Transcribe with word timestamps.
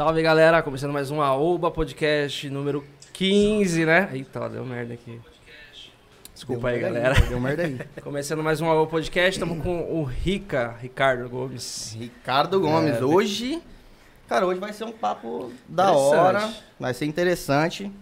Salve 0.00 0.22
galera, 0.22 0.62
começando 0.62 0.92
mais 0.94 1.10
um 1.10 1.20
Aoba 1.20 1.70
Podcast 1.70 2.48
número 2.48 2.82
15, 3.12 3.84
né? 3.84 4.08
Eita, 4.14 4.48
deu 4.48 4.64
merda 4.64 4.94
aqui. 4.94 5.20
Desculpa 6.32 6.68
Deu 6.68 6.76
aí, 6.76 6.80
galera. 6.80 7.20
Deu 7.20 7.38
merda 7.38 7.64
aí. 7.64 7.78
Começando 8.02 8.42
mais 8.42 8.62
um 8.62 8.66
Aoba 8.70 8.90
Podcast, 8.90 9.32
estamos 9.32 9.62
com 9.62 9.92
o 9.92 10.02
Rica, 10.02 10.74
Ricardo 10.80 11.28
Gomes. 11.28 11.94
Ricardo 11.98 12.58
Gomes, 12.58 12.94
É, 12.94 13.04
hoje. 13.04 13.62
Cara, 14.26 14.46
hoje 14.46 14.58
vai 14.58 14.72
ser 14.72 14.84
um 14.84 14.92
papo 14.92 15.52
da 15.68 15.92
hora. 15.92 16.50
Vai 16.78 16.94
ser 16.94 17.04
interessante. 17.04 17.92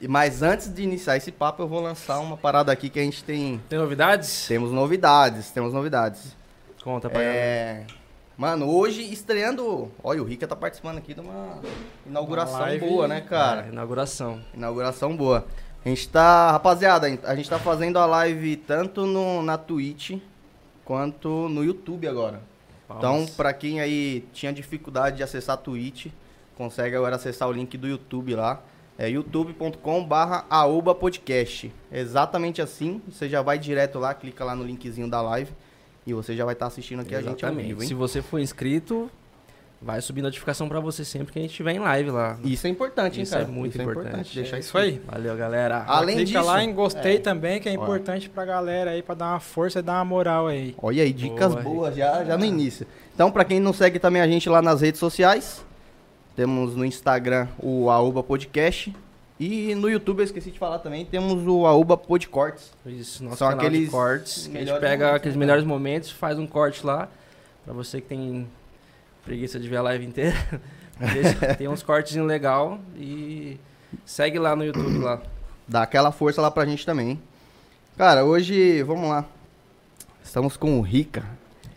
E- 0.00 0.08
Mas 0.08 0.42
antes 0.42 0.72
de 0.72 0.82
iniciar 0.82 1.18
esse 1.18 1.30
papo, 1.30 1.62
eu 1.62 1.68
vou 1.68 1.82
lançar 1.82 2.20
uma 2.20 2.38
parada 2.38 2.72
aqui 2.72 2.88
que 2.88 2.98
a 2.98 3.02
gente 3.02 3.22
tem. 3.22 3.60
Tem 3.68 3.78
novidades? 3.78 4.46
Temos 4.48 4.72
novidades, 4.72 5.50
temos 5.50 5.74
novidades. 5.74 6.34
Conta 6.82 7.10
pra 7.10 7.20
galera. 7.22 7.97
Mano, 8.38 8.70
hoje 8.70 9.02
estreando. 9.02 9.90
Olha, 10.00 10.22
o 10.22 10.24
Rica 10.24 10.46
tá 10.46 10.54
participando 10.54 10.98
aqui 10.98 11.12
de 11.12 11.18
uma 11.18 11.58
inauguração 12.06 12.60
Uma 12.60 12.78
boa, 12.78 13.08
né, 13.08 13.20
cara? 13.20 13.66
É, 13.66 13.68
inauguração. 13.72 14.40
Inauguração 14.54 15.16
boa. 15.16 15.44
A 15.84 15.88
gente 15.88 16.08
tá, 16.08 16.52
rapaziada, 16.52 17.08
a 17.24 17.34
gente 17.34 17.50
tá 17.50 17.58
fazendo 17.58 17.98
a 17.98 18.06
live 18.06 18.54
tanto 18.58 19.06
no, 19.06 19.42
na 19.42 19.58
Twitch 19.58 20.20
quanto 20.84 21.48
no 21.48 21.64
YouTube 21.64 22.06
agora. 22.06 22.40
Então, 22.88 23.26
pra 23.36 23.52
quem 23.52 23.80
aí 23.80 24.24
tinha 24.32 24.52
dificuldade 24.52 25.16
de 25.16 25.24
acessar 25.24 25.54
a 25.54 25.58
Twitch, 25.58 26.06
consegue 26.56 26.94
agora 26.94 27.16
acessar 27.16 27.48
o 27.48 27.52
link 27.52 27.76
do 27.76 27.88
YouTube 27.88 28.36
lá. 28.36 28.62
É 28.96 29.10
youtube.com/barra 29.10 30.46
Aoba 30.48 30.94
Podcast. 30.94 31.74
Exatamente 31.90 32.62
assim. 32.62 33.02
Você 33.08 33.28
já 33.28 33.42
vai 33.42 33.58
direto 33.58 33.98
lá, 33.98 34.14
clica 34.14 34.44
lá 34.44 34.54
no 34.54 34.62
linkzinho 34.62 35.10
da 35.10 35.20
live 35.20 35.52
e 36.08 36.14
você 36.14 36.34
já 36.34 36.44
vai 36.44 36.54
estar 36.54 36.66
assistindo 36.66 37.00
aqui 37.00 37.14
a 37.14 37.18
gente 37.20 37.44
ao 37.44 37.50
Exatamente. 37.50 37.66
vivo, 37.66 37.82
hein? 37.82 37.88
Se 37.88 37.92
você 37.92 38.22
for 38.22 38.38
inscrito, 38.38 39.10
vai 39.80 40.00
subir 40.00 40.22
notificação 40.22 40.66
pra 40.68 40.80
você 40.80 41.04
sempre 41.04 41.34
que 41.34 41.38
a 41.38 41.42
gente 41.42 41.50
estiver 41.50 41.72
em 41.74 41.78
live 41.78 42.10
lá. 42.10 42.38
Isso 42.42 42.66
é 42.66 42.70
importante, 42.70 43.18
hein, 43.18 43.24
Isso 43.24 43.32
cara? 43.32 43.44
é 43.44 43.46
muito 43.46 43.80
importante. 43.80 44.34
Deixar 44.34 44.56
É 44.56 44.60
isso 44.60 44.78
aí. 44.78 45.00
Valeu, 45.06 45.36
galera. 45.36 45.84
Além 45.86 46.16
Clica 46.16 46.30
disso, 46.32 46.44
lá 46.46 46.64
em 46.64 46.72
gostei 46.72 47.16
é. 47.16 47.18
também, 47.18 47.60
que 47.60 47.68
é 47.68 47.72
importante 47.72 48.30
pra 48.30 48.44
galera 48.46 48.92
aí, 48.92 49.02
pra 49.02 49.14
dar 49.14 49.32
uma 49.32 49.40
força 49.40 49.80
e 49.80 49.82
dar 49.82 49.98
uma 49.98 50.04
moral 50.06 50.46
aí. 50.46 50.74
Olha 50.80 51.02
aí, 51.02 51.12
dicas 51.12 51.52
Boa, 51.52 51.62
boas 51.62 51.96
já, 51.96 52.24
já 52.24 52.38
no 52.38 52.44
início. 52.46 52.86
Então, 53.14 53.30
pra 53.30 53.44
quem 53.44 53.60
não 53.60 53.74
segue 53.74 53.98
também 53.98 54.22
a 54.22 54.26
gente 54.26 54.48
lá 54.48 54.62
nas 54.62 54.80
redes 54.80 54.98
sociais, 54.98 55.62
temos 56.34 56.74
no 56.74 56.84
Instagram 56.84 57.48
o 57.58 57.90
Aoba 57.90 58.22
Podcast. 58.22 58.94
E 59.40 59.74
no 59.76 59.88
YouTube, 59.88 60.18
eu 60.18 60.24
esqueci 60.24 60.50
de 60.50 60.58
falar 60.58 60.80
também, 60.80 61.04
temos 61.04 61.46
o 61.46 61.64
Aoba 61.64 61.96
Podcortes. 61.96 62.72
Isso, 62.84 63.22
nosso 63.22 63.36
São 63.36 63.48
aqueles 63.48 63.82
de 63.84 63.86
cortes. 63.90 64.48
Que 64.48 64.58
a 64.58 64.64
gente 64.64 64.80
pega 64.80 65.14
aqueles 65.14 65.36
né, 65.36 65.40
melhores 65.40 65.64
momentos, 65.64 66.10
faz 66.10 66.38
um 66.38 66.46
corte 66.46 66.84
lá. 66.84 67.08
Pra 67.64 67.72
você 67.72 68.00
que 68.00 68.08
tem 68.08 68.48
preguiça 69.24 69.60
de 69.60 69.68
ver 69.68 69.76
a 69.76 69.82
live 69.82 70.04
inteira. 70.06 70.36
Deixa- 70.98 71.54
tem 71.54 71.68
uns 71.68 71.82
cortezinhos 71.84 72.26
legal 72.26 72.80
e 72.96 73.56
segue 74.04 74.38
lá 74.40 74.56
no 74.56 74.64
YouTube 74.64 74.98
lá. 74.98 75.22
Dá 75.68 75.82
aquela 75.82 76.10
força 76.10 76.40
lá 76.42 76.50
pra 76.50 76.66
gente 76.66 76.84
também, 76.84 77.10
hein? 77.10 77.22
Cara, 77.96 78.24
hoje, 78.24 78.82
vamos 78.82 79.08
lá. 79.08 79.24
Estamos 80.24 80.56
com 80.56 80.78
o 80.78 80.82
Rica. 80.82 81.24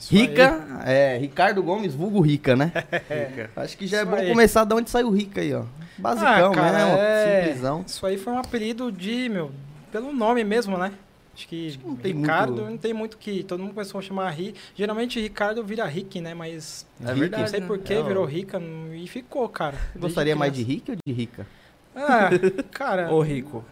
Isso 0.01 0.13
aí. 0.15 0.21
Rica, 0.21 0.65
é, 0.85 1.17
Ricardo 1.17 1.61
Gomes, 1.63 1.93
vulgo 1.93 2.19
Rica, 2.21 2.55
né? 2.55 2.71
Fica. 3.07 3.49
Acho 3.55 3.77
que 3.77 3.85
já 3.87 3.97
é 3.99 4.01
Isso 4.01 4.09
bom 4.11 4.17
aí. 4.17 4.29
começar 4.29 4.63
de 4.65 4.73
onde 4.73 4.89
sai 4.89 5.03
o 5.03 5.11
Rica 5.11 5.41
aí, 5.41 5.53
ó. 5.53 5.63
Basicão 5.97 6.51
Ah, 6.51 6.55
cara, 6.55 6.77
mesmo, 6.85 6.97
é- 6.99 7.41
simplesão. 7.43 7.83
Isso 7.85 8.05
aí 8.05 8.17
foi 8.17 8.33
um 8.33 8.39
apelido 8.39 8.91
de, 8.91 9.29
meu, 9.29 9.51
pelo 9.91 10.11
nome 10.11 10.43
mesmo, 10.43 10.77
né? 10.77 10.91
Acho 11.33 11.47
que, 11.47 11.79
não 11.85 11.95
tem 11.95 12.13
Ricardo 12.13 12.53
muito- 12.53 12.69
não 12.71 12.77
tem 12.77 12.93
muito 12.93 13.17
que. 13.17 13.43
Todo 13.43 13.61
mundo 13.63 13.73
começou 13.73 13.99
a 13.99 14.01
chamar 14.01 14.29
Ri. 14.31 14.53
Geralmente 14.75 15.19
Ricardo 15.21 15.63
vira 15.63 15.85
Rick, 15.85 16.19
né? 16.19 16.33
Mas. 16.33 16.85
É 17.01 17.07
Rick, 17.07 17.19
verdade. 17.19 17.43
Não 17.43 17.49
sei 17.49 17.59
né? 17.61 17.67
por 17.67 17.77
que 17.79 17.93
É, 17.93 18.03
virou 18.03 18.25
Rica 18.25 18.61
e 18.93 19.07
ficou, 19.07 19.47
cara. 19.47 19.77
Gostaria 19.95 20.35
mais 20.35 20.51
de. 20.51 20.61
Rica 20.63 20.91
ou 20.91 20.97
de 21.05 21.13
Rica? 21.13 21.47
Ah, 21.95 22.29
cara. 22.71 23.11
Ô, 23.13 23.21
Rico. 23.21 23.63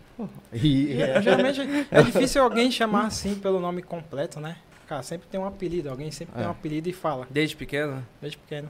Ri- 0.54 0.98
ge- 0.98 1.22
Geralmente 1.22 1.62
é 1.92 2.02
difícil 2.04 2.44
alguém 2.44 2.70
chamar 2.72 3.08
assim 3.08 3.36
pelo 3.36 3.60
nome 3.60 3.82
completo, 3.82 4.40
né? 4.40 4.56
Cara, 4.90 5.04
sempre 5.04 5.28
tem 5.28 5.40
um 5.40 5.46
apelido. 5.46 5.88
Alguém 5.88 6.10
sempre 6.10 6.34
tem 6.34 6.44
É. 6.44 6.48
um 6.48 6.50
apelido 6.50 6.90
e 6.90 6.94
fala. 6.94 7.28
Desde 7.30 7.56
pequeno? 7.56 8.04
Desde 8.20 8.40
pequeno. 8.40 8.68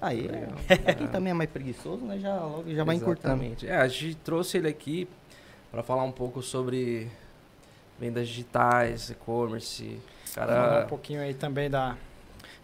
Aí, 0.00 0.28
é. 0.28 0.94
Quem 0.98 1.06
também 1.06 1.30
é 1.30 1.34
mais 1.34 1.48
preguiçoso, 1.48 2.04
né? 2.04 2.18
Já, 2.18 2.34
logo 2.40 2.64
já 2.74 2.82
vai 2.82 2.96
encurtando. 2.96 3.44
É, 3.62 3.76
a 3.76 3.86
gente 3.86 4.16
trouxe 4.16 4.58
ele 4.58 4.66
aqui 4.66 5.06
pra 5.70 5.84
falar 5.84 6.02
um 6.02 6.10
pouco 6.10 6.42
sobre 6.42 7.06
vendas 7.96 8.26
digitais, 8.26 9.08
e-commerce. 9.08 10.00
Falar 10.24 10.46
Cara, 10.48 10.84
um 10.84 10.88
pouquinho 10.88 11.20
aí 11.20 11.32
também 11.32 11.70
da 11.70 11.96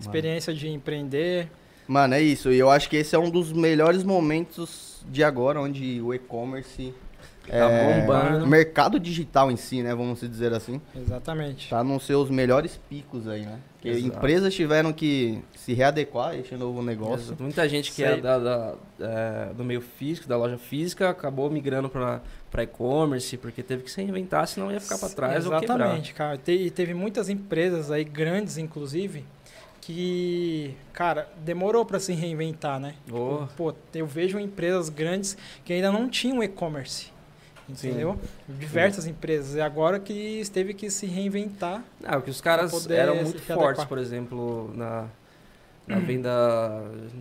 experiência 0.01 0.53
de 0.53 0.69
empreender. 0.69 1.49
Mano, 1.87 2.15
é 2.15 2.21
isso. 2.21 2.51
E 2.51 2.59
eu 2.59 2.69
acho 2.69 2.91
que 2.91 2.97
esse 2.97 3.15
é 3.15 3.19
um 3.19 3.31
dos 3.31 3.53
melhores 3.53 4.03
momentos 4.03 5.05
de 5.09 5.23
agora, 5.23 5.61
onde 5.61 6.03
o 6.03 6.13
e-commerce. 6.13 6.93
Tá 7.49 7.57
é, 7.57 8.01
bombando. 8.01 8.45
O 8.45 8.49
mercado 8.49 9.01
digital 9.01 9.51
em 9.51 9.57
si, 9.57 9.83
né? 9.83 9.95
Vamos 9.95 10.21
dizer 10.21 10.53
assim. 10.53 10.81
Exatamente. 10.95 11.69
Tá 11.69 11.83
nos 11.83 12.05
seus 12.07 12.31
melhores 12.31 12.79
picos 12.89 13.27
aí, 13.27 13.43
né? 13.43 13.59
Porque 13.75 13.89
Exato. 13.89 14.07
empresas 14.17 14.55
tiveram 14.55 14.93
que 14.93 15.43
se 15.57 15.73
readequar 15.75 16.31
a 16.31 16.37
esse 16.37 16.55
novo 16.55 16.83
negócio. 16.83 17.37
muita 17.41 17.69
gente 17.69 17.91
que 17.91 17.97
Sei. 17.97 18.05
é 18.07 18.17
da, 18.17 18.39
da- 18.39 18.75
é, 19.01 19.53
do 19.55 19.65
meio 19.65 19.81
físico, 19.81 20.29
da 20.29 20.37
loja 20.37 20.57
física, 20.57 21.11
acabou 21.11 21.51
migrando 21.51 21.89
pra 21.89 22.21
pra 22.51 22.65
e-commerce, 22.65 23.39
porque 23.39 23.63
teve 23.63 23.83
que 23.83 23.91
se 23.91 24.03
reinventar, 24.03 24.47
senão 24.47 24.71
ia 24.71 24.79
ficar 24.79 24.99
pra 24.99 25.09
trás 25.09 25.47
ou 25.47 25.59
quebrar. 25.59 25.77
Exatamente, 25.77 26.13
cara. 26.13 26.39
E 26.49 26.71
teve 26.71 26.93
muitas 26.93 27.31
empresas 27.31 27.91
aí, 27.91 28.05
grandes 28.05 28.59
inclusive, 28.59 29.25
que, 29.81 30.75
cara, 30.93 31.29
demorou 31.45 31.85
para 31.85 31.99
se 31.99 32.13
reinventar, 32.13 32.79
né? 32.79 32.95
Oh. 33.11 33.47
Pô, 33.57 33.75
eu 33.95 34.07
vejo 34.07 34.39
empresas 34.39 34.89
grandes 34.89 35.37
que 35.65 35.73
ainda 35.73 35.91
não 35.91 36.09
tinham 36.09 36.43
e-commerce. 36.43 37.12
Entendeu? 37.73 38.19
Diversas 38.49 39.07
empresas. 39.07 39.55
E 39.57 39.61
agora 39.61 39.99
que 40.01 40.43
teve 40.53 40.75
que 40.75 40.91
se 40.91 41.07
reinventar. 41.07 41.83
Não, 42.01 42.21
que 42.21 42.31
os 42.31 42.41
caras 42.41 42.89
eram 42.91 43.15
muito 43.17 43.37
adequar. 43.37 43.57
fortes, 43.59 43.85
por 43.85 43.99
exemplo, 43.99 44.71
na, 44.75 45.07
na 45.87 45.99
venda 45.99 46.31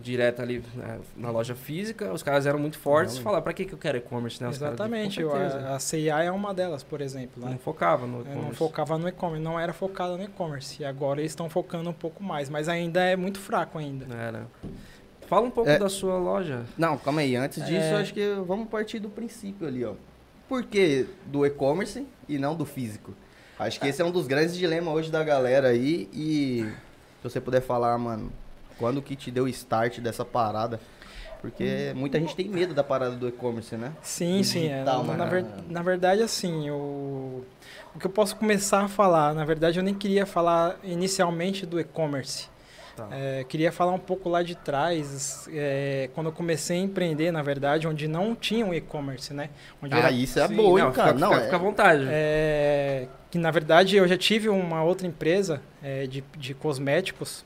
direta 0.02 0.42
ali 0.42 0.62
né, 0.74 0.98
na 1.16 1.30
loja 1.30 1.54
física, 1.54 2.12
os 2.12 2.22
caras 2.22 2.46
eram 2.46 2.58
muito 2.58 2.78
fortes. 2.78 3.16
Não, 3.16 3.22
Falar, 3.22 3.42
pra 3.42 3.52
que, 3.52 3.64
que 3.64 3.72
eu 3.72 3.78
quero 3.78 3.98
e-commerce, 3.98 4.40
né? 4.42 4.48
Os 4.48 4.56
Exatamente. 4.56 5.22
A, 5.22 5.74
a 5.74 5.78
CIA 5.78 6.22
é 6.24 6.30
uma 6.30 6.54
delas, 6.54 6.82
por 6.82 7.00
exemplo. 7.00 7.42
Não 7.42 7.50
Né? 7.50 7.58
focava 7.62 8.06
no 8.06 8.20
e-commerce. 8.20 8.44
não 8.46 8.52
focava 8.54 8.98
no 8.98 9.08
e-commerce, 9.08 9.42
não 9.44 9.58
era 9.58 9.72
focada 9.72 10.16
no 10.16 10.22
e-commerce. 10.22 10.80
E 10.82 10.84
agora 10.84 11.20
eles 11.20 11.32
estão 11.32 11.48
focando 11.50 11.90
um 11.90 11.94
pouco 11.94 12.22
mais, 12.22 12.48
mas 12.48 12.68
ainda 12.68 13.00
é 13.02 13.16
muito 13.16 13.38
fraco 13.40 13.78
ainda. 13.78 14.06
Era. 14.14 14.46
Fala 15.26 15.46
um 15.46 15.50
pouco 15.50 15.70
É. 15.70 15.78
da 15.78 15.88
sua 15.88 16.18
loja. 16.18 16.62
Não, 16.76 16.98
calma 16.98 17.22
aí. 17.22 17.34
Antes 17.36 17.64
disso, 17.64 17.80
É. 17.86 17.94
acho 17.94 18.12
que 18.12 18.34
vamos 18.46 18.68
partir 18.68 18.98
do 18.98 19.08
princípio 19.08 19.66
ali, 19.66 19.82
ó. 19.84 19.94
Por 20.48 20.64
que 20.64 21.06
do 21.26 21.46
e-commerce 21.46 22.06
e 22.28 22.38
não 22.38 22.54
do 22.54 22.64
físico? 22.66 23.14
Acho 23.58 23.80
que 23.80 23.88
esse 23.88 24.02
é 24.02 24.04
um 24.04 24.10
dos 24.10 24.26
grandes 24.26 24.56
dilemas 24.56 24.92
hoje 24.94 25.10
da 25.10 25.22
galera 25.22 25.68
aí. 25.68 26.08
E 26.12 26.66
se 27.20 27.22
você 27.22 27.40
puder 27.40 27.60
falar, 27.60 27.96
mano, 27.98 28.32
quando 28.78 29.00
que 29.00 29.14
te 29.16 29.30
deu 29.30 29.44
o 29.44 29.48
start 29.48 29.98
dessa 30.00 30.24
parada? 30.24 30.80
Porque 31.40 31.92
muita 31.96 32.20
gente 32.20 32.36
tem 32.36 32.48
medo 32.48 32.72
da 32.72 32.84
parada 32.84 33.16
do 33.16 33.26
e-commerce, 33.28 33.76
né? 33.76 33.92
Sim, 34.00 34.38
Do 34.38 34.44
sim. 34.44 34.66
é. 34.68 34.74
digital, 34.74 35.02
na, 35.04 35.16
né? 35.16 35.26
ver- 35.26 35.46
na 35.68 35.82
verdade, 35.82 36.22
assim, 36.22 36.70
o, 36.70 37.44
o 37.94 37.98
que 37.98 38.06
eu 38.06 38.10
posso 38.10 38.36
começar 38.36 38.82
a 38.82 38.88
falar, 38.88 39.34
na 39.34 39.44
verdade, 39.44 39.76
eu 39.78 39.82
nem 39.82 39.92
queria 39.94 40.24
falar 40.24 40.78
inicialmente 40.84 41.66
do 41.66 41.80
e-commerce. 41.80 42.48
Tá. 42.96 43.08
É, 43.10 43.44
queria 43.48 43.72
falar 43.72 43.92
um 43.92 43.98
pouco 43.98 44.28
lá 44.28 44.42
de 44.42 44.54
trás, 44.54 45.48
é, 45.52 46.10
quando 46.14 46.26
eu 46.26 46.32
comecei 46.32 46.76
a 46.78 46.80
empreender, 46.80 47.30
na 47.30 47.40
verdade, 47.42 47.88
onde 47.88 48.06
não 48.06 48.34
tinha 48.34 48.66
um 48.66 48.74
e-commerce, 48.74 49.32
né? 49.32 49.48
Onde 49.82 49.94
Ah, 49.94 49.98
era- 49.98 50.10
isso 50.10 50.38
é 50.38 50.46
Sim, 50.46 50.56
bom, 50.56 50.76
não, 50.78 50.92
cara? 50.92 51.08
Fica, 51.14 51.18
não, 51.20 51.28
fica, 51.30 51.40
é- 51.40 51.44
fica 51.44 51.56
à 51.56 51.58
vontade. 51.58 52.04
É, 52.10 53.08
que 53.30 53.38
na 53.38 53.50
verdade 53.50 53.96
eu 53.96 54.06
já 54.06 54.16
tive 54.18 54.48
uma 54.50 54.84
outra 54.84 55.06
empresa 55.06 55.62
é, 55.82 56.06
de, 56.06 56.22
de 56.36 56.52
cosméticos 56.52 57.44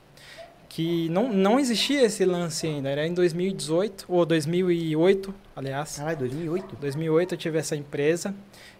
que 0.69 1.07
não, 1.09 1.31
não 1.31 1.57
existia 1.59 2.03
esse 2.03 2.25
lance 2.25 2.67
ainda. 2.67 2.89
Era 2.89 3.07
em 3.07 3.13
2018 3.13 4.05
ou 4.09 4.25
2008, 4.25 5.33
aliás. 5.55 5.95
Caralho, 5.97 6.17
2008. 6.17 6.75
2008 6.75 7.33
eu 7.35 7.37
tive 7.37 7.57
essa 7.57 7.75
empresa 7.75 8.35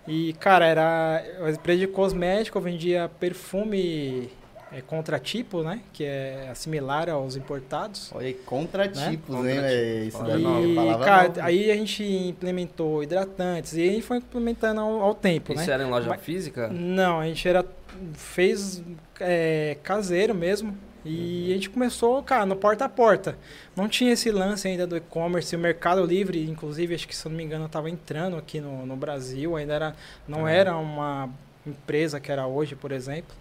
e 0.05 0.33
cara 0.33 0.65
era 0.65 1.23
uma 1.39 1.49
empresa 1.49 1.79
de 1.79 1.87
cosmético, 1.87 2.57
eu 2.57 2.61
vendia 2.61 3.09
perfume 3.19 4.29
é, 4.71 4.81
contratipo, 4.81 5.63
né? 5.63 5.81
Que 5.93 6.03
é 6.03 6.51
similar 6.55 7.09
aos 7.09 7.35
importados. 7.35 8.11
Olha 8.13 8.27
aí, 8.27 8.33
contratipos, 8.33 9.35
Né? 9.43 9.53
hein, 9.55 9.61
velho? 9.61 10.03
Isso 10.07 10.23
daí 10.23 10.45
é 10.45 10.65
E, 10.67 10.75
cara, 11.05 11.27
nova. 11.29 11.43
aí 11.43 11.71
a 11.71 11.75
gente 11.75 12.03
implementou 12.03 13.01
hidratantes 13.03 13.73
e 13.73 13.81
aí 13.81 14.01
foi 14.01 14.17
implementando 14.17 14.81
ao, 14.81 15.01
ao 15.01 15.15
tempo, 15.15 15.53
né? 15.53 15.61
Isso 15.61 15.71
era 15.71 15.83
em 15.83 15.89
loja 15.89 16.09
Mas- 16.09 16.21
física? 16.21 16.67
Não, 16.69 17.19
a 17.19 17.25
gente 17.25 17.47
era 17.47 17.65
fez 18.13 18.83
é, 19.19 19.77
caseiro 19.83 20.35
mesmo. 20.35 20.77
E 21.09 21.51
a 21.51 21.53
gente 21.55 21.69
começou, 21.69 22.21
cara, 22.21 22.45
no 22.45 22.55
porta 22.55 22.83
a 22.83 22.89
porta. 22.89 23.37
Não 23.75 23.87
tinha 23.87 24.11
esse 24.11 24.29
lance 24.29 24.67
ainda 24.67 24.85
do 24.85 24.97
e-commerce. 24.97 25.55
O 25.55 25.59
Mercado 25.59 26.03
Livre, 26.03 26.43
inclusive, 26.49 26.93
acho 26.93 27.07
que 27.07 27.15
se 27.15 27.25
eu 27.25 27.29
não 27.29 27.37
me 27.37 27.43
engano, 27.45 27.65
estava 27.65 27.89
entrando 27.89 28.35
aqui 28.35 28.59
no, 28.59 28.85
no 28.85 28.95
Brasil. 28.97 29.55
Ainda 29.55 29.73
era, 29.73 29.95
não 30.27 30.45
Ah. 30.45 30.51
era 30.51 30.75
uma 30.75 31.29
empresa 31.65 32.19
que 32.19 32.29
era 32.29 32.45
hoje, 32.45 32.75
por 32.75 32.91
exemplo. 32.91 33.33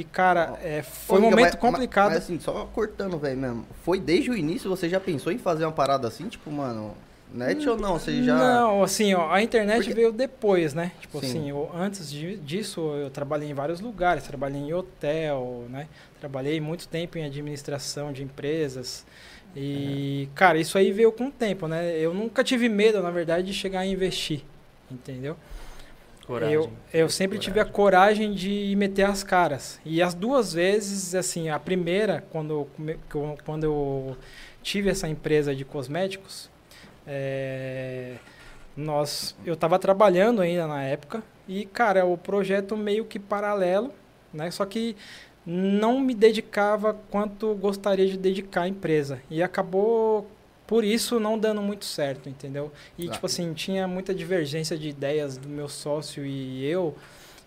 E, 0.00 0.04
cara, 0.04 0.58
é, 0.62 0.80
foi 0.82 1.16
Ô, 1.16 1.18
um 1.18 1.24
momento 1.30 1.44
mas- 1.52 1.54
complicado. 1.56 2.08
Mas, 2.14 2.22
assim, 2.22 2.40
só 2.40 2.64
cortando, 2.72 3.18
velho, 3.18 3.36
mesmo. 3.36 3.66
Foi 3.84 4.00
desde 4.00 4.30
o 4.30 4.36
início, 4.36 4.70
você 4.70 4.88
já 4.88 4.98
pensou 4.98 5.30
em 5.30 5.36
fazer 5.36 5.66
uma 5.66 5.72
parada 5.72 6.08
assim? 6.08 6.26
Tipo, 6.26 6.50
mano, 6.50 6.94
net 7.34 7.68
ou 7.68 7.76
não? 7.76 7.98
Você 7.98 8.22
já... 8.22 8.34
Não, 8.34 8.82
assim, 8.82 9.12
ó, 9.12 9.30
a 9.30 9.42
internet 9.42 9.80
Porque- 9.80 9.92
veio 9.94 10.10
depois, 10.10 10.72
né? 10.72 10.92
Tipo 11.02 11.20
Sim. 11.20 11.26
assim, 11.26 11.50
eu- 11.50 11.70
antes 11.74 12.10
de- 12.10 12.38
disso 12.38 12.80
eu 12.94 13.10
trabalhei 13.10 13.50
em 13.50 13.52
vários 13.52 13.78
lugares, 13.80 14.24
trabalhei 14.24 14.62
em 14.62 14.72
hotel, 14.72 15.66
né? 15.68 15.86
Trabalhei 16.18 16.58
muito 16.62 16.88
tempo 16.88 17.18
em 17.18 17.24
administração 17.26 18.10
de 18.10 18.22
empresas. 18.22 19.04
E, 19.54 20.30
cara, 20.34 20.58
isso 20.58 20.78
aí 20.78 20.92
veio 20.92 21.12
com 21.12 21.26
o 21.26 21.30
tempo, 21.30 21.68
né? 21.68 21.92
Eu 21.98 22.14
nunca 22.14 22.42
tive 22.42 22.70
medo, 22.70 23.02
na 23.02 23.10
verdade, 23.10 23.48
de 23.48 23.52
chegar 23.52 23.80
a 23.80 23.86
investir, 23.86 24.42
entendeu? 24.90 25.36
Coragem. 26.30 26.54
Eu, 26.54 26.70
eu 26.92 27.08
sempre 27.08 27.38
tive 27.38 27.58
a 27.58 27.64
coragem 27.64 28.32
de 28.32 28.72
meter 28.76 29.02
as 29.04 29.24
caras. 29.24 29.80
E 29.84 30.00
as 30.00 30.14
duas 30.14 30.52
vezes, 30.52 31.14
assim, 31.14 31.48
a 31.48 31.58
primeira, 31.58 32.22
quando 32.30 32.68
eu- 33.12 33.36
quando 33.44 33.64
eu 33.64 34.16
tive 34.62 34.88
essa 34.90 35.08
empresa 35.08 35.54
de 35.54 35.64
cosméticos, 35.64 36.48
é, 37.06 38.14
nós, 38.76 39.34
eu 39.44 39.54
estava 39.54 39.78
trabalhando 39.78 40.40
ainda 40.40 40.66
na 40.66 40.82
época 40.84 41.22
e, 41.48 41.64
cara, 41.66 42.04
o 42.06 42.16
projeto 42.16 42.76
meio 42.76 43.04
que 43.04 43.18
paralelo, 43.18 43.92
né? 44.32 44.50
Só 44.50 44.64
que 44.64 44.96
não 45.44 45.98
me 46.00 46.14
dedicava 46.14 46.94
quanto 47.10 47.54
gostaria 47.54 48.06
de 48.06 48.16
dedicar 48.16 48.62
à 48.62 48.68
empresa. 48.68 49.20
E 49.28 49.42
acabou, 49.42 50.30
por 50.70 50.84
isso, 50.84 51.18
não 51.18 51.36
dando 51.36 51.60
muito 51.60 51.84
certo, 51.84 52.28
entendeu? 52.28 52.70
E, 52.96 53.06
Tá. 53.06 53.14
tipo 53.14 53.26
assim, 53.26 53.52
tinha 53.52 53.88
muita 53.88 54.14
divergência 54.14 54.78
de 54.78 54.88
ideias 54.88 55.36
do 55.36 55.48
meu 55.48 55.68
sócio 55.68 56.24
e 56.24 56.64
eu. 56.64 56.94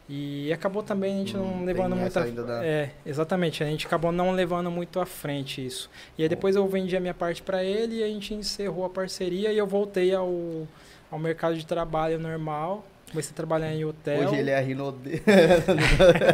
E 0.10 0.52
acabou 0.52 0.84
também 0.84 1.14
a 1.16 1.18
gente 1.20 1.38
Hum, 1.38 1.60
não 1.60 1.64
levando 1.66 1.96
muito 1.96 2.20
a... 2.20 2.24
da- 2.25 2.66
É, 2.66 2.90
exatamente. 3.06 3.64
A 3.64 3.68
gente 3.68 3.88
acabou 3.88 4.12
não 4.12 4.31
levando 4.31 4.70
muito 4.70 5.00
à 5.00 5.06
frente 5.06 5.66
isso. 5.66 5.90
E 6.18 6.24
aí 6.24 6.28
depois 6.28 6.58
eu 6.58 6.68
vendi 6.68 6.98
a 6.98 7.00
minha 7.00 7.14
parte 7.14 7.42
para 7.42 7.64
ele 7.64 8.00
e 8.00 8.04
a 8.04 8.08
gente 8.08 8.34
encerrou 8.34 8.84
a 8.84 8.90
parceria 8.90 9.54
e 9.54 9.58
eu 9.58 9.66
voltei 9.66 10.14
ao, 10.14 10.68
ao 11.10 11.18
mercado 11.18 11.56
de 11.58 11.66
trabalho 11.66 12.20
normal. 12.20 12.86
Comecei 13.13 13.31
a 13.31 13.36
trabalhar 13.36 13.71
em 13.74 13.86
hotel. 13.86 14.27
Hoje 14.27 14.36
ele 14.39 14.50
é 14.50 14.60
Rinode. 14.60 15.21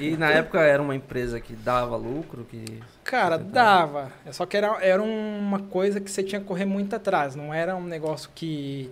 E 0.00 0.16
na 0.16 0.30
época 0.30 0.60
era 0.60 0.82
uma 0.82 0.94
empresa 0.96 1.40
que 1.40 1.54
dava 1.54 1.96
lucro, 1.96 2.44
que... 2.50 2.64
Cara, 3.04 3.38
Você 3.38 3.44
dava. 3.44 4.10
É 4.26 4.32
Só 4.32 4.44
que 4.46 4.56
era, 4.56 4.78
era 4.82 5.02
uma 5.02 5.60
coisa 5.60 6.00
que 6.00 6.10
você 6.10 6.22
tinha 6.22 6.40
que 6.40 6.46
correr 6.46 6.64
muito 6.64 6.94
atrás. 6.96 7.36
Não 7.36 7.52
era 7.54 7.76
um 7.76 7.84
negócio 7.84 8.30
que. 8.34 8.90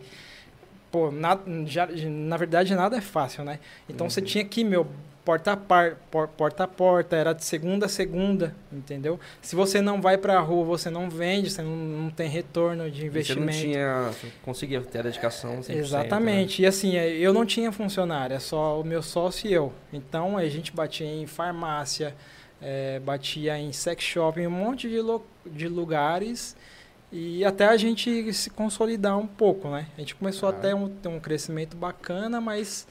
Pô, 0.90 1.10
na, 1.10 1.38
já, 1.66 1.88
na 2.08 2.36
verdade 2.36 2.74
nada 2.74 2.96
é 2.96 3.00
fácil, 3.00 3.44
né? 3.44 3.58
Então 3.88 4.08
você 4.10 4.20
Uhum. 4.20 4.26
tinha 4.26 4.44
que, 4.44 4.64
meu, 4.64 4.86
porta 5.30 5.52
a, 5.52 5.56
par, 5.56 5.94
por- 6.10 6.26
porta 6.28 6.64
a 6.64 6.66
porta, 6.66 7.14
era 7.14 7.32
de 7.32 7.44
segunda 7.44 7.86
a 7.86 7.88
segunda, 7.88 8.52
entendeu? 8.72 9.20
Se 9.40 9.54
você 9.54 9.80
não 9.80 10.00
vai 10.02 10.18
pra 10.18 10.40
rua, 10.40 10.64
você 10.64 10.90
não 10.90 11.08
vende, 11.08 11.50
você 11.50 11.62
não, 11.62 11.76
não 11.76 12.10
tem 12.10 12.28
retorno 12.28 12.90
de 12.90 13.08
Você 13.08 13.34
não 13.36 13.42
investimento. 13.44 13.58
tinha... 13.58 14.02
Você 14.12 14.26
conseguia 14.42 14.80
ter 14.80 14.98
a 14.98 15.02
dedicação 15.02 15.60
100%. 15.60 15.68
né? 15.68 15.74
Exatamente. 15.78 16.62
E 16.62 16.66
assim, 16.66 16.96
é, 16.96 17.08
eu 17.08 17.32
não 17.32 17.46
tinha 17.46 17.70
funcionário, 17.70 18.34
é 18.34 18.40
só 18.40 18.80
o 18.80 18.84
meu 18.84 19.02
sócio 19.02 19.48
e 19.48 19.52
eu. 19.52 19.72
Então 19.92 20.36
a 20.36 20.48
gente 20.48 20.72
batia 20.72 21.06
em 21.06 21.26
farmácia, 21.28 22.12
é, 22.60 22.98
batia 22.98 23.56
em 23.56 23.70
sex 23.72 24.02
shop, 24.02 24.40
em 24.40 24.48
um 24.48 24.50
monte 24.50 24.88
de, 24.88 24.98
de 25.46 25.68
lugares. 25.68 26.56
E 27.12 27.44
até 27.44 27.66
a 27.66 27.76
gente 27.76 28.32
se 28.32 28.50
consolidar 28.50 29.16
um 29.16 29.26
pouco, 29.28 29.68
né? 29.68 29.86
A 29.96 30.00
gente 30.00 30.14
começou 30.16 30.48
Ah. 30.48 30.52
até 30.52 30.74
um, 30.74 30.88
ter 30.88 31.08
um 31.08 31.20
crescimento 31.20 31.76
bacana, 31.76 32.40
mas 32.40 32.86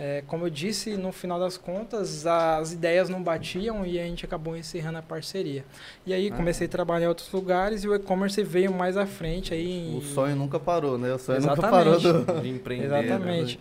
é, 0.00 0.22
como 0.28 0.46
eu 0.46 0.50
disse, 0.50 0.96
no 0.96 1.10
final 1.10 1.40
das 1.40 1.56
contas, 1.56 2.24
as 2.24 2.72
ideias 2.72 3.08
não 3.08 3.20
batiam 3.20 3.84
e 3.84 3.98
a 3.98 4.04
gente 4.04 4.24
acabou 4.24 4.56
encerrando 4.56 4.98
a 4.98 5.02
parceria. 5.02 5.64
E 6.06 6.14
aí 6.14 6.30
Ah. 6.32 6.36
comecei 6.36 6.66
a 6.66 6.70
trabalhar 6.70 7.06
em 7.06 7.08
outros 7.08 7.32
lugares 7.32 7.82
e 7.82 7.88
o 7.88 7.94
e-commerce 7.96 8.40
veio 8.44 8.72
mais 8.72 8.96
à 8.96 9.06
frente 9.06 9.52
aí. 9.52 9.92
O 9.98 10.00
sonho 10.00 10.36
nunca 10.36 10.60
parou, 10.60 10.96
né? 10.96 11.12
O 11.12 11.18
sonho 11.18 11.38
Exatamente. 11.38 11.62
nunca 11.66 11.70
parou 11.70 12.00
do... 12.34 12.40
De 12.42 12.48
empreender. 12.48 12.88
né? 12.88 13.04
Exatamente. 13.04 13.58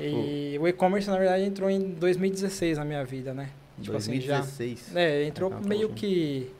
E 0.00 0.56
o 0.58 0.66
e-commerce, 0.66 1.08
na 1.08 1.18
verdade, 1.18 1.44
entrou 1.44 1.68
em 1.68 1.80
2016 1.90 2.78
na 2.78 2.84
minha 2.84 3.04
vida, 3.04 3.34
né? 3.34 3.50
Tipo 3.80 3.96
assim, 3.96 4.20
já- 4.20 4.38
2016. 4.40 4.96
É, 4.96 5.24
entrou 5.24 5.52
Ah, 5.52 5.60
meio 5.66 5.90
que 5.90 6.50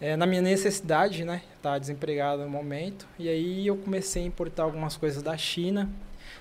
é, 0.00 0.16
na 0.16 0.26
minha 0.26 0.40
necessidade, 0.42 1.24
né? 1.24 1.42
Tava 1.62 1.78
desempregado 1.78 2.42
no 2.42 2.48
momento. 2.48 3.06
E 3.18 3.28
aí 3.28 3.66
eu 3.66 3.76
comecei 3.76 4.22
a 4.22 4.26
importar 4.26 4.62
algumas 4.64 4.96
coisas 4.96 5.22
da 5.22 5.36
China 5.36 5.88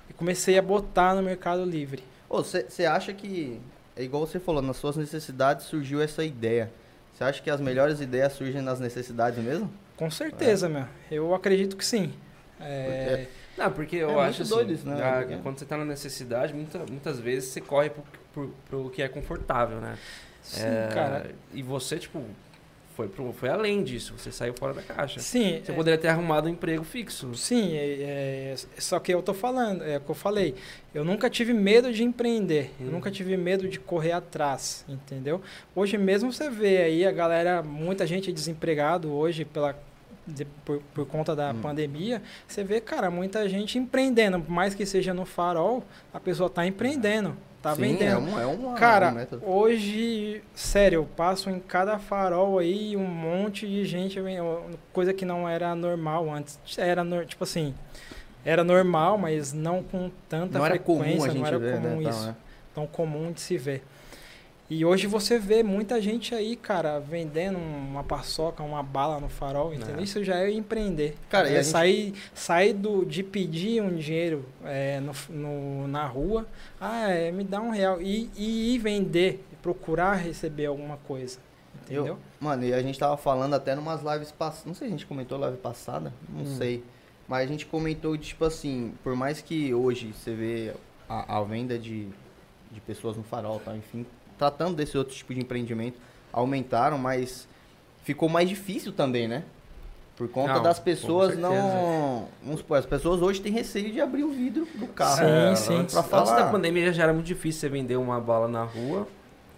e 0.09 0.13
comecei 0.13 0.57
a 0.57 0.61
botar 0.61 1.13
no 1.15 1.21
Mercado 1.23 1.63
Livre. 1.65 2.03
Você 2.29 2.85
acha 2.85 3.13
que, 3.13 3.59
é 3.95 4.03
igual 4.03 4.25
você 4.25 4.39
falou, 4.39 4.61
nas 4.61 4.77
suas 4.77 4.97
necessidades 4.97 5.65
surgiu 5.65 6.01
essa 6.01 6.23
ideia. 6.23 6.71
Você 7.13 7.23
acha 7.23 7.41
que 7.41 7.49
as 7.49 7.61
melhores 7.61 8.01
ideias 8.01 8.33
surgem 8.33 8.61
nas 8.61 8.79
necessidades 8.79 9.41
mesmo? 9.41 9.71
Com 9.95 10.11
certeza, 10.11 10.67
meu. 10.67 10.85
Eu 11.09 11.33
acredito 11.33 11.77
que 11.77 11.85
sim. 11.85 12.13
É, 12.59 13.27
Não, 13.57 13.71
porque 13.71 13.95
eu 13.95 14.09
É 14.09 14.13
muito 14.15 14.25
acho 14.29 14.41
assim, 14.41 14.51
doido 14.51 14.73
isso, 14.73 14.85
né? 14.87 15.01
a- 15.01 15.19
Porque- 15.19 15.37
quando 15.37 15.59
você 15.59 15.65
tá 15.65 15.77
na 15.77 15.85
necessidade, 15.85 16.53
muita, 16.53 16.79
muitas 16.79 17.19
vezes 17.19 17.49
você 17.49 17.61
corre 17.61 17.89
pro, 17.89 18.03
pro, 18.33 18.55
pro 18.69 18.89
que 18.89 19.01
é 19.01 19.07
confortável, 19.07 19.79
né? 19.79 19.97
sim, 20.43 20.61
É, 20.61 20.89
cara. 20.93 21.31
E 21.53 21.63
você, 21.63 21.97
tipo, 21.97 22.21
foi, 22.95 23.07
pro, 23.07 23.33
foi 23.33 23.49
além 23.49 23.83
disso, 23.83 24.13
você 24.17 24.31
saiu 24.31 24.53
fora 24.57 24.73
da 24.73 24.81
caixa. 24.81 25.19
Sim, 25.19 25.61
Você 25.63 25.71
é- 25.71 25.75
poderia 25.75 25.97
ter 25.97 26.07
arrumado 26.07 26.47
um 26.47 26.51
emprego 26.51 26.83
fixo. 26.83 27.35
Sim, 27.35 27.73
é, 27.75 28.53
é, 28.53 28.55
só 28.79 28.99
que 28.99 29.13
eu 29.13 29.21
tô 29.21 29.33
falando, 29.33 29.83
é 29.83 29.97
o 29.97 30.01
que 30.01 30.09
eu 30.09 30.15
falei. 30.15 30.55
Eu 30.93 31.03
nunca 31.03 31.29
tive 31.29 31.53
medo 31.53 31.91
de 31.91 32.03
empreender, 32.03 32.71
eu 32.79 32.85
Uhum. 32.87 32.93
nunca 32.93 33.11
tive 33.11 33.35
medo 33.35 33.67
de 33.67 33.79
correr 33.79 34.13
atrás, 34.13 34.85
entendeu? 34.87 35.41
Hoje 35.75 35.97
mesmo 35.97 36.31
você 36.31 36.49
vê 36.49 36.77
aí 36.77 37.05
a 37.05 37.11
galera, 37.11 37.61
muita 37.61 38.07
gente 38.07 38.31
desempregado 38.31 39.11
hoje 39.11 39.43
pela 39.43 39.77
de- 40.27 40.45
por, 40.65 40.81
por 40.93 41.05
conta 41.05 41.35
da 41.35 41.51
Hum. 41.51 41.61
pandemia, 41.61 42.19
você 42.47 42.63
vê, 42.63 42.81
cara, 42.81 43.11
muita 43.11 43.47
gente 43.47 43.77
empreendendo, 43.77 44.39
por 44.41 44.49
mais 44.51 44.73
que 44.73 44.83
seja 44.83 45.13
no 45.13 45.23
farol, 45.23 45.83
a 46.11 46.19
pessoa 46.19 46.49
tá 46.49 46.65
empreendendo, 46.65 47.37
tá 47.65 47.75
Sim, 47.75 47.81
vendendo. 47.81 48.11
É 48.11 48.17
um, 48.17 48.39
é 48.39 48.45
uma, 48.45 48.73
Cara, 48.75 49.27
um 49.43 49.51
hoje, 49.51 50.43
sério, 50.53 50.97
eu 50.97 51.05
passo 51.05 51.49
em 51.49 51.59
cada 51.59 51.97
farol 51.97 52.59
aí 52.59 52.95
um 52.95 53.07
monte 53.07 53.67
de 53.67 53.83
gente, 53.85 54.19
coisa 54.93 55.11
que 55.11 55.25
não 55.25 55.49
era 55.49 55.73
normal 55.73 56.31
antes. 56.31 56.59
Era, 56.77 57.03
tipo 57.25 57.43
assim, 57.43 57.73
era 58.45 58.63
normal, 58.63 59.17
mas 59.17 59.51
não 59.51 59.81
com 59.81 60.11
tanta 60.29 60.59
Não 60.59 60.65
era 60.65 60.77
comum 60.77 60.99
frequência, 60.99 61.25
a 61.27 61.33
gente 61.33 61.41
não 61.41 61.47
era 61.47 61.57
ver, 61.57 61.73
comum 61.73 62.01
né? 62.01 62.09
isso, 62.09 62.19
Então, 62.19 62.29
é. 62.29 62.35
tão 62.75 62.87
comum 62.87 63.31
de 63.31 63.41
se 63.41 63.57
ver. 63.57 63.83
E 64.67 64.83
hoje 64.83 65.05
você 65.05 65.37
vê 65.37 65.61
muita 65.61 66.01
gente 66.01 66.33
aí, 66.33 66.55
cara, 66.55 66.99
vendendo 66.99 67.57
uma 67.59 68.03
paçoca, 68.03 68.63
uma 68.63 68.81
bala 68.81 69.19
no 69.19 69.29
farol, 69.29 69.71
entendeu? 69.73 69.99
É. 69.99 70.03
Isso 70.03 70.23
já 70.23 70.37
é 70.39 70.51
empreender. 70.51 71.15
Cara, 71.29 71.47
é 71.47 71.57
gente- 71.61 71.65
sair, 71.65 72.13
sair 72.33 72.73
do, 72.73 73.05
de 73.05 73.21
pedir 73.21 73.81
um 73.83 73.95
dinheiro 73.95 74.43
é, 74.63 74.99
no, 74.99 75.13
no- 75.29 75.87
na 75.87 76.07
rua, 76.07 76.47
ah, 76.81 77.07
é, 77.09 77.31
me 77.31 77.43
dá 77.43 77.61
um 77.61 77.69
real, 77.69 78.01
e, 78.01 78.27
e 78.35 78.73
ir 78.73 78.79
vender, 78.79 79.45
procurar 79.61 80.13
receber 80.15 80.65
alguma 80.65 80.97
coisa, 80.97 81.37
entendeu? 81.83 82.05
Eu, 82.07 82.17
mano, 82.39 82.63
e 82.65 82.73
a 82.73 82.81
gente 82.81 82.97
tava 82.97 83.17
falando 83.17 83.53
até 83.53 83.75
numas 83.75 84.01
lives 84.01 84.31
passadas. 84.31 84.65
Não 84.65 84.73
sei 84.73 84.87
se 84.87 84.93
a 84.95 84.97
gente 84.97 85.05
comentou 85.05 85.37
live 85.37 85.57
passada, 85.57 86.11
não 86.27 86.41
Hum. 86.41 86.57
sei. 86.57 86.83
Mas 87.27 87.43
a 87.47 87.51
gente 87.51 87.67
comentou, 87.67 88.17
tipo 88.17 88.43
assim, 88.45 88.95
por 89.03 89.15
mais 89.15 89.41
que 89.41 89.71
hoje 89.75 90.11
você 90.11 90.33
vê 90.33 90.73
a, 91.07 91.37
a 91.37 91.43
venda 91.43 91.77
de, 91.77 92.07
de 92.71 92.81
pessoas 92.81 93.15
no 93.15 93.21
farol, 93.23 93.59
tá? 93.59 93.75
enfim, 93.77 94.05
tratando 94.37 94.75
desse 94.75 94.97
outro 94.97 95.13
tipo 95.15 95.33
de 95.33 95.39
empreendimento, 95.41 95.99
aumentaram, 96.31 96.97
mas 96.97 97.47
ficou 98.03 98.27
mais 98.29 98.47
difícil 98.49 98.91
também, 98.91 99.27
né? 99.27 99.43
Por 100.15 100.29
conta 100.29 100.53
Não, 100.53 100.63
das 100.63 100.79
pessoas 100.79 101.37
não. 101.37 102.29
Vamos 102.41 102.61
supor, 102.61 102.77
as 102.77 102.85
pessoas 102.85 103.21
hoje 103.21 103.41
têm 103.41 103.51
receio 103.51 103.91
de 103.91 103.99
abrir 103.99 104.23
o 104.23 104.31
vidro 104.31 104.65
do 104.75 104.87
carro. 104.87 105.17
Sim, 105.17 105.23
É, 105.51 105.55
sim. 105.55 105.75
Antes, 105.79 105.93
Pra 105.93 106.01
antes 106.19 106.29
falar. 106.29 106.43
da 106.45 106.51
pandemia 106.51 106.93
já 106.93 107.03
era 107.03 107.11
muito 107.13 107.25
difícil 107.25 107.59
você 107.61 107.69
vender 107.69 107.97
uma 107.97 108.19
bala 108.21 108.47
na 108.47 108.63
rua 108.63 109.07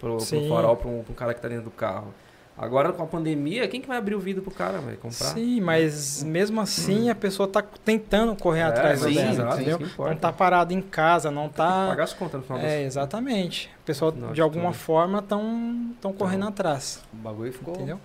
pro, 0.00 0.16
pro 0.16 0.48
farol, 0.48 0.76
pra 0.76 0.88
um, 0.88 1.02
pra 1.04 1.12
um 1.12 1.14
cara 1.14 1.32
que 1.32 1.40
tá 1.40 1.46
dentro 1.48 1.64
do 1.64 1.70
carro. 1.70 2.12
Agora 2.58 2.92
com 2.92 3.02
a 3.04 3.06
pandemia, 3.06 3.68
quem 3.68 3.80
que 3.80 3.86
vai 3.86 3.96
abrir 3.98 4.16
o 4.16 4.18
vidro 4.20 4.42
pro 4.42 4.50
cara, 4.50 4.78
vai 4.78 4.96
comprar? 4.96 5.28
Sim, 5.28 5.60
mas 5.60 6.24
mesmo 6.24 6.60
assim 6.60 7.08
a 7.08 7.14
pessoa 7.14 7.46
tá 7.46 7.62
tentando 7.84 8.34
correr 8.34 8.60
É, 8.60 8.64
atrás 8.64 9.00
sim, 9.00 9.14
dela, 9.14 9.30
exato, 9.30 9.54
entendeu? 9.60 9.78
Não 9.98 10.16
tá 10.16 10.32
parado 10.32 10.72
em 10.74 10.80
casa, 10.82 11.30
não 11.30 11.42
Tem 11.42 11.50
que 11.50 11.56
tá... 11.58 11.86
pagar 11.88 12.02
as 12.04 12.12
contas 12.14 12.40
no 12.40 12.46
final 12.46 12.58
É, 12.60 12.82
exatamente. 12.82 13.70
A 13.82 13.86
pessoa, 13.86 14.10
Final 14.10 14.32
de 14.32 14.40
alguma 14.42 14.72
tudo. 14.72 14.74
forma, 14.80 15.18
estão 15.20 15.92
tão 16.00 16.12
correndo 16.12 16.48
atrás, 16.48 17.00
O 17.12 17.16
bagulho 17.16 17.52
ficou. 17.52 17.74
entendeu? 17.74 18.00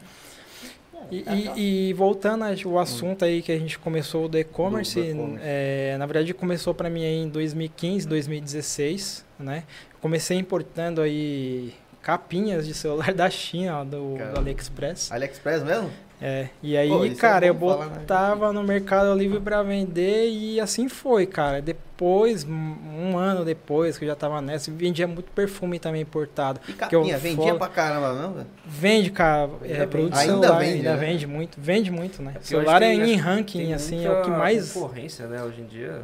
E, 1.11 1.17
e- 1.57 1.89
e 1.89 1.93
voltando 1.93 2.43
ao 2.45 2.79
assunto 2.79 3.25
aí 3.25 3.41
que 3.41 3.51
a 3.51 3.57
gente 3.59 3.77
começou 3.77 4.29
do 4.29 4.37
e-commerce, 4.37 4.99
Do 5.01 5.05
e-commerce. 5.05 5.41
é, 5.43 5.95
na 5.99 6.05
verdade 6.05 6.33
começou 6.33 6.73
para 6.73 6.89
mim 6.89 7.03
aí 7.03 7.23
em 7.23 7.27
2015, 7.27 8.07
2016, 8.07 9.25
né? 9.37 9.63
Comecei 9.99 10.37
importando 10.37 11.01
aí 11.01 11.73
capinhas 12.03 12.67
de 12.67 12.73
celular 12.75 13.11
da 13.15 13.29
China, 13.29 13.79
ó, 13.79 13.83
do, 13.83 14.17
do. 14.17 14.37
AliExpress. 14.39 15.11
AliExpress 15.11 15.63
mesmo? 15.63 15.89
É, 16.21 16.47
e 16.61 16.77
aí, 16.77 16.87
Pô, 16.87 17.03
é 17.03 17.09
cara, 17.15 17.51
bom 17.53 17.67
eu 17.71 17.73
falar, 17.77 17.89
né? 17.89 17.99
botava 17.99 18.53
no 18.53 18.63
Mercado 18.63 19.13
Livre 19.17 19.41
para 19.41 19.61
vender 19.61 20.29
e 20.29 20.57
assim 20.57 20.87
foi, 20.87 21.25
cara. 21.25 21.61
Depois 21.61 22.45
um 22.45 23.17
ano 23.17 23.43
depois 23.43 23.97
que 23.97 24.05
eu 24.05 24.09
já 24.09 24.15
tava 24.15 24.39
nessa, 24.41 24.71
vendia 24.71 25.05
muito 25.05 25.29
perfume 25.31 25.79
também 25.79 26.01
importado. 26.01 26.61
E 26.65 26.71
Que 26.73 26.95
eu 26.95 27.01
capinha, 27.01 27.17
vendia 27.17 27.43
falo- 27.47 27.57
pra 27.59 27.67
caramba 27.67 28.13
mesmo, 28.13 28.33
velho? 28.35 28.47
Vende, 28.65 29.09
cara, 29.11 29.49
Ainda 29.61 29.75
é, 29.83 29.85
produto 29.85 30.13
vende. 30.13 30.25
celular, 30.25 30.47
Ainda 30.47 30.59
vende, 30.59 30.77
ainda 30.77 30.93
né? 30.93 30.97
vende 31.07 31.27
muito, 31.27 31.57
vende 31.59 31.91
muito, 31.91 32.21
né? 32.21 32.31
porque 32.33 32.55
eu 32.55 32.59
celular 32.59 32.81
é 32.81 32.93
em 32.93 33.15
ranking, 33.17 33.73
assim, 33.73 34.05
é 34.05 34.11
o 34.11 34.21
que 34.21 34.29
mais... 34.29 34.71
concorrência, 34.71 35.27
né? 35.27 35.43
Hoje 35.43 35.59
em 35.59 35.65
dia, 35.65 36.03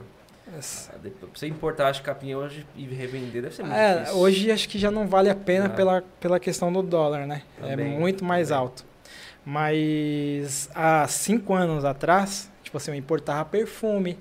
depois- 0.51 1.29
pra 1.32 1.39
você 1.39 1.48
importar 1.48 1.89
as 1.89 2.00
capinhas 2.00 2.39
hoje 2.39 2.65
e 2.75 2.86
revender 2.86 3.41
deve 3.41 3.56
ser 3.56 3.63
muito 3.63 3.75
É, 3.75 4.00
difícil. 4.00 4.18
hoje 4.18 4.51
acho 4.51 4.68
que 4.70 4.77
já 4.79 4.89
não 4.91 5.08
vale 5.08 5.29
a 5.29 5.36
pena 5.36 5.65
Ah. 5.65 5.70
pela, 5.70 6.03
pela 6.20 6.39
questão 6.39 6.72
do 6.74 6.82
dólar, 6.82 7.25
né? 7.27 7.41
é 7.62 7.70
Também, 7.72 7.98
muito 8.00 8.24
mais 8.25 8.50
também. 8.50 8.62
alto. 8.63 8.86
Mas 9.46 10.70
há 10.75 11.08
cinco 11.08 11.53
anos 11.53 11.84
atrás, 11.86 12.50
tipo 12.63 12.77
assim, 12.77 12.91
eu 12.91 12.96
importava 12.96 13.44
perfume, 13.46 14.18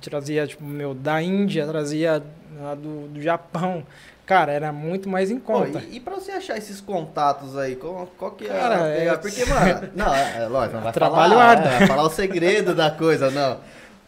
trazia, 0.00 0.46
tipo, 0.46 0.64
meu, 0.64 0.94
da 0.94 1.20
Índia, 1.22 1.66
trazia 1.66 2.22
lá 2.60 2.74
do, 2.74 3.08
do 3.08 3.20
Japão. 3.22 3.84
Cara, 4.26 4.52
era 4.52 4.72
muito 4.72 5.08
mais 5.08 5.30
em 5.30 5.38
Pô, 5.40 5.54
conta. 5.54 5.80
e, 5.90 5.96
e 5.96 6.00
pra 6.00 6.14
você 6.14 6.30
achar 6.32 6.56
esses 6.56 6.80
contatos 6.80 7.56
aí, 7.58 7.74
qual, 7.74 8.08
qual 8.16 8.30
que 8.32 8.44
é 8.44 8.48
Cara, 8.48 8.76
pegada? 8.78 8.96
é- 8.98 9.16
Porque, 9.16 9.44
mano, 9.44 9.88
não, 9.96 10.14
é, 10.14 10.42
é 10.42 10.46
lógico, 10.46 10.76
não 10.76 10.82
vai 10.84 10.92
Trabalho 10.92 11.32
falar, 11.32 11.66
é, 11.66 11.78
vai 11.78 11.86
falar 11.88 12.02
o 12.04 12.10
segredo 12.10 12.74
da 12.74 12.90
coisa, 12.92 13.30
não. 13.30 13.58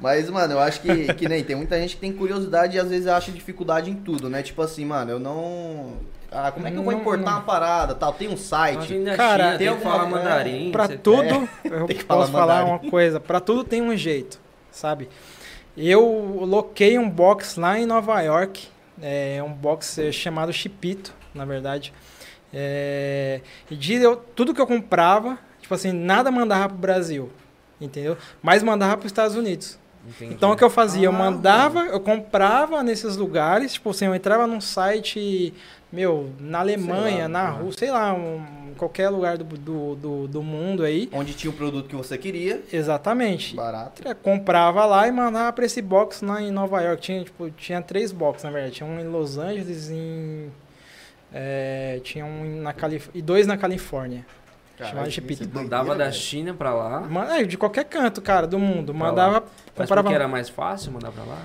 Mas, 0.03 0.29
mano, 0.29 0.55
eu 0.55 0.59
acho 0.59 0.81
que, 0.81 1.15
que 1.15 1.29
nem 1.29 1.45
tem 1.45 1.55
muita 1.55 1.79
gente 1.79 1.95
que 1.95 2.01
tem 2.01 2.13
curiosidade 2.13 2.77
e 2.77 2.81
às 2.81 2.91
vezes 2.91 3.07
acha 3.07 3.31
dificuldade 3.31 3.89
em 3.89 3.95
tudo, 3.95 4.29
né? 4.29 4.43
Tipo 4.43 4.61
assim, 4.61 4.85
mano, 4.85 5.13
eu 5.13 5.21
não. 5.21 5.93
Ah, 6.29 6.51
como 6.51 6.67
é 6.67 6.73
que 6.73 6.77
eu 6.77 6.83
vou 6.83 6.93
importar 6.93 7.23
não. 7.23 7.33
uma 7.35 7.43
parada 7.43 7.95
tal? 7.95 8.13
Tem 8.13 8.27
um 8.27 8.37
site. 8.37 9.01
Cara, 9.17 9.45
China, 9.45 9.59
tem 9.59 9.69
tem 9.69 9.77
que 9.77 9.83
falar 9.83 10.07
mandarim. 10.07 10.73
Pra 10.73 10.89
tudo, 10.89 11.49
eu 11.65 11.87
Tem 11.87 11.97
que 11.97 12.03
falar 12.03 12.21
posso 12.23 12.33
falar 12.33 12.65
mandarim. 12.65 12.85
uma 12.85 12.91
coisa, 12.91 13.21
pra 13.21 13.39
tudo 13.39 13.63
tem 13.63 13.81
um 13.81 13.97
jeito, 13.97 14.41
sabe? 14.73 15.09
Eu 15.77 16.41
loquei 16.41 16.99
um 16.99 17.09
box 17.09 17.57
lá 17.57 17.79
em 17.79 17.87
Nova 17.87 18.21
York, 18.23 18.67
é 19.01 19.41
um 19.41 19.53
box 19.53 20.01
é, 20.01 20.11
chamado 20.11 20.53
Chipito, 20.53 21.15
na 21.33 21.45
verdade. 21.45 21.93
É, 22.53 23.41
e 23.71 23.77
de 23.77 23.95
eu, 23.95 24.17
tudo 24.17 24.53
que 24.53 24.61
eu 24.61 24.67
comprava, 24.67 25.39
tipo 25.61 25.73
assim, 25.73 25.93
nada 25.93 26.29
mandava 26.33 26.71
pro 26.71 26.79
Brasil, 26.79 27.31
entendeu? 27.81 28.17
Mas 28.43 28.65
mandava 28.65 28.97
para 28.97 29.07
os 29.07 29.13
Estados 29.13 29.37
Unidos. 29.37 29.81
Entendi. 30.07 30.35
Então 30.35 30.51
o 30.51 30.57
que 30.57 30.65
eu 30.65 30.71
fazia? 30.71 31.07
eu 31.07 31.11
Ah, 31.13 31.19
mandava, 31.19 31.81
eu 31.87 32.01
comprava 32.01 32.83
nesses 32.83 33.17
lugares, 33.17 33.75
tipo 33.75 33.91
assim, 33.91 34.07
eu 34.07 34.15
entrava 34.15 34.47
num 34.47 34.61
site, 34.61 35.55
meu, 35.93 36.31
na 36.41 36.59
Alemanha, 36.61 37.23
lá, 37.23 37.29
na. 37.29 37.51
Rússia, 37.51 37.79
sei 37.81 37.91
lá, 37.91 38.13
um, 38.13 38.43
qualquer 38.77 39.09
lugar 39.11 39.39
do, 39.39 39.45
do, 39.45 39.95
do, 39.95 40.29
do 40.29 40.43
mundo 40.43 40.83
aí. 40.83 41.09
Onde 41.13 41.35
tinha 41.35 41.51
o 41.51 41.55
produto 41.55 41.89
que 41.89 41.95
você 41.95 42.19
queria. 42.19 42.61
Exatamente. 42.73 43.55
Barato. 43.55 44.03
Eu 44.07 44.15
comprava 44.17 44.85
lá 44.85 45.07
e 45.07 45.13
mandava 45.13 45.53
para 45.53 45.65
esse 45.65 45.81
box 45.81 46.21
lá 46.23 46.43
em 46.43 46.51
Nova 46.51 46.81
York. 46.81 47.01
Tinha, 47.01 47.23
tipo, 47.25 47.49
tinha 47.51 47.81
três 47.81 48.11
boxes, 48.11 48.43
na 48.45 48.51
verdade. 48.51 48.75
Tinha 48.77 48.89
um 48.89 48.99
em 48.99 49.07
Los 49.07 49.39
Angeles, 49.39 49.89
em. 49.91 50.51
é, 51.33 52.01
tinha 52.03 52.25
um 52.25 52.61
na 52.63 52.73
Calif 52.73 53.09
e 53.15 53.23
dois 53.23 53.47
na 53.47 53.57
Califórnia. 53.57 54.27
Chipito. 55.11 55.45
é 55.45 55.47
Mandava 55.47 55.95
da 55.95 56.05
velho. 56.05 56.17
China 56.17 56.55
pra 56.55 56.75
lá. 56.75 57.07
É, 57.39 57.43
de 57.45 57.57
qualquer 57.57 57.85
canto, 57.85 58.21
cara, 58.21 58.47
do 58.47 58.59
mundo. 58.59 58.93
Pra 58.93 59.03
lá. 59.05 59.11
Mandava. 59.11 59.45
Mas 59.77 59.89
comprava 59.89 60.03
porque 60.03 60.15
era 60.15 60.29
mais 60.29 60.49
fácil 60.49 60.93
mandar 60.93 61.11
pra 61.13 61.25
lá? 61.25 61.39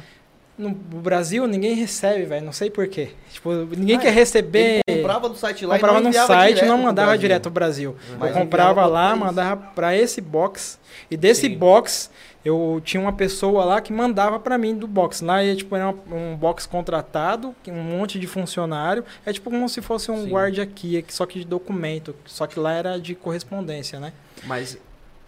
No 0.58 0.72
Brasil, 0.72 1.46
ninguém 1.46 1.76
recebe, 1.76 2.26
velho. 2.26 2.44
Não 2.44 2.52
sei 2.52 2.72
porquê. 2.72 3.10
Tipo, 3.32 3.52
ninguém 3.78 3.98
Ah, 3.98 4.00
quer 4.00 4.12
receber. 4.14 4.80
Ele 4.88 5.02
comprava 5.02 5.30
no 5.30 5.36
site 5.36 5.66
lá 5.68 5.76
comprava 5.76 6.00
e 6.00 6.02
não 6.04 6.10
no 6.10 6.14
site 6.26 6.52
e 6.52 6.54
direto 6.56 6.68
não 6.68 6.78
mandava 6.80 7.16
direto 7.18 7.44
pro 7.44 7.52
Brasil. 7.52 7.96
Mas 8.18 8.32
eu 8.36 8.42
comprava 8.42 8.86
lá, 8.88 9.16
mandava 9.16 9.56
pra 9.76 9.96
esse 9.96 10.20
box. 10.20 10.80
E 11.12 11.16
desse 11.16 11.42
Sim. 11.42 11.56
box, 11.58 12.10
eu 12.46 12.82
tinha 12.84 13.01
uma 13.01 13.13
pessoa 13.13 13.65
lá 13.65 13.82
que 13.82 13.91
mandava 13.91 14.39
pra 14.39 14.58
mim 14.58 14.75
do 14.75 14.88
box. 14.88 15.22
Lá 15.22 15.44
ia, 15.44 15.56
tipo, 15.56 15.75
era 15.75 15.89
um 15.89 16.36
box 16.36 16.65
contratado, 16.65 17.53
um 17.67 17.84
monte 17.84 18.20
de 18.20 18.27
funcionário. 18.27 19.03
É 19.25 19.34
tipo 19.34 19.50
como 19.50 19.67
se 19.67 19.82
fosse 19.82 20.10
um 20.12 20.24
Sim. 20.24 20.29
guarda 20.29 20.62
aqui, 20.62 21.03
só 21.10 21.25
que 21.25 21.39
de 21.39 21.46
documento. 21.46 22.15
Só 22.25 22.48
que 22.48 22.60
lá 22.60 22.74
era 22.74 23.00
de 23.00 23.15
correspondência, 23.15 24.00
né? 24.00 24.13
Mas, 24.46 24.77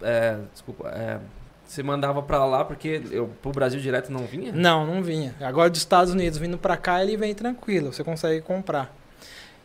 é, 0.01 0.37
desculpa, 0.53 0.87
é, 0.89 1.19
você 1.65 1.83
mandava 1.83 2.21
pra 2.21 2.45
lá 2.45 2.63
porque 2.63 3.01
eu, 3.11 3.29
pro 3.41 3.51
Brasil 3.51 3.79
direto 3.79 4.11
não 4.11 4.25
vinha? 4.25 4.51
Não, 4.51 4.85
não 4.87 5.03
vinha. 5.03 5.35
Agora 5.41 5.69
dos 5.69 5.79
Estados 5.79 6.13
Unidos 6.13 6.39
vindo 6.39 6.57
pra 6.57 6.77
cá, 6.77 7.03
ele 7.03 7.15
vem 7.17 7.35
tranquilo. 7.35 7.93
Você 7.93 8.03
consegue 8.03 8.41
comprar. 8.41 8.95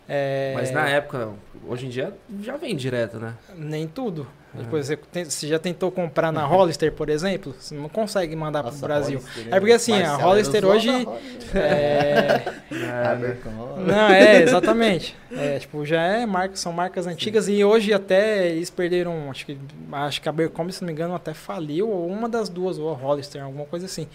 É, 0.09 0.53
Mas 0.55 0.71
na 0.71 0.87
época, 0.87 1.31
hoje 1.67 1.87
em 1.87 1.89
dia 1.89 2.13
já 2.43 2.57
vem 2.57 2.77
direto, 2.77 3.19
né? 3.19 3.35
Nem 3.57 3.87
tudo. 3.89 4.27
Uhum. 4.55 4.63
Depois 4.63 4.87
você, 4.87 4.97
tem- 4.97 5.25
você 5.25 5.49
já 5.49 5.59
tentou 5.59 5.91
comprar 5.91 6.31
na 6.33 6.45
Hollister, 6.45 6.93
por 6.93 7.09
exemplo? 7.09 7.55
Você 7.59 7.75
não 7.75 7.89
consegue 7.89 8.37
mandar 8.37 8.63
para 8.63 8.73
o 8.73 8.77
Brasil. 8.79 9.19
Hollister, 9.19 9.47
É 9.55 9.59
porque 9.59 9.73
assim, 9.73 10.01
a 10.01 10.15
Hollister 10.17 10.65
hoje- 10.65 10.91
Hollister. 10.91 11.57
É, 11.57 12.43
Abercrombie. 13.13 13.83
não, 13.85 14.09
é, 14.11 14.43
exatamente. 14.43 15.17
É, 15.37 15.59
tipo, 15.59 15.85
já 15.85 16.03
é 16.03 16.25
marca, 16.27 16.55
são 16.57 16.73
marcas 16.73 17.07
antigas 17.07 17.49
e 17.49 17.65
hoje 17.65 17.93
até 17.93 18.49
eles 18.49 18.71
perderam, 18.71 19.31
acho 19.31 19.45
que, 19.47 19.59
acho 19.93 20.23
que 20.23 20.29
a 20.29 20.31
Abercrombie, 20.31 20.73
se 20.73 20.83
não 20.83 20.87
me 20.87 20.93
engano, 20.93 21.15
até 21.15 21.35
faliu, 21.35 21.89
ou 21.91 22.07
uma 22.09 22.29
das 22.29 22.49
duas, 22.49 22.79
ou 22.79 22.91
a 22.91 22.95
Hollister, 22.95 23.43
alguma 23.43 23.65
coisa 23.65 23.87
assim. 23.87 24.07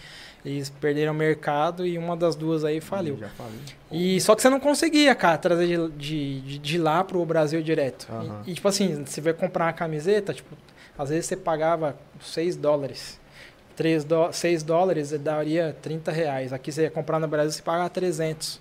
Eles 0.44 0.70
perderam 0.70 1.12
o 1.12 1.14
mercado 1.14 1.86
e 1.86 1.98
uma 1.98 2.16
das 2.16 2.34
duas 2.34 2.64
aí 2.64 2.80
faliu. 2.80 3.18
E 3.92 4.20
só 4.20 4.34
que 4.34 4.40
você 4.40 4.48
não 4.48 4.58
conseguia, 4.60 5.14
cara, 5.14 5.36
trazer 5.36 5.66
de, 5.90 6.40
de, 6.40 6.58
de, 6.58 6.78
lá 6.78 7.04
pro 7.04 7.24
Brasil 7.26 7.62
direto. 7.62 8.06
E- 8.08 8.14
Aham. 8.14 8.42
E, 8.46 8.54
tipo 8.54 8.66
assim, 8.66 9.04
você 9.04 9.20
vai 9.20 9.34
comprar 9.34 9.66
uma 9.66 9.72
camiseta, 9.72 10.32
tipo, 10.32 10.56
às 10.96 11.10
vezes 11.10 11.26
você 11.26 11.36
pagava 11.36 11.96
6 12.20 12.56
dólares. 12.56 13.20
3 13.76 14.04
dó 14.04 14.30
6 14.32 14.62
dólares 14.62 15.10
daria 15.18 15.76
30 15.80 16.10
reais. 16.10 16.52
Aqui 16.52 16.70
você 16.70 16.82
ia 16.82 16.90
comprar 16.90 17.18
no 17.18 17.28
Brasil, 17.28 17.52
você 17.52 17.62
paga 17.62 17.88
300. 17.88 18.60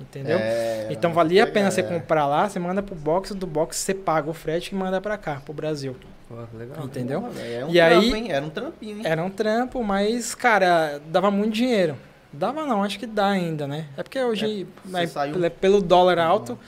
Entendeu? 0.00 0.38
É, 0.38 0.86
então 0.90 1.12
valia 1.12 1.44
a 1.44 1.46
pena 1.46 1.70
você 1.70 1.80
é. 1.80 1.82
comprar 1.82 2.26
lá, 2.26 2.48
você 2.48 2.58
manda 2.58 2.82
pro 2.82 2.94
box, 2.94 3.34
do 3.34 3.46
box 3.46 3.76
você 3.76 3.92
paga 3.92 4.30
o 4.30 4.32
frete 4.32 4.72
e 4.72 4.78
manda 4.78 5.00
pra 5.00 5.18
cá, 5.18 5.42
pro 5.44 5.52
Brasil. 5.52 5.96
Pô, 6.28 6.34
legal. 6.56 6.84
Entendeu? 6.84 7.24
É 7.38 7.64
um 7.64 7.70
E 7.70 7.74
trampo, 7.74 7.84
aí- 7.84 8.14
hein? 8.14 8.32
Era 8.32 8.44
um 8.44 8.50
trampinho, 8.50 8.96
hein? 8.98 9.02
Era 9.04 9.24
um 9.24 9.30
trampo, 9.30 9.82
mas, 9.82 10.34
cara, 10.34 11.00
dava 11.06 11.30
muito 11.30 11.54
dinheiro. 11.54 11.96
Dava 12.32 12.66
não, 12.66 12.82
acho 12.84 12.98
que 12.98 13.06
dá 13.06 13.28
ainda, 13.28 13.66
né? 13.66 13.86
É 13.96 14.02
porque 14.02 14.20
hoje, 14.22 14.66
você 14.84 14.92
né, 14.92 15.06
saiu- 15.06 15.32
pelo- 15.34 15.50
pelo 15.50 15.80
dólar 15.80 16.18
alto, 16.18 16.58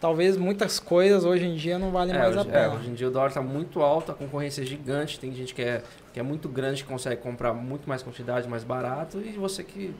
talvez 0.00 0.36
muitas 0.36 0.78
coisas 0.78 1.24
hoje 1.24 1.44
em 1.44 1.56
dia 1.56 1.76
não 1.80 1.90
valem 1.90 2.14
É, 2.14 2.18
mais 2.18 2.36
a 2.36 2.40
hoje, 2.42 2.50
é, 2.50 2.52
pena. 2.52 2.74
hoje 2.74 2.88
em 2.90 2.94
dia 2.94 3.08
o 3.08 3.10
dólar 3.10 3.32
tá 3.32 3.42
muito 3.42 3.82
alto, 3.82 4.12
a 4.12 4.14
concorrência 4.14 4.62
é 4.62 4.64
gigante, 4.64 5.18
tem 5.18 5.34
gente 5.34 5.52
que 5.52 5.62
é, 5.62 5.82
que 6.12 6.20
é 6.20 6.22
muito 6.22 6.48
grande, 6.48 6.84
que 6.84 6.88
consegue 6.88 7.20
comprar 7.20 7.52
muito 7.52 7.88
mais 7.88 8.04
quantidade, 8.04 8.48
mais 8.48 8.62
barato, 8.62 9.18
e 9.20 9.32
você 9.32 9.64
que, 9.64 9.92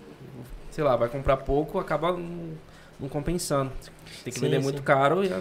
sei 0.71 0.85
lá, 0.85 0.95
vai 0.95 1.09
comprar 1.09 1.39
pouco, 1.39 1.81
acaba 1.81 2.13
não, 2.13 2.51
não 3.01 3.09
compensando. 3.09 3.73
Tem 4.23 4.33
que 4.33 4.39
Sim, 4.39 4.45
vender 4.47 4.59
sim. 4.59 4.63
muito 4.63 4.83
caro 4.85 5.25
e 5.25 5.33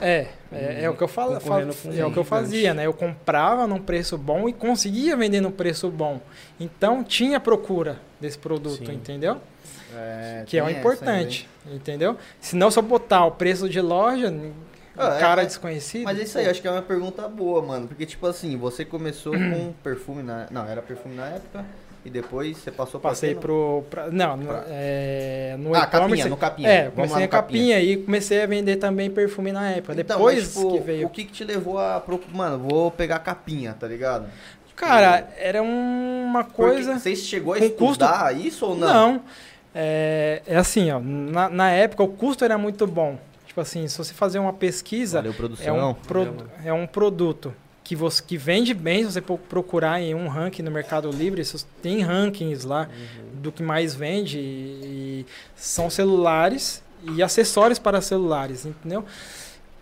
É, 0.00 0.26
é, 0.52 0.82
é 0.84 0.90
o 0.90 0.94
que 0.94 1.02
eu 1.02 1.08
falo, 1.08 1.34
é 1.34 1.36
o 1.38 1.40
que 1.40 1.48
eu 1.48 1.92
gigante. 1.92 2.24
fazia, 2.24 2.74
né? 2.74 2.86
Eu 2.86 2.92
comprava 2.92 3.66
num 3.66 3.80
preço 3.80 4.18
bom 4.18 4.48
e 4.48 4.52
conseguia 4.52 5.16
vender 5.16 5.40
num 5.40 5.50
preço 5.50 5.88
bom. 5.90 6.20
Então 6.60 7.02
tinha 7.02 7.40
procura 7.40 7.98
desse 8.20 8.36
produto, 8.38 8.84
Sim. 8.86 8.92
entendeu? 8.92 9.38
É, 9.94 10.42
Que 10.46 10.58
é 10.58 10.62
o 10.62 10.68
importante, 10.68 11.48
entendeu? 11.66 12.16
Se 12.40 12.54
não 12.56 12.70
só 12.70 12.82
botar 12.82 13.24
o 13.24 13.30
preço 13.30 13.68
de 13.68 13.80
loja, 13.80 14.34
Ah, 14.98 15.16
é, 15.16 15.20
cara 15.20 15.36
mas- 15.36 15.46
desconhecido. 15.48 16.04
Mas 16.04 16.18
isso 16.18 16.38
aí, 16.38 16.46
acho 16.48 16.60
que 16.60 16.68
é 16.68 16.70
uma 16.70 16.82
pergunta 16.82 17.26
boa, 17.28 17.62
mano. 17.62 17.88
Porque, 17.88 18.04
tipo 18.04 18.26
assim, 18.26 18.56
você 18.58 18.84
começou 18.84 19.32
com 19.32 19.72
perfume 19.82 20.22
na. 20.22 20.46
Não, 20.50 20.66
era 20.68 20.82
perfume 20.82 21.14
na 21.14 21.26
época. 21.28 21.64
E 22.06 22.10
depois 22.10 22.56
você 22.58 22.70
passou 22.70 23.00
pra 23.00 23.10
Passei 23.10 23.34
pro. 23.34 23.82
pra- 23.90 24.08
não, 24.12 24.36
no, 24.36 24.46
Pra- 24.46 24.64
é, 24.68 25.56
no 25.58 25.74
Ah, 25.74 25.86
capinha, 25.88 26.26
no 26.26 26.36
capinha. 26.36 26.68
É, 26.68 26.88
comecei 26.90 27.24
a 27.24 27.26
capinha. 27.26 27.74
capinha 27.74 27.80
e 27.80 27.96
comecei 27.96 28.40
a 28.42 28.46
vender 28.46 28.76
também 28.76 29.10
perfume 29.10 29.50
na 29.50 29.70
época. 29.72 29.92
Então, 30.00 30.16
Depois 30.18 30.38
mas, 30.44 30.54
tipo, 30.54 30.72
que 30.72 30.78
veio. 30.78 31.06
O 31.08 31.10
que 31.10 31.24
que 31.24 31.32
te 31.32 31.42
levou 31.42 31.80
a. 31.80 31.98
pro- 32.00 32.20
Mano, 32.32 32.58
vou 32.58 32.92
pegar 32.92 33.16
a 33.16 33.18
capinha, 33.18 33.74
tá 33.78 33.88
ligado? 33.88 34.26
Cara, 34.76 35.28
era 35.36 35.60
uma 35.62 36.44
Porque 36.44 36.56
coisa. 36.62 36.96
Você 36.96 37.16
chegou 37.16 37.54
a 37.54 37.58
com 37.58 37.70
custo- 37.70 38.04
estudar 38.04 38.36
isso 38.36 38.66
ou 38.66 38.76
não? 38.76 38.86
Não. 39.14 39.22
É, 39.74 40.42
é 40.46 40.56
assim, 40.56 40.88
ó. 40.92 41.00
Na, 41.00 41.48
na 41.48 41.70
época 41.72 42.04
o 42.04 42.08
custo 42.08 42.44
era 42.44 42.56
muito 42.56 42.86
bom. 42.86 43.18
Tipo 43.48 43.60
assim, 43.62 43.88
se 43.88 43.98
você 43.98 44.14
fazer 44.14 44.38
uma 44.38 44.52
pesquisa, 44.52 45.18
Valeu, 45.18 45.32
é 45.32 45.34
produção. 45.34 45.90
um, 45.90 45.94
pro- 45.94 46.24
Valeu, 46.24 46.46
é 46.64 46.72
um 46.72 46.86
produto 46.86 47.52
que, 47.86 47.94
você, 47.96 48.22
que 48.22 48.36
vende 48.36 48.74
bem, 48.74 49.04
se 49.04 49.12
você 49.12 49.20
pro- 49.20 49.38
procurar 49.38 50.00
em 50.00 50.14
um 50.14 50.26
ranking 50.28 50.62
no 50.62 50.70
Mercado 50.70 51.08
Livre, 51.10 51.42
tem 51.80 52.00
rankings 52.02 52.66
lá 52.66 52.88
Uhum. 52.90 53.40
do 53.42 53.52
que 53.52 53.62
mais 53.62 53.94
vende. 53.94 54.38
E, 54.38 55.26
são 55.54 55.88
celulares 55.88 56.82
e 57.14 57.22
acessórios 57.22 57.78
para 57.78 58.00
celulares, 58.00 58.66
entendeu? 58.66 59.04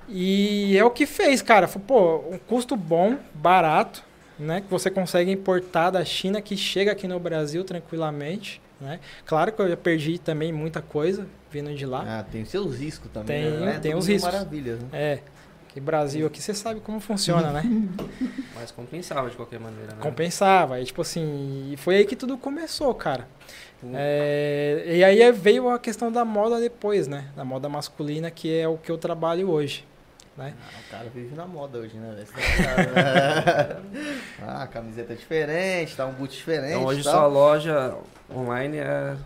E 0.08 0.76
é 0.76 0.84
o 0.84 0.90
que 0.90 1.06
fez, 1.06 1.40
cara. 1.40 1.66
Foi, 1.66 1.80
Pô, 1.80 2.16
um 2.30 2.38
custo 2.38 2.76
bom, 2.76 3.16
barato, 3.32 4.02
né? 4.38 4.60
Que 4.60 4.68
você 4.70 4.90
consegue 4.90 5.30
importar 5.30 5.90
da 5.90 6.04
China, 6.04 6.42
que 6.42 6.56
chega 6.56 6.92
aqui 6.92 7.08
no 7.08 7.18
Brasil 7.18 7.64
tranquilamente. 7.64 8.60
Né? 8.80 9.00
Claro 9.24 9.52
que 9.52 9.62
eu 9.62 9.68
já 9.68 9.76
perdi 9.76 10.18
também 10.18 10.52
muita 10.52 10.82
coisa 10.82 11.26
vindo 11.50 11.72
de 11.74 11.86
lá. 11.86 12.04
Ah, 12.20 12.22
tem 12.24 12.44
seus 12.44 12.76
riscos 12.76 13.10
também. 13.10 13.50
Tem- 13.50 13.60
né? 13.60 13.76
É 13.76 13.78
tem 13.78 13.92
tudo 13.92 14.00
os 14.00 14.06
riscos. 14.08 14.30
maravilhas, 14.32 14.78
né? 14.80 14.88
É. 14.92 15.18
Que 15.74 15.80
Brasil 15.80 16.24
aqui 16.24 16.40
você 16.40 16.54
sabe 16.54 16.78
como 16.78 17.00
funciona, 17.00 17.50
né? 17.50 17.62
Mas 18.54 18.70
compensava 18.70 19.28
de 19.28 19.34
qualquer 19.34 19.58
maneira, 19.58 19.92
né? 19.92 19.98
Compensava. 20.00 20.80
E 20.80 20.84
tipo 20.84 21.02
assim, 21.02 21.74
foi 21.78 21.96
aí 21.96 22.04
que 22.06 22.14
tudo 22.14 22.38
começou, 22.38 22.94
cara. 22.94 23.26
É, 23.92 24.84
e 24.86 25.02
aí 25.04 25.32
veio 25.32 25.68
a 25.68 25.78
questão 25.78 26.12
da 26.12 26.24
moda 26.24 26.60
depois, 26.60 27.08
né? 27.08 27.26
Da 27.36 27.44
moda 27.44 27.68
masculina, 27.68 28.30
que 28.30 28.56
é 28.56 28.68
o 28.68 28.78
que 28.78 28.90
eu 28.90 28.96
trabalho 28.96 29.50
hoje. 29.50 29.84
Né? 30.36 30.54
Ah, 30.60 30.80
o 30.86 30.90
cara 30.90 31.10
vive 31.12 31.34
na 31.34 31.46
moda 31.46 31.78
hoje, 31.78 31.96
né? 31.96 32.24
tá 32.24 32.82
né? 32.82 33.82
ah, 34.46 34.66
camiseta 34.68 35.14
diferente, 35.14 35.96
tá 35.96 36.06
um 36.06 36.12
boot 36.12 36.34
diferente. 36.34 36.70
Então 36.70 36.84
hoje 36.84 37.02
tal. 37.02 37.12
sua 37.12 37.26
loja 37.26 37.96
online 38.32 38.78
é. 38.78 39.16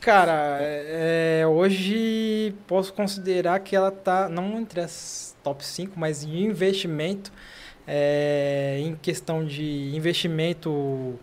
Cara, 0.00 0.58
é, 0.60 1.44
hoje 1.46 2.54
posso 2.66 2.92
considerar 2.92 3.60
que 3.60 3.76
ela 3.76 3.90
tá 3.90 4.28
não 4.28 4.58
entre 4.58 4.80
as 4.80 5.29
top 5.42 5.64
5, 5.64 5.98
mas 5.98 6.22
em 6.24 6.44
investimento, 6.44 7.32
é, 7.86 8.78
em 8.80 8.94
questão 8.96 9.44
de 9.44 9.94
investimento 9.94 11.18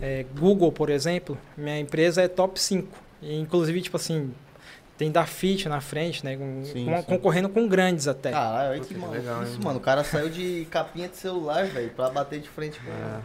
é, 0.00 0.24
Google, 0.38 0.70
por 0.72 0.90
exemplo, 0.90 1.38
minha 1.56 1.78
empresa 1.78 2.22
é 2.22 2.28
top 2.28 2.60
5. 2.60 2.88
E, 3.22 3.38
inclusive, 3.38 3.80
tipo 3.80 3.96
assim, 3.96 4.32
tem 4.98 5.10
da 5.10 5.24
Fit 5.24 5.68
na 5.68 5.80
frente, 5.80 6.24
né? 6.24 6.36
com- 6.36 6.64
Sim, 6.64 6.84
com- 6.84 6.96
sim. 6.98 7.02
concorrendo 7.04 7.48
com 7.48 7.66
grandes 7.66 8.06
até. 8.06 8.30
Caralho, 8.30 8.80
que 8.82 8.94
que 8.94 9.00
mano. 9.00 9.12
legal, 9.12 9.42
isso, 9.42 9.54
hein? 9.54 9.60
mano. 9.64 9.78
O 9.78 9.82
cara 9.82 10.04
saiu 10.04 10.28
de 10.28 10.66
capinha 10.70 11.08
de 11.08 11.16
celular, 11.16 11.64
velho, 11.66 11.90
pra 11.90 12.10
bater 12.10 12.40
de 12.40 12.48
frente 12.48 12.78
com 12.80 12.90
é, 12.90 13.20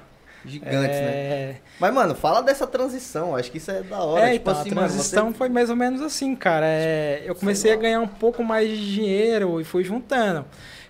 gigantes, 0.46 0.98
né? 1.00 1.12
É, 1.12 1.56
Mas, 1.80 1.94
mano, 1.94 2.16
fala 2.16 2.42
dessa 2.42 2.66
transição. 2.66 3.36
Acho 3.36 3.52
que 3.52 3.58
isso 3.58 3.72
é 3.72 3.82
da 3.84 4.00
hora. 4.00 4.30
É, 4.30 4.34
tipo 4.34 4.50
então, 4.50 4.62
assim, 4.62 4.72
a 4.72 4.76
mano. 4.76 4.88
transição 4.88 5.32
Você... 5.32 5.38
foi 5.38 5.50
mais 5.50 5.70
ou 5.70 5.76
menos 5.76 6.02
assim, 6.02 6.36
cara. 6.36 6.66
É, 6.66 7.24
eu 7.26 7.36
comecei 7.36 7.72
a 7.72 7.76
ganhar 7.76 8.00
um 8.00 8.08
pouco 8.08 8.44
mais 8.44 8.70
de 8.70 8.94
dinheiro 8.94 9.60
e 9.60 9.64
fui 9.64 9.84
juntando. 9.84 10.46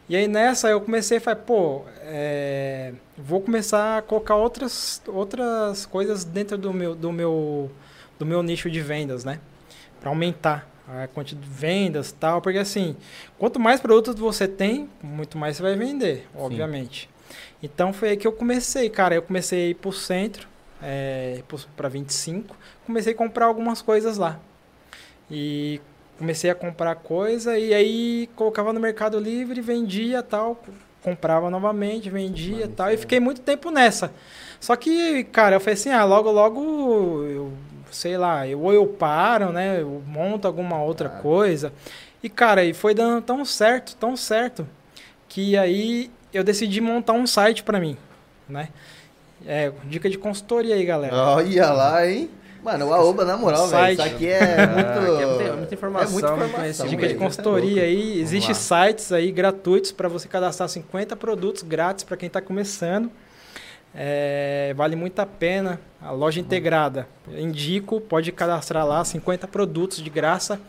E 0.07 0.15
aí 0.15 0.27
nessa 0.27 0.69
eu 0.69 0.81
comecei 0.81 1.19
a 1.19 1.21
falar, 1.21 1.35
pô, 1.37 1.83
é, 2.01 2.93
vou 3.15 3.41
começar 3.41 3.99
a 3.99 4.01
colocar 4.01 4.35
outras, 4.35 5.01
outras 5.07 5.85
coisas 5.85 6.23
dentro 6.23 6.57
do 6.57 6.73
meu, 6.73 6.95
do, 6.95 7.11
meu, 7.11 7.71
do 8.17 8.25
meu 8.25 8.41
nicho 8.41 8.71
de 8.71 8.81
vendas, 8.81 9.23
né? 9.23 9.39
Para 10.01 10.09
aumentar 10.09 10.67
a 10.87 11.07
quantidade 11.07 11.47
de 11.47 11.53
vendas 11.53 12.09
e 12.09 12.13
tal. 12.15 12.41
Porque 12.41 12.57
assim, 12.57 12.95
quanto 13.37 13.59
mais 13.59 13.79
produtos 13.79 14.15
você 14.15 14.47
tem, 14.47 14.89
muito 15.03 15.37
mais 15.37 15.57
você 15.57 15.63
vai 15.63 15.75
vender, 15.75 16.27
obviamente. 16.35 17.07
Então 17.61 17.91
foi 17.91 18.09
aí 18.09 18.17
que 18.17 18.27
eu 18.27 18.31
comecei, 18.31 18.89
cara. 18.89 19.15
Eu 19.15 19.21
comecei 19.21 19.67
a 19.67 19.69
ir 19.69 19.75
pro 19.75 19.91
centro, 19.91 20.47
é, 20.81 21.41
para 21.75 21.89
25. 21.89 22.55
Comecei 22.85 23.13
a 23.13 23.15
comprar 23.15 23.45
algumas 23.45 23.81
coisas 23.81 24.17
lá. 24.17 24.39
E 25.29 25.81
comecei 26.17 26.49
a 26.49 26.55
comprar 26.55 26.95
coisa 26.95 27.57
e 27.57 27.73
aí 27.73 28.29
colocava 28.35 28.73
no 28.73 28.79
Mercado 28.79 29.17
Livre, 29.17 29.61
vendia 29.61 30.21
tal, 30.21 30.61
comprava 31.01 31.49
novamente, 31.49 32.09
vendia 32.09 32.65
Mano, 32.65 32.73
tal. 32.75 32.91
E 32.91 32.97
fiquei 32.97 33.19
muito 33.19 33.41
tempo 33.41 33.71
nessa. 33.71 34.11
Só 34.59 34.75
que, 34.75 35.23
cara, 35.25 35.55
eu 35.55 35.59
falei 35.59 35.75
assim, 35.75 35.89
ah, 35.89 36.03
logo, 36.03 36.29
logo, 36.29 37.23
eu, 37.23 37.53
sei 37.91 38.17
lá, 38.17 38.45
eu, 38.47 38.59
ou 38.61 38.73
eu 38.73 38.85
paro, 38.85 39.51
né? 39.51 39.81
Eu 39.81 40.03
monto 40.05 40.47
alguma 40.47 40.81
outra 40.81 41.07
coisa. 41.07 41.71
E, 42.21 42.29
cara, 42.29 42.65
e 42.65 42.73
foi 42.73 42.93
dando 42.93 43.21
tão 43.21 43.45
certo, 43.45 43.95
tão 43.95 44.17
certo, 44.17 44.67
que 45.29 45.57
aí 45.57 46.11
eu 46.33 46.43
decidi 46.43 46.79
montar 46.81 47.13
um 47.13 47.25
site 47.27 47.63
pra 47.63 47.79
mim, 47.79 47.97
né? 48.47 48.69
É, 49.47 49.71
dica 49.85 50.09
de 50.09 50.17
consultoria 50.17 50.75
aí, 50.75 50.85
galera. 50.85 51.15
Olha 51.15 51.71
lá, 51.71 52.05
hein? 52.07 52.29
Mano, 52.61 52.87
o 52.87 52.93
Aoba, 52.93 53.23
na 53.23 53.37
moral, 53.37 53.67
velho. 53.69 53.93
Isso 53.93 54.01
Site. 54.01 54.13
aqui 54.15 54.27
é 54.27 54.63
Ah, 54.63 54.67
muito. 54.67 54.89
aqui 54.89 55.23
é 55.23 55.25
muita- 55.25 55.55
muita 55.55 55.73
informação, 55.75 56.09
É 56.09 56.11
muita 56.11 56.31
muito 56.35 56.49
informação. 56.49 56.87
Dica 56.87 57.01
de 57.03 57.07
velho. 57.07 57.19
consultoria 57.19 57.83
aí, 57.83 58.19
existem 58.19 58.53
sites 58.53 59.13
aí 59.13 59.31
gratuitos 59.31 59.93
para 59.93 60.09
você 60.09 60.27
cadastrar 60.27 60.67
50 60.67 61.15
produtos 61.15 61.63
grátis 61.63 62.03
para 62.03 62.17
quem 62.17 62.27
está 62.27 62.41
começando. 62.41 63.09
É, 63.95 64.73
vale 64.75 64.95
muito 64.97 65.19
a 65.19 65.25
pena. 65.25 65.79
A 66.01 66.11
loja 66.11 66.39
integrada, 66.41 67.07
indico, 67.37 67.99
pode 68.01 68.31
cadastrar 68.33 68.85
lá 68.85 69.03
50 69.05 69.47
produtos 69.47 70.01
de 70.03 70.09
graça. 70.09 70.59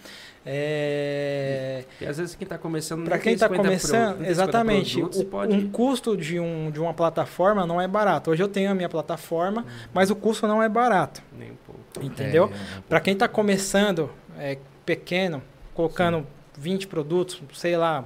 É, 0.47 1.85
E 2.01 2.07
às 2.07 2.17
vezes 2.19 2.35
quem 2.35 2.47
tá 2.47 2.57
começando. 2.57 3.05
para 3.05 3.19
quem 3.19 3.35
está 3.35 3.47
50 3.47 3.63
pro- 3.63 3.71
começando, 3.71 4.13
50 4.13 4.31
exatamente, 4.31 4.93
produtos, 4.95 5.19
o- 5.19 5.23
e 5.23 5.25
pode... 5.27 5.55
um 5.55 5.71
custo 5.71 6.17
de, 6.17 6.41
um, 6.41 6.71
de 6.71 6.81
uma 6.81 6.95
plataforma 6.95 7.67
não 7.67 7.81
é 7.81 7.87
barato. 7.87 8.31
Hoje 8.31 8.43
eu 8.43 8.49
tenho 8.49 8.71
a 8.71 8.75
minha 8.75 8.89
plataforma, 8.89 9.65
mas 9.93 10.11
o 10.11 10.17
custo 10.17 10.47
não 10.47 10.63
é 10.63 10.69
barato, 10.69 11.23
Nem 11.33 11.51
um 11.53 11.57
pouco. 11.67 11.81
entendeu? 12.07 12.51
É, 12.53 12.81
Para 12.89 13.01
quem 13.01 13.13
está 13.15 13.29
começando 13.29 14.11
é, 14.39 14.57
pequeno, 14.87 15.43
colocando 15.75 16.27
20 16.57 16.87
produtos, 16.87 17.41
sei 17.55 17.77
lá, 17.77 18.05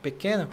pequeno, 0.00 0.48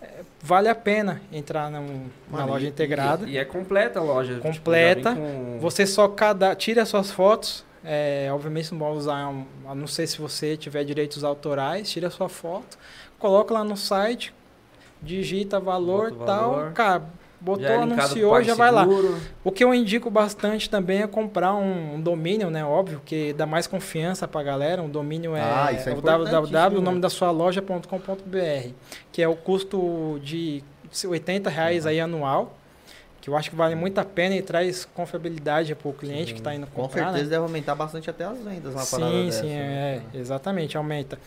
é, 0.00 0.20
vale 0.42 0.68
a 0.68 0.74
pena 0.74 1.20
entrar 1.32 1.70
na 1.70 1.80
Mano, 1.80 2.46
loja 2.46 2.66
e- 2.66 2.68
integrada. 2.70 3.28
E 3.28 3.36
é 3.36 3.44
completa 3.44 4.00
a 4.00 4.02
loja. 4.02 4.34
tipo, 4.36 4.48
Completa. 4.48 5.14
vem 5.14 5.22
com- 5.22 5.58
Você 5.60 5.86
só 5.86 6.08
cada, 6.08 6.54
tira 6.54 6.84
suas 6.86 7.10
fotos. 7.10 7.67
É, 7.84 8.28
obviamente 8.32 8.72
não 8.72 8.78
vai 8.78 8.90
usar, 8.92 9.32
a 9.66 9.74
não 9.74 9.86
sei 9.86 10.06
se 10.06 10.18
você 10.18 10.56
tiver 10.56 10.84
direitos 10.84 11.24
autorais, 11.24 11.90
tira 11.90 12.10
sua 12.10 12.28
foto, 12.28 12.78
coloca 13.18 13.52
lá 13.54 13.64
no 13.64 13.76
site, 13.76 14.34
digita 15.02 15.60
valor 15.60 16.12
tal, 16.26 16.50
valor. 16.52 16.72
cara, 16.72 17.02
botou, 17.40 17.62
já 17.64 17.72
é 17.74 17.76
anunciou, 17.76 18.42
já 18.42 18.54
vai 18.54 18.70
lá. 18.72 18.84
PagSeguro. 18.84 19.16
O 19.44 19.52
que 19.52 19.62
eu 19.62 19.72
indico 19.72 20.10
bastante 20.10 20.68
também 20.68 21.02
é 21.02 21.06
comprar 21.06 21.54
um, 21.54 21.94
um 21.94 22.00
domínio, 22.00 22.50
né? 22.50 22.64
Óbvio, 22.64 23.00
que 23.04 23.32
dá 23.32 23.46
mais 23.46 23.66
confiança 23.68 24.26
pra 24.26 24.42
galera. 24.42 24.82
Um 24.82 24.88
domínio 24.88 25.36
é, 25.36 25.40
Ah, 25.40 25.68
é 25.72 25.90
é 25.90 25.94
o 25.94 26.00
www, 26.00 26.78
o 26.78 26.80
né? 26.80 26.84
nome 26.84 27.00
da 27.00 27.08
sua 27.08 27.30
loja.com.br, 27.30 28.70
que 29.12 29.22
é 29.22 29.28
o 29.28 29.36
custo 29.36 30.18
de 30.22 30.64
80 31.06 31.48
reais 31.48 31.86
aí 31.86 32.00
anual, 32.00 32.57
que 33.20 33.28
eu 33.28 33.36
acho 33.36 33.50
que 33.50 33.56
vale 33.56 33.74
muito 33.74 33.98
a 33.98 34.04
pena 34.04 34.36
e 34.36 34.42
traz 34.42 34.84
confiabilidade 34.84 35.74
pro 35.74 35.92
cliente 35.92 36.28
Sim, 36.28 36.34
que 36.34 36.40
está 36.40 36.54
indo 36.54 36.66
Com 36.68 36.82
comprar, 36.82 37.04
certeza 37.06 37.24
né? 37.24 37.30
deve 37.30 37.42
aumentar 37.42 37.74
bastante 37.74 38.08
até 38.08 38.24
as 38.24 38.38
vendas 38.38 38.72
uma 38.74 38.86
parada 38.86 39.10
Sim, 39.12 39.26
dessa, 39.26 39.40
sim, 39.42 39.48
né? 39.48 40.02
é, 40.14 40.18
exatamente, 40.18 40.76
aumenta. 40.76 41.18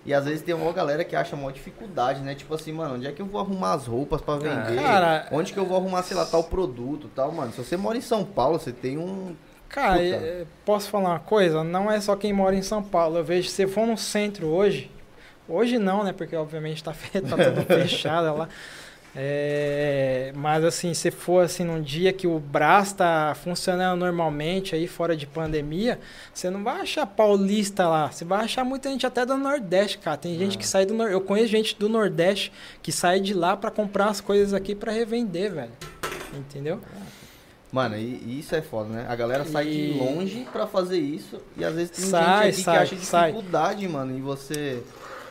E 0.06 0.14
às 0.14 0.24
vezes 0.24 0.40
tem 0.42 0.54
uma 0.54 0.72
galera 0.72 1.04
que 1.04 1.16
acha 1.16 1.34
uma 1.34 1.52
dificuldade, 1.52 2.20
né? 2.20 2.34
Tipo 2.34 2.54
assim, 2.54 2.72
mano, 2.72 2.94
onde 2.94 3.06
é 3.08 3.12
que 3.12 3.20
eu 3.20 3.26
vou 3.26 3.40
arrumar 3.40 3.72
as 3.74 3.86
roupas 3.86 4.20
pra 4.22 4.36
vender? 4.36 4.76
Cara, 4.80 5.26
onde 5.32 5.52
que 5.52 5.58
eu 5.58 5.66
vou 5.66 5.76
arrumar, 5.76 6.02
sei 6.04 6.16
lá, 6.16 6.24
tal 6.24 6.44
produto 6.44 7.10
tal, 7.14 7.32
mano? 7.32 7.52
Se 7.52 7.58
você 7.58 7.76
mora 7.76 7.98
em 7.98 8.00
São 8.00 8.24
Paulo, 8.24 8.58
você 8.58 8.72
tem 8.72 8.96
um. 8.96 9.34
Cara, 9.68 9.94
Puta. 9.94 10.04
é, 10.04 10.46
posso 10.64 10.88
falar 10.88 11.08
uma 11.10 11.18
coisa? 11.18 11.64
Não 11.64 11.90
é 11.90 12.00
só 12.00 12.14
quem 12.14 12.32
mora 12.32 12.54
em 12.54 12.62
São 12.62 12.80
Paulo. 12.82 13.18
Eu 13.18 13.24
vejo, 13.24 13.48
se 13.48 13.66
for 13.66 13.84
no 13.84 13.98
centro 13.98 14.46
hoje, 14.46 14.88
hoje 15.48 15.76
não, 15.76 16.04
né? 16.04 16.12
Porque 16.12 16.36
obviamente 16.36 16.84
tá, 16.84 16.92
fe- 16.94 17.20
tá 17.20 17.36
tudo 17.36 17.62
fechado 17.66 18.36
lá. 18.38 18.48
É, 19.18 20.30
mas 20.36 20.62
assim, 20.62 20.92
se 20.92 21.10
for 21.10 21.44
assim 21.44 21.64
num 21.64 21.80
dia 21.80 22.12
que 22.12 22.26
o 22.26 22.38
Brás 22.38 22.92
tá 22.92 23.34
funcionando 23.42 23.98
normalmente 23.98 24.74
aí 24.74 24.86
fora 24.86 25.16
de 25.16 25.26
pandemia, 25.26 25.98
você 26.34 26.50
não 26.50 26.62
vai 26.62 26.80
achar 26.82 27.06
paulista 27.06 27.88
lá. 27.88 28.10
Você 28.12 28.24
vai 28.24 28.44
achar 28.44 28.62
muita 28.64 28.90
gente 28.90 29.06
até 29.06 29.24
do 29.24 29.36
Nordeste, 29.38 29.98
cara. 29.98 30.16
Tem 30.16 30.38
gente 30.38 30.56
Ah. 30.56 30.60
que 30.60 30.66
sai 30.66 30.84
do 30.84 30.92
Nordeste. 30.94 31.14
Eu 31.20 31.26
conheço 31.26 31.48
gente 31.48 31.76
do 31.78 31.88
Nordeste 31.88 32.52
que 32.82 32.92
sai 32.92 33.18
de 33.20 33.32
lá 33.32 33.56
pra 33.56 33.70
comprar 33.70 34.06
as 34.10 34.20
coisas 34.20 34.52
aqui 34.52 34.74
pra 34.74 34.92
revender, 34.92 35.52
velho. 35.54 35.72
Entendeu? 36.34 36.78
Mano, 37.72 37.96
e, 37.96 38.22
e 38.24 38.38
isso 38.40 38.54
é 38.54 38.62
foda, 38.62 38.88
né? 38.90 39.06
A 39.08 39.16
galera 39.16 39.44
sai 39.44 39.64
de 39.64 39.70
E- 39.70 39.98
longe 39.98 40.46
pra 40.52 40.66
fazer 40.66 40.98
isso. 40.98 41.40
E 41.56 41.64
às 41.64 41.74
vezes 41.74 41.90
tem 41.90 42.04
Sai, 42.04 42.52
gente 42.52 42.62
sai, 42.64 42.86
que 42.86 42.94
acha 42.94 43.04
sai. 43.04 43.32
dificuldade, 43.32 43.88
mano, 43.88 44.16
em 44.16 44.20
você. 44.20 44.82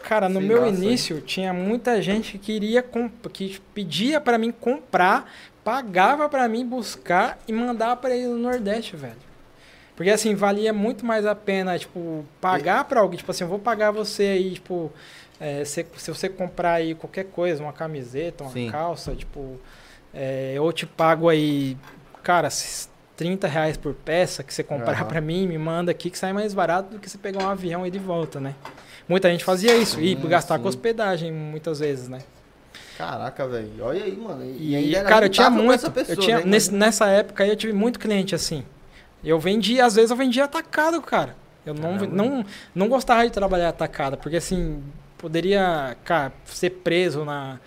Cara, 0.06 0.30
no 0.30 0.40
Sei 0.40 0.48
meu 0.48 0.60
sai. 0.60 0.70
início 0.70 1.20
tinha 1.22 1.52
muita 1.52 2.00
gente 2.00 2.34
que 2.34 2.38
queria 2.38 2.86
que 3.34 3.60
pedia 3.74 4.22
pra 4.22 4.38
mim 4.38 4.52
comprar, 4.52 5.30
pagava 5.64 6.30
pra 6.30 6.48
mim 6.48 6.64
buscar 6.64 7.40
e 7.48 7.52
mandar 7.52 7.96
pra 7.96 8.16
ele 8.16 8.28
no 8.28 8.38
Nordeste, 8.38 8.96
velho. 8.96 9.26
Porque 9.96 10.12
assim, 10.12 10.36
valia 10.36 10.72
muito 10.72 11.04
mais 11.06 11.26
a 11.26 11.34
pena, 11.34 11.80
tipo, 11.80 12.24
pagar 12.40 12.84
pra 12.86 13.00
alguém, 13.00 13.18
tipo 13.18 13.32
assim, 13.32 13.46
eu 13.46 13.48
vou 13.50 13.58
pagar 13.58 13.92
você 13.92 14.24
aí, 14.24 14.52
tipo, 14.54 14.92
é, 15.40 15.66
se, 15.66 15.84
se 15.98 16.12
você 16.12 16.30
comprar 16.30 16.74
aí 16.74 16.94
qualquer 16.94 17.26
coisa, 17.26 17.64
uma 17.64 17.74
camiseta, 17.74 18.44
uma 18.44 18.52
Sim. 18.52 18.70
calça, 18.70 19.16
tipo, 19.16 19.60
é, 20.14 20.54
eu 20.54 20.72
te 20.72 20.86
pago 20.86 21.30
aí, 21.30 21.76
cara, 22.22 22.48
esses 22.50 22.90
30 23.16 23.48
reais 23.48 23.78
por 23.78 23.94
peça 23.94 24.44
que 24.44 24.54
você 24.54 24.64
comprar 24.64 24.92
Aham. 24.98 25.06
pra 25.06 25.22
mim, 25.22 25.48
me 25.48 25.58
manda 25.58 25.92
aqui 25.92 26.12
que 26.12 26.18
sai 26.18 26.34
mais 26.34 26.54
barato 26.54 26.92
do 26.92 27.00
que 27.00 27.10
você 27.10 27.18
pegar 27.18 27.40
um 27.40 27.50
avião 27.50 27.88
e 27.88 27.90
de 27.90 27.98
volta, 27.98 28.40
né? 28.40 28.54
Muita 29.08 29.30
gente 29.30 29.44
fazia 29.44 29.76
isso, 29.78 30.00
e 30.00 30.16
Sim, 30.16 30.28
gastar 30.28 30.56
sim. 30.58 30.64
com 30.64 30.68
hospedagem 30.70 31.32
muitas 31.32 31.80
vezes, 31.80 32.08
né? 32.10 32.20
Caraca, 32.98 33.46
velho. 33.48 33.70
Olha 33.82 34.04
aí, 34.04 34.16
mano. 34.16 34.44
E, 34.58 34.96
era 34.96 35.08
cara, 35.08 35.26
eu 35.26 35.30
tinha 35.30 35.50
muito. 35.50 35.74
essa 35.74 35.92
pessoa, 35.92 36.16
eu 36.16 36.20
tinha, 36.22 36.38
né? 36.38 36.44
nesse- 36.46 36.74
nessa 36.74 37.08
época 37.08 37.44
aí 37.44 37.50
eu 37.50 37.56
tive 37.56 37.74
muito 37.74 38.00
cliente 38.00 38.34
assim. 38.34 38.64
Eu 39.24 39.40
vendia, 39.40 39.86
às 39.86 39.96
vezes 39.96 40.12
eu 40.12 40.18
vendia 40.18 40.46
atacado, 40.46 41.02
cara. 41.02 41.36
Eu 41.66 41.74
não, 41.74 41.98
Caramba. 41.98 42.08
não, 42.16 42.46
não 42.74 42.88
gostava 42.88 43.26
de 43.26 43.32
trabalhar 43.32 43.70
atacado, 43.70 44.18
porque 44.18 44.38
assim, 44.38 44.82
poderia, 45.18 45.98
cara, 46.06 46.32
ser 46.46 46.70
preso 46.70 47.26
na, 47.26 47.60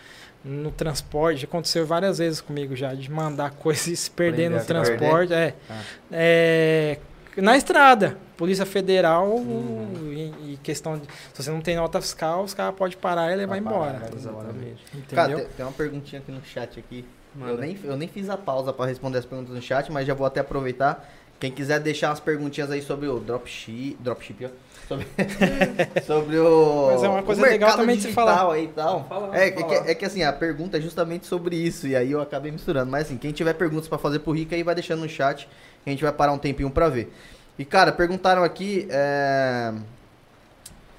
no 0.45 0.71
transporte. 0.71 1.45
Aconteceu 1.45 1.85
várias 1.85 2.19
vezes 2.19 2.41
comigo 2.41 2.75
já, 2.77 2.95
de 2.95 3.11
mandar 3.11 3.51
coisas 3.51 3.87
e 3.89 3.97
se 3.97 4.11
perder 4.11 4.49
Prender, 4.51 4.61
no 4.61 4.67
transporte. 4.67 5.33
É. 5.35 5.55
Ah. 5.69 5.81
É, 6.13 6.99
na 7.43 7.57
estrada, 7.57 8.17
Polícia 8.37 8.65
Federal, 8.67 9.29
Uhum. 9.29 10.13
e, 10.13 10.53
e 10.55 10.59
questão 10.63 10.97
de. 10.99 11.07
Se 11.35 11.43
você 11.43 11.51
não 11.51 11.61
tem 11.61 11.77
nota 11.77 12.01
fiscal, 12.01 12.43
os 12.45 12.55
caras 12.55 12.75
podem 12.75 12.97
parar 12.99 13.33
e 13.33 13.37
levar 13.37 13.55
Vai 13.55 13.61
parar, 13.61 13.77
embora. 13.77 13.97
embora. 13.97 14.17
Exatamente. 14.17 14.85
Cara, 15.15 15.37
tem, 15.37 15.47
tem 15.57 15.67
uma 15.67 15.73
perguntinha 15.73 16.21
aqui 16.21 16.33
no 16.33 16.45
chat 16.45 16.79
aqui. 16.79 17.05
Eu 17.41 17.57
nem, 17.59 17.79
eu 17.85 17.97
nem 17.97 18.09
fiz 18.09 18.29
a 18.31 18.37
pausa 18.37 18.73
pra 18.73 18.87
responder 18.87 19.19
as 19.19 19.25
perguntas 19.27 19.55
no 19.55 19.63
chat, 19.63 19.93
mas 19.93 20.07
já 20.07 20.15
vou 20.15 20.27
até 20.27 20.41
aproveitar. 20.41 21.09
Quem 21.39 21.53
quiser 21.53 21.79
deixar 21.79 22.09
umas 22.09 22.19
perguntinhas 22.19 22.69
aí 22.69 22.83
sobre 22.83 23.07
o 23.07 23.21
dropship, 23.21 23.97
dropship, 24.01 24.47
ó. 24.47 24.49
Sobre, 24.89 25.07
sobre 26.05 26.39
o. 26.39 26.87
Mas 26.93 27.03
é 27.05 27.09
uma 27.09 27.23
coisa 27.23 27.43
legal 27.43 27.59
mercado 27.69 27.77
também 27.81 27.97
de 27.97 28.03
se 28.03 28.09
digital 28.09 28.27
falar. 28.27 28.55
aí 28.55 28.65
e 28.65 28.69
tal. 28.69 29.05
Fala, 29.09 29.37
é, 29.39 29.47
é 29.49 29.51
que, 29.53 29.75
é 29.91 29.95
que 29.95 30.05
assim, 30.05 30.23
a 30.25 30.33
pergunta 30.33 30.79
é 30.79 30.81
justamente 30.81 31.27
sobre 31.27 31.55
isso, 31.55 31.87
e 31.87 31.95
aí 31.95 32.11
eu 32.11 32.21
acabei 32.21 32.51
misturando. 32.51 32.91
Mas 32.91 33.07
assim, 33.07 33.17
quem 33.17 33.31
tiver 33.31 33.53
perguntas 33.53 33.87
pra 33.87 33.99
fazer 33.99 34.19
pro 34.21 34.33
Rica 34.33 34.57
aí, 34.57 34.63
vai 34.65 34.75
deixando 34.75 35.01
no 35.01 35.09
chat, 35.09 35.49
a 35.87 35.91
gente 35.91 36.03
vai 36.03 36.13
parar 36.13 36.33
um 36.33 36.39
tempinho 36.39 36.71
pra 36.71 36.89
ver. 36.89 37.13
E 37.59 37.65
cara, 37.65 37.93
perguntaram 37.93 38.45
aqui. 38.45 38.87
É... 38.91 39.73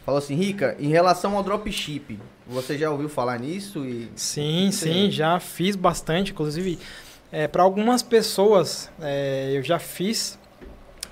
Falou 0.05 0.17
assim, 0.17 0.33
Rica, 0.35 0.75
em 0.79 0.87
relação 0.87 1.37
ao 1.37 1.43
dropship, 1.43 2.19
você 2.47 2.77
já 2.77 2.89
ouviu 2.89 3.07
falar 3.07 3.39
nisso? 3.39 3.85
E 3.85 4.09
Sim, 4.15 4.71
Sim. 4.71 5.11
já 5.11 5.39
fiz 5.39 5.75
bastante. 5.75 6.31
Inclusive, 6.31 6.79
para 7.51 7.61
algumas 7.61 8.01
pessoas 8.01 8.89
é, 8.99 9.51
eu 9.53 9.61
já 9.61 9.77
fiz. 9.77 10.39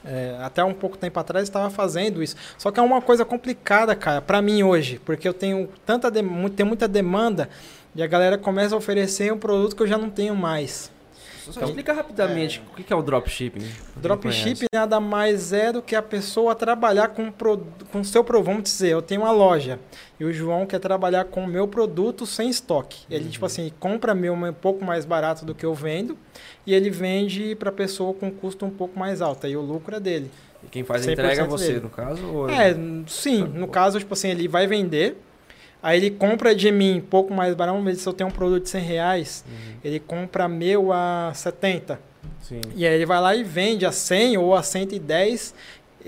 é, 0.03 0.37
até 0.41 0.63
um 0.63 0.73
pouco 0.73 0.97
tempo 0.97 1.19
atrás 1.19 1.43
estava 1.47 1.69
fazendo 1.69 2.23
isso. 2.23 2.35
Só 2.57 2.71
que 2.71 2.79
é 2.79 2.83
uma 2.83 3.01
coisa 3.01 3.23
complicada, 3.23 3.95
cara, 3.95 4.21
para 4.21 4.41
mim 4.41 4.63
hoje, 4.63 4.99
porque 5.05 5.27
eu 5.27 5.33
tenho 5.33 5.69
tanta 5.85 6.09
de, 6.09 6.23
tenho 6.55 6.67
muita 6.67 6.87
demanda 6.87 7.49
e 7.93 8.01
a 8.01 8.07
galera 8.07 8.37
começa 8.37 8.73
a 8.73 8.77
oferecer 8.77 9.31
um 9.31 9.37
produto 9.37 9.75
que 9.75 9.83
eu 9.83 9.87
já 9.87 9.97
não 9.97 10.09
tenho 10.09 10.35
mais. 10.35 10.91
Só 11.51 11.63
explica 11.63 11.93
rapidamente 11.93 12.61
o 12.71 12.75
que 12.75 12.91
é 12.91 12.95
o 12.95 13.01
dropshipping. 13.01 13.65
Dropship 13.95 14.65
nada 14.73 14.99
mais 14.99 15.53
é 15.53 15.71
do 15.71 15.81
que 15.81 15.95
a 15.95 16.01
pessoa 16.01 16.55
trabalhar 16.55 17.09
com 17.09 17.27
o 17.29 17.33
com 17.91 18.03
seu 18.03 18.23
produto. 18.23 18.45
Vamos 18.45 18.63
dizer, 18.63 18.89
eu 18.89 19.01
tenho 19.01 19.21
uma 19.21 19.31
loja 19.31 19.79
e 20.19 20.25
o 20.25 20.33
João 20.33 20.65
quer 20.65 20.79
trabalhar 20.79 21.25
com 21.25 21.43
o 21.43 21.47
meu 21.47 21.67
produto 21.67 22.25
sem 22.25 22.49
estoque. 22.49 23.05
Ele, 23.09 23.29
tipo 23.29 23.45
assim, 23.45 23.71
compra 23.79 24.13
meu 24.13 24.33
um 24.33 24.53
pouco 24.53 24.83
mais 24.83 25.05
barato 25.05 25.45
do 25.45 25.55
que 25.55 25.65
eu 25.65 25.73
vendo 25.73 26.17
e 26.65 26.73
ele 26.73 26.89
vende 26.89 27.55
para 27.55 27.69
a 27.69 27.73
pessoa 27.73 28.13
com 28.13 28.31
custo 28.31 28.65
um 28.65 28.69
pouco 28.69 28.97
mais 28.97 29.21
alto. 29.21 29.45
Aí 29.45 29.55
o 29.55 29.61
lucro 29.61 29.95
é 29.95 29.99
dele. 29.99 30.31
E 30.63 30.67
quem 30.67 30.83
faz 30.83 31.03
a 31.03 31.09
100% 31.09 31.13
entrega 31.13 31.41
é 31.41 31.45
você, 31.45 31.67
dele. 31.67 31.79
no 31.81 31.89
caso? 31.89 32.25
Ou 32.25 32.49
É, 32.49 32.75
sim, 33.07 33.43
no 33.43 33.67
caso, 33.67 33.99
tipo 33.99 34.13
assim, 34.13 34.29
ele 34.29 34.47
vai 34.47 34.67
vender, 34.67 35.17
aí 35.81 35.97
ele 35.99 36.11
compra 36.11 36.55
de 36.55 36.71
mim 36.71 36.97
um 36.97 37.01
pouco 37.01 37.33
mais 37.33 37.53
barato, 37.55 37.81
ver 37.81 37.95
se 37.95 38.07
eu 38.07 38.13
tenho 38.13 38.29
um 38.29 38.33
produto 38.33 38.63
de 38.63 38.69
100 38.69 38.81
reais, 38.83 39.43
Uhum, 39.47 39.73
ele 39.83 39.99
compra 39.99 40.47
meu 40.47 40.91
a 40.91 41.31
70. 41.33 41.99
sim. 42.41 42.61
E 42.75 42.85
aí 42.87 42.93
ele 42.95 43.05
vai 43.05 43.19
lá 43.21 43.35
e 43.35 43.43
vende 43.43 43.85
a 43.85 43.91
100 43.91 44.37
ou 44.37 44.55
a 44.55 44.63
110. 44.63 45.53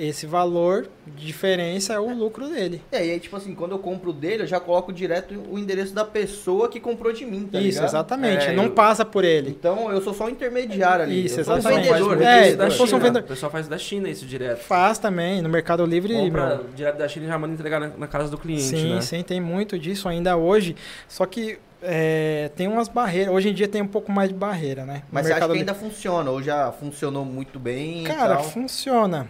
Esse 0.02 0.26
valor 0.26 0.88
de 1.06 1.26
diferença 1.26 1.92
é 1.94 2.00
o 2.00 2.14
lucro 2.14 2.48
dele. 2.48 2.82
É, 2.90 3.06
e 3.06 3.12
aí, 3.12 3.20
tipo 3.20 3.36
assim, 3.36 3.54
quando 3.54 3.74
eu 3.74 3.80
compro 3.80 4.14
dele, 4.14 4.44
eu 4.44 4.48
já 4.48 4.58
coloco 4.58 4.94
direto 4.94 5.34
o 5.52 5.60
endereço 5.60 5.94
da 5.94 6.06
pessoa 6.06 6.70
que 6.70 6.80
comprou 6.80 7.12
de 7.12 7.26
mim, 7.26 7.50
tá 7.52 7.58
Isso, 7.60 7.68
ligado? 7.80 7.86
exatamente. 7.90 8.46
É, 8.46 8.54
não 8.54 8.66
eu- 8.66 8.72
passa 8.72 9.04
por 9.04 9.26
ele. 9.26 9.50
Então 9.50 9.92
eu 9.92 10.02
sou 10.02 10.14
só 10.14 10.26
um 10.26 10.30
intermediário 10.30 11.04
ali. 11.04 11.26
Isso, 11.26 11.42
eu 11.42 11.44
sou 11.44 11.56
um 11.56 11.58
exatamente. 11.58 11.88
vendedor. 11.92 12.22
É, 12.22 12.56
da 12.56 12.72
se 12.72 12.78
fosse 12.78 12.84
um 12.84 12.98
China. 12.98 13.00
vendedor- 13.00 13.26
O 13.26 13.28
pessoal 13.28 13.52
faz 13.52 13.68
da 13.68 13.78
China 13.78 14.08
isso 14.10 14.26
direto. 14.26 14.60
Faz 14.60 14.98
também. 14.98 15.42
No 15.42 15.50
Mercado 15.50 15.86
Livre. 15.86 16.14
Compra 16.14 16.46
meu, 16.56 16.66
direto 16.74 16.98
da 16.98 17.08
China 17.10 17.26
e 17.26 17.28
já 17.28 17.38
manda 17.38 17.54
entregar 17.54 17.80
na, 17.82 17.88
na 17.90 18.08
casa 18.08 18.30
do 18.32 18.38
cliente, 18.38 18.62
sim, 18.64 18.94
né? 18.96 19.02
sim, 19.02 19.22
tem 19.22 19.42
muito 19.42 19.78
disso 19.78 20.08
ainda 20.08 20.38
hoje. 20.38 20.78
Só 21.10 21.26
que 21.26 21.60
é, 21.82 22.50
tem 22.56 22.68
umas 22.68 22.88
barreiras. 22.88 23.34
Hoje 23.34 23.50
em 23.50 23.54
dia 23.54 23.68
tem 23.68 23.82
um 23.82 23.88
pouco 23.88 24.12
mais 24.12 24.30
de 24.30 24.36
barreira, 24.36 24.86
né? 24.86 25.04
Mas 25.12 25.26
você 25.26 25.32
acha 25.34 25.40
Mercado 25.42 25.54
que 25.54 25.60
ainda 25.60 25.74
funciona, 25.74 26.30
ou 26.32 26.42
já 26.42 26.72
funcionou 26.72 27.24
muito 27.26 27.58
bem 27.60 28.02
e 28.04 28.08
Cara, 28.08 28.36
tal? 28.36 28.44
funciona. 28.44 29.30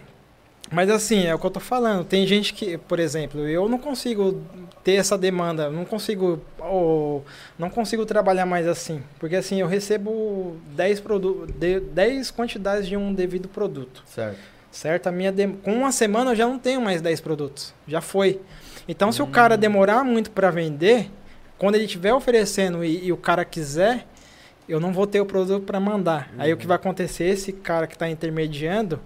Mas 0.70 0.88
assim, 0.88 1.26
é 1.26 1.34
o 1.34 1.38
que 1.38 1.46
eu 1.46 1.50
tô 1.50 1.60
falando. 1.60 2.04
Tem 2.04 2.26
gente 2.26 2.54
que, 2.54 2.78
por 2.78 3.00
exemplo, 3.00 3.40
eu 3.48 3.68
não 3.68 3.78
consigo 3.78 4.40
ter 4.84 4.94
essa 4.94 5.18
demanda, 5.18 5.68
não 5.68 5.84
consigo 5.84 6.40
ou, 6.58 7.24
não 7.58 7.68
consigo 7.68 8.06
trabalhar 8.06 8.46
mais 8.46 8.66
assim, 8.66 9.02
porque 9.18 9.36
assim, 9.36 9.60
eu 9.60 9.66
recebo 9.66 10.56
10 10.74 11.00
produtos, 11.00 11.54
10 11.54 12.30
quantidades 12.30 12.88
de 12.88 12.96
um 12.96 13.12
devido 13.12 13.46
produto, 13.48 14.02
Certo. 14.06 14.38
certo? 14.70 15.06
A 15.08 15.12
minha 15.12 15.34
com 15.62 15.72
uma 15.72 15.92
semana 15.92 16.30
eu 16.30 16.36
já 16.36 16.46
não 16.46 16.58
tenho 16.58 16.80
mais 16.80 17.02
10 17.02 17.20
produtos, 17.20 17.74
já 17.86 18.00
foi. 18.00 18.40
Então, 18.88 19.12
se 19.12 19.20
o 19.22 19.26
cara 19.26 19.56
demorar 19.56 20.02
muito 20.02 20.30
para 20.30 20.50
vender, 20.50 21.10
quando 21.58 21.74
ele 21.74 21.84
estiver 21.84 22.14
oferecendo 22.14 22.82
e, 22.82 23.04
e 23.06 23.12
o 23.12 23.16
cara 23.16 23.44
quiser, 23.44 24.06
eu 24.68 24.80
não 24.80 24.92
vou 24.92 25.06
ter 25.06 25.20
o 25.20 25.26
produto 25.26 25.64
para 25.64 25.78
mandar. 25.78 26.32
Aí 26.38 26.52
o 26.52 26.56
que 26.56 26.66
vai 26.66 26.76
acontecer, 26.76 27.24
esse 27.24 27.52
cara 27.52 27.86
que 27.86 27.94
está 27.94 28.08
intermediando, 28.08 28.98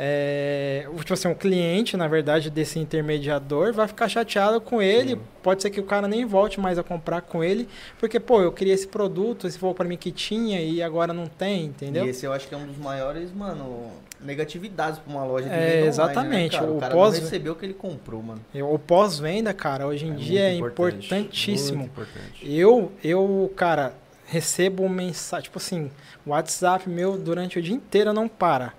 é, 0.00 0.86
o- 0.94 0.98
tipo 0.98 1.14
assim, 1.14 1.26
o 1.28 1.34
cliente, 1.34 1.96
na 1.96 2.06
verdade, 2.06 2.50
desse 2.50 2.78
intermediador 2.78 3.72
vai 3.72 3.88
ficar 3.88 4.08
chateado 4.08 4.60
com 4.60 4.80
ele. 4.80 5.14
Sim. 5.16 5.20
Pode 5.42 5.60
ser 5.62 5.70
que 5.70 5.80
o 5.80 5.84
cara 5.84 6.06
nem 6.06 6.24
volte 6.24 6.60
mais 6.60 6.78
a 6.78 6.84
comprar 6.84 7.20
com 7.22 7.42
ele, 7.42 7.68
porque, 7.98 8.20
pô, 8.20 8.40
eu 8.40 8.52
queria 8.52 8.72
esse 8.74 8.86
produto, 8.86 9.46
esse 9.46 9.58
foi 9.58 9.74
para 9.74 9.86
mim 9.88 9.96
que 9.96 10.12
tinha 10.12 10.60
e 10.60 10.80
agora 10.80 11.12
não 11.12 11.26
tem, 11.26 11.64
entendeu? 11.64 12.06
E 12.06 12.10
esse 12.10 12.24
eu 12.24 12.32
acho 12.32 12.46
que 12.46 12.54
é 12.54 12.56
um 12.58 12.66
dos 12.66 12.76
maiores, 12.78 13.32
mano, 13.32 13.90
negatividades 14.20 15.00
pra 15.00 15.12
uma 15.12 15.24
loja 15.24 15.48
de 15.48 15.54
É, 15.54 15.56
online, 15.56 15.86
exatamente. 15.88 16.52
Né, 16.54 16.58
cara? 16.60 16.70
O, 16.70 16.76
O 16.76 16.80
cara 16.80 16.94
pós- 16.94 17.14
não 17.14 17.20
recebeu 17.24 17.52
o 17.54 17.56
que 17.56 17.66
ele 17.66 17.74
comprou, 17.74 18.22
mano. 18.22 18.40
O 18.54 18.78
pós-venda, 18.78 19.52
cara, 19.52 19.84
hoje 19.86 20.06
em 20.06 20.14
dia 20.14 20.42
é 20.42 20.54
importante, 20.54 21.06
importantíssimo. 21.06 21.84
importante. 21.84 22.48
Eu, 22.48 22.92
eu, 23.02 23.52
cara, 23.56 23.94
recebo 24.26 24.88
mensagem, 24.88 25.44
tipo 25.44 25.58
assim, 25.58 25.90
o 26.26 26.30
WhatsApp 26.30 26.88
meu 26.88 27.16
durante 27.16 27.58
o 27.58 27.62
dia 27.62 27.74
inteiro 27.74 28.12
não 28.12 28.28
para. 28.28 28.74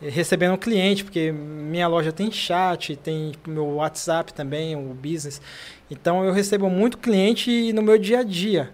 Recebendo 0.00 0.58
cliente, 0.58 1.04
porque 1.04 1.32
minha 1.32 1.88
loja 1.88 2.12
tem 2.12 2.30
chat, 2.30 2.96
tem 2.96 3.32
meu 3.46 3.76
WhatsApp 3.76 4.34
também, 4.34 4.76
o 4.76 4.92
business. 4.94 5.40
Então 5.90 6.24
eu 6.24 6.32
recebo 6.32 6.68
muito 6.68 6.98
cliente 6.98 7.72
no 7.72 7.82
meu 7.82 7.96
dia 7.96 8.20
a 8.20 8.22
dia, 8.22 8.70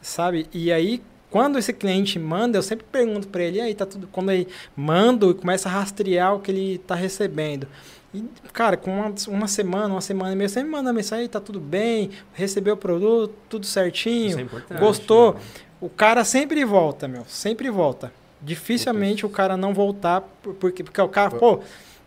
sabe? 0.00 0.46
E 0.52 0.72
aí, 0.72 1.02
quando 1.30 1.58
esse 1.58 1.72
cliente 1.72 2.18
manda, 2.18 2.56
eu 2.56 2.62
sempre 2.62 2.86
pergunto 2.90 3.28
para 3.28 3.42
ele, 3.42 3.58
e 3.58 3.60
aí, 3.60 3.74
tá 3.74 3.84
tudo. 3.84 4.06
Quando 4.06 4.30
ele 4.30 4.48
manda 4.74 5.26
e 5.26 5.34
começa 5.34 5.68
a 5.68 5.72
rastrear 5.72 6.34
o 6.34 6.40
que 6.40 6.50
ele 6.50 6.78
tá 6.78 6.94
recebendo. 6.94 7.66
E, 8.14 8.24
cara, 8.52 8.76
com 8.76 8.90
uma, 8.90 9.14
uma 9.28 9.48
semana, 9.48 9.92
uma 9.92 10.00
semana 10.00 10.32
e 10.32 10.36
meia, 10.36 10.48
sempre 10.48 10.70
manda 10.70 10.92
mensagem, 10.92 11.28
tá 11.28 11.40
tudo 11.40 11.58
bem, 11.58 12.10
recebeu 12.32 12.74
o 12.74 12.76
produto, 12.76 13.34
tudo 13.48 13.66
certinho. 13.66 14.48
É 14.70 14.78
gostou? 14.78 15.34
né? 15.34 15.40
O 15.80 15.90
cara 15.90 16.24
sempre 16.24 16.64
volta, 16.64 17.08
meu, 17.08 17.24
sempre 17.26 17.68
volta. 17.68 18.12
Dificilmente 18.42 19.24
o 19.24 19.28
cara 19.28 19.56
não 19.56 19.72
voltar, 19.72 20.20
por- 20.42 20.54
porque, 20.54 20.84
porque 20.84 21.00
o 21.00 21.08
cara, 21.08 21.30
pô, 21.30 21.60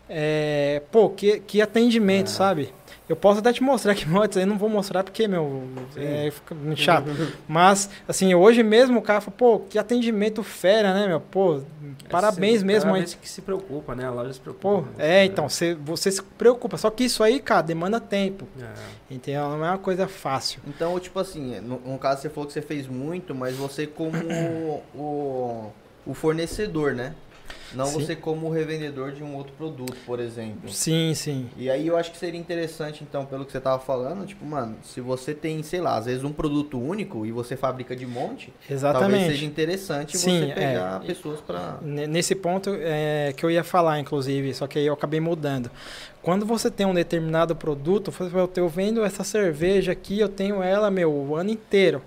é, 0.08 0.82
pô, 0.90 1.10
que, 1.10 1.40
que 1.40 1.60
atendimento, 1.60 2.28
É. 2.28 2.30
sabe? 2.30 2.72
Eu 3.08 3.16
posso 3.16 3.40
até 3.40 3.52
te 3.54 3.62
mostrar 3.62 3.92
aqui, 3.92 4.06
mas 4.06 4.34
eu 4.36 4.46
não 4.46 4.58
vou 4.58 4.68
mostrar 4.68 5.02
porque, 5.02 5.26
meu, 5.26 5.66
é, 5.96 6.30
fica 6.30 6.54
muito 6.54 6.78
chato. 6.80 7.06
Mas, 7.48 7.88
assim, 8.06 8.34
hoje 8.34 8.62
mesmo 8.62 8.98
o 8.98 9.02
cara 9.02 9.20
fala, 9.22 9.34
pô, 9.36 9.60
que 9.60 9.78
atendimento 9.78 10.42
fera, 10.42 10.92
né, 10.92 11.06
meu? 11.08 11.18
Pô, 11.20 11.60
parabéns 12.10 12.60
É, 12.62 12.64
mesmo 12.66 12.82
cara 12.90 12.96
aí. 12.96 13.00
vez 13.02 13.14
que 13.14 13.26
se 13.28 13.40
preocupa, 13.40 13.94
né? 13.94 14.04
A 14.06 14.10
loja 14.10 14.34
se 14.34 14.40
preocupa. 14.40 14.68
Pô, 14.82 14.84
é, 14.98 15.08
né? 15.20 15.24
então, 15.24 15.48
você, 15.48 15.74
você 15.74 16.10
se 16.10 16.22
preocupa. 16.22 16.76
Só 16.76 16.90
que 16.90 17.04
isso 17.04 17.22
aí, 17.22 17.40
cara, 17.40 17.62
demanda 17.62 17.98
tempo. 17.98 18.46
É. 18.60 19.14
Entendeu? 19.14 19.48
Não 19.48 19.64
é 19.64 19.70
uma 19.70 19.78
coisa 19.78 20.06
fácil. 20.06 20.60
Então, 20.66 20.98
tipo 21.00 21.18
assim, 21.18 21.58
no, 21.60 21.80
no 21.80 21.98
caso 21.98 22.20
você 22.20 22.28
falou 22.28 22.46
que 22.46 22.52
você 22.52 22.60
fez 22.62 22.86
muito, 22.86 23.34
mas 23.34 23.56
você 23.56 23.86
como 23.86 24.12
o, 24.94 25.72
o 26.08 26.14
fornecedor, 26.14 26.94
né? 26.94 27.14
Não 27.74 27.84
Sim. 27.84 28.00
você 28.00 28.16
como 28.16 28.48
revendedor 28.48 29.12
de 29.12 29.22
um 29.22 29.34
outro 29.36 29.52
produto, 29.52 29.94
por 30.06 30.20
exemplo. 30.20 30.70
Sim, 30.70 31.12
sim. 31.14 31.50
E 31.54 31.68
aí 31.68 31.86
eu 31.86 31.98
acho 31.98 32.10
que 32.10 32.16
seria 32.16 32.40
interessante, 32.40 33.04
então, 33.06 33.26
pelo 33.26 33.44
que 33.44 33.52
você 33.52 33.60
tava 33.60 33.78
falando, 33.78 34.24
tipo, 34.26 34.42
mano, 34.44 34.76
se 34.82 35.02
você 35.02 35.34
tem, 35.34 35.62
sei 35.62 35.80
lá, 35.82 35.96
às 35.98 36.06
vezes 36.06 36.24
um 36.24 36.32
produto 36.32 36.80
único 36.80 37.26
e 37.26 37.32
você 37.32 37.56
fabrica 37.56 37.94
de 37.94 38.06
monte, 38.06 38.46
talvez 38.66 38.70
Exatamente. 38.70 39.26
seja 39.26 39.44
interessante 39.44 40.16
Sim, 40.16 40.40
você 40.40 40.46
pegar 40.54 41.02
é. 41.02 41.06
pessoas 41.06 41.40
pra. 41.42 41.78
N- 41.82 42.06
Nesse 42.06 42.34
ponto 42.34 42.70
é, 42.74 43.34
que 43.36 43.44
eu 43.44 43.50
ia 43.50 43.62
falar, 43.62 43.98
inclusive, 44.00 44.54
só 44.54 44.66
que 44.66 44.78
aí 44.78 44.86
eu 44.86 44.94
acabei 44.94 45.20
mudando. 45.20 45.70
Quando 46.22 46.46
você 46.46 46.70
tem 46.70 46.86
um 46.86 46.94
determinado 46.94 47.54
produto, 47.54 48.10
eu 48.56 48.68
vendo 48.68 49.04
essa 49.04 49.22
cerveja 49.24 49.92
aqui, 49.92 50.18
eu 50.18 50.28
tenho 50.28 50.62
ela, 50.62 50.90
meu, 50.90 51.12
o 51.12 51.36
ano 51.36 51.50
inteiro. 51.50 52.00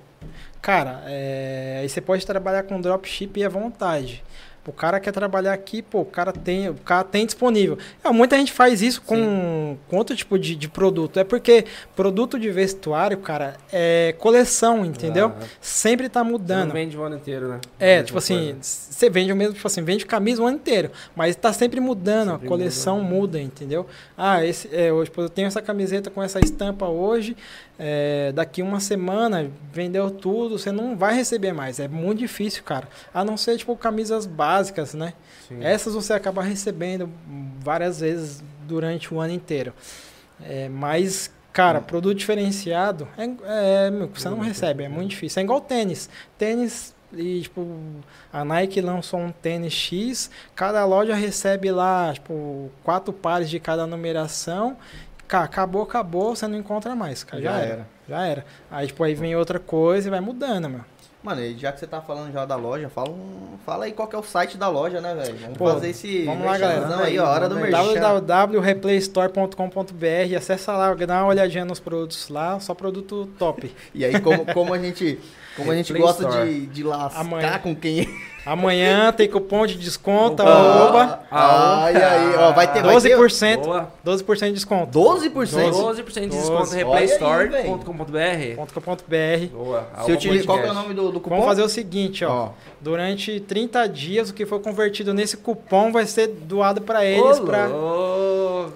Cara, 0.61 1.03
é, 1.07 1.79
aí 1.81 1.89
você 1.89 1.99
pode 2.01 2.25
trabalhar 2.25 2.63
com 2.63 2.79
dropship 2.79 3.43
à 3.43 3.49
vontade. 3.49 4.23
O 4.67 4.71
cara 4.71 4.99
quer 4.99 5.11
trabalhar 5.11 5.53
aqui, 5.53 5.81
pô, 5.81 6.01
o 6.01 6.05
cara 6.05 6.31
tem, 6.31 6.69
o 6.69 6.75
cara 6.75 7.03
tem 7.03 7.25
disponível. 7.25 7.79
É, 8.03 8.11
muita 8.11 8.37
gente 8.37 8.51
faz 8.51 8.79
isso 8.83 9.01
com, 9.01 9.75
com 9.87 9.97
outro 9.97 10.15
tipo 10.15 10.37
de, 10.37 10.55
de 10.55 10.69
produto. 10.69 11.19
É 11.19 11.23
porque 11.23 11.65
produto 11.95 12.37
de 12.39 12.51
vestuário, 12.51 13.17
cara, 13.17 13.55
é 13.73 14.13
coleção, 14.19 14.85
entendeu? 14.85 15.33
Sempre 15.59 16.07
tá 16.09 16.19
Você 16.19 16.23
não 16.25 16.31
mudando. 16.31 16.73
vende 16.73 16.95
o 16.95 17.01
ano 17.01 17.15
inteiro, 17.15 17.47
né? 17.47 17.59
É, 17.79 18.03
tipo 18.03 18.19
assim, 18.19 18.51
coisa. 18.53 18.59
você 18.61 19.09
vende 19.09 19.33
o 19.33 19.35
mesmo, 19.35 19.55
tipo 19.55 19.65
assim, 19.65 19.81
vende 19.83 20.05
camisa 20.05 20.43
o 20.43 20.45
ano 20.45 20.57
inteiro, 20.57 20.91
mas 21.15 21.35
tá 21.35 21.51
sempre 21.51 21.79
mudando, 21.79 22.29
Sempre 22.33 22.45
a 22.45 22.49
coleção 22.49 22.97
muda. 22.99 23.15
muda, 23.15 23.41
entendeu? 23.41 23.87
Ah, 24.15 24.45
esse, 24.45 24.69
é, 24.71 24.93
hoje, 24.93 25.11
eu 25.17 25.27
tenho 25.27 25.47
essa 25.47 25.61
camiseta 25.63 26.11
com 26.11 26.21
essa 26.21 26.39
estampa 26.39 26.85
hoje, 26.87 27.35
é, 27.83 28.31
daqui 28.31 28.61
uma 28.61 28.79
semana 28.79 29.49
vendeu 29.73 30.11
tudo, 30.11 30.59
você 30.59 30.71
não 30.71 30.95
vai 30.95 31.15
receber 31.15 31.51
mais, 31.51 31.79
é 31.79 31.87
muito 31.87 32.19
difícil, 32.19 32.63
cara. 32.63 32.87
A 33.11 33.25
não 33.25 33.35
ser, 33.35 33.57
tipo, 33.57 33.75
camisas 33.75 34.27
básicas, 34.27 34.93
né? 34.93 35.15
Sim. 35.47 35.63
Essas 35.63 35.95
você 35.95 36.13
acaba 36.13 36.43
recebendo 36.43 37.09
várias 37.59 37.99
vezes 37.99 38.43
durante 38.67 39.11
o 39.11 39.19
ano 39.19 39.33
inteiro. 39.33 39.73
É, 40.43 40.69
mas, 40.69 41.31
cara, 41.51 41.81
produto 41.81 42.19
diferenciado, 42.19 43.07
é, 43.17 43.23
é, 43.87 43.91
você 44.13 44.29
não 44.29 44.37
recebe, 44.37 44.83
é 44.83 44.89
muito 44.89 45.09
difícil. 45.09 45.39
É 45.39 45.43
igual 45.43 45.59
tênis. 45.59 46.07
Tênis, 46.37 46.93
e, 47.11 47.41
tipo, 47.41 47.65
a 48.31 48.45
Nike 48.45 48.79
lançou 48.79 49.19
um 49.19 49.31
tênis 49.31 49.73
X, 49.73 50.29
cada 50.53 50.85
loja 50.85 51.15
recebe 51.15 51.71
lá, 51.71 52.13
tipo, 52.13 52.69
quatro 52.83 53.11
pares 53.11 53.49
de 53.49 53.59
cada 53.59 53.87
numeração. 53.87 54.77
Cara, 55.31 55.45
acabou, 55.45 55.83
acabou, 55.83 56.35
você 56.35 56.45
não 56.45 56.57
encontra 56.57 56.93
mais, 56.93 57.23
cara. 57.23 57.41
Já, 57.41 57.57
era. 57.57 57.87
Já 58.09 58.25
era. 58.27 58.45
Aí, 58.69 58.87
tipo, 58.87 59.01
aí 59.01 59.15
vem 59.15 59.33
outra 59.33 59.59
coisa 59.59 60.09
e 60.09 60.11
vai 60.11 60.19
mudando, 60.19 60.67
meu. 60.67 60.81
Mano, 61.23 61.39
e 61.41 61.57
já 61.57 61.71
que 61.71 61.79
você 61.79 61.87
tá 61.87 62.01
falando 62.01 62.33
já 62.33 62.43
da 62.45 62.57
loja, 62.57 62.89
fala, 62.89 63.11
um- 63.11 63.57
fala 63.65 63.85
aí 63.85 63.93
qual 63.93 64.09
que 64.09 64.15
é 64.15 64.19
o 64.19 64.23
site 64.23 64.57
da 64.57 64.67
loja, 64.67 64.99
né, 64.99 65.15
velho? 65.15 65.37
Vamos 65.37 65.57
Pô, 65.57 65.67
fazer 65.71 65.89
esse 65.91 66.25
vamos 66.25 66.45
lá, 66.45 66.57
galera. 66.57 66.97
aí, 67.03 67.17
ó, 67.17 67.25
hora 67.29 67.47
do 67.47 67.55
merchan. 67.55 67.77
www.replaystore.com.br 68.01 70.35
Acessa 70.37 70.73
lá, 70.73 70.93
dá 70.95 71.19
uma 71.21 71.27
olhadinha 71.27 71.63
nos 71.63 71.79
produtos 71.79 72.27
lá, 72.27 72.59
só 72.59 72.73
produto 72.73 73.29
top. 73.39 73.73
E 73.95 74.03
aí, 74.03 74.19
como, 74.19 74.45
como 74.53 74.73
a 74.73 74.79
gente, 74.79 75.17
como 75.55 75.71
a 75.71 75.75
gente 75.75 75.91
Play 75.91 76.01
gosta 76.01 76.23
Store. 76.27 76.49
de, 76.49 76.65
de 76.67 76.83
lascar 76.83 77.19
Amanhã. 77.21 77.59
com 77.59 77.75
quem... 77.75 78.07
Amanhã 78.43 79.11
tem 79.13 79.29
cupom 79.29 79.67
de 79.67 79.75
desconto, 79.77 80.41
Opa. 80.41 80.51
arroba, 80.51 81.19
Ah, 81.29 81.83
Ai, 81.83 81.95
aí, 81.95 82.35
ó, 82.37 82.51
vai 82.51 82.73
ter, 82.73 82.81
vai 82.81 82.99
ter 82.99 83.15
12%, 83.15 83.57
Boa. 83.61 83.87
12% 84.03 84.45
de 84.47 84.51
desconto. 84.53 84.99
12%? 84.99 85.31
12% 85.31 86.21
de 86.21 86.27
desconto 86.29 86.57
Doze. 86.57 86.75
replaystore.com.br. 86.75 88.55
.com.br. 88.73 89.45
Boa. 89.53 89.87
Se 90.03 90.11
eu 90.11 90.17
te 90.17 90.43
qual 90.43 90.59
que 90.59 90.67
é 90.67 90.71
o 90.71 90.73
nome 90.73 90.93
do, 90.95 91.11
do 91.11 91.19
cupom? 91.19 91.35
Vamos 91.35 91.45
fazer 91.45 91.61
o 91.61 91.69
seguinte, 91.69 92.25
ó. 92.25 92.31
Ó, 92.45 92.49
Durante 92.79 93.39
30 93.41 93.87
dias, 93.87 94.31
o 94.31 94.33
que 94.33 94.43
for 94.45 94.59
convertido 94.59 95.13
nesse 95.13 95.37
cupom 95.37 95.91
vai 95.91 96.07
ser 96.07 96.27
doado 96.27 96.81
pra 96.81 97.05
eles, 97.05 97.37
Ô, 97.39 97.43
pra, 97.43 97.67
louco. 97.67 98.73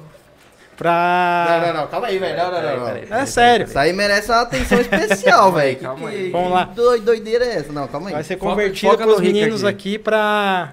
Pra... 0.77 1.45
Não, 1.61 1.67
não, 1.73 1.81
não, 1.81 1.87
calma 1.87 2.07
aí, 2.07 2.17
velho. 2.19 2.37
Não, 2.37 2.51
não, 2.51 2.61
não, 2.61 2.77
não. 2.79 2.85
peraí, 2.85 3.05
peraí, 3.05 3.21
É 3.21 3.25
sério. 3.25 3.65
Isso 3.65 3.79
aí 3.79 3.93
merece 3.93 4.31
uma 4.31 4.41
atenção 4.41 4.79
especial, 4.79 5.39
Calma 5.51 5.59
aí, 5.59 5.65
velho. 5.65 5.77
Que- 5.77 5.83
calma 5.85 6.09
que- 6.09 6.15
aí. 6.15 6.29
Vamos 6.31 6.51
lá. 6.51 6.65
que 6.67 6.75
doi- 6.75 6.99
doideira 7.01 7.45
é 7.45 7.55
essa? 7.57 7.71
Não, 7.73 7.87
calma 7.87 8.07
aí. 8.09 8.13
Vai 8.13 8.23
ser 8.23 8.35
convertido 8.37 8.91
foca 8.91 9.05
Rick 9.05 9.21
meninos 9.21 9.63
aqui. 9.63 9.95
aqui 9.95 9.99
pra... 9.99 10.71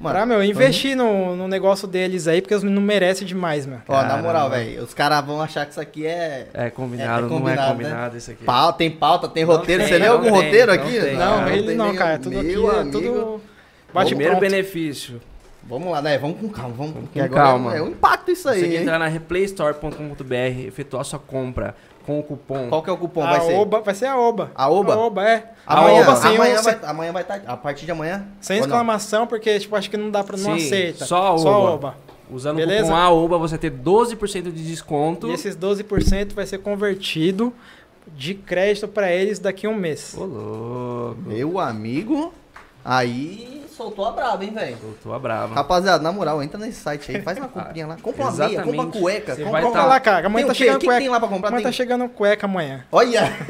Mano, 0.00 0.16
pra, 0.16 0.26
meu, 0.26 0.42
investir 0.42 0.96
no, 0.96 1.36
no 1.36 1.46
negócio 1.46 1.86
deles 1.86 2.26
aí, 2.26 2.40
porque 2.42 2.52
eles 2.54 2.64
não 2.64 2.82
merecem 2.82 3.24
demais, 3.24 3.66
meu. 3.66 3.78
Ó, 3.86 4.02
na 4.02 4.16
moral, 4.16 4.50
velho, 4.50 4.82
os 4.82 4.92
caras 4.92 5.24
vão 5.24 5.40
achar 5.40 5.64
que 5.64 5.70
isso 5.70 5.80
aqui 5.80 6.04
é... 6.04 6.48
É 6.52 6.70
combinado, 6.70 7.12
É, 7.12 7.18
é 7.18 7.20
não 7.22 7.28
combinado, 7.28 7.60
é 7.60 7.64
né? 7.66 7.72
combinado 7.72 8.16
isso 8.16 8.30
aqui. 8.32 8.42
Pauta, 8.44 8.78
tem 8.78 8.90
pauta, 8.90 9.28
tem 9.28 9.44
Não 9.44 9.52
roteiro. 9.54 9.82
tem, 9.84 9.92
Você 9.92 9.98
leu 9.98 10.08
não 10.08 10.14
algum 10.14 10.24
tem, 10.32 10.34
roteiro 10.44 10.66
não 10.74 10.82
aqui? 10.82 11.00
tem. 11.00 11.14
Não, 11.16 11.40
Não, 11.42 11.48
ele 11.50 11.66
tem 11.68 11.76
não, 11.76 11.94
cara. 11.94 12.18
Tudo 12.18 12.36
aqui 12.40 12.46
Meu 12.48 12.72
é 12.76 12.80
amigo. 12.80 12.90
tudo... 12.98 13.40
Bate 13.94 14.08
Primeiro 14.08 14.36
pronto. 14.36 14.50
benefício. 14.50 15.20
Vamos 15.72 15.90
lá, 15.90 16.02
né? 16.02 16.18
Vamos 16.18 16.38
com 16.38 16.48
calma. 16.48 16.74
Vamos, 16.76 16.92
com 17.12 17.20
agora 17.20 17.42
calma. 17.42 17.74
É 17.76 17.80
um 17.82 17.88
impacto 17.88 18.30
isso 18.30 18.48
aí, 18.48 18.60
Você 18.60 18.68
que 18.68 18.74
hein? 18.76 18.82
entrar 18.82 18.98
na 18.98 19.06
replaystore.com.br, 19.06 20.34
efetuar 20.66 21.04
sua 21.04 21.18
compra 21.18 21.74
com 22.04 22.18
o 22.18 22.22
cupom. 22.22 22.68
Qual 22.68 22.82
que 22.82 22.90
é 22.90 22.92
o 22.92 22.96
cupom? 22.98 23.22
a 23.24 23.30
vai 23.30 23.40
ser? 23.40 23.54
Oba, 23.54 23.80
vai 23.80 23.94
ser 23.94 24.06
a 24.06 24.18
Oba. 24.18 24.50
A 24.54 24.68
Oba? 24.68 24.94
A 24.94 24.98
Oba, 24.98 25.28
é. 25.28 25.52
Amanhã, 25.66 25.98
a 25.98 26.02
Oba 26.10 26.16
sem, 26.16 26.34
amanhã, 26.36 26.60
o- 26.60 26.62
vai, 26.62 26.78
amanhã 26.82 27.12
vai 27.12 27.22
estar. 27.22 27.40
A 27.46 27.56
partir 27.56 27.86
de 27.86 27.92
amanhã? 27.92 28.26
sem 28.40 28.58
não? 28.58 28.66
exclamação, 28.66 29.26
porque 29.26 29.58
tipo, 29.58 29.74
acho 29.76 29.88
que 29.88 29.96
não 29.96 30.10
dá 30.10 30.22
pra 30.22 30.36
não 30.36 30.58
Sim, 30.58 30.66
aceita. 30.66 31.04
só 31.06 31.34
a 31.34 31.38
Só 31.38 31.48
a 31.48 31.58
Oba. 31.58 31.70
Oba. 31.72 31.96
Usando 32.30 32.56
Beleza? 32.56 32.84
o 32.84 32.86
cupom 32.86 32.98
AOBA, 32.98 33.36
você 33.38 33.58
ter 33.58 33.70
12% 33.70 34.50
de 34.50 34.66
desconto. 34.66 35.28
E 35.28 35.32
esses 35.34 35.54
12% 35.54 36.32
vai 36.34 36.46
ser 36.46 36.58
convertido 36.58 37.52
de 38.16 38.34
crédito 38.34 38.88
pra 38.88 39.12
eles 39.12 39.38
daqui 39.38 39.66
a 39.66 39.70
um 39.70 39.74
mês. 39.74 40.14
Ô, 40.18 40.24
louco. 40.24 41.20
Meu 41.26 41.58
amigo, 41.60 42.32
aí 42.84 43.61
soltou 43.72 44.06
a 44.06 44.12
braba, 44.12 44.44
hein, 44.44 44.52
velho? 44.54 44.76
Voltou 44.76 45.14
a 45.14 45.18
brava. 45.18 45.54
Rapaziada, 45.54 46.02
na 46.02 46.12
moral, 46.12 46.42
entra 46.42 46.58
nesse 46.58 46.80
site 46.80 47.10
aí, 47.16 47.22
faz 47.22 47.38
uma 47.38 47.48
comprinha 47.48 47.86
lá. 47.86 47.96
Compra 48.00 48.22
uma 48.24 48.32
meia, 48.32 48.48
compra 48.48 48.62
uma 48.62 48.72
Exatamente. 48.84 48.98
cueca. 49.00 49.34
Você 49.34 49.42
compra 49.44 49.52
vai 49.52 49.62
uma... 49.62 49.68
Compra 49.68 49.82
tá- 49.82 49.88
lá, 49.88 50.00
cara. 50.00 50.26
Amanhã 50.26 50.46
tá 50.46 50.54
chegando 50.54 50.76
O 50.76 50.78
que 50.78 50.80
que 50.80 50.86
cueca. 50.86 51.00
tem 51.00 51.08
lá 51.10 51.18
pra 51.20 51.28
comprar? 51.28 51.48
Amanhã 51.48 51.62
Tem- 51.62 51.72
tá 51.72 51.76
chegando 51.76 52.08
cueca 52.08 52.46
amanhã. 52.46 52.84
Olha! 52.92 53.22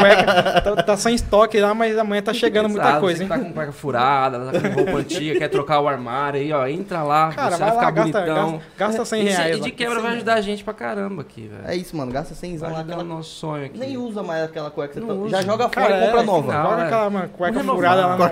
Cueca. 0.00 0.60
tá, 0.60 0.82
tá 0.82 0.96
sem 0.96 1.14
estoque 1.14 1.58
lá, 1.60 1.74
mas 1.74 1.96
amanhã 1.98 2.22
tá 2.22 2.32
chegando 2.32 2.68
muita 2.68 2.84
Exato, 2.86 3.00
coisa, 3.00 3.16
você 3.18 3.22
hein? 3.24 3.28
que 3.28 3.34
tá 3.38 3.44
com 3.44 3.52
cueca 3.52 3.72
furada, 3.72 4.38
tá 4.52 4.60
com 4.60 4.74
roupa 4.74 4.92
antiga, 4.98 5.38
quer 5.38 5.48
trocar 5.48 5.80
o 5.80 5.88
armário 5.88 6.40
aí, 6.40 6.52
ó, 6.52 6.66
entra 6.66 7.02
lá, 7.02 7.32
Cara, 7.32 7.50
você 7.52 7.58
vai 7.58 7.58
vai 7.58 7.68
lá, 7.68 7.74
ficar 7.80 7.90
gasta, 7.90 8.20
bonitão. 8.20 8.52
gasta, 8.52 8.64
gasta 8.78 9.04
100 9.04 9.22
E 9.22 9.30
cê- 9.30 9.36
reais. 9.36 9.56
E 9.56 9.60
de 9.60 9.70
quebra 9.70 10.00
vai 10.00 10.12
ajudar 10.16 10.34
a 10.34 10.40
gente 10.40 10.64
pra 10.64 10.74
caramba 10.74 11.22
aqui, 11.22 11.46
velho. 11.48 11.62
É 11.66 11.76
isso, 11.76 11.96
mano. 11.96 12.10
Gasta 12.12 12.34
100 12.34 12.56
Vai 12.58 12.72
lá. 12.72 12.80
Aquela... 12.80 13.02
o 13.02 13.06
nosso 13.06 13.30
sonho 13.30 13.66
aqui. 13.66 13.78
Nem 13.78 13.96
usa 13.96 14.22
mais 14.22 14.44
aquela 14.44 14.70
cueca. 14.70 14.94
Você 14.94 15.00
Não 15.00 15.24
tá-. 15.24 15.28
Já 15.28 15.42
joga 15.42 15.68
fora 15.68 15.96
e 15.96 16.06
compra 16.06 16.20
é, 16.20 16.24
nova. 16.24 16.52
Joga 16.52 16.82
é. 16.82 16.86
aquela 16.86 17.10
mano, 17.10 17.28
cueca 17.30 17.60
furada 17.64 18.06
lá. 18.06 18.16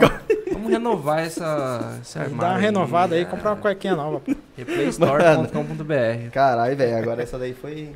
Vamos 0.53 0.71
renovar 0.73 1.21
essa, 1.45 1.99
esse 2.03 2.19
armário. 2.19 2.41
Dá 2.41 2.47
uma 2.49 2.57
aí, 2.57 2.63
renovada 2.63 3.15
aí, 3.15 3.23
é. 3.23 3.25
comprar 3.25 3.51
uma 3.53 3.61
cuequinha 3.61 3.97
nova. 3.97 4.21
pô. 4.21 4.35
Replaystore.com.br. 4.57 6.31
Caralho, 6.33 6.77
velho. 6.77 6.97
Agora 6.99 7.23
essa 7.23 7.39
daí 7.39 7.55
foi. 7.55 7.95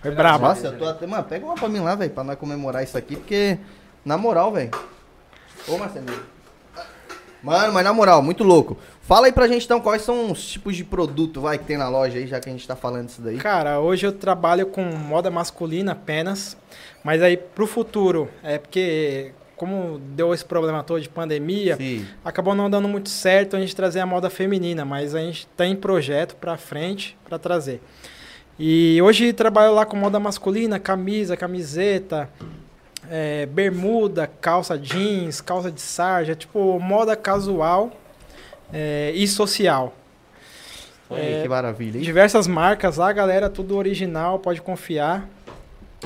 Foi 0.00 0.10
brabo. 0.10 0.46
Nossa, 0.46 0.66
eu 0.66 0.78
tô 0.78 0.84
até. 0.84 1.06
Mano, 1.06 1.24
pega 1.24 1.44
uma 1.44 1.54
pra 1.54 1.68
mim 1.68 1.80
lá, 1.80 1.94
velho, 1.94 2.10
pra 2.10 2.24
nós 2.24 2.38
comemorar 2.38 2.82
isso 2.82 2.96
aqui, 2.96 3.16
porque. 3.16 3.58
Na 4.04 4.16
moral, 4.16 4.52
velho. 4.52 4.70
Ô, 5.68 5.76
Marcelo. 5.76 6.06
Mano, 7.42 7.72
mas 7.72 7.84
na 7.84 7.92
moral, 7.92 8.22
muito 8.22 8.44
louco. 8.44 8.76
Fala 9.02 9.26
aí 9.26 9.32
pra 9.32 9.48
gente 9.48 9.64
então 9.64 9.80
quais 9.80 10.02
são 10.02 10.30
os 10.30 10.46
tipos 10.46 10.76
de 10.76 10.84
produto, 10.84 11.40
vai, 11.40 11.58
que 11.58 11.64
tem 11.64 11.76
na 11.76 11.88
loja 11.88 12.18
aí, 12.18 12.26
já 12.26 12.38
que 12.38 12.48
a 12.48 12.52
gente 12.52 12.66
tá 12.66 12.76
falando 12.76 13.06
disso 13.06 13.22
daí. 13.22 13.38
Cara, 13.38 13.80
hoje 13.80 14.06
eu 14.06 14.12
trabalho 14.12 14.66
com 14.66 14.84
moda 14.84 15.30
masculina 15.30 15.92
apenas, 15.92 16.56
mas 17.02 17.22
aí 17.22 17.36
pro 17.36 17.66
futuro, 17.66 18.28
é 18.42 18.58
porque 18.58 19.32
como 19.60 19.98
deu 20.16 20.32
esse 20.32 20.42
problema 20.42 20.82
todo 20.82 21.02
de 21.02 21.08
pandemia, 21.10 21.76
Sim. 21.76 22.06
acabou 22.24 22.54
não 22.54 22.70
dando 22.70 22.88
muito 22.88 23.10
certo 23.10 23.54
a 23.56 23.60
gente 23.60 23.76
trazer 23.76 24.00
a 24.00 24.06
moda 24.06 24.30
feminina, 24.30 24.86
mas 24.86 25.14
a 25.14 25.20
gente 25.20 25.46
tem 25.48 25.76
projeto 25.76 26.34
pra 26.36 26.56
frente 26.56 27.14
pra 27.28 27.38
trazer. 27.38 27.82
E 28.58 28.98
hoje 29.02 29.34
trabalho 29.34 29.74
lá 29.74 29.84
com 29.84 29.98
moda 29.98 30.18
masculina, 30.18 30.78
camisa, 30.78 31.36
camiseta, 31.36 32.26
é, 33.10 33.44
bermuda, 33.44 34.30
calça 34.40 34.78
jeans, 34.78 35.42
calça 35.42 35.70
de 35.70 35.82
sarja, 35.82 36.34
tipo 36.34 36.80
moda 36.80 37.14
casual 37.14 37.90
é, 38.72 39.12
e 39.14 39.28
social. 39.28 39.94
Aí, 41.10 41.34
É, 41.34 41.42
que 41.42 41.48
maravilha, 41.50 41.98
hein? 41.98 42.02
Diversas 42.02 42.46
marcas 42.46 42.96
lá, 42.96 43.12
galera, 43.12 43.50
tudo 43.50 43.76
original, 43.76 44.38
pode 44.38 44.62
confiar. 44.62 45.28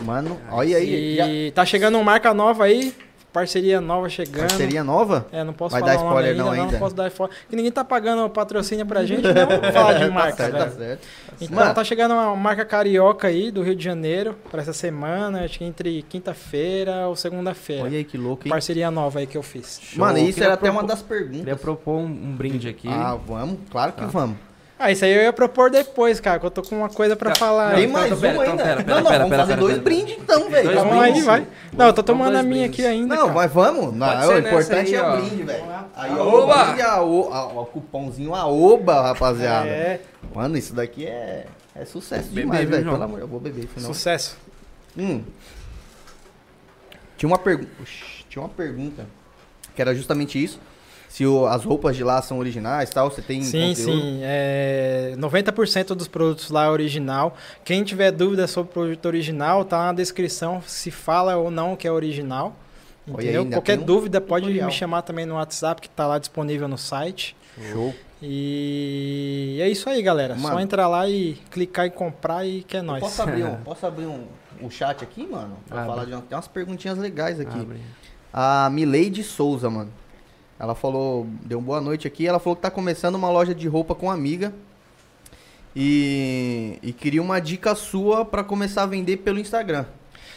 Mano, 0.02 0.40
olha 0.50 0.76
aí. 0.76 1.12
E 1.12 1.16
já- 1.16 1.52
tá 1.54 1.64
chegando 1.64 1.94
uma 1.94 2.02
marca 2.04 2.34
nova 2.34 2.64
aí, 2.64 2.92
parceria 3.34 3.80
nova 3.80 4.08
chegando. 4.08 4.48
Parceria 4.48 4.82
nova? 4.82 5.26
É, 5.32 5.42
não 5.44 5.52
posso 5.52 5.72
Vai 5.72 5.80
falar 5.82 5.92
dar 5.94 5.98
o 5.98 6.04
nome 6.04 6.10
spoiler 6.14 6.30
ainda, 6.30 6.42
não 6.44 6.50
não, 6.54 6.62
ainda? 6.62 6.72
não 6.72 6.78
posso 6.78 6.94
dar 6.94 7.08
spoiler. 7.08 7.36
Porque 7.42 7.56
ninguém 7.56 7.72
tá 7.72 7.84
pagando 7.84 8.30
patrocínio 8.30 8.86
pra 8.86 9.04
gente, 9.04 9.22
não 9.22 9.34
vamos 9.34 9.68
falar 9.74 9.92
de 9.94 10.08
marca, 10.10 10.36
tá 10.36 10.44
certo, 10.44 10.52
velho. 10.56 10.70
tá 10.70 10.78
certo. 10.78 11.06
Então 11.40 11.56
Mano. 11.58 11.74
tá 11.74 11.84
chegando 11.84 12.14
uma 12.14 12.34
marca 12.36 12.64
carioca 12.64 13.28
aí 13.28 13.50
do 13.50 13.62
Rio 13.62 13.74
de 13.74 13.84
Janeiro 13.84 14.36
para 14.50 14.62
essa 14.62 14.72
semana, 14.72 15.44
acho 15.44 15.58
que 15.58 15.64
entre 15.64 16.02
quinta-feira 16.08 17.08
ou 17.08 17.16
segunda-feira. 17.16 17.82
Olha 17.84 17.98
aí 17.98 18.04
que 18.04 18.16
louco, 18.16 18.46
hein? 18.46 18.50
Parceria 18.50 18.90
nova 18.90 19.18
aí 19.18 19.26
que 19.26 19.36
eu 19.36 19.42
fiz. 19.42 19.80
Mano, 19.96 20.16
Show. 20.16 20.24
isso 20.26 20.34
Queria 20.34 20.44
era 20.46 20.54
até 20.54 20.62
propor- 20.66 20.80
uma 20.82 20.88
das 20.88 21.02
perguntas. 21.02 21.38
Queria 21.40 21.56
propor 21.56 21.96
um, 21.98 22.04
um 22.04 22.34
brinde 22.36 22.68
aqui. 22.68 22.88
Ah, 22.88 23.16
vamos? 23.26 23.58
Claro 23.70 23.92
que 23.92 24.00
Tá. 24.00 24.06
vamos. 24.06 24.36
Ah, 24.84 24.92
isso 24.92 25.02
aí 25.02 25.14
eu 25.14 25.22
ia 25.22 25.32
propor 25.32 25.70
depois, 25.70 26.20
cara, 26.20 26.38
que 26.38 26.44
eu 26.44 26.50
tô 26.50 26.60
com 26.60 26.76
uma 26.76 26.90
coisa 26.90 27.16
pra 27.16 27.30
Tá. 27.30 27.36
falar. 27.36 27.70
Não, 27.70 27.74
Tem 27.76 27.84
então, 27.84 27.92
mais 27.94 28.06
então, 28.12 28.20
pera, 28.20 28.32
um 28.38 28.42
então, 28.42 28.50
ainda. 28.52 28.62
pera, 28.64 28.76
pera, 28.84 28.88
não, 28.96 29.02
não, 29.02 29.10
pera, 29.10 29.18
vamos 29.24 29.30
pera, 29.30 29.42
fazer 29.42 29.52
pera, 29.54 29.60
dois 29.62 29.72
pera. 29.72 29.84
brindes 29.84 30.16
então, 30.18 30.50
velho. 30.50 30.64
Dois 30.64 30.76
Vamos 30.78 31.02
aí, 31.02 31.22
vai. 31.22 31.46
Não, 31.72 31.86
eu 31.86 31.92
tô 31.94 32.02
tomando 32.02 32.36
a 32.36 32.42
minha 32.42 32.66
aqui 32.66 32.84
ainda, 32.84 33.14
Não, 33.14 33.22
cara. 33.22 33.34
mas 33.34 33.52
vamos. 33.52 33.94
Não, 33.94 34.06
Pode 34.06 34.26
o 34.28 34.38
importante 34.46 34.88
aí, 34.88 34.94
é 34.94 35.02
o 35.08 35.16
brinde, 35.16 35.42
velho. 35.42 35.64
Aí, 35.96 36.12
ó, 36.18 37.02
o 37.02 37.60
o, 37.62 37.66
cupomzinho 37.66 38.34
AOBA, 38.34 39.00
rapaziada. 39.00 39.68
É, 39.68 40.00
Mano, 40.34 40.58
isso 40.58 40.74
daqui 40.74 41.06
é, 41.06 41.46
é 41.74 41.84
sucesso 41.86 42.28
demais, 42.28 42.68
velho. 42.68 42.84
Pelo 42.84 43.02
amor, 43.02 43.20
eu 43.20 43.26
vou 43.26 43.40
beber, 43.40 43.66
senão... 43.74 43.88
sucesso. 43.94 44.36
Hum. 44.98 45.22
Tinha 47.16 47.28
uma 47.28 47.38
pergunta. 47.38 47.70
Tinha 48.28 48.42
uma 48.42 48.50
pergunta. 48.50 49.06
Que 49.74 49.80
era 49.80 49.94
justamente 49.94 50.42
isso. 50.42 50.60
Se 51.14 51.24
o- 51.24 51.46
as 51.46 51.64
roupas 51.64 51.94
de 51.96 52.02
lá 52.02 52.20
são 52.20 52.40
originais 52.40 52.90
tal, 52.90 53.08
você 53.08 53.22
tem 53.22 53.40
Sim, 53.40 53.68
conteúdo? 53.68 53.92
sim. 54.00 54.18
É, 54.24 55.14
90% 55.16 55.94
dos 55.94 56.08
produtos 56.08 56.50
lá 56.50 56.64
é 56.64 56.68
original. 56.68 57.36
Quem 57.64 57.84
tiver 57.84 58.10
dúvida 58.10 58.48
sobre 58.48 58.70
o 58.70 58.72
produto 58.74 59.06
original, 59.06 59.64
tá 59.64 59.78
na 59.78 59.92
descrição 59.92 60.60
se 60.66 60.90
fala 60.90 61.36
ou 61.36 61.52
não 61.52 61.76
que 61.76 61.86
é 61.86 61.92
original. 61.92 62.56
Entendeu? 63.06 63.46
Qualquer 63.46 63.74
tem 63.76 63.82
um 63.84 63.86
dúvida 63.86 64.20
pode 64.20 64.46
tutorial. 64.46 64.66
me 64.66 64.72
chamar 64.74 65.02
também 65.02 65.24
no 65.24 65.34
WhatsApp, 65.34 65.80
que 65.80 65.88
tá 65.88 66.04
lá 66.04 66.18
disponível 66.18 66.66
no 66.66 66.76
site. 66.76 67.36
Show. 67.70 67.94
E 68.20 69.58
é 69.62 69.68
isso 69.68 69.88
aí, 69.88 70.02
galera. 70.02 70.34
Só 70.36 70.48
Mano. 70.48 70.58
entrar 70.60 70.88
lá 70.88 71.08
e 71.08 71.34
clicar 71.48 71.86
em 71.86 71.90
comprar 71.90 72.44
e 72.44 72.64
que 72.64 72.76
é 72.76 72.82
nóis. 72.82 72.98
Posso 72.98 73.22
abrir, 73.22 73.44
um, 73.44 73.54
posso 73.62 73.86
abrir 73.86 74.06
um, 74.06 74.24
um 74.60 74.68
chat 74.68 75.04
aqui, 75.04 75.24
mano? 75.24 75.58
Pra 75.68 75.82
Abre. 75.82 75.90
falar 75.92 76.04
de 76.06 76.12
uma, 76.12 76.22
tem 76.22 76.36
umas 76.36 76.48
perguntinhas 76.48 76.98
legais 76.98 77.38
aqui. 77.38 77.56
Abre. 77.60 77.80
A 78.32 78.68
Mileide 78.72 79.22
Souza, 79.22 79.70
mano. 79.70 79.92
Ela 80.58 80.74
falou, 80.74 81.26
deu 81.44 81.58
uma 81.58 81.64
boa 81.66 81.80
noite 81.80 82.06
aqui. 82.06 82.26
Ela 82.26 82.38
falou 82.38 82.54
que 82.56 82.62
tá 82.62 82.70
começando 82.70 83.16
uma 83.16 83.28
loja 83.30 83.54
de 83.54 83.66
roupa 83.68 83.94
com 83.94 84.06
uma 84.06 84.14
amiga. 84.14 84.52
E, 85.76 86.78
e 86.82 86.92
queria 86.92 87.20
uma 87.20 87.40
dica 87.40 87.74
sua 87.74 88.24
pra 88.24 88.44
começar 88.44 88.84
a 88.84 88.86
vender 88.86 89.18
pelo 89.18 89.38
Instagram. 89.38 89.84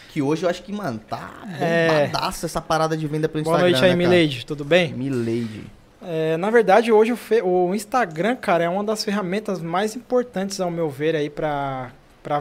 Que 0.09 0.21
hoje 0.21 0.43
eu 0.43 0.49
acho 0.49 0.63
que, 0.63 0.71
mano, 0.73 0.99
tá 1.07 1.31
É. 1.59 2.05
bombadaça 2.07 2.45
essa 2.47 2.59
parada 2.61 2.97
de 2.97 3.05
venda 3.07 3.29
pelo 3.29 3.43
Boa 3.43 3.55
Instagram. 3.57 3.71
noite 3.71 3.85
aí, 3.85 3.91
né? 3.91 3.95
Milady. 3.95 4.45
Tudo 4.45 4.65
bem? 4.65 4.93
Mileide. 4.93 5.63
É, 6.01 6.37
na 6.37 6.49
verdade, 6.49 6.91
hoje 6.91 7.11
o, 7.11 7.17
fe- 7.17 7.41
o 7.43 7.73
Instagram, 7.75 8.35
cara, 8.35 8.63
é 8.63 8.69
uma 8.69 8.83
das 8.83 9.03
ferramentas 9.03 9.61
mais 9.61 9.95
importantes, 9.95 10.59
ao 10.59 10.71
meu 10.71 10.89
ver, 10.89 11.15
aí 11.15 11.29
para 11.29 11.91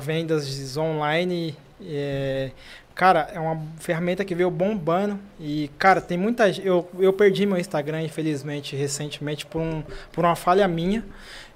vendas 0.01 0.77
online. 0.77 1.55
É, 1.83 2.51
cara, 2.97 3.29
é 3.33 3.39
uma 3.39 3.61
ferramenta 3.79 4.25
que 4.25 4.35
veio 4.35 4.51
bombando 4.51 5.17
e, 5.39 5.71
cara, 5.79 6.01
tem 6.01 6.19
muita 6.19 6.51
gente. 6.53 6.67
Eu, 6.67 6.89
eu 6.99 7.13
perdi 7.13 7.47
meu 7.47 7.59
Instagram, 7.59 8.03
infelizmente, 8.03 8.75
recentemente, 8.75 9.47
por, 9.47 9.61
um, 9.61 9.85
por 10.11 10.25
uma 10.25 10.35
falha 10.35 10.67
minha. 10.67 11.05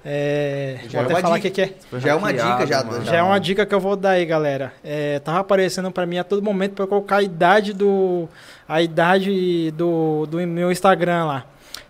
É, 0.03 0.79
Já 0.89 1.01
vou 1.01 1.01
é 1.01 1.03
até 1.05 1.13
uma 1.15 1.21
falar 1.21 1.35
o 1.35 1.39
dica. 1.39 1.49
que, 1.49 1.67
que 1.67 1.95
é. 1.97 1.99
Já 1.99 2.11
é 2.11 2.15
uma 2.15 2.31
dica, 2.33 2.65
já- 2.67 2.83
mano. 2.83 3.05
Já 3.05 3.17
é 3.17 3.21
uma 3.23 3.39
dica 3.39 3.65
que 3.65 3.75
eu 3.75 3.79
vou 3.79 3.95
dar 3.95 4.11
aí, 4.11 4.25
galera. 4.25 4.73
É, 4.83 5.19
tava 5.19 5.39
aparecendo 5.39 5.91
pra 5.91 6.05
mim 6.05 6.17
a 6.17 6.23
todo 6.23 6.41
momento 6.41 6.73
pra 6.73 6.83
eu 6.85 6.87
colocar 6.87 7.17
a 7.17 7.21
idade 7.21 7.73
do 7.73 8.27
a 8.67 8.81
idade 8.81 9.69
do, 9.71 10.25
do 10.27 10.37
meu 10.47 10.71
Instagram 10.71 11.25
lá. 11.25 11.45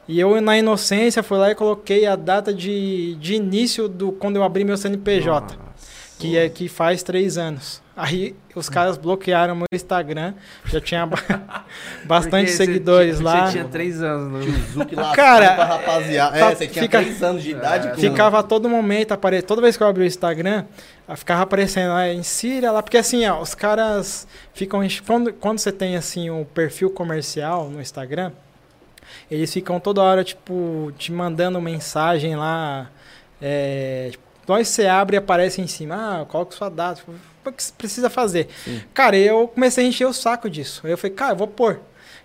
E 0.07 0.19
eu 0.19 0.41
na 0.41 0.57
inocência 0.57 1.23
fui 1.23 1.37
lá 1.37 1.51
e 1.51 1.55
coloquei 1.55 2.05
a 2.05 2.15
data 2.17 2.53
de, 2.53 3.15
de 3.15 3.35
início 3.35 3.87
do 3.87 4.11
quando 4.11 4.35
eu 4.35 4.43
abri 4.43 4.63
meu 4.65 4.75
CNPJ, 4.75 5.41
Nossa. 5.55 5.70
Que 6.21 6.37
é 6.37 6.49
que 6.49 6.67
faz 6.69 7.03
três 7.03 7.37
anos. 7.37 7.81
Aí 7.95 8.35
os 8.55 8.67
caras 8.69 8.97
bloquearam 8.97 9.55
meu 9.55 9.65
Instagram, 9.73 10.33
já 10.65 10.79
tinha 10.81 11.05
ba- 11.05 11.17
bastante 12.05 12.51
seguidores 12.51 13.17
tinha- 13.17 13.29
lá. 13.29 13.45
Você 13.45 13.51
tinha 13.51 13.65
três 13.65 14.01
anos. 14.01 14.45
Lá 14.93 15.13
Cara, 15.13 15.53
pra 15.55 15.65
rapaziada. 15.65 16.39
tá- 16.39 16.51
é, 16.51 16.55
você 16.55 16.67
tinha 16.67 16.83
fica- 16.83 16.99
3 17.01 17.21
anos 17.23 17.43
de 17.43 17.51
idade. 17.51 17.87
É, 17.89 17.95
Ficava 17.95 18.39
a 18.39 18.43
todo 18.43 18.67
momento, 18.69 19.11
apare... 19.11 19.41
toda 19.41 19.61
vez 19.61 19.75
que 19.77 19.83
eu 19.83 19.87
abri 19.87 20.03
o 20.03 20.05
Instagram, 20.07 20.65
ficava 21.15 21.43
aparecendo 21.43 21.89
lá, 21.89 22.07
insira 22.11 22.71
lá, 22.71 22.81
porque 22.81 22.97
assim, 22.97 23.25
ó, 23.27 23.39
os 23.41 23.53
caras 23.53 24.27
ficam, 24.53 24.81
quando, 25.05 25.33
quando 25.33 25.59
você 25.59 25.71
tem 25.71 25.95
assim 25.95 26.29
um 26.29 26.43
perfil 26.43 26.89
comercial 26.89 27.69
no 27.69 27.81
Instagram, 27.81 28.31
eles 29.29 29.51
ficam 29.53 29.79
toda 29.79 30.01
hora, 30.01 30.23
tipo, 30.23 30.91
te 30.97 31.11
mandando 31.11 31.59
mensagem 31.61 32.35
lá, 32.35 32.89
é, 33.41 34.07
tipo, 34.11 34.23
nós 34.51 34.67
você 34.67 34.85
abre 34.87 35.15
e 35.15 35.19
aparece 35.19 35.61
em 35.61 35.67
cima, 35.67 36.21
ah, 36.21 36.25
coloca 36.25 36.55
sua 36.55 36.69
data, 36.69 36.95
tipo, 36.99 37.11
o 37.45 37.51
que 37.51 37.63
você 37.63 37.73
precisa 37.77 38.09
fazer? 38.09 38.47
Sim. 38.63 38.81
Cara, 38.93 39.17
eu 39.17 39.47
comecei 39.47 39.85
a 39.85 39.87
encher 39.87 40.05
o 40.05 40.13
saco 40.13 40.49
disso, 40.49 40.85
eu 40.85 40.97
falei, 40.97 41.15
cara, 41.15 41.33
eu 41.33 41.37
vou 41.37 41.47
pôr. 41.47 41.79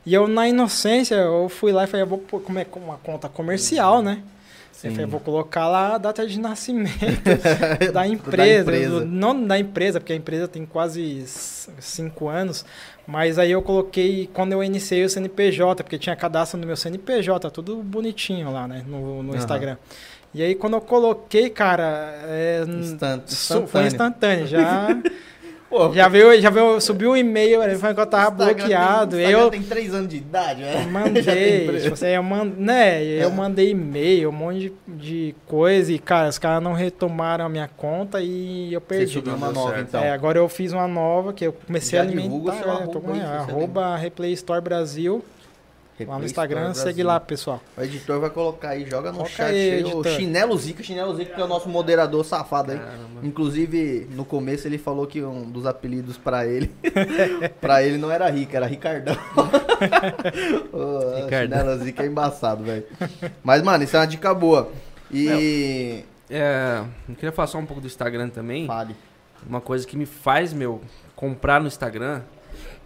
E 0.05 0.15
eu, 0.15 0.29
na 0.29 0.47
inocência, 0.49 1.17
eu 1.17 1.49
fui 1.49 1.73
lá 1.73 1.85
e 1.85 1.87
falei, 1.87 2.03
eu 2.05 2.09
vou 2.09 2.19
pôr 2.19 2.41
como 2.41 2.59
é 2.59 2.67
uma 2.77 2.97
conta 2.99 3.29
comercial, 3.29 4.03
né? 4.03 4.23
Eu 4.85 4.91
falei, 4.93 5.07
vou 5.07 5.21
colocar 5.21 5.67
lá 5.67 5.95
a 5.95 5.99
data 5.99 6.25
de 6.27 6.39
nascimento 6.39 6.93
da 7.93 8.07
empresa. 8.07 8.61
empresa. 8.61 9.01
do- 9.01 9.07
não 9.07 9.45
da 9.47 9.59
empresa, 9.59 9.99
porque 9.99 10.13
a 10.13 10.17
empresa 10.17 10.47
tem 10.47 10.65
quase 10.67 11.25
cinco 11.81 12.29
anos. 12.29 12.65
Mas 13.07 13.39
aí 13.39 13.51
eu 13.51 13.63
coloquei 13.63 14.29
quando 14.35 14.53
eu 14.53 14.63
iniciei 14.63 15.03
o 15.05 15.09
CNPJ, 15.09 15.83
porque 15.83 15.99
tinha 15.99 16.15
cadastro 16.15 16.61
no 16.61 16.67
meu 16.67 16.77
CNPJ, 16.77 17.51
tudo 17.51 17.77
bonitinho 17.83 18.53
lá, 18.53 18.69
né? 18.69 18.85
No, 18.87 19.23
no 19.23 19.31
Aham. 19.31 19.39
Instagram. 19.39 19.77
E 20.37 20.43
aí 20.43 20.55
quando 20.55 20.75
eu 20.75 20.81
coloquei, 20.81 21.49
cara, 21.51 22.15
é, 22.25 22.63
Instant- 22.69 23.23
su- 23.29 23.67
foi 23.67 23.87
instantâneo. 23.87 24.45
instantâneo. 24.45 24.47
Já, 24.47 24.89
Pô, 25.69 25.93
já 25.93 26.07
veio, 26.07 26.41
já 26.41 26.49
veio, 26.49 26.81
subiu 26.81 27.11
o 27.11 27.17
e-mail, 27.17 27.61
ele 27.61 27.75
falou 27.75 27.93
que 27.97 28.01
eu 28.01 28.07
tava 28.07 28.31
Instagram 28.37 28.55
bloqueado. 28.55 29.17
Tem, 29.17 29.31
eu, 29.31 29.51
tem 29.51 29.63
3 29.63 29.95
anos 29.95 30.09
de 30.09 30.17
idade, 30.19 30.61
né? 30.63 30.87
mandei, 30.89 31.81
tipo 31.81 31.95
assim, 31.95 32.07
eu 32.07 32.23
mand... 32.23 32.53
né, 32.57 33.03
eu 33.05 33.29
É. 33.29 33.33
mandei 33.33 33.71
e-mail, 33.71 34.29
um 34.29 34.33
monte 34.33 34.59
de, 34.61 34.73
de 34.87 35.35
coisa 35.45 35.93
e, 35.93 35.99
cara, 35.99 36.29
os 36.29 36.39
caras 36.39 36.63
não 36.63 36.73
retomaram 36.73 37.45
a 37.45 37.49
minha 37.49 37.69
conta 37.77 38.21
e 38.23 38.73
eu 38.73 38.79
Você 38.81 38.87
perdi. 38.87 39.13
subiu 39.15 39.33
Não 39.33 39.39
uma 39.39 39.51
nova, 39.53 39.71
certo. 39.75 39.89
então. 39.89 40.05
É, 40.05 40.13
agora 40.13 40.39
eu 40.39 40.49
fiz 40.49 40.73
uma 40.73 40.87
nova 40.87 41.33
que 41.33 41.45
eu 41.45 41.53
comecei 41.53 41.99
Já 41.99 42.05
a 42.05 42.07
alimentar. 42.07 42.29
divulga 42.29 42.53
é, 42.53 42.61
arroba 42.71 43.01
você 43.01 43.21
arroba 43.51 43.97
Replay 43.97 44.33
Store 44.35 44.61
Brasil 44.61 45.25
lá 46.05 46.19
no 46.19 46.25
Instagram, 46.25 46.75
segue 46.75 47.03
lá, 47.03 47.19
pessoal. 47.19 47.61
O 47.77 47.83
editor 47.83 48.21
vai 48.21 48.31
colocar 48.31 48.71
aí, 48.71 48.89
joga 48.89 49.11
no 49.11 49.19
Coloca 49.19 49.35
chat 49.35 49.55
aí, 49.55 49.85
o. 49.85 50.05
Chinelo 50.05 50.57
Zica, 50.59 50.83
Chinelo 50.83 51.17
Zica 51.17 51.35
que 51.35 51.41
é 51.41 51.45
o 51.45 51.49
nosso 51.49 51.69
moderador 51.69 52.25
safado 52.25 52.73
aí. 52.73 52.79
Caramba. 52.79 53.21
Inclusive, 53.23 54.07
no 54.11 54.25
começo 54.25 54.67
ele 54.67 54.79
falou 54.79 55.07
que 55.07 55.23
um 55.23 55.51
dos 55.51 55.65
apelidos 55.67 56.19
pra 56.19 56.47
ele, 56.47 56.71
pra 57.61 57.83
ele 57.83 57.97
não 57.99 58.11
era 58.11 58.29
Rica, 58.29 58.57
era 58.57 58.67
Ricardão. 58.67 59.17
Ô, 60.73 61.25
Ricardão. 61.25 61.59
Chinelo 61.59 61.85
Zica 61.85 62.03
é 62.03 62.07
embaçado, 62.07 62.65
velho. 62.65 62.85
Mas, 63.43 63.63
mano, 63.63 63.85
isso 63.85 63.97
é 63.97 64.01
uma 64.01 64.07
dica 64.07 64.35
boa. 64.35 64.71
E... 65.11 66.05
É, 66.29 66.83
eu 67.09 67.15
queria 67.15 67.33
falar 67.33 67.47
só 67.47 67.59
um 67.59 67.67
pouco 67.67 67.81
do 67.81 67.87
Instagram 67.87 68.29
também. 68.29 68.67
Fale. 68.67 68.97
Uma 69.49 69.61
coisa 69.61 69.87
que 69.87 69.97
me 69.97 70.07
faz, 70.07 70.53
meu, 70.53 70.81
comprar 71.15 71.61
no 71.61 71.69
Instagram 71.69 72.23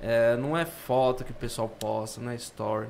é, 0.03 0.37
não 0.37 0.57
é 0.57 0.64
foto 0.64 1.25
que 1.25 1.31
o 1.31 1.35
pessoal 1.35 1.68
posta, 1.68 2.20
não 2.20 2.31
é 2.31 2.35
story. 2.35 2.88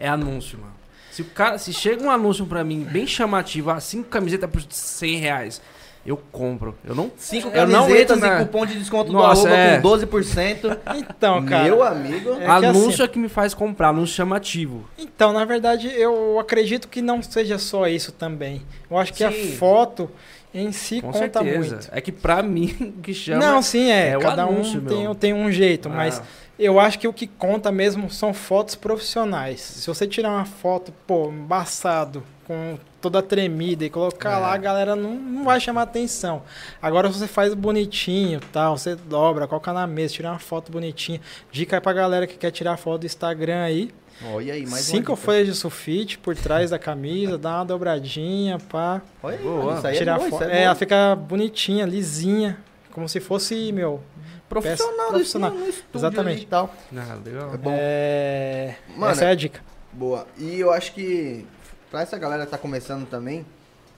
É 0.00 0.08
anúncio, 0.08 0.58
mano. 0.58 0.72
Se, 1.12 1.22
o 1.22 1.26
cara, 1.26 1.58
se 1.58 1.72
chega 1.72 2.02
um 2.02 2.10
anúncio 2.10 2.46
pra 2.46 2.64
mim 2.64 2.80
bem 2.90 3.06
chamativo, 3.06 3.70
ah, 3.70 3.78
cinco 3.80 4.08
camisetas 4.08 4.48
por 4.50 4.62
100 4.68 5.16
reais, 5.18 5.60
eu 6.06 6.16
compro. 6.32 6.74
Eu 6.84 6.94
não. 6.94 7.10
Cinco 7.18 7.48
eu 7.48 7.66
não 7.68 7.82
camisetas 7.82 8.16
entro 8.16 8.28
na- 8.30 8.40
e 8.40 8.44
cupom 8.46 8.64
de 8.64 8.78
desconto 8.78 9.12
Nossa, 9.12 9.42
do 9.42 9.48
arroba 9.48 9.60
é. 9.62 9.76
com 9.80 9.88
12%. 9.88 10.78
Então, 10.96 11.44
cara. 11.44 11.64
Meu 11.64 11.82
amigo. 11.82 12.32
É 12.34 12.44
que 12.44 12.44
anúncio 12.46 12.88
assim- 12.90 13.02
é 13.02 13.08
que 13.08 13.18
me 13.18 13.28
faz 13.28 13.52
comprar, 13.52 13.88
anúncio 13.88 14.14
chamativo. 14.16 14.88
Então, 14.96 15.32
na 15.32 15.44
verdade, 15.44 15.88
eu 15.88 16.38
acredito 16.38 16.88
que 16.88 17.02
não 17.02 17.22
seja 17.22 17.58
só 17.58 17.86
isso 17.86 18.12
também. 18.12 18.62
Eu 18.90 18.96
acho 18.96 19.12
que 19.12 19.22
a 19.24 19.30
Sim. 19.30 19.56
foto 19.56 20.10
em 20.52 20.72
si 20.72 21.00
Com 21.00 21.12
conta 21.12 21.18
certeza. 21.40 21.74
muito. 21.76 21.88
É 21.92 22.00
que 22.00 22.10
pra 22.12 22.42
mim, 22.42 22.94
o 22.98 23.02
que 23.02 23.14
chama. 23.14 23.38
Não, 23.44 23.62
sim, 23.62 23.90
é. 23.90 24.10
é 24.10 24.18
cada 24.18 24.42
anúncio, 24.44 24.80
um 24.80 24.84
tem, 24.84 25.14
tem 25.14 25.32
um 25.34 25.50
jeito, 25.50 25.88
Ah, 25.88 25.92
mas 25.92 26.22
eu 26.58 26.78
acho 26.80 26.98
que 26.98 27.08
o 27.08 27.12
que 27.12 27.26
conta 27.26 27.70
mesmo 27.72 28.10
são 28.10 28.34
fotos 28.34 28.74
profissionais. 28.74 29.60
Se 29.60 29.86
você 29.86 30.06
tirar 30.06 30.30
uma 30.30 30.44
foto, 30.44 30.92
pô, 31.06 31.28
embaçado, 31.30 32.22
com 32.46 32.76
toda 33.00 33.22
tremida 33.22 33.84
e 33.84 33.88
colocar 33.90 34.32
É. 34.32 34.36
lá, 34.38 34.52
a 34.52 34.56
galera 34.58 34.96
não, 34.96 35.14
não 35.14 35.44
vai 35.44 35.60
chamar 35.60 35.82
atenção. 35.82 36.42
Agora, 36.82 37.10
se 37.10 37.18
você 37.18 37.28
faz 37.28 37.54
bonitinho, 37.54 38.40
tal, 38.52 38.76
você 38.76 38.94
dobra, 38.96 39.46
coloca 39.46 39.72
na 39.72 39.86
mesa, 39.86 40.14
tira 40.14 40.30
uma 40.30 40.38
foto 40.38 40.70
bonitinha. 40.72 41.20
Dica 41.52 41.76
aí 41.76 41.80
pra 41.80 41.92
galera 41.92 42.26
que 42.26 42.36
quer 42.36 42.50
tirar 42.50 42.76
foto 42.76 43.00
do 43.02 43.06
Instagram 43.06 43.62
aí. 43.62 43.90
Olha 44.22 44.52
aí, 44.54 44.62
mais 44.62 44.72
uma 44.72 44.78
Cinco 44.98 45.16
folhas 45.16 45.46
de 45.46 45.54
sulfite 45.54 46.18
por 46.18 46.36
trás 46.36 46.70
da 46.70 46.78
camisa, 46.78 47.38
dá 47.38 47.56
uma 47.56 47.64
dobradinha, 47.64 48.58
pá. 48.58 49.00
Olha 49.22 49.38
aí, 49.38 49.42
Boa. 49.42 49.64
mano, 49.64 49.78
isso 49.78 49.86
aí 49.86 49.96
tirar 49.96 50.16
é 50.16 50.18
bom, 50.18 50.26
isso 50.36 50.44
É, 50.44 50.58
é, 50.58 50.62
ela 50.64 50.74
fica 50.74 51.16
bonitinha, 51.16 51.86
lisinha. 51.86 52.58
Como 52.90 53.08
se 53.08 53.20
fosse, 53.20 53.72
meu. 53.72 54.02
Profissional, 54.48 55.08
profissional. 55.10 55.54
estúdio 55.54 55.84
Exatamente. 55.94 56.36
ali 56.36 56.42
e 56.42 56.46
tal. 56.46 56.74
Ah, 56.96 57.18
legal. 57.24 57.54
É 57.54 57.56
bom. 57.56 57.70
É... 57.72 58.76
Mano, 58.96 59.12
Essa 59.12 59.24
é 59.24 59.30
a 59.30 59.34
dica. 59.34 59.60
Boa. 59.92 60.26
E 60.36 60.58
eu 60.58 60.72
acho 60.72 60.92
que 60.92 61.46
pra 61.90 62.02
essa 62.02 62.18
galera 62.18 62.44
que 62.44 62.50
tá 62.50 62.58
começando 62.58 63.08
também, 63.08 63.46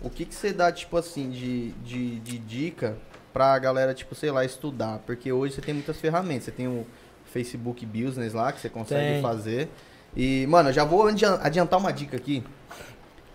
o 0.01 0.11
que 0.11 0.25
que 0.27 0.35
você 0.35 0.53
dá, 0.53 0.71
tipo 0.71 0.97
assim, 0.97 1.31
de, 1.31 1.71
de, 1.73 2.21
de 2.21 2.39
dica 2.39 2.97
pra 3.33 3.59
galera, 3.59 3.95
tipo, 3.95 4.15
sei 4.15 4.31
lá, 4.31 4.45
estudar? 4.45 4.99
Porque 5.07 5.33
hoje 5.33 5.55
você 5.55 5.63
tem 5.63 5.73
muitas 5.75 5.97
ferramentas. 5.99 6.45
Você 6.45 6.51
tem 6.51 6.69
o 6.69 6.87
Facebook 7.25 7.85
Business 7.87 8.35
lá, 8.35 8.53
que 8.53 8.61
você 8.61 8.69
consegue 8.69 9.15
Tem. 9.15 9.23
fazer. 9.23 9.69
E, 10.17 10.47
mano, 10.47 10.69
eu 10.69 10.73
já 10.73 10.85
vou 10.85 11.07
adi- 11.09 11.25
adiantar 11.25 11.79
uma 11.79 11.93
dica 11.93 12.17
aqui. 12.17 12.43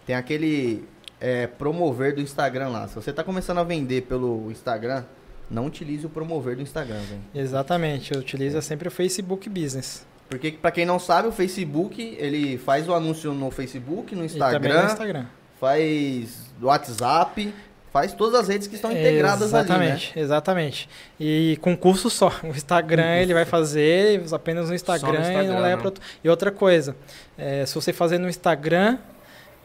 Tem 0.05 0.15
aquele 0.15 0.87
é, 1.19 1.47
promover 1.47 2.13
do 2.15 2.21
Instagram 2.21 2.69
lá. 2.69 2.87
Se 2.87 2.95
você 2.95 3.11
tá 3.11 3.23
começando 3.23 3.57
a 3.57 3.63
vender 3.63 4.03
pelo 4.03 4.51
Instagram, 4.51 5.03
não 5.49 5.65
utilize 5.65 6.05
o 6.05 6.09
promover 6.09 6.55
do 6.55 6.61
Instagram, 6.61 6.99
velho. 6.99 7.21
Exatamente. 7.33 8.13
Eu 8.13 8.21
É. 8.57 8.61
sempre 8.61 8.87
o 8.87 8.91
Facebook 8.91 9.49
Business. 9.49 10.05
Porque, 10.29 10.51
pra 10.51 10.71
quem 10.71 10.85
não 10.85 10.99
sabe, 10.99 11.27
o 11.29 11.31
Facebook, 11.31 12.02
ele 12.19 12.58
faz 12.58 12.87
o 12.87 12.93
anúncio 12.93 13.33
no 13.33 13.49
Facebook, 13.49 14.13
no 14.13 14.25
Instagram, 14.25 14.81
no 14.83 14.87
Instagram. 14.87 15.25
faz 15.60 16.52
WhatsApp, 16.62 17.54
faz 17.98 18.13
todas 18.13 18.39
as 18.39 18.48
redes 18.48 18.67
que 18.67 18.75
estão 18.75 18.91
integradas 18.91 19.52
ali, 19.54 19.67
né? 19.69 19.75
Exatamente, 19.75 20.19
exatamente. 20.19 20.89
E 21.19 21.58
com 21.62 21.75
custo 21.75 22.10
só. 22.10 22.31
O 22.43 22.50
Instagram 22.50 23.15
ele 23.17 23.33
vai 23.33 23.45
fazer 23.45 24.23
apenas 24.31 24.69
no 24.69 24.75
Instagram, 24.75 25.17
e 25.17 25.21
Instagram, 25.21 25.54
não 25.54 25.62
leva 25.62 25.67
né? 25.67 25.77
para 25.77 25.87
outro. 25.87 26.04
E 26.23 26.29
outra 26.29 26.52
coisa, 26.52 26.95
é, 27.37 27.65
se 27.65 27.73
você 27.73 27.91
fazer 27.91 28.19
no 28.19 28.29
Instagram, 28.29 28.98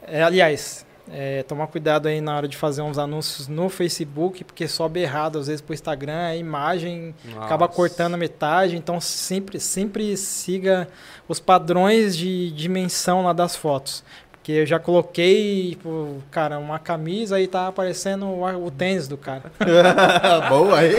é, 0.06 0.22
aliás, 0.22 0.86
É, 1.10 1.42
tomar 1.42 1.66
cuidado 1.66 2.06
aí 2.06 2.20
na 2.20 2.36
hora 2.36 2.46
de 2.46 2.56
fazer 2.56 2.80
uns 2.80 2.96
anúncios 2.96 3.48
no 3.48 3.68
Facebook, 3.68 4.44
porque 4.44 4.68
sobe 4.68 5.00
errado 5.00 5.36
às 5.36 5.48
vezes 5.48 5.60
pro 5.60 5.74
Instagram, 5.74 6.26
a 6.28 6.36
imagem 6.36 7.12
acaba 7.40 7.66
Nossa. 7.66 7.76
cortando 7.76 8.14
a 8.14 8.16
metade, 8.16 8.76
então 8.76 9.00
sempre, 9.00 9.58
sempre 9.58 10.16
siga 10.16 10.86
os 11.28 11.40
padrões 11.40 12.16
de 12.16 12.52
dimensão 12.52 13.24
lá 13.24 13.32
das 13.32 13.56
fotos. 13.56 14.04
Porque 14.42 14.50
eu 14.52 14.66
já 14.66 14.76
coloquei, 14.80 15.70
tipo, 15.70 16.16
cara, 16.28 16.58
uma 16.58 16.76
camisa 16.76 17.40
e 17.40 17.46
tá 17.46 17.68
aparecendo 17.68 18.26
o, 18.26 18.66
o 18.66 18.70
tênis 18.72 19.06
do 19.06 19.16
cara. 19.16 19.44
Boa 20.48 20.78
aí. 20.80 20.94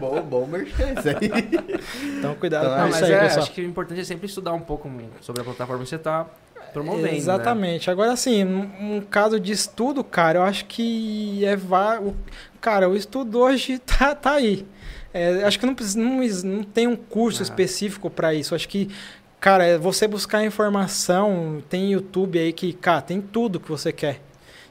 bom, 0.00 0.20
bom 0.22 0.46
merchan 0.46 0.94
isso 0.98 1.08
aí. 1.08 1.60
Então 2.18 2.34
cuidado 2.34 2.64
Então, 2.66 2.74
com 2.76 2.80
Não, 2.82 2.88
isso 2.88 3.00
mas 3.00 3.02
aí, 3.04 3.12
é, 3.12 3.20
pessoal. 3.20 3.42
acho 3.44 3.52
que 3.52 3.60
o 3.60 3.64
importante 3.64 4.00
é 4.00 4.04
sempre 4.04 4.26
estudar 4.26 4.52
um 4.52 4.58
pouco 4.60 4.90
sobre 5.20 5.42
a 5.42 5.44
plataforma 5.44 5.84
que 5.84 5.88
você 5.88 5.96
tá 5.98 6.26
promovendo. 6.72 7.06
né? 7.06 7.14
Exatamente. 7.16 7.88
Agora, 7.88 8.10
assim, 8.12 8.44
um, 8.44 8.96
um 8.96 9.00
caso 9.00 9.38
de 9.38 9.52
estudo, 9.52 10.02
cara, 10.02 10.40
eu 10.40 10.42
acho 10.42 10.64
que 10.64 11.44
é. 11.44 11.54
va- 11.54 12.00
o- 12.00 12.16
Cara, 12.60 12.88
o 12.88 12.96
estudo 12.96 13.38
hoje 13.38 13.78
tá, 13.86 14.12
tá 14.12 14.32
aí. 14.32 14.66
É, 15.14 15.44
acho 15.44 15.58
que 15.60 15.66
não, 15.66 15.76
não, 15.96 16.20
não 16.44 16.62
tem 16.64 16.88
um 16.88 16.96
curso 16.96 17.42
Ah. 17.42 17.44
específico 17.44 18.10
para 18.10 18.34
isso. 18.34 18.56
Acho 18.56 18.68
que, 18.68 18.90
cara, 19.46 19.64
é 19.64 19.78
você 19.78 20.08
buscar 20.08 20.44
informação, 20.44 21.62
tem 21.68 21.92
YouTube 21.92 22.36
aí 22.36 22.52
que, 22.52 22.72
cara, 22.72 23.00
tem 23.00 23.20
tudo 23.20 23.60
que 23.60 23.68
você 23.68 23.92
quer. 23.92 24.20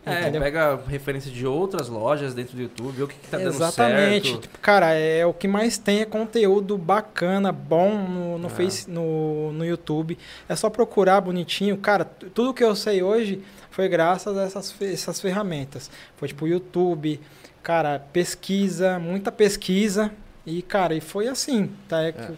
É, 0.05 0.19
entendeu? 0.19 0.41
pega 0.41 0.80
referência 0.86 1.32
de 1.32 1.47
outras 1.47 1.88
lojas 1.88 2.34
dentro 2.34 2.57
do 2.57 2.61
YouTube, 2.61 2.93
vê 2.93 3.03
o 3.03 3.07
que, 3.07 3.15
que 3.15 3.28
tá 3.28 3.38
dando 3.38 3.47
Exatamente. 3.47 4.28
certo. 4.28 4.41
Tipo, 4.41 4.59
Cara, 4.59 4.93
é 4.93 5.26
o 5.26 5.34
que 5.34 5.47
mais 5.47 5.78
tem 5.78 6.01
é 6.01 6.05
conteúdo 6.05 6.78
bacana, 6.78 7.53
bom 7.53 7.97
no, 7.97 8.38
no, 8.38 8.47
Ah. 8.47 8.49
face, 8.49 8.91
no, 8.91 9.53
no 9.53 9.65
YouTube. 9.65 10.17
É 10.49 10.55
só 10.57 10.69
procurar 10.69 11.21
bonitinho. 11.21 11.78
Cara, 11.78 12.03
tudo 12.03 12.53
que 12.53 12.63
eu 12.63 12.76
sei 12.76 13.01
hoje 13.01 13.41
foi 13.71 13.88
graças 13.88 14.38
a 14.38 14.43
essas, 14.43 14.76
essas 14.82 15.21
ferramentas. 15.21 15.89
Foi 16.17 16.28
tipo 16.28 16.45
YouTube, 16.45 17.19
cara, 17.63 17.97
pesquisa, 18.11 18.99
muita 18.99 19.32
pesquisa. 19.32 20.11
E, 20.45 20.61
cara, 20.61 20.93
e 20.93 21.01
foi 21.01 21.27
assim, 21.27 21.71
tá? 21.87 22.03
É 22.03 22.11
que 22.11 22.21
É. 22.21 22.31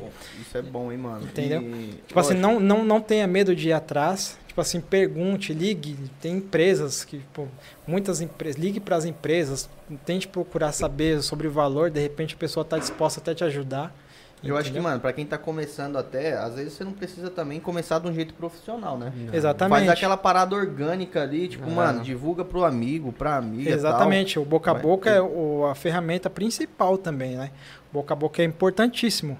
Bom, 0.00 0.10
Isso 0.40 0.58
é 0.58 0.62
bom, 0.62 0.92
hein, 0.92 0.98
mano. 0.98 1.24
Entendeu? 1.24 1.62
E, 1.62 2.00
Tipo 2.06 2.20
assim, 2.20 2.34
lógico, 2.34 2.60
não, 2.60 2.60
não, 2.60 2.84
não 2.84 3.00
tenha 3.00 3.26
medo 3.26 3.56
de 3.56 3.68
ir 3.68 3.72
atrás. 3.72 4.38
Tipo 4.46 4.60
assim, 4.60 4.80
pergunte, 4.80 5.52
ligue. 5.52 5.96
Tem 6.20 6.36
empresas 6.36 7.04
que, 7.04 7.18
pô, 7.32 7.46
muitas 7.86 8.20
empresas, 8.20 8.60
ligue 8.60 8.80
para 8.80 8.96
as 8.96 9.04
empresas, 9.04 9.68
tente 10.04 10.28
procurar 10.28 10.72
saber 10.72 11.22
sobre 11.22 11.46
o 11.46 11.50
valor, 11.50 11.90
de 11.90 12.00
repente 12.00 12.34
a 12.34 12.38
pessoa 12.38 12.62
está 12.62 12.78
disposta 12.78 13.20
até 13.20 13.34
te 13.34 13.44
ajudar. 13.44 13.94
Eu 14.50 14.56
acho 14.56 14.64
que, 14.64 14.70
entendeu? 14.70 14.82
mano, 14.90 15.00
pra 15.00 15.12
quem 15.12 15.24
tá 15.26 15.36
começando 15.38 15.96
até, 15.96 16.34
às 16.36 16.54
vezes 16.54 16.72
você 16.74 16.84
não 16.84 16.92
precisa 16.92 17.30
também 17.30 17.58
começar 17.60 17.98
de 17.98 18.08
um 18.08 18.12
jeito 18.12 18.34
profissional, 18.34 18.96
né? 18.98 19.12
Não. 19.16 19.34
Exatamente. 19.34 19.78
Faz 19.86 19.88
aquela 19.90 20.16
parada 20.16 20.54
orgânica 20.56 21.22
ali, 21.22 21.48
tipo, 21.48 21.68
É. 21.68 21.72
mano, 21.72 22.02
divulga 22.02 22.44
pro 22.44 22.64
amigo, 22.64 23.12
pra 23.12 23.36
amiga 23.36 23.70
Exatamente, 23.70 24.38
o 24.38 24.44
boca 24.44 24.70
a 24.70 24.74
boca 24.74 25.10
é 25.10 25.20
o- 25.20 25.66
a 25.66 25.74
ferramenta 25.74 26.28
principal 26.30 26.96
também, 26.98 27.36
né? 27.36 27.50
O 27.90 27.94
boca 27.94 28.12
a 28.14 28.16
boca 28.16 28.42
é 28.42 28.44
importantíssimo. 28.44 29.38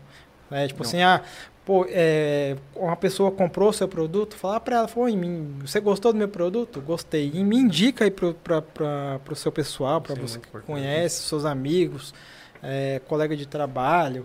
né? 0.48 0.68
Tipo 0.68 0.82
Não. 0.84 0.88
assim, 0.88 1.02
ah, 1.02 1.22
pô, 1.64 1.84
é, 1.88 2.56
uma 2.76 2.94
pessoa 2.94 3.32
comprou 3.32 3.72
seu 3.72 3.88
produto, 3.88 4.36
fala 4.36 4.60
pra 4.60 4.76
ela, 4.76 4.86
pô, 4.86 5.08
em 5.08 5.16
mim, 5.16 5.56
você 5.60 5.80
gostou 5.80 6.12
do 6.12 6.18
meu 6.18 6.28
produto? 6.28 6.80
Gostei. 6.80 7.32
E 7.34 7.42
me 7.42 7.56
indica 7.56 8.04
aí 8.04 8.12
pro, 8.12 8.32
pra, 8.32 8.62
pra, 8.62 9.18
pro 9.24 9.34
seu 9.34 9.50
pessoal, 9.50 10.00
é 10.08 10.14
você 10.14 10.20
muito 10.38 10.48
que 10.48 10.60
conhece, 10.60 11.22
seus 11.24 11.44
amigos, 11.44 12.14
é, 12.62 13.00
colega 13.08 13.36
de 13.36 13.44
trabalho. 13.44 14.24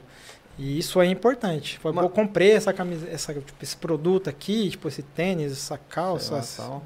E 0.60 0.78
isso 0.78 1.02
é 1.02 1.08
importante. 1.08 1.80
Foi, 1.80 1.92
pô, 1.92 2.02
eu 2.02 2.10
comprei 2.10 2.52
essa 2.52 2.72
camisa, 2.72 3.08
essa, 3.10 3.34
tipo, 3.34 3.54
esse 3.64 3.76
produto 3.76 4.30
aqui, 4.30 4.70
tipo 4.70 4.88
esse 4.88 5.02
tênis, 5.02 5.52
essa 5.54 5.78
calça. 5.78 6.36
lá. 6.62 6.82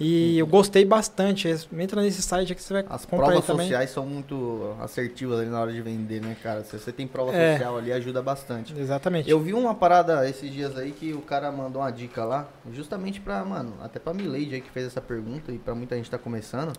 E 0.00 0.38
eu 0.38 0.46
gostei 0.46 0.84
bastante. 0.84 1.48
Entra 1.76 2.00
nesse 2.00 2.22
site 2.22 2.52
aqui 2.52 2.60
que 2.60 2.62
você 2.62 2.72
vai 2.74 2.84
As 2.88 3.04
comprar 3.04 3.26
provas 3.26 3.44
também. 3.46 3.66
sociais 3.66 3.90
são 3.90 4.06
muito 4.06 4.74
assertivas 4.80 5.40
ali 5.40 5.50
na 5.50 5.60
hora 5.60 5.72
de 5.72 5.82
vender, 5.82 6.22
né, 6.22 6.36
cara? 6.42 6.64
Se 6.64 6.78
você 6.78 6.90
tem 6.92 7.06
prova 7.06 7.34
É. 7.34 7.52
social 7.58 7.76
ali, 7.76 7.92
ajuda 7.92 8.22
bastante. 8.22 8.72
Exatamente. 8.78 9.28
Eu 9.28 9.38
vi 9.40 9.52
uma 9.52 9.74
parada 9.74 10.26
esses 10.28 10.50
dias 10.50 10.76
aí 10.78 10.92
que 10.92 11.12
o 11.12 11.20
cara 11.20 11.52
mandou 11.52 11.82
uma 11.82 11.90
dica 11.90 12.24
lá, 12.24 12.48
justamente 12.72 13.20
pra, 13.20 13.44
mano, 13.44 13.74
até 13.82 13.98
pra 13.98 14.14
Milady 14.14 14.54
aí 14.54 14.60
que 14.60 14.70
fez 14.70 14.86
essa 14.86 15.00
pergunta 15.02 15.52
e 15.52 15.58
pra 15.58 15.74
muita 15.74 15.96
gente 15.96 16.08
tá 16.10 16.16
começando. 16.18 16.72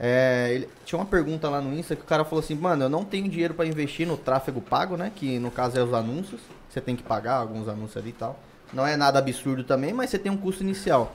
É, 0.00 0.50
ele- 0.52 0.68
tinha 0.84 0.98
uma 0.98 1.04
pergunta 1.06 1.48
lá 1.48 1.60
no 1.60 1.76
Insta 1.76 1.96
que 1.96 2.02
o 2.02 2.06
cara 2.06 2.24
falou 2.24 2.40
assim, 2.40 2.54
mano, 2.54 2.84
eu 2.84 2.88
não 2.88 3.04
tenho 3.04 3.28
dinheiro 3.28 3.54
pra 3.54 3.66
investir 3.66 4.06
no 4.06 4.16
tráfego 4.16 4.60
pago, 4.60 4.96
né? 4.96 5.10
Que 5.14 5.38
no 5.38 5.50
caso 5.50 5.78
é 5.78 5.82
os 5.82 5.92
anúncios. 5.92 6.40
Você 6.68 6.80
tem 6.80 6.94
que 6.94 7.02
pagar 7.02 7.34
alguns 7.36 7.66
anúncios 7.68 7.96
ali 7.96 8.10
e 8.10 8.12
tal. 8.12 8.38
Não 8.72 8.86
é 8.86 8.96
nada 8.96 9.18
absurdo 9.18 9.64
também, 9.64 9.92
mas 9.92 10.10
você 10.10 10.18
tem 10.18 10.30
um 10.30 10.36
custo 10.36 10.62
inicial. 10.62 11.12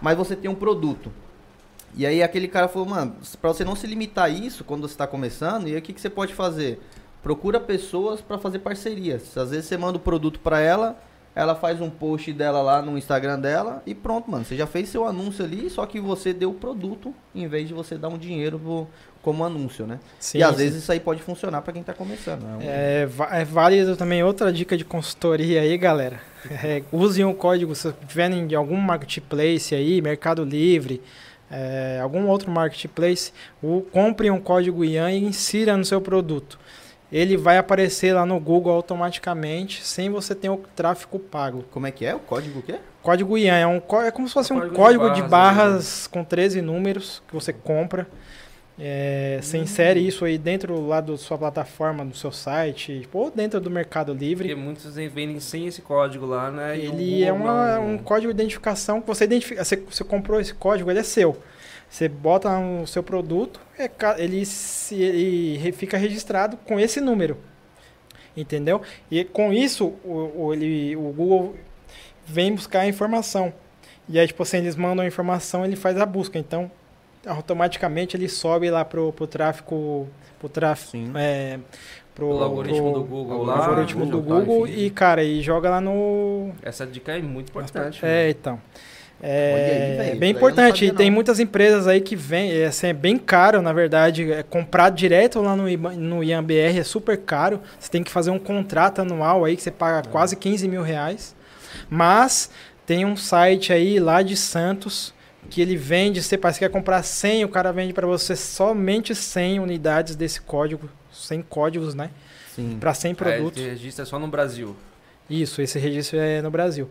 Mas 0.00 0.16
você 0.16 0.34
tem 0.34 0.50
um 0.50 0.54
produto. 0.54 1.12
E 1.94 2.04
aí 2.04 2.22
aquele 2.22 2.48
cara 2.48 2.68
falou, 2.68 2.88
mano, 2.88 3.16
pra 3.40 3.52
você 3.52 3.64
não 3.64 3.76
se 3.76 3.86
limitar 3.86 4.24
a 4.24 4.28
isso 4.28 4.64
quando 4.64 4.88
você 4.88 4.96
tá 4.96 5.06
começando, 5.06 5.68
e 5.68 5.72
aí 5.72 5.78
o 5.78 5.82
que, 5.82 5.92
que 5.92 6.00
você 6.00 6.10
pode 6.10 6.34
fazer? 6.34 6.80
Procura 7.22 7.60
pessoas 7.60 8.20
pra 8.20 8.38
fazer 8.38 8.58
parcerias. 8.58 9.36
Às 9.36 9.50
vezes 9.50 9.66
você 9.66 9.76
manda 9.76 9.96
o 9.98 10.00
produto 10.00 10.40
pra 10.40 10.60
ela, 10.60 10.98
ela 11.36 11.54
faz 11.54 11.80
um 11.80 11.88
post 11.90 12.32
dela 12.32 12.60
lá 12.62 12.80
no 12.82 12.96
Instagram 12.98 13.38
dela 13.38 13.82
e 13.86 13.94
pronto, 13.94 14.28
mano. 14.30 14.44
Você 14.44 14.56
já 14.56 14.66
fez 14.66 14.88
seu 14.88 15.04
anúncio 15.06 15.44
ali, 15.44 15.70
só 15.70 15.84
que 15.86 16.00
você 16.00 16.32
deu 16.32 16.50
o 16.50 16.54
produto 16.54 17.14
em 17.34 17.46
vez 17.46 17.68
de 17.68 17.74
você 17.74 17.96
dar 17.96 18.08
um 18.08 18.16
dinheiro 18.18 18.58
pro- 18.58 18.88
como 19.22 19.44
anúncio, 19.44 19.86
né? 19.86 19.98
Sim, 20.18 20.38
e 20.38 20.42
às 20.42 20.52
sim. 20.52 20.56
vezes 20.62 20.82
isso 20.82 20.90
aí 20.92 20.98
pode 21.00 21.20
funcionar 21.20 21.60
pra 21.60 21.72
quem 21.72 21.82
tá 21.82 21.92
começando. 21.92 22.42
né? 22.42 22.58
É, 22.62 23.06
va- 23.06 23.36
é 23.36 23.44
válido 23.44 23.96
também 23.96 24.22
outra 24.24 24.50
dica 24.52 24.76
de 24.76 24.84
consultoria 24.84 25.60
aí, 25.60 25.76
galera. 25.76 26.20
É, 26.64 26.82
usem 26.90 27.24
o 27.24 27.34
código, 27.34 27.74
se 27.74 27.92
tiverem 28.08 28.46
de 28.46 28.54
algum 28.56 28.76
marketplace 28.76 29.74
aí, 29.74 30.00
Mercado 30.00 30.42
Livre, 30.44 31.02
é, 31.50 31.98
algum 32.02 32.26
outro 32.28 32.50
marketplace, 32.50 33.32
o, 33.62 33.82
compre 33.92 34.30
um 34.30 34.40
código 34.40 34.84
IAN 34.84 35.10
e 35.12 35.24
insira 35.24 35.76
no 35.76 35.84
seu 35.84 36.00
produto. 36.00 36.58
Ele 37.10 37.36
vai 37.36 37.56
aparecer 37.56 38.12
lá 38.12 38.26
no 38.26 38.38
Google 38.40 38.72
automaticamente, 38.72 39.84
sem 39.84 40.10
você 40.10 40.34
ter 40.34 40.48
o 40.50 40.56
tráfego 40.74 41.18
pago. 41.18 41.64
Como 41.70 41.86
é 41.86 41.90
que 41.92 42.04
é? 42.04 42.14
O 42.14 42.18
código 42.18 42.58
o 42.58 42.62
quê? 42.62 42.76
Código 43.02 43.38
IAN 43.38 43.54
é, 43.56 43.66
um, 43.66 43.80
é 44.04 44.10
como 44.10 44.26
se 44.26 44.34
fosse 44.34 44.52
um 44.52 44.56
Código 44.56 44.74
de 44.74 44.76
código 44.80 45.10
de 45.10 45.22
barras, 45.22 45.30
barras 45.30 46.06
com 46.08 46.24
13 46.24 46.60
números 46.60 47.22
que 47.28 47.34
você 47.34 47.52
compra. 47.52 48.06
É, 48.78 49.38
você 49.40 49.56
insere 49.56 50.06
isso 50.06 50.22
aí 50.24 50.36
dentro 50.36 50.86
lá 50.86 51.00
da 51.00 51.16
sua 51.16 51.38
plataforma, 51.38 52.04
do 52.04 52.14
seu 52.14 52.30
site, 52.30 53.00
tipo, 53.00 53.18
ou 53.18 53.30
dentro 53.30 53.58
do 53.58 53.70
Mercado 53.70 54.12
Livre. 54.12 54.48
Porque 54.48 54.60
muitos 54.60 54.94
vendem 54.96 55.40
sem 55.40 55.66
esse 55.66 55.80
código 55.80 56.26
lá, 56.26 56.50
né? 56.50 56.76
e 56.76 56.84
Ele 56.86 57.24
é 57.24 57.32
uma- 57.32 57.76
não- 57.76 57.94
um 57.94 57.98
código 57.98 58.34
de 58.34 58.38
identificação 58.38 59.00
que 59.00 59.06
você 59.06 59.24
identifica. 59.24 59.64
Você, 59.64 59.76
você 59.76 60.04
comprou 60.04 60.38
esse 60.40 60.52
código, 60.52 60.90
ele 60.90 60.98
é 60.98 61.02
seu. 61.04 61.38
Você 61.88 62.08
bota 62.08 62.58
no 62.58 62.86
seu 62.86 63.02
produto, 63.02 63.60
é 63.78 63.88
ele, 64.18 64.44
se, 64.44 64.94
ele 64.96 65.72
fica 65.72 65.96
registrado 65.96 66.56
com 66.58 66.78
esse 66.78 67.00
número. 67.00 67.36
Entendeu? 68.36 68.82
E 69.10 69.24
com 69.24 69.52
isso, 69.52 69.94
o, 70.04 70.30
o- 70.46 70.52
ele, 70.54 70.94
o 70.96 71.10
Google 71.12 71.54
vem 72.26 72.54
buscar 72.54 72.80
a 72.80 72.86
informação. 72.88 73.52
E 74.08 74.18
aí, 74.18 74.26
tipo 74.26 74.42
assim, 74.42 74.58
eles 74.58 74.76
mandam 74.76 75.04
a 75.04 75.08
informação, 75.08 75.64
ele 75.64 75.74
faz 75.76 75.96
a 75.98 76.04
busca. 76.04 76.38
Então, 76.38 76.70
automaticamente 77.26 78.16
ele 78.16 78.28
sobe 78.28 78.70
lá 78.70 78.84
pro, 78.84 79.12
pro 79.12 79.26
tráfico. 79.26 80.06
Pro 80.38 80.48
tráfico. 80.50 80.90
Sim. 80.92 81.10
É, 81.14 81.58
pro, 82.14 82.26
Pelo 82.28 82.42
algoritmo 82.42 82.92
pro- 82.92 83.00
do 83.00 83.06
Google 83.06 83.42
lá. 83.44 83.66
algoritmo 83.66 84.04
do 84.06 84.20
Google, 84.20 84.38
tá, 84.40 84.44
Google 84.44 84.68
e, 84.68 84.90
cara, 84.90 85.24
e 85.24 85.40
joga 85.40 85.70
lá 85.70 85.80
no. 85.80 86.52
Essa 86.62 86.86
dica 86.86 87.12
é 87.16 87.22
muito 87.22 87.48
importante. 87.48 88.04
É, 88.04 88.28
então. 88.30 88.60
É 89.22 89.98
aí, 90.00 90.10
eu 90.10 90.16
bem 90.18 90.30
importante. 90.32 90.76
sabia, 90.76 90.88
E 90.88 90.92
tem 90.92 91.08
não. 91.08 91.14
muitas 91.14 91.40
empresas 91.40 91.86
aí 91.86 92.00
que 92.00 92.14
vem, 92.14 92.52
é, 92.52 92.66
assim, 92.66 92.88
é 92.88 92.92
bem 92.92 93.16
caro, 93.16 93.62
na 93.62 93.72
verdade. 93.72 94.30
É 94.30 94.42
comprar 94.42 94.90
direto 94.90 95.40
lá 95.40 95.56
no, 95.56 95.64
no 95.96 96.22
IAMBR 96.22 96.78
é 96.78 96.84
super 96.84 97.16
caro. 97.16 97.60
Você 97.78 97.90
tem 97.90 98.04
que 98.04 98.10
fazer 98.10 98.30
um 98.30 98.38
contrato 98.38 99.00
anual 99.00 99.44
aí 99.44 99.56
que 99.56 99.62
você 99.62 99.70
paga 99.70 100.06
quase 100.08 100.36
15 100.36 100.68
mil 100.68 100.82
reais. 100.82 101.34
Mas 101.88 102.50
tem 102.84 103.04
um 103.04 103.16
site 103.16 103.72
aí 103.72 103.98
lá 103.98 104.22
de 104.22 104.36
Santos 104.36 105.14
que 105.48 105.60
ele 105.62 105.76
vende, 105.76 106.20
você 106.22 106.36
parece 106.36 106.58
que 106.58 106.64
quer 106.64 106.72
comprar 106.72 107.02
100, 107.04 107.44
o 107.44 107.48
cara 107.48 107.72
vende 107.72 107.92
para 107.92 108.04
você 108.06 108.34
somente 108.34 109.14
100 109.14 109.60
unidades 109.60 110.16
desse 110.16 110.40
código, 110.40 110.90
100 111.12 111.42
códigos, 111.42 111.94
né? 111.94 112.10
Sim. 112.54 112.78
Para 112.80 112.92
100 112.92 113.10
Aí 113.10 113.14
produtos. 113.14 113.62
ele 113.62 113.70
registra 113.70 114.04
só 114.04 114.18
no 114.18 114.26
Brasil. 114.26 114.74
Isso, 115.30 115.62
esse 115.62 115.78
registro 115.78 116.18
é 116.18 116.42
no 116.42 116.50
Brasil. 116.50 116.88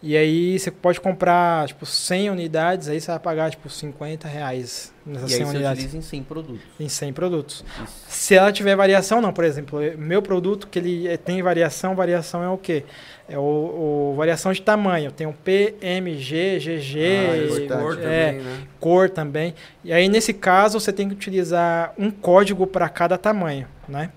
E 0.00 0.16
aí 0.16 0.56
você 0.56 0.70
pode 0.70 1.00
comprar, 1.00 1.66
tipo, 1.66 1.84
100 1.84 2.30
unidades, 2.30 2.88
aí 2.88 3.00
você 3.00 3.10
vai 3.10 3.18
pagar, 3.18 3.50
tipo, 3.50 3.68
50 3.68 4.28
reais 4.28 4.92
nessas 5.04 5.30
E 5.30 5.34
aí 5.34 5.38
100 5.38 5.46
você 5.46 5.56
unidades, 5.56 5.84
utiliza 5.84 5.98
em 5.98 6.02
100 6.02 6.22
produtos. 6.22 6.62
em 6.78 6.88
100 6.88 7.12
produtos. 7.12 7.64
Isso. 7.82 7.94
Se 8.06 8.34
ela 8.36 8.52
tiver 8.52 8.76
variação, 8.76 9.20
não, 9.20 9.32
por 9.32 9.42
exemplo, 9.42 9.80
meu 9.98 10.22
produto 10.22 10.68
que 10.68 10.78
ele 10.78 11.08
eh, 11.08 11.16
tem 11.16 11.42
variação, 11.42 11.96
variação 11.96 12.44
é 12.44 12.48
o 12.48 12.56
quê? 12.56 12.84
É 13.28 13.36
o, 13.36 13.42
o- 14.12 14.14
variação 14.16 14.52
de 14.52 14.62
tamanho. 14.62 15.10
Tem 15.10 15.26
o 15.26 15.32
P, 15.32 15.74
M, 15.82 16.16
G, 16.16 16.60
GG, 16.60 17.00
Ah, 17.00 17.36
importante. 17.36 17.82
cor 17.82 17.98
é, 18.00 18.26
também, 18.32 18.44
né? 18.44 18.58
cor 18.78 19.10
também. 19.10 19.54
E 19.82 19.92
aí, 19.92 20.08
nesse 20.08 20.32
caso, 20.32 20.78
você 20.78 20.92
tem 20.92 21.08
que 21.08 21.14
utilizar 21.14 21.92
um 21.98 22.08
código 22.08 22.68
para 22.68 22.88
cada 22.88 23.18
tamanho, 23.18 23.66
né? 23.88 24.10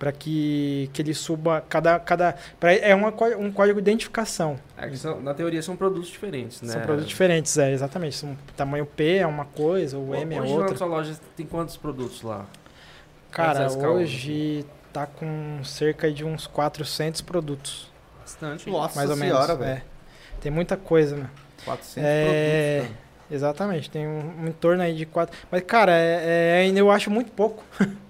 Para 0.00 0.12
que, 0.12 0.88
que 0.94 1.02
ele 1.02 1.12
suba 1.12 1.62
cada 1.68 2.00
cada 2.00 2.34
pra, 2.58 2.72
é 2.74 2.94
uma, 2.94 3.12
um 3.38 3.52
código 3.52 3.80
de 3.82 3.90
identificação. 3.90 4.58
É 4.76 4.90
são- 4.96 5.20
na 5.20 5.34
teoria 5.34 5.62
são 5.62 5.76
produtos 5.76 6.08
diferentes, 6.08 6.62
né? 6.62 6.72
São 6.72 6.80
produtos 6.80 7.06
diferentes, 7.06 7.58
é, 7.58 7.70
exatamente. 7.70 8.16
São, 8.16 8.34
tamanho 8.56 8.86
P 8.86 9.16
é 9.16 9.26
uma 9.26 9.44
coisa, 9.44 9.98
o 9.98 10.14
M 10.14 10.34
é 10.34 10.40
Hoje 10.40 10.52
na 10.54 10.58
outra. 10.58 10.76
sua 10.78 10.86
loja 10.86 11.14
tem 11.36 11.44
quantos 11.44 11.76
produtos 11.76 12.22
lá? 12.22 12.46
Cara, 13.30 13.70
hoje 13.70 14.64
tá 14.90 15.06
com 15.06 15.62
cerca 15.62 16.10
de 16.10 16.24
uns 16.24 16.46
400 16.46 17.20
produtos, 17.20 17.88
Bastante. 18.20 18.70
Nossa 18.70 18.96
mais 18.96 19.10
ou 19.10 19.16
senhora, 19.16 19.54
menos. 19.54 19.58
velho. 19.58 19.70
É. 19.78 19.82
Tem 20.40 20.50
muita 20.50 20.76
coisa, 20.78 21.14
né? 21.14 21.28
400 21.64 22.02
É, 22.08 22.24
produtos, 22.78 22.96
cara. 22.96 23.10
Exatamente, 23.30 23.90
tem 23.90 24.06
um, 24.08 24.44
um 24.44 24.48
em 24.48 24.52
torno 24.52 24.82
aí 24.82 24.94
de 24.96 25.04
quatro. 25.04 25.36
Mas, 25.50 25.62
cara, 25.62 25.92
é, 25.92 26.54
é, 26.56 26.60
ainda 26.62 26.80
eu 26.80 26.90
acho 26.90 27.10
muito 27.10 27.30
pouco. 27.32 27.62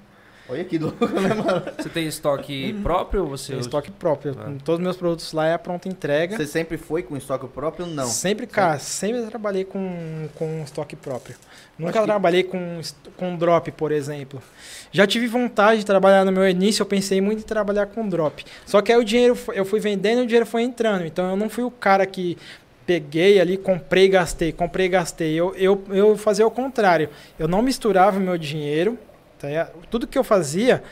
Olha 0.51 0.64
que 0.64 0.78
louco, 0.78 1.07
né, 1.07 1.32
mano? 1.34 1.62
Você 1.78 1.88
tem 1.88 2.07
estoque 2.07 2.72
próprio 2.82 3.22
ou 3.22 3.28
você 3.28 3.53
Tem 3.53 3.61
estoque 3.61 3.90
próprio. 3.90 4.34
Ah. 4.38 4.51
Todos 4.64 4.80
os 4.80 4.82
meus 4.82 4.96
produtos 4.96 5.32
lá 5.32 5.46
é 5.46 5.55
a 5.55 5.59
pronta 5.59 5.88
entrega. 5.88 6.36
Você 6.36 6.46
sempre 6.46 6.76
foi 6.76 7.03
com 7.05 7.16
estoque 7.16 7.46
próprio? 7.46 7.86
Não. 7.86 8.07
Sempre, 8.07 8.46
cara, 8.48 8.78
sempre 8.80 9.22
trabalhei 9.26 9.64
com, 9.64 10.28
com 10.34 10.62
estoque 10.64 10.96
próprio. 10.96 11.36
Nunca 11.78 11.90
Acho 11.92 12.01
que- 12.01 12.07
trabalhei 12.07 12.42
com, 12.42 12.80
com 13.16 13.36
drop, 13.36 13.70
por 13.72 13.92
exemplo. 13.92 14.42
Já 14.90 15.07
tive 15.07 15.26
vontade 15.28 15.80
de 15.80 15.86
trabalhar 15.86 16.24
no 16.24 16.32
meu 16.32 16.48
início, 16.48 16.82
eu 16.82 16.86
pensei 16.86 17.20
muito 17.20 17.38
em 17.38 17.46
trabalhar 17.46 17.86
com 17.86 18.09
drop. 18.09 18.44
Só 18.66 18.82
que 18.82 18.90
aí 18.92 18.98
o 18.98 19.05
dinheiro, 19.05 19.36
foi- 19.36 19.59
eu 19.59 19.64
fui 19.64 19.78
vendendo 19.78 20.20
e 20.20 20.24
o 20.24 20.26
dinheiro 20.26 20.46
foi 20.46 20.62
entrando. 20.62 21.07
Então 21.07 21.30
eu 21.30 21.36
não 21.36 21.48
fui 21.48 21.62
o 21.62 21.70
cara 21.70 22.05
que 22.07 22.36
peguei 22.84 23.40
ali, 23.40 23.57
comprei 23.57 24.07
e 24.07 24.09
gastei, 24.09 24.51
comprei 24.53 24.86
e 24.86 24.88
gastei. 24.88 25.32
Eu, 25.34 25.55
eu, 25.57 25.80
eu 25.90 26.16
fazia 26.18 26.44
o 26.44 26.51
contrário. 26.51 27.09
Eu 27.38 27.46
não 27.46 27.62
misturava 27.62 28.18
o 28.18 28.20
meu 28.20 28.36
dinheiro. 28.36 28.98
Tá? 29.41 29.70
Tudo 29.91 30.07
que 30.07 30.18
eu 30.18 30.24
fazia. 30.24 30.82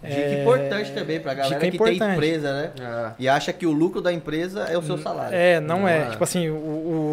Dica 0.00 0.14
é, 0.14 0.42
importante 0.42 0.92
também 0.92 1.18
pra 1.18 1.34
galera 1.34 1.58
dica 1.58 1.70
que 1.72 1.98
tem 1.98 2.12
empresa, 2.12 2.52
né? 2.52 2.70
Ah, 2.80 3.14
E 3.18 3.28
acha 3.28 3.52
que 3.52 3.66
o 3.66 3.72
lucro 3.72 4.00
da 4.00 4.12
empresa 4.12 4.60
é 4.70 4.78
o 4.78 4.82
seu 4.82 4.96
salário. 4.96 5.36
É, 5.36 5.58
não, 5.58 5.80
Não 5.80 5.88
é. 5.88 6.02
é. 6.02 6.10
Tipo 6.10 6.22
assim, 6.22 6.48
o, 6.48 6.54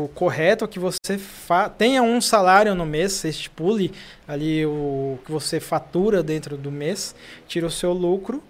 o 0.06 0.12
correto 0.14 0.64
é 0.64 0.68
que 0.68 0.78
você 0.78 1.18
fa 1.18 1.68
tenha 1.68 2.04
um 2.04 2.22
salário 2.22 2.76
no 2.76 2.86
mês, 2.86 3.14
você 3.14 3.30
estipule 3.30 3.92
ali 4.28 4.64
o 4.68 5.18
que 5.26 5.32
você 5.32 5.60
fatura 5.60 6.22
dentro 6.22 6.56
do 6.58 6.72
mês, 6.72 7.16
tira 7.48 7.66
o 7.66 7.72
seu 7.72 7.92
lucro 7.92 8.44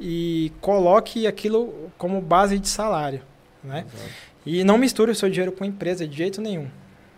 e 0.00 0.52
coloque 0.60 1.26
aquilo 1.26 1.90
como 1.98 2.20
base 2.20 2.60
de 2.60 2.68
salário, 2.68 3.20
né? 3.64 3.84
E 4.46 4.62
não 4.62 4.78
misture 4.78 5.10
o 5.10 5.14
seu 5.14 5.28
dinheiro 5.28 5.50
com 5.50 5.64
empresa 5.64 6.06
de 6.06 6.16
jeito 6.16 6.40
nenhum. 6.40 6.68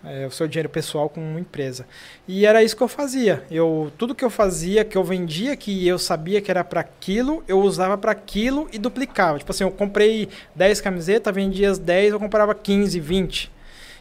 É, 0.06 0.26
o 0.26 0.30
seu 0.30 0.46
dinheiro 0.46 0.68
pessoal 0.68 1.08
com 1.08 1.20
uma 1.20 1.40
empresa. 1.40 1.86
E 2.28 2.44
era 2.44 2.62
isso 2.62 2.76
que 2.76 2.82
eu 2.82 2.88
fazia. 2.88 3.42
Eu 3.50 3.90
tudo 3.96 4.14
que 4.14 4.24
eu 4.24 4.28
fazia, 4.30 4.84
que 4.84 4.96
eu 4.98 5.02
vendia, 5.04 5.56
que 5.56 5.86
eu 5.88 5.98
sabia 5.98 6.40
que 6.40 6.50
era 6.50 6.62
para 6.62 6.80
aquilo, 6.80 7.42
eu 7.48 7.58
usava 7.60 7.96
para 7.96 8.12
aquilo 8.12 8.68
e 8.72 8.78
duplicava. 8.78 9.38
Tipo 9.38 9.50
assim, 9.50 9.64
eu 9.64 9.70
comprei 9.70 10.28
10 10.54 10.80
camisetas, 10.82 11.34
vendia 11.34 11.70
as 11.70 11.78
10, 11.78 12.12
eu 12.12 12.20
comprava 12.20 12.54
15, 12.54 13.00
20. 13.00 13.50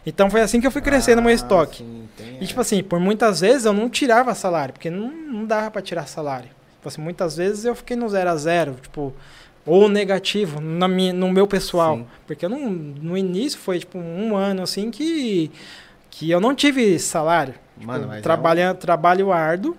Então 0.05 0.29
foi 0.29 0.41
assim 0.41 0.59
que 0.59 0.67
eu 0.67 0.71
fui 0.71 0.81
crescendo 0.81 1.17
no 1.17 1.21
meu 1.23 1.31
Ah, 1.31 1.35
estoque. 1.35 1.77
sim, 1.77 2.09
tem, 2.17 2.37
E 2.41 2.45
tipo 2.45 2.59
assim, 2.59 2.83
por 2.83 2.99
muitas 2.99 3.39
vezes 3.39 3.63
eu 3.65 3.71
não 3.71 3.89
tirava 3.89 4.35
salário, 4.35 4.73
porque 4.73 4.89
não, 4.89 5.09
não 5.09 5.45
dava 5.45 5.71
para 5.71 5.81
tirar 5.81 6.05
salário. 6.07 6.49
Tipo 6.75 6.89
assim, 6.89 7.01
muitas 7.01 7.37
vezes 7.37 7.63
eu 7.63 7.73
fiquei 7.73 7.95
no 7.95 8.09
zero 8.09 8.29
a 8.29 8.35
zero, 8.35 8.75
tipo, 8.81 9.13
ou 9.65 9.87
negativo 9.87 10.59
na 10.59 10.89
minha, 10.89 11.13
no 11.13 11.31
meu 11.31 11.47
pessoal. 11.47 11.99
Sim. 11.99 12.05
Porque 12.27 12.43
eu 12.43 12.49
não, 12.49 12.69
no 12.69 13.17
início 13.17 13.57
foi 13.57 13.79
tipo 13.79 13.97
um 13.97 14.35
ano 14.35 14.61
assim 14.63 14.91
que, 14.91 15.49
que 16.16 16.30
eu 16.30 16.39
não 16.39 16.53
tive 16.53 16.97
salário. 16.99 17.55
Mano, 17.78 17.99
Tipo, 17.99 18.07
mas 18.09 18.18
é 18.20 18.22
trabalha, 18.22 18.74
Trabalho 18.76 19.32
árduo 19.32 19.76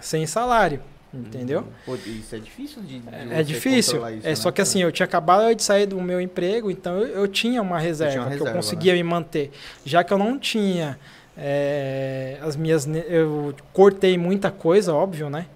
sem 0.00 0.26
salário. 0.26 0.80
Entendeu? 1.12 1.60
um- 1.60 1.64
Pô, 1.86 1.94
isso 1.94 2.34
é 2.34 2.38
difícil 2.40 2.82
de, 2.82 2.98
de 2.98 3.08
É 3.14 3.24
você 3.36 3.44
difícil. 3.44 4.08
isso, 4.08 4.26
é 4.26 4.30
né? 4.30 4.34
só 4.34 4.50
que 4.50 4.60
assim, 4.60 4.82
eu 4.82 4.90
tinha 4.90 5.04
acabado 5.06 5.54
de 5.54 5.62
sair 5.62 5.86
do 5.86 6.00
meu 6.00 6.20
emprego, 6.20 6.72
então 6.72 6.98
eu, 6.98 7.06
eu 7.06 7.28
tinha 7.28 7.62
uma 7.62 7.78
reserva 7.78 8.16
uma 8.16 8.24
que 8.24 8.30
reserva, 8.32 8.50
eu 8.50 8.56
conseguia 8.56 8.94
me 8.94 9.02
manter. 9.04 9.52
Já 9.84 10.02
que 10.02 10.12
eu 10.12 10.18
não 10.18 10.36
tinha 10.36 10.98
é, 11.36 12.36
as 12.42 12.56
minhas. 12.56 12.84
Eu 13.08 13.54
cortei 13.72 14.18
muita 14.18 14.50
coisa, 14.50 14.92
óbvio, 14.92 15.30
né? 15.30 15.46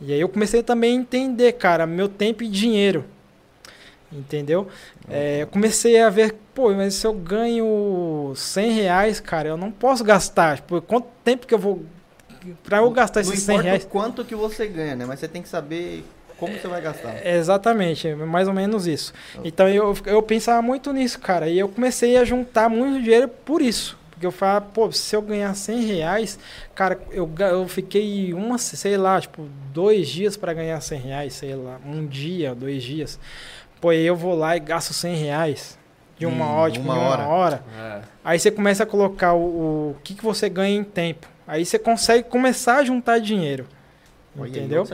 E 0.00 0.12
aí 0.12 0.20
eu 0.20 0.28
comecei 0.28 0.64
também 0.64 0.98
a 0.98 1.00
entender, 1.00 1.52
cara, 1.52 1.86
meu 1.86 2.08
tempo 2.08 2.42
e 2.42 2.48
dinheiro. 2.48 3.04
Entendeu? 4.14 4.68
É, 5.08 5.42
eu 5.42 5.46
comecei 5.48 6.00
a 6.00 6.08
ver, 6.08 6.34
pô, 6.54 6.72
mas 6.72 6.94
se 6.94 7.06
eu 7.06 7.12
ganho 7.12 8.32
100 8.36 8.70
reais, 8.72 9.20
cara, 9.20 9.48
eu 9.48 9.56
não 9.56 9.70
posso 9.70 10.04
gastar. 10.04 10.56
Tipo, 10.56 10.80
quanto 10.80 11.08
tempo 11.24 11.46
que 11.46 11.54
eu 11.54 11.58
vou. 11.58 11.82
Pra 12.62 12.78
eu 12.78 12.90
gastar 12.90 13.22
esses 13.22 13.42
100 13.42 13.54
importa 13.54 13.68
reais. 13.68 13.84
quanto 13.90 14.24
que 14.24 14.34
você 14.34 14.66
ganha, 14.66 14.94
né? 14.94 15.04
Mas 15.06 15.18
você 15.18 15.26
tem 15.26 15.42
que 15.42 15.48
saber 15.48 16.04
como 16.38 16.52
você 16.58 16.68
vai 16.68 16.80
gastar. 16.80 17.16
É, 17.24 17.36
Exatamente, 17.36 18.08
é 18.08 18.14
mais 18.14 18.46
ou 18.48 18.54
menos 18.54 18.86
isso. 18.86 19.12
Então 19.42 19.68
eu, 19.68 19.96
eu 20.06 20.22
pensava 20.22 20.60
muito 20.62 20.92
nisso, 20.92 21.18
cara. 21.18 21.48
E 21.48 21.58
eu 21.58 21.68
comecei 21.68 22.16
a 22.16 22.24
juntar 22.24 22.68
muito 22.68 23.02
dinheiro 23.02 23.28
por 23.28 23.62
isso. 23.62 23.98
Porque 24.10 24.26
eu 24.26 24.30
falava, 24.32 24.60
pô, 24.66 24.92
se 24.92 25.14
eu 25.16 25.20
ganhar 25.22 25.52
100 25.54 25.84
reais, 25.86 26.38
cara, 26.74 26.98
eu, 27.10 27.28
eu 27.38 27.66
fiquei 27.66 28.32
uma, 28.32 28.58
sei 28.58 28.96
lá, 28.96 29.20
tipo, 29.20 29.48
dois 29.72 30.06
dias 30.06 30.36
para 30.36 30.52
ganhar 30.52 30.80
100 30.80 31.00
reais, 31.00 31.32
sei 31.34 31.54
lá, 31.56 31.80
um 31.84 32.06
dia, 32.06 32.54
dois 32.54 32.82
dias. 32.82 33.18
Pô, 33.84 33.90
aí 33.90 34.06
eu 34.06 34.16
vou 34.16 34.34
lá 34.34 34.56
e 34.56 34.60
gasto 34.60 34.94
100 34.94 35.14
reais 35.16 35.78
de 36.16 36.24
uma 36.24 36.46
Em 36.46 36.48
hora, 36.48 36.72
tipo, 36.72 36.86
uma 36.86 36.94
em 36.94 36.98
uma 36.98 37.06
hora. 37.06 37.22
hora. 37.24 37.64
é. 37.78 38.00
Aí 38.24 38.38
você 38.38 38.50
começa 38.50 38.82
a 38.82 38.86
colocar 38.86 39.34
o, 39.34 39.90
o 39.90 39.96
que, 40.02 40.14
que 40.14 40.24
você 40.24 40.48
ganha 40.48 40.74
em 40.74 40.82
tempo. 40.82 41.28
Aí 41.46 41.66
você 41.66 41.78
consegue 41.78 42.26
começar 42.26 42.76
a 42.76 42.84
juntar 42.84 43.18
dinheiro. 43.18 43.66
Olha, 44.38 44.48
Entendeu? 44.48 44.86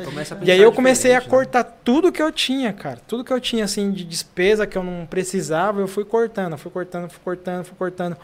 E 0.43 0.51
aí 0.51 0.61
eu 0.61 0.72
comecei 0.72 1.14
a 1.14 1.20
né? 1.20 1.26
cortar 1.28 1.62
tudo 1.62 2.11
que 2.11 2.20
eu 2.20 2.32
tinha, 2.32 2.72
cara. 2.72 2.99
Tudo 3.07 3.22
que 3.22 3.32
eu 3.32 3.41
tinha, 3.41 3.64
assim, 3.64 3.93
de 3.93 4.03
despesa 4.05 4.66
que 4.66 4.76
eu 4.76 4.82
não 4.82 5.07
precisava, 5.07 5.80
eu 5.80 5.86
fui 5.86 6.05
cortando, 6.05 6.59
fui 6.59 6.72
cortando, 6.72 7.09
fui 7.09 7.20
cortando, 7.22 7.64
fui 7.64 7.76
cortando. 7.78 8.16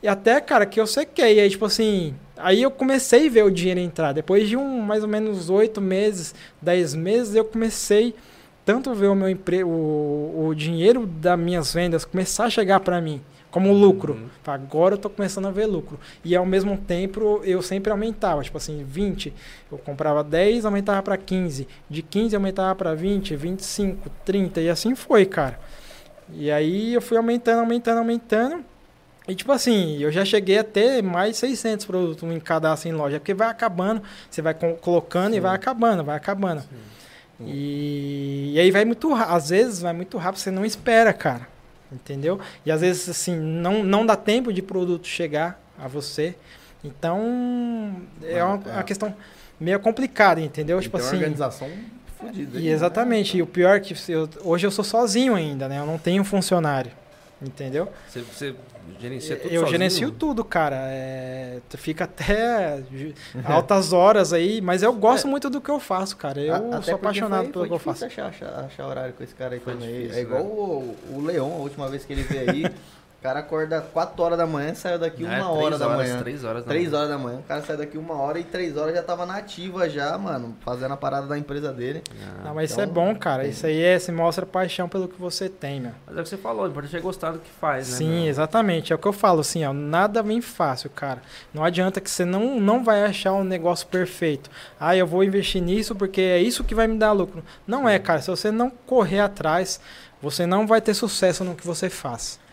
E 0.00 0.06
até, 0.06 0.40
cara, 0.40 0.64
que 0.64 0.80
eu 0.80 0.86
sequei. 0.86 1.40
Aí, 1.40 1.50
tipo 1.50 1.64
assim, 1.64 2.14
aí 2.36 2.62
eu 2.62 2.70
comecei 2.70 3.26
a 3.26 3.30
ver 3.32 3.42
o 3.42 3.50
dinheiro 3.50 3.80
entrar. 3.80 4.12
Depois 4.12 4.48
de 4.48 4.56
um, 4.56 4.80
mais 4.80 5.02
ou 5.02 5.08
menos 5.08 5.50
oito 5.50 5.80
meses, 5.80 6.36
dez 6.62 6.94
meses, 6.94 7.34
eu 7.34 7.44
comecei 7.44 8.14
tanto 8.64 8.94
ver 8.94 9.08
o 9.08 9.14
meu 9.14 9.28
emprego, 9.28 9.68
o, 9.68 10.46
o 10.48 10.54
dinheiro 10.54 11.06
das 11.06 11.38
minhas 11.38 11.72
vendas 11.72 12.04
começar 12.04 12.44
a 12.44 12.50
chegar 12.50 12.80
para 12.80 13.00
mim 13.00 13.20
como 13.50 13.72
lucro. 13.72 14.14
Uhum. 14.14 14.28
Agora 14.44 14.94
eu 14.94 14.98
tô 14.98 15.08
começando 15.08 15.46
a 15.46 15.50
ver 15.52 15.66
lucro. 15.66 15.96
E 16.24 16.34
ao 16.34 16.44
mesmo 16.44 16.76
tempo 16.76 17.40
eu 17.44 17.62
sempre 17.62 17.92
aumentava, 17.92 18.42
tipo 18.42 18.56
assim, 18.56 18.82
20, 18.82 19.32
eu 19.70 19.78
comprava 19.78 20.24
10, 20.24 20.64
aumentava 20.64 21.00
para 21.04 21.16
15, 21.16 21.68
de 21.88 22.02
15 22.02 22.34
aumentava 22.34 22.74
para 22.74 22.94
20, 22.94 23.36
25, 23.36 24.10
30 24.24 24.60
e 24.60 24.68
assim 24.68 24.96
foi, 24.96 25.24
cara. 25.24 25.60
E 26.32 26.50
aí 26.50 26.94
eu 26.94 27.00
fui 27.00 27.16
aumentando, 27.16 27.60
aumentando, 27.60 27.98
aumentando. 27.98 28.64
E 29.28 29.34
tipo 29.36 29.52
assim, 29.52 29.98
eu 30.02 30.10
já 30.10 30.24
cheguei 30.24 30.58
a 30.58 30.64
ter 30.64 31.00
mais 31.02 31.30
de 31.30 31.36
600 31.36 31.86
produtos 31.86 32.28
em 32.28 32.40
cadastro 32.40 32.88
em 32.88 32.92
loja, 32.92 33.20
porque 33.20 33.32
vai 33.34 33.48
acabando, 33.48 34.02
você 34.28 34.42
vai 34.42 34.52
co- 34.52 34.74
colocando 34.80 35.32
e 35.32 35.36
Sim. 35.36 35.40
vai 35.40 35.54
acabando, 35.54 36.02
vai 36.02 36.16
acabando. 36.16 36.62
E, 37.40 38.52
e 38.54 38.60
aí 38.60 38.70
vai 38.70 38.84
muito 38.84 39.12
rápido, 39.12 39.34
às 39.34 39.48
vezes 39.50 39.80
vai 39.80 39.92
muito 39.92 40.16
rápido, 40.18 40.40
você 40.40 40.50
não 40.50 40.64
espera, 40.64 41.12
cara. 41.12 41.48
Entendeu? 41.92 42.40
E 42.66 42.72
às 42.72 42.80
vezes 42.80 43.08
assim, 43.08 43.36
não, 43.36 43.82
não 43.84 44.04
dá 44.04 44.16
tempo 44.16 44.52
de 44.52 44.60
produto 44.62 45.06
chegar 45.06 45.60
a 45.78 45.86
você. 45.86 46.34
Então, 46.82 47.96
é 48.22 48.42
uma, 48.44 48.60
É. 48.66 48.72
uma 48.74 48.82
questão 48.82 49.14
meio 49.60 49.78
complicada, 49.80 50.40
entendeu? 50.40 50.76
Tem 50.78 50.82
tipo 50.84 50.96
assim, 50.96 51.16
organização 51.16 51.70
fodida. 52.18 52.58
e 52.58 52.68
exatamente. 52.68 53.36
E 53.38 53.42
o 53.42 53.46
pior 53.46 53.76
é 53.76 53.80
que 53.80 53.94
eu- 54.12 54.28
hoje 54.42 54.66
eu 54.66 54.70
sou 54.70 54.84
sozinho 54.84 55.34
ainda, 55.34 55.68
né? 55.68 55.78
Eu 55.78 55.86
não 55.86 55.98
tenho 55.98 56.24
funcionário. 56.24 56.90
Entendeu? 57.42 57.90
Você, 58.08 58.20
você 58.20 58.54
gerencia 59.00 59.36
tudo 59.36 59.46
eu 59.52 59.60
sozinho? 59.60 59.70
gerencio 59.70 60.10
tudo, 60.10 60.44
cara. 60.44 60.76
É, 60.88 61.60
tu 61.68 61.76
fica 61.78 62.04
até 62.04 62.82
altas 63.44 63.92
horas 63.92 64.32
aí, 64.32 64.60
mas 64.60 64.82
eu 64.82 64.92
gosto 64.92 65.26
muito 65.28 65.48
do 65.50 65.60
que 65.60 65.70
eu 65.70 65.78
faço, 65.80 66.16
cara. 66.16 66.40
Eu 66.40 66.54
A- 66.74 66.82
sou 66.82 66.94
apaixonado 66.94 67.44
foi, 67.44 67.52
pelo 67.52 67.62
foi 67.62 67.68
que 67.68 67.74
eu 67.74 67.78
faço. 67.78 68.04
Achar, 68.04 68.26
achar, 68.28 68.64
achar 68.64 68.86
horário 68.86 69.12
com 69.14 69.22
esse 69.24 69.34
cara 69.34 69.54
aí 69.54 69.60
Foi 69.60 69.74
também. 69.74 69.88
difícil, 69.92 70.18
é 70.18 70.20
igual 70.22 70.42
né? 70.42 70.48
o, 70.50 70.96
o 71.16 71.20
Leon, 71.24 71.52
a 71.52 71.56
última 71.58 71.88
vez 71.88 72.04
que 72.04 72.12
ele 72.12 72.22
veio 72.22 72.50
aí. 72.50 72.64
o 73.24 73.26
cara 73.26 73.40
acorda 73.40 73.80
4 73.80 74.22
horas 74.22 74.36
da 74.36 74.46
manhã, 74.46 74.74
saiu 74.74 74.98
daqui 74.98 75.24
É, 75.24 75.26
uma 75.26 75.36
três 75.36 75.48
hora 75.64 75.78
da 75.78 75.86
horas, 75.88 75.96
manhã. 76.10 76.18
Três 76.18 76.44
horas 76.44 76.62
da 76.62 76.68
3 76.68 76.84
manhã. 76.90 76.98
horas 76.98 77.08
da 77.10 77.16
manhã. 77.18 77.38
O 77.38 77.42
cara 77.44 77.62
saiu 77.62 77.78
daqui 77.78 77.96
uma 77.96 78.14
hora 78.20 78.38
e 78.38 78.44
3 78.44 78.76
horas 78.76 78.94
já 78.94 79.02
tava 79.02 79.24
na 79.24 79.36
ativa 79.38 79.88
já, 79.88 80.18
mano. 80.18 80.54
Fazendo 80.60 80.92
a 80.92 80.96
parada 80.98 81.26
da 81.26 81.38
empresa 81.38 81.72
dele. 81.72 82.02
Ah, 82.20 82.44
Não, 82.44 82.54
mas 82.54 82.70
isso 82.70 82.78
é 82.78 82.84
Então, 82.84 82.92
bom, 82.94 83.16
cara. 83.16 83.40
tem- 83.44 83.50
Isso 83.50 83.64
aí 83.64 83.82
é, 83.82 83.98
se 83.98 84.12
mostra 84.12 84.44
paixão 84.44 84.90
pelo 84.90 85.08
que 85.08 85.18
você 85.18 85.48
tem, 85.48 85.80
meu. 85.80 85.92
Mas 86.06 86.18
é 86.18 86.20
o 86.20 86.22
que 86.22 86.28
você 86.28 86.36
falou, 86.36 86.66
o 86.66 86.68
importante 86.68 86.94
é 86.98 87.00
gostar 87.00 87.30
do 87.30 87.38
que 87.38 87.48
faz, 87.58 87.88
né? 87.88 87.96
Sim, 87.96 88.10
meu? 88.20 88.26
exatamente. 88.28 88.92
É 88.92 88.96
o 88.96 88.98
que 88.98 89.08
eu 89.08 89.12
falo, 89.14 89.40
assim, 89.40 89.64
ó. 89.64 89.72
Nada 89.72 90.22
vem 90.22 90.42
fácil, 90.42 90.90
cara. 90.90 91.22
Não 91.54 91.64
adianta 91.64 92.02
que 92.02 92.10
você 92.10 92.26
não, 92.26 92.60
não 92.60 92.84
vai 92.84 93.04
achar 93.04 93.32
um 93.32 93.42
negócio 93.42 93.86
perfeito. 93.86 94.50
Ah, 94.78 94.94
eu 94.94 95.06
vou 95.06 95.24
investir 95.24 95.62
nisso 95.62 95.94
porque 95.94 96.20
é 96.20 96.38
isso 96.42 96.62
que 96.62 96.74
vai 96.74 96.86
me 96.86 96.98
dar 96.98 97.12
lucro. 97.12 97.42
Não 97.66 97.88
é, 97.88 97.98
cara. 97.98 98.20
Se 98.20 98.28
você 98.30 98.50
não 98.50 98.68
correr 98.68 99.20
atrás, 99.20 99.80
você 100.20 100.44
não 100.44 100.66
vai 100.66 100.82
ter 100.82 100.92
sucesso 100.92 101.42
no 101.42 101.54
que 101.54 101.66
você 101.66 101.88
faz. 101.88 102.43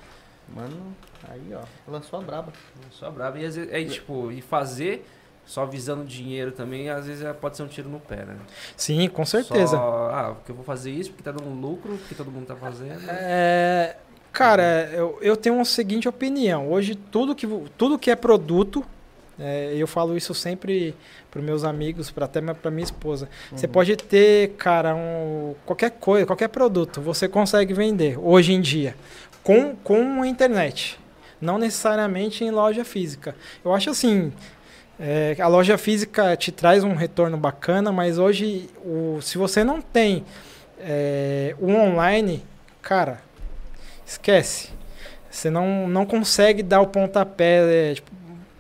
Mano, 0.56 0.95
aí 1.30 1.41
ó, 1.54 1.62
lançou 1.89 2.20
a 2.20 2.24
braba. 2.24 2.52
Só 2.91 3.10
brabo. 3.10 3.38
E 3.38 3.45
às 3.45 3.56
vezes, 3.56 3.72
é, 3.72 3.84
tipo, 3.86 4.32
e 4.32 4.41
fazer 4.41 5.06
só 5.45 5.66
visando 5.66 6.04
dinheiro 6.06 6.52
também, 6.52 6.89
às 6.89 7.08
vezes 7.08 7.24
é- 7.24 7.34
pode 7.34 7.58
ser 7.58 7.64
um 7.64 7.68
tiro 7.68 7.89
no 7.89 7.99
pé, 7.99 8.18
né? 8.26 8.36
Sim, 8.78 9.08
com 9.10 9.26
certeza. 9.26 9.76
Só, 9.78 10.10
ah, 10.14 10.34
porque 10.36 10.52
eu 10.52 10.56
vou 10.56 10.64
fazer 10.64 10.91
isso 10.91 11.10
porque 11.12 11.24
tá 11.24 11.32
dando 11.32 11.49
lucro, 11.49 11.97
porque 11.97 12.16
todo 12.16 12.32
mundo 12.32 12.45
tá 12.45 12.56
fazendo. 12.56 13.02
É, 13.10 13.95
cara, 14.32 14.89
eu, 14.93 15.18
eu 15.22 15.36
tenho 15.36 15.56
uma 15.56 15.66
seguinte 15.66 16.08
opinião. 16.08 16.70
Hoje, 16.72 16.95
tudo 16.95 17.34
que, 17.36 17.47
tudo 17.78 17.97
que 17.97 18.12
é 18.12 18.16
produto, 18.16 18.86
é, 19.39 19.74
eu 19.76 19.88
falo 19.88 20.16
isso 20.16 20.34
sempre 20.34 20.95
para 21.32 21.41
meus 21.41 21.64
amigos, 21.64 22.12
para 22.12 22.26
até 22.26 22.39
para 22.41 22.70
minha 22.70 22.84
esposa. 22.84 23.28
Você 23.56 23.66
Uhum. 23.66 23.72
pode 23.72 23.95
ter, 23.97 24.49
cara, 24.58 24.93
um, 24.95 25.56
qualquer 25.66 25.89
coisa, 25.91 26.26
qualquer 26.26 26.49
produto, 26.49 27.02
você 27.02 27.28
consegue 27.28 27.74
vender 27.74 28.20
hoje 28.20 28.54
em 28.54 28.62
dia 28.62 28.95
com, 29.44 29.76
com 29.76 30.22
a 30.22 30.28
internet. 30.28 31.00
Não 31.39 31.58
necessariamente 31.58 32.44
em 32.44 32.52
loja 32.52 32.86
física. 32.86 33.36
Eu 33.64 33.74
acho 33.74 33.89
assim. 33.89 34.32
é, 35.00 35.36
a 35.39 35.48
loja 35.48 35.78
física 35.78 36.36
te 36.38 36.52
traz 36.52 36.84
um 36.84 36.94
retorno 36.94 37.38
bacana, 37.38 37.92
mas 37.92 38.18
hoje, 38.20 38.70
o, 38.84 39.20
se 39.22 39.38
você 39.38 39.64
não 39.64 39.82
tem 39.82 40.24
é, 40.80 41.56
o 41.60 41.72
online, 41.72 42.44
cara, 42.82 43.22
esquece. 44.06 44.70
Você 45.30 45.50
não, 45.50 45.88
não 45.88 46.06
consegue 46.06 46.62
dar 46.62 46.82
o 46.82 46.88
pontapé, 46.88 47.92
é, 47.92 47.94
tipo, 47.96 48.12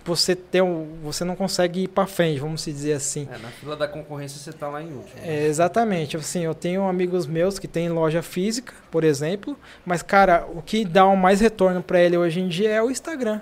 você 0.03 0.35
ter 0.35 0.61
um, 0.61 0.87
você 1.03 1.23
não 1.23 1.35
consegue 1.35 1.83
ir 1.83 1.87
para 1.87 2.07
frente, 2.07 2.39
vamos 2.39 2.63
dizer 2.65 2.93
assim. 2.93 3.27
É, 3.31 3.37
na 3.37 3.49
fila 3.49 3.75
da 3.75 3.87
concorrência 3.87 4.39
você 4.39 4.51
tá 4.51 4.67
lá 4.67 4.81
em 4.81 4.91
último. 4.91 5.21
É, 5.23 5.45
exatamente, 5.45 6.17
assim, 6.17 6.43
eu 6.43 6.55
tenho 6.55 6.87
amigos 6.87 7.27
meus 7.27 7.59
que 7.59 7.67
têm 7.67 7.89
loja 7.89 8.21
física, 8.21 8.73
por 8.89 9.03
exemplo, 9.03 9.57
mas 9.85 10.01
cara, 10.01 10.47
o 10.53 10.61
que 10.61 10.83
dá 10.83 11.05
o 11.05 11.15
mais 11.15 11.39
retorno 11.39 11.81
para 11.81 12.01
ele 12.01 12.17
hoje 12.17 12.39
em 12.39 12.47
dia 12.47 12.69
é 12.69 12.81
o 12.81 12.89
Instagram, 12.89 13.41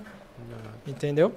entendeu? 0.85 1.33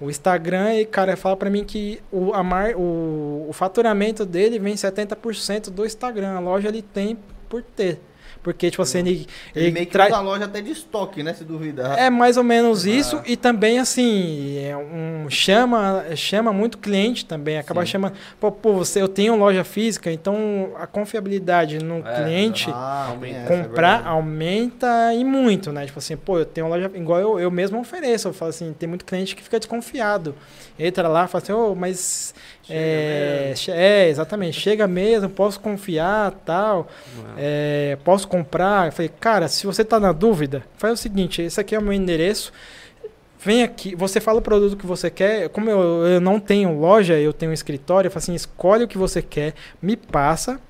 O 0.00 0.10
Instagram, 0.10 0.74
e 0.74 0.84
cara, 0.84 1.16
fala 1.16 1.36
para 1.36 1.48
mim 1.48 1.64
que 1.64 2.00
o, 2.10 2.32
a 2.34 2.42
mar, 2.42 2.74
o, 2.74 3.46
o 3.48 3.52
faturamento 3.52 4.26
dele 4.26 4.58
vem 4.58 4.74
70% 4.74 5.70
do 5.70 5.86
Instagram, 5.86 6.36
a 6.36 6.40
loja 6.40 6.68
ele 6.68 6.82
tem 6.82 7.16
por 7.48 7.62
ter. 7.62 8.00
Porque, 8.42 8.70
tipo 8.70 8.82
assim, 8.82 8.98
ele, 8.98 9.10
Ele, 9.54 9.66
ele 9.66 9.70
meio 9.70 9.86
que 9.86 9.92
traz. 9.92 10.10
usa 10.10 10.18
a 10.18 10.22
loja 10.22 10.44
até 10.46 10.60
de 10.60 10.70
estoque, 10.72 11.22
né? 11.22 11.32
Se 11.32 11.44
duvidar. 11.44 11.98
É 11.98 12.10
mais 12.10 12.36
ou 12.36 12.42
menos 12.44 12.84
Ah. 12.84 12.90
isso 12.90 13.22
e 13.24 13.36
também 13.36 13.78
assim 13.78 14.58
é 14.58 14.76
um 14.76 15.30
chama 15.30 16.04
chama 16.16 16.52
muito 16.52 16.78
cliente 16.78 17.24
também 17.24 17.56
acaba 17.58 17.82
Sim. 17.86 17.92
chamando 17.92 18.14
pô, 18.40 18.50
pô, 18.50 18.72
você 18.74 19.00
eu 19.00 19.08
tenho 19.08 19.36
loja 19.36 19.62
física 19.64 20.10
então 20.10 20.72
a 20.78 20.86
confiabilidade 20.86 21.78
no 21.78 21.98
É, 22.06 22.14
cliente 22.24 22.68
Ah, 22.72 23.06
Aumenta. 23.10 23.36
é 23.38 23.42
comprar 23.62 23.88
verdade. 23.98 24.08
aumenta 24.08 25.14
e 25.14 25.24
muito 25.24 25.72
né 25.72 25.86
tipo 25.86 25.98
assim 25.98 26.16
pô 26.16 26.38
eu 26.38 26.44
tenho 26.44 26.68
loja 26.68 26.90
igual 26.94 27.20
eu, 27.20 27.38
eu 27.40 27.50
mesmo 27.50 27.78
ofereço 27.80 28.28
eu 28.28 28.32
falo 28.32 28.48
assim 28.50 28.72
tem 28.76 28.88
muito 28.88 29.04
cliente 29.04 29.36
que 29.36 29.42
fica 29.42 29.58
desconfiado 29.58 30.34
entra 30.86 31.08
lá 31.08 31.26
fala 31.26 31.42
assim 31.42 31.52
ô 31.52 31.74
mas 31.74 32.34
é, 32.68 33.54
é 33.68 34.08
exatamente 34.08 34.58
chega 34.58 34.86
mesmo 34.86 35.28
posso 35.28 35.60
confiar 35.60 36.32
tal 36.44 36.88
é. 37.36 37.92
é, 37.92 37.96
posso 38.04 38.26
comprar? 38.28 38.86
Eu 38.86 38.92
falei, 38.92 39.10
cara, 39.20 39.48
se 39.48 39.66
você 39.66 39.84
tá 39.84 39.98
na 39.98 40.12
dúvida, 40.12 40.64
faz 40.76 40.94
o 40.94 40.96
seguinte, 40.96 41.42
esse 41.42 41.60
aqui 41.60 41.74
é 41.74 41.78
o 41.78 41.82
meu 41.82 41.92
endereço. 41.92 42.52
Vem 43.38 43.62
aqui, 43.62 43.94
você 43.96 44.20
fala 44.20 44.38
o 44.38 44.42
produto 44.42 44.76
que 44.76 44.86
você 44.86 45.10
quer. 45.10 45.48
Como 45.48 45.68
eu, 45.68 46.06
eu 46.06 46.20
não 46.20 46.38
tenho 46.38 46.78
loja, 46.78 47.18
eu 47.18 47.32
tenho 47.32 47.50
um 47.50 47.54
escritório, 47.54 48.06
eu 48.06 48.10
falo 48.12 48.22
assim, 48.22 48.34
escolhe 48.34 48.84
o 48.84 48.88
que 48.88 48.96
você 48.96 49.20
quer, 49.20 49.54
me 49.80 49.96
passa 49.96 50.60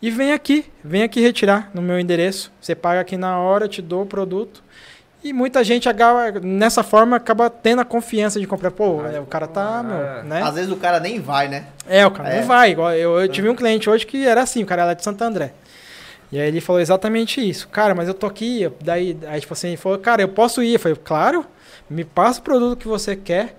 e 0.00 0.10
vem 0.10 0.32
aqui, 0.32 0.64
vem 0.82 1.02
aqui 1.02 1.20
retirar 1.20 1.70
no 1.74 1.82
meu 1.82 2.00
endereço. 2.00 2.50
Você 2.60 2.74
paga 2.74 3.00
aqui 3.00 3.18
na 3.18 3.38
hora, 3.38 3.66
eu 3.66 3.68
te 3.68 3.82
dou 3.82 4.02
o 4.02 4.06
produto. 4.06 4.62
E 5.22 5.32
muita 5.34 5.62
gente 5.62 5.86
acaba, 5.88 6.40
nessa 6.40 6.82
forma, 6.82 7.16
acaba 7.16 7.50
tendo 7.50 7.80
a 7.80 7.84
confiança 7.84 8.40
de 8.40 8.46
comprar. 8.46 8.70
Pô, 8.70 9.00
Ah, 9.02 9.20
o 9.20 9.26
cara 9.26 9.46
tá, 9.46 9.80
é. 9.84 9.86
meu, 9.86 10.24
né? 10.24 10.42
Às 10.42 10.54
vezes 10.54 10.70
o 10.72 10.76
cara 10.76 10.98
nem 10.98 11.20
vai, 11.20 11.46
né? 11.48 11.66
É, 11.86 12.06
o 12.06 12.10
cara 12.10 12.30
É. 12.30 12.40
não 12.40 12.46
vai. 12.46 12.70
Igual 12.70 12.92
eu, 12.94 13.20
eu 13.20 13.28
tive 13.28 13.48
um 13.48 13.54
cliente 13.54 13.90
hoje 13.90 14.06
que 14.06 14.26
era 14.26 14.42
assim, 14.42 14.62
o 14.62 14.66
cara 14.66 14.82
era 14.82 14.94
de 14.94 15.04
Santo 15.04 15.22
André. 15.22 15.52
E 16.32 16.40
aí 16.40 16.48
ele 16.48 16.60
falou 16.60 16.80
exatamente 16.80 17.46
isso. 17.46 17.68
Cara, 17.68 17.94
mas 17.94 18.08
eu 18.08 18.14
tô 18.14 18.24
aqui. 18.26 18.70
Daí, 18.82 19.18
aí, 19.26 19.40
tipo 19.40 19.52
assim, 19.52 19.68
ele 19.68 19.76
falou, 19.76 19.98
cara, 19.98 20.22
eu 20.22 20.28
posso 20.28 20.62
ir. 20.62 20.74
Eu 20.74 20.78
falei, 20.80 20.96
claro, 21.04 21.44
me 21.88 22.04
passa 22.04 22.40
o 22.40 22.42
produto 22.42 22.78
que 22.78 22.88
você 22.88 23.14
quer 23.16 23.56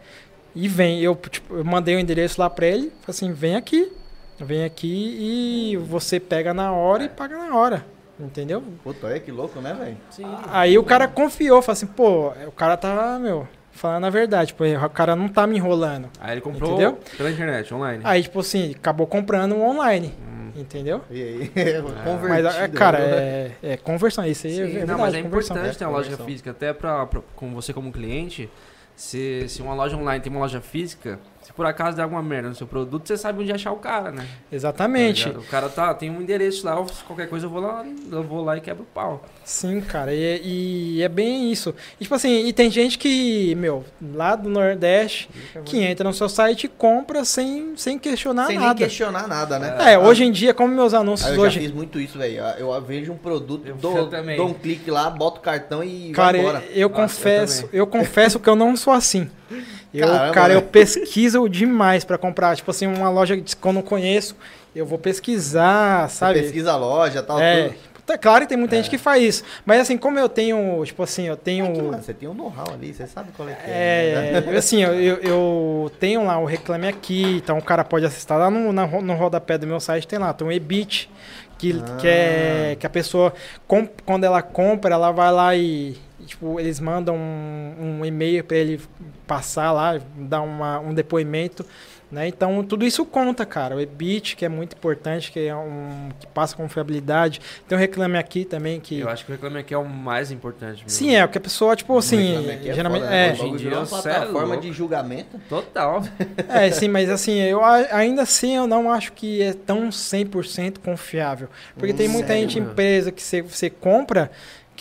e 0.55 0.67
vem. 0.67 0.99
Eu, 1.01 1.13
tipo, 1.15 1.57
eu 1.57 1.65
mandei 1.65 1.95
o 1.95 1.99
endereço 1.99 2.39
lá 2.41 2.49
pra 2.49 2.65
ele. 2.65 2.83
Falei 3.01 3.09
assim, 3.09 3.31
vem 3.33 3.55
aqui. 3.55 3.91
Vem 4.39 4.63
aqui 4.63 5.17
e 5.19 5.77
você 5.77 6.19
pega 6.19 6.53
na 6.53 6.71
hora 6.71 7.03
e 7.03 7.09
paga 7.09 7.37
na 7.37 7.55
hora. 7.55 7.85
Entendeu? 8.21 8.63
Puta, 8.83 9.07
olha 9.07 9.19
que 9.19 9.31
louco, 9.31 9.59
né, 9.59 9.73
velho? 9.73 9.97
Sim. 10.11 10.25
Aí 10.51 10.77
o 10.77 10.83
cara 10.83 11.07
confiou, 11.07 11.61
falou 11.61 11.73
assim, 11.73 11.87
pô, 11.87 12.29
o 12.47 12.51
cara 12.51 12.77
tá, 12.77 13.17
meu, 13.19 13.47
falando 13.71 14.05
a 14.05 14.09
verdade. 14.09 14.47
Tipo, 14.49 14.63
o 14.63 14.89
cara 14.89 15.15
não 15.15 15.27
tá 15.27 15.47
me 15.47 15.57
enrolando. 15.57 16.09
Aí 16.19 16.33
ele 16.33 16.41
comprou 16.41 16.71
Entendeu? 16.71 16.99
pela 17.17 17.31
internet, 17.31 17.73
online. 17.73 18.01
Aí, 18.05 18.21
tipo 18.23 18.39
assim, 18.39 18.71
acabou 18.77 19.07
comprando 19.07 19.55
online. 19.59 20.13
Hum. 20.21 20.51
Entendeu? 20.55 21.01
E 21.09 21.21
aí? 21.21 21.51
Mas, 21.81 22.03
Convertido. 22.03 22.47
é, 22.49 22.67
cara, 22.67 22.99
né? 22.99 23.05
é, 23.15 23.51
é 23.73 23.77
conversão. 23.77 24.25
Isso 24.25 24.45
aí 24.47 24.53
é 24.53 24.55
Sim, 24.57 24.71
verdade. 24.73 24.85
não, 24.91 24.97
mas 24.99 25.13
é 25.15 25.21
conversão. 25.21 25.55
importante 25.55 25.77
ter 25.77 25.85
uma 25.85 25.91
loja 25.91 26.03
Conversão. 26.09 26.25
física, 26.25 26.51
até 26.51 26.73
pra, 26.73 27.05
pra- 27.05 27.21
com 27.35 27.53
você 27.53 27.71
como 27.73 27.91
cliente. 27.91 28.49
Se, 28.95 29.47
se 29.47 29.61
uma 29.61 29.73
loja 29.73 29.95
online 29.97 30.21
tem 30.21 30.29
uma 30.31 30.41
loja 30.41 30.59
física, 30.61 31.17
se 31.51 31.55
por 31.55 31.65
acaso 31.65 31.97
der 31.97 32.03
alguma 32.03 32.23
merda 32.23 32.49
no 32.49 32.55
seu 32.55 32.65
produto, 32.65 33.07
você 33.07 33.17
sabe 33.17 33.41
onde 33.41 33.51
achar 33.51 33.71
o 33.71 33.75
cara, 33.77 34.09
né? 34.11 34.23
Tá 34.23 34.55
Exatamente. 34.55 35.25
ligado? 35.27 35.41
o 35.41 35.45
cara 35.47 35.69
tá, 35.69 35.93
tem 35.93 36.09
um 36.09 36.21
endereço 36.21 36.65
lá, 36.65 36.75
se 36.87 37.03
qualquer 37.03 37.27
coisa 37.27 37.45
eu 37.45 37.49
vou 37.49 37.61
lá, 37.61 37.85
eu 38.11 38.23
vou 38.23 38.43
lá 38.43 38.57
e 38.57 38.61
quebro 38.61 38.83
o 38.83 38.85
pau. 38.85 39.23
Sim, 39.43 39.81
cara. 39.81 40.13
E, 40.13 40.97
e 40.97 41.03
é 41.03 41.09
bem 41.09 41.51
isso. 41.51 41.75
E, 41.99 42.03
tipo 42.03 42.15
assim, 42.15 42.45
e 42.47 42.53
tem 42.53 42.71
gente 42.71 42.97
que, 42.97 43.53
meu, 43.55 43.83
lá 44.13 44.35
do 44.35 44.49
Nordeste, 44.49 45.29
que 45.65 45.79
entra 45.83 46.03
no 46.07 46.13
seu 46.13 46.29
site 46.29 46.65
e 46.65 46.67
compra 46.67 47.25
sem, 47.25 47.73
sem 47.75 47.99
questionar 47.99 48.47
Sem 48.47 48.57
nada. 48.59 48.75
questionar 48.75 49.27
nada, 49.27 49.59
né? 49.59 49.93
É, 49.93 49.99
hoje 49.99 50.23
em 50.23 50.31
dia, 50.31 50.53
como 50.53 50.73
meus 50.73 50.93
anúncios 50.93 51.29
Aí 51.29 51.35
eu 51.35 51.41
hoje. 51.41 51.55
já 51.55 51.61
fiz 51.61 51.71
muito 51.71 51.99
isso, 51.99 52.17
velho. 52.17 52.35
Eu 52.57 52.81
vejo 52.81 53.11
um 53.11 53.17
produto, 53.17 53.67
Eu- 53.67 53.75
dou, 53.75 53.97
eu 53.97 54.09
dou 54.37 54.47
um 54.47 54.53
clique 54.53 54.89
lá, 54.89 55.09
boto 55.09 55.39
o 55.39 55.43
cartão 55.43 55.83
e 55.83 56.11
Cara, 56.11 56.31
vai 56.37 56.39
eu, 56.39 56.49
embora. 56.49 56.57
eu 56.59 56.63
Nossa, 56.63 56.73
eu 56.79 56.89
confesso, 56.89 57.61
também. 57.63 57.79
eu, 57.79 57.87
confesso 57.87 58.39
que 58.39 58.49
eu 58.49 58.55
não 58.55 58.75
sou 58.77 58.93
assim. 58.93 59.29
Eu, 59.93 60.07
Caramba, 60.07 60.33
cara, 60.33 60.53
eu 60.53 60.61
pesquiso 60.61 61.47
demais 61.49 62.03
pra 62.05 62.17
comprar. 62.17 62.55
Tipo 62.55 62.71
assim, 62.71 62.87
uma 62.87 63.09
loja 63.09 63.35
que 63.37 63.55
eu 63.67 63.73
não 63.73 63.81
conheço, 63.81 64.35
eu 64.75 64.85
vou 64.85 64.97
pesquisar, 64.97 66.09
Você 66.09 66.15
sabe? 66.17 66.39
pesquisa 66.41 66.71
a 66.71 66.77
loja 66.77 67.21
tal, 67.21 67.39
É, 67.41 67.69
tudo. 67.69 67.75
puta, 67.95 68.17
claro 68.17 68.41
que 68.43 68.49
tem 68.49 68.57
muita 68.57 68.75
gente 68.77 68.89
que 68.89 68.97
faz 68.97 69.21
isso. 69.23 69.43
Mas 69.65 69.81
assim, 69.81 69.97
como 69.97 70.17
eu 70.17 70.29
tenho, 70.29 70.81
tipo 70.85 71.03
assim, 71.03 71.27
eu 71.27 71.35
tenho. 71.35 71.65
É 71.65 71.71
que, 71.73 71.81
mano, 71.81 72.01
você 72.01 72.13
tem 72.13 72.29
um 72.29 72.33
know-how 72.33 72.73
ali, 72.73 72.93
você 72.93 73.05
sabe 73.05 73.31
qual 73.35 73.49
é 73.49 73.53
que 73.53 73.69
é. 73.69 74.31
É, 74.37 74.41
né? 74.41 74.57
assim, 74.57 74.81
eu, 74.81 74.93
eu- 74.93 75.17
eu 75.17 75.91
tenho 75.99 76.25
lá 76.25 76.37
o 76.39 76.45
Reclame 76.45 76.87
Aqui, 76.87 77.37
então 77.43 77.57
o 77.57 77.61
cara 77.61 77.83
pode 77.83 78.05
acessar 78.05 78.37
lá 78.39 78.49
no, 78.49 78.71
na 78.71 78.87
no 78.87 79.13
rodapé 79.15 79.57
do 79.57 79.67
meu 79.67 79.79
site, 79.81 80.07
tem 80.07 80.17
lá, 80.19 80.31
tem 80.33 80.47
um 80.47 80.51
EBIT, 80.51 81.09
que, 81.57 81.73
que, 81.99 82.07
é, 82.07 82.75
que 82.79 82.87
a 82.87 82.89
pessoa, 82.89 83.33
com- 83.67 83.87
quando 84.05 84.23
ela 84.23 84.41
compra, 84.41 84.93
ela 84.95 85.11
vai 85.11 85.31
lá 85.31 85.55
e, 85.55 85.95
e, 86.21 86.25
tipo, 86.25 86.59
eles 86.59 86.79
mandam 86.79 87.15
um, 87.15 87.99
um 87.99 88.05
e-mail 88.05 88.43
para 88.43 88.57
ele 88.57 88.79
passar 89.25 89.71
lá, 89.71 89.99
dar 90.15 90.41
uma, 90.41 90.79
um 90.79 90.93
depoimento, 90.93 91.65
né? 92.11 92.27
Então, 92.27 92.61
tudo 92.65 92.85
isso 92.85 93.05
conta, 93.05 93.45
cara. 93.45 93.77
O 93.77 93.79
EBIT, 93.79 94.35
que 94.35 94.43
é 94.43 94.49
muito 94.49 94.75
importante, 94.75 95.31
que 95.31 95.39
é 95.39 95.55
um 95.55 96.09
que 96.19 96.27
passa 96.27 96.57
confiabilidade. 96.57 97.39
Tem 97.67 97.77
o 97.77 97.79
Reclame 97.79 98.17
Aqui 98.17 98.43
também, 98.43 98.81
que... 98.81 98.99
Eu 98.99 99.07
acho 99.07 99.23
que 99.23 99.31
o 99.31 99.33
Reclame 99.33 99.59
Aqui 99.59 99.73
é 99.73 99.77
o 99.77 99.87
mais 99.87 100.29
importante. 100.29 100.79
meu. 100.81 100.89
Sim, 100.89 101.15
é, 101.15 101.23
o 101.23 101.29
que 101.29 101.37
a 101.37 101.41
pessoa, 101.41 101.73
tipo 101.73 101.97
assim, 101.97 102.49
é 102.49 102.73
geralmente... 102.73 103.03
foda, 103.03 103.11
né? 103.15 103.29
é, 103.29 103.31
Hoje 103.31 103.43
em 103.43 103.47
uma 103.47 103.57
dia, 103.57 103.69
é 103.71 103.85
plataforma 103.85 104.47
louco. 104.47 104.61
de 104.61 104.73
julgamento. 104.73 105.39
Total. 105.47 106.03
É, 106.49 106.69
sim, 106.69 106.89
mas 106.89 107.09
assim, 107.09 107.39
eu 107.39 107.63
ainda 107.63 108.23
assim 108.23 108.55
eu 108.57 108.67
não 108.67 108.91
acho 108.91 109.13
que 109.13 109.41
é 109.41 109.53
tão 109.53 109.89
100% 109.89 110.79
confiável. 110.79 111.47
Porque 111.77 111.93
tem 111.93 112.07
muita 112.09 112.29
Sério, 112.29 112.41
gente, 112.41 112.59
mano? 112.59 112.71
empresa 112.71 113.11
que 113.11 113.21
você, 113.21 113.41
você 113.41 113.69
compra 113.69 114.29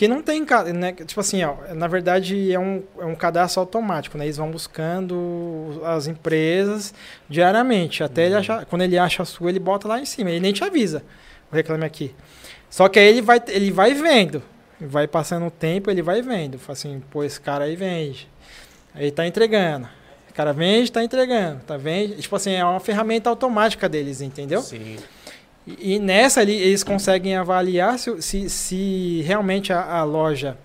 que 0.01 0.09
não 0.09 0.23
tem, 0.23 0.47
né? 0.75 0.95
Tipo 0.95 1.21
assim, 1.21 1.45
ó, 1.45 1.57
na 1.75 1.87
verdade 1.87 2.51
é 2.51 2.59
um, 2.59 2.83
é 2.99 3.05
um 3.05 3.15
cadastro 3.15 3.61
automático, 3.61 4.17
né? 4.17 4.25
Eles 4.25 4.39
vão 4.39 4.51
buscando 4.51 5.79
as 5.85 6.07
empresas 6.07 6.95
diariamente, 7.29 8.03
até 8.03 8.25
ele 8.25 8.35
achar, 8.35 8.65
quando 8.65 8.81
ele 8.81 8.97
acha 8.97 9.23
a 9.23 9.27
sua, 9.27 9.51
ele 9.51 9.59
bota 9.59 9.87
lá 9.87 10.01
em 10.01 10.07
cima, 10.07 10.31
ele 10.31 10.41
nem 10.41 10.55
te 10.55 10.65
avisa, 10.65 11.03
o 11.53 11.55
reclame 11.55 11.85
aqui. 11.85 12.15
Só 12.71 12.89
que 12.89 12.99
aí 12.99 13.09
ele 13.09 13.21
vai, 13.21 13.43
ele 13.49 13.71
vai 13.71 13.93
vendo, 13.93 14.43
vai 14.81 15.07
passando 15.07 15.45
o 15.45 15.51
tempo, 15.51 15.91
ele 15.91 16.01
vai 16.01 16.23
vendo, 16.23 16.59
fala 16.59 16.73
assim, 16.73 17.03
pô, 17.11 17.23
esse 17.23 17.39
cara 17.39 17.65
aí 17.65 17.77
vende, 17.77 18.27
aí 18.95 19.11
tá 19.11 19.27
entregando. 19.27 19.87
O 20.31 20.33
cara 20.33 20.55
vende, 20.55 20.91
tá 20.91 21.05
entregando, 21.05 21.61
tá 21.67 21.77
vende. 21.77 22.15
Tipo 22.23 22.37
assim, 22.37 22.53
é 22.55 22.65
uma 22.65 22.81
ferramenta 22.81 23.29
automática 23.29 23.87
deles, 23.87 24.23
entendeu? 24.23 24.63
Sim. 24.63 24.97
E, 25.79 25.95
e 25.95 25.99
nessa 25.99 26.41
ali 26.41 26.55
eles 26.55 26.83
conseguem 26.83 27.37
avaliar 27.37 27.99
se, 27.99 28.21
se, 28.23 28.49
se 28.49 29.23
realmente 29.27 29.73
a, 29.73 29.99
a 29.99 30.05
loja 30.05 30.57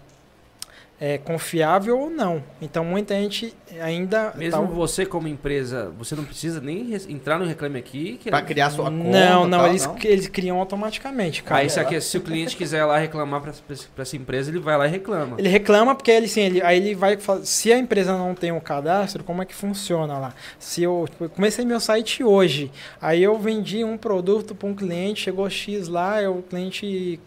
é 1.00 1.18
confiável 1.18 2.00
ou 2.00 2.10
não. 2.10 2.42
Então 2.62 2.86
muita 2.86 3.14
gente 3.16 3.54
ainda 3.82 4.34
Mesmo 4.36 4.62
tá- 4.62 4.74
você 4.74 5.06
como 5.06 5.28
empresa, 5.28 5.92
você 5.98 6.16
não 6.16 6.24
precisa 6.24 6.62
nem 6.62 6.94
entrar 7.10 7.38
no 7.38 7.46
Reclame 7.46 7.78
Aqui. 7.80 8.18
Que 8.22 8.30
Pra 8.30 8.42
criar 8.42 8.70
sua 8.70 8.86
conta. 8.86 8.96
não, 8.96 9.48
não, 9.48 9.60
tal, 9.60 9.68
eles, 9.68 9.86
não? 9.86 9.98
eles 10.04 10.28
criam 10.28 10.58
automaticamente, 10.58 11.44
cara. 11.44 11.62
Aí, 11.62 11.68
isso 11.68 11.80
aqui, 11.80 12.00
se 12.00 12.18
o 12.18 12.22
cliente 12.22 12.56
quiser 12.56 12.80
ir 12.80 12.86
lá 12.86 12.98
reclamar 12.98 13.42
pra, 13.42 13.54
pra 13.94 14.02
essa 14.04 14.16
empresa, 14.16 14.50
ele 14.50 14.60
vai 14.60 14.78
lá 14.78 14.88
e 14.88 14.90
reclama. 14.90 15.36
Ele 15.38 15.50
reclama 15.50 15.94
porque 15.96 16.12
ele, 16.12 16.26
assim, 16.28 16.42
ele, 16.42 16.62
aí 16.62 16.78
ele 16.78 16.96
vai 16.96 17.18
se 17.44 17.74
a 17.74 17.78
empresa 17.78 18.18
não 18.18 18.34
tem 18.34 18.52
um 18.54 18.60
cadastro, 18.60 19.24
como 19.24 19.42
é 19.42 19.46
que 19.46 19.54
funciona 19.54 20.18
lá? 20.18 20.34
Se 20.58 20.82
eu, 20.82 21.06
tipo, 21.10 21.26
eu 21.26 21.30
comecei 21.30 21.66
meu 21.66 21.80
site 21.80 22.24
hoje, 22.24 22.72
aí 23.02 23.22
eu 23.22 23.38
vendi 23.38 23.84
um 23.84 23.98
produto 23.98 24.56
para 24.56 24.68
um 24.70 24.74
cliente, 24.74 25.24
chegou 25.24 25.50
X 25.50 25.88
lá, 25.88 26.16
aí 26.16 26.28
o 26.28 26.42
cliente 26.42 27.20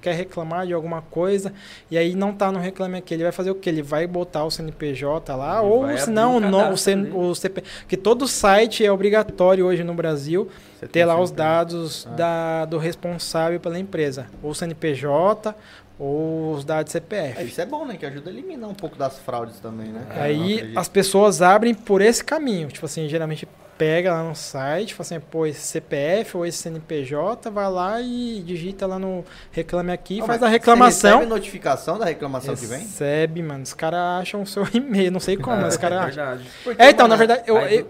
quer 0.00 0.14
reclamar 0.14 0.66
de 0.66 0.72
alguma 0.72 1.02
coisa 1.02 1.52
e 1.90 1.98
aí 1.98 2.14
não 2.14 2.32
tá 2.32 2.50
no 2.50 2.58
reclame 2.58 2.98
aqui, 2.98 3.14
ele 3.14 3.22
vai 3.22 3.32
fazer 3.32 3.50
o 3.50 3.54
quê? 3.54 3.68
Ele 3.70 3.82
vai 3.82 4.06
botar 4.06 4.44
o 4.44 4.50
CNPJ 4.50 5.34
lá 5.36 5.60
Ele 5.62 5.70
ou 5.70 5.98
se 5.98 6.10
não, 6.10 6.38
um 6.38 6.72
o 6.72 6.76
CN 6.76 7.10
o 7.14 7.34
CP, 7.34 7.62
que 7.86 7.96
todo 7.96 8.26
site 8.26 8.84
é 8.84 8.90
obrigatório 8.90 9.66
hoje 9.66 9.84
no 9.84 9.94
Brasil 9.94 10.48
Você 10.78 10.86
ter 10.86 11.04
lá 11.04 11.20
os 11.20 11.30
dados 11.30 12.06
Ah. 12.06 12.14
da, 12.14 12.64
do 12.64 12.78
responsável 12.78 13.60
pela 13.60 13.78
empresa, 13.78 14.26
ou 14.42 14.54
CNPJ 14.54 15.54
ou 15.98 16.54
os 16.54 16.64
dados 16.64 16.92
CPF. 16.92 17.38
É, 17.38 17.44
isso 17.44 17.60
é 17.60 17.66
bom, 17.66 17.84
né? 17.84 17.94
Que 17.98 18.06
ajuda 18.06 18.30
a 18.30 18.32
eliminar 18.32 18.70
um 18.70 18.74
pouco 18.74 18.96
das 18.96 19.18
fraudes 19.18 19.60
também, 19.60 19.88
né? 19.88 20.06
Eu 20.16 20.22
Aí 20.22 20.72
as 20.74 20.88
pessoas 20.88 21.42
abrem 21.42 21.74
por 21.74 22.00
esse 22.00 22.24
caminho. 22.24 22.68
Tipo 22.68 22.86
assim, 22.86 23.06
geralmente 23.06 23.46
pega 23.80 24.12
lá 24.12 24.22
no 24.22 24.34
site, 24.36 24.92
fala 24.94 25.06
assim, 25.06 25.20
pô, 25.20 25.46
esse 25.46 25.60
CPF 25.62 26.36
ou 26.36 26.44
esse 26.44 26.58
CNPJ, 26.58 27.50
vai 27.50 27.70
lá 27.70 27.98
e 27.98 28.42
digita 28.44 28.86
lá 28.86 28.98
no 28.98 29.24
Reclame 29.50 29.90
Aqui, 29.90 30.18
Não, 30.20 30.26
faz 30.26 30.42
a 30.42 30.46
Você 30.46 30.52
reclamação. 30.52 31.10
recebe 31.20 31.30
notificação 31.34 31.98
da 31.98 32.04
reclamação 32.04 32.54
que 32.54 32.66
vem? 32.66 32.80
Recebe, 32.80 33.42
mano. 33.42 33.62
Os 33.62 33.72
caras 33.72 33.98
acham 34.20 34.42
o 34.42 34.46
seu 34.46 34.66
e-mail, 34.74 35.10
não 35.10 35.18
sei 35.18 35.38
como, 35.38 35.56
mas 35.56 35.68
os 35.74 35.78
é 35.78 35.80
caras 35.80 35.98
acham. 35.98 36.14
verdade. 36.14 36.44
Porque, 36.62 36.82
É, 36.82 36.90
então, 36.90 37.08
na 37.08 37.16
mano, 37.16 37.26
verdade, 37.26 37.42
eu, 37.50 37.56
eu- 37.56 37.88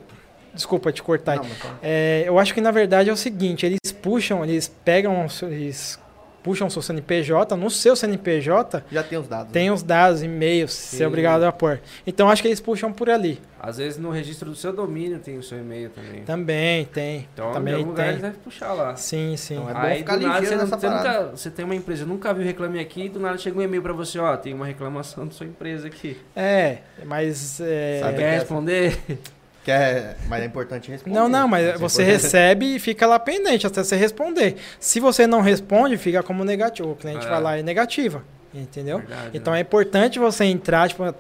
Desculpa 0.55 0.91
te 0.93 1.03
cortar 1.03 1.33
aí. 1.33 1.39
Não. 1.39 1.47
É, 1.83 2.25
eu 2.27 2.37
acho 2.39 2.53
que 2.55 2.61
na 2.61 2.71
verdade 2.73 3.09
é 3.09 3.13
o 3.13 3.17
seguinte, 3.17 3.65
eles 3.67 3.93
puxam, 4.03 4.45
eles 4.45 4.67
pegam, 4.85 5.27
eles 5.43 5.97
puxam 6.43 6.67
o 6.67 6.71
seu 6.71 6.83
CNPJ, 6.83 7.57
no 7.57 7.71
seu 7.71 7.95
CNPJ 7.97 8.85
Já 8.91 9.03
tem 9.03 9.19
os 9.19 9.29
dados. 9.29 9.53
tem 9.53 9.71
os 9.71 9.83
dados, 9.83 10.23
e-mails, 10.23 10.73
você 10.73 11.03
é 11.05 11.07
obrigado 11.07 11.43
a 11.45 11.53
pôr. 11.53 11.81
Então 12.07 12.29
acho 12.31 12.43
que 12.43 12.49
eles 12.49 12.61
puxam 12.61 12.93
por 12.93 13.09
ali. 13.11 13.41
Às 13.63 13.77
vezes 13.77 13.99
no 13.99 14.11
registro 14.11 14.49
do 14.49 14.57
seu 14.57 14.73
domínio 14.73 15.19
tem 15.19 15.37
o 15.37 15.43
seu 15.43 15.59
e-mail 15.59 15.91
também. 15.91 16.23
Também 16.23 16.85
tem. 16.87 17.29
Então, 17.35 17.51
em 17.51 17.53
também 17.55 17.75
algum 17.75 17.89
lugar 17.89 18.03
tem. 18.05 18.11
eles 18.13 18.23
devem 18.23 18.39
puxar 18.41 18.73
lá. 18.73 18.97
Sim, 18.97 19.37
sim. 19.37 19.55
Então, 19.57 19.69
é 19.69 19.73
bom 19.75 19.79
Aí 19.81 19.99
ficar 19.99 20.17
do 20.17 20.27
nada 20.27 20.47
você, 20.47 20.57
nessa 20.57 20.67
não- 20.71 20.79
você 20.81 20.89
nunca, 20.89 21.23
você 21.37 21.51
tem 21.51 21.65
uma 21.65 21.75
empresa, 21.75 22.07
nunca 22.07 22.33
viu 22.33 22.45
reclame 22.45 22.79
aqui, 22.81 23.09
do 23.11 23.21
nada 23.21 23.37
chega 23.37 23.59
um 23.59 23.63
e-mail 23.63 23.83
pra 23.83 23.93
você, 23.93 24.19
ó, 24.19 24.35
tem 24.37 24.55
uma 24.55 24.65
reclamação 24.67 25.27
da 25.27 25.33
sua 25.33 25.47
empresa 25.47 25.87
aqui. 25.89 26.17
É, 26.35 26.79
mas. 27.05 27.61
é, 27.61 28.01
Sabe 28.01 28.17
Quer 28.17 28.23
essa- 28.23 28.39
responder? 28.41 28.99
Que 29.65 29.71
é, 29.71 30.17
mas 30.29 30.43
é 30.43 30.47
importante 30.47 30.91
responder. 30.91 31.15
Não, 31.15 31.29
não, 31.29 31.47
mas 31.47 31.67
é 31.67 31.73
você 31.77 32.03
importante. 32.03 32.23
recebe 32.23 32.77
e 32.77 32.79
fica 32.79 33.07
lá 33.07 33.19
pendente 33.19 33.67
até 33.67 33.83
você 33.85 33.95
responder. 33.97 34.57
Se 34.79 34.99
você 35.01 35.27
não 35.27 35.41
responde, 35.43 35.97
fica 35.99 36.23
como 36.23 36.45
negativo. 36.45 36.93
O 36.93 36.97
cliente 36.97 37.27
É. 37.27 37.29
vai 37.29 37.41
lá 37.43 37.59
e 37.59 37.63
negativa. 37.63 38.25
Entendeu? 38.55 38.99
Verdade, 38.99 39.31
Então 39.35 39.53
né? 39.53 39.61
é 39.61 39.63
importante 39.63 40.19
você 40.19 40.45
entrar, 40.45 40.89
tipo, 40.89 41.15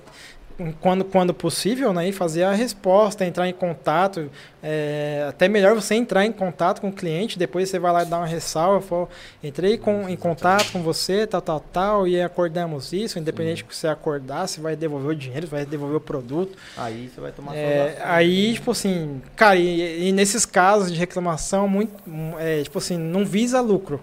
quando, 0.80 1.04
quando 1.04 1.32
possível, 1.32 1.92
né, 1.92 2.08
e 2.08 2.12
fazer 2.12 2.42
a 2.42 2.52
resposta, 2.52 3.24
entrar 3.24 3.48
em 3.48 3.52
contato. 3.52 4.30
É, 4.62 5.24
até 5.28 5.48
melhor 5.48 5.74
você 5.74 5.94
entrar 5.94 6.26
em 6.26 6.32
contato 6.32 6.80
com 6.80 6.88
o 6.88 6.92
cliente, 6.92 7.38
depois 7.38 7.68
você 7.68 7.78
vai 7.78 7.92
lá 7.92 8.04
dá 8.04 8.18
uma 8.18 8.26
ressalva. 8.26 9.08
Entrei 9.42 9.78
com, 9.78 10.08
em 10.08 10.16
contato 10.16 10.72
com 10.72 10.82
você, 10.82 11.26
tal, 11.26 11.40
tal, 11.40 11.60
tal, 11.60 12.08
e 12.08 12.20
acordamos 12.20 12.92
isso. 12.92 13.18
Independente 13.18 13.64
que 13.64 13.74
você 13.74 13.88
acordar, 13.88 14.46
se 14.46 14.60
vai 14.60 14.76
devolver 14.76 15.10
o 15.10 15.14
dinheiro, 15.14 15.46
se 15.46 15.52
vai 15.52 15.64
devolver 15.64 15.96
o 15.96 16.00
produto. 16.00 16.56
Aí 16.76 17.08
você 17.08 17.20
vai 17.20 17.32
tomar 17.32 17.56
É, 17.56 17.98
aí, 18.02 18.54
tipo 18.54 18.70
assim, 18.70 19.22
cara, 19.34 19.56
e, 19.56 20.08
e 20.08 20.12
nesses 20.12 20.44
casos 20.44 20.92
de 20.92 20.98
reclamação, 20.98 21.66
muito, 21.66 21.92
é, 22.38 22.62
tipo 22.62 22.78
assim, 22.78 22.98
não 22.98 23.24
visa 23.24 23.60
lucro. 23.60 24.00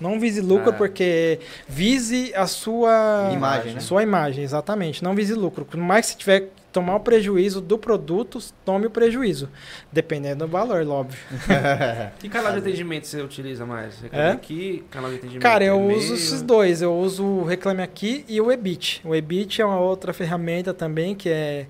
Não 0.00 0.18
vise 0.20 0.40
lucro 0.40 0.70
Ah. 0.70 0.72
porque 0.72 1.40
vise 1.68 2.32
a 2.34 2.46
sua 2.46 3.30
Imagem, 3.32 3.74
né? 3.74 3.80
Sua 3.80 4.02
imagem, 4.02 4.44
exatamente. 4.44 5.02
Não 5.02 5.14
vise 5.14 5.34
lucro. 5.34 5.64
Por 5.64 5.76
mais 5.78 6.06
que 6.06 6.12
você 6.12 6.18
tiver 6.18 6.40
que 6.40 6.48
tomar 6.72 6.96
o 6.96 7.00
prejuízo 7.00 7.60
do 7.60 7.76
produto, 7.78 8.38
tome 8.64 8.86
o 8.86 8.90
prejuízo. 8.90 9.48
Dependendo 9.90 10.46
do 10.46 10.50
valor, 10.50 10.86
óbvio. 10.86 11.18
Que 12.20 12.28
canal 12.28 12.52
de 12.52 12.58
atendimento 12.58 13.06
você 13.06 13.20
utiliza 13.22 13.64
mais? 13.66 13.98
Reclame 14.00 14.24
É? 14.28 14.30
aqui, 14.32 14.84
canal 14.90 15.10
de 15.10 15.16
atendimento 15.16 15.42
Cara, 15.42 15.64
eu 15.64 15.76
e-mail? 15.76 15.98
uso 15.98 16.14
esses 16.14 16.42
dois. 16.42 16.80
Eu 16.82 16.94
uso 16.94 17.24
o 17.24 17.44
Reclame 17.44 17.82
Aqui 17.82 18.24
e 18.28 18.40
o 18.40 18.52
Ebit. 18.52 19.00
O 19.04 19.14
Ebit 19.14 19.60
é 19.60 19.64
uma 19.64 19.80
outra 19.80 20.12
ferramenta 20.12 20.72
também 20.74 21.14
que 21.14 21.28
é 21.28 21.66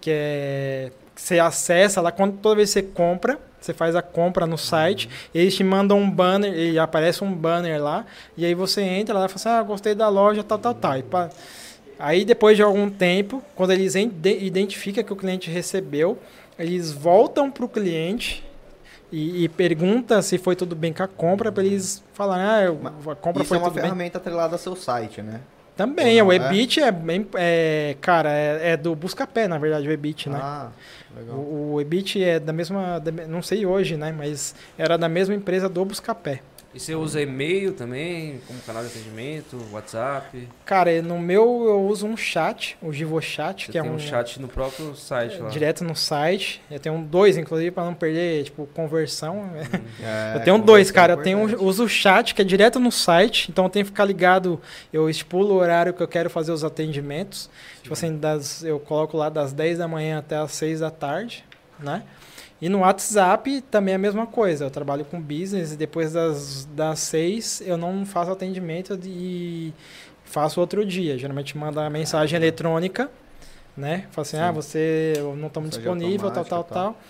que 0.00 0.10
é 0.10 0.90
que 1.09 1.09
você 1.20 1.38
acessa 1.38 2.00
lá 2.00 2.10
quando 2.10 2.38
toda 2.38 2.56
vez 2.56 2.70
que 2.72 2.80
você 2.80 2.82
compra, 2.82 3.38
você 3.60 3.74
faz 3.74 3.94
a 3.94 4.02
compra 4.02 4.46
no 4.46 4.56
site, 4.56 5.08
eles 5.34 5.54
te 5.54 5.62
mandam 5.62 5.98
um 5.98 6.10
banner, 6.10 6.52
e 6.54 6.78
aparece 6.78 7.22
um 7.22 7.32
banner 7.32 7.82
lá, 7.82 8.06
e 8.36 8.44
aí 8.44 8.54
você 8.54 8.80
entra 8.82 9.18
lá 9.18 9.26
e 9.26 9.28
fala 9.28 9.36
assim: 9.36 9.48
"Ah, 9.48 9.62
gostei 9.62 9.94
da 9.94 10.08
loja, 10.08 10.42
tal, 10.42 10.58
tal, 10.58 10.74
tal". 10.74 10.98
E 10.98 11.02
pá, 11.02 11.28
Aí 11.98 12.24
depois 12.24 12.56
de 12.56 12.62
algum 12.62 12.88
tempo, 12.88 13.42
quando 13.54 13.72
eles 13.72 13.94
ide- 13.94 14.38
identificam 14.42 15.04
que 15.04 15.12
o 15.12 15.16
cliente 15.16 15.50
recebeu, 15.50 16.18
eles 16.58 16.90
voltam 16.90 17.50
para 17.50 17.62
o 17.62 17.68
cliente 17.68 18.42
e, 19.12 19.44
e 19.44 19.48
pergunta 19.50 20.22
se 20.22 20.38
foi 20.38 20.56
tudo 20.56 20.74
bem 20.74 20.94
com 20.94 21.02
a 21.02 21.06
compra, 21.06 21.52
para 21.52 21.62
eles 21.62 22.02
falarem, 22.14 22.46
ah, 22.46 22.62
eu- 22.62 23.10
a 23.10 23.14
compra 23.14 23.42
Isso 23.42 23.48
foi 23.50 23.58
é 23.58 23.60
uma 23.60 23.66
tudo 23.68 23.74
bem. 23.74 23.82
ferramenta 23.82 24.16
atrelada 24.16 24.54
ao 24.54 24.58
seu 24.58 24.74
site, 24.74 25.20
né? 25.20 25.42
Também, 25.76 26.20
Ou 26.22 26.28
o 26.28 26.32
não, 26.38 26.44
é? 26.46 26.48
Ebit 26.48 26.80
é 26.80 26.90
bem, 26.90 27.26
é, 27.34 27.96
cara, 28.00 28.30
é, 28.32 28.70
é 28.72 28.76
do 28.78 28.94
Buscapé, 28.94 29.46
na 29.46 29.58
verdade, 29.58 29.86
o 29.86 29.92
Ebit, 29.92 30.30
né? 30.30 30.38
Ah, 30.40 30.68
legal. 31.16 31.36
O, 31.36 31.74
o 31.74 31.80
Ebit 31.80 32.22
é 32.22 32.38
da 32.38 32.52
mesma, 32.52 33.02
não 33.28 33.42
sei 33.42 33.66
hoje, 33.66 33.96
né, 33.96 34.12
mas 34.12 34.54
era 34.76 34.96
da 34.96 35.08
mesma 35.08 35.34
empresa 35.34 35.68
do 35.68 35.84
Buscapé. 35.84 36.42
E 36.72 36.78
você 36.78 36.94
usa 36.94 37.20
e-mail 37.20 37.72
também, 37.72 38.40
como 38.46 38.60
canal 38.60 38.82
de 38.84 38.88
atendimento, 38.90 39.58
WhatsApp? 39.72 40.48
Cara, 40.64 41.02
no 41.02 41.18
meu 41.18 41.64
eu 41.64 41.80
uso 41.82 42.06
um 42.06 42.16
chat, 42.16 42.78
o 42.80 42.92
GivoChat, 42.92 43.66
Você 43.66 43.72
que 43.72 43.78
é 43.78 43.82
um, 43.82 43.94
um 43.94 43.98
chat 43.98 44.40
no 44.40 44.46
próprio 44.46 44.94
site 44.94 45.38
lá. 45.38 45.48
direto 45.48 45.82
no 45.82 45.96
site. 45.96 46.62
Eu 46.70 46.78
tenho 46.78 46.96
dois, 47.02 47.36
inclusive, 47.36 47.72
para 47.72 47.84
não 47.84 47.94
perder, 47.94 48.44
tipo, 48.44 48.66
conversão. 48.68 49.50
É, 50.02 50.36
Eu 50.36 50.40
tenho 50.44 50.58
dois, 50.58 50.90
é 50.90 50.92
cara. 50.92 51.12
Eu 51.14 51.22
tenho, 51.22 51.62
uso 51.62 51.84
o 51.84 51.88
chat, 51.88 52.34
que 52.34 52.40
é 52.40 52.44
direto 52.44 52.78
no 52.78 52.90
site, 52.92 53.50
então 53.50 53.64
eu 53.64 53.70
tenho 53.70 53.84
que 53.84 53.90
ficar 53.90 54.04
ligado. 54.04 54.60
Eu 54.92 55.10
estipulo 55.10 55.54
o 55.54 55.58
horário 55.58 55.92
que 55.92 56.02
eu 56.02 56.08
quero 56.08 56.30
fazer 56.30 56.52
os 56.52 56.62
atendimentos. 56.64 57.50
Tipo 57.82 57.92
assim, 57.92 58.16
das, 58.16 58.62
eu 58.62 58.78
coloco 58.78 59.16
lá 59.16 59.28
das 59.28 59.52
10 59.52 59.78
da 59.78 59.88
manhã 59.88 60.18
até 60.18 60.36
as 60.36 60.52
6 60.52 60.80
da 60.80 60.90
tarde, 60.90 61.44
né? 61.78 62.02
E 62.60 62.68
no 62.68 62.80
WhatsApp 62.80 63.62
também 63.62 63.92
é 63.92 63.94
a 63.94 63.98
mesma 63.98 64.26
coisa. 64.26 64.66
Eu 64.66 64.70
trabalho 64.70 65.04
com 65.04 65.20
business 65.20 65.72
e 65.72 65.76
depois 65.76 66.12
das, 66.12 66.66
das 66.66 66.98
6 67.00 67.62
eu 67.64 67.76
não 67.76 68.04
faço 68.04 68.30
atendimento 68.30 68.98
e 69.04 69.72
faço 70.24 70.60
outro 70.60 70.84
dia. 70.84 71.16
Geralmente 71.16 71.56
manda 71.56 71.84
a 71.86 71.90
mensagem 71.90 72.36
eletrônica, 72.36 73.10
né? 73.76 74.06
Fala 74.10 74.22
assim, 74.22 74.36
Sim. 74.36 74.42
ah, 74.42 74.52
você 74.52 75.14
não 75.38 75.46
estamos 75.46 75.70
disponível, 75.70 76.30
tal, 76.30 76.44
tal, 76.44 76.58
automática, 76.58 76.74
tal. 76.74 77.00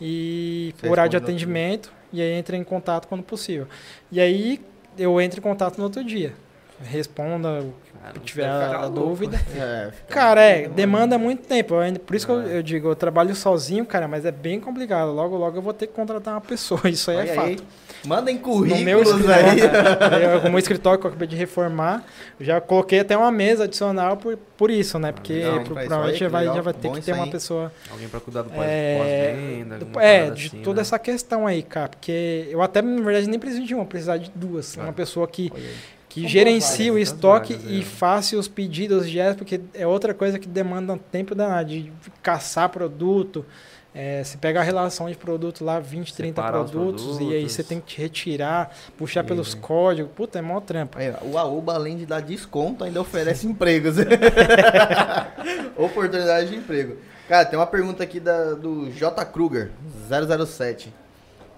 E 0.00 0.74
Você 0.78 0.88
horário 0.88 1.10
de 1.10 1.16
atendimento, 1.16 1.92
e 2.12 2.22
aí 2.22 2.32
entra 2.32 2.56
em 2.56 2.64
contato 2.64 3.06
quando 3.06 3.22
possível. 3.22 3.66
E 4.10 4.20
aí 4.20 4.60
eu 4.96 5.20
entro 5.20 5.40
em 5.40 5.42
contato 5.42 5.76
no 5.76 5.84
outro 5.84 6.02
dia. 6.04 6.34
Responda 6.82 7.66
Cara, 8.00 8.14
você 8.14 8.20
tiver 8.20 8.46
a 8.48 8.80
louco. 8.86 8.90
dúvida. 9.08 9.40
É, 9.56 9.90
Cara, 10.08 10.40
é, 10.42 10.68
demanda 10.68 11.18
muito 11.18 11.46
tempo. 11.46 11.74
Eu 11.74 12.00
por 12.00 12.16
isso 12.16 12.24
que 12.26 12.32
eu, 12.32 12.40
É. 12.42 12.58
eu 12.58 12.62
digo, 12.62 12.88
eu 12.88 12.96
trabalho 12.96 13.34
sozinho, 13.34 13.84
cara, 13.84 14.08
mas 14.08 14.24
é 14.24 14.30
bem 14.32 14.58
complicado. 14.58 15.12
Logo, 15.12 15.36
logo 15.36 15.58
eu 15.58 15.62
vou 15.62 15.72
ter 15.74 15.86
que 15.86 15.92
contratar 15.92 16.34
uma 16.34 16.40
pessoa. 16.40 16.80
Isso 16.88 17.10
aí 17.10 17.16
é 17.18 17.20
Olha 17.20 17.34
fato. 17.34 17.46
aí. 17.48 17.58
Mandem 18.06 18.36
No 18.36 18.40
currículos 18.40 18.82
meu 18.82 18.98
aí. 18.98 19.04
escritório, 19.04 20.18
eu, 20.24 20.42
no 20.44 20.50
meu 20.50 20.58
escritório 20.58 20.98
que 20.98 21.06
eu 21.06 21.10
acabei 21.10 21.28
de 21.28 21.36
reformar, 21.36 22.02
já 22.40 22.58
coloquei 22.60 23.00
até 23.00 23.14
uma 23.16 23.30
mesa 23.30 23.64
adicional 23.64 24.16
por, 24.16 24.38
por 24.56 24.70
isso, 24.70 24.98
né? 24.98 25.12
Porque 25.12 25.34
legal, 25.34 25.60
pro- 25.64 25.74
provavelmente 25.74 26.12
aí, 26.14 26.18
já 26.18 26.26
que 26.26 26.32
vai, 26.32 26.44
já 26.46 26.60
vai 26.62 26.72
ter 26.72 26.90
que 26.90 27.00
ter 27.02 27.12
uma 27.12 27.24
aí. 27.24 27.30
pessoa 27.30 27.70
Alguém 27.90 28.08
pra 28.08 28.20
cuidar 28.20 28.42
do 28.42 28.48
pós- 28.50 28.64
É, 28.66 28.96
pós-venda, 28.96 29.76
é, 29.76 29.84
parada 29.84 30.30
de 30.34 30.46
assim, 30.46 30.62
toda 30.62 30.76
né? 30.76 30.80
essa 30.82 30.98
questão 30.98 31.46
aí, 31.46 31.62
cara. 31.62 31.88
Porque 31.90 32.48
eu 32.50 32.62
até, 32.62 32.80
na 32.80 33.02
verdade, 33.02 33.28
nem 33.28 33.38
preciso 33.38 33.66
de 33.66 33.74
uma, 33.74 33.84
precisar 33.84 34.16
de 34.16 34.30
duas. 34.34 34.72
Claro. 34.74 34.88
Uma 34.88 34.94
pessoa 34.94 35.28
que, 35.28 35.52
aí. 35.54 35.70
Que 36.10 36.22
boas 36.22 36.78
o 36.90 36.98
estoque 36.98 37.56
e 37.68 37.80
é. 37.80 37.84
faça 37.84 38.36
os 38.36 38.48
pedidos 38.48 39.08
direto, 39.08 39.38
porque 39.38 39.60
é 39.72 39.86
outra 39.86 40.12
coisa 40.12 40.40
que 40.40 40.48
demanda 40.48 40.98
tempo 41.10 41.36
danado, 41.36 41.70
de 41.70 41.92
caçar 42.20 42.68
produto. 42.68 43.46
É, 43.94 44.22
você 44.22 44.36
pega 44.36 44.60
a 44.60 44.62
relação 44.62 45.08
de 45.08 45.16
produto 45.16 45.64
lá, 45.64 45.78
20, 45.78 46.14
30 46.14 46.42
Separar 46.42 46.62
os 46.62 46.70
produtos, 46.70 47.04
e 47.04 47.22
aí 47.22 47.28
produtos. 47.28 47.52
você 47.52 47.62
tem 47.62 47.80
que 47.80 48.00
retirar, 48.00 48.76
puxar 48.98 49.22
Sim. 49.22 49.28
pelos 49.28 49.54
códigos. 49.54 50.10
Puta, 50.12 50.38
é 50.40 50.42
mó 50.42 50.60
trampo. 50.60 50.98
Aí, 50.98 51.12
ó, 51.12 51.24
o 51.24 51.38
Aoba, 51.38 51.74
além 51.74 51.96
de 51.96 52.06
dar 52.06 52.20
desconto, 52.20 52.82
ainda 52.82 53.00
oferece 53.00 53.46
empregos. 53.46 53.96
Oportunidade 55.78 56.50
de 56.50 56.56
emprego. 56.56 56.96
Cara, 57.28 57.44
tem 57.44 57.56
uma 57.56 57.66
pergunta 57.66 58.02
aqui 58.02 58.18
da, 58.18 58.54
do 58.54 58.90
J. 58.90 59.24
Kruger, 59.26 59.70
007. 60.08 60.92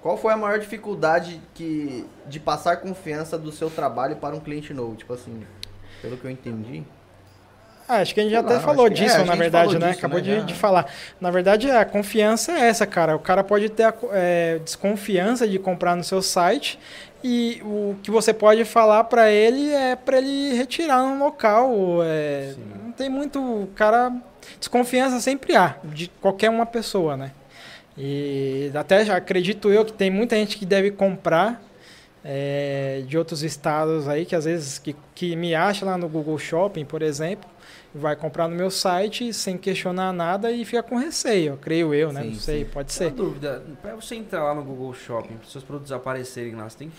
Qual 0.02 0.16
foi 0.16 0.32
a 0.32 0.36
maior 0.36 0.58
dificuldade 0.58 1.40
que, 1.54 2.04
de 2.26 2.40
passar 2.40 2.78
confiança 2.78 3.38
do 3.38 3.52
seu 3.52 3.70
trabalho 3.70 4.16
para 4.16 4.34
um 4.34 4.40
cliente 4.40 4.74
novo? 4.74 4.96
Tipo 4.96 5.14
assim, 5.14 5.46
pelo 6.02 6.16
que 6.16 6.24
eu 6.24 6.30
entendi. 6.30 6.82
Ah, 7.88 7.98
acho 7.98 8.12
que 8.12 8.20
a 8.20 8.22
gente 8.24 8.32
já 8.32 8.40
até 8.40 8.58
falou 8.58 8.88
é, 8.88 8.90
disso, 8.90 9.20
a 9.20 9.24
na 9.24 9.34
verdade, 9.36 9.78
né? 9.78 9.88
disso, 9.88 9.98
Acabou 10.00 10.20
né, 10.20 10.40
de, 10.40 10.46
de 10.46 10.54
falar. 10.54 10.86
Na 11.20 11.30
verdade, 11.30 11.70
a 11.70 11.84
confiança 11.84 12.52
é 12.52 12.68
essa, 12.68 12.84
cara. 12.86 13.14
O 13.14 13.20
cara 13.20 13.44
pode 13.44 13.68
ter 13.68 13.84
a 13.84 13.94
é, 14.12 14.58
desconfiança 14.64 15.46
de 15.46 15.58
comprar 15.58 15.94
no 15.94 16.02
seu 16.02 16.20
site 16.20 16.78
e 17.22 17.60
o 17.64 17.96
que 18.02 18.10
você 18.10 18.32
pode 18.32 18.64
falar 18.64 19.04
pra 19.04 19.30
ele 19.30 19.72
é 19.72 19.94
pra 19.94 20.18
ele 20.18 20.54
retirar 20.54 21.02
no 21.02 21.22
local. 21.22 21.70
é, 22.02 22.54
não 22.84 22.90
tem 22.92 23.08
muito. 23.08 23.68
Cara. 23.76 24.12
Desconfiança 24.58 25.20
sempre 25.20 25.54
há, 25.54 25.76
de 25.84 26.08
qualquer 26.20 26.50
uma 26.50 26.66
pessoa, 26.66 27.16
né? 27.16 27.30
E 27.96 28.70
até 28.74 29.04
já 29.04 29.16
acredito 29.16 29.70
eu 29.70 29.84
que 29.84 29.92
tem 29.92 30.10
muita 30.10 30.36
gente 30.36 30.56
que 30.56 30.64
deve 30.64 30.90
comprar 30.90 31.62
é, 32.24 33.02
de 33.06 33.18
outros 33.18 33.42
estados 33.42 34.08
aí, 34.08 34.24
que 34.24 34.34
às 34.34 34.44
vezes 34.44 34.78
que, 34.78 34.94
que 35.14 35.36
me 35.36 35.54
acha 35.54 35.84
lá 35.84 35.98
no 35.98 36.08
Google 36.08 36.38
Shopping, 36.38 36.84
por 36.84 37.02
exemplo, 37.02 37.48
vai 37.94 38.16
comprar 38.16 38.48
no 38.48 38.54
meu 38.56 38.70
site 38.70 39.32
sem 39.32 39.58
questionar 39.58 40.12
nada 40.12 40.50
e 40.50 40.64
fica 40.64 40.82
com 40.82 40.96
receio, 40.96 41.58
creio 41.60 41.92
eu, 41.92 42.12
né? 42.12 42.22
Sim, 42.22 42.28
Não 42.30 42.34
sei, 42.36 42.64
sim. 42.64 42.70
pode 42.70 42.92
Uma 42.92 42.96
ser. 42.98 43.10
dúvida, 43.10 43.62
pra 43.82 43.94
você 43.94 44.14
entrar 44.14 44.42
lá 44.44 44.54
no 44.54 44.62
Google 44.62 44.94
Shopping, 44.94 45.34
para 45.36 45.48
seus 45.48 45.64
produtos 45.64 45.92
aparecerem 45.92 46.54
lá, 46.54 46.68
você 46.70 46.78
tem 46.78 46.88
que 46.88 46.96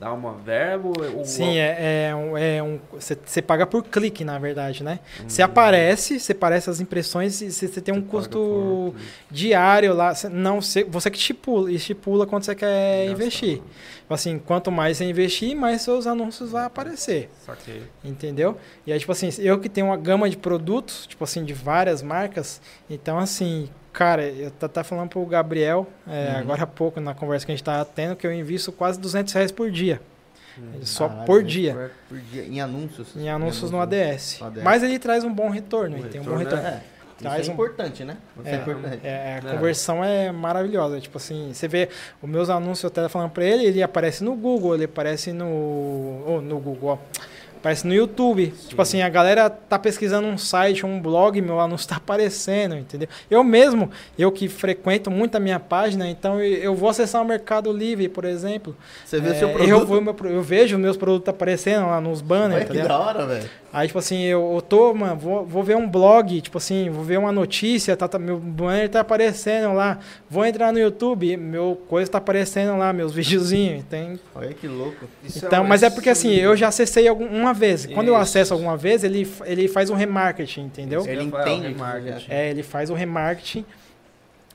dar 0.00 0.14
uma 0.14 0.32
verba 0.32 0.88
ou... 1.14 1.24
Sim, 1.26 1.58
é, 1.58 2.08
é 2.08 2.14
um. 2.16 2.36
É 2.36 2.62
um 2.62 2.80
você, 2.92 3.16
você 3.22 3.42
paga 3.42 3.66
por 3.66 3.84
clique, 3.84 4.24
na 4.24 4.38
verdade, 4.38 4.82
né? 4.82 4.98
Você 5.28 5.42
Hum. 5.42 5.44
aparece, 5.44 6.18
você 6.18 6.32
aparece 6.32 6.70
as 6.70 6.80
impressões 6.80 7.42
e 7.42 7.52
você, 7.52 7.68
você 7.68 7.80
tem 7.82 7.94
um 7.94 8.00
Você 8.00 8.06
custo 8.08 8.94
diário 9.30 9.92
lá. 9.94 10.14
Você- 10.14 10.28
Não, 10.30 10.60
você, 10.62 10.82
você 10.84 11.10
que 11.10 11.18
estipula, 11.18 11.70
estipula 11.70 12.26
quanto 12.26 12.46
você 12.46 12.54
quer 12.54 13.04
Gastar. 13.08 13.12
investir. 13.12 13.62
Assim, 14.08 14.38
quanto 14.40 14.72
mais 14.72 14.96
você 14.96 15.04
investir, 15.04 15.54
mais 15.54 15.82
seus 15.82 16.04
anúncios 16.06 16.50
vão 16.50 16.62
aparecer. 16.64 17.28
Saquei. 17.46 17.82
Entendeu? 18.02 18.56
E 18.86 18.92
aí, 18.92 18.98
tipo 18.98 19.12
assim, 19.12 19.28
eu 19.38 19.60
que 19.60 19.68
tenho 19.68 19.86
uma 19.86 19.96
gama 19.96 20.28
de 20.28 20.36
produtos, 20.36 21.06
tipo 21.06 21.22
assim, 21.22 21.44
de 21.44 21.52
várias 21.52 22.02
marcas, 22.02 22.60
então 22.88 23.18
assim, 23.18 23.68
cara, 23.92 24.22
eu 24.24 24.50
tá, 24.50 24.68
tá 24.68 24.84
falando 24.84 25.08
pro 25.08 25.24
Gabriel, 25.26 25.86
é, 26.08 26.32
Uhum. 26.34 26.38
agora 26.38 26.62
há 26.64 26.66
pouco, 26.66 27.00
na 27.00 27.14
conversa 27.14 27.44
que 27.46 27.52
a 27.52 27.54
gente 27.54 27.64
tava 27.64 27.84
tendo, 27.84 28.16
que 28.16 28.26
eu 28.26 28.32
invisto 28.32 28.70
quase 28.72 28.98
200 28.98 29.32
reais 29.32 29.50
por 29.52 29.70
dia. 29.70 30.00
Hum. 30.58 30.80
Só 30.82 31.08
Caralho, 31.08 31.26
por 31.26 31.42
né? 31.42 31.48
dia. 31.48 31.90
Por, 32.08 32.18
dia. 32.18 32.44
Em 32.44 32.60
anúncios. 32.60 33.08
Em 33.16 33.28
anúncios 33.30 33.70
no 33.70 33.78
né? 33.78 33.82
ADS. 33.84 34.42
ADS. 34.42 34.62
Mas 34.64 34.82
ele 34.82 34.98
traz 34.98 35.24
um 35.24 35.32
bom 35.32 35.48
retorno, 35.48 35.96
O 35.96 35.98
ele 36.00 36.08
tem 36.08 36.20
um 36.20 36.24
bom 36.24 36.36
retorno. 36.36 36.64
É, 36.66 36.80
Traz 37.18 37.42
isso 37.42 37.50
é 37.50 37.52
um- 37.52 37.54
importante, 37.54 38.02
né? 38.04 38.16
Isso 38.38 38.48
é, 38.48 38.52
É, 38.52 38.56
importante. 38.56 39.00
É, 39.06 39.40
a 39.44 39.48
É. 39.48 39.52
conversão 39.52 40.02
é 40.02 40.32
maravilhosa. 40.32 40.98
Tipo 41.00 41.18
assim, 41.18 41.50
você 41.52 41.68
vê 41.68 41.88
os 42.22 42.28
meus 42.28 42.48
anúncios, 42.48 42.82
eu 42.82 42.88
até 42.88 43.06
falando 43.10 43.30
pra 43.30 43.44
ele, 43.44 43.64
ele 43.66 43.82
aparece 43.82 44.24
no 44.24 44.34
Google, 44.34 44.74
ele 44.74 44.84
aparece 44.84 45.30
no. 45.32 45.44
Oh, 46.26 46.40
no 46.40 46.58
Google, 46.58 46.90
ó. 46.90 46.98
Aparece 47.60 47.86
no 47.86 47.92
YouTube. 47.94 48.52
Sim. 48.56 48.68
Tipo 48.70 48.80
assim, 48.82 49.02
a 49.02 49.08
galera 49.08 49.50
tá 49.50 49.78
pesquisando 49.78 50.26
um 50.26 50.38
site, 50.38 50.86
um 50.86 50.98
blog, 51.00 51.40
meu 51.42 51.60
anúncio 51.60 51.86
tá 51.86 51.96
aparecendo, 52.00 52.74
entendeu? 52.74 53.06
Eu 53.30 53.44
mesmo, 53.44 53.90
eu 54.18 54.32
que 54.32 54.48
frequento 54.48 55.10
muito 55.10 55.36
a 55.36 55.40
minha 55.40 55.60
página, 55.60 56.08
então 56.08 56.40
eu, 56.40 56.74
vou 56.74 56.88
acessar 56.88 57.20
o 57.20 57.24
Mercado 57.24 57.70
Livre, 57.70 58.08
por 58.08 58.24
exemplo. 58.24 58.74
Você 59.04 59.20
vê 59.20 59.30
É, 59.30 59.34
seu 59.34 59.48
produto. 59.50 59.68
Eu, 59.68 59.86
vou, 59.86 60.00
meu 60.00 60.16
eu 60.24 60.42
vejo 60.42 60.78
meus 60.78 60.96
produtos 60.96 61.28
aparecendo 61.28 61.86
lá 61.86 62.00
nos 62.00 62.22
banners, 62.22 62.66
tá 62.66 62.72
que 62.72 62.80
da 62.82 62.98
hora, 62.98 63.26
velho. 63.26 63.48
Aí, 63.72 63.86
tipo 63.86 64.00
assim, 64.00 64.22
eu, 64.24 64.52
eu 64.56 64.60
tô, 64.60 64.92
mano, 64.94 65.14
vou, 65.16 65.46
vou 65.46 65.62
ver 65.62 65.76
um 65.76 65.88
blog, 65.88 66.40
tipo 66.40 66.58
assim, 66.58 66.90
vou 66.90 67.04
ver 67.04 67.18
uma 67.20 67.30
notícia, 67.30 67.96
tá, 67.96 68.08
tá- 68.08 68.18
meu 68.18 68.36
banner 68.36 68.88
tá 68.88 68.98
aparecendo 69.00 69.72
lá. 69.74 69.98
Vou 70.28 70.44
entrar 70.44 70.72
no 70.72 70.78
YouTube, 70.80 71.36
meu 71.36 71.80
coisa 71.88 72.10
tá 72.10 72.18
aparecendo 72.18 72.76
lá, 72.76 72.92
meus 72.92 73.12
videozinhos. 73.14 73.84
Tem... 73.88 74.18
Olha 74.34 74.52
que 74.54 74.66
louco. 74.66 75.06
Isso 75.22 75.46
Então, 75.46 75.62
um- 75.62 75.66
mas 75.68 75.84
é 75.84 75.90
porque 75.90 76.08
assim, 76.10 76.32
eu 76.34 76.56
já 76.56 76.66
acessei 76.66 77.06
algum- 77.06 77.28
uma 77.50 77.54
vez. 77.54 77.86
Quando 77.86 78.08
eu 78.08 78.16
acesso 78.16 78.52
alguma 78.54 78.76
vez, 78.76 79.04
ele, 79.04 79.30
ele 79.44 79.68
faz 79.68 79.90
um 79.90 79.94
remarketing, 79.94 80.62
entendeu? 80.62 81.04
Ele 81.06 81.30
falar, 81.30 81.44
o 81.44 81.48
entende 81.48 82.26
É, 82.28 82.50
ele 82.50 82.62
faz 82.62 82.90
o 82.90 82.94
remarketing. 82.94 83.64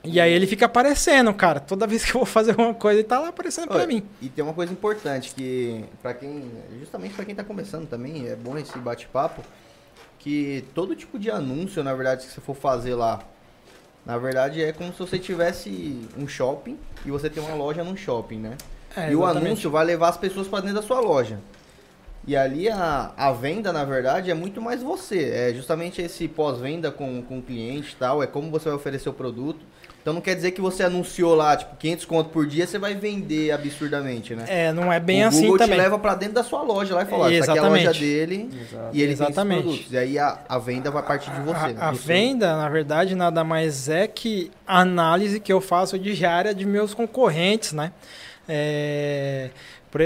E 0.02 0.20
aí 0.20 0.32
ele 0.32 0.46
fica 0.46 0.66
aparecendo, 0.66 1.34
cara. 1.34 1.58
Toda 1.58 1.86
vez 1.86 2.04
que 2.04 2.10
eu 2.10 2.20
vou 2.20 2.26
fazer 2.26 2.52
alguma 2.52 2.72
coisa, 2.72 3.00
ele 3.00 3.08
tá 3.08 3.18
lá 3.18 3.28
aparecendo 3.28 3.68
pra 3.68 3.76
Olha, 3.78 3.86
mim. 3.86 4.04
E 4.22 4.28
tem 4.28 4.44
uma 4.44 4.54
coisa 4.54 4.72
importante 4.72 5.34
que 5.34 5.84
para 6.00 6.14
quem, 6.14 6.50
justamente 6.78 7.14
para 7.14 7.24
quem 7.24 7.34
tá 7.34 7.42
começando 7.42 7.88
também, 7.88 8.28
é 8.28 8.36
bom 8.36 8.56
esse 8.56 8.78
bate-papo, 8.78 9.42
que 10.18 10.64
todo 10.74 10.94
tipo 10.94 11.18
de 11.18 11.30
anúncio, 11.30 11.82
na 11.82 11.92
verdade, 11.92 12.26
que 12.26 12.32
você 12.32 12.40
for 12.40 12.54
fazer 12.54 12.94
lá, 12.94 13.20
na 14.04 14.16
verdade 14.16 14.62
é 14.62 14.72
como 14.72 14.92
se 14.92 14.98
você 15.00 15.18
tivesse 15.18 16.08
um 16.16 16.28
shopping 16.28 16.78
e 17.04 17.10
você 17.10 17.28
tem 17.28 17.42
uma 17.42 17.54
loja 17.56 17.82
num 17.82 17.96
shopping, 17.96 18.38
né? 18.38 18.56
É, 18.96 19.10
e 19.10 19.16
o 19.16 19.26
anúncio 19.26 19.68
vai 19.70 19.84
levar 19.84 20.08
as 20.08 20.16
pessoas 20.16 20.46
para 20.46 20.60
dentro 20.60 20.76
da 20.76 20.82
sua 20.82 21.00
loja. 21.00 21.38
E 22.26 22.36
ali 22.36 22.68
a, 22.68 23.12
a 23.16 23.32
venda, 23.32 23.72
na 23.72 23.84
verdade, 23.84 24.30
é 24.30 24.34
muito 24.34 24.60
mais 24.60 24.82
você. 24.82 25.30
É 25.32 25.54
justamente 25.54 26.02
esse 26.02 26.26
pós-venda 26.26 26.90
com, 26.90 27.22
com 27.22 27.38
o 27.38 27.42
cliente 27.42 27.92
e 27.92 27.96
tal. 27.96 28.22
É 28.22 28.26
como 28.26 28.50
você 28.50 28.64
vai 28.68 28.74
oferecer 28.74 29.08
o 29.08 29.12
produto. 29.12 29.60
Então 30.02 30.14
não 30.14 30.20
quer 30.20 30.36
dizer 30.36 30.52
que 30.52 30.60
você 30.60 30.84
anunciou 30.84 31.34
lá, 31.34 31.56
tipo, 31.56 31.74
500 31.76 32.04
conto 32.04 32.30
por 32.30 32.46
dia, 32.46 32.64
você 32.64 32.78
vai 32.78 32.94
vender 32.94 33.50
absurdamente, 33.50 34.36
né? 34.36 34.44
É, 34.46 34.72
não 34.72 34.92
é 34.92 35.00
bem 35.00 35.24
o 35.24 35.28
assim 35.28 35.42
Google 35.42 35.58
também. 35.58 35.76
te 35.78 35.82
leva 35.82 35.98
pra 35.98 36.14
dentro 36.14 36.34
da 36.34 36.44
sua 36.44 36.62
loja 36.62 36.94
lá 36.94 37.02
e 37.02 37.06
fala, 37.06 37.32
essa 37.34 37.50
aqui 37.50 37.58
é 37.58 37.62
a 37.62 37.64
Exatamente. 37.64 37.86
loja 37.88 38.00
dele 38.00 38.50
Exato. 38.60 38.88
e 38.96 39.02
ele 39.02 39.12
Exatamente. 39.12 39.56
tem 39.62 39.68
produtos. 39.70 39.92
E 39.92 39.98
aí 39.98 40.16
a, 40.16 40.38
a 40.48 40.58
venda 40.58 40.92
vai 40.92 41.02
partir 41.02 41.30
de 41.32 41.40
você, 41.40 41.66
né? 41.72 41.76
A, 41.80 41.88
a 41.88 41.90
Do 41.90 41.96
seu- 41.96 42.06
venda, 42.06 42.56
na 42.56 42.68
verdade, 42.68 43.16
nada 43.16 43.42
mais 43.42 43.88
é 43.88 44.06
que 44.06 44.52
a 44.64 44.78
análise 44.80 45.40
que 45.40 45.52
eu 45.52 45.60
faço 45.60 45.98
diária 45.98 46.54
de 46.54 46.64
meus 46.64 46.94
concorrentes, 46.94 47.72
né? 47.72 47.90
É, 48.48 49.50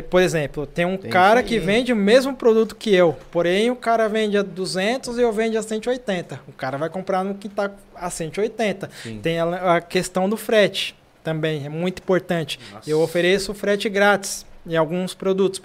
por, 0.09 0.22
exemplo, 0.22 0.66
tem 0.66 0.84
um 0.84 0.97
Tem 0.97 1.11
cara 1.11 1.43
que 1.43 1.55
aí. 1.55 1.61
vende 1.61 1.93
o 1.93 1.97
mesmo 1.97 2.34
produto 2.34 2.76
que 2.76 2.95
eu, 2.95 3.16
porém 3.30 3.70
o 3.70 3.76
cara 3.76 4.09
vende 4.09 4.36
a 4.36 4.43
200 4.43 5.18
e 5.18 5.22
eu 5.22 5.32
vendo 5.32 5.57
a 5.57 5.62
180. 5.62 6.41
O 6.49 6.53
cara 6.53 6.76
vai 6.76 6.88
comprar 6.88 7.24
no 7.24 7.34
que 7.34 7.47
está 7.47 7.70
a 7.95 8.11
180. 8.11 8.91
Sim. 9.03 9.20
Tem 9.22 9.38
a, 9.38 9.76
a 9.76 9.80
questão 9.80 10.28
do 10.28 10.36
frete 10.36 10.95
também, 11.24 11.66
é 11.66 11.68
muito 11.68 12.01
importante. 12.01 12.59
Nossa. 12.72 12.88
Eu 12.88 13.01
ofereço 13.01 13.53
frete 13.55 13.88
grátis 13.88 14.47
em 14.66 14.76
alguns 14.76 15.14
produtos. 15.14 15.61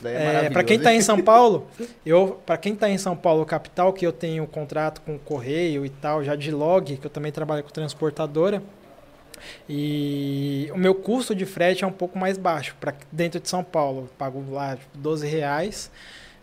Daí 0.00 0.14
é, 0.14 0.44
é, 0.46 0.50
para 0.50 0.64
quem 0.64 0.76
está 0.76 0.94
em 0.94 1.00
São 1.00 1.20
Paulo, 1.20 1.66
eu 2.04 2.40
para 2.44 2.56
quem 2.56 2.72
está 2.72 2.88
em 2.88 2.98
São 2.98 3.16
Paulo 3.16 3.44
capital, 3.44 3.92
que 3.92 4.06
eu 4.06 4.12
tenho 4.12 4.46
contrato 4.46 5.00
com 5.02 5.16
o 5.16 5.18
correio 5.18 5.84
e 5.84 5.90
tal, 5.90 6.24
já 6.24 6.34
de 6.34 6.50
log, 6.50 6.96
que 6.96 7.06
eu 7.06 7.10
também 7.10 7.32
trabalho 7.32 7.62
com 7.62 7.70
transportadora. 7.70 8.62
E 9.68 10.70
o 10.74 10.78
meu 10.78 10.94
custo 10.94 11.34
de 11.34 11.46
frete 11.46 11.84
é 11.84 11.86
um 11.86 11.92
pouco 11.92 12.18
mais 12.18 12.36
baixo 12.36 12.76
para 12.80 12.94
dentro 13.10 13.40
de 13.40 13.48
São 13.48 13.62
Paulo. 13.64 14.02
Eu 14.02 14.08
pago 14.18 14.44
lá 14.50 14.76
tipo, 14.76 14.98
12 14.98 15.26
reais, 15.26 15.90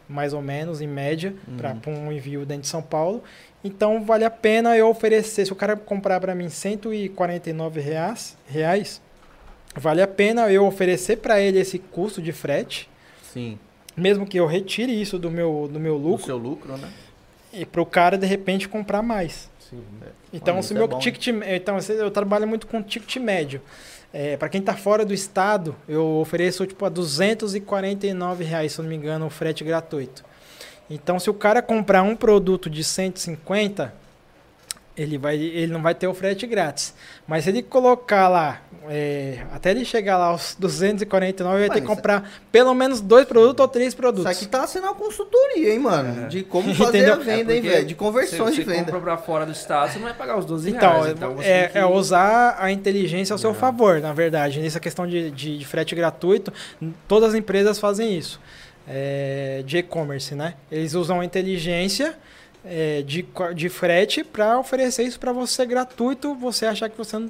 mais 0.08 0.34
ou 0.34 0.42
menos, 0.42 0.82
em 0.82 0.88
média, 0.88 1.34
para 1.58 1.76
Uhum. 1.86 2.08
um 2.08 2.12
envio 2.12 2.46
dentro 2.46 2.64
de 2.64 2.68
São 2.70 2.82
Paulo. 2.82 3.24
Então 3.64 4.04
vale 4.04 4.24
a 4.26 4.30
pena 4.32 4.76
eu 4.78 4.88
oferecer. 4.90 5.46
Se 5.46 5.52
o 5.52 5.56
cara 5.56 5.76
comprar 5.76 6.20
para 6.20 6.34
mim 6.34 6.50
149 6.50 7.80
reais, 7.82 8.38
reais, 8.48 9.02
vale 9.76 10.02
a 10.02 10.08
pena 10.08 10.52
eu 10.52 10.66
oferecer 10.66 11.18
para 11.18 11.40
ele 11.40 11.60
esse 11.60 11.78
custo 11.78 12.22
de 12.22 12.32
frete 12.32 12.90
Sim. 13.34 13.60
mesmo 13.96 14.26
que 14.26 14.40
eu 14.40 14.46
retire 14.48 15.00
isso 15.00 15.20
do 15.20 15.30
meu, 15.30 15.70
do 15.72 15.80
meu 15.80 15.96
lucro 15.98 16.26
seu 16.26 16.38
lucro, 16.38 16.76
né? 16.78 16.90
e 17.54 17.66
para 17.66 17.82
o 17.82 17.86
cara 17.86 18.18
de 18.18 18.26
repente 18.26 18.68
comprar 18.68 19.02
mais. 19.04 19.50
Sim. 19.70 19.84
Então, 20.34 20.56
Olha, 20.56 20.64
se 20.64 20.68
isso 20.68 20.74
meu 20.74 20.86
é 20.86 20.88
bom, 20.88 21.00
ticket, 21.00 21.28
então 21.28 21.80
se 21.80 21.94
eu 21.94 22.10
trabalho 22.12 22.48
muito 22.48 22.68
com 22.68 22.82
ticket 22.82 23.18
médio. 23.18 23.62
para 24.40 24.50
quem 24.50 24.60
está 24.60 24.76
fora 24.76 25.06
do 25.06 25.14
estado, 25.14 25.76
eu 25.88 26.06
ofereço 26.18 26.66
tipo 26.66 26.84
a 26.86 26.90
249 26.90 28.44
reais, 28.44 28.72
se 28.72 28.80
eu 28.80 28.84
não 28.84 28.90
me 28.90 28.96
engano, 28.96 29.26
o 29.28 29.30
frete 29.30 29.64
gratuito. 29.64 30.24
Então, 30.90 31.20
se 31.20 31.30
o 31.30 31.34
cara 31.34 31.62
comprar 31.62 32.02
um 32.02 32.16
produto 32.16 32.68
de 32.68 32.84
150, 32.84 33.94
ele, 34.98 35.20
vai, 35.20 35.36
ele 35.38 35.72
não 35.72 35.84
vai 35.84 35.94
ter 35.94 36.08
o 36.08 36.14
frete 36.16 36.48
grátis. 36.48 36.96
Mas 37.28 37.44
se 37.44 37.52
ele 37.52 37.62
colocar 37.62 38.28
lá, 38.28 38.62
é, 38.88 39.40
até 39.52 39.72
ele 39.72 39.84
chegar 39.84 40.18
lá 40.18 40.28
aos 40.28 40.56
249, 40.60 41.58
ele 41.60 41.68
vai 41.68 41.76
ter 41.78 41.82
Mano, 41.82 41.88
que 41.88 41.92
isso- 41.92 41.96
comprar 41.96 42.32
pelo 42.52 42.74
menos 42.74 43.02
dois 43.02 43.26
produtos 43.26 43.62
ou 43.62 43.68
três 43.68 43.94
produtos. 43.94 44.32
Isso 44.32 44.42
aqui 44.44 44.48
tá 44.50 44.66
sendo 44.68 44.84
uma 44.86 44.94
consultoria, 44.96 45.74
hein, 45.74 45.80
mano? 45.80 46.26
É. 46.26 46.28
De 46.28 46.44
como 46.44 46.74
fazer 46.76 47.00
Entendeu? 47.00 47.14
a 47.16 47.18
venda, 47.18 47.54
É 47.54 47.56
hein, 47.58 47.62
velho? 47.62 47.86
De 47.86 47.96
conversões 47.96 48.56
você, 48.56 48.56
de 48.56 48.64
venda. 48.64 48.86
Você 48.86 48.92
compra 48.92 49.00
pra 49.02 49.18
fora 49.18 49.46
do 49.46 49.52
estado, 49.52 49.92
você 49.92 49.98
não 50.00 50.06
vai 50.06 50.14
pagar 50.14 50.38
os 50.38 50.46
12 50.46 50.70
Então, 50.70 50.92
reais. 51.02 51.12
Então, 51.16 51.36
você 51.36 51.48
é, 51.48 51.68
que- 51.68 51.78
é 51.78 51.86
usar 51.86 52.56
a 52.60 52.72
inteligência 52.72 53.34
ao 53.34 53.38
seu 53.38 53.52
É. 53.52 53.54
favor, 53.54 54.00
na 54.00 54.14
verdade. 54.14 54.60
Nessa 54.60 54.80
questão 54.80 55.06
de, 55.08 55.30
de, 55.32 55.58
de 55.58 55.66
frete 55.66 55.94
gratuito, 55.96 56.54
todas 57.08 57.30
as 57.30 57.36
empresas 57.36 57.80
fazem 57.80 58.18
isso. 58.18 58.40
É, 58.88 59.62
de 59.66 59.78
e-commerce, 59.78 60.34
né? 60.34 60.56
Eles 60.72 60.94
usam 60.96 61.20
a 61.20 61.26
inteligência 61.26 62.16
é, 62.66 63.04
de, 63.06 63.26
de 63.56 63.70
frete 63.70 64.24
para 64.24 64.58
oferecer 64.60 65.04
isso 65.04 65.20
para 65.20 65.32
você 65.32 65.66
gratuito, 65.66 66.34
você 66.34 66.66
achar 66.66 66.90
que 66.90 66.98
você 66.98 67.18
não 67.20 67.30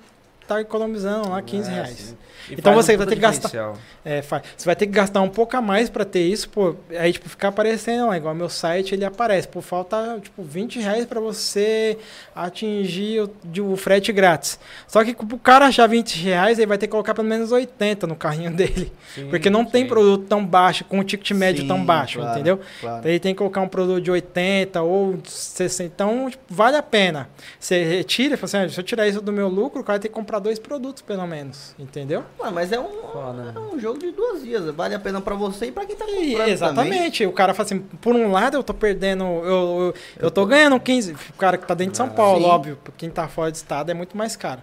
tá 0.56 0.62
economizando 0.62 1.30
lá 1.30 1.41
15 1.41 1.70
É, 1.70 1.74
reais. 1.74 2.16
Então 2.52 2.74
você 2.74 2.97
vai 2.97 3.06
ter 3.06 3.16
que 3.16 3.22
gastar-. 3.22 3.74
É, 4.04 4.22
você 4.22 4.66
vai 4.66 4.76
ter 4.76 4.88
que 4.88 4.91
gastar 4.93 5.22
um 5.22 5.30
pouco 5.30 5.56
a 5.56 5.62
mais 5.62 5.88
pra 5.89 6.04
ter 6.04 6.22
isso, 6.22 6.50
pô. 6.50 6.76
Aí, 6.97 7.14
tipo, 7.14 7.30
ficar 7.30 7.50
aparecendo 7.50 8.08
lá, 8.08 8.18
igual 8.18 8.34
meu 8.34 8.50
site, 8.50 8.95
ele 8.95 9.06
aparece. 9.06 9.47
Pô, 9.47 9.62
falta, 9.62 10.20
tipo, 10.22 10.41
20 10.41 10.80
reais 10.80 11.06
pra 11.06 11.20
você 11.20 11.97
atingir 12.36 13.22
o, 13.22 13.30
de- 13.43 13.62
o 13.62 13.76
frete 13.76 14.12
grátis. 14.12 14.60
Só 14.88 15.04
que 15.04 15.14
pro 15.14 15.38
cara 15.38 15.66
achar 15.68 15.88
20 15.88 16.16
reais, 16.24 16.58
ele 16.58 16.66
vai 16.68 16.78
ter 16.78 16.88
que 16.88 16.91
colocar 16.91 17.14
pelo 17.14 17.28
menos 17.28 17.52
80 17.52 18.08
no 18.08 18.16
carrinho 18.16 18.52
dele. 18.56 18.91
Sim, 19.14 19.28
Porque 19.30 19.50
não 19.50 19.64
tem 19.66 19.84
sim. 19.84 19.89
produto 19.89 20.26
tão 20.28 20.45
baixo, 20.45 20.84
com 20.86 21.00
um 21.00 21.04
ticket 21.04 21.32
médio 21.32 21.68
tão 21.68 21.78
Sim, 21.80 21.86
baixo, 21.86 22.20
claro, 22.20 22.34
entendeu? 22.36 22.60
claro. 22.82 23.00
Então 23.00 23.12
ele 23.12 23.20
tem 23.20 23.34
que 23.34 23.38
colocar 23.38 23.62
um 23.62 23.68
produto 23.68 24.02
de 24.02 24.12
80 24.12 24.82
ou 24.82 25.18
de 25.18 25.30
60. 25.30 25.84
Então, 25.93 26.30
tipo, 26.30 26.43
vale 26.50 26.78
a 26.78 26.84
pena. 26.84 27.30
Você 27.60 27.84
retira 27.84 28.38
fala 28.38 28.45
assim, 28.45 28.58
ah, 28.58 28.70
se 28.70 28.80
eu 28.80 28.84
tirar 28.84 29.08
isso 29.08 29.22
do 29.22 29.32
meu 29.32 29.47
lucro, 29.50 29.82
o 29.82 29.84
cara 29.84 30.00
tem 30.00 30.10
que 30.10 30.16
comprar 30.16 30.39
dois 30.40 30.58
produtos, 30.60 31.02
pelo 31.02 31.26
menos. 31.28 31.74
Entendeu? 31.78 32.24
Mano, 32.40 32.52
mas 32.54 32.72
é 32.72 32.80
um, 32.80 32.88
Foda. 33.12 33.54
é 33.56 33.60
um 33.60 33.80
jogo 33.80 34.00
de 34.00 34.12
duas 34.12 34.42
vias. 34.42 34.64
Vale 34.74 34.96
a 34.96 35.00
pena 35.00 35.20
pra 35.22 35.36
você 35.36 35.68
e 35.68 35.72
pra 35.72 35.86
quem 35.86 35.96
tá 35.96 36.06
comprando 36.06 36.24
E, 36.26 36.34
também. 36.36 36.52
exatamente. 36.54 37.26
O 37.26 37.32
cara 37.32 37.54
fala 37.54 37.66
assim, 37.66 37.80
por 37.80 38.16
um 38.16 38.32
lado 38.32 38.58
eu 38.58 38.64
tô 38.64 38.74
perdendo, 38.74 39.24
eu, 39.24 39.44
eu, 39.46 39.94
eu 40.20 40.32
tô 40.32 40.46
ganhando 40.46 40.80
15, 40.80 41.14
o 41.14 41.34
cara 41.38 41.58
que 41.58 41.66
tá 41.68 41.74
dentro 41.74 41.92
de 41.92 41.98
São 41.98 42.08
Ah, 42.08 42.12
Paulo, 42.12 42.44
sim. 42.46 42.50
óbvio, 42.50 42.78
quem 42.98 43.10
tá 43.10 43.28
fora 43.28 43.52
do 43.52 43.56
estado 43.56 43.90
é 43.90 43.94
muito 43.94 44.16
mais 44.18 44.36
caro. 44.36 44.62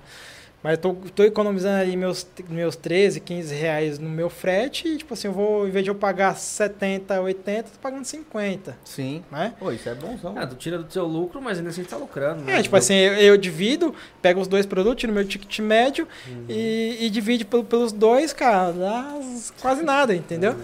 Mas 0.66 0.72
eu 0.72 0.78
tô, 0.78 0.94
tô 1.14 1.22
economizando 1.22 1.80
ali 1.80 1.96
meus, 1.96 2.26
meus 2.48 2.74
13, 2.74 3.20
15 3.20 3.54
reais 3.54 4.00
no 4.00 4.10
meu 4.10 4.28
frete 4.28 4.88
e, 4.88 4.96
tipo 4.96 5.14
assim, 5.14 5.28
eu 5.28 5.32
vou, 5.32 5.68
em 5.68 5.70
vez 5.70 5.84
de 5.84 5.92
eu 5.92 5.94
pagar 5.94 6.34
70, 6.36 7.20
80, 7.20 7.70
tô 7.70 7.78
pagando 7.80 8.04
50, 8.04 8.76
Sim. 8.84 9.22
né? 9.30 9.54
Pô, 9.60 9.70
isso 9.70 9.88
é 9.88 9.94
bonzão. 9.94 10.34
Ah, 10.36 10.44
tu 10.44 10.56
tira 10.56 10.78
do 10.78 10.92
seu 10.92 11.06
lucro, 11.06 11.40
mas 11.40 11.58
ainda 11.58 11.70
assim 11.70 11.84
tá 11.84 11.96
lucrando. 11.96 12.42
né? 12.42 12.58
É, 12.58 12.62
tipo 12.64 12.74
assim, 12.74 12.94
eu, 12.96 13.12
eu 13.14 13.36
divido, 13.36 13.94
pego 14.20 14.40
os 14.40 14.48
dois 14.48 14.66
produtos, 14.66 14.98
tiro 15.02 15.12
meu 15.12 15.24
ticket 15.24 15.56
médio 15.60 16.08
e, 16.48 16.96
e 17.02 17.10
divide 17.10 17.44
pelo- 17.44 17.62
pelos 17.62 17.92
dois, 17.92 18.32
cara, 18.32 18.72
dá 18.72 19.14
quase 19.60 19.84
nada, 19.84 20.16
entendeu? 20.16 20.56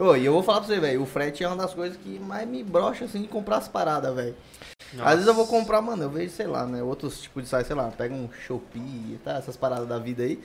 Ô, 0.00 0.16
e 0.16 0.24
eu 0.24 0.32
vou 0.32 0.42
falar 0.42 0.60
pra 0.62 0.68
você, 0.68 0.80
velho, 0.80 1.02
o 1.02 1.06
frete 1.06 1.44
é 1.44 1.46
uma 1.46 1.56
das 1.56 1.74
coisas 1.74 1.98
que 2.02 2.18
mais 2.18 2.48
me 2.48 2.64
brocha, 2.64 3.04
assim, 3.04 3.20
de 3.20 3.28
comprar 3.28 3.58
as 3.58 3.68
paradas, 3.68 4.14
velho. 4.14 4.34
Às 5.00 5.12
vezes 5.14 5.26
eu 5.26 5.34
vou 5.34 5.46
comprar, 5.46 5.80
mano, 5.80 6.02
eu 6.04 6.10
vejo, 6.10 6.30
sei 6.32 6.46
lá, 6.46 6.66
né, 6.66 6.82
outros 6.82 7.20
tipos 7.22 7.42
de 7.44 7.48
site, 7.48 7.66
sei 7.66 7.76
lá, 7.76 7.90
pega 7.96 8.12
um 8.14 8.28
Shopee, 8.46 9.18
tá, 9.24 9.32
essas 9.38 9.56
paradas 9.56 9.86
da 9.88 9.98
vida 9.98 10.22
aí. 10.22 10.40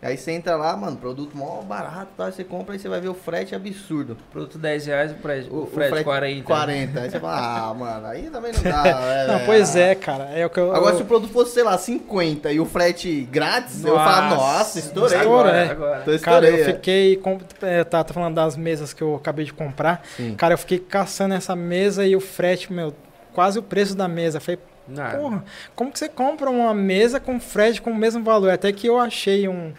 Aí 0.00 0.16
você 0.16 0.30
entra 0.30 0.54
lá, 0.54 0.76
mano, 0.76 0.96
produto 0.96 1.36
mó 1.36 1.60
barato, 1.62 2.12
tá, 2.16 2.30
você 2.30 2.44
compra 2.44 2.76
e 2.76 2.78
você 2.78 2.88
vai 2.88 3.00
ver 3.00 3.08
o 3.08 3.14
frete 3.14 3.52
absurdo. 3.52 4.16
Produto 4.30 4.56
10 4.56 4.86
reais, 4.86 5.10
o 5.10 5.16
frete, 5.16 5.48
O, 5.50 5.62
o 5.64 5.66
frete 5.66 6.04
40. 6.04 6.44
40. 6.44 7.00
Aí 7.00 7.10
você 7.10 7.18
fala, 7.18 7.68
ah, 7.70 7.74
mano, 7.74 8.06
aí 8.06 8.30
também 8.30 8.52
não 8.52 8.62
dá, 8.62 8.84
né, 8.84 9.26
Não, 9.26 9.44
pois 9.44 9.74
é, 9.74 9.96
cara, 9.96 10.26
é 10.26 10.46
o 10.46 10.50
que 10.50 10.60
eu... 10.60 10.72
Agora, 10.72 10.92
eu- 10.94 10.98
se 10.98 11.02
o 11.02 11.06
produto 11.06 11.32
fosse, 11.32 11.52
sei 11.54 11.64
lá, 11.64 11.76
50 11.76 12.52
e 12.52 12.60
o 12.60 12.64
frete 12.64 13.22
grátis, 13.22 13.84
eu 13.84 13.96
falo, 13.96 14.36
nossa, 14.36 14.78
estourei. 14.78 15.18
Estoura, 15.18 15.48
Agora, 15.48 15.56
é. 15.56 15.70
agora. 15.72 15.98
Tô 16.02 16.18
Cara, 16.20 16.46
eu 16.46 16.54
estourei, 16.54 16.60
é. 16.60 16.64
fiquei. 16.76 17.16
Com, 17.16 17.40
é, 17.62 17.82
tá, 17.82 18.04
tá 18.04 18.14
falando 18.14 18.36
das 18.36 18.56
mesas 18.56 18.92
que 18.92 19.02
eu 19.02 19.16
acabei 19.16 19.46
de 19.46 19.52
comprar. 19.52 20.02
Sim. 20.16 20.36
Cara, 20.36 20.54
eu 20.54 20.58
fiquei 20.58 20.78
caçando 20.78 21.34
essa 21.34 21.56
mesa 21.56 22.06
e 22.06 22.14
o 22.14 22.20
frete, 22.20 22.72
meu, 22.72 22.94
quase 23.38 23.56
o 23.56 23.62
preço 23.62 23.94
da 23.94 24.08
mesa. 24.08 24.40
Falei, 24.40 24.58
Nada. 24.88 25.16
porra, 25.16 25.44
como 25.76 25.92
que 25.92 25.98
você 26.00 26.08
compra 26.08 26.50
uma 26.50 26.74
mesa 26.74 27.20
com 27.20 27.38
frete 27.38 27.80
com 27.80 27.92
o 27.92 27.94
mesmo 27.94 28.24
valor? 28.24 28.50
Até 28.50 28.72
que 28.72 28.88
eu 28.88 28.98
achei 28.98 29.46
um. 29.46 29.72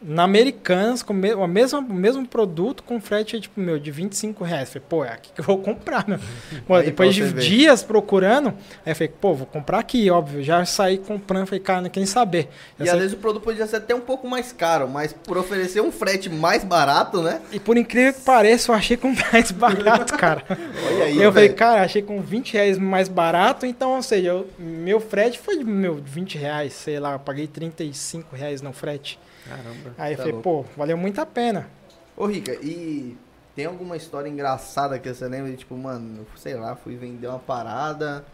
Na 0.00 0.22
Americanas, 0.22 1.02
com 1.02 1.12
o 1.12 1.48
mesmo, 1.48 1.82
mesmo 1.82 2.24
produto 2.26 2.84
com 2.84 3.00
frete, 3.00 3.40
tipo, 3.40 3.58
meu, 3.60 3.80
de 3.80 3.90
25 3.90 4.44
reais. 4.44 4.68
Falei, 4.68 4.84
pô, 4.88 5.04
é 5.04 5.08
aqui 5.08 5.32
que 5.34 5.40
eu 5.40 5.44
vou 5.44 5.58
comprar, 5.58 6.06
meu. 6.06 6.20
Pô, 6.68 6.76
Aí 6.76 6.84
depois 6.84 7.12
de 7.14 7.24
ver. 7.24 7.40
dias 7.42 7.82
procurando, 7.82 8.48
aí 8.86 8.92
eu 8.92 8.94
falei, 8.94 9.08
pô, 9.20 9.34
vou 9.34 9.46
comprar 9.46 9.80
aqui, 9.80 10.08
óbvio. 10.08 10.40
Já 10.42 10.64
saí 10.64 10.98
comprando, 10.98 11.46
falei, 11.46 11.58
cara, 11.60 11.80
não 11.80 11.90
quer 11.90 11.98
nem 11.98 12.06
saber. 12.06 12.48
Já 12.78 12.84
E 12.84 12.86
saí- 12.86 12.94
às 12.96 13.02
vezes 13.02 13.14
o 13.14 13.16
produto 13.20 13.42
podia 13.42 13.66
ser 13.66 13.76
até 13.76 13.92
um 13.94 14.00
pouco 14.00 14.28
mais 14.28 14.52
caro, 14.52 14.88
mas 14.88 15.12
por 15.12 15.36
oferecer 15.36 15.80
um 15.80 15.90
frete 15.90 16.30
mais 16.30 16.62
barato, 16.62 17.20
né? 17.20 17.40
E 17.50 17.58
por 17.58 17.76
incrível 17.76 18.12
que 18.12 18.20
pareça, 18.20 18.70
eu 18.70 18.76
achei 18.76 18.96
com 18.96 19.12
mais 19.32 19.50
barato, 19.50 20.16
cara. 20.16 20.44
Olha 20.86 21.04
aí, 21.06 21.16
eu 21.20 21.32
falei, 21.32 21.48
velho. 21.48 21.54
cara, 21.58 21.82
achei 21.82 22.02
com 22.02 22.20
20 22.22 22.52
reais 22.52 22.78
mais 22.78 23.08
barato, 23.08 23.66
então, 23.66 23.96
ou 23.96 24.02
seja, 24.02 24.28
eu- 24.28 24.48
meu 24.58 25.00
frete 25.00 25.40
foi 25.40 25.58
de 25.58 25.64
meu, 25.64 25.96
20 25.96 26.38
reais, 26.38 26.72
sei 26.72 27.00
lá, 27.00 27.14
eu 27.14 27.18
paguei 27.18 27.48
35 27.48 28.36
reais 28.36 28.62
no 28.62 28.72
frete. 28.72 29.18
Caramba. 29.48 29.94
Aí 29.98 30.12
eu 30.12 30.16
Tá 30.16 30.22
falei, 30.22 30.32
louco. 30.32 30.64
pô, 30.64 30.64
valeu 30.76 30.96
muito 30.96 31.20
a 31.20 31.26
pena. 31.26 31.68
Ô, 32.16 32.26
Rica, 32.26 32.52
e 32.62 33.16
tem 33.54 33.66
alguma 33.66 33.96
história 33.96 34.28
engraçada 34.28 34.98
que 34.98 35.12
você 35.12 35.26
lembra? 35.26 35.50
de, 35.50 35.56
Tipo, 35.58 35.76
mano, 35.76 36.26
sei 36.36 36.54
lá, 36.54 36.76
fui 36.76 36.96
vender 36.96 37.26
uma 37.28 37.38
parada 37.38 38.24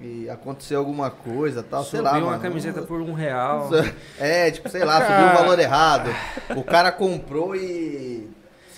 e 0.00 0.28
aconteceu 0.30 0.78
alguma 0.78 1.10
coisa 1.10 1.62
tal, 1.62 1.84
sei 1.84 2.00
lá, 2.00 2.10
Subiu 2.10 2.24
uma 2.24 2.30
mano. 2.32 2.42
camiseta 2.42 2.82
por 2.82 3.00
um 3.00 3.12
real. 3.12 3.68
É, 4.18 4.50
tipo, 4.50 4.68
sei 4.68 4.84
lá, 4.84 5.00
subiu 5.00 5.26
o 5.32 5.42
valor 5.42 5.58
errado. 5.58 6.10
O 6.56 6.62
cara 6.64 6.90
comprou 6.92 7.54
e. 7.56 8.28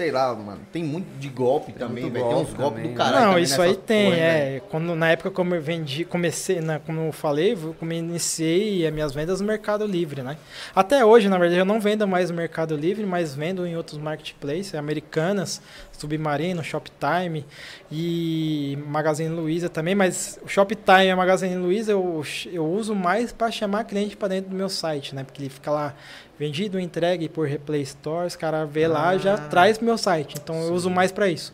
Sei 0.01 0.11
lá, 0.11 0.35
mano. 0.35 0.63
Tem 0.73 0.83
muito 0.83 1.07
de 1.19 1.29
golpe 1.29 1.73
também, 1.75 2.05
muito 2.05 2.15
velho. 2.15 2.27
Tem 2.27 2.35
uns 2.37 2.55
golpe 2.55 2.57
golpes 2.57 2.77
também, 2.79 2.95
do 2.95 2.99
né? 2.99 3.05
caralho. 3.05 3.21
não, 3.21 3.29
também 3.33 3.45
isso 3.45 3.61
aí 3.61 3.77
tem, 3.77 4.05
porra, 4.07 4.17
velho. 4.17 4.57
é. 4.57 4.63
Quando, 4.71 4.95
na 4.95 5.11
época 5.11 5.31
como 5.31 5.55
eu 5.55 5.61
vendi, 5.61 6.07
comecei, 6.07 6.59
né, 6.63 6.81
como 6.87 7.03
eu 7.03 7.13
falei, 7.13 7.55
como 7.79 7.93
eu 7.93 7.99
iniciei 7.99 8.87
as 8.87 8.95
minhas 8.95 9.13
vendas 9.13 9.43
no 9.43 9.47
Mercado 9.47 9.85
Livre, 9.85 10.23
né? 10.23 10.39
Até 10.75 11.05
hoje, 11.05 11.29
na 11.29 11.37
verdade, 11.37 11.61
eu 11.61 11.67
não 11.67 11.79
vendo 11.79 12.09
mais 12.09 12.31
no 12.31 12.37
Mercado 12.37 12.75
Livre, 12.75 13.05
mas 13.05 13.35
vendo 13.35 13.67
em 13.67 13.77
outros 13.77 13.99
marketplaces, 13.99 14.75
americanas, 14.75 15.61
Submarino, 15.93 16.65
Shoptime 16.65 17.45
e 17.93 18.79
Magazine 18.87 19.29
Luiza 19.29 19.69
também, 19.69 19.95
mas 19.95 20.41
o 20.43 20.49
Shoptime 20.49 21.05
e 21.05 21.11
a 21.11 21.17
Magazine 21.17 21.57
Luiza 21.57 21.93
eu, 21.93 22.25
eu 22.51 22.67
uso 22.67 22.95
mais 22.95 23.33
para 23.33 23.51
chamar 23.51 23.85
cliente 23.85 24.17
para 24.17 24.29
dentro 24.29 24.49
do 24.49 24.57
meu 24.57 24.71
site, 24.71 25.15
né? 25.15 25.25
Porque 25.25 25.43
ele 25.43 25.51
fica 25.51 25.71
lá 25.71 25.95
vendido, 26.41 26.81
entregue 26.81 27.29
por 27.29 27.47
Replay 27.47 27.83
Store, 27.83 28.27
os 28.27 28.35
caras 28.35 28.67
vê 28.69 28.89
lá 28.89 29.17
já 29.19 29.35
Ah. 29.35 29.39
traz 29.39 29.77
pro 29.77 29.85
meu 29.85 29.99
site. 29.99 30.37
Então 30.43 30.59
eu 30.63 30.73
uso 30.73 30.89
mais 30.89 31.13
para 31.13 31.29
isso. 31.29 31.53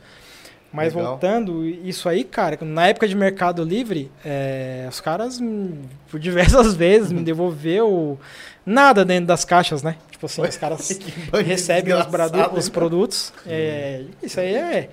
Mas 0.73 0.95
Legal. 0.95 1.11
voltando, 1.13 1.65
isso 1.65 2.09
aí, 2.09 2.23
cara, 2.23 2.57
na 2.63 2.87
época 2.87 3.09
de 3.09 3.15
Mercado 3.17 3.65
Livre, 3.65 4.11
é, 4.25 4.87
os 4.89 5.01
caras, 5.01 5.41
hum, 5.41 5.83
por 6.09 6.21
diversas 6.21 6.75
vezes, 6.77 7.11
me 7.11 7.23
devolveu 7.23 8.19
nada 8.65 9.05
dentro 9.05 9.27
das 9.27 9.45
caixas, 9.45 9.83
né? 9.83 9.97
Tipo 10.11 10.27
assim, 10.27 10.43
os 10.43 10.57
caras 10.57 10.89
recebem 11.45 11.93
os, 11.95 12.07
os 12.57 12.67
hein? 12.67 12.73
produtos. 12.73 13.33
é, 13.47 14.03
isso 14.23 14.39
aí 14.39 14.55
é. 14.55 14.89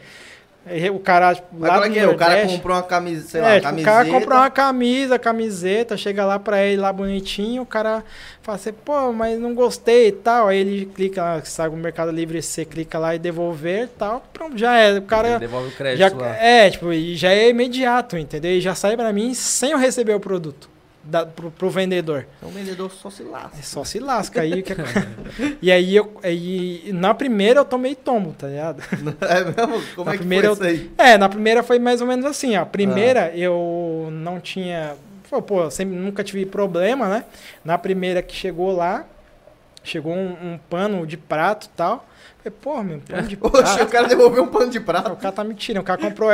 O 0.94 1.00
cara 1.00 1.36
tipo, 1.36 1.48
Mas 1.52 1.70
lá 1.70 1.86
é 1.86 1.88
do 1.90 1.94
que 1.94 2.00
é? 2.00 2.08
O 2.08 2.16
cara 2.16 2.48
comprou 2.48 2.78
uma 2.78 2.84
camisa, 2.84 3.28
sei 3.28 3.42
é, 3.42 3.44
lá, 3.44 3.50
tipo, 3.56 3.64
camiseta. 3.64 3.92
o 3.92 3.94
cara 3.94 4.10
compra 4.10 4.36
uma 4.36 4.50
camisa, 4.50 5.20
camiseta, 5.20 5.98
chega 5.98 6.26
lá 6.26 6.40
pra 6.40 6.64
ele 6.64 6.82
lá 6.82 6.94
bonitinho, 6.94 7.64
o 7.64 7.66
cara 7.66 8.04
fala 8.42 8.56
assim, 8.56 8.72
pô, 8.72 9.12
mas 9.12 9.38
não 9.40 9.54
gostei 9.54 10.08
e 10.08 10.12
tal. 10.14 10.48
Aí 10.48 10.60
ele 10.60 10.86
clica 10.86 11.22
lá, 11.22 11.42
sabe, 11.44 11.76
o 11.76 11.78
Mercado 11.78 12.12
Livre, 12.12 12.42
você 12.42 12.64
clica 12.64 12.98
lá 12.98 13.14
e 13.14 13.20
devolver 13.20 13.84
e 13.84 13.88
tal. 13.88 14.24
Pronto, 14.32 14.58
já 14.58 14.78
é. 14.78 14.94
O 14.94 14.98
Ele 14.98 15.02
cara. 15.02 15.38
devolve 15.38 15.68
o 15.68 15.72
crédito 15.72 16.00
Já, 16.00 16.16
lá. 16.16 16.36
é, 16.38 16.70
tipo, 16.70 16.94
e 16.94 17.16
já 17.16 17.32
é 17.32 17.50
imediato, 17.50 18.18
entendeu? 18.18 18.52
E 18.52 18.62
já 18.62 18.74
sai 18.74 18.96
pra 18.96 19.12
mim 19.12 19.34
sem 19.34 19.72
eu 19.72 19.78
receber 19.78 20.14
o 20.14 20.20
produto 20.20 20.73
da, 21.04 21.26
pro, 21.26 21.52
pro 21.52 21.70
vendedor. 21.70 22.26
Então 22.38 22.50
o 22.50 22.52
vendedor 22.52 22.90
só 22.92 23.10
se 23.10 23.24
lasca. 23.24 23.58
É 23.60 23.62
só 23.62 23.84
se 23.84 24.00
lasca 24.00 24.42
aí. 24.42 24.64
que- 24.64 24.74
e 25.62 25.72
aí, 25.72 25.96
eu, 25.96 26.18
aí, 26.24 26.90
na 26.94 27.14
primeira 27.14 27.60
eu 27.60 27.66
tomei 27.66 27.94
tombo, 27.96 28.34
tá 28.34 28.48
ligado? 28.48 28.82
É 29.22 29.44
mesmo? 29.44 29.84
Como 29.96 30.06
Na 30.06 30.12
é 30.14 30.14
que 30.14 30.20
primeira 30.20 30.56
foi 30.56 30.72
isso 30.74 30.82
aí? 30.82 30.92
É, 30.98 31.18
na 31.18 31.28
primeira 31.30 31.62
foi 31.64 31.80
mais 31.80 32.00
ou 32.02 32.08
menos 32.08 32.26
assim, 32.26 32.56
ó. 32.56 32.62
A 32.62 32.66
primeira 32.66 33.26
Ah. 33.26 33.38
eu 33.38 34.08
não 34.12 34.40
tinha. 34.40 34.96
Pô, 35.30 35.42
pô, 35.42 35.70
sempre, 35.72 35.96
nunca 35.96 36.24
tive 36.24 36.46
problema, 36.46 37.10
né? 37.10 37.26
Na 37.66 37.78
primeira 37.78 38.22
que 38.22 38.36
chegou 38.36 38.72
lá, 38.76 39.06
chegou 39.84 40.14
um, 40.14 40.32
um 40.54 40.60
pano 40.70 41.06
de 41.06 41.18
prato 41.18 41.66
e 41.66 41.70
tal. 41.70 42.06
Falei, 42.44 42.58
pô, 42.62 42.84
meu, 42.84 43.00
pano 43.00 43.28
de 43.28 43.38
Oxe, 43.42 43.58
o 43.58 43.62
prato. 43.76 43.88
cara 43.88 44.08
devolveu 44.08 44.44
um 44.44 44.48
pano 44.48 44.70
de 44.70 44.78
O 44.80 44.84
prato. 44.84 45.16
cara 45.16 45.32
tá 45.32 45.44
me 45.44 45.54
tirando. 45.54 45.82
O 45.84 45.86
cara 45.86 46.00
comprou, 46.02 46.30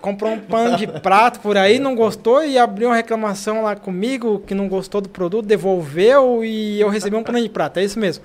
comprou 0.00 0.32
um 0.32 0.38
pano 0.40 0.76
de 0.76 0.86
prato 0.86 1.40
por 1.40 1.56
aí, 1.56 1.78
não 1.78 1.94
gostou 1.94 2.44
e 2.44 2.56
abriu 2.58 2.88
uma 2.88 2.96
reclamação 2.96 3.62
lá 3.62 3.74
comigo 3.74 4.40
que 4.46 4.54
não 4.54 4.68
gostou 4.68 5.00
do 5.00 5.08
produto, 5.08 5.46
devolveu 5.46 6.44
e 6.44 6.80
eu 6.80 6.88
recebi 6.88 7.16
um 7.16 7.22
pano 7.22 7.40
de 7.40 7.48
prato. 7.48 7.78
É 7.78 7.84
isso 7.84 7.98
mesmo. 7.98 8.22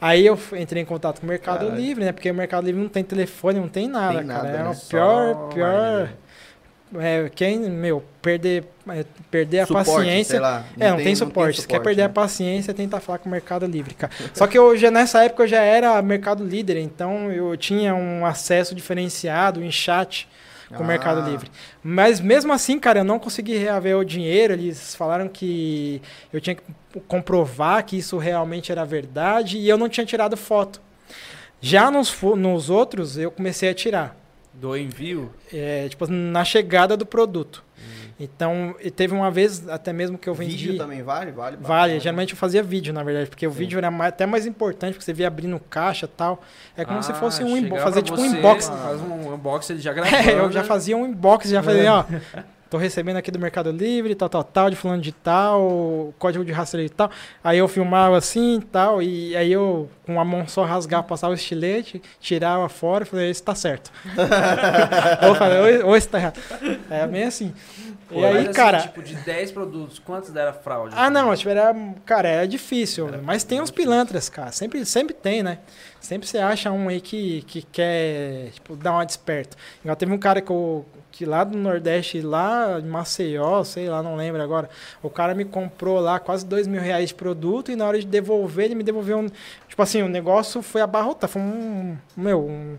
Aí 0.00 0.24
eu 0.26 0.38
entrei 0.56 0.82
em 0.82 0.86
contato 0.86 1.20
com 1.20 1.26
o 1.26 1.28
Mercado 1.28 1.58
Caralho. 1.60 1.76
Livre, 1.76 2.04
né? 2.04 2.12
Porque 2.12 2.30
o 2.30 2.34
Mercado 2.34 2.64
Livre 2.64 2.80
não 2.80 2.88
tem 2.88 3.04
telefone, 3.04 3.60
não 3.60 3.68
tem 3.68 3.86
nada, 3.86 4.18
Tem 4.18 4.26
cara. 4.26 4.42
nada, 4.44 4.58
é 4.58 4.62
né? 4.62 4.70
o 4.70 4.88
pior, 4.88 5.48
pior. 5.52 6.08
É, 6.98 7.30
quem, 7.34 7.58
meu, 7.58 8.02
perder, 8.20 8.64
é, 8.88 9.04
perder 9.30 9.60
a 9.60 9.66
Suporte, 9.66 9.90
paciência. 9.90 10.40
lá. 10.40 10.64
É, 10.78 10.90
não 10.90 10.96
tem, 10.96 11.14
suporte. 11.14 11.60
Se 11.60 11.68
quer 11.68 11.80
perder 11.80 12.02
né? 12.02 12.06
a 12.06 12.10
paciência, 12.10 12.74
tenta 12.74 12.98
falar 12.98 13.18
com 13.18 13.28
o 13.28 13.32
Mercado 13.32 13.64
Livre, 13.66 13.94
cara. 13.94 14.12
Só 14.34 14.46
que 14.46 14.58
eu 14.58 14.76
já, 14.76 14.90
nessa 14.90 15.22
época 15.24 15.44
eu 15.44 15.48
já 15.48 15.60
era 15.62 16.00
Mercado 16.02 16.44
Líder, 16.44 16.78
então 16.78 17.30
eu 17.30 17.56
tinha 17.56 17.94
um 17.94 18.26
acesso 18.26 18.74
diferenciado 18.74 19.62
em 19.62 19.70
chat 19.70 20.28
com 20.74 20.82
o 20.82 20.86
Mercado 20.86 21.20
Ah. 21.20 21.28
Livre. 21.28 21.50
Mas 21.82 22.20
mesmo 22.20 22.52
assim, 22.52 22.78
cara, 22.78 23.00
eu 23.00 23.04
não 23.04 23.18
consegui 23.18 23.56
reaver 23.56 23.96
o 23.96 24.04
dinheiro. 24.04 24.52
Eles 24.52 24.94
falaram 24.94 25.28
que 25.28 26.00
eu 26.32 26.40
tinha 26.40 26.54
que 26.56 26.62
comprovar 27.06 27.84
que 27.84 27.98
isso 27.98 28.18
realmente 28.18 28.70
era 28.72 28.84
verdade 28.84 29.58
e 29.58 29.68
eu 29.68 29.78
não 29.78 29.88
tinha 29.88 30.04
tirado 30.06 30.36
foto. 30.36 30.80
Já 31.60 31.90
nos, 31.90 32.16
nos 32.36 32.70
outros, 32.70 33.18
eu 33.18 33.30
comecei 33.30 33.68
a 33.68 33.74
tirar. 33.74 34.16
Do 34.60 34.76
envio. 34.76 35.30
É, 35.52 35.88
tipo, 35.88 36.06
na 36.06 36.44
chegada 36.44 36.96
do 36.96 37.06
produto. 37.06 37.64
Então, 38.22 38.74
e 38.82 38.90
teve 38.90 39.14
uma 39.14 39.30
vez 39.30 39.66
até 39.66 39.94
mesmo 39.94 40.18
que 40.18 40.28
eu 40.28 40.34
vendi. 40.34 40.54
Vídeo 40.54 40.76
também 40.76 41.02
vale? 41.02 41.32
Vale. 41.32 41.56
Vale, 41.56 41.62
bastante. 41.92 42.02
geralmente 42.02 42.32
eu 42.34 42.36
fazia 42.36 42.62
vídeo, 42.62 42.92
na 42.92 43.02
verdade, 43.02 43.30
porque 43.30 43.46
o 43.46 43.50
Sim. 43.50 43.56
vídeo 43.56 43.78
era 43.78 43.90
mais- 43.90 44.10
até 44.10 44.26
mais 44.26 44.44
importante, 44.44 44.92
porque 44.92 45.04
você 45.06 45.14
via 45.14 45.26
abrindo 45.26 45.58
caixa 45.70 46.04
e 46.04 46.08
tal. 46.08 46.42
É 46.76 46.84
como 46.84 47.02
se 47.02 47.12
Ah, 47.12 47.14
fosse 47.14 47.42
um 47.42 47.56
inbox, 47.56 47.82
fazer 47.82 48.02
tipo 48.02 48.20
um 48.20 48.26
inbox. 48.26 48.68
Faz 48.68 49.00
um 49.00 49.32
unboxing 49.34 49.72
ele 49.72 49.80
já 49.82 49.94
gravando. 49.94 50.14
É, 50.28 50.38
eu 50.38 50.52
já 50.52 50.62
fazia 50.64 50.94
um 50.94 51.06
inbox, 51.06 51.48
já 51.48 51.62
fazia, 51.62 51.94
ó, 51.94 52.04
tô 52.70 52.78
recebendo 52.78 53.16
aqui 53.16 53.32
do 53.32 53.38
Mercado 53.38 53.72
Livre, 53.72 54.14
tal, 54.14 54.28
tal, 54.28 54.44
tal, 54.44 54.70
de 54.70 54.76
fulano 54.76 55.02
de 55.02 55.10
tal, 55.10 56.14
código 56.18 56.44
de 56.44 56.52
rastreio 56.52 56.86
e 56.86 56.90
tal. 56.90 57.10
Aí 57.42 57.58
eu 57.58 57.66
filmava 57.66 58.16
assim 58.16 58.58
e 58.58 58.62
tal, 58.62 59.02
e 59.02 59.36
aí 59.36 59.52
eu, 59.52 59.90
com 60.06 60.20
a 60.20 60.24
mão 60.24 60.46
só 60.46 60.64
rasgava, 60.64 61.02
passava 61.02 61.32
o 61.32 61.34
estilete, 61.34 62.00
tirava 62.20 62.68
fora 62.68 63.02
e 63.02 63.06
falei, 63.06 63.28
esse 63.28 63.42
tá 63.42 63.56
certo. 63.56 63.90
ou 65.26 65.34
falei, 65.34 65.82
ou, 65.82 65.96
esse 65.96 66.08
tá 66.08 66.18
errado. 66.18 66.40
É 66.88 67.04
bem 67.08 67.24
assim. 67.24 67.52
Pô, 68.08 68.20
e 68.20 68.24
aí, 68.24 68.38
assim, 68.38 68.52
cara... 68.52 68.80
tipo, 68.80 69.02
de 69.02 69.14
10 69.16 69.50
produtos, 69.50 69.98
quantos 69.98 70.30
deram 70.30 70.52
fraude? 70.52 70.94
Ah, 70.96 71.10
não, 71.10 71.34
tipo, 71.34 71.50
era, 71.50 71.74
cara, 72.04 72.28
é 72.28 72.46
difícil. 72.46 73.08
mas 73.24 73.42
tem 73.42 73.60
uns 73.60 73.70
pilantras, 73.70 74.28
cara. 74.28 74.52
Sempre, 74.52 74.84
sempre 74.86 75.14
tem, 75.14 75.42
né? 75.42 75.58
Sempre 76.00 76.26
você 76.26 76.38
acha 76.38 76.70
um 76.70 76.88
aí 76.88 77.00
que, 77.00 77.42
que 77.42 77.62
quer, 77.62 78.50
tipo, 78.52 78.76
dar 78.76 78.92
uma 78.92 79.04
desperto. 79.04 79.56
Igual 79.82 79.96
teve 79.96 80.12
um 80.12 80.18
cara 80.18 80.40
que, 80.40 80.50
eu, 80.50 80.84
que 81.20 81.26
lá 81.26 81.44
do 81.44 81.58
Nordeste, 81.58 82.22
lá 82.22 82.80
em 82.80 82.86
Maceió, 82.86 83.62
sei 83.62 83.90
lá, 83.90 84.02
não 84.02 84.16
lembro 84.16 84.40
agora. 84.40 84.70
O 85.02 85.10
cara 85.10 85.34
me 85.34 85.44
comprou 85.44 86.00
lá 86.00 86.18
quase 86.18 86.46
dois 86.46 86.66
mil 86.66 86.80
reais 86.80 87.10
de 87.10 87.14
produto 87.14 87.70
e 87.70 87.76
na 87.76 87.86
hora 87.86 87.98
de 87.98 88.06
devolver, 88.06 88.64
ele 88.64 88.74
me 88.74 88.82
devolveu 88.82 89.18
um. 89.18 89.26
Tipo 89.68 89.82
assim, 89.82 90.00
o 90.00 90.08
negócio 90.08 90.62
foi 90.62 90.80
abarrotar. 90.80 91.28
Foi 91.28 91.42
um. 91.42 91.94
Meu, 92.16 92.40
um. 92.46 92.78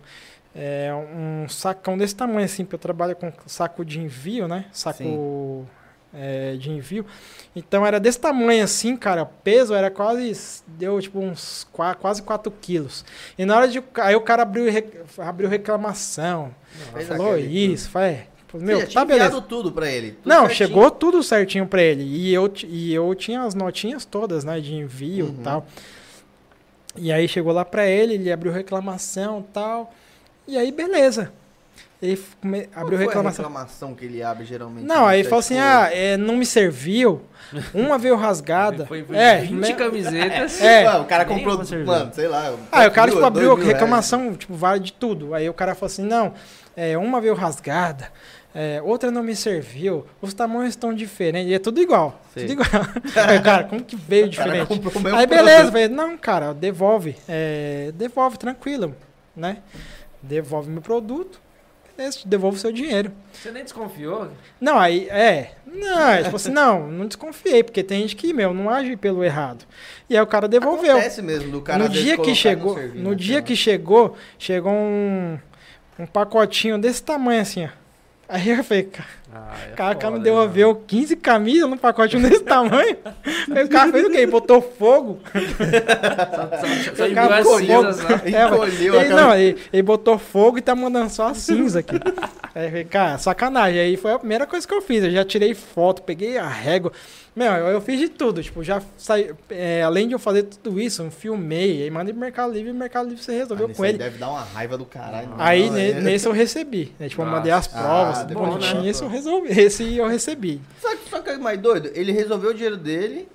É, 0.55 0.91
um 1.15 1.47
sacão 1.47 1.95
desse 1.95 2.15
tamanho, 2.15 2.45
assim, 2.45 2.65
porque 2.65 2.73
eu 2.75 2.79
trabalho 2.79 3.15
com 3.15 3.31
saco 3.45 3.85
de 3.85 3.99
envio, 3.99 4.47
né? 4.47 4.65
Saco 4.71 5.67
é, 6.11 6.55
de 6.57 6.71
envio. 6.71 7.05
Então 7.55 7.85
era 7.85 7.99
desse 7.99 8.19
tamanho 8.19 8.63
assim, 8.63 8.97
cara. 8.97 9.23
Peso 9.23 9.73
era 9.75 9.91
quase. 9.91 10.63
Deu 10.65 10.99
tipo 10.99 11.19
uns 11.19 11.67
qua- 11.71 11.93
quase 11.93 12.23
4 12.23 12.51
quilos. 12.59 13.05
E 13.37 13.45
na 13.45 13.55
hora 13.55 13.67
de. 13.67 13.83
Aí 14.01 14.15
o 14.15 14.21
cara 14.21 14.41
abriu, 14.41 14.65
abriu 15.19 15.47
reclamação. 15.47 16.53
Fez 16.93 17.07
falou 17.07 17.37
isso, 17.37 17.89
foi. 17.89 18.19
Tipo, 18.51 18.59
Você 18.59 18.65
Meu, 18.65 18.79
já 18.79 18.83
tá 18.85 18.89
tinha 18.91 19.05
beleza. 19.05 19.25
enviado 19.27 19.41
tudo 19.47 19.71
pra 19.71 19.89
ele. 19.89 20.11
tudo 20.11 20.27
Não, 20.29 20.41
certinho. 20.47 20.57
chegou 20.57 20.91
tudo 20.91 21.23
certinho 21.23 21.65
pra 21.65 21.81
ele. 21.81 22.03
E 22.03 22.33
eu, 22.33 22.51
e 22.67 22.93
eu 22.93 23.15
tinha 23.15 23.43
as 23.43 23.55
notinhas 23.55 24.03
todas, 24.03 24.43
né, 24.43 24.59
de 24.59 24.73
envio 24.75 25.25
Uhum. 25.27 25.35
e 25.39 25.43
tal. 25.43 25.65
E 26.97 27.11
aí 27.11 27.27
chegou 27.27 27.53
lá 27.53 27.63
pra 27.63 27.85
ele, 27.87 28.15
ele 28.15 28.31
abriu 28.31 28.51
reclamação 28.51 29.39
e 29.39 29.53
tal. 29.53 29.93
E 30.47 30.57
aí, 30.57 30.71
beleza. 30.71 31.31
Ele 32.01 32.19
come- 32.41 32.63
Qual 32.63 32.83
abriu 32.83 32.97
foi 32.97 33.05
reclamação. 33.07 33.45
a 33.45 33.47
reclamação 33.47 33.95
que 33.95 34.05
ele 34.05 34.23
abre 34.23 34.43
geralmente? 34.43 34.85
Não, 34.85 35.05
aí 35.05 35.23
falou 35.23 35.39
assim: 35.39 35.59
ah, 35.59 35.87
é, 35.93 36.17
não 36.17 36.35
me 36.35 36.45
serviu. 36.45 37.21
Uma 37.75 37.97
veio 37.99 38.15
rasgada. 38.15 38.85
Foi, 38.87 39.03
foi 39.03 39.15
é, 39.15 39.41
20 39.41 39.51
me- 39.53 39.73
camisetas. 39.75 40.59
É. 40.61 40.87
Ué, 40.89 40.99
o 40.99 41.05
cara 41.05 41.25
comprou, 41.25 41.57
mano, 41.85 42.11
sei 42.13 42.27
lá. 42.27 42.55
Ah, 42.71 42.87
o 42.87 42.91
cara 42.91 43.07
mil, 43.07 43.15
tipo, 43.17 43.25
abriu 43.25 43.53
reclamação, 43.55 44.33
tipo, 44.33 44.53
vale 44.55 44.79
de 44.79 44.93
tudo. 44.93 45.33
Aí 45.35 45.47
o 45.47 45.53
cara 45.53 45.75
falou 45.75 45.87
assim: 45.91 46.03
não, 46.03 46.33
é, 46.75 46.97
uma 46.97 47.21
veio 47.21 47.35
rasgada, 47.35 48.11
é, 48.53 48.81
outra 48.83 49.09
não 49.09 49.23
me 49.23 49.35
serviu, 49.35 50.05
os 50.21 50.33
tamanhos 50.33 50.69
estão 50.69 50.93
diferentes, 50.93 51.49
e 51.49 51.53
é 51.53 51.59
tudo 51.59 51.81
igual. 51.81 52.21
Sei. 52.33 52.47
Tudo 52.47 52.61
igual. 52.61 52.83
aí, 53.27 53.41
cara, 53.41 53.63
como 53.63 53.83
que 53.83 53.95
veio 53.95 54.29
reais. 54.29 54.63
O 54.63 54.67
cara 54.67 54.79
diferente? 54.79 55.15
Aí 55.15 55.27
beleza, 55.27 55.71
falei, 55.71 55.87
não, 55.87 56.17
cara, 56.17 56.53
devolve. 56.53 57.15
é, 57.29 57.91
devolve, 57.95 58.37
tranquilo, 58.37 58.93
né? 59.35 59.57
Devolve 60.21 60.69
meu 60.69 60.81
produto, 60.81 61.39
beleza, 61.95 62.19
devolve 62.25 62.57
o 62.57 62.59
seu 62.59 62.73
dinheiro. 62.73 63.11
Você 63.31 63.51
nem 63.51 63.63
desconfiou? 63.63 64.29
Não, 64.59 64.77
aí, 64.77 65.07
é. 65.09 65.51
Não, 65.65 66.23
tipo 66.23 66.35
assim, 66.35 66.51
não, 66.51 66.91
não 66.91 67.07
desconfiei, 67.07 67.63
porque 67.63 67.81
tem 67.81 68.01
gente 68.01 68.17
que, 68.17 68.33
meu, 68.33 68.53
não 68.53 68.69
age 68.69 68.97
pelo 68.97 69.23
errado. 69.23 69.65
E 70.09 70.17
aí 70.17 70.21
o 70.21 70.27
cara 70.27 70.49
devolveu. 70.49 70.97
Acontece 70.97 71.21
mesmo 71.21 71.51
do 71.51 71.61
cara 71.61 71.83
no 71.83 71.89
dia 71.89 72.17
que 72.17 72.35
chegou, 72.35 72.75
servir, 72.75 72.99
no 72.99 73.11
né, 73.11 73.15
dia 73.15 73.35
cara? 73.35 73.45
que 73.45 73.55
chegou, 73.55 74.17
chegou 74.37 74.73
um, 74.73 75.39
um 75.97 76.05
pacotinho 76.05 76.77
desse 76.77 77.01
tamanho 77.01 77.41
assim, 77.41 77.65
ó. 77.65 77.80
Aí 78.31 78.47
eu 78.49 78.63
falei, 78.63 78.83
cara, 78.83 79.09
Ah, 79.33 79.53
é 79.69 79.73
o 79.73 79.75
cara, 79.75 79.95
cara 79.95 80.11
me 80.11 80.17
foda, 80.17 80.29
devolveu 80.29 80.75
15 80.75 81.15
camisas 81.15 81.69
num 81.69 81.77
pacotinho 81.77 82.21
desse 82.27 82.43
tamanho. 82.43 82.97
Aí 83.55 83.63
o 83.63 83.69
cara 83.69 83.91
fez 83.91 84.05
o 84.05 84.09
quê? 84.11 84.27
Botou 84.27 84.61
fogo. 84.61 85.19
Só, 85.31 86.97
só, 86.97 87.05
só 87.25 87.33
as 87.33 87.57
cinzas 87.59 88.03
lá. 88.03 88.21
É, 88.41 88.45
Encolheu 88.45 88.95
ele, 89.01 89.09
não, 89.13 89.33
ele, 89.35 89.57
ele 89.71 89.81
botou 89.83 90.17
fogo 90.17 90.57
e 90.57 90.61
tá 90.61 90.75
mandando 90.75 91.09
só 91.09 91.27
a 91.29 91.33
cinza 91.33 91.79
aqui. 91.79 91.95
Aí 92.53 92.65
eu 92.65 92.69
falei, 92.69 92.83
cara, 92.85 93.17
sacanagem. 93.17 93.79
Aí 93.79 93.95
foi 93.97 94.11
a 94.11 94.19
primeira 94.19 94.45
coisa 94.45 94.67
que 94.67 94.73
eu 94.73 94.81
fiz. 94.81 95.03
Eu 95.03 95.11
já 95.11 95.23
tirei 95.23 95.53
foto, 95.53 96.01
peguei 96.01 96.37
a 96.37 96.47
régua. 96.49 96.91
Meu, 97.33 97.49
eu, 97.49 97.67
eu 97.67 97.81
fiz 97.81 97.97
de 97.97 98.09
tudo. 98.09 98.43
Tipo, 98.43 98.61
já 98.61 98.81
saí. 98.97 99.31
é, 99.49 99.81
além 99.83 100.05
de 100.09 100.13
eu 100.13 100.19
fazer 100.19 100.43
tudo 100.43 100.77
isso, 100.77 101.01
eu 101.01 101.09
filmei, 101.09 101.81
aí 101.83 101.89
mandei 101.89 102.13
pro 102.13 102.19
Mercado 102.19 102.51
Livre 102.51 102.67
e 102.67 102.71
o 102.73 102.75
Mercado 102.75 103.07
Livre 103.07 103.23
você 103.23 103.31
resolveu 103.31 103.69
Ah, 103.71 103.73
com 103.73 103.85
ele. 103.85 103.97
Deve 103.97 104.17
dar 104.17 104.29
uma 104.31 104.41
raiva 104.43 104.77
do 104.77 104.83
caralho. 104.83 105.29
Aí 105.37 105.67
Não, 105.67 105.73
ne- 105.75 105.91
é- 105.91 106.01
nesse 106.01 106.27
eu 106.27 106.33
recebi. 106.33 106.91
Né? 106.99 107.07
Tipo, 107.07 107.21
eu 107.21 107.25
mandei 107.27 107.53
as 107.53 107.67
provas, 107.67 108.19
Ah, 108.19 108.23
bonitinho. 108.25 108.81
né? 108.81 108.89
Esse 108.89 109.01
eu 109.01 109.07
resolvi. 109.23 109.59
Esse 109.59 109.95
eu 109.97 110.07
recebi. 110.07 110.61
Só 110.81 110.95
que, 110.95 111.09
só 111.09 111.19
que 111.21 111.29
é 111.29 111.37
mais 111.37 111.59
doido, 111.59 111.89
ele 111.93 112.11
resolveu 112.11 112.51
o 112.51 112.53
dinheiro 112.53 112.77
dele, 112.77 113.27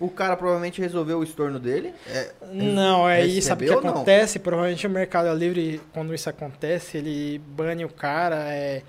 o 0.00 0.08
cara 0.10 0.36
provavelmente 0.36 0.80
resolveu 0.80 1.18
o 1.18 1.22
estorno 1.22 1.58
dele. 1.60 1.94
É, 2.08 2.30
Não, 2.52 3.06
aí 3.06 3.40
sabe 3.40 3.64
o 3.66 3.68
que 3.68 3.74
ou 3.76 3.82
não? 3.82 3.90
acontece? 3.90 4.38
Provavelmente 4.38 4.86
o 4.86 4.90
Mercado 4.90 5.32
Livre, 5.38 5.80
quando 5.92 6.14
isso 6.14 6.28
acontece, 6.28 6.96
ele 6.98 7.38
bane 7.38 7.84
o 7.84 7.88
cara. 7.88 8.36
é, 8.52 8.82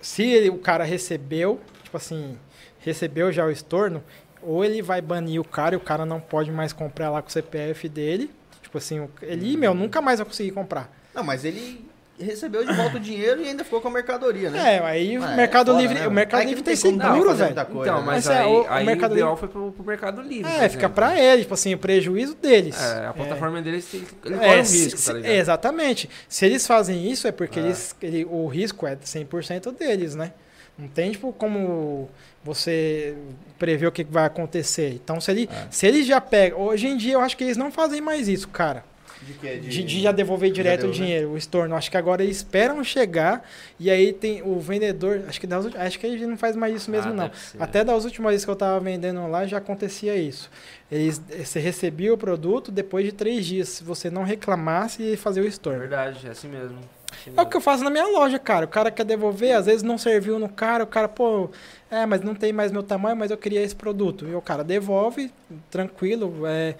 Se 0.00 0.22
ele- 0.22 0.50
o 0.50 0.58
cara 0.58 0.84
recebeu, 0.84 1.60
tipo 1.82 1.96
assim, 1.96 2.36
recebeu 2.80 3.32
já 3.32 3.46
o 3.46 3.50
estorno, 3.50 4.02
ou 4.42 4.62
ele 4.64 4.82
vai 4.82 5.00
banir 5.00 5.40
o 5.40 5.44
cara 5.44 5.74
e 5.74 5.78
o 5.78 5.80
cara 5.80 6.04
não 6.04 6.20
pode 6.20 6.50
mais 6.50 6.72
comprar 6.74 7.08
lá 7.10 7.22
com 7.22 7.28
o 7.28 7.32
CPF 7.32 7.88
dele. 7.88 8.30
Tipo 8.62 8.76
assim, 8.76 9.08
ele, 9.22 9.56
meu, 9.56 9.72
nunca 9.72 10.02
mais 10.02 10.18
vai 10.18 10.26
conseguir 10.26 10.50
comprar. 10.50 10.92
Não, 11.14 11.22
mas 11.24 11.44
ele 11.44 11.83
recebeu 12.18 12.64
de 12.64 12.72
volta 12.72 12.96
o 12.96 13.00
dinheiro 13.00 13.42
e 13.42 13.48
ainda 13.48 13.64
ficou 13.64 13.80
com 13.80 13.88
a 13.88 13.90
mercadoria, 13.90 14.48
né? 14.50 14.76
É, 14.76 14.78
aí 14.84 15.16
Ah, 15.16 15.20
o 15.20 15.24
é 15.24 15.36
Mercado 15.36 15.72
foda, 15.72 15.80
Livre, 15.82 15.98
né? 16.00 16.06
o 16.06 16.10
Mercado 16.10 16.40
Aí 16.40 16.46
Livre 16.46 16.62
tem 16.62 16.76
seguro, 16.76 17.34
velho. 17.34 17.50
Então, 17.52 17.80
né? 17.80 18.02
mas, 18.06 18.26
Mas 18.26 18.28
é, 18.28 18.38
aí, 18.38 18.46
o- 18.52 18.62
o 18.62 18.66
aí 18.70 18.86
Mercado 18.86 19.10
o 19.10 19.14
ideal 19.14 19.30
Livre- 19.34 19.40
foi 19.40 19.48
pro, 19.48 19.72
pro 19.72 19.84
Mercado 19.84 20.22
Livre. 20.22 20.50
É, 20.50 20.54
por 20.60 20.60
fica 20.62 20.76
exemplo. 20.76 20.94
pra 20.94 21.20
ele, 21.20 21.42
tipo 21.42 21.54
assim, 21.54 21.74
o 21.74 21.78
prejuízo 21.78 22.34
deles. 22.36 22.80
É, 22.80 23.06
a 23.06 23.12
plataforma 23.12 23.60
deles 23.60 23.84
tem, 23.86 24.04
ele 24.24 24.34
É, 24.36 24.38
corre 24.38 24.64
se- 24.64 24.84
risco, 24.84 25.00
se- 25.00 25.06
tá 25.06 25.12
ligado? 25.14 25.32
exatamente. 25.32 26.10
Se 26.28 26.46
eles 26.46 26.66
fazem 26.66 27.10
isso, 27.10 27.26
é 27.26 27.32
porque 27.32 27.58
É. 27.58 27.62
eles, 27.62 27.96
ele, 28.00 28.24
o 28.30 28.46
risco 28.46 28.86
é 28.86 28.96
100% 29.02 29.72
deles, 29.72 30.14
né? 30.14 30.32
Não 30.78 30.88
tem, 30.88 31.10
tipo, 31.12 31.32
como 31.32 32.08
você 32.44 33.16
prever 33.58 33.86
o 33.86 33.92
que 33.92 34.04
vai 34.04 34.24
acontecer. 34.26 34.90
Então, 34.94 35.20
se, 35.20 35.30
ele, 35.30 35.48
É. 35.50 35.66
se 35.70 35.86
eles 35.86 36.06
já 36.06 36.20
pegam... 36.20 36.60
Hoje 36.60 36.86
em 36.86 36.96
dia, 36.96 37.14
eu 37.14 37.20
acho 37.20 37.36
que 37.36 37.44
eles 37.44 37.56
não 37.56 37.70
fazem 37.72 38.00
mais 38.00 38.28
isso, 38.28 38.48
cara. 38.48 38.84
De? 39.24 39.68
De, 39.68 39.82
de 39.84 40.00
já 40.02 40.12
devolver 40.12 40.50
direto 40.52 40.80
o 40.80 40.82
devolver? 40.90 41.02
dinheiro, 41.06 41.30
o 41.30 41.36
estorno. 41.38 41.74
Acho 41.74 41.90
que 41.90 41.96
agora 41.96 42.22
eles 42.22 42.36
esperam 42.38 42.82
chegar 42.84 43.48
e 43.80 43.90
aí 43.90 44.12
tem 44.12 44.42
o 44.42 44.58
vendedor... 44.60 45.22
Acho 45.28 45.40
que, 45.40 45.46
das, 45.46 45.66
acho 45.74 45.98
que 45.98 46.06
ele 46.06 46.26
não 46.26 46.36
faz 46.36 46.54
mais 46.56 46.74
isso 46.76 46.90
mesmo, 46.90 47.10
Ah, 47.12 47.14
não. 47.14 47.30
Até 47.58 47.82
das 47.84 48.04
últimas 48.04 48.32
vezes 48.32 48.44
que 48.44 48.50
eu 48.50 48.56
tava 48.56 48.78
vendendo 48.80 49.26
lá 49.28 49.46
já 49.46 49.58
acontecia 49.58 50.14
isso. 50.16 50.50
Eles, 50.90 51.20
você 51.42 51.58
recebia 51.58 52.12
o 52.12 52.18
produto 52.18 52.70
depois 52.70 53.04
de 53.04 53.12
três 53.12 53.44
dias, 53.46 53.68
se 53.70 53.84
você 53.84 54.10
não 54.10 54.22
reclamasse 54.22 55.02
e 55.02 55.16
fazer 55.16 55.40
o 55.40 55.44
É 55.44 55.48
estorno. 55.48 55.78
verdade, 55.80 56.26
é 56.26 56.30
assim 56.30 56.48
mesmo. 56.48 56.78
Assim 57.10 57.32
É 57.36 57.40
o 57.40 57.46
que 57.46 57.56
eu 57.56 57.60
faço 57.60 57.82
na 57.82 57.90
minha 57.90 58.06
loja, 58.06 58.38
cara. 58.38 58.66
O 58.66 58.68
cara 58.68 58.90
quer 58.90 59.04
devolver, 59.04 59.56
às 59.56 59.66
vezes 59.66 59.82
não 59.82 59.96
serviu 59.96 60.38
no 60.38 60.48
cara, 60.48 60.84
o 60.84 60.86
cara, 60.86 61.08
pô, 61.08 61.48
é, 61.90 62.04
mas 62.06 62.20
não 62.22 62.34
tem 62.34 62.52
mais 62.52 62.70
meu 62.72 62.82
tamanho, 62.82 63.16
mas 63.16 63.30
eu 63.30 63.36
queria 63.38 63.62
esse 63.62 63.74
produto. 63.74 64.26
E 64.26 64.34
o 64.34 64.42
cara 64.42 64.62
devolve, 64.64 65.32
tranquilo, 65.70 66.44
é, 66.46 66.74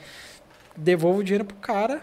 devolvo 0.76 1.20
o 1.20 1.24
dinheiro 1.24 1.44
pro 1.44 1.56
cara. 1.56 2.00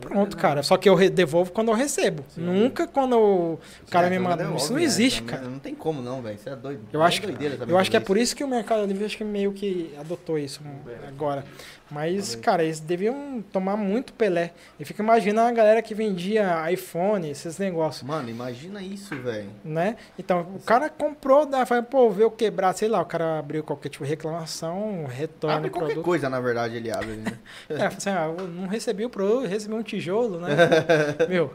Pronto, 0.00 0.36
cara. 0.36 0.62
Só 0.62 0.76
que 0.76 0.88
eu 0.88 0.96
devolvo 1.10 1.52
quando 1.52 1.68
eu 1.68 1.74
recebo. 1.74 2.24
Sim. 2.28 2.42
Nunca 2.42 2.86
quando 2.86 3.16
o 3.18 3.58
cara 3.90 4.06
É, 4.06 4.10
me 4.10 4.18
manda. 4.18 4.36
devolve, 4.38 4.62
Isso 4.62 4.72
não 4.72 4.78
né? 4.78 4.84
existe, 4.84 5.22
Também 5.22 5.36
cara. 5.36 5.48
Não 5.50 5.58
tem 5.58 5.74
como 5.74 6.00
não, 6.02 6.22
velho. 6.22 6.34
Isso 6.36 6.48
é 6.48 6.56
doido. 6.56 6.82
Eu 6.92 7.02
É 7.02 7.06
acho, 7.06 7.20
que, 7.20 7.26
eu 7.68 7.78
acho 7.78 7.90
que 7.90 7.96
é 7.96 8.00
por 8.00 8.16
isso. 8.16 8.24
isso 8.24 8.36
que 8.36 8.44
o 8.44 8.48
Mercado 8.48 8.84
Livre 8.86 9.04
acho 9.04 9.16
que 9.16 9.24
meio 9.24 9.52
que 9.52 9.94
adotou 9.98 10.38
isso 10.38 10.60
agora. 11.06 11.44
Mas, 11.90 12.34
cara, 12.34 12.62
eles 12.62 12.80
deviam 12.80 13.42
tomar 13.52 13.76
muito 13.76 14.12
Pelé. 14.12 14.52
E 14.78 14.84
fica 14.84 15.02
imaginando 15.02 15.48
a 15.48 15.52
galera 15.52 15.80
que 15.82 15.94
vendia 15.94 16.70
iPhone, 16.70 17.30
esses 17.30 17.58
negócios. 17.58 18.02
Mano, 18.02 18.28
imagina 18.28 18.82
isso, 18.82 19.14
velho. 19.16 19.48
né? 19.64 19.96
Então, 20.18 20.40
o 20.54 20.60
cara 20.60 20.88
comprou, 20.90 21.46
daí 21.46 21.64
foi, 21.64 21.80
pô, 21.82 22.10
veio 22.10 22.30
quebrar, 22.30 22.74
sei 22.74 22.88
lá, 22.88 23.00
o 23.00 23.06
cara 23.06 23.38
abriu 23.38 23.62
qualquer 23.64 23.88
tipo 23.88 24.04
de 24.04 24.10
reclamação, 24.10 25.06
retorna 25.08 25.56
Abre 25.56 25.68
o 25.68 25.72
qualquer 25.72 25.86
produto. 25.94 26.04
coisa, 26.04 26.28
na 26.28 26.40
verdade, 26.40 26.76
ele 26.76 26.90
abre, 26.90 27.12
né? 27.16 27.38
É, 27.70 27.86
assim, 27.86 28.10
ah, 28.10 28.32
eu 28.38 28.46
não 28.48 28.66
recebi 28.68 29.04
o 29.04 29.10
produto, 29.10 29.46
recebi 29.46 29.74
um 29.74 29.82
tijolo, 29.82 30.38
né? 30.40 30.48
Meu, 31.28 31.54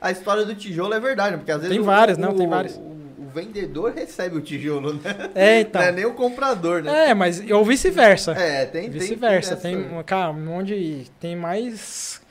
A 0.00 0.10
história 0.10 0.44
do 0.44 0.54
tijolo 0.54 0.94
é 0.94 1.00
verdade, 1.00 1.36
porque 1.36 1.50
às 1.52 1.58
vezes 1.58 1.70
Tem 1.74 1.80
o- 1.80 1.84
várias, 1.84 2.16
o, 2.16 2.20
não, 2.20 2.34
tem 2.34 2.48
várias. 2.48 2.80
Vendedor 3.34 3.92
recebe 3.92 4.36
o 4.36 4.40
tijolo, 4.40 4.94
né? 4.94 5.30
é, 5.34 5.60
então. 5.60 5.82
Não 5.82 5.88
é 5.88 5.92
nem 5.92 6.04
o 6.06 6.14
comprador, 6.14 6.82
né? 6.82 7.10
É, 7.10 7.14
mas 7.14 7.40
ou 7.50 7.64
vice-versa. 7.64 8.32
É, 8.32 8.64
tem, 8.64 8.88
Vice-versa, 8.88 9.56
tem, 9.56 9.82
tem, 9.82 10.02
cara, 10.04 10.30
onde 10.30 11.10
tem 11.18 11.34
mais 11.34 12.22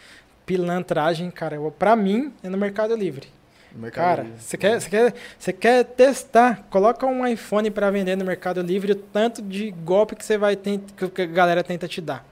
pilantragem, 0.45 1.29
cara, 1.29 1.57
pra 1.77 1.95
mim, 1.95 2.31
é 2.43 2.49
no 2.49 2.57
Mercado 2.57 2.95
Livre. 2.95 3.27
Mercado 3.75 4.05
Cara, 4.05 4.23
Livre. 4.23 4.39
você 4.39 4.57
quer, 4.57 4.79
você 4.79 4.89
quer, 4.89 5.13
você 5.39 5.53
quer 5.53 5.83
testar? 5.83 6.67
Coloca 6.69 7.05
um 7.07 7.25
iPhone 7.25 7.71
para 7.71 7.89
vender 7.89 8.15
no 8.15 8.23
Mercado 8.23 8.61
Livre, 8.61 8.91
o 8.91 8.95
tanto 8.95 9.41
de 9.41 9.71
golpe 9.71 10.15
que 10.15 10.23
você 10.23 10.37
vai 10.37 10.55
ter, 10.55 10.79
que 11.15 11.21
a 11.23 11.25
galera 11.25 11.63
tenta 11.63 11.87
te 11.87 11.99
dar. 11.99 12.23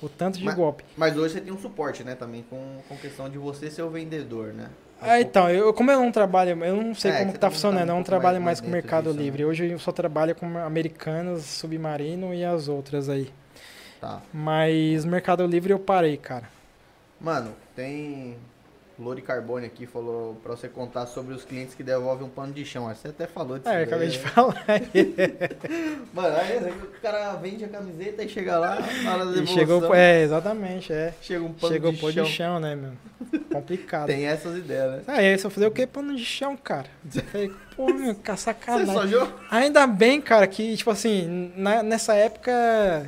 O 0.00 0.08
tanto 0.08 0.38
de 0.38 0.44
Mas- 0.44 0.54
golpe. 0.54 0.84
Mas 0.96 1.16
hoje 1.16 1.34
você 1.34 1.40
tem 1.40 1.52
um 1.52 1.58
suporte, 1.58 2.02
né? 2.02 2.14
Também 2.14 2.44
com, 2.48 2.78
com 2.88 2.96
questão 2.96 3.28
de 3.28 3.38
você 3.38 3.70
ser 3.70 3.82
o 3.82 3.90
vendedor, 3.90 4.48
né? 4.54 4.68
Ah, 5.00 5.20
então, 5.20 5.50
eu, 5.50 5.72
como 5.74 5.90
eu 5.90 6.00
não 6.00 6.10
trabalho, 6.10 6.50
eu 6.64 6.76
não 6.82 6.94
sei 6.94 7.10
É, 7.10 7.18
como 7.18 7.32
tá 7.32 7.38
também 7.38 7.52
funcionando, 7.54 7.86
tá 7.86 7.92
um 7.92 7.96
eu 7.96 7.98
não 7.98 8.04
trabalho 8.04 8.40
mais- 8.40 8.44
mais 8.44 8.60
com 8.60 8.68
o 8.68 8.70
Mercado 8.70 9.04
disso, 9.04 9.16
né? 9.16 9.22
Livre. 9.22 9.44
Hoje 9.44 9.70
eu 9.70 9.78
só 9.78 9.92
trabalho 9.92 10.34
com 10.34 10.46
Americanas, 10.58 11.42
Submarino 11.44 12.32
e 12.32 12.44
as 12.44 12.68
outras 12.68 13.08
aí. 13.08 13.30
Tá. 14.00 14.22
Mas 14.32 15.04
Mercado 15.04 15.46
Livre 15.46 15.72
eu 15.72 15.78
parei, 15.78 16.16
cara. 16.16 16.48
Mano, 17.20 17.52
tem. 17.76 18.36
Lori 18.98 19.22
Carbone 19.22 19.66
aqui 19.66 19.86
falou 19.86 20.36
pra 20.42 20.52
você 20.56 20.68
contar 20.68 21.06
sobre 21.06 21.34
os 21.34 21.44
clientes 21.44 21.74
que 21.74 21.82
devolvem 21.82 22.26
um 22.26 22.30
pano 22.30 22.52
de 22.52 22.64
chão. 22.64 22.86
Você 22.88 23.08
até 23.08 23.26
falou 23.26 23.58
disso. 23.58 23.68
É, 23.68 23.72
eu 23.72 23.76
daí, 23.76 23.84
acabei 23.84 24.08
de 24.08 24.18
né? 24.18 24.24
falar. 24.28 24.64
Mano, 26.14 26.36
aí 26.36 26.58
o 26.72 27.00
cara 27.00 27.34
vende 27.34 27.64
a 27.64 27.68
camiseta 27.68 28.22
e 28.22 28.28
chega 28.28 28.58
lá, 28.58 28.78
hora 29.06 29.26
da 29.26 29.46
chegou, 29.46 29.94
é, 29.94 30.22
exatamente, 30.22 30.92
é. 30.92 31.12
chega 31.20 31.44
um 31.44 31.52
pano 31.52 31.72
Chegou 31.72 31.92
de 31.92 31.98
pôr 31.98 32.12
chão. 32.12 32.24
de 32.24 32.30
chão, 32.30 32.60
né, 32.60 32.76
meu? 32.76 32.92
Complicado. 33.52 34.06
Tem 34.06 34.26
essas 34.26 34.56
ideias, 34.58 34.90
né? 34.92 35.02
Aí 35.06 35.32
eu 35.32 35.38
só 35.38 35.50
falei, 35.50 35.68
o 35.68 35.72
que 35.72 35.86
pano 35.86 36.14
de 36.14 36.24
chão, 36.24 36.56
cara? 36.56 36.86
Eu 37.14 37.22
falei, 37.22 37.52
pô, 37.76 37.92
meu, 37.92 38.14
que 38.16 38.30
Você 38.30 38.36
sacanagem. 38.36 38.92
só 38.94 39.06
joga? 39.06 39.32
Ainda 39.50 39.86
bem, 39.86 40.20
cara, 40.20 40.46
que, 40.46 40.76
tipo 40.76 40.90
assim, 40.90 41.52
na- 41.56 41.82
nessa 41.82 42.14
época 42.14 42.52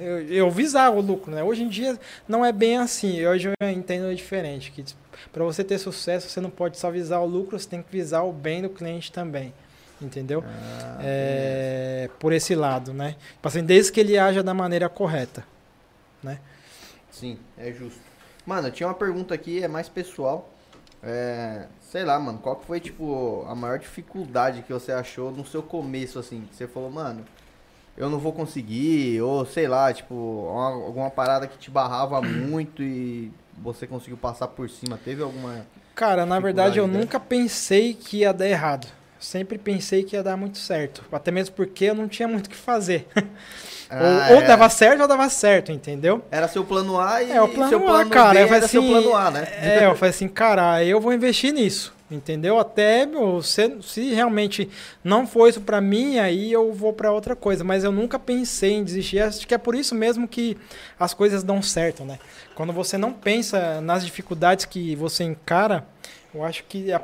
eu, 0.00 0.22
eu 0.26 0.50
visava 0.50 0.96
o 0.96 1.00
lucro, 1.00 1.30
né? 1.32 1.42
Hoje 1.42 1.62
em 1.62 1.68
dia 1.68 1.98
não 2.26 2.44
é 2.44 2.50
bem 2.52 2.78
assim. 2.78 3.24
Hoje 3.26 3.48
eu 3.60 3.68
entendo 3.68 4.14
diferente. 4.14 4.70
Que 4.72 4.84
para 5.32 5.44
você 5.44 5.62
ter 5.64 5.78
sucesso, 5.78 6.28
você 6.28 6.40
não 6.40 6.51
pode 6.51 6.78
só 6.78 6.90
visar 6.90 7.20
o 7.20 7.26
lucro, 7.26 7.59
você 7.59 7.68
tem 7.68 7.82
que 7.82 7.90
visar 7.90 8.22
o 8.22 8.32
bem 8.32 8.62
do 8.62 8.68
cliente 8.70 9.10
também. 9.12 9.52
Entendeu? 10.01 10.44
Ah, 10.47 10.98
É, 11.01 12.10
por 12.20 12.32
esse 12.32 12.55
lado, 12.55 12.93
né? 12.93 13.16
Tipo 13.34 13.48
assim, 13.48 13.64
desde 13.64 13.90
que 13.93 14.01
ele 14.01 14.18
haja 14.18 14.43
da 14.43 14.52
maneira 14.52 14.88
correta. 14.88 15.44
Sim, 17.10 17.38
é 17.56 17.72
justo. 17.72 18.01
Mano, 18.44 18.70
tinha 18.70 18.86
uma 18.88 18.94
pergunta 18.94 19.34
aqui, 19.34 19.62
é 19.62 19.68
mais 19.68 19.88
pessoal. 19.88 20.51
É, 21.02 21.66
sei 21.80 22.05
lá, 22.05 22.18
mano, 22.18 22.38
qual 22.38 22.56
que 22.56 22.66
foi, 22.66 22.78
tipo, 22.80 23.44
a 23.48 23.55
maior 23.55 23.78
dificuldade 23.78 24.62
que 24.62 24.72
você 24.72 24.93
achou 24.93 25.30
no 25.30 25.47
seu 25.47 25.62
começo, 25.62 26.18
assim? 26.18 26.43
Que 26.51 26.56
você 26.56 26.66
falou, 26.66 26.90
mano, 26.90 27.24
eu 27.97 28.10
não 28.10 28.18
vou 28.18 28.32
conseguir, 28.32 29.20
ou 29.22 29.47
sei 29.47 29.66
lá, 29.66 29.93
tipo, 29.93 30.14
uma- 30.14 30.84
alguma 30.84 31.10
parada 31.10 31.47
que 31.47 31.56
te 31.56 31.70
barrava 31.70 32.20
muito 32.20 32.82
e 32.82 33.32
você 33.59 33.87
conseguiu 33.87 34.16
passar 34.16 34.49
por 34.49 34.69
cima. 34.69 34.99
Teve 35.03 35.23
alguma. 35.23 35.66
Cara, 35.95 36.27
na 36.27 36.39
verdade 36.39 36.78
eu 36.78 36.87
nunca 36.87 37.19
pensei 37.19 37.95
que 37.95 38.19
ia 38.19 38.33
dar 38.33 38.47
errado. 38.47 38.87
Sempre 39.19 39.57
pensei 39.57 40.05
que 40.05 40.15
ia 40.15 40.23
dar 40.23 40.37
muito 40.37 40.59
certo. 40.59 41.03
Até 41.11 41.31
mesmo 41.31 41.55
porque 41.55 41.87
eu 41.87 41.95
não 41.95 42.07
tinha 42.07 42.28
muito 42.28 42.47
o 42.47 42.51
que 42.51 42.57
fazer. 42.57 43.07
Ah, 43.89 44.27
ou, 44.31 44.37
ou 44.39 44.43
é. 44.43 44.47
dava 44.47 44.69
certo 44.69 45.03
ou 45.03 45.07
dava 45.07 45.28
certo, 45.28 45.70
entendeu? 45.70 46.20
Era 46.28 46.49
seu 46.49 46.65
plano 46.65 46.99
A 46.99 47.23
e 47.23 47.31
É, 47.31 47.41
o 47.41 47.47
plano 47.47 47.69
seu 47.69 47.78
A, 47.78 47.83
plano 47.83 48.11
cara, 48.11 48.33
B 48.33 48.39
era 48.41 48.66
seu 48.66 48.81
assim, 48.81 48.91
plano 48.91 49.15
A, 49.16 49.31
né? 49.31 49.47
É, 49.62 49.87
eu 49.87 49.95
falei 49.95 50.11
assim, 50.11 50.27
cara, 50.27 50.85
eu 50.85 51.01
vou 51.01 51.12
investir 51.12 51.53
nisso, 51.53 51.95
entendeu? 52.11 52.59
Até 52.59 53.05
meu, 53.07 53.43
se, 53.43 53.77
se 53.83 54.12
realmente 54.15 54.69
não 55.03 55.27
for 55.27 55.49
isso 55.49 55.61
pra 55.61 55.81
mim, 55.81 56.19
aí 56.19 56.53
eu 56.53 56.73
vou 56.73 56.93
pra 56.93 57.11
outra 57.12 57.35
coisa. 57.37 57.65
Mas 57.65 57.85
eu 57.85 57.93
nunca 57.93 58.19
pensei 58.19 58.73
em 58.74 58.85
desistir. 58.85 59.20
Acho 59.20 59.47
que 59.47 59.55
é 59.55 59.59
por 59.59 59.74
isso 59.74 59.95
mesmo 59.95 60.27
que 60.28 60.57
as 60.99 61.12
coisas 61.15 61.43
dão 61.43 61.61
certo, 61.62 62.05
né? 62.05 62.19
Quando 62.55 62.73
você 62.73 62.97
não 62.97 63.12
pensa 63.12 63.81
nas 63.81 64.05
dificuldades 64.05 64.65
que 64.65 64.95
você 64.97 65.24
encara, 65.24 65.87
eu 66.35 66.45
acho 66.45 66.65
que 66.65 66.93
a, 66.93 67.03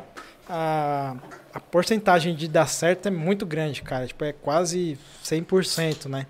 a, 0.48 1.16
a 1.54 1.60
porcentagem 1.60 2.34
de 2.34 2.48
dar 2.48 2.66
certo 2.66 3.06
é 3.06 3.10
muito 3.10 3.44
grande, 3.44 3.82
cara. 3.82 4.06
Tipo, 4.06 4.24
é 4.24 4.32
quase 4.32 4.98
100%, 5.24 6.06
né? 6.08 6.26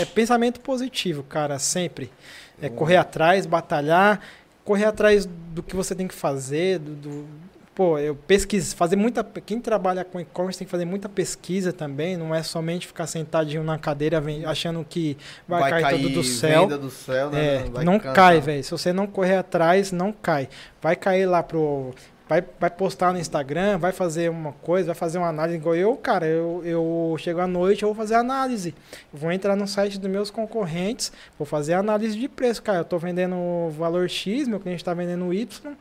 É 0.00 0.04
pensamento 0.04 0.60
positivo, 0.60 1.22
cara, 1.22 1.58
sempre. 1.58 2.10
É 2.60 2.68
correr 2.68 2.96
atrás, 2.96 3.46
batalhar, 3.46 4.20
correr 4.64 4.84
atrás 4.84 5.26
do 5.26 5.62
que 5.62 5.76
você 5.76 5.94
tem 5.94 6.08
que 6.08 6.14
fazer, 6.14 6.78
do, 6.78 6.94
do- 6.94 7.26
pô, 7.74 7.98
eu 7.98 8.14
pesquiso, 8.14 8.76
fazer 8.76 8.96
muita, 8.96 9.24
quem 9.44 9.60
trabalha 9.60 10.04
com 10.04 10.20
e-commerce 10.20 10.58
tem 10.58 10.64
que 10.66 10.70
fazer 10.70 10.84
muita 10.84 11.08
pesquisa 11.08 11.72
também, 11.72 12.16
não 12.16 12.34
é 12.34 12.42
somente 12.42 12.86
ficar 12.86 13.06
sentadinho 13.06 13.64
na 13.64 13.76
cadeira 13.78 14.22
achando 14.46 14.84
que 14.88 15.16
vai, 15.48 15.80
cair, 15.80 16.00
tudo 16.00 16.14
do 16.14 16.24
céu. 16.24 16.62
venda 16.62 16.78
do 16.78 16.90
céu, 16.90 17.30
né? 17.30 17.56
É, 17.56 17.64
Vai 17.64 17.84
não 17.84 17.98
cansar. 17.98 18.14
cai, 18.14 18.40
velho. 18.40 18.62
Se 18.62 18.70
você 18.70 18.92
não 18.92 19.06
correr 19.06 19.36
atrás, 19.36 19.90
não 19.90 20.12
cai. 20.12 20.48
Vai 20.80 20.94
cair 20.94 21.26
lá 21.26 21.42
pro. 21.42 21.92
Vai, 22.26 22.42
vai 22.58 22.70
postar 22.70 23.12
no 23.12 23.18
Instagram, 23.18 23.76
vai 23.76 23.92
fazer 23.92 24.30
uma 24.30 24.52
coisa, 24.52 24.86
vai 24.86 24.94
fazer 24.94 25.18
uma 25.18 25.28
análise 25.28 25.58
igual 25.58 25.74
eu, 25.76 25.94
cara. 25.96 26.24
Eu, 26.26 26.62
eu 26.64 27.14
chego 27.18 27.40
à 27.40 27.46
noite, 27.46 27.82
eu 27.82 27.88
vou 27.88 27.94
fazer 27.94 28.14
análise. 28.14 28.74
Eu 29.12 29.18
vou 29.18 29.30
entrar 29.30 29.54
no 29.54 29.66
site 29.68 29.98
dos 29.98 30.10
meus 30.10 30.30
concorrentes, 30.30 31.12
vou 31.38 31.44
fazer 31.46 31.74
análise 31.74 32.18
de 32.18 32.26
preço, 32.28 32.62
cara. 32.62 32.78
Eu 32.78 32.84
tô 32.84 32.98
vendendo 32.98 33.36
valor 33.76 34.08
X, 34.08 34.48
meu 34.48 34.58
cliente 34.58 34.82
tá 34.82 34.94
vendendo 34.94 35.34
Y. 35.34 35.72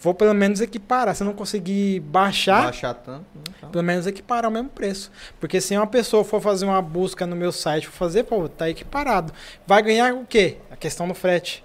Vou 0.00 0.12
pelo 0.12 0.34
menos 0.34 0.60
equiparar. 0.60 1.14
Se 1.14 1.22
eu 1.22 1.26
não 1.26 1.32
conseguir 1.32 2.00
baixar, 2.00 2.64
Baixar 2.64 2.94
tanto. 2.94 3.24
então. 3.56 3.70
pelo 3.70 3.84
menos 3.84 4.06
equiparar 4.06 4.50
o 4.50 4.52
mesmo 4.52 4.68
preço. 4.68 5.10
Porque 5.38 5.60
se 5.60 5.76
uma 5.76 5.86
pessoa 5.86 6.24
for 6.24 6.40
fazer 6.42 6.64
uma 6.66 6.82
busca 6.82 7.24
no 7.24 7.36
meu 7.36 7.52
site, 7.52 7.86
for 7.86 7.92
fazer, 7.96 8.24
pô, 8.24 8.48
tá 8.48 8.68
equiparado. 8.68 9.32
Vai 9.64 9.80
ganhar 9.80 10.12
o 10.12 10.26
quê? 10.26 10.56
A 10.70 10.76
questão 10.76 11.06
do 11.06 11.14
frete. 11.14 11.64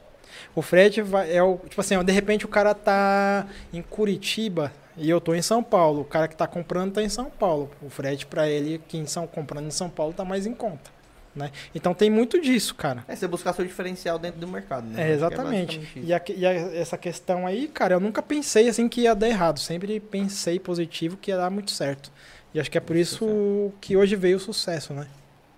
O 0.56 0.62
frete 0.62 1.02
vai, 1.02 1.32
é 1.36 1.42
o. 1.44 1.58
Tipo 1.70 1.80
assim, 1.82 1.96
ó, 1.96 2.04
de 2.04 2.12
repente 2.12 2.46
o 2.46 2.50
cara 2.50 2.74
tá 2.74 3.48
em 3.72 3.82
Curitiba 3.82 4.72
e 4.98 5.10
eu 5.10 5.22
tô 5.22 5.34
em 5.34 5.42
São 5.42 5.64
Paulo. 5.64 6.02
O 6.02 6.06
cara 6.06 6.28
que 6.28 6.36
tá 6.36 6.48
comprando 6.48 6.94
tá 6.94 7.02
em 7.02 7.10
São 7.10 7.26
Paulo. 7.30 7.70
O 7.82 7.90
frete 7.90 8.26
pra 8.26 8.48
ele, 8.50 8.76
aqui 8.76 8.98
em 8.98 9.06
São, 9.06 9.26
comprando 9.28 9.68
em 9.68 9.72
São 9.72 9.90
Paulo, 9.90 10.14
tá 10.14 10.26
mais 10.26 10.46
em 10.46 10.54
conta. 10.54 10.92
Né? 11.36 11.52
Então 11.76 11.94
tem 11.94 12.10
muito 12.10 12.42
disso, 12.42 12.74
cara. 12.74 13.06
É 13.08 13.16
você 13.16 13.28
buscar 13.28 13.54
seu 13.54 13.64
diferencial 13.64 14.18
dentro 14.18 14.40
do 14.42 14.48
mercado, 14.48 14.88
né? 14.88 14.96
Que 14.96 15.02
É, 15.02 15.14
exatamente. 15.14 15.80
isso. 15.80 16.00
e, 16.00 16.14
a, 16.14 16.22
e 16.36 16.46
a- 16.46 16.52
essa 16.76 16.98
questão 16.98 17.46
aí, 17.46 17.68
cara, 17.68 17.94
eu 17.94 18.00
nunca 18.00 18.22
pensei 18.22 18.68
assim 18.68 18.90
que 18.90 19.02
ia 19.02 19.14
dar 19.14 19.30
errado. 19.30 19.60
Sempre 19.60 20.00
pensei 20.00 20.60
positivo 20.60 21.16
que 21.16 21.30
ia 21.32 21.38
dar 21.38 21.50
muito 21.52 21.70
certo. 21.72 22.12
E 22.54 22.60
acho 22.60 22.70
que 22.70 22.78
é 22.80 22.82
por 22.82 22.96
Muito 22.96 23.04
isso 23.06 23.72
que 23.80 23.96
hoje 23.96 24.16
veio 24.16 24.38
o 24.38 24.40
sucesso, 24.40 24.92
né? 24.92 25.06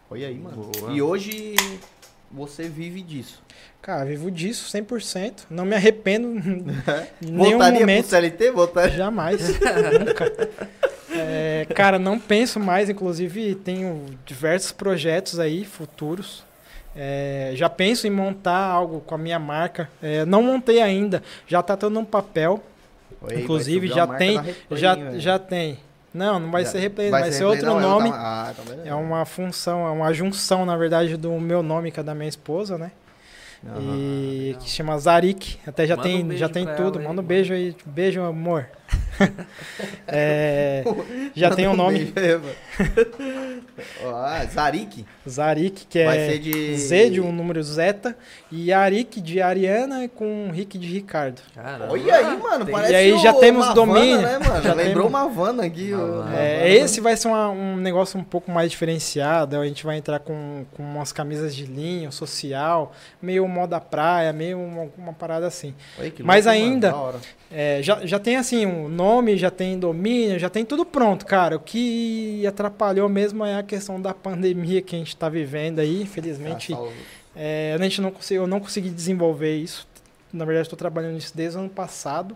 Olha 0.10 0.28
aí, 0.28 0.38
mano. 0.38 0.70
Boa. 0.78 0.92
E 0.92 1.02
hoje 1.02 1.56
você 2.34 2.68
vive 2.70 3.02
disso. 3.02 3.42
Cara, 3.82 4.06
vivo 4.06 4.30
disso 4.30 4.70
100%. 4.76 5.46
Não 5.50 5.66
me 5.66 5.76
arrependo 5.76 6.28
em 6.38 6.66
nenhum 7.22 7.38
Voltaria 7.52 7.80
pro 7.80 7.80
momento. 7.88 8.06
CLT? 8.08 8.52
Voltaria. 8.52 8.96
Jamais. 8.96 9.42
Nunca. 10.00 10.32
É, 11.14 11.68
cara, 11.76 12.00
não 12.00 12.18
penso 12.18 12.58
mais. 12.58 12.90
Inclusive, 12.90 13.54
tenho 13.56 14.06
diversos 14.26 14.72
projetos 14.72 15.40
aí 15.40 15.66
futuros. 15.66 16.42
É, 16.96 17.52
já 17.54 17.70
penso 17.70 18.08
em 18.08 18.10
montar 18.10 18.56
algo 18.58 19.02
com 19.02 19.14
a 19.16 19.18
minha 19.18 19.38
marca. 19.38 19.90
É, 20.02 20.24
não 20.26 20.42
montei 20.42 20.82
ainda. 20.82 21.22
Já 21.46 21.62
tá 21.62 21.76
todo 21.76 21.92
no 21.92 22.06
papel. 22.06 22.64
Aí, 23.30 23.44
Inclusive, 23.44 23.88
já 23.88 24.08
tem- 24.08 24.40
Já, 24.72 24.96
hein, 24.96 25.04
velho? 25.04 25.20
já 25.20 25.38
tem. 25.38 25.80
Não, 26.14 26.40
não 26.40 26.52
vai 26.52 26.64
Já- 26.66 26.72
ser 26.72 26.80
replay, 26.80 27.10
vai, 27.10 27.24
ser, 27.32 27.46
replay, 27.46 27.50
outro 27.52 27.66
não, 27.68 27.80
nome. 27.80 28.08
outra- 28.10 28.22
Ah, 28.22 28.54
então. 28.54 28.86
É 28.86 28.94
uma 28.94 29.24
função, 29.26 29.88
é 29.88 29.92
uma 29.92 30.14
junção, 30.14 30.66
na 30.66 30.76
verdade, 30.76 31.16
do 31.16 31.32
meu 31.40 31.64
nome, 31.64 31.92
que 31.92 32.00
é 32.00 32.04
da 32.04 32.14
minha 32.14 32.28
esposa, 32.30 32.78
né? 32.78 32.92
Aham. 33.66 33.80
e 33.96 34.46
legal. 34.48 34.62
que 34.64 34.70
chama 34.72 34.98
Zarik. 34.98 35.60
Até 35.68 35.86
já 35.86 35.96
Manda 35.96 36.10
um 36.10 36.12
tem, 36.12 36.26
beijo 36.26 36.40
já 36.40 36.50
tem 36.50 36.66
tudo. 36.76 36.98
ela 37.00 37.08
Manda 37.10 37.22
um 37.22 37.26
beijo 37.26 37.54
aí. 37.54 37.76
Beijo, 37.86 38.22
amor. 38.24 38.66
É, 40.08 40.84
já 41.36 41.52
tem 41.56 41.68
o 41.68 41.72
um 41.72 41.76
nome 41.76 42.14
mano. 42.16 42.56
Ah, 44.14 44.46
Zarik. 44.52 45.06
Zarik, 45.28 45.86
que 45.88 46.04
Vai 46.04 46.18
é 46.18 46.28
ser 46.32 46.40
de... 46.40 46.76
Z 46.78 47.10
de 47.12 47.22
um 47.22 47.32
número 47.32 47.62
zeta, 47.64 48.16
e 48.52 48.74
Arik 48.74 49.22
de 49.22 49.42
Ariana 49.42 50.08
com 50.10 50.50
Rick 50.52 50.78
de 50.78 50.88
Ricardo. 50.88 51.42
Caramba. 51.54 51.92
Olha 51.92 52.16
aí, 52.16 52.38
mano. 52.38 52.66
Tem- 52.66 52.74
Parece 52.74 52.94
E 52.94 52.96
aí 52.96 53.18
já 53.20 53.32
o- 53.32 53.40
temos 53.40 53.66
uma 53.66 53.74
domínio. 53.74 54.22
Né, 54.22 54.40
mano? 54.40 54.64
Já 54.64 54.74
Lembrou 54.74 55.08
uma 55.08 55.22
Havana 55.24 55.66
aqui. 55.66 55.94
Uma 55.94 56.04
o- 56.04 56.34
É, 56.34 56.56
Havana. 56.58 56.68
esse 56.68 57.00
vai 57.02 57.16
ser 57.16 57.28
uma- 57.28 57.50
um 57.50 57.78
negócio 57.78 58.20
um 58.20 58.24
pouco 58.24 58.52
mais 58.52 58.72
diferenciado. 58.72 59.58
A 59.60 59.66
gente 59.66 59.84
vai 59.86 59.98
entrar 59.98 60.20
com, 60.20 60.66
com 60.76 60.84
umas 60.84 61.12
camisas 61.12 61.56
de 61.56 61.66
linho, 61.66 62.12
social, 62.12 62.92
meio 63.22 63.48
moda 63.48 63.80
praia, 63.80 64.34
meio 64.34 64.60
uma, 64.60 64.88
uma 64.98 65.14
parada 65.14 65.46
assim. 65.48 65.74
Olha 66.00 66.12
Mas 66.24 66.46
louco, 66.46 66.60
mano, 66.60 66.72
ainda- 66.74 66.90
da 66.92 66.96
hora. 66.98 67.18
É, 67.54 67.80
já, 67.84 68.00
já 68.06 68.18
tem 68.18 68.38
assim, 68.38 68.66
o 68.66 68.88
nome, 68.88 69.11
já 69.38 69.52
tem 69.52 69.78
domínio, 69.80 70.40
já 70.40 70.50
tem 70.50 70.64
tudo 70.66 70.86
pronto, 70.86 71.26
cara. 71.26 71.56
O 71.56 71.60
que 71.60 72.46
atrapalhou 72.48 73.08
mesmo 73.10 73.44
é 73.46 73.56
a 73.58 73.64
questão 73.64 74.02
da 74.02 74.14
pandemia 74.14 74.82
que 74.82 74.96
a 74.96 75.00
gente 75.00 75.10
está 75.10 75.30
vivendo 75.30 75.80
aí. 75.80 76.02
Infelizmente, 76.02 76.74
Ah, 76.74 76.88
é, 77.36 77.76
a 77.80 77.84
gente 77.84 78.02
não 78.02 78.12
conseguiu, 78.12 78.44
eu 78.44 78.48
não 78.48 78.60
consegui 78.60 78.90
desenvolver 78.90 79.56
isso. 79.56 79.88
Na 80.32 80.46
verdade, 80.46 80.68
estou 80.68 80.78
trabalhando 80.78 81.14
nisso 81.16 81.34
desde 81.36 81.58
o 81.58 81.62
ano 81.62 81.70
passado. 81.70 82.36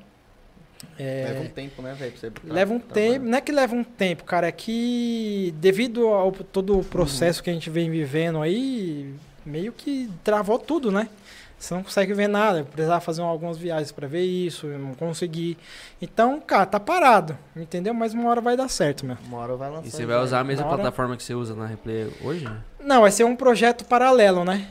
É, 0.99 1.25
Leva 1.29 1.41
um 1.41 1.49
tempo, 1.49 1.81
né, 1.81 1.95
velho? 1.97 2.13
Leva 2.43 2.73
um 2.73 2.79
tempo, 2.79 3.25
não 3.25 3.37
é 3.37 3.41
que 3.41 3.51
leva 3.51 3.75
um 3.75 3.83
tempo, 3.83 4.23
cara, 4.23 4.47
é 4.47 4.51
que 4.51 5.53
devido 5.57 6.07
ao 6.07 6.31
todo 6.31 6.79
o 6.79 6.83
processo 6.83 7.41
que 7.41 7.49
a 7.49 7.53
gente 7.53 7.69
vem 7.69 7.89
vivendo 7.89 8.41
aí, 8.41 9.13
meio 9.45 9.71
que 9.71 10.09
travou 10.23 10.59
tudo, 10.59 10.91
né? 10.91 11.07
Você 11.65 11.73
não 11.73 11.83
consegue 11.83 12.13
ver 12.13 12.27
nada. 12.27 12.59
Eu 12.59 12.65
precisava 12.65 13.01
fazer 13.01 13.21
algumas 13.21 13.57
viagens 13.57 13.91
para 13.91 14.07
ver 14.07 14.23
isso, 14.23 14.67
eu 14.67 14.79
não 14.79 14.93
consegui. 14.93 15.57
Então, 16.01 16.39
cara, 16.39 16.65
tá 16.65 16.79
parado, 16.79 17.37
entendeu? 17.55 17.93
Mas 17.93 18.13
uma 18.13 18.29
hora 18.29 18.41
vai 18.41 18.55
dar 18.55 18.69
certo, 18.69 19.05
meu. 19.05 19.17
Uma 19.27 19.37
hora 19.39 19.55
vai 19.55 19.69
lançar. 19.69 19.87
E 19.87 19.91
você 19.91 20.05
vai 20.05 20.17
usar 20.23 20.39
a 20.39 20.43
mesma 20.43 20.65
hora- 20.65 20.75
plataforma 20.75 21.17
que 21.17 21.23
você 21.23 21.33
usa 21.33 21.55
na 21.55 21.65
Replay 21.65 22.11
hoje? 22.23 22.47
Não, 22.79 23.01
vai 23.01 23.11
ser 23.11 23.23
um 23.23 23.35
projeto 23.35 23.83
paralelo, 23.85 24.43
né? 24.45 24.67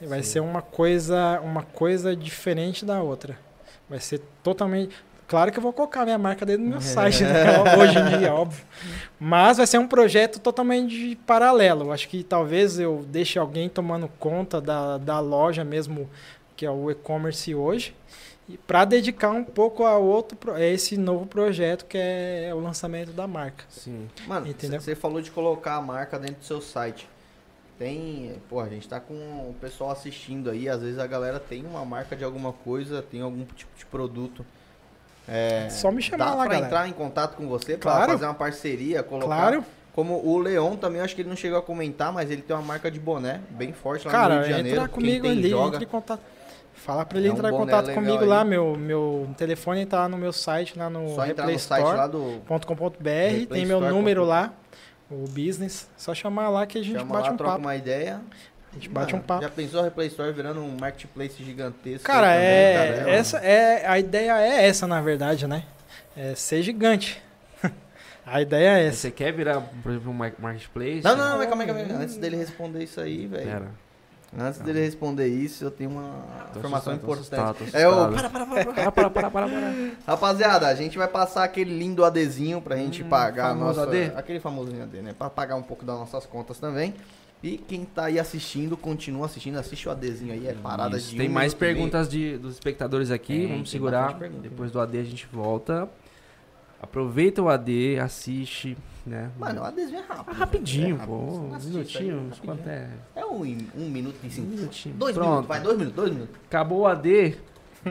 Vai 0.00 0.22
Sim. 0.22 0.30
ser 0.32 0.40
uma 0.40 0.60
coisa, 0.62 1.40
uma 1.42 1.62
coisa 1.62 2.14
diferente 2.14 2.84
da 2.84 3.00
outra. 3.02 3.38
Vai 3.88 3.98
ser 3.98 4.20
totalmente. 4.42 4.94
Claro 5.28 5.50
que 5.50 5.58
eu 5.58 5.62
vou 5.62 5.72
colocar 5.72 6.04
minha 6.04 6.18
marca 6.18 6.46
dentro 6.46 6.62
do 6.62 6.68
meu 6.70 6.80
site, 6.80 7.24
né? 7.24 7.44
hoje 7.80 7.98
em 7.98 8.18
dia, 8.18 8.32
óbvio. 8.32 8.64
Mas 9.18 9.56
vai 9.56 9.66
ser 9.66 9.78
um 9.78 9.88
projeto 9.88 10.38
totalmente 10.38 11.16
paralelo. 11.26 11.90
Acho 11.90 12.08
que 12.08 12.22
talvez 12.22 12.78
eu 12.78 13.04
deixe 13.08 13.36
alguém 13.36 13.68
tomando 13.68 14.06
conta 14.20 14.60
da, 14.60 14.98
da 14.98 15.18
loja 15.18 15.64
mesmo, 15.64 16.08
que 16.56 16.64
é 16.66 16.70
o 16.70 16.90
e-commerce 16.90 17.54
hoje, 17.54 17.94
para 18.66 18.84
dedicar 18.84 19.30
um 19.30 19.44
pouco 19.44 19.84
a 19.84 19.98
outro, 19.98 20.52
a 20.52 20.60
esse 20.64 20.96
novo 20.96 21.26
projeto 21.26 21.84
que 21.84 21.98
é 21.98 22.50
o 22.54 22.60
lançamento 22.60 23.12
da 23.12 23.26
marca. 23.26 23.64
Sim. 23.68 24.08
Mano, 24.26 24.46
você 24.80 24.94
falou 24.94 25.20
de 25.20 25.30
colocar 25.30 25.74
a 25.74 25.82
marca 25.82 26.18
dentro 26.18 26.36
do 26.36 26.44
seu 26.44 26.60
site. 26.60 27.08
Tem, 27.78 28.40
pô, 28.48 28.58
a 28.60 28.68
gente 28.68 28.88
tá 28.88 28.98
com 28.98 29.12
o 29.14 29.54
pessoal 29.60 29.90
assistindo 29.90 30.48
aí, 30.48 30.66
às 30.66 30.80
vezes 30.80 30.98
a 30.98 31.06
galera 31.06 31.38
tem 31.38 31.66
uma 31.66 31.84
marca 31.84 32.16
de 32.16 32.24
alguma 32.24 32.50
coisa, 32.52 33.02
tem 33.02 33.20
algum 33.20 33.44
tipo 33.44 33.70
de 33.76 33.84
produto. 33.84 34.46
É, 35.28 35.68
Só 35.68 35.90
me 35.90 36.00
chamar 36.00 36.24
dá 36.24 36.30
lá, 36.30 36.36
pra 36.44 36.44
galera. 36.54 36.66
entrar 36.66 36.88
em 36.88 36.92
contato 36.92 37.36
com 37.36 37.46
você 37.48 37.76
pra 37.76 37.90
Claro. 37.92 38.12
fazer 38.12 38.24
uma 38.24 38.34
parceria, 38.34 39.02
colocar. 39.02 39.26
Claro. 39.26 39.64
Como 39.92 40.14
o 40.24 40.38
Leon 40.38 40.76
também, 40.76 41.00
acho 41.00 41.14
que 41.14 41.22
ele 41.22 41.28
não 41.28 41.36
chegou 41.36 41.58
a 41.58 41.62
comentar, 41.62 42.12
mas 42.12 42.30
ele 42.30 42.42
tem 42.42 42.54
uma 42.54 42.62
marca 42.62 42.90
de 42.90 43.00
boné 43.00 43.40
bem 43.50 43.72
forte 43.72 44.06
lá 44.06 44.12
no 44.12 44.18
Cara, 44.18 44.34
Rio 44.34 44.42
de 44.44 44.50
Janeiro. 44.50 44.68
entra 44.76 44.88
Quem 44.88 44.94
comigo 44.94 45.26
ali, 45.26 45.48
joga. 45.50 45.66
entra 45.68 45.82
em 45.84 45.86
contato. 45.86 46.22
Fala 46.76 47.04
pra 47.04 47.18
ele 47.18 47.28
É 47.28 47.30
um 47.30 47.34
entrar 47.34 47.48
em 47.48 47.52
contato 47.52 47.92
comigo 47.92 48.18
aí. 48.22 48.26
lá, 48.28 48.44
meu, 48.44 48.76
meu 48.76 49.28
telefone 49.36 49.84
tá 49.86 50.08
no 50.08 50.16
meu 50.16 50.32
site, 50.32 50.78
lá 50.78 50.88
no 50.88 51.14
Só 51.14 51.26
entrar 51.26 51.46
no 51.48 51.58
site 51.58 51.84
lá 51.84 52.06
do. 52.06 52.40
tem 53.46 53.66
meu 53.66 53.80
número 53.80 54.24
lá, 54.24 54.52
o 55.10 55.24
business, 55.28 55.88
só 55.96 56.14
chamar 56.14 56.48
lá 56.48 56.66
que 56.66 56.78
a 56.78 56.82
gente 56.84 56.98
Chama 56.98 57.14
bate 57.14 57.28
lá, 57.28 57.34
um 57.34 57.36
troca 57.36 57.52
papo. 57.52 57.64
uma 57.64 57.74
ideia. 57.76 58.20
A 58.70 58.74
gente 58.74 58.88
bate 58.90 59.12
Mano, 59.14 59.24
um 59.24 59.26
papo. 59.26 59.42
Já 59.42 59.48
pensou 59.48 59.80
a 59.80 59.84
Replay 59.84 60.06
Store 60.08 60.32
virando 60.32 60.60
um 60.60 60.76
marketplace 60.78 61.42
gigantesco? 61.42 62.04
Cara, 62.06 62.28
aí 62.28 62.36
também, 62.36 62.50
é, 62.50 62.98
cara? 62.98 63.10
essa 63.10 63.38
é 63.38 63.86
a 63.88 63.98
ideia 63.98 64.38
é 64.38 64.66
essa 64.68 64.86
na 64.86 65.00
verdade, 65.00 65.46
né? 65.48 65.64
É 66.16 66.34
ser 66.34 66.62
gigante. 66.62 67.20
a 68.26 68.42
ideia 68.42 68.78
é 68.78 68.86
essa. 68.88 68.96
Você 68.98 69.10
quer 69.10 69.32
virar, 69.32 69.60
por 69.82 69.90
exemplo, 69.92 70.10
um 70.10 70.14
mar- 70.14 70.34
marketplace? 70.38 71.02
Não, 71.02 71.16
não, 71.16 71.30
não, 71.30 71.38
mas 71.38 71.48
calma 71.48 71.62
aí, 71.62 71.66
calma 71.68 71.82
aí. 71.82 72.02
Antes 72.02 72.16
dele 72.18 72.36
responder 72.36 72.84
isso 72.84 73.00
aí, 73.00 73.26
velho. 73.26 73.44
Pera. 73.50 73.85
Antes 74.38 74.60
dele 74.60 74.80
responder 74.80 75.26
isso, 75.28 75.64
eu 75.64 75.70
tenho 75.70 75.90
uma 75.90 76.24
informação 76.56 76.94
importante. 76.94 77.70
É 77.72 77.88
o. 77.88 78.12
Para, 78.12 78.28
para, 78.28 78.46
para, 78.46 78.46
para. 78.46 78.64
Para, 78.64 78.92
para, 78.92 79.10
para, 79.10 79.30
para, 79.30 79.48
para. 79.48 79.90
Rapaziada, 80.06 80.66
a 80.68 80.74
gente 80.74 80.98
vai 80.98 81.08
passar 81.08 81.44
aquele 81.44 81.76
lindo 81.76 82.04
adesivo 82.04 82.60
pra 82.60 82.76
gente 82.76 83.02
Hum, 83.02 83.08
pagar 83.08 83.54
nossa. 83.54 83.84
AD? 83.84 84.12
Aquele 84.14 84.38
famosinho 84.40 84.82
AD, 84.82 85.00
né? 85.00 85.14
Pra 85.18 85.30
pagar 85.30 85.56
um 85.56 85.62
pouco 85.62 85.84
das 85.84 85.98
nossas 85.98 86.26
contas 86.26 86.58
também. 86.58 86.94
E 87.42 87.58
quem 87.58 87.84
tá 87.84 88.06
aí 88.06 88.18
assistindo, 88.18 88.76
continua 88.76 89.26
assistindo, 89.26 89.58
assiste 89.58 89.88
o 89.88 89.92
ADzinho 89.92 90.32
aí, 90.32 90.48
é 90.48 90.54
parada 90.54 90.96
Isso, 90.96 91.10
de 91.10 91.16
Tem 91.18 91.28
um 91.28 91.32
mais 91.32 91.52
perguntas 91.54 92.08
de, 92.08 92.38
dos 92.38 92.54
espectadores 92.54 93.10
aqui. 93.10 93.40
Tem, 93.40 93.48
Vamos 93.48 93.70
segurar. 93.70 94.18
Depois 94.42 94.70
do 94.70 94.80
AD 94.80 94.98
a 94.98 95.04
gente 95.04 95.26
volta. 95.30 95.88
Aproveita 96.86 97.42
o 97.42 97.48
AD, 97.48 97.98
assiste, 97.98 98.76
né? 99.04 99.30
Mano, 99.38 99.60
o 99.60 99.64
adesivo 99.64 99.96
é 99.98 100.00
rápido. 100.00 100.24
Ah, 100.28 100.32
rapidinho, 100.32 100.98
é 101.02 101.06
pô. 101.06 101.50
assiste 101.54 101.80
isso 101.82 101.98
aí. 101.98 102.30
Quanto 102.44 102.68
é? 102.68 102.88
É 103.14 103.26
um, 103.26 103.40
um 103.76 103.90
minuto 103.90 104.16
e 104.22 104.26
Um 104.26 104.30
cinco. 104.30 104.48
minutinho. 104.48 104.94
Dois 104.94 105.14
Pronto. 105.14 105.28
minutos, 105.30 105.48
vai, 105.48 105.60
dois 105.60 105.76
minutos, 105.78 105.96
dois 105.96 106.10
minutos. 106.12 106.36
Acabou 106.46 106.80
o 106.80 106.86
AD. 106.86 107.36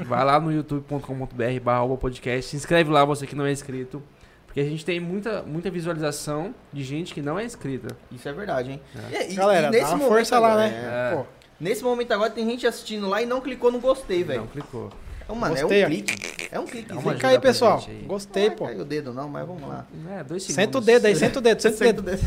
Vai 0.08 0.26
lá 0.26 0.40
no 0.40 0.52
youtube.com.br 0.52 1.60
barra 1.64 1.98
podcast. 1.98 2.50
Se 2.50 2.56
inscreve 2.56 2.90
lá, 2.90 3.06
você 3.06 3.28
que 3.28 3.36
não 3.36 3.46
é 3.46 3.52
inscrito. 3.52 4.02
Porque 4.46 4.60
a 4.62 4.64
gente 4.70 4.86
tem 4.86 5.00
muita, 5.02 5.42
muita 5.44 5.70
visualização 5.70 6.56
de 6.72 6.82
gente 6.84 7.14
que 7.14 7.22
não 7.22 7.38
é 7.38 7.44
inscrita. 7.44 7.96
Isso 8.12 8.28
é 8.28 8.32
verdade, 8.34 8.72
hein? 8.72 8.82
É. 9.12 9.28
E- 9.30 9.34
e- 9.34 9.36
Galera, 9.36 9.68
e 9.68 9.82
dá 9.82 9.88
uma 9.90 9.98
momento 9.98 10.08
força 10.10 10.40
lá, 10.40 10.56
né? 10.56 11.12
é. 11.12 11.16
Pô, 11.16 11.26
Nesse 11.60 11.84
momento 11.84 12.12
agora 12.12 12.30
tem 12.30 12.46
gente 12.50 12.66
assistindo 12.68 13.08
lá 13.08 13.22
e 13.22 13.26
não 13.26 13.40
clicou 13.42 13.72
no 13.72 13.80
gostei, 13.80 14.24
velho. 14.24 14.42
Não 14.42 14.48
clicou. 14.48 14.90
Então, 15.26 15.36
mano, 15.36 15.56
Gostei, 15.56 15.82
é 15.82 15.86
um 15.86 15.90
clique. 15.90 16.50
É 16.52 16.60
um 16.60 16.66
clique. 16.66 16.88
Dá 16.90 16.94
uma 16.96 17.02
clica 17.02 17.28
ajuda 17.28 17.30
aí, 17.30 17.40
pessoal. 17.42 17.84
aí. 17.88 18.04
Gostei, 18.06 18.50
Não 18.50 18.56
pô. 18.56 18.66
vai 18.66 18.74
cair 18.76 18.82
o 18.82 18.86
dedo 18.86 19.14
não, 19.14 19.28
mas 19.28 19.46
vamos 19.48 19.68
lá. 19.68 19.86
É, 20.12 20.24
dois 20.24 20.44
segundos. 20.44 20.56
Senta 20.64 20.78
o 20.78 20.82
dedo 20.82 21.06
aí, 21.08 21.16
senta 21.16 21.40
o 21.40 21.42
dedo, 21.42 21.62
senta 21.62 22.00
o 22.00 22.04
dedo. 22.04 22.22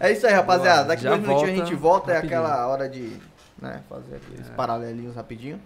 É 0.00 0.10
isso 0.12 0.26
aí, 0.26 0.32
rapaziada. 0.34 0.88
Daqui 0.88 1.04
já 1.04 1.10
dois 1.10 1.22
minutinhos 1.22 1.52
a 1.52 1.54
volta 1.54 1.70
gente 1.70 1.74
volta. 1.80 2.10
É 2.10 2.14
rapidinho. 2.16 2.40
aquela 2.40 2.66
hora 2.66 2.88
de 2.88 3.16
né, 3.62 3.80
fazer 3.88 4.16
aqueles 4.16 4.46
É. 4.48 4.50
paralelinhos 4.54 5.14
rapidinho. 5.14 5.60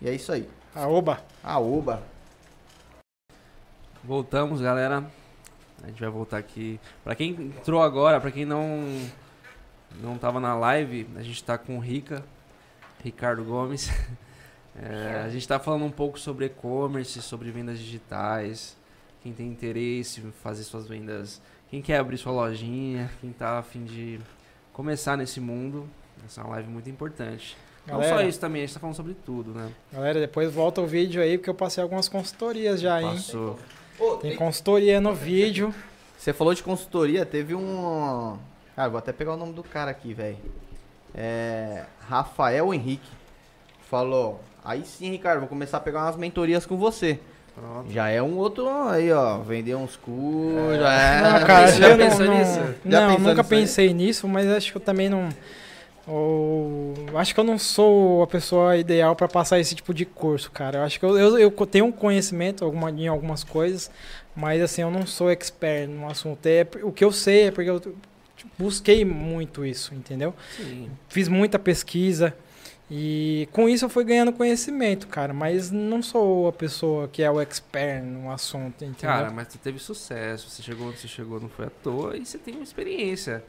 E 0.00 0.08
é 0.08 0.14
isso 0.14 0.30
aí. 0.32 0.48
A 0.74 0.86
oba. 0.86 1.20
A 1.42 1.58
Uba. 1.58 2.02
Voltamos, 4.04 4.60
galera. 4.60 5.04
A 5.82 5.88
gente 5.88 6.00
vai 6.00 6.10
voltar 6.10 6.38
aqui. 6.38 6.80
Pra 7.02 7.14
quem 7.14 7.30
entrou 7.32 7.82
agora, 7.82 8.20
pra 8.20 8.30
quem 8.30 8.44
não 8.44 8.86
não 10.00 10.16
tava 10.16 10.40
na 10.40 10.54
live, 10.54 11.06
a 11.16 11.22
gente 11.22 11.42
tá 11.44 11.58
com 11.58 11.76
o 11.76 11.80
Rica, 11.80 12.24
Ricardo 13.02 13.44
Gomes. 13.44 13.90
É, 14.82 15.22
a 15.24 15.28
gente 15.28 15.46
tá 15.46 15.58
falando 15.58 15.84
um 15.84 15.90
pouco 15.90 16.18
sobre 16.18 16.46
e-commerce, 16.46 17.22
sobre 17.22 17.50
vendas 17.50 17.78
digitais. 17.78 18.76
Quem 19.22 19.32
tem 19.32 19.46
interesse 19.46 20.20
em 20.20 20.32
fazer 20.42 20.64
suas 20.64 20.88
vendas, 20.88 21.40
quem 21.70 21.80
quer 21.80 21.98
abrir 21.98 22.18
sua 22.18 22.32
lojinha, 22.32 23.08
quem 23.20 23.32
tá 23.32 23.58
a 23.58 23.62
fim 23.62 23.84
de 23.84 24.18
começar 24.72 25.16
nesse 25.16 25.38
mundo. 25.40 25.88
Essa 26.24 26.40
é 26.40 26.44
uma 26.44 26.54
live 26.54 26.68
muito 26.68 26.90
importante. 26.90 27.56
Não 27.86 27.94
só 28.02 28.08
Galera, 28.10 28.28
isso 28.28 28.40
também, 28.40 28.62
a 28.62 28.66
gente 28.66 28.74
tá 28.74 28.80
falando 28.80 28.96
sobre 28.96 29.14
tudo, 29.14 29.52
né? 29.52 29.72
galera, 29.92 30.20
depois 30.20 30.52
volta 30.52 30.80
o 30.80 30.86
vídeo 30.86 31.20
aí, 31.22 31.36
porque 31.36 31.50
eu 31.50 31.54
passei 31.54 31.82
algumas 31.82 32.08
consultorias 32.08 32.80
já, 32.80 33.00
hein? 33.02 33.10
Passou. 33.10 33.58
Tem 33.98 34.30
tem- 34.30 34.36
consultoria 34.36 35.00
no 35.00 35.14
vídeo. 35.14 35.74
Você 36.16 36.32
falou 36.32 36.54
de 36.54 36.62
consultoria, 36.62 37.26
teve 37.26 37.54
um. 37.54 38.38
Cara, 38.76 38.88
vou 38.88 38.98
até 38.98 39.12
pegar 39.12 39.34
o 39.34 39.36
nome 39.36 39.52
do 39.52 39.62
cara 39.62 39.90
aqui, 39.90 40.14
velho. 40.14 40.38
É. 41.14 41.84
Rafael 42.08 42.72
Henrique. 42.72 43.10
Falou. 43.90 44.40
Aí 44.64 44.84
sim, 44.84 45.10
Ricardo, 45.10 45.40
vou 45.40 45.48
começar 45.48 45.78
a 45.78 45.80
pegar 45.80 46.04
umas 46.04 46.16
mentorias 46.16 46.64
com 46.66 46.76
você. 46.76 47.18
Pronto. 47.54 47.90
Já 47.92 48.08
é 48.08 48.22
um 48.22 48.38
outro 48.38 48.66
aí, 48.88 49.12
ó. 49.12 49.38
Vender 49.38 49.74
uns 49.74 49.96
cursos. 49.96 50.80
É. 50.86 51.20
Não, 51.22 51.46
cara, 51.46 51.68
Você 51.68 51.78
já 51.80 51.88
eu 51.88 51.96
não- 51.98 52.08
pensou 52.08 52.26
não, 52.26 52.38
nisso? 52.38 52.74
Já 52.86 53.00
Não, 53.00 53.18
nunca 53.18 53.30
nisso 53.30 53.40
aí? 53.40 53.60
pensei 53.60 53.92
nisso, 53.94 54.28
mas 54.28 54.46
acho 54.48 54.70
que 54.72 54.76
eu 54.78 54.80
também 54.82 55.08
não. 55.10 55.28
ou- 56.06 56.94
acho 57.16 57.32
que 57.34 57.38
eu 57.40 57.44
não 57.44 57.58
sou 57.58 58.22
a 58.22 58.26
pessoa 58.26 58.76
ideal 58.76 59.14
para 59.14 59.28
passar 59.28 59.58
esse 59.60 59.74
tipo 59.74 59.92
de 59.94 60.04
curso, 60.04 60.50
cara. 60.50 60.78
Eu 60.78 60.82
acho 60.84 60.98
que 60.98 61.04
eu, 61.04 61.16
eu, 61.18 61.38
eu 61.38 61.50
tenho 61.66 61.84
um 61.84 61.92
conhecimento 61.92 62.64
alguma, 62.64 62.90
em 62.90 63.06
algumas 63.06 63.44
coisas, 63.44 63.90
mas 64.34 64.60
assim, 64.62 64.82
eu 64.82 64.90
não 64.90 65.06
sou 65.06 65.30
expert 65.30 65.88
no 65.88 66.08
assunto. 66.10 66.44
É, 66.46 66.66
o 66.82 66.90
que 66.90 67.04
eu 67.04 67.12
sei 67.12 67.44
é 67.48 67.50
porque 67.50 67.70
eu 67.70 67.80
busquei 68.58 69.04
muito 69.04 69.64
isso, 69.64 69.94
entendeu? 69.94 70.34
Sim. 70.56 70.90
Fiz 71.08 71.28
muita 71.28 71.58
pesquisa 71.58 72.34
e 72.94 73.48
com 73.52 73.70
isso 73.70 73.86
eu 73.86 73.88
fui 73.88 74.04
ganhando 74.04 74.34
conhecimento, 74.34 75.06
cara. 75.06 75.32
Mas 75.32 75.70
não 75.70 76.02
sou 76.02 76.46
a 76.46 76.52
pessoa 76.52 77.08
que 77.08 77.22
é 77.22 77.30
o 77.30 77.40
expert 77.40 78.04
no 78.04 78.30
assunto, 78.30 78.84
entendeu? 78.84 79.16
Cara, 79.16 79.30
mas 79.30 79.48
tu 79.48 79.56
teve 79.56 79.78
sucesso, 79.78 80.50
você 80.50 80.62
chegou 80.62 80.88
onde 80.88 80.98
você 80.98 81.08
chegou, 81.08 81.40
não 81.40 81.48
foi 81.48 81.64
à 81.64 81.70
toa, 81.70 82.14
e 82.18 82.26
você 82.26 82.36
tem 82.36 82.52
uma 82.52 82.62
experiência. 82.62 83.42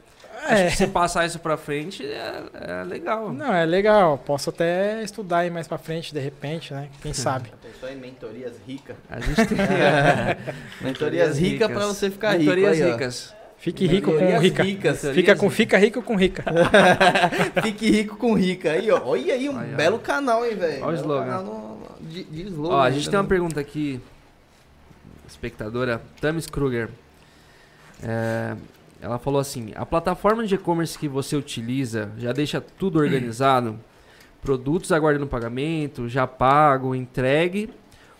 é. 0.48 0.54
Acho 0.54 0.64
que 0.70 0.76
você 0.78 0.86
passar 0.86 1.26
isso 1.26 1.38
pra 1.38 1.58
frente 1.58 2.06
é, 2.06 2.42
é 2.54 2.84
legal. 2.84 3.34
Não, 3.34 3.52
é 3.52 3.66
legal. 3.66 4.16
Posso 4.16 4.48
até 4.48 5.02
estudar 5.02 5.40
aí 5.40 5.50
mais 5.50 5.68
pra 5.68 5.76
frente, 5.76 6.14
de 6.14 6.20
repente, 6.20 6.72
né? 6.72 6.88
Quem 7.02 7.12
sabe? 7.12 7.52
Pensou 7.62 7.90
em 7.90 7.96
mentorias 7.96 8.54
ricas. 8.66 8.96
A 9.10 9.20
gente 9.20 9.44
tem 9.46 9.58
Mentorias 10.80 11.38
ricas 11.38 11.70
pra 11.70 11.86
você 11.86 12.10
ficar 12.10 12.30
rico. 12.38 12.44
Mentorias 12.44 12.80
aí, 12.80 12.92
ó. 12.92 13.43
Fique 13.64 13.86
rico 13.86 14.12
com 14.12 14.38
rica. 14.38 14.62
ricas. 14.62 15.00
Fica, 15.14 15.34
com, 15.34 15.48
fica 15.48 15.78
rico 15.78 16.02
com 16.02 16.16
rica. 16.16 16.44
Fique 17.64 17.90
rico 17.90 18.14
com 18.18 18.34
rica. 18.34 18.72
Aí, 18.72 18.90
ó. 18.90 19.00
Olha 19.02 19.32
aí, 19.32 19.48
um 19.48 19.58
Aí, 19.58 19.72
ó. 19.72 19.76
belo 19.76 19.98
canal, 19.98 20.44
hein, 20.44 20.54
velho. 20.54 20.84
Olha 20.84 20.92
o 20.98 21.00
slogan. 21.00 21.42
no- 21.42 21.78
De, 21.98 22.24
de 22.24 22.42
slogan. 22.42 22.74
Ó, 22.74 22.80
a 22.82 22.90
gente 22.90 22.98
ainda, 22.98 23.10
tem 23.12 23.16
uma 23.16 23.22
né? 23.22 23.28
pergunta 23.30 23.58
aqui, 23.60 23.98
espectadora, 25.26 26.02
Tamis 26.20 26.46
Kruger. 26.46 26.90
É, 28.02 28.54
ela 29.00 29.18
falou 29.18 29.40
assim: 29.40 29.72
a 29.74 29.86
plataforma 29.86 30.46
de 30.46 30.56
e-commerce 30.56 30.98
que 30.98 31.08
você 31.08 31.34
utiliza 31.34 32.10
já 32.18 32.32
deixa 32.32 32.60
tudo 32.60 32.98
organizado? 32.98 33.78
Produtos 34.42 34.92
aguardando 34.92 35.26
pagamento, 35.26 36.06
já 36.06 36.26
pago, 36.26 36.94
entregue? 36.94 37.70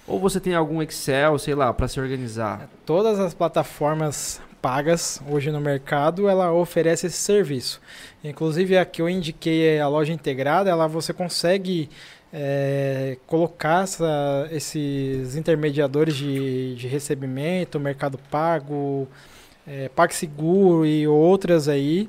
Ou 0.07 0.19
você 0.19 0.41
tem 0.41 0.55
algum 0.55 0.81
Excel, 0.83 1.39
sei 1.39 1.55
lá, 1.55 1.71
para 1.75 1.87
se 1.87 2.01
organizar? 2.01 2.67
Todas 2.87 3.19
as 3.21 3.35
plataformas 3.35 4.41
pagas 4.65 5.21
hoje 5.29 5.51
no 5.51 5.61
mercado, 5.61 6.27
ela 6.27 6.51
oferece 6.51 7.07
esse 7.07 7.19
serviço. 7.19 7.83
Inclusive 8.25 8.79
a 8.79 8.85
que 8.87 9.03
eu 9.03 9.11
indiquei, 9.11 9.79
a 9.79 9.87
loja 9.89 10.11
integrada, 10.11 10.71
ela 10.71 10.87
você 10.87 11.13
consegue 11.13 11.91
é, 12.33 13.19
colocar 13.27 13.85
essa- 13.85 14.49
esses 14.51 15.37
intermediadores 15.37 16.17
de, 16.17 16.75
de 16.77 16.89
recebimento, 16.89 17.79
Mercado 17.79 18.19
Pago, 18.31 19.07
é, 19.67 19.89
PagSeguro 19.91 20.87
e 20.87 21.07
outras 21.07 21.69
aí, 21.69 22.09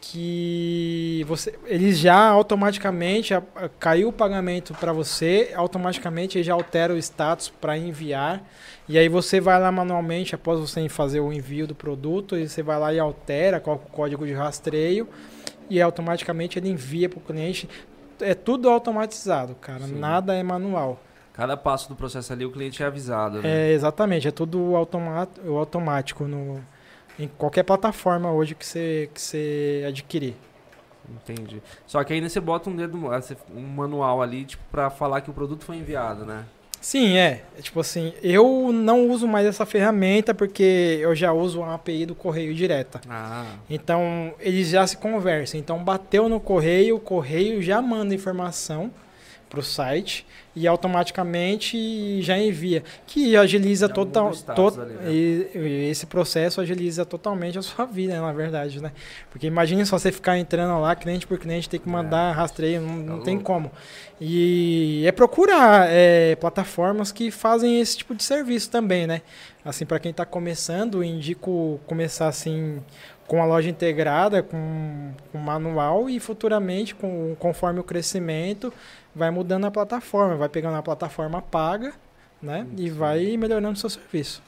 que 0.00 1.24
você, 1.26 1.58
eles 1.66 1.98
já 1.98 2.16
automaticamente 2.28 3.34
a- 3.34 3.42
a- 3.56 3.68
caiu 3.78 4.08
o 4.08 4.12
pagamento 4.12 4.72
para 4.74 4.92
você, 4.92 5.52
automaticamente 5.54 6.38
ele 6.38 6.44
já 6.44 6.54
altera 6.54 6.94
o 6.94 6.98
status 6.98 7.48
para 7.48 7.76
enviar. 7.76 8.42
E 8.88 8.96
aí 8.96 9.08
você 9.08 9.40
vai 9.40 9.60
lá 9.60 9.70
manualmente 9.70 10.34
após 10.34 10.58
você 10.60 10.88
fazer 10.88 11.20
o 11.20 11.32
envio 11.32 11.66
do 11.66 11.74
produto, 11.74 12.36
e 12.36 12.48
você 12.48 12.62
vai 12.62 12.78
lá 12.78 12.92
e 12.94 12.98
altera, 12.98 13.60
coloca 13.60 13.86
o 13.86 13.90
código 13.90 14.26
de 14.26 14.32
rastreio 14.32 15.08
e 15.68 15.80
automaticamente 15.80 16.58
ele 16.58 16.68
envia 16.70 17.08
para 17.08 17.18
o 17.18 17.22
cliente. 17.22 17.68
É 18.20 18.34
tudo 18.34 18.68
automatizado, 18.70 19.54
cara. 19.56 19.80
Sim. 19.84 19.98
Nada 19.98 20.34
é 20.34 20.42
manual. 20.42 21.00
Cada 21.32 21.56
passo 21.56 21.88
do 21.88 21.94
processo 21.94 22.32
ali 22.32 22.44
o 22.44 22.50
cliente 22.50 22.82
é 22.82 22.86
avisado, 22.86 23.40
né? 23.42 23.70
É, 23.70 23.72
exatamente, 23.72 24.26
é 24.26 24.30
tudo 24.32 24.74
automático 25.56 26.24
no, 26.24 26.60
em 27.18 27.28
qualquer 27.28 27.62
plataforma 27.64 28.30
hoje 28.32 28.54
que 28.54 28.64
você, 28.64 29.10
que 29.12 29.20
você 29.20 29.84
adquirir. 29.86 30.34
Entendi. 31.10 31.62
Só 31.86 32.02
que 32.04 32.12
ainda 32.12 32.28
você 32.28 32.40
bota 32.40 32.68
um 32.68 32.76
dedo, 32.76 32.98
um 33.54 33.60
manual 33.62 34.20
ali, 34.22 34.44
tipo, 34.44 34.62
pra 34.70 34.90
falar 34.90 35.20
que 35.22 35.30
o 35.30 35.32
produto 35.32 35.64
foi 35.64 35.76
enviado, 35.76 36.24
né? 36.24 36.44
Sim, 36.80 37.16
é. 37.16 37.42
É 37.58 37.62
Tipo 37.62 37.80
assim, 37.80 38.12
eu 38.22 38.70
não 38.72 39.08
uso 39.08 39.26
mais 39.26 39.46
essa 39.46 39.66
ferramenta 39.66 40.34
porque 40.34 40.98
eu 41.00 41.14
já 41.14 41.32
uso 41.32 41.62
a 41.62 41.74
API 41.74 42.06
do 42.06 42.14
correio 42.14 42.54
direta. 42.54 43.00
Ah, 43.08 43.46
Então, 43.68 44.32
eles 44.38 44.68
já 44.68 44.86
se 44.86 44.96
conversam. 44.96 45.58
Então, 45.58 45.82
bateu 45.82 46.28
no 46.28 46.38
correio, 46.38 46.96
o 46.96 47.00
correio 47.00 47.60
já 47.62 47.82
manda 47.82 48.14
informação 48.14 48.90
para 49.48 49.60
o 49.60 49.62
site 49.62 50.26
e 50.54 50.66
automaticamente 50.66 52.20
já 52.22 52.38
envia. 52.38 52.82
Que 53.06 53.36
agiliza 53.36 53.86
Já 53.88 53.92
total. 53.94 54.24
muda 54.24 54.34
o 54.34 54.38
status 54.38 54.74
to- 54.74 54.80
ali, 54.80 54.92
né? 54.94 55.10
e- 55.12 55.88
esse 55.90 56.06
processo 56.06 56.60
agiliza 56.60 57.04
totalmente 57.04 57.58
a 57.58 57.62
sua 57.62 57.84
vida, 57.86 58.20
na 58.20 58.32
verdade, 58.32 58.80
né? 58.82 58.92
Porque 59.30 59.46
imagine 59.46 59.84
só 59.86 59.98
você 59.98 60.12
ficar 60.12 60.38
entrando 60.38 60.80
lá, 60.80 60.94
cliente 60.94 61.26
por 61.26 61.38
cliente, 61.38 61.68
ter 61.68 61.78
que 61.78 61.88
mandar 61.88 62.32
rastreio, 62.32 62.80
não, 62.80 62.96
não 62.96 63.18
Tá 63.18 63.24
tem 63.24 63.38
como. 63.38 63.70
E 64.20 65.04
é 65.06 65.12
procurar 65.12 65.86
é, 65.88 66.34
plataformas 66.36 67.12
que 67.12 67.30
fazem 67.30 67.80
esse 67.80 67.98
tipo 67.98 68.14
de 68.14 68.22
serviço 68.24 68.70
também, 68.70 69.06
né? 69.06 69.22
Assim, 69.64 69.84
para 69.86 69.98
quem 69.98 70.10
está 70.10 70.24
começando, 70.26 71.02
indico 71.04 71.78
começar 71.86 72.26
assim 72.28 72.82
com 73.26 73.42
a 73.42 73.44
loja 73.44 73.68
integrada, 73.68 74.42
com, 74.42 75.10
com 75.30 75.36
manual 75.38 76.08
e 76.08 76.18
futuramente, 76.18 76.94
com, 76.94 77.36
conforme 77.38 77.78
o 77.78 77.84
crescimento, 77.84 78.72
vai 79.18 79.30
mudando 79.30 79.64
a 79.66 79.70
plataforma, 79.70 80.36
vai 80.36 80.48
pegando 80.48 80.76
a 80.76 80.82
plataforma 80.82 81.42
paga, 81.42 81.92
né? 82.40 82.66
E 82.76 82.88
Sim. 82.88 82.94
vai 82.94 83.36
melhorando 83.36 83.74
o 83.74 83.76
seu 83.76 83.90
serviço. 83.90 84.40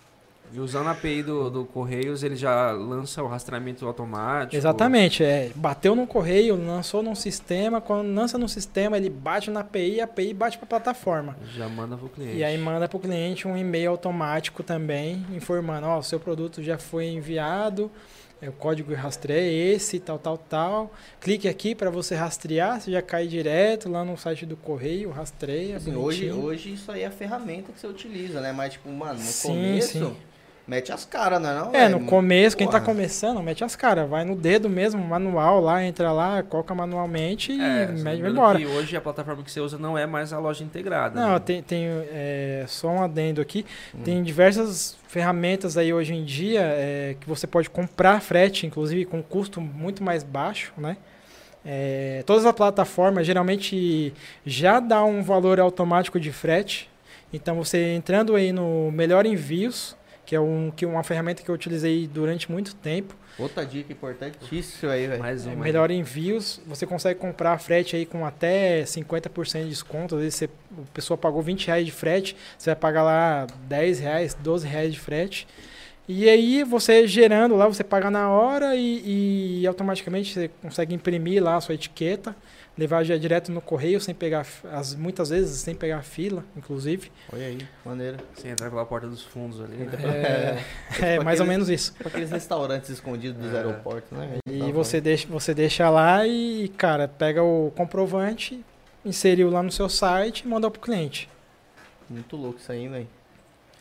e 0.53 0.59
usando 0.59 0.89
a 0.89 0.93
API 0.93 1.23
do, 1.23 1.49
do 1.51 1.65
Correios, 1.65 2.23
ele 2.25 2.35
já 2.37 2.73
lança 2.73 3.23
o 3.23 3.27
rastreamento 3.29 3.87
automático. 3.87 4.57
Exatamente, 4.57 5.23
é. 5.23 5.51
Bateu 5.55 5.95
no 5.95 6.07
correio, 6.07 6.57
lançou 6.57 7.03
num 7.03 7.15
sistema, 7.15 7.81
quando 7.81 8.13
lança 8.13 8.37
no 8.37 8.49
sistema, 8.49 8.97
ele 8.97 9.09
bate 9.11 9.51
na 9.51 9.61
API, 9.61 10.01
a 10.01 10.05
API 10.05 10.35
bate 10.35 10.57
para 10.59 10.65
a 10.65 10.69
plataforma. 10.69 11.37
Já 11.55 11.69
manda 11.69 11.97
pro 11.97 12.09
cliente. 12.09 12.37
E 12.37 12.43
aí 12.43 12.59
manda 12.59 12.89
para 12.89 12.97
o 12.97 13.01
cliente 13.01 13.47
um 13.47 13.57
e-mail 13.57 13.91
automático 13.91 14.63
também, 14.63 15.25
informando, 15.33 15.87
ó, 15.87 15.99
o 15.99 16.03
seu 16.03 16.19
produto 16.19 16.63
já 16.63 16.79
foi 16.79 17.07
enviado, 17.07 17.91
o 18.49 18.53
código 18.53 18.89
de 18.89 18.95
rastreio 18.95 19.41
é 19.41 19.75
esse, 19.75 20.01
tal, 20.01 20.19
tal, 20.19 20.39
tal. 20.39 20.93
Clique 21.21 21.47
aqui 21.49 21.75
para 21.75 21.91
você 21.91 22.15
rastrear, 22.15 22.81
você 22.81 22.91
já 22.91 23.03
cai 23.03 23.27
direto 23.27 23.89
lá 23.89 24.05
no 24.05 24.17
site 24.17 24.47
do 24.47 24.57
correio, 24.57 25.11
rastreia, 25.11 25.77
Assim, 25.77 25.95
hoje, 25.95 26.31
hoje 26.31 26.73
isso 26.73 26.91
aí 26.91 27.03
é 27.03 27.07
a 27.07 27.11
ferramenta 27.11 27.73
que 27.73 27.79
você 27.79 27.87
utiliza, 27.87 28.41
né? 28.41 28.53
Mas, 28.53 28.73
tipo, 28.75 28.89
mano, 28.91 29.19
no 29.19 29.25
Sim, 29.25 29.49
começo, 29.49 29.99
sim. 29.99 30.17
Mete 30.71 30.93
as 30.93 31.05
caras, 31.05 31.43
não 31.43 31.51
é 31.51 31.55
não? 31.55 31.75
É, 31.75 31.89
no 31.89 32.05
começo, 32.07 32.57
quem 32.57 32.69
tá 32.69 32.75
Porra. 32.75 32.85
começando, 32.85 33.43
mete 33.43 33.65
as 33.65 33.75
caras, 33.75 34.09
vai 34.09 34.25
no 34.25 34.37
dedo 34.37 34.71
mesmo, 34.71 35.03
manual 35.03 35.61
lá, 35.61 35.85
entra 35.85 36.13
lá, 36.13 36.45
coloca 36.45 36.73
manualmente 36.73 37.51
e 37.51 37.61
É, 37.61 37.89
só 37.89 38.05
mete 38.05 38.23
vai 38.23 38.31
embora. 38.31 38.57
que 38.59 38.67
hoje 38.67 38.97
a 38.97 39.01
plataforma 39.01 39.43
que 39.43 39.51
você 39.51 39.59
usa 39.61 39.77
não 39.77 39.99
é 39.99 40.07
mais 40.07 40.33
a 40.33 40.39
loja 40.39 40.63
integrada. 40.63 41.21
Não, 41.21 41.33
né? 41.33 41.39
tem, 41.41 41.61
tem 41.61 41.87
é, 42.13 42.65
só 42.69 42.87
um 42.89 43.03
adendo 43.03 43.41
aqui. 43.41 43.67
Hum. 43.93 44.03
Tem 44.05 44.23
diversas 44.23 44.97
ferramentas 45.09 45.77
aí 45.77 45.93
hoje 45.93 46.15
em 46.15 46.25
dia 46.25 46.61
é, 46.63 47.17
que 47.19 47.29
você 47.29 47.49
pode 47.49 47.69
comprar 47.69 48.21
frete, 48.23 48.65
inclusive 48.65 49.05
com 49.07 49.21
custo 49.21 49.61
muito 49.61 50.05
mais 50.05 50.23
baixo, 50.23 50.73
né? 50.79 50.97
É, 51.67 52.23
todas 52.25 52.47
as 52.47 52.53
plataformas 52.53 53.27
geralmente 53.27 54.15
já 54.47 54.79
dá 54.79 55.05
um 55.05 55.21
valor 55.21 55.59
automático 55.59 56.21
de 56.21 56.31
frete. 56.31 56.89
Então 57.33 57.57
você 57.57 57.95
entrando 57.95 58.35
aí 58.35 58.53
no 58.53 58.91
Melhor 58.93 59.27
Envios, 59.27 59.97
que 60.31 60.37
é 60.37 60.41
um, 60.41 60.71
que 60.71 60.87
uma 60.87 61.03
ferramenta 61.03 61.43
que 61.43 61.49
eu 61.49 61.55
utilizei 61.57 62.07
durante 62.07 62.49
muito 62.49 62.73
tempo. 62.77 63.17
Outra 63.37 63.67
dica 63.67 63.93
importantíssima 63.93 64.93
aí, 64.93 65.09
velho. 65.09 65.21
Mais 65.21 65.45
É, 65.45 65.51
uma. 65.51 65.65
melhor 65.65 65.91
envios, 65.91 66.61
você 66.69 66.87
consegue 66.87 67.19
comprar 67.19 67.59
frete 67.59 67.97
aí 67.97 68.07
com 68.07 68.25
até 68.25 68.85
50% 68.85 69.65
de 69.65 69.71
desconto. 69.71 70.15
Às 70.15 70.21
vezes 70.21 70.35
você, 70.37 70.45
a 70.45 70.95
pessoa 70.95 71.19
pagou 71.19 71.43
20 71.43 71.67
reais 71.67 71.85
de 71.85 71.91
frete, 71.91 72.37
você 72.57 72.71
vai 72.71 72.77
pagar 72.77 73.03
lá 73.03 73.49
10 73.67 73.99
reais, 73.99 74.33
12 74.35 74.69
reais 74.69 74.93
de 74.93 75.01
frete. 75.01 75.49
E 76.07 76.29
aí 76.29 76.63
você 76.63 77.09
gerando 77.09 77.57
lá, 77.57 77.67
você 77.67 77.83
paga 77.83 78.09
na 78.09 78.31
hora 78.31 78.77
e, 78.77 79.63
e 79.63 79.67
automaticamente 79.67 80.33
você 80.33 80.51
consegue 80.63 80.95
imprimir 80.95 81.43
lá 81.43 81.57
a 81.57 81.61
sua 81.61 81.75
etiqueta, 81.75 82.37
levar 82.79 83.05
já 83.05 83.17
direto 83.17 83.53
no 83.53 83.61
correio 83.61 84.01
sem 84.01 84.15
pegar, 84.15 84.47
as, 84.73 84.95
muitas 84.95 85.29
vezes 85.31 85.61
sem 85.61 85.75
pegar 85.75 86.03
fila, 86.03 86.45
inclusive. 86.57 87.11
Olha 87.33 87.47
aí, 87.47 87.59
maneira. 87.85 88.19
Você 88.35 88.49
entrar 88.49 88.71
pela 88.71 88.87
porta 88.87 89.07
dos 89.07 89.23
fundos 89.23 89.61
ali. 89.61 89.77
né? 89.77 89.91
É, 91.01 91.15
é 91.17 91.21
mais 91.21 91.41
ou 91.41 91.45
aqueles- 91.45 91.49
menos 91.49 91.69
isso. 91.69 91.93
Pra 91.95 92.09
aqueles 92.09 92.31
restaurantes 92.31 92.89
escondidos 92.91 93.43
dos 93.43 93.53
É. 93.53 93.59
aeroportos, 93.59 94.11
né? 94.11 94.39
E 94.49 94.59
Tá 94.61 94.67
você 94.67 95.01
deixa, 95.01 95.29
você 95.29 95.53
deixa 95.55 95.91
lá 95.91 96.27
e, 96.27 96.69
cara, 96.77 97.07
pega 97.07 97.43
o 97.43 97.71
comprovante, 97.77 98.65
inseriu 99.05 99.51
lá 99.51 99.63
no 99.63 99.71
seu 99.73 99.89
site 99.89 100.41
e 100.41 100.49
manda 100.49 100.71
pro 100.71 100.81
cliente. 100.81 101.29
Muito 102.09 102.37
louco 102.37 102.59
isso 102.59 102.73
aí, 102.73 102.89
velho. 102.89 103.09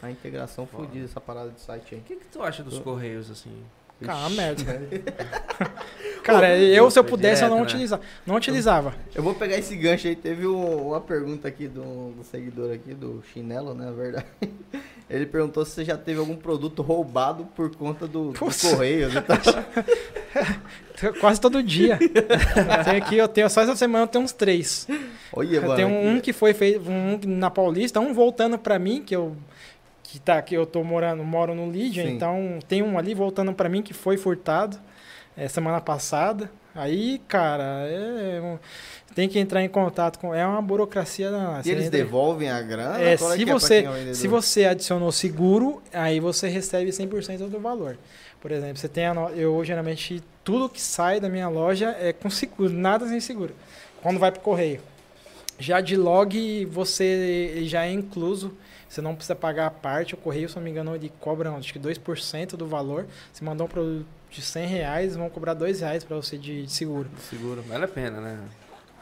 A 0.01 0.09
integração 0.09 0.65
fodida, 0.65 1.03
essa 1.05 1.19
parada 1.19 1.49
de 1.49 1.59
site 1.59 1.95
aí. 1.95 1.99
O 2.01 2.03
que, 2.03 2.15
que 2.15 2.25
tu 2.27 2.41
acha 2.41 2.63
dos 2.63 2.79
Correios, 2.79 3.29
assim? 3.29 3.51
Cara, 4.05 4.27
Ixi, 4.27 4.35
merda. 4.37 4.63
Cara, 6.23 6.57
eu, 6.57 6.89
se 6.91 6.99
eu 6.99 7.03
pudesse, 7.03 7.43
eu 7.43 7.47
direto, 7.47 7.49
não 7.49 7.57
né? 7.57 7.63
utilizava. 7.63 8.01
Não 8.25 8.35
utilizava. 8.35 8.93
Eu 9.15 9.23
vou 9.23 9.33
pegar 9.33 9.57
esse 9.57 9.75
gancho 9.75 10.07
aí. 10.07 10.15
Teve 10.15 10.45
um- 10.47 10.87
uma 10.89 11.01
pergunta 11.01 11.47
aqui 11.47 11.67
do, 11.67 12.11
do 12.11 12.23
seguidor 12.23 12.71
aqui, 12.73 12.93
do 12.93 13.23
Chinelo, 13.33 13.73
né? 13.73 13.85
Na 13.85 13.91
verdade. 13.91 14.25
Ele 15.09 15.25
perguntou 15.25 15.65
se 15.65 15.71
você 15.71 15.83
já 15.85 15.97
teve 15.97 16.19
algum 16.19 16.35
produto 16.35 16.83
roubado 16.83 17.45
por 17.55 17.75
conta 17.75 18.05
do, 18.07 18.31
do 18.31 18.39
correio. 18.39 19.09
né? 19.09 19.21
Tá- 19.21 19.39
Quase 21.19 21.41
todo 21.41 21.63
dia. 21.63 21.97
Eu 21.99 22.83
tenho 22.83 22.97
aqui, 22.97 23.17
eu 23.17 23.27
tenho, 23.27 23.49
só 23.49 23.61
essa 23.61 23.75
semana 23.75 24.03
eu 24.03 24.07
tenho 24.07 24.23
uns 24.23 24.33
três. 24.33 24.85
Olha, 25.33 25.55
Eu 25.55 25.61
mano. 25.63 25.75
tenho 25.75 25.87
um 25.89 26.11
aqui. 26.13 26.21
que 26.21 26.33
foi 26.33 26.53
feito 26.53 26.87
um 26.89 27.19
na 27.25 27.49
Paulista, 27.49 27.99
um 27.99 28.13
voltando 28.13 28.57
pra 28.59 28.77
mim, 28.77 29.01
que 29.03 29.15
eu 29.15 29.35
que 30.11 30.19
tá 30.19 30.41
que 30.41 30.55
eu 30.55 30.65
tô 30.65 30.83
morando, 30.83 31.23
moro 31.23 31.53
no 31.53 31.71
Lídia, 31.71 32.03
Sim. 32.03 32.13
então 32.15 32.59
tem 32.67 32.81
um 32.81 32.97
ali 32.97 33.13
voltando 33.13 33.53
pra 33.53 33.69
mim 33.69 33.81
que 33.81 33.93
foi 33.93 34.17
furtado 34.17 34.77
é, 35.37 35.47
semana 35.47 35.79
passada. 35.79 36.49
Aí, 36.75 37.19
cara, 37.27 37.63
é, 37.87 38.39
um- 38.41 38.57
tem 39.15 39.27
que 39.27 39.37
entrar 39.39 39.63
em 39.63 39.67
contato 39.69 40.17
com 40.19 40.33
é 40.33 40.45
uma 40.45 40.61
burocracia 40.61 41.29
danada. 41.31 41.67
E 41.67 41.71
eles 41.71 41.85
entra- 41.87 41.97
devolvem 41.99 42.49
a 42.49 42.61
grana? 42.61 43.01
É, 43.01 43.17
Qual 43.17 43.31
se 43.31 43.45
pra 43.45 43.53
você, 43.53 43.83
é 43.83 43.89
o 43.89 44.15
se 44.15 44.27
você 44.27 44.65
adicionou 44.65 45.11
seguro, 45.11 45.81
aí 45.93 46.19
você 46.19 46.47
recebe 46.47 46.91
100% 46.91 47.47
do 47.49 47.59
valor. 47.59 47.97
Por 48.39 48.51
exemplo, 48.51 48.77
você 48.77 48.87
tem 48.87 49.05
a 49.07 49.13
no- 49.13 49.29
eu 49.31 49.63
geralmente 49.65 50.23
tudo 50.43 50.69
que 50.69 50.81
sai 50.81 51.19
da 51.19 51.27
minha 51.29 51.49
loja 51.49 51.95
é 51.99 52.13
com 52.13 52.29
seguro, 52.29 52.69
nada 52.71 53.07
sem 53.07 53.19
seguro. 53.19 53.53
Quando 54.01 54.17
vai 54.19 54.31
pro 54.31 54.41
correio. 54.41 54.79
Já 55.59 55.81
de 55.81 55.95
log 55.97 56.65
você 56.65 57.63
já 57.65 57.85
é 57.85 57.91
incluso, 57.91 58.53
você 58.89 59.01
não 59.01 59.13
precisa 59.15 59.35
pagar 59.35 59.67
a 59.67 59.71
parte, 59.71 60.15
o 60.15 60.17
correio, 60.17 60.49
se 60.49 60.55
não 60.55 60.63
me 60.63 60.71
engano, 60.71 60.95
ele 60.95 61.11
cobra 61.19 61.51
acho 61.51 61.71
que 61.71 61.79
2% 61.79 62.55
do 62.57 62.65
valor. 62.67 63.05
Se 63.31 63.43
mandar 63.43 63.63
um 63.63 63.67
produto 63.67 64.05
de 64.31 64.41
100 64.41 64.67
reais, 64.67 65.15
vão 65.15 65.29
cobrar 65.29 65.53
2 65.53 65.79
reais 65.81 66.03
para 66.03 66.15
você 66.17 66.37
de, 66.37 66.67
seguro. 66.67 67.09
Seguro. 67.29 67.61
Vale 67.67 67.85
a 67.85 67.87
pena, 67.87 68.19
né? 68.19 68.39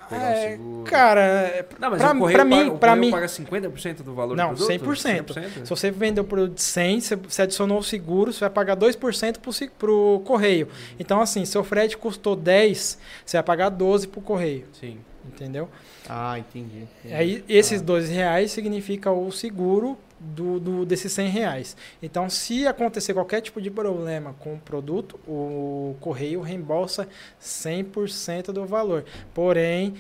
Pegar 0.09 0.22
um 0.23 0.27
É, 0.27 0.49
seguro. 0.51 0.84
cara, 0.89 1.68
Não, 1.77 1.89
mas 1.91 1.99
pra- 2.01 2.14
o 2.14 2.18
correio, 2.19 2.38
pra 2.38 2.45
mim- 2.45 2.55
paga, 2.57 2.72
o 2.72 2.77
pra 2.77 2.89
correio 2.91 3.01
mim- 3.05 3.11
paga 3.11 3.27
50% 3.27 4.03
do 4.03 4.14
valor 4.14 4.38
Não, 4.38 4.53
do 4.53 4.55
produto? 4.65 4.68
100%. 4.68 5.34
Se 5.65 5.69
você 5.69 5.91
vendeu 5.91 6.23
o 6.23 6.27
produto 6.27 6.55
de 6.55 6.61
100, 6.61 7.01
você, 7.01 7.15
você 7.18 7.41
adicionou 7.41 7.80
o 7.80 7.84
seguro, 7.84 8.31
você 8.31 8.39
vai 8.39 8.49
pagar 8.49 8.76
2% 8.77 9.39
pro, 9.41 9.51
pro 9.77 10.22
correio. 10.26 10.69
Então, 10.97 11.19
assim, 11.19 11.43
seu 11.43 11.61
frete 11.61 11.97
custou 11.97 12.38
10, 12.38 12.97
você 13.26 13.35
vai 13.35 13.43
pagar 13.43 13.68
12 13.68 14.07
pro 14.07 14.22
correio, 14.22 14.65
Sim. 14.80 14.97
Entendeu? 15.28 15.70
Ah, 16.10 16.38
entendi. 16.40 16.88
entendi. 16.99 17.14
Aí, 17.14 17.44
esses 17.49 17.82
Ah. 17.82 17.84
12 17.84 18.12
reais 18.14 18.52
significa 18.52 19.12
o 19.12 19.32
seguro 19.32 19.98
do, 20.20 20.60
do- 20.60 20.86
desses 20.86 21.12
100 21.12 21.30
reais. 21.30 21.78
Então, 22.02 22.30
se 22.30 22.66
acontecer 22.66 23.14
qualquer 23.14 23.41
tipo 23.41 23.62
de 23.62 23.70
problema 23.70 24.34
com 24.40 24.56
o 24.56 24.58
produto, 24.60 25.20
o 25.28 25.95
correio 25.99 26.41
reembolsa 26.41 27.08
100% 27.40 28.52
do 28.52 28.66
valor. 28.66 29.06
Porém, 29.34 29.94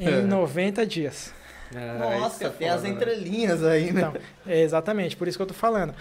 em 0.00 0.22
90 0.26 0.86
dias. 0.86 1.32
É, 1.74 1.98
Nossa, 1.98 2.44
é 2.46 2.48
tem 2.48 2.68
foda, 2.68 2.74
as 2.76 2.82
né? 2.84 2.88
entrelinhas 2.88 3.62
aí, 3.62 3.92
né? 3.92 4.00
Então, 4.00 4.14
é 4.46 4.62
exatamente, 4.62 5.14
por 5.16 5.28
isso 5.28 5.36
que 5.36 5.42
eu 5.42 5.46
tô 5.46 5.52
falando. 5.54 5.94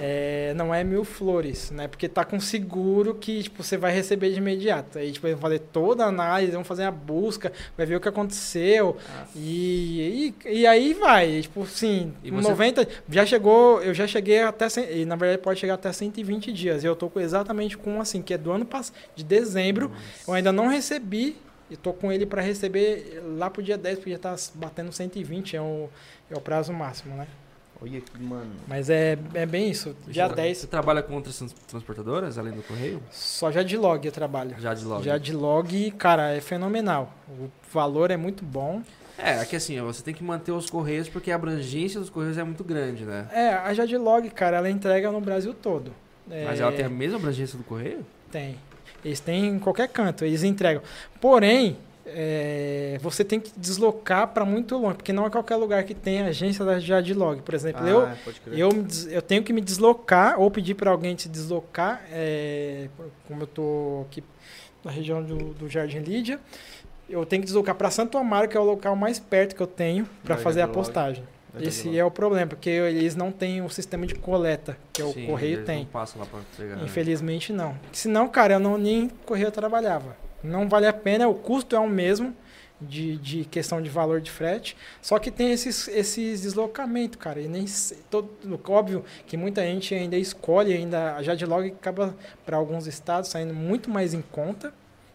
É, 0.00 0.52
não 0.54 0.74
é 0.74 0.82
mil 0.84 1.04
flores, 1.04 1.70
né? 1.70 1.88
Porque 1.88 2.08
tá 2.08 2.24
com 2.24 2.38
seguro 2.40 3.14
que 3.14 3.42
tipo, 3.42 3.62
você 3.62 3.76
vai 3.76 3.92
receber 3.92 4.30
de 4.30 4.38
imediato. 4.38 4.98
Aí 4.98 5.10
tipo, 5.12 5.26
eles 5.26 5.34
vão 5.38 5.42
fazer 5.42 5.58
toda 5.58 6.04
a 6.04 6.08
análise, 6.08 6.52
vão 6.52 6.64
fazer 6.64 6.84
a 6.84 6.90
busca, 6.90 7.52
vai 7.76 7.84
ver 7.86 7.96
o 7.96 8.00
que 8.00 8.08
aconteceu. 8.08 8.96
E, 9.34 10.34
e, 10.44 10.48
e 10.60 10.66
aí 10.66 10.94
vai. 10.94 11.40
Tipo, 11.42 11.66
sim, 11.66 12.14
E 12.22 12.30
você- 12.30 12.48
90. 12.48 12.88
Já 13.08 13.26
chegou, 13.26 13.82
eu 13.82 13.92
já 13.92 14.06
cheguei 14.06 14.40
até. 14.42 14.66
E 14.92 15.04
na 15.04 15.16
verdade 15.16 15.42
pode 15.42 15.58
chegar 15.60 15.74
até 15.74 15.92
120 15.92 16.52
dias. 16.52 16.84
E 16.84 16.86
eu 16.86 16.94
tô 16.96 17.08
com, 17.10 17.20
exatamente 17.20 17.76
com 17.76 18.00
assim, 18.00 18.22
que 18.22 18.32
é 18.34 18.38
do 18.38 18.50
ano 18.52 18.64
passado, 18.64 18.96
de 19.14 19.24
dezembro. 19.24 19.90
Eu 20.26 20.34
ainda 20.34 20.52
não 20.52 20.68
recebi. 20.68 21.36
E 21.70 21.76
tô 21.76 21.92
com 21.94 22.12
ele 22.12 22.26
para 22.26 22.42
receber 22.42 23.22
lá 23.38 23.48
pro 23.48 23.62
dia 23.62 23.78
10, 23.78 23.98
porque 23.98 24.10
já 24.10 24.18
tá 24.18 24.36
batendo 24.54 24.92
120, 24.92 25.56
é 25.56 25.60
o, 25.62 25.88
é 26.30 26.36
o 26.36 26.40
prazo 26.40 26.70
máximo, 26.70 27.16
né? 27.16 27.26
Olha 27.82 28.00
que, 28.00 28.22
mano. 28.22 28.50
Mas 28.68 28.88
é, 28.88 29.18
é 29.34 29.44
bem 29.44 29.68
isso. 29.70 29.94
Dia 30.06 30.28
Você- 30.28 30.34
10, 30.36 30.58
Você 30.58 30.66
trabalha 30.68 31.02
com 31.02 31.14
outras 31.14 31.36
trans- 31.36 31.52
transportadoras, 31.66 32.38
além 32.38 32.52
do 32.52 32.62
correio? 32.62 33.02
só 33.10 33.50
já 33.50 33.62
de 33.62 33.76
log 33.76 34.06
eu 34.06 34.12
trabalho. 34.12 34.54
Já 34.60 34.72
de 34.72 34.84
logo. 34.84 35.02
Já 35.02 35.18
de 35.18 35.32
log, 35.32 35.90
cara, 35.92 36.32
é 36.34 36.40
fenomenal. 36.40 37.12
O 37.28 37.48
valor 37.72 38.10
é 38.10 38.16
muito 38.16 38.44
bom. 38.44 38.82
É, 39.18 39.40
aqui 39.40 39.56
assim, 39.56 39.78
ó, 39.80 39.84
você 39.84 40.02
tem 40.02 40.14
que 40.14 40.22
manter 40.24 40.52
os 40.52 40.70
correios 40.70 41.08
porque 41.08 41.30
a 41.30 41.34
abrangência 41.34 41.98
dos 42.00 42.08
correios 42.08 42.38
é 42.38 42.44
muito 42.44 42.64
grande, 42.64 43.04
né? 43.04 43.28
É, 43.32 43.48
a 43.50 43.74
Jadlog, 43.74 44.30
cara, 44.30 44.56
ela 44.58 44.70
entrega 44.70 45.10
no 45.12 45.20
Brasil 45.20 45.52
todo. 45.52 45.92
Mas 46.26 46.60
É, 46.60 46.62
ela 46.62 46.72
tem 46.72 46.84
a 46.84 46.88
mesma 46.88 47.18
abrangência 47.18 47.58
do 47.58 47.64
correio? 47.64 48.06
Tem. 48.30 48.56
Eles 49.04 49.18
têm 49.20 49.46
em 49.48 49.58
qualquer 49.58 49.88
canto, 49.88 50.24
eles 50.24 50.42
entregam. 50.44 50.80
Porém, 51.20 51.76
é, 52.06 52.98
você 53.00 53.24
tem 53.24 53.38
que 53.40 53.52
deslocar 53.56 54.28
para 54.28 54.44
muito 54.44 54.76
longe, 54.76 54.96
porque 54.96 55.12
não 55.12 55.24
é 55.26 55.30
qualquer 55.30 55.56
lugar 55.56 55.84
que 55.84 55.94
tem 55.94 56.22
agência 56.22 56.64
da 56.64 56.78
Jadlog. 56.78 57.42
Por 57.42 57.54
exemplo, 57.54 57.86
eu, 57.86 58.00
Ah. 58.00 58.16
Eu, 58.58 58.68
des- 58.82 59.06
eu 59.06 59.22
tenho 59.22 59.42
que 59.42 59.52
me 59.52 59.60
deslocar 59.60 60.40
ou 60.40 60.50
pedir 60.50 60.74
para 60.74 60.90
alguém 60.90 61.16
se 61.16 61.28
deslocar, 61.28 62.02
é, 62.10 62.88
como 63.28 63.42
eu 63.42 63.46
tô 63.46 64.04
aqui 64.10 64.22
na 64.84 64.90
região 64.90 65.22
do, 65.22 65.36
do 65.54 65.68
Jardim 65.68 65.98
Lídia, 66.00 66.40
eu 67.08 67.24
tenho 67.26 67.42
que 67.42 67.46
deslocar 67.46 67.74
para 67.74 67.90
Santo 67.90 68.16
Amaro, 68.18 68.48
que 68.48 68.56
é 68.56 68.60
o 68.60 68.64
local 68.64 68.96
mais 68.96 69.18
perto 69.18 69.54
que 69.54 69.62
eu 69.62 69.66
tenho 69.66 70.08
para 70.24 70.36
fazer 70.36 70.60
a 70.62 70.68
postagem. 70.68 71.24
Esse 71.60 71.98
é 71.98 72.04
o 72.04 72.10
problema, 72.10 72.46
porque 72.46 72.70
eles 72.70 73.14
não 73.14 73.30
têm 73.30 73.60
um 73.60 73.68
sistema 73.68 74.06
de 74.06 74.14
coleta, 74.14 74.74
que 74.90 75.02
é 75.02 75.04
o 75.04 75.12
Sim, 75.12 75.26
correio 75.26 75.58
tem. 75.66 75.84
Não 75.84 76.76
né? 76.76 76.82
Infelizmente 76.84 77.52
não. 77.52 77.76
Senão, 77.92 78.26
cara, 78.26 78.54
eu 78.54 78.58
não 78.58 78.78
nem 78.78 79.08
correio 79.26 79.48
eu 79.48 79.52
trabalhava. 79.52 80.16
Não 80.42 80.68
vale 80.68 80.86
a 80.86 80.92
pena, 80.92 81.28
o 81.28 81.34
custo 81.34 81.76
é 81.76 81.78
o 81.78 81.88
mesmo 81.88 82.34
de, 82.80 83.16
de 83.16 83.44
questão 83.44 83.80
de 83.80 83.88
valor 83.88 84.20
de 84.20 84.30
frete, 84.30 84.76
só 85.00 85.18
que 85.18 85.30
tem 85.30 85.52
esses, 85.52 85.88
esses 85.88 86.42
deslocamentos, 86.42 87.16
cara. 87.18 87.40
E 87.40 87.48
nem 87.48 87.64
todo, 88.10 88.28
óbvio 88.68 89.04
que 89.26 89.36
muita 89.36 89.62
gente 89.62 89.94
ainda 89.94 90.16
escolhe, 90.16 90.72
ainda 90.72 91.14
a 91.14 91.22
Jadlog 91.22 91.68
acaba 91.68 92.16
para 92.44 92.56
alguns 92.56 92.86
estados 92.86 93.30
saindo 93.30 93.54
muito 93.54 93.88
mais 93.88 94.14
em 94.14 94.22
conta, 94.22 94.74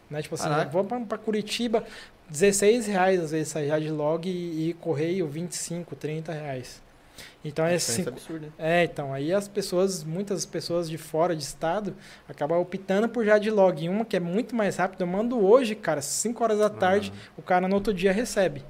né? 0.10 0.22
Tipo 0.22 0.36
assim, 0.36 0.50
vou 0.72 0.84
para 0.84 1.18
Curitiba, 1.18 1.84
16 2.30 2.88
reais 2.88 3.20
às 3.20 3.32
vezes 3.32 3.50
sai 3.50 3.68
Jadlog 3.68 4.28
e, 4.30 4.70
e 4.70 4.74
correio 4.74 5.28
25, 5.28 5.96
30 5.96 6.32
reais. 6.32 6.82
Então 7.48 7.66
é 7.66 7.76
Diferença 7.76 7.92
cinco, 7.94 8.10
absurda. 8.10 8.48
é, 8.58 8.84
então, 8.84 9.14
aí 9.14 9.34
as 9.34 9.48
pessoas, 9.48 10.04
muitas 10.04 10.46
pessoas 10.46 10.90
de 10.90 10.98
fora 10.98 11.36
de 11.36 11.44
estado, 11.44 11.96
acabam 12.28 12.60
optando 12.60 13.08
por 13.10 13.26
Jadlog. 13.26 13.88
Uma 13.90 14.06
que 14.06 14.18
é 14.18 14.20
muito 14.20 14.56
mais 14.56 14.78
rápido, 14.78 15.02
eu 15.02 15.08
mando 15.08 15.40
hoje, 15.44 15.76
cara, 15.76 16.02
5 16.02 16.44
horas 16.44 16.60
da 16.60 16.70
tarde, 16.70 17.12
o 17.38 17.42
cara 17.42 17.68
no 17.68 17.76
outro 17.76 17.94
dia 17.94 18.12
recebe. 18.12 18.64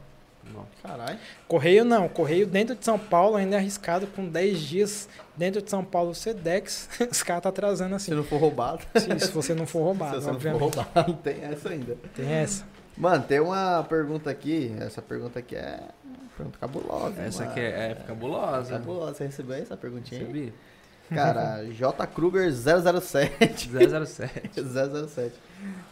Caralho. 0.81 1.19
Correio 1.47 1.83
não, 1.83 2.07
correio 2.07 2.47
dentro 2.47 2.75
de 2.75 2.83
São 2.85 2.97
Paulo 2.97 3.35
ainda 3.35 3.55
é 3.55 3.59
arriscado, 3.59 4.07
com 4.07 4.27
10 4.27 4.59
dias 4.59 5.09
dentro 5.35 5.61
de 5.61 5.69
São 5.69 5.83
Paulo, 5.83 6.15
Sedex, 6.15 6.89
os 7.11 7.21
caras 7.21 7.43
tá 7.43 7.49
atrasando 7.49 7.99
Se 7.99 8.11
assim, 8.11 8.15
não 8.15 8.23
for 8.23 8.39
roubado. 8.39 8.81
se, 8.95 9.27
se 9.27 9.31
você 9.31 9.53
não 9.53 9.65
for 9.65 9.83
roubado, 9.83 10.21
se 10.21 10.25
você 10.25 10.31
não 10.31 10.39
for 10.39 10.55
roubado, 10.55 11.13
tem 11.23 11.43
essa 11.43 11.69
ainda. 11.69 11.97
Tem 12.15 12.31
essa. 12.31 12.65
Mano, 12.95 13.23
tem 13.25 13.39
uma 13.39 13.83
pergunta 13.83 14.29
aqui. 14.29 14.73
Essa 14.79 15.01
pergunta 15.01 15.39
aqui 15.39 15.55
é 15.55 15.79
pergunta 16.37 16.57
cabulosa. 16.59 17.21
Essa 17.21 17.39
mano. 17.39 17.51
aqui 17.51 17.59
é, 17.59 17.91
é 17.91 17.95
cabulosa. 18.07 18.71
Cabulosa. 18.71 19.13
Você 19.15 19.25
recebeu 19.25 19.55
essa 19.57 19.75
perguntinha? 19.75 20.21
aí? 20.21 20.27
Recebi? 20.27 20.53
Cara, 21.09 21.63
J. 21.71 22.07
Kruger 22.07 22.51
007. 22.51 23.69
007. 24.05 24.51
007. 24.63 25.33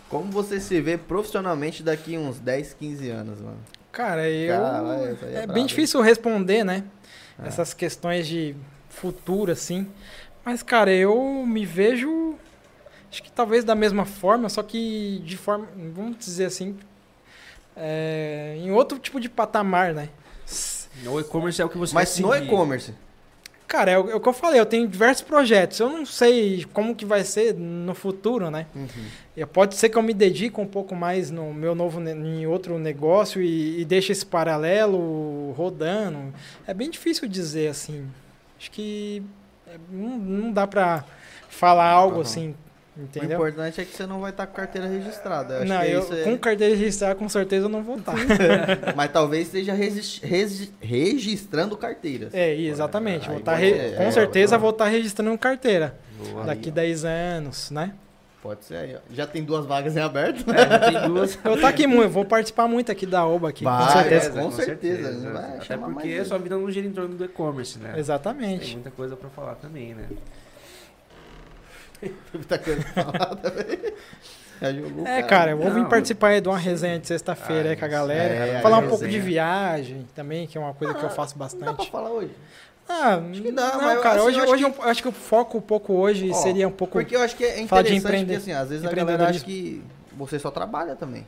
Como 0.09 0.31
você 0.31 0.59
se 0.59 0.79
vê 0.81 0.97
profissionalmente 0.97 1.81
daqui 1.81 2.17
uns 2.17 2.39
10, 2.39 2.73
15 2.73 3.09
anos, 3.09 3.41
mano? 3.41 3.57
Cara, 3.91 4.29
eu. 4.29 4.53
É 5.23 5.43
é 5.43 5.47
bem 5.47 5.65
difícil 5.65 6.01
responder, 6.01 6.63
né? 6.63 6.83
É. 7.41 7.47
Essas 7.47 7.73
questões 7.73 8.27
de 8.27 8.55
futuro, 8.89 9.51
assim. 9.51 9.87
Mas, 10.43 10.61
cara, 10.61 10.91
eu 10.91 11.43
me 11.45 11.65
vejo. 11.65 12.35
Acho 13.09 13.23
que 13.23 13.31
talvez 13.31 13.63
da 13.63 13.73
mesma 13.73 14.03
forma, 14.05 14.49
só 14.49 14.61
que 14.61 15.21
de 15.25 15.37
forma. 15.37 15.67
Vamos 15.93 16.17
dizer 16.17 16.45
assim. 16.45 16.77
é, 17.75 18.55
em 18.59 18.71
outro 18.71 18.99
tipo 18.99 19.19
de 19.19 19.29
patamar, 19.29 19.93
né? 19.93 20.09
S- 20.99 21.07
O 21.09 21.19
e-commerce 21.19 21.61
é 21.61 21.65
o 21.65 21.69
que 21.69 21.77
você 21.77 21.93
Mas 21.93 22.17
no 22.19 22.33
e-commerce. 22.35 22.93
Cara, 23.67 23.89
é 23.91 23.97
o, 23.97 24.11
é 24.11 24.15
o 24.15 24.19
que 24.19 24.29
eu 24.29 24.33
falei, 24.33 24.59
eu 24.59 24.65
tenho 24.65 24.87
diversos 24.87 25.23
projetos. 25.23 25.79
Eu 25.79 25.89
não 25.89 26.05
sei 26.05 26.65
como 26.71 26.95
que 26.95 27.03
vai 27.03 27.23
ser 27.23 27.53
no 27.55 27.95
futuro, 27.95 28.51
né? 28.51 28.67
Uhum. 28.75 29.45
Pode 29.51 29.75
ser 29.75 29.89
que 29.89 29.97
eu 29.97 30.03
me 30.03 30.13
dedique 30.13 30.61
um 30.61 30.67
pouco 30.67 30.95
mais 30.95 31.31
no 31.31 31.51
meu 31.53 31.73
novo 31.73 31.99
em 32.07 32.45
outro 32.45 32.77
negócio 32.77 33.41
e, 33.41 33.81
e 33.81 33.85
deixe 33.85 34.11
esse 34.11 34.25
paralelo 34.25 35.51
rodando. 35.57 36.31
É 36.67 36.73
bem 36.75 36.89
difícil 36.91 37.27
dizer 37.27 37.69
assim. 37.69 38.07
Acho 38.59 38.69
que 38.71 39.23
é, 39.67 39.77
não, 39.91 40.17
não 40.17 40.51
dá 40.53 40.67
pra 40.67 41.03
falar 41.49 41.89
algo 41.89 42.15
Aham. 42.17 42.21
assim, 42.21 42.55
O 42.97 43.01
entendeu? 43.03 43.35
importante 43.37 43.81
é 43.81 43.85
que 43.85 43.93
você 43.95 44.05
não 44.05 44.21
vai 44.21 44.31
estar 44.31 44.47
com 44.47 44.53
carteira 44.55 44.87
registrada. 44.87 45.55
Eu 45.55 45.59
acho 45.63 45.67
Não, 45.73 45.81
que 45.81 45.91
eu, 45.91 45.99
isso 45.99 46.13
é- 46.13 46.23
com 46.23 46.37
carteira 46.37 46.75
registrada, 46.75 47.15
com 47.15 47.27
certeza 47.27 47.65
eu 47.65 47.69
não 47.69 47.83
vou 47.83 47.97
estar. 47.97 48.13
Mas 48.95 49.11
talvez 49.11 49.47
esteja 49.47 49.73
resi- 49.73 50.21
resi- 50.23 50.71
registrando 50.81 51.75
carteiras. 51.75 52.33
É, 52.33 52.55
exatamente. 52.55 53.27
Vou 53.27 53.37
Aí 53.37 53.43
tá 53.43 53.55
re- 53.55 53.71
é, 53.71 53.91
com 53.97 54.03
é, 54.03 54.11
certeza 54.11 54.55
é. 54.55 54.57
vou 54.57 54.69
estar 54.69 54.85
registrando 54.87 55.37
carteira 55.37 55.95
Boa. 56.31 56.45
daqui 56.45 56.69
ó. 56.69 56.73
10 56.73 57.03
anos, 57.05 57.71
né? 57.71 57.93
Pode 58.41 58.63
ser 58.63 58.75
aí, 58.75 58.95
ó. 58.95 58.99
Já 59.11 59.25
tem 59.25 59.43
duas 59.43 59.65
vagas 59.65 59.97
em 59.97 59.99
aberto, 59.99 60.47
né? 60.49 60.55
É, 60.61 60.69
já 60.69 60.79
tem 60.79 61.07
duas. 61.09 61.37
Eu 61.43 61.59
tô 61.59 61.65
aqui 61.65 61.87
muito, 61.87 62.09
vou 62.11 62.23
participar 62.23 62.67
muito 62.67 62.91
aqui 62.91 63.05
da 63.05 63.25
OBA 63.25 63.49
aqui, 63.49 63.63
Vai, 63.63 63.87
com 63.87 63.91
certeza. 63.91 64.29
com 64.41 64.51
certeza, 64.51 65.11
não 65.11 65.33
vai 65.33 65.57
Até 65.57 65.77
porque 65.77 66.13
a 66.13 66.25
sua 66.25 66.37
vida 66.37 66.55
não 66.55 66.69
gira 66.69 66.85
em 66.87 66.91
torno 66.91 67.15
do 67.15 67.25
e-commerce, 67.25 67.79
né? 67.79 67.89
Tem 67.91 67.99
Exatamente. 67.99 68.73
muita 68.73 68.91
coisa 68.91 69.15
pra 69.15 69.29
falar 69.29 69.55
também, 69.55 69.95
né? 69.95 70.05
Muita 72.33 72.57
coisa 72.59 72.81
jogou, 74.81 75.05
É, 75.07 75.21
cara, 75.21 75.51
eu 75.51 75.57
vou 75.57 75.71
vir 75.71 75.85
participar 75.85 76.29
aí 76.29 76.41
de 76.41 76.47
uma 76.47 76.57
resenha 76.57 76.99
de 76.99 77.07
sexta-feira 77.07 77.73
Ah, 77.73 77.75
com 77.75 77.85
a 77.85 77.87
galera. 77.87 78.33
é, 78.33 78.61
falar 78.61 78.77
é, 78.77 78.79
um 78.85 78.87
pouco 78.87 79.07
de 79.07 79.19
viagem 79.19 80.07
também, 80.15 80.47
que 80.47 80.57
é 80.57 80.61
uma 80.61 80.73
coisa 80.73 80.93
que 80.93 81.03
eu 81.03 81.09
faço 81.09 81.37
Não 81.37 81.45
dá 81.45 81.49
pra 81.65 81.71
bastante. 81.73 81.91
falar 81.91 82.09
hoje. 82.11 82.31
Ah, 82.87 83.15
Acho 83.15 83.41
que 83.41 83.51
dá, 83.51 83.71
não, 83.73 83.81
mas 83.81 83.95
eu- 83.95 84.01
cara, 84.01 84.15
assim, 84.17 84.27
hoje, 84.27 84.37
eu 84.37 84.43
acho 84.43 84.53
hoje 84.53 84.63
eu 84.63 84.83
acho 84.83 85.01
que 85.01 85.07
o 85.07 85.11
foco 85.11 85.57
um 85.57 85.61
pouco 85.61 85.93
hoje 85.93 86.29
Ó, 86.31 86.33
seria 86.35 86.67
um 86.67 86.71
pouco. 86.71 86.93
Porque 86.93 87.15
eu 87.15 87.21
acho 87.21 87.35
que 87.35 87.43
é 87.43 87.59
interessante, 87.59 88.19
porque 88.19 88.35
assim, 88.35 88.51
às 88.51 88.69
vezes 88.69 88.85
a 88.85 88.91
galera 88.91 89.27
acha 89.27 89.39
que 89.43 89.83
você 90.13 90.37
só 90.37 90.51
trabalha 90.51 90.95
também. 90.95 91.25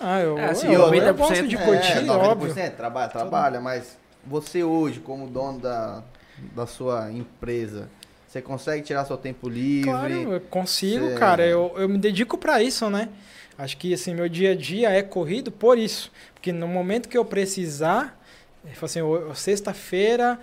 Ah, 0.00 0.20
eu, 0.20 0.38
É, 0.38 0.50
assim, 0.50 0.68
eu, 0.68 0.80
eu 0.82 0.86
90% 0.92 1.14
gosto 1.16 1.48
de 1.48 1.56
é, 1.56 1.64
curtir, 1.64 1.98
é, 1.98 2.00
90% 2.02 2.10
óbvio. 2.30 2.54
trabalha, 2.76 3.08
trabalha, 3.08 3.60
mas 3.60 3.96
você 4.24 4.62
hoje, 4.62 5.00
como 5.00 5.26
dono 5.28 5.58
da, 5.58 6.02
da 6.54 6.66
sua 6.66 7.10
empresa, 7.12 7.88
você 8.34 8.42
consegue 8.42 8.82
tirar 8.82 9.04
seu 9.04 9.16
tempo 9.16 9.48
livre? 9.48 9.88
Claro, 9.88 10.12
eu 10.12 10.40
consigo, 10.40 11.08
Cê- 11.10 11.14
cara. 11.14 11.46
Eu, 11.46 11.72
eu 11.76 11.88
me 11.88 11.98
dedico 11.98 12.36
pra 12.36 12.60
isso, 12.60 12.90
né? 12.90 13.08
Acho 13.56 13.76
que 13.76 13.94
assim, 13.94 14.12
meu 14.12 14.28
dia 14.28 14.50
a 14.50 14.54
dia 14.56 14.90
é 14.90 15.02
corrido 15.02 15.52
por 15.52 15.78
isso. 15.78 16.10
Porque 16.34 16.52
no 16.52 16.66
momento 16.66 17.08
que 17.08 17.16
eu 17.16 17.24
precisar, 17.24 18.20
assim, 18.82 19.00
"Ô, 19.02 19.32
sexta-feira 19.36 20.36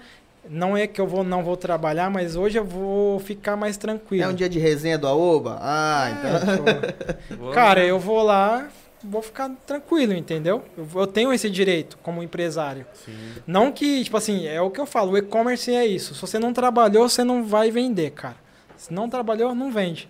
não 0.49 0.77
é 0.77 0.87
que 0.87 1.01
eu 1.01 1.05
vou, 1.05 1.21
não 1.21 1.43
vou 1.43 1.57
trabalhar, 1.57 2.09
mas 2.09 2.37
hoje 2.37 2.57
eu 2.57 2.63
vou 2.63 3.19
ficar 3.19 3.57
mais 3.57 3.75
tranquilo. 3.75 4.23
É 4.23 4.27
um 4.29 4.33
dia 4.33 4.47
de 4.47 4.57
resenha 4.57 4.97
do 4.97 5.05
Aoba? 5.07 5.57
Ah, 5.61 6.11
então. 6.17 6.65
É. 7.29 7.35
Vou- 7.35 7.51
Cara, 7.53 7.83
eu 7.83 7.99
vou 7.99 8.23
lá, 8.23 8.69
vou 9.03 9.21
ficar 9.21 9.49
tranquilo, 9.65 10.13
entendeu? 10.13 10.63
Eu, 10.77 10.87
eu 10.95 11.07
tenho 11.07 11.33
esse 11.33 11.49
direito 11.49 11.97
como 12.03 12.21
empresário. 12.23 12.85
Sim. 12.93 13.13
Não 13.47 13.71
que, 13.71 14.03
tipo 14.03 14.17
assim, 14.17 14.47
é 14.47 14.61
o 14.61 14.69
que 14.69 14.79
eu 14.79 14.85
falo, 14.85 15.11
o 15.11 15.17
e-commerce 15.17 15.73
é 15.73 15.85
isso. 15.85 16.13
Se 16.15 16.21
você 16.21 16.39
não 16.39 16.53
trabalhou, 16.53 17.07
você 17.07 17.23
não 17.23 17.43
vai 17.43 17.71
vender, 17.71 18.11
cara. 18.11 18.37
Se 18.77 18.93
não 18.93 19.09
trabalhou, 19.09 19.53
não 19.53 19.71
vende. 19.71 20.09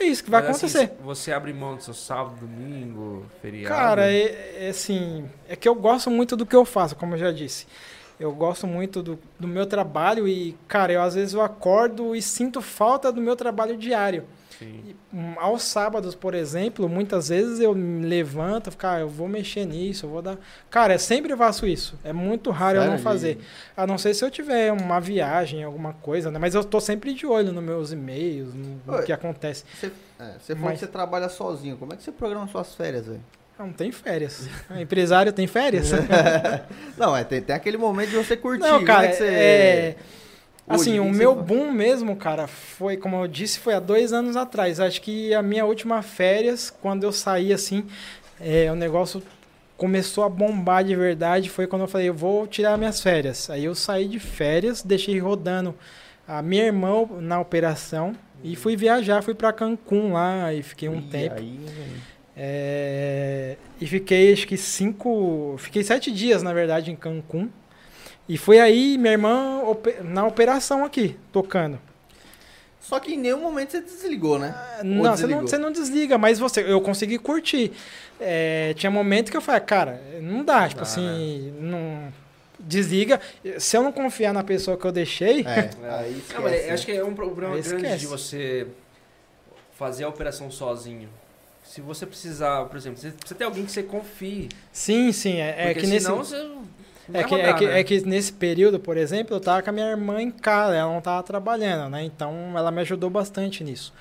É 0.00 0.04
isso 0.04 0.22
que 0.22 0.30
vai 0.30 0.40
Mas, 0.42 0.62
assim, 0.62 0.78
acontecer. 0.78 0.96
você 1.02 1.32
abre 1.32 1.52
mão 1.52 1.74
do 1.74 1.82
seu 1.82 1.94
sábado, 1.94 2.36
domingo, 2.40 3.24
feriado? 3.42 3.74
Cara, 3.74 4.12
é, 4.12 4.66
é 4.66 4.68
assim, 4.68 5.28
é 5.48 5.56
que 5.56 5.68
eu 5.68 5.74
gosto 5.74 6.08
muito 6.08 6.36
do 6.36 6.46
que 6.46 6.54
eu 6.54 6.64
faço, 6.64 6.94
como 6.94 7.14
eu 7.14 7.18
já 7.18 7.32
disse. 7.32 7.66
Eu 8.18 8.32
gosto 8.32 8.66
muito 8.66 9.02
do, 9.02 9.18
do 9.38 9.46
meu 9.48 9.66
trabalho 9.66 10.26
e, 10.26 10.56
cara, 10.68 10.92
eu 10.92 11.02
às 11.02 11.14
vezes 11.14 11.34
eu 11.34 11.42
acordo 11.42 12.14
e 12.14 12.22
sinto 12.22 12.60
falta 12.60 13.10
do 13.10 13.20
meu 13.20 13.34
trabalho 13.36 13.76
diário. 13.76 14.24
Sim. 14.58 14.94
Hum, 15.14 15.34
Aos 15.38 15.62
sábados, 15.62 16.14
por 16.14 16.34
exemplo, 16.34 16.88
muitas 16.88 17.28
vezes 17.28 17.60
eu 17.60 17.74
me 17.74 18.04
levanto, 18.06 18.70
fico, 18.70 18.86
ah, 18.86 18.98
eu 19.00 19.08
vou 19.08 19.28
mexer 19.28 19.64
nisso, 19.64 20.06
eu 20.06 20.10
vou 20.10 20.20
dar. 20.20 20.36
Cara, 20.68 20.94
eu 20.94 20.98
sempre 20.98 21.36
faço 21.36 21.66
isso. 21.66 21.96
É 22.02 22.12
muito 22.12 22.50
raro 22.50 22.78
eu 22.78 22.80
não 22.82 22.88
Sério? 22.90 23.02
fazer. 23.04 23.38
A 23.76 23.86
não 23.86 23.96
ser 23.96 24.14
se 24.14 24.24
eu 24.24 24.30
tiver 24.30 24.72
uma 24.72 25.00
viagem, 25.00 25.62
alguma 25.62 25.92
coisa, 25.92 26.30
né? 26.30 26.38
Mas 26.38 26.54
eu 26.54 26.64
tô 26.64 26.80
sempre 26.80 27.14
de 27.14 27.24
olho 27.26 27.52
nos 27.52 27.62
meus 27.62 27.92
e-mails, 27.92 28.52
no, 28.54 28.80
no 28.86 28.94
Oi. 28.94 29.02
que 29.04 29.12
acontece. 29.12 29.64
Você, 29.78 29.92
é, 30.18 30.32
você 30.40 30.54
falou 30.54 30.70
Mas- 30.70 30.80
que 30.80 30.86
você 30.86 30.90
trabalha 30.90 31.28
sozinho. 31.28 31.76
Como 31.76 31.92
é 31.92 31.96
que 31.96 32.02
você 32.02 32.10
programa 32.10 32.48
suas 32.48 32.74
férias, 32.74 33.06
velho? 33.06 33.20
Ah, 33.58 33.64
Não 33.64 33.72
tem 33.72 33.90
férias. 33.92 34.48
Empresário 34.78 35.32
tem 35.32 35.46
férias? 35.46 35.90
Não, 36.96 37.16
é, 37.16 37.24
tem, 37.24 37.40
tem 37.40 37.54
aquele 37.54 37.76
momento 37.76 38.10
de 38.10 38.16
você 38.16 38.36
curtir. 38.36 38.62
Não, 38.62 38.74
Como 38.74 38.86
cara, 38.86 39.06
é 39.06 39.08
que 39.10 39.16
você... 39.16 39.24
é... 39.24 39.96
Assim, 40.68 40.98
o 40.98 41.10
meu 41.10 41.34
boom 41.34 41.72
mesmo, 41.72 42.14
cara, 42.16 42.46
foi, 42.46 42.96
como 42.96 43.16
eu 43.16 43.26
disse, 43.28 43.58
foi 43.58 43.74
há 43.74 43.80
dois 43.80 44.12
anos 44.12 44.36
atrás. 44.36 44.80
Acho 44.80 45.00
que 45.00 45.32
a 45.34 45.42
minha 45.42 45.64
última 45.64 46.02
férias, 46.02 46.70
quando 46.70 47.04
eu 47.04 47.12
saí 47.12 47.52
assim, 47.52 47.84
é, 48.40 48.70
o 48.70 48.74
negócio 48.74 49.22
começou 49.76 50.24
a 50.24 50.28
bombar 50.28 50.84
de 50.84 50.94
verdade. 50.94 51.48
Foi 51.48 51.66
quando 51.66 51.82
eu 51.82 51.88
falei, 51.88 52.08
eu 52.08 52.14
vou 52.14 52.46
tirar 52.46 52.76
minhas 52.76 53.00
férias. 53.00 53.48
Aí 53.48 53.64
eu 53.64 53.74
saí 53.74 54.06
de 54.06 54.18
férias, 54.18 54.82
deixei 54.82 55.18
rodando 55.18 55.74
a 56.26 56.42
minha 56.42 56.64
irmã 56.64 57.06
na 57.20 57.40
operação 57.40 58.14
e 58.44 58.54
fui 58.54 58.76
viajar, 58.76 59.22
fui 59.22 59.34
pra 59.34 59.52
Cancún 59.52 60.12
lá 60.12 60.52
e 60.52 60.62
fiquei 60.62 60.88
um 60.88 60.98
E 60.98 61.02
tempo. 61.02 61.36
aí? 61.38 61.58
É, 62.36 63.56
e 63.80 63.86
fiquei, 63.86 64.32
acho 64.32 64.46
que 64.46 64.56
cinco. 64.56 65.56
Fiquei 65.58 65.82
sete 65.82 66.12
dias, 66.12 66.42
na 66.42 66.52
verdade, 66.52 66.90
em 66.90 66.96
Cancún. 66.96 67.48
E 68.28 68.36
foi 68.36 68.60
aí 68.60 68.98
minha 68.98 69.12
irmã 69.12 69.62
na 70.04 70.26
operação 70.26 70.84
aqui, 70.84 71.16
tocando. 71.32 71.80
Só 72.80 72.98
que 73.00 73.14
em 73.14 73.18
nenhum 73.18 73.40
momento 73.40 73.72
você 73.72 73.80
desligou, 73.82 74.38
né? 74.38 74.54
Ou 74.78 74.84
Não, 74.84 75.16
você 75.16 75.26
não, 75.26 75.40
você 75.42 75.58
não 75.58 75.70
desliga, 75.70 76.16
mas 76.16 76.38
você, 76.38 76.62
eu 76.62 76.80
consegui 76.80 77.18
curtir. 77.18 77.72
É, 78.20 78.72
tinha 78.74 78.90
momento 78.90 79.30
que 79.30 79.36
eu 79.36 79.40
falei, 79.42 79.60
cara, 79.60 80.02
não 80.22 80.42
dá, 80.44 80.68
tipo 80.68 80.80
dá, 80.80 80.86
assim, 80.86 81.52
não. 81.60 82.12
Desliga. 82.60 83.20
Se 83.58 83.76
eu 83.76 83.82
não 83.82 83.92
confiar 83.92 84.32
na 84.34 84.42
pessoa 84.42 84.76
que 84.76 84.84
eu 84.84 84.90
deixei, 84.90 85.42
É, 85.46 85.70
aí 86.00 86.22
Não, 86.34 86.42
mas 86.42 86.68
acho 86.70 86.86
que 86.86 86.92
é 86.92 87.04
um 87.04 87.14
problema 87.14 87.54
Aí 87.54 87.62
grande 87.62 87.76
esquece. 87.76 87.98
de 88.00 88.06
você 88.06 88.66
fazer 89.78 90.04
a 90.04 90.08
operação 90.08 90.50
sozinho. 90.50 91.08
Se 91.62 91.80
você 91.80 92.04
precisar, 92.04 92.64
por 92.64 92.76
exemplo, 92.76 92.98
você 92.98 93.10
precisa 93.10 93.38
ter 93.38 93.44
alguém 93.44 93.64
que 93.64 93.70
você 93.70 93.82
confie. 93.82 94.48
sim, 94.72 95.12
sim. 95.12 95.36
É, 95.40 95.50
é 95.50 95.64
porque 95.66 95.80
que 95.82 95.86
nesse. 95.86 96.06
senão 96.06 96.18
você 96.18 96.42
não 96.42 96.62
É 97.12 97.24
que, 97.24 97.34
é, 97.34 97.52
que, 97.54 97.66
né? 97.66 97.80
é 97.80 97.84
que 97.84 98.00
nesse 98.06 98.32
período, 98.32 98.78
por 98.78 98.96
exemplo, 98.96 99.34
eu 99.34 99.40
tava 99.40 99.62
com 99.62 99.70
a 99.70 99.72
minha 99.72 99.90
irmã 99.90 100.20
em 100.20 100.30
casa, 100.30 100.74
ela 100.74 100.92
não 100.92 101.00
tava 101.00 101.22
trabalhando, 101.22 101.90
né? 101.90 102.04
Então 102.04 102.52
ela 102.56 102.70
me 102.70 102.80
ajudou 102.82 103.08
bastante 103.08 103.64
nisso. 103.64 103.92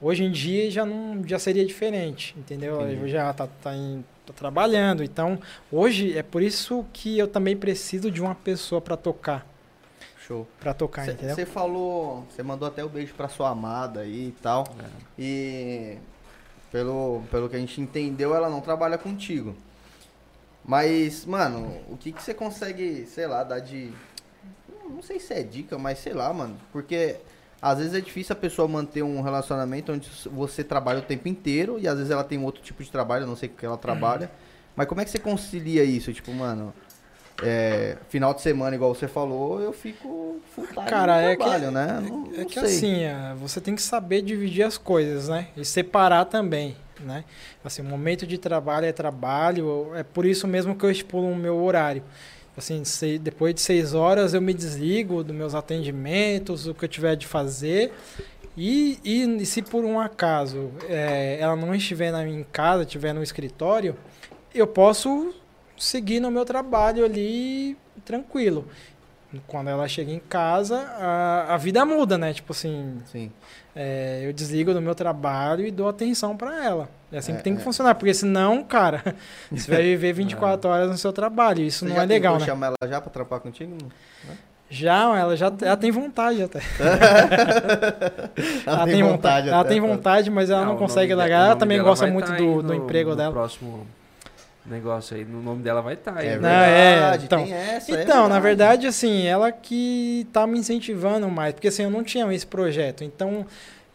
Hoje 0.00 0.24
em 0.24 0.30
dia 0.30 0.70
já 0.70 0.84
não 0.84 1.22
já 1.26 1.38
seria 1.38 1.64
diferente, 1.64 2.34
entendeu? 2.36 2.80
Entendi. 2.82 3.00
Eu 3.02 3.08
já 3.08 3.32
tá, 3.32 3.46
tá, 3.62 3.74
em- 3.74 4.04
tá 4.26 4.32
trabalhando. 4.32 5.02
Então, 5.04 5.38
hoje 5.70 6.16
é 6.16 6.22
por 6.22 6.42
isso 6.42 6.84
que 6.92 7.18
eu 7.18 7.28
também 7.28 7.56
preciso 7.56 8.10
de 8.10 8.20
uma 8.20 8.34
pessoa 8.34 8.80
para 8.80 8.96
tocar, 8.96 9.46
Show. 10.26 10.46
para 10.58 10.72
tocar, 10.72 11.06
entendeu? 11.06 11.34
Você 11.34 11.44
falou, 11.44 12.26
você 12.30 12.42
mandou 12.42 12.66
até 12.66 12.82
o 12.84 12.88
beijo 12.88 13.12
pra 13.14 13.28
sua 13.28 13.50
amada 13.50 14.00
aí 14.00 14.28
e 14.28 14.34
tal. 14.42 14.64
É. 14.82 14.84
E 15.18 15.98
pelo, 16.72 17.22
pelo 17.30 17.48
que 17.48 17.56
a 17.56 17.58
gente 17.58 17.80
entendeu, 17.80 18.34
ela 18.34 18.48
não 18.48 18.60
trabalha 18.60 18.96
contigo. 18.96 19.54
Mas, 20.64 21.24
mano, 21.24 21.76
o 21.88 21.96
que, 21.96 22.12
que 22.12 22.22
você 22.22 22.34
consegue, 22.34 23.06
sei 23.06 23.26
lá, 23.26 23.42
dar 23.42 23.58
de. 23.60 23.90
Não 24.88 25.02
sei 25.02 25.18
se 25.18 25.32
é 25.32 25.42
dica, 25.42 25.78
mas 25.78 25.98
sei 25.98 26.12
lá, 26.12 26.32
mano. 26.32 26.56
Porque 26.72 27.16
às 27.62 27.78
vezes 27.78 27.94
é 27.94 28.00
difícil 28.00 28.32
a 28.32 28.36
pessoa 28.36 28.66
manter 28.68 29.02
um 29.02 29.20
relacionamento 29.20 29.92
onde 29.92 30.08
você 30.26 30.62
trabalha 30.64 30.98
o 31.00 31.02
tempo 31.02 31.28
inteiro 31.28 31.78
e 31.78 31.86
às 31.88 31.96
vezes 31.96 32.10
ela 32.10 32.24
tem 32.24 32.42
outro 32.42 32.62
tipo 32.62 32.82
de 32.82 32.90
trabalho, 32.90 33.26
não 33.26 33.36
sei 33.36 33.48
o 33.48 33.52
que 33.52 33.64
ela 33.66 33.76
trabalha. 33.78 34.30
Mas 34.76 34.86
como 34.86 35.00
é 35.00 35.04
que 35.04 35.10
você 35.10 35.18
concilia 35.18 35.84
isso? 35.84 36.12
Tipo, 36.12 36.32
mano, 36.32 36.72
é, 37.42 37.96
final 38.08 38.32
de 38.34 38.40
semana, 38.42 38.74
igual 38.76 38.94
você 38.94 39.08
falou, 39.08 39.60
eu 39.60 39.72
fico 39.72 40.40
full 40.54 40.66
time 40.66 40.86
Cara, 40.86 41.20
é 41.20 41.30
que- 41.36 41.42
trabalho, 41.42 41.70
né? 41.70 42.00
Não, 42.02 42.30
É 42.34 42.38
não 42.38 42.44
que 42.46 42.54
sei. 42.54 42.62
assim, 42.76 42.94
é, 43.02 43.34
você 43.36 43.60
tem 43.60 43.74
que 43.74 43.82
saber 43.82 44.22
dividir 44.22 44.62
as 44.62 44.76
coisas, 44.78 45.28
né? 45.28 45.48
E 45.56 45.64
separar 45.64 46.24
também, 46.26 46.76
né? 47.04 47.24
Assim, 47.64 47.82
o 47.82 47.84
momento 47.84 48.26
de 48.26 48.38
trabalho 48.38 48.86
é 48.86 48.92
trabalho, 48.92 49.94
é 49.94 50.02
por 50.02 50.24
isso 50.26 50.46
mesmo 50.46 50.74
que 50.74 50.84
eu 50.84 50.90
estipulo 50.90 51.30
o 51.30 51.36
meu 51.36 51.62
horário. 51.62 52.02
Assim, 52.56 52.84
se- 52.84 53.18
depois 53.18 53.54
de 53.54 53.60
seis 53.60 53.94
horas 53.94 54.34
eu 54.34 54.40
me 54.40 54.52
desligo 54.52 55.22
dos 55.24 55.34
meus 55.34 55.54
atendimentos, 55.54 56.66
o 56.66 56.74
que 56.74 56.84
eu 56.84 56.88
tiver 56.88 57.16
de 57.16 57.26
fazer. 57.26 57.92
E, 58.56 58.98
e 59.04 59.46
se 59.46 59.62
por 59.62 59.84
um 59.84 59.98
acaso 59.98 60.70
é, 60.88 61.38
ela 61.40 61.56
não 61.56 61.74
estiver 61.74 62.10
na 62.10 62.24
minha 62.24 62.44
casa, 62.52 62.82
estiver 62.82 63.12
no 63.14 63.22
escritório, 63.22 63.96
eu 64.54 64.66
posso 64.66 65.32
seguir 65.78 66.20
no 66.20 66.30
meu 66.30 66.44
trabalho 66.44 67.04
ali 67.04 67.76
tranquilo. 68.04 68.66
Quando 69.46 69.70
ela 69.70 69.86
chega 69.86 70.10
em 70.10 70.18
casa, 70.18 70.76
a, 70.98 71.54
a 71.54 71.56
vida 71.56 71.84
muda, 71.84 72.18
né? 72.18 72.32
Tipo 72.32 72.50
assim, 72.52 72.98
Sim. 73.06 73.30
é, 73.76 74.22
eu 74.24 74.32
desligo 74.32 74.74
do 74.74 74.82
meu 74.82 74.92
trabalho 74.94 75.64
e 75.64 75.70
dou 75.70 75.88
atenção 75.88 76.36
pra 76.36 76.64
ela. 76.64 76.88
É 77.12 77.18
assim 77.18 77.32
É, 77.32 77.36
que 77.36 77.42
tem 77.44 77.54
que 77.54 77.60
é. 77.60 77.64
funcionar, 77.64 77.94
porque 77.94 78.12
senão, 78.12 78.64
cara, 78.64 79.14
você 79.50 79.70
vai 79.70 79.82
viver 79.82 80.12
24 80.14 80.68
horas 80.68 80.90
no 80.90 80.98
seu 80.98 81.12
trabalho. 81.12 81.62
Isso 81.62 81.80
Você 81.80 81.84
não 81.90 81.96
já 81.96 82.02
é 82.02 82.06
legal, 82.06 82.38
né? 82.40 82.44
chamar 82.44 82.66
ela 82.80 82.90
já 82.90 83.00
pra 83.00 83.10
trampar 83.10 83.38
contigo? 83.40 83.76
Já, 84.68 85.16
ela 85.18 85.36
já 85.36 85.52
ela 85.62 85.76
tem 85.76 85.90
vontade 85.92 86.42
até. 86.44 86.60
Ela, 88.66 88.84
tem 88.86 89.02
vontade. 89.02 89.48
Ela 89.48 89.60
até, 89.60 89.68
tem 89.70 89.80
tá? 89.80 89.86
vontade, 89.86 90.30
mas 90.30 90.50
ela 90.50 90.64
não 90.64 90.74
o 90.74 90.78
consegue 90.78 91.14
largar. 91.14 91.46
Ela 91.46 91.56
também 91.56 91.82
gosta 91.82 92.06
muito 92.06 92.26
tá 92.30 92.36
do, 92.36 92.42
aí 92.42 92.54
do 92.56 92.62
no- 92.62 92.74
emprego 92.74 93.10
no 93.10 93.16
dela. 93.16 93.32
próximo 93.32 93.86
negócio 94.70 95.16
aí, 95.16 95.24
no 95.24 95.42
nome 95.42 95.62
dela 95.62 95.80
vai 95.80 95.94
estar 95.94 96.16
aí. 96.16 96.28
É 96.28 96.38
né? 96.38 96.40
Não, 96.40 96.48
é, 96.48 96.92
verdade, 96.92 97.24
então. 97.24 97.44
tem 97.44 97.52
essa, 97.52 97.96
é 97.96 98.02
Então, 98.02 98.28
na 98.28 98.38
verdade, 98.38 98.86
assim, 98.86 99.26
ela 99.26 99.52
que 99.52 100.26
tá 100.32 100.46
me 100.46 100.58
incentivando 100.58 101.28
mais, 101.28 101.52
porque 101.52 101.68
assim, 101.68 101.82
eu 101.82 101.90
não 101.90 102.04
tinha 102.04 102.32
esse 102.32 102.46
projeto. 102.46 103.04
Então, 103.04 103.46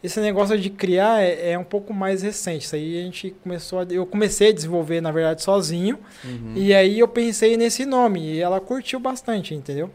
esse 0.03 0.19
negócio 0.19 0.57
de 0.57 0.69
criar 0.69 1.21
é, 1.21 1.51
é 1.51 1.59
um 1.59 1.63
pouco 1.63 1.93
mais 1.93 2.21
recente. 2.21 2.65
Isso 2.65 2.75
aí 2.75 2.99
a 2.99 3.03
gente 3.03 3.35
começou 3.41 3.79
a, 3.79 3.83
eu 3.89 4.05
comecei 4.05 4.49
a 4.49 4.53
desenvolver, 4.53 5.01
na 5.01 5.11
verdade, 5.11 5.41
sozinho. 5.41 5.97
Uhum. 6.23 6.53
E 6.55 6.73
aí 6.73 6.99
eu 6.99 7.07
pensei 7.07 7.57
nesse 7.57 7.85
nome 7.85 8.21
e 8.21 8.39
ela 8.39 8.59
curtiu 8.59 8.99
bastante, 8.99 9.55
entendeu? 9.55 9.89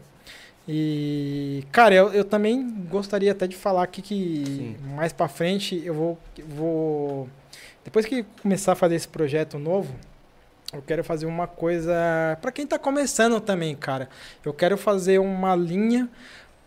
E, 0.67 1.63
cara, 1.71 1.95
eu, 1.95 2.13
eu 2.13 2.23
também 2.23 2.69
gostaria 2.89 3.31
até 3.31 3.47
de 3.47 3.55
falar 3.55 3.83
aqui 3.83 4.01
que 4.01 4.43
Sim. 4.45 4.75
mais 4.95 5.11
pra 5.11 5.27
frente 5.27 5.81
eu 5.83 5.93
vou, 5.93 6.19
vou. 6.47 7.29
Depois 7.83 8.05
que 8.05 8.23
começar 8.41 8.73
a 8.73 8.75
fazer 8.75 8.95
esse 8.95 9.07
projeto 9.07 9.57
novo, 9.57 9.95
eu 10.73 10.81
quero 10.81 11.03
fazer 11.03 11.25
uma 11.25 11.47
coisa. 11.47 11.93
Pra 12.41 12.51
quem 12.51 12.65
tá 12.65 12.79
começando 12.79 13.39
também, 13.41 13.75
cara. 13.75 14.09
Eu 14.43 14.53
quero 14.53 14.77
fazer 14.77 15.19
uma 15.19 15.55
linha 15.55 16.09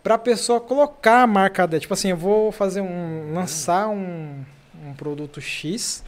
pra 0.03 0.17
pessoa 0.17 0.59
colocar 0.61 1.23
a 1.23 1.27
marca 1.27 1.65
dela. 1.67 1.79
Tipo 1.79 1.93
assim, 1.93 2.09
eu 2.11 2.17
vou 2.17 2.51
fazer 2.51 2.81
um. 2.81 3.33
lançar 3.33 3.87
um, 3.89 4.43
um 4.85 4.93
produto 4.93 5.41
X. 5.41 6.03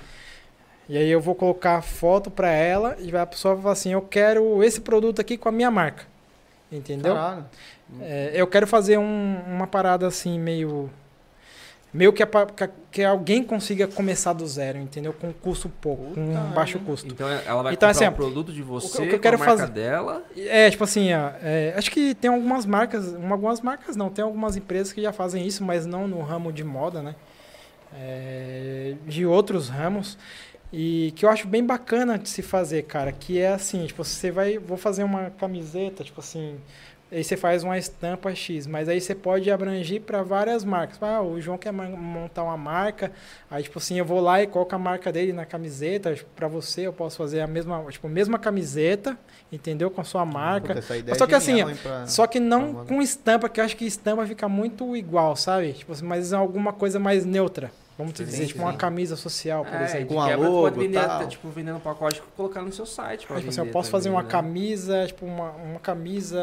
E 0.90 0.98
aí 0.98 1.10
eu 1.10 1.19
vou 1.19 1.36
colocar 1.36 1.76
a 1.78 1.82
foto 1.82 2.32
pra 2.32 2.49
ela 2.49 2.95
e 2.99 3.14
a 3.15 3.26
pessoa 3.26 3.56
vai 3.56 3.61
falar 3.64 3.74
assim, 3.74 3.91
eu 3.91 4.02
quero 4.02 4.64
esse 4.64 4.80
produto 4.80 5.19
aqui 5.19 5.38
com 5.38 5.49
a 5.49 5.52
minha 5.52 5.69
marca. 5.69 6.06
Entendeu? 6.72 7.14
É, 8.02 8.32
eu 8.36 8.48
quero 8.48 8.65
fazer 8.68 8.98
um- 8.98 9.41
uma 9.48 9.68
parada 9.68 10.07
assim, 10.07 10.40
meio. 10.40 10.90
Meio 11.93 12.11
que, 12.11 12.22
a 12.22 12.27
pa- 12.27 12.45
que 12.45 12.64
a- 12.64 12.69
que 12.91 13.03
alguém 13.03 13.41
consiga 13.43 13.88
começar 13.88 14.34
do 14.34 14.45
zero, 14.45 14.77
entendeu? 14.77 15.14
Com 15.14 15.31
custo 15.31 15.69
pouco, 15.69 16.14
com 16.14 16.26
Puta, 16.27 16.39
baixo 16.53 16.77
né? 16.77 16.84
custo. 16.85 17.07
Então 17.07 17.27
ela 17.30 17.64
vai 17.64 17.73
Então, 17.73 17.88
comprar 17.89 17.91
assim, 17.91 18.05
o 18.05 18.11
produto 18.15 18.51
de 18.51 18.61
você, 18.61 19.01
o 19.01 19.05
que 19.07 19.14
eu 19.14 19.18
com 19.18 19.22
quero 19.22 19.35
a 19.35 19.39
marca 19.39 19.57
fazer- 19.57 19.72
dela. 19.72 20.23
É, 20.35 20.69
tipo 20.69 20.84
assim, 20.84 21.09
é, 21.11 21.73
acho 21.77 21.89
que 21.89 22.14
tem 22.14 22.30
algumas 22.30 22.65
marcas, 22.65 23.07
uma- 23.14 23.34
algumas 23.35 23.61
marcas 23.61 23.95
não, 23.95 24.09
tem 24.09 24.23
algumas 24.23 24.57
empresas 24.57 24.91
que 24.91 25.01
já 25.01 25.14
fazem 25.14 25.47
isso, 25.47 25.64
mas 25.64 25.85
não 25.85 26.07
no 26.07 26.22
ramo 26.22 26.51
de 26.51 26.64
moda, 26.64 27.01
né? 27.01 27.15
É, 27.95 28.95
de 29.05 29.26
outros 29.26 29.69
ramos. 29.69 30.18
E 30.72 31.14
que 31.15 31.26
eu 31.26 31.30
acho 31.30 31.47
bem 31.47 31.65
bacana 31.65 32.18
de 32.19 32.27
se 32.27 32.41
fazer, 32.41 32.84
cara, 32.84 33.11
que 33.14 33.39
é 33.39 33.53
assim, 33.53 33.85
tipo, 33.85 34.03
você 34.03 34.30
vai, 34.30 34.57
vou 34.57 34.76
fazer 34.77 35.03
uma 35.05 35.30
camiseta, 35.30 36.03
tipo 36.03 36.19
assim, 36.19 36.57
aí 37.12 37.24
você 37.24 37.38
faz 37.38 37.64
uma 37.64 37.78
estampa 37.78 38.34
X, 38.36 38.68
mas 38.68 38.90
aí 38.90 39.00
você 39.00 39.16
pode 39.16 39.50
abranger 39.50 40.02
para 40.02 40.22
várias 40.24 40.64
marcas. 40.64 40.98
Ah, 41.02 41.22
o 41.22 41.40
João 41.40 41.58
quer 41.58 41.72
montar 41.72 42.44
uma 42.44 42.58
marca, 42.58 43.12
aí 43.50 43.64
tipo 43.64 43.80
assim, 43.80 43.98
eu 43.98 44.06
vou 44.06 44.20
lá 44.20 44.42
e 44.42 44.48
coloco 44.48 44.76
a 44.76 44.80
marca 44.80 45.12
dele 45.12 45.32
na 45.34 45.46
camiseta, 45.46 46.16
para 46.36 46.48
você 46.48 46.82
eu 46.88 46.94
posso 46.94 47.18
fazer 47.18 47.42
a 47.42 47.48
mesma, 47.48 47.84
tipo, 47.90 48.08
mesma 48.10 48.38
camiseta, 48.38 49.18
entendeu? 49.52 49.90
Com 49.90 50.02
a 50.02 50.04
sua 50.04 50.26
marca. 50.26 50.68
Puta, 50.68 50.80
essa 50.80 50.98
ideia 50.98 51.18
Só 51.18 51.26
é 51.26 51.28
que 51.28 51.36
assim, 51.36 51.64
pra- 51.82 52.08
Só 52.08 52.28
que 52.28 52.40
não 52.40 52.86
com 52.86 53.02
estampa, 53.02 53.48
que 53.50 53.60
eu 53.60 53.64
acho 53.66 53.78
que 53.78 53.86
estampa 53.86 54.26
fica 54.26 54.48
muito 54.50 54.96
igual, 54.96 55.36
sabe? 55.36 55.74
Tipo 55.74 55.94
assim, 55.94 56.06
mas 56.06 56.34
alguma 56.34 56.74
coisa 56.74 57.00
mais 57.00 57.26
neutra. 57.26 57.72
Vamos 57.98 58.14
te 58.14 58.19
Sim, 58.19 58.26
dizer, 58.26 58.45
tipo 58.48 58.61
uma 58.61 58.74
sim. 58.74 58.78
camisa 58.78 59.15
social, 59.15 59.65
por 59.65 59.74
É, 59.74 59.84
exemplo. 59.86 60.15
Com 60.15 60.22
a 60.22 60.36
logo, 60.36 60.61
pode 60.61 60.80
vender, 60.80 61.02
tal. 61.02 61.15
até, 61.18 61.26
tipo, 61.28 61.49
vendendo 61.49 61.78
um 61.78 61.80
pacote, 61.80 62.22
colocar 62.36 62.61
no 62.61 62.72
seu 62.72 62.86
site 62.86 63.26
pra 63.26 63.38
Tipo 63.38 63.49
assim, 63.49 63.60
eu 63.60 63.72
posso 63.72 63.90
fazer 63.90 64.10
uma 64.10 64.22
né? 64.22 64.30
camisa, 64.30 65.07
tipo 65.07 65.26
uma, 65.26 65.49
uma 65.52 65.80
camisa 65.80 66.40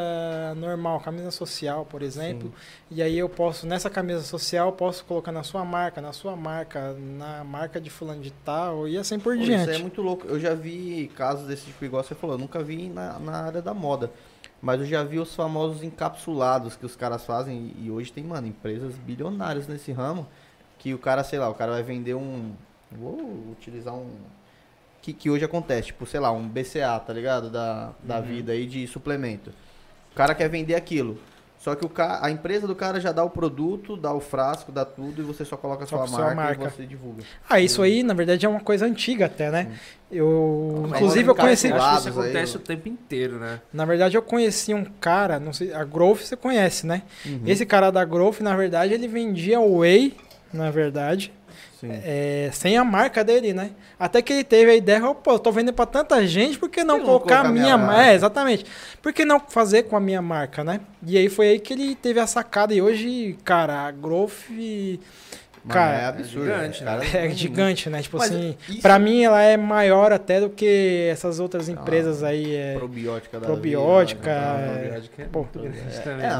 normal, 0.57 0.99
camisa 1.01 1.31
social, 1.31 1.87
por 1.87 2.03
exemplo. 2.03 2.53
E 2.91 3.01
aí 3.03 3.17
eu 3.17 3.29
posso, 3.29 3.67
nessa 3.67 3.89
camisa 3.89 4.23
social, 4.23 4.69
eu 4.69 4.73
posso 4.73 5.05
colocar 5.05 5.31
na 5.31 5.43
sua 5.45 5.65
marca, 5.65 6.01
na 6.01 6.13
sua 6.13 6.35
marca, 6.35 6.93
na 6.95 7.45
marca 7.45 7.81
de 7.81 7.89
fulano 7.91 8.21
de 8.21 8.33
tal, 8.33 8.89
e 8.89 8.99
assim 8.99 9.19
por 9.21 9.37
Pô, 9.37 9.43
diante. 9.45 9.71
Isso 9.71 9.79
é 9.79 9.83
muito 9.83 10.03
louco. 10.03 10.27
Eu 10.27 10.41
já 10.41 10.55
vi 10.55 11.09
casos 11.17 11.47
desse 11.47 11.67
tipo, 11.67 11.85
igual 11.85 12.03
você 12.03 12.15
falou. 12.17 12.35
Eu 12.35 12.41
nunca 12.41 12.63
vi 12.63 12.89
na, 12.89 13.19
na 13.21 13.43
área 13.45 13.63
da 13.63 13.73
moda. 13.73 14.11
Mas 14.61 14.81
eu 14.81 14.87
já 14.87 15.05
vi 15.05 15.19
os 15.19 15.35
famosos 15.35 15.83
encapsulados 15.83 16.75
que 16.75 16.87
os 16.87 16.97
caras 16.97 17.25
fazem. 17.25 17.75
E 17.79 17.91
hoje 17.91 18.11
tem, 18.11 18.25
mano, 18.25 18.47
empresas 18.47 18.95
bilionárias 18.95 19.69
nesse 19.69 19.93
ramo. 19.93 20.27
Que 20.85 20.93
o 20.93 20.99
cara, 20.99 21.25
sei 21.25 21.39
lá, 21.39 21.49
o 21.49 21.55
cara 21.55 21.73
vai 21.73 21.83
vender 21.83 22.13
um. 22.13 22.53
Vou 22.93 23.17
utilizar 23.51 23.95
um. 23.95 24.07
Que, 25.01 25.15
que 25.15 25.31
hoje 25.31 25.43
acontece, 25.43 25.87
tipo, 25.87 26.05
sei 26.05 26.21
lá, 26.21 26.31
um 26.31 26.47
BCA, 26.47 27.01
tá 27.01 27.11
ligado? 27.11 27.49
Da, 27.49 27.93
da 28.03 28.19
Uhum. 28.19 28.23
vida 28.23 28.53
aí 28.53 28.67
de 28.67 28.87
suplemento. 28.87 29.51
O 30.13 30.15
cara 30.15 30.35
quer 30.35 30.47
vender 30.51 30.75
aquilo. 30.75 31.19
Só 31.59 31.75
que 31.75 31.87
o 31.87 31.89
ca... 31.89 32.19
a 32.23 32.31
empresa 32.31 32.67
do 32.67 32.75
cara 32.75 33.01
já 33.01 33.11
dá 33.13 33.25
o 33.25 33.31
produto, 33.31 33.97
dá 33.97 34.13
o 34.13 34.21
frasco, 34.21 34.71
dá 34.71 34.85
tudo 34.85 35.23
e 35.23 35.25
você 35.25 35.47
só 35.47 35.57
coloca 35.57 35.85
a 35.85 35.87
sua 35.87 36.07
sua 36.07 36.19
marca, 36.19 36.35
marca. 36.35 36.65
e 36.67 36.71
você 36.71 36.85
divulga. 36.87 37.23
Ah, 37.49 37.59
isso 37.59 37.81
aí, 37.81 38.03
na 38.03 38.13
verdade, 38.13 38.45
é 38.45 38.49
uma 38.51 38.61
coisa 38.61 38.85
antiga 38.85 39.25
até, 39.25 39.51
né? 39.51 39.73
Eu, 40.13 40.85
Mas 40.91 41.01
inclusive, 41.01 41.31
eu 41.31 41.35
conheci... 41.35 41.73
Acho 41.73 42.03
que 42.03 42.09
isso 42.11 42.21
aí, 42.21 42.29
acontece 42.31 42.57
ó. 42.59 42.61
o 42.61 42.63
tempo 42.63 42.87
inteiro, 42.87 43.39
né? 43.39 43.63
Na 43.73 43.87
verdade, 43.87 44.15
eu 44.15 44.21
conheci 44.21 44.75
um 44.75 44.85
cara, 44.85 45.41
não 45.41 45.55
sei, 45.55 45.73
a 45.73 45.83
Growth 45.85 46.21
você 46.21 46.37
conhece, 46.37 46.87
né? 46.87 47.03
Uhum. 47.25 47.41
Esse 47.47 47.65
cara 47.65 47.91
da 47.91 48.05
Growth, 48.05 48.41
na 48.41 48.55
verdade, 48.55 48.93
ele 48.93 49.09
vendia 49.09 49.59
whey, 49.59 50.15
na 50.55 50.71
verdade, 50.71 51.33
é, 51.83 52.51
sem 52.53 52.77
a 52.77 52.85
marca 52.85 53.23
dele, 53.23 53.53
né? 53.53 53.73
Até 53.99 54.23
que 54.23 54.33
ele 54.33 54.45
teve 54.45 54.71
a 54.71 54.75
ideia, 54.75 55.01
pô, 55.15 55.33
eu 55.33 55.39
tô 55.39 55.53
vendendo 55.53 55.75
pra 55.75 55.85
tanta 55.85 56.27
gente, 56.27 56.59
por 56.59 56.69
que 56.69 56.83
não 56.83 57.01
colocar 57.01 57.41
a 57.41 57.49
minha 57.49 57.65
minha 57.65 57.79
marca? 57.79 58.03
É, 58.05 58.15
exatamente. 58.15 58.65
Por 59.03 59.13
que 59.13 59.25
não 59.25 59.41
fazer 59.41 59.85
com 59.85 59.97
a 59.97 60.01
minha 60.01 60.23
marca, 60.23 60.65
né? 60.65 60.81
E 61.07 61.19
aí 61.19 61.29
foi 61.29 61.49
aí 61.49 61.59
que 61.59 61.75
ele 61.75 61.95
teve 61.95 62.21
a 62.21 62.27
sacada. 62.27 62.73
E 62.75 62.81
hoje, 62.81 63.37
cara, 63.45 63.87
a 63.87 63.91
Growth 63.91 64.49
Mano, 65.65 65.73
cara, 65.81 65.97
é 65.97 66.05
absurdo. 66.07 66.51
é 66.51 66.55
gigante, 66.55 66.85
cara. 66.85 67.05
é 67.19 67.31
gigante, 67.31 67.91
né? 67.91 68.03
Tipo 68.03 68.19
Mas 68.19 68.31
assim, 68.31 68.57
isso- 68.69 68.83
pra 68.83 68.99
mim 68.99 69.23
ela 69.25 69.41
é 69.43 69.57
maior 69.57 70.13
até 70.13 70.41
do 70.41 70.51
que 70.51 71.09
essas 71.11 71.41
outras 71.41 71.69
empresas 71.71 72.23
aí. 72.23 72.55
É, 72.55 72.75
Probiótica 72.75 73.41
da 73.41 73.47
Probiótica, 73.47 74.31
vida, 74.31 75.01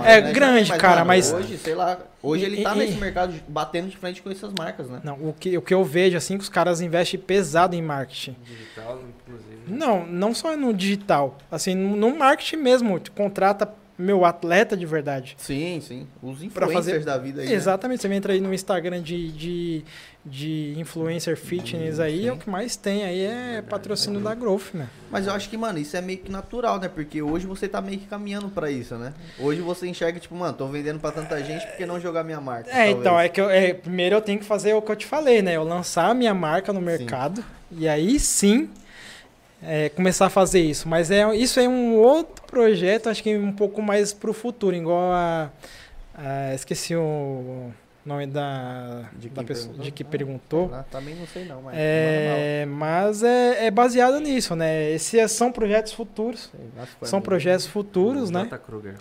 É, 0.05 0.19
é 0.19 0.21
grande 0.33 0.67
É 0.67 0.75
mas- 0.75 0.81
cara, 0.81 1.05
mas- 1.05 1.33
Hoje, 1.33 1.57
sei 1.59 1.75
lá, 1.75 1.99
hoje 2.23 2.45
ele 2.45 2.63
tá 2.63 2.75
E- 2.75 2.79
nesse 2.79 2.93
e- 2.95 3.01
mercado 3.01 3.35
batendo 3.49 3.89
de 3.89 3.97
frente 3.97 4.21
com 4.23 4.31
essas 4.31 4.53
marcas, 4.59 4.89
né? 4.89 5.01
Não, 5.03 5.15
o 5.15 5.33
que, 5.39 5.57
o 5.57 5.63
que 5.63 5.73
eu 5.75 5.85
vejo, 5.85 6.17
assim, 6.17 6.37
que 6.37 6.43
os 6.43 6.49
caras 6.49 6.81
investem 6.81 7.19
pesado 7.19 7.75
em 7.75 7.83
marketing. 7.83 8.37
Digital, 8.45 9.01
inclusive. 9.27 9.55
Não, 9.67 10.07
não 10.07 10.35
só 10.35 10.57
no 10.57 10.75
digital. 10.75 11.39
Assim, 11.51 11.75
no, 11.75 11.97
no 11.97 12.17
marketing 12.17 12.57
mesmo. 12.57 13.01
Tu 13.01 13.11
contrata 13.13 13.67
meu 13.97 14.25
atleta 14.25 14.77
de 14.77 14.85
verdade. 14.85 15.35
Sim, 15.39 15.81
sim. 15.81 16.07
Os 16.23 16.43
influencers 16.43 16.75
fazer- 16.85 17.05
da 17.05 17.17
vida 17.19 17.43
aí. 17.43 17.49
né? 17.49 17.55
Exatamente. 17.55 18.03
Você 18.03 18.13
entra 18.13 18.33
aí 18.33 18.41
no 18.41 18.53
Instagram 18.53 19.01
de, 19.01 19.31
de, 19.31 19.85
de 20.25 20.75
influencer 20.77 21.37
fitness 21.37 22.01
aí, 22.01 22.27
é 22.27 22.33
o 22.33 22.37
que 22.37 22.51
mais 22.51 22.75
tem 22.77 23.05
aí 23.05 23.21
é 23.25 23.63
patrocínio 23.63 24.21
da 24.21 24.35
Growth, 24.35 24.75
né? 24.75 24.89
Mas 25.11 25.27
eu 25.27 25.33
acho 25.33 25.49
que, 25.49 25.57
mano, 25.57 25.79
isso 25.79 25.97
é 25.97 26.01
meio 26.01 26.19
que 26.19 26.31
natural, 26.31 26.81
né? 26.81 26.89
Porque 26.89 27.23
hoje 27.23 27.47
você 27.47 27.69
tá 27.69 27.81
meio 27.81 27.99
que 27.99 28.07
caminhando 28.07 28.49
pra 28.49 28.71
isso, 28.71 28.97
né? 28.97 29.13
Hoje 29.39 29.61
você 29.61 29.87
enxerga, 29.87 30.19
tipo, 30.19 30.35
mano, 30.35 30.55
tô 30.55 30.67
vendendo 30.67 30.99
pra 30.99 31.13
tanta 31.13 31.43
gente, 31.45 31.65
por 31.67 31.77
que 31.77 31.87
não 31.87 32.01
jogar 32.01 32.25
minha 32.25 32.41
marca? 32.41 32.69
É, 32.71 32.73
talvez? 32.87 32.99
então, 32.99 33.21
é 33.21 33.29
que 33.29 33.41
eu, 33.41 33.49
é, 33.49 33.75
primeiro 33.75 34.17
eu 34.17 34.21
tenho 34.21 34.39
que 34.41 34.45
fazer 34.45 34.75
o 34.75 34.83
que 34.83 34.91
eu 34.91 34.97
te 34.97 35.07
falei, 35.07 35.41
né? 35.41 35.55
Eu 35.57 35.63
lançar 35.65 36.11
a 36.11 36.15
minha 36.15 36.35
marca 36.35 36.73
no 36.73 36.81
mercado 36.81 37.45
e 37.71 37.87
aí 37.89 38.19
sim 38.19 38.69
é, 39.67 39.89
começar 39.89 40.27
a 40.27 40.31
fazer 40.31 40.61
isso. 40.61 40.89
Mas 40.89 41.11
é, 41.11 41.35
isso 41.35 41.59
é 41.61 41.69
um 41.69 41.97
outro 41.97 42.45
projeto, 42.47 43.09
acho 43.09 43.23
que 43.23 43.37
um 43.37 43.53
pouco 43.53 43.81
mais 43.83 44.13
pro 44.13 44.33
futuro, 44.33 44.75
igual 44.77 45.13
a. 45.13 45.51
a- 46.15 46.55
esqueci 46.55 46.95
o 46.95 47.71
nome 48.05 48.27
da, 48.27 49.09
De 49.15 49.29
da 49.31 49.37
quem 49.37 49.45
pessoa 49.47 49.67
perguntou? 49.69 49.85
de 49.85 49.91
que 49.91 50.03
Ah, 50.03 50.07
perguntou. 50.07 50.71
Ah, 50.75 50.85
também 50.91 51.15
não 51.15 51.27
sei 51.27 51.45
não, 51.47 51.63
mas... 51.63 51.75
É, 51.77 52.67
mas 52.69 53.23
é, 53.23 53.67
é 53.67 53.71
baseado 53.71 54.21
nisso, 54.21 54.55
né? 54.55 54.91
Esses 54.93 55.33
são 55.33 55.51
projetos 55.51 55.93
futuros. 55.95 56.51
Sei, 56.51 56.61
São 57.09 57.21
projetos 57.23 57.67
futuros, 57.67 58.31
né? 58.31 58.47
Kruger. 58.67 58.97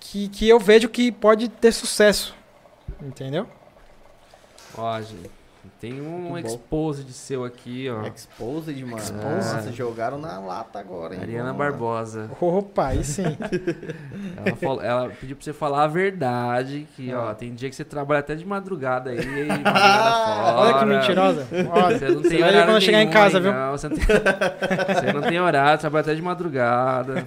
Que, 0.00 0.28
que 0.28 0.48
eu 0.48 0.58
vejo 0.58 0.88
que 0.88 1.12
pode 1.12 1.48
ter 1.48 1.70
sucesso. 1.72 2.34
Entendeu? 3.00 3.46
Ó, 4.76 5.00
gente, 5.00 5.30
tem 5.80 6.00
um 6.00 6.30
Muito 6.30 6.46
bom. 6.46 6.54
exposed 6.54 7.12
seu 7.12 7.44
aqui, 7.44 7.88
ó. 7.90 8.06
Exposed, 8.06 8.82
mano. 8.84 8.96
Exposed. 8.98 9.24
Nossa, 9.54 9.72
jogaram 9.72 10.18
na 10.18 10.38
lata 10.38 10.78
agora, 10.78 11.14
hein? 11.14 11.20
Ariana. 11.22 11.52
Barbosa. 11.52 12.30
Opa, 12.40 12.86
aí 12.88 13.04
sim. 13.04 13.24
Ela, 14.44 14.56
falou- 14.56 14.82
ela 14.82 15.08
pediu 15.10 15.36
pra 15.36 15.44
você 15.44 15.52
falar 15.52 15.84
a 15.84 15.86
verdade, 15.86 16.86
que 16.96 17.12
ó, 17.12 17.30
Ah. 17.30 17.34
tem 17.34 17.54
dia 17.54 17.68
que 17.68 17.76
você 17.76 17.84
trabalha 17.84 18.20
até 18.20 18.34
de 18.34 18.44
madrugada 18.46 19.10
aí, 19.10 19.16
madrugada 19.46 20.12
fora. 20.12 20.56
Olha 20.58 20.78
que 20.78 20.84
mentirosa. 20.84 21.46
Olha, 21.70 21.98
Você 21.98 22.08
não 22.08 22.22
você 22.22 22.28
tem 22.28 22.38
ver 22.38 22.44
horário 22.44 22.66
quando 22.72 22.82
chegar 22.82 23.02
em 23.02 23.10
casa, 23.10 23.36
aí, 23.38 23.42
viu? 23.42 23.52
Não, 23.52 23.72
você, 23.72 23.88
não 23.88 23.96
tem... 23.96 24.06
você 24.94 25.12
não 25.12 25.22
tem 25.22 25.40
horário, 25.40 25.80
trabalha 25.80 26.00
até 26.02 26.14
de 26.14 26.22
madrugada. 26.22 27.26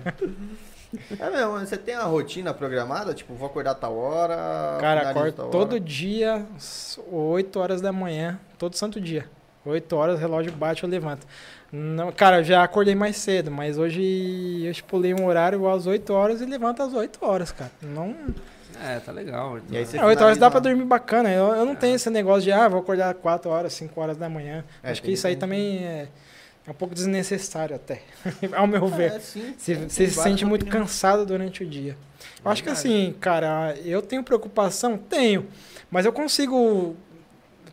É 1.20 1.30
mesmo, 1.30 1.60
você 1.60 1.78
tem 1.78 1.95
a 1.95 2.03
rotina 2.03 2.53
programada? 2.53 3.14
Tipo, 3.14 3.34
vou 3.36 3.48
acordar 3.48 3.76
tal 3.76 3.95
hora. 3.95 4.78
Cara, 4.80 5.10
acordo 5.10 5.34
tal 5.34 5.45
hora? 5.45 5.52
todo 5.52 5.80
dia, 5.80 6.45
às 6.56 6.99
8 7.11 7.60
horas 7.60 7.82
da 7.82 7.91
manhã, 7.91 8.40
todo 8.57 8.76
santo 8.76 8.99
dia. 8.99 9.26
8 9.66 9.95
horas, 9.95 10.16
o 10.16 10.18
relógio 10.18 10.52
bate, 10.52 10.84
eu 10.84 10.90
levanto. 10.90 11.28
Não, 11.72 12.11
cara, 12.11 12.40
eu 12.40 12.44
já 12.44 12.64
acordei 12.64 12.95
mais 12.95 13.18
cedo, 13.18 13.52
mas 13.52 13.78
hoje 13.78 14.64
eu 14.66 14.74
pulei 14.88 15.14
um 15.14 15.26
horário 15.26 15.68
às 15.70 15.86
8 15.86 16.11
horas 16.11 16.41
e 16.41 16.45
levanto 16.45 16.82
às 16.82 16.94
8 16.94 17.20
horas, 17.24 17.52
cara. 17.52 17.72
Não, 17.82 18.16
É, 18.84 18.99
tá 18.99 19.11
legal. 19.11 19.60
E 19.70 19.78
aí 19.78 19.86
você 19.86 19.98
é, 19.98 20.03
8 20.06 20.24
horas 20.24 20.38
dá 20.38 20.49
pra 20.49 20.60
dormir 20.60 20.86
bacana. 20.86 21.30
Eu, 21.30 21.53
eu 21.53 21.66
não 21.66 21.76
tenho 21.76 21.95
esse 21.95 22.10
negócio 22.10 22.44
de, 22.44 22.52
ah, 22.52 22.68
vou 22.68 22.80
acordar 22.80 23.14
4 23.14 23.49
horas, 23.52 23.74
5 23.74 23.99
horas 24.02 24.18
da 24.18 24.28
manhã. 24.30 24.64
É, 24.82 24.90
Acho 24.91 25.03
que 25.03 25.11
isso 25.11 25.28
aí 25.28 25.36
também 25.36 25.84
é, 25.86 26.07
é 26.70 26.72
um 26.72 26.76
pouco 26.76 26.94
desnecessário 26.94 27.76
até, 27.76 28.04
ao 28.56 28.68
meu 28.68 28.88
ver. 28.88 29.14
É, 29.14 29.20
sim. 29.20 29.56
Você, 29.58 29.74
você 29.76 30.08
se 30.08 30.22
sente 30.22 30.46
muito 30.46 30.62
opiniões. 30.62 30.88
cansado 30.88 31.26
durante 31.26 31.64
o 31.64 31.66
dia. 31.66 31.98
Eu 32.46 32.52
acho 32.52 32.62
que 32.62 32.70
assim, 32.70 33.16
cara, 33.20 33.76
eu 33.84 34.04
tenho 34.04 34.24
preocupação? 34.24 34.96
Tenho. 34.96 35.48
Mas 35.90 36.06
eu 36.06 36.14
consigo 36.14 36.96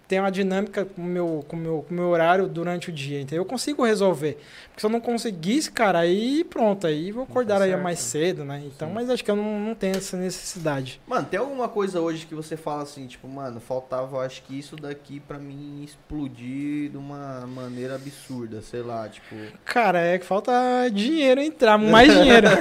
ter 0.09 0.21
uma 0.21 0.31
dinâmica 0.31 0.85
com 0.85 1.03
o 1.03 1.05
meu, 1.05 1.45
com 1.49 1.57
o 1.57 1.59
meu, 1.59 1.85
com 1.89 1.95
meu 1.95 2.09
horário 2.09 2.47
durante 2.47 2.91
o 2.91 2.93
dia, 2.93 3.21
entendeu? 3.21 3.43
Eu 3.43 3.47
consigo 3.47 3.85
resolver. 3.85 4.39
Porque 4.69 4.81
se 4.81 4.87
eu 4.87 4.91
não 4.91 5.01
conseguisse, 5.01 5.71
cara, 5.71 6.01
aí 6.01 6.45
pronto, 6.45 6.87
aí 6.87 7.11
vou 7.11 7.25
acordar 7.25 7.61
aí 7.61 7.71
certo. 7.71 7.83
mais 7.83 7.99
cedo, 7.99 8.45
né? 8.45 8.63
Então, 8.67 8.89
Sim. 8.89 8.95
mas 8.95 9.11
acho 9.11 9.25
que 9.25 9.31
eu 9.31 9.37
não, 9.37 9.59
não 9.59 9.75
tenho 9.75 9.97
essa 9.97 10.17
necessidade. 10.17 11.01
Mano, 11.07 11.27
tem 11.27 11.41
alguma 11.41 11.69
coisa 11.69 12.01
hoje 12.01 12.27
que 12.27 12.35
você 12.35 12.57
fala 12.57 12.83
assim, 12.83 13.07
tipo, 13.07 13.27
mano, 13.27 13.59
faltava, 13.59 14.25
acho 14.25 14.43
que 14.43 14.59
isso 14.59 14.77
daqui 14.77 15.19
pra 15.19 15.39
mim 15.39 15.83
explodir 15.83 16.91
de 16.91 16.97
uma 16.97 17.47
maneira 17.47 17.97
absurda, 17.97 18.61
sei 18.61 18.83
lá, 18.83 19.09
tipo. 19.09 19.35
Cara, 19.65 19.99
é 20.01 20.19
que 20.19 20.27
falta 20.27 20.53
dinheiro 20.93 21.41
entrar, 21.41 21.79
mais 21.79 22.13
dinheiro. 22.13 22.47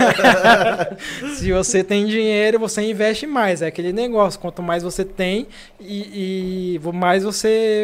Se 1.35 1.51
você 1.51 1.83
tem 1.83 2.05
dinheiro, 2.05 2.59
você 2.59 2.81
investe 2.81 3.27
mais. 3.27 3.61
É 3.61 3.67
aquele 3.67 3.93
negócio. 3.93 4.39
Quanto 4.39 4.61
mais 4.61 4.83
você 4.83 5.03
tem 5.03 5.47
e, 5.79 6.75
e 6.75 6.91
mais 6.93 7.23
você 7.23 7.34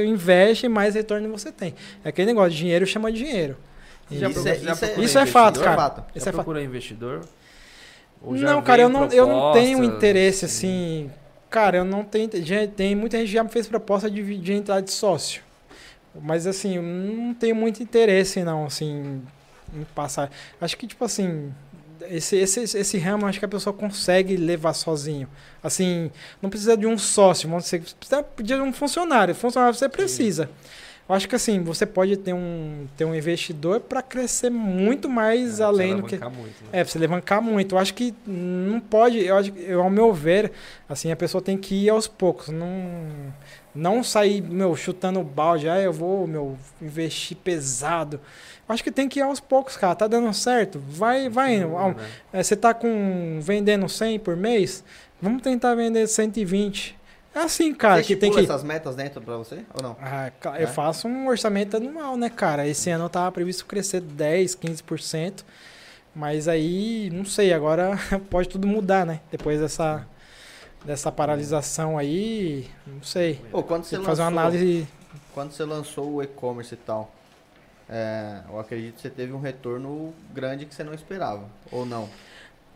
investe, 0.05 0.67
mais 0.67 0.95
retorno 0.95 1.29
você 1.31 1.51
tem. 1.51 1.73
É 2.03 2.09
aquele 2.09 2.27
negócio. 2.27 2.51
Dinheiro 2.51 2.85
chama 2.85 3.11
dinheiro. 3.11 3.57
Você 4.09 4.19
já 4.19 4.29
E- 4.29 4.33
procurou- 4.33 4.55
já 4.59 4.75
procurou 4.75 5.03
isso 5.05 5.19
é 5.19 5.25
fato, 5.25 5.59
cara. 5.61 6.05
Isso 6.15 6.25
Já 6.25 6.31
é 6.31 6.33
fato. 6.33 6.35
procurou 6.35 6.61
investidor? 6.61 7.21
Não, 8.23 8.61
cara, 8.61 8.81
eu 8.83 8.89
não, 8.89 9.07
eu 9.07 9.25
não 9.27 9.51
tenho 9.53 9.77
propostas? 9.77 9.97
interesse 9.97 10.45
assim. 10.45 11.09
Cara, 11.49 11.77
eu 11.77 11.85
não 11.85 12.03
tenho. 12.03 12.29
já 12.45 12.67
Tem 12.67 12.95
muita 12.95 13.17
gente 13.17 13.31
já 13.31 13.43
me 13.43 13.49
fez 13.49 13.67
proposta 13.67 14.09
de, 14.11 14.37
de 14.37 14.53
entrar 14.53 14.79
de 14.81 14.91
sócio. 14.91 15.41
Mas 16.21 16.45
assim, 16.45 16.75
eu 16.75 16.81
não 16.83 17.33
tenho 17.33 17.55
muito 17.55 17.81
interesse, 17.81 18.43
não, 18.43 18.65
assim, 18.65 19.21
em 19.73 19.83
passar. 19.95 20.29
Acho 20.59 20.77
que, 20.77 20.85
tipo 20.85 21.03
assim, 21.05 21.51
esse, 22.09 22.35
esse, 22.37 22.77
esse 22.77 22.97
ramo 22.97 23.25
acho 23.25 23.39
que 23.39 23.45
a 23.45 23.47
pessoa 23.47 23.73
consegue 23.73 24.35
levar 24.37 24.73
sozinho. 24.73 25.27
Assim, 25.63 26.11
não 26.41 26.49
precisa 26.49 26.75
de 26.75 26.87
um 26.87 26.97
sócio, 26.97 27.49
dizer, 27.57 27.81
precisa 27.95 28.25
de 28.41 28.53
um 28.55 28.73
funcionário. 28.73 29.33
Funcionário 29.35 29.75
você 29.77 29.87
precisa. 29.89 30.49
Eu 31.09 31.15
acho 31.15 31.27
que 31.27 31.35
assim, 31.35 31.61
você 31.61 31.85
pode 31.85 32.15
ter 32.15 32.31
um, 32.33 32.87
ter 32.95 33.03
um 33.03 33.13
investidor 33.13 33.81
para 33.81 34.01
crescer 34.01 34.49
muito 34.49 35.09
mais 35.09 35.59
É, 35.59 35.63
além 35.63 35.95
do 35.97 36.03
que. 36.03 36.15
muito, 36.17 36.63
né? 36.63 36.69
É, 36.71 36.83
você 36.85 36.97
levantar 36.97 37.41
muito. 37.41 37.75
Eu 37.75 37.79
acho 37.79 37.93
que 37.93 38.13
não 38.25 38.79
pode, 38.79 39.19
eu, 39.19 39.35
acho, 39.35 39.51
que- 39.51 39.59
eu, 39.61 39.81
ao 39.81 39.89
meu 39.89 40.13
ver, 40.13 40.51
assim, 40.87 41.11
a 41.11 41.15
pessoa 41.15 41.41
tem 41.41 41.57
que 41.57 41.75
ir 41.75 41.89
aos 41.89 42.07
poucos. 42.07 42.47
Não, 42.47 42.71
não 43.75 44.03
sair, 44.03 44.41
meu, 44.41 44.73
chutando 44.75 45.19
o 45.19 45.23
balde, 45.23 45.67
ah, 45.67 45.81
eu 45.81 45.91
vou, 45.91 46.25
meu, 46.27 46.57
investir 46.81 47.35
pesado. 47.35 48.19
Eu 48.71 48.73
acho 48.73 48.83
que 48.85 48.91
tem 48.91 49.09
que 49.09 49.19
ir 49.19 49.23
aos 49.23 49.41
poucos, 49.41 49.75
cara. 49.75 49.93
Tá 49.93 50.07
dando 50.07 50.33
certo? 50.33 50.79
Vai, 50.87 51.27
vai 51.27 51.55
indo. 51.55 51.75
Ah, 51.77 51.89
né? 51.89 52.07
é, 52.31 52.41
você 52.41 52.55
tá 52.55 52.73
com 52.73 53.37
vendendo 53.41 53.87
100 53.89 54.17
por 54.19 54.37
mês? 54.37 54.81
Vamos 55.21 55.41
tentar 55.41 55.75
vender 55.75 56.07
120. 56.07 56.97
É 57.35 57.39
assim, 57.39 57.73
cara, 57.73 57.97
você 58.01 58.07
que 58.07 58.15
tem 58.15 58.31
que. 58.31 58.39
essas 58.39 58.63
metas 58.63 58.95
dentro 58.95 59.21
pra 59.21 59.35
você 59.37 59.65
ou 59.73 59.83
não? 59.83 59.97
Ah, 60.01 60.31
ca- 60.39 60.57
É? 60.57 60.63
eu 60.63 60.67
faço 60.69 61.07
um 61.07 61.27
orçamento 61.27 61.75
anual, 61.77 62.15
né, 62.15 62.29
cara? 62.29 62.65
Esse 62.67 62.89
ano 62.89 63.05
eu 63.05 63.09
tava 63.09 63.29
previsto 63.31 63.65
crescer 63.65 63.99
10, 64.01 64.55
15%. 64.55 65.43
Mas 66.15 66.47
aí, 66.47 67.09
não 67.13 67.23
sei, 67.25 67.53
agora 67.53 67.97
pode 68.29 68.47
tudo 68.49 68.67
mudar, 68.67 69.05
né? 69.05 69.19
Depois 69.31 69.59
dessa, 69.59 70.05
dessa 70.85 71.11
paralisação 71.11 71.97
aí, 71.97 72.67
não 72.87 73.03
sei. 73.03 73.41
Pô, 73.51 73.63
quando 73.63 73.83
você 73.83 73.97
que 73.97 74.03
fazer 74.05 74.21
uma 74.21 74.29
lançou- 74.29 74.39
análise. 74.45 74.87
Quando 75.33 75.51
você 75.51 75.63
lançou 75.65 76.13
o 76.15 76.23
e-commerce 76.23 76.73
e 76.73 76.77
tal, 76.77 77.13
é, 77.91 78.37
eu 78.49 78.57
acredito 78.59 78.95
que 78.95 79.01
você 79.01 79.09
teve 79.09 79.33
um 79.33 79.39
retorno 79.41 80.13
grande 80.33 80.65
que 80.65 80.73
você 80.73 80.83
não 80.83 80.93
esperava, 80.93 81.43
ou 81.71 81.85
não? 81.85 82.07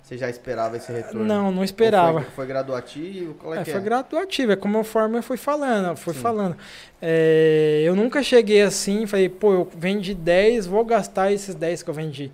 Você 0.03 0.19
já 0.19 0.29
esperava 0.29 0.77
esse 0.77 0.91
retorno? 0.91 1.25
Não, 1.25 1.51
não 1.51 1.63
esperava. 1.63 2.21
Foi, 2.21 2.31
foi 2.31 2.45
graduativo? 2.45 3.35
É, 3.55 3.61
É, 3.61 3.65
foi 3.65 3.73
é? 3.73 3.79
graduativo, 3.79 4.51
é 4.51 4.55
como 4.55 4.77
conforme 4.77 5.17
eu 5.17 5.23
fui 5.23 5.37
falando, 5.37 5.87
eu 5.87 5.95
fui 5.95 6.13
Sim. 6.13 6.19
falando. 6.19 6.57
É, 7.01 7.81
eu 7.83 7.95
nunca 7.95 8.21
cheguei 8.21 8.61
assim 8.61 9.07
falei, 9.07 9.29
pô, 9.29 9.53
eu 9.53 9.71
vendi 9.75 10.13
10, 10.13 10.67
vou 10.67 10.85
gastar 10.85 11.31
esses 11.31 11.55
10 11.55 11.81
que 11.81 11.89
eu 11.89 11.93
vendi. 11.93 12.31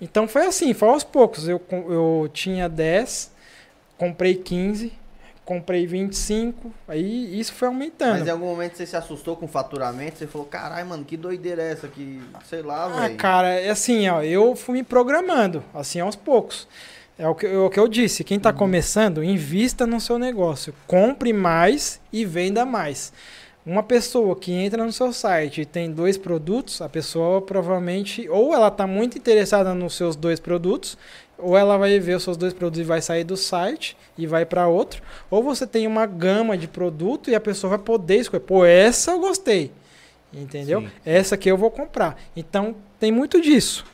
Então 0.00 0.26
foi 0.26 0.46
assim, 0.46 0.72
foi 0.72 0.88
aos 0.88 1.04
poucos. 1.04 1.46
Eu, 1.46 1.60
eu 1.70 2.30
tinha 2.32 2.68
10, 2.70 3.30
comprei 3.98 4.34
15, 4.36 4.90
comprei 5.44 5.86
25, 5.86 6.72
aí 6.86 7.38
isso 7.38 7.52
foi 7.52 7.68
aumentando. 7.68 8.18
Mas 8.20 8.28
em 8.28 8.30
algum 8.30 8.46
momento 8.46 8.76
você 8.76 8.86
se 8.86 8.96
assustou 8.96 9.36
com 9.36 9.46
o 9.46 9.48
faturamento? 9.48 10.18
Você 10.18 10.26
falou, 10.26 10.46
caralho, 10.46 10.86
mano, 10.88 11.04
que 11.04 11.16
doideira 11.16 11.62
é 11.62 11.72
essa? 11.72 11.88
Que, 11.88 12.20
sei 12.48 12.62
lá, 12.62 12.84
Ah, 12.84 13.00
velho. 13.00 13.16
cara, 13.16 13.48
é 13.48 13.70
assim, 13.70 14.08
ó, 14.08 14.22
eu 14.22 14.54
fui 14.54 14.74
me 14.78 14.82
programando, 14.84 15.62
assim, 15.74 15.98
aos 16.00 16.14
poucos. 16.16 16.68
É 17.18 17.26
o 17.28 17.34
que, 17.34 17.46
é 17.46 17.58
o 17.58 17.68
que 17.68 17.78
eu 17.80 17.88
disse, 17.88 18.24
quem 18.24 18.36
Uhum. 18.36 18.40
está 18.40 18.52
começando, 18.52 19.22
invista 19.22 19.86
no 19.86 20.00
seu 20.00 20.18
negócio. 20.18 20.72
Compre 20.86 21.32
mais 21.32 22.00
e 22.12 22.24
venda 22.24 22.64
mais. 22.64 23.12
Uma 23.66 23.82
pessoa 23.82 24.34
que 24.34 24.52
entra 24.52 24.82
no 24.86 24.90
seu 24.92 25.12
site 25.12 25.60
e 25.60 25.66
tem 25.66 25.90
dois 25.92 26.16
produtos, 26.16 26.80
a 26.80 26.88
pessoa 26.88 27.42
provavelmente, 27.42 28.26
ou 28.30 28.54
ela 28.54 28.68
está 28.68 28.86
muito 28.86 29.18
interessada 29.18 29.74
nos 29.74 29.94
seus 29.94 30.16
dois 30.16 30.40
produtos, 30.40 30.96
ou 31.42 31.56
ela 31.56 31.76
vai 31.76 31.98
ver 31.98 32.16
os 32.16 32.22
seus 32.22 32.36
dois 32.36 32.52
produtos 32.52 32.80
e 32.80 32.84
vai 32.84 33.00
sair 33.00 33.24
do 33.24 33.36
site 33.36 33.96
e 34.16 34.26
vai 34.26 34.44
para 34.44 34.68
outro, 34.68 35.02
ou 35.30 35.42
você 35.42 35.66
tem 35.66 35.86
uma 35.86 36.06
gama 36.06 36.56
de 36.56 36.68
produto 36.68 37.30
e 37.30 37.34
a 37.34 37.40
pessoa 37.40 37.70
vai 37.70 37.78
poder 37.78 38.16
escolher, 38.16 38.40
pô, 38.40 38.64
essa 38.64 39.12
eu 39.12 39.20
gostei. 39.20 39.72
Entendeu? 40.32 40.82
Sim. 40.82 40.90
Essa 41.04 41.34
aqui 41.34 41.48
eu 41.48 41.56
vou 41.56 41.70
comprar. 41.70 42.16
Então, 42.36 42.76
tem 43.00 43.10
muito 43.10 43.40
disso. 43.40 43.84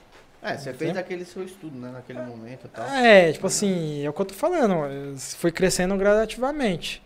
É, 0.42 0.56
você 0.56 0.72
fez 0.72 0.96
aquele 0.96 1.24
seu 1.24 1.42
estudo, 1.42 1.76
né, 1.76 1.90
naquele 1.92 2.20
momento 2.20 2.66
e 2.66 2.68
tal. 2.68 2.86
É, 2.86 3.32
tipo 3.32 3.46
assim, 3.46 4.04
é 4.04 4.10
o 4.10 4.12
que 4.12 4.20
eu 4.20 4.26
tô 4.26 4.34
falando. 4.34 4.74
eu 4.84 5.16
Fui 5.16 5.50
crescendo 5.50 5.96
gradativamente. 5.96 7.02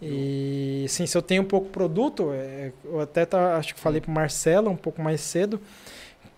E 0.00 0.84
assim, 0.86 1.06
se 1.06 1.18
eu 1.18 1.20
tenho 1.20 1.44
pouco 1.44 1.68
produto, 1.68 2.30
é, 2.32 2.72
eu 2.84 3.00
até 3.00 3.26
tá, 3.26 3.56
acho 3.56 3.74
que 3.74 3.80
falei 3.80 4.00
pro 4.00 4.10
Marcelo 4.10 4.70
um 4.70 4.76
pouco 4.76 5.02
mais 5.02 5.20
cedo, 5.20 5.60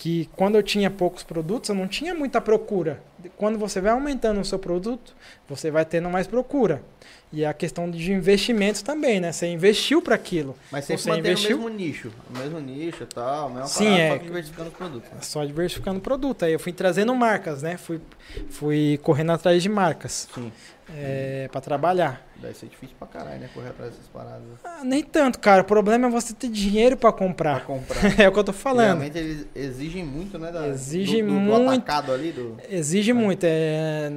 que 0.01 0.31
quando 0.35 0.55
eu 0.55 0.63
tinha 0.63 0.91
poucos 0.91 1.23
produtos, 1.23 1.69
eu 1.69 1.75
não 1.77 1.87
tinha 1.87 2.15
muita 2.15 2.41
procura. 2.41 3.03
Quando 3.37 3.59
você 3.59 3.83
vai 3.83 3.93
aumentando 3.93 4.41
o 4.41 4.45
seu 4.47 4.59
produto, 4.59 5.15
você 5.47 5.71
vai 5.71 5.85
tendo 5.85 6.09
mais 6.09 6.27
procura. 6.27 6.83
E 7.31 7.45
a 7.45 7.53
questão 7.53 7.91
de 7.91 8.11
investimentos 8.11 8.81
também, 8.81 9.21
né? 9.21 9.31
Você 9.31 9.47
investiu 9.49 10.01
para 10.01 10.15
aquilo. 10.15 10.57
Mas 10.73 10.87
sempre 10.87 11.03
Você 11.03 11.11
investiu? 11.19 11.57
o 11.59 11.61
mesmo 11.65 11.77
nicho. 11.77 12.13
O 12.35 12.39
mesmo 12.39 12.59
nicho 12.61 13.03
e 13.03 13.07
tal, 13.07 13.47
a 13.47 13.51
mesma 13.51 13.67
Sim, 13.67 13.85
parada, 13.85 14.01
é. 14.03 14.09
só 14.11 14.17
diversificando 14.25 14.69
os 14.71 14.75
produtos. 14.75 15.11
né? 15.11 15.19
Só 15.21 15.45
diversificando 15.45 15.99
o 15.99 16.03
produto. 16.03 16.45
Aí 16.47 16.53
eu 16.55 16.59
fui 16.59 16.73
trazendo 16.73 17.15
marcas, 17.15 17.63
né? 17.63 17.77
Fui, 17.77 18.01
fui 18.49 18.99
correndo 19.03 19.33
atrás 19.33 19.63
de 19.63 19.69
marcas 19.69 20.29
Sim. 20.35 20.51
É, 20.97 21.49
para 21.53 21.61
trabalhar. 21.61 22.27
Deve 22.37 22.55
ser 22.55 22.67
difícil 22.67 22.97
pra 22.99 23.07
caralho, 23.09 23.39
né? 23.41 23.49
Correr 23.55 23.69
atrás 23.69 23.91
dessas 23.93 24.07
paradas. 24.09 24.43
Ah, 24.65 24.81
nem 24.85 25.03
tanto, 25.03 25.39
cara. 25.39 25.62
O 25.62 25.65
problema 25.65 26.09
é 26.09 26.11
você 26.11 26.33
ter 26.35 26.49
dinheiro 26.49 26.97
para 26.97 27.12
Pra 27.12 27.27
comprar. 27.27 27.65
comprar. 27.65 28.01
É 28.21 28.29
o 28.29 28.33
que 28.33 28.39
eu 28.39 28.45
tô 28.45 28.53
falando. 28.53 29.01
Geralmente 29.03 29.19
eles 29.19 29.47
exigem 29.55 30.05
muito, 30.05 30.39
né? 30.39 30.51
Da, 30.51 30.69
Exige 30.69 31.23
do, 31.23 31.29
do, 31.29 31.35
do 31.35 31.41
muito. 31.41 31.71
atacado 31.83 32.12
ali, 32.12 32.33
do... 32.33 32.57
Exige 32.69 33.12
muito. 33.12 33.45
É, 33.45 34.11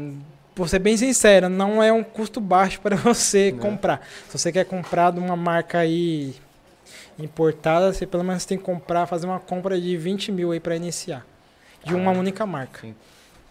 por 0.56 0.70
ser 0.70 0.80
bem 0.80 0.96
sincero, 0.96 1.50
não 1.50 1.82
é 1.82 1.92
um 1.92 2.04
custo 2.04 2.40
baixo 2.40 2.80
para 2.80 2.96
você 2.98 3.52
Né. 3.52 3.60
comprar. 3.60 4.06
Se 4.30 4.38
você 4.38 4.52
quer 4.52 4.66
comprar 4.66 5.12
de 5.12 5.20
uma 5.20 5.36
marca 5.36 5.80
aí 5.80 6.36
importada, 7.20 7.92
você 7.94 8.06
pelo 8.08 8.24
menos 8.24 8.46
tem 8.46 8.58
que 8.58 8.64
comprar, 8.64 9.06
fazer 9.06 9.26
uma 9.28 9.40
compra 9.40 9.80
de 9.80 9.96
20 9.98 10.32
mil 10.32 10.52
aí 10.52 10.60
para 10.60 10.76
iniciar. 10.76 11.26
De 11.84 11.94
uma 11.94 12.06
Caralho. 12.06 12.20
única 12.22 12.46
marca. 12.46 12.80
Sim. 12.82 12.96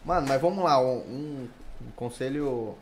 Mano, 0.05 0.27
mas 0.28 0.40
vamos 0.40 0.65
lá, 0.65 0.81
um, 0.81 1.47
um 1.81 1.90
conselho, 1.94 2.74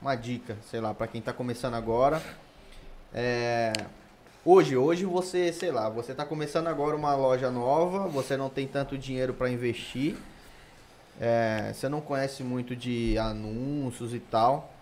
uma 0.00 0.14
dica, 0.14 0.56
sei 0.70 0.80
lá, 0.80 0.94
pra 0.94 1.06
quem 1.06 1.20
tá 1.20 1.32
começando 1.32 1.74
agora. 1.74 2.22
É, 3.14 3.72
hoje, 4.44 4.76
hoje 4.76 5.04
você, 5.04 5.52
sei 5.52 5.70
lá, 5.70 5.88
você 5.88 6.14
tá 6.14 6.24
começando 6.24 6.66
agora 6.66 6.96
uma 6.96 7.14
loja 7.14 7.50
nova, 7.50 8.08
você 8.08 8.36
não 8.36 8.48
tem 8.48 8.66
tanto 8.66 8.98
dinheiro 8.98 9.32
pra 9.34 9.50
investir, 9.50 10.16
é, 11.20 11.72
você 11.74 11.88
não 11.88 12.00
conhece 12.00 12.42
muito 12.42 12.76
de 12.76 13.16
anúncios 13.18 14.12
e 14.12 14.20
tal. 14.20 14.72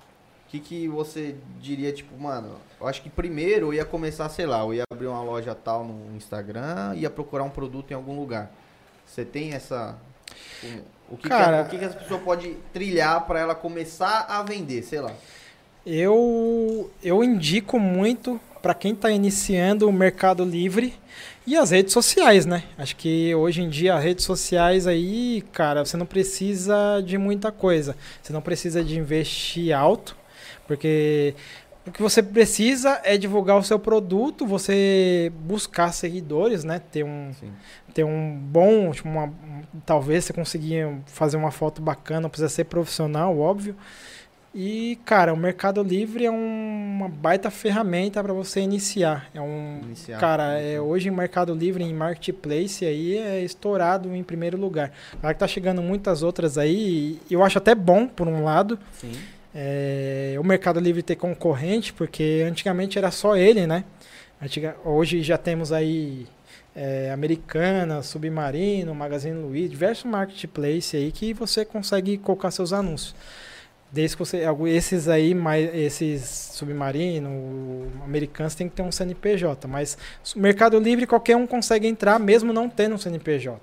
O 0.47 0.51
que, 0.51 0.61
que 0.61 0.89
você 0.89 1.37
diria, 1.61 1.93
tipo, 1.93 2.17
mano, 2.17 2.57
eu 2.81 2.87
acho 2.87 3.03
que 3.03 3.11
primeiro 3.11 3.69
eu 3.69 3.75
ia 3.75 3.85
começar, 3.85 4.29
sei 4.29 4.47
lá, 4.47 4.61
eu 4.61 4.75
ia 4.75 4.85
abrir 4.91 5.07
uma 5.07 5.23
loja 5.23 5.55
tal 5.55 5.85
no 5.85 6.15
Instagram, 6.17 6.95
ia 6.95 7.11
procurar 7.11 7.43
um 7.43 7.51
produto 7.51 7.91
em 7.91 7.95
algum 7.95 8.19
lugar. 8.19 8.53
Você 9.07 9.25
tem 9.25 9.53
essa. 9.53 9.97
O 11.11 11.17
que, 11.17 11.29
Cara- 11.29 11.65
que, 11.65 11.77
o 11.77 11.79
que, 11.79 11.85
essa 11.85 11.97
pessoa 11.97 12.21
pode 12.21 12.57
trilhar 12.73 13.27
pra 13.27 13.39
ela 13.41 13.55
começar 13.55 14.27
a 14.29 14.43
vender, 14.43 14.83
sei 14.83 15.01
lá. 15.01 15.13
Eu, 15.87 16.91
eu 17.03 17.23
indico 17.23 17.79
muito 17.79 18.41
para 18.63 18.73
quem 18.73 18.93
está 18.95 19.11
iniciando 19.11 19.87
o 19.87 19.93
Mercado 19.93 20.43
Livre 20.45 20.95
e 21.47 21.55
as 21.55 21.71
redes 21.71 21.93
sociais, 21.93 22.47
né? 22.47 22.65
Acho 22.79 22.97
que 22.97 23.35
hoje 23.35 23.61
em 23.61 23.69
dia 23.69 23.95
as 23.95 24.03
redes 24.03 24.25
sociais 24.25 24.87
aí, 24.87 25.45
cara, 25.53 25.85
você 25.85 25.97
não 25.99 26.07
precisa 26.07 27.03
de 27.05 27.19
muita 27.19 27.53
coisa. 27.53 27.95
Você 28.23 28.33
não 28.33 28.41
precisa 28.41 28.83
de 28.83 28.99
investir 28.99 29.77
alto, 29.77 30.17
porque 30.67 31.35
o 31.87 31.91
que 31.93 32.01
você 32.03 32.23
precisa 32.23 33.01
é 33.05 33.17
divulgar 33.19 33.59
o 33.59 33.63
seu 33.63 33.79
produto, 33.79 34.47
você 34.47 35.31
buscar 35.41 35.93
seguidores, 35.93 36.65
né? 36.65 36.81
Ter 36.91 37.05
um, 37.05 37.31
Sim. 37.39 37.51
ter 37.93 38.05
um 38.05 38.37
bom, 38.39 38.91
tipo, 38.91 39.09
uma, 39.09 39.25
um- 39.25 39.63
talvez 39.85 40.25
você 40.25 40.33
conseguir 40.33 40.87
fazer 41.07 41.37
uma 41.37 41.51
foto 41.51 41.83
bacana, 41.83 42.23
não 42.23 42.31
precisa 42.31 42.49
ser 42.49 42.65
profissional, 42.65 43.39
óbvio. 43.39 43.77
E, 44.57 45.01
cara, 45.05 45.35
o 45.35 45.37
Mercado 45.37 45.83
Livre 45.83 46.25
é 46.25 46.31
um- 46.31 46.95
uma 46.97 47.09
baita 47.09 47.51
ferramenta 47.51 48.23
para 48.23 48.33
você 48.33 48.61
iniciar. 48.61 49.29
É 49.35 49.41
um, 49.41 49.81
Iniciar. 49.83 50.21
cara, 50.21 50.61
é, 50.61 50.81
hoje 50.81 51.09
em 51.09 51.11
Mercado 51.11 51.53
Livre, 51.53 51.83
em 51.83 51.93
Marketplace, 51.93 52.85
aí 52.85 53.19
é 53.19 53.43
estourado 53.43 54.15
em 54.15 54.23
primeiro 54.23 54.57
lugar. 54.57 54.93
Claro 55.21 55.35
que 55.35 55.41
tá 55.41 55.49
chegando 55.49 55.83
muitas 55.83 56.23
outras 56.23 56.57
aí, 56.57 57.19
eu 57.29 57.43
acho 57.43 57.59
até 57.59 57.75
bom, 57.75 58.07
por 58.07 58.29
um 58.29 58.45
lado, 58.45 58.79
Sim. 58.93 59.13
É, 59.55 60.37
o 60.39 60.45
Mercado 60.45 60.81
Livre 60.81 61.03
ter 61.03 61.17
concorrente, 61.17 61.93
porque 61.93 62.45
antigamente 62.49 62.99
era 62.99 63.11
só 63.11 63.37
ele, 63.37 63.67
né? 63.67 63.85
Antiga- 64.43 64.77
hoje 64.85 65.23
já 65.23 65.39
temos 65.39 65.73
aí 65.73 66.27
é, 66.75 67.11
Americana, 67.13 68.03
Submarino, 68.03 68.95
Magazine 68.95 69.41
Luiza, 69.41 69.69
diversos 69.69 70.05
marketplace 70.11 70.97
aí 70.97 71.13
que 71.13 71.33
você 71.33 71.65
consegue 71.65 72.19
colocar 72.19 72.51
seus 72.51 72.73
anúncios. 72.73 73.15
Desde 73.93 74.17
que 74.17 74.25
você, 74.25 74.43
esses 74.67 75.07
aí, 75.07 75.37
mais, 75.37 75.73
esses 75.73 76.23
Submarino, 76.53 77.87
Americanos, 78.05 78.57
tem 78.57 78.69
que 78.69 78.75
ter 78.75 78.83
um 78.83 78.91
CNPJ, 78.91 79.69
mas 79.69 79.97
Mercado 80.35 80.81
Livre 80.81 81.07
qualquer 81.07 81.37
um 81.37 81.47
consegue 81.47 81.87
entrar, 81.87 82.19
mesmo 82.19 82.53
não 82.53 82.69
tendo 82.69 82.97
um 82.97 82.99
CNPJ. 82.99 83.61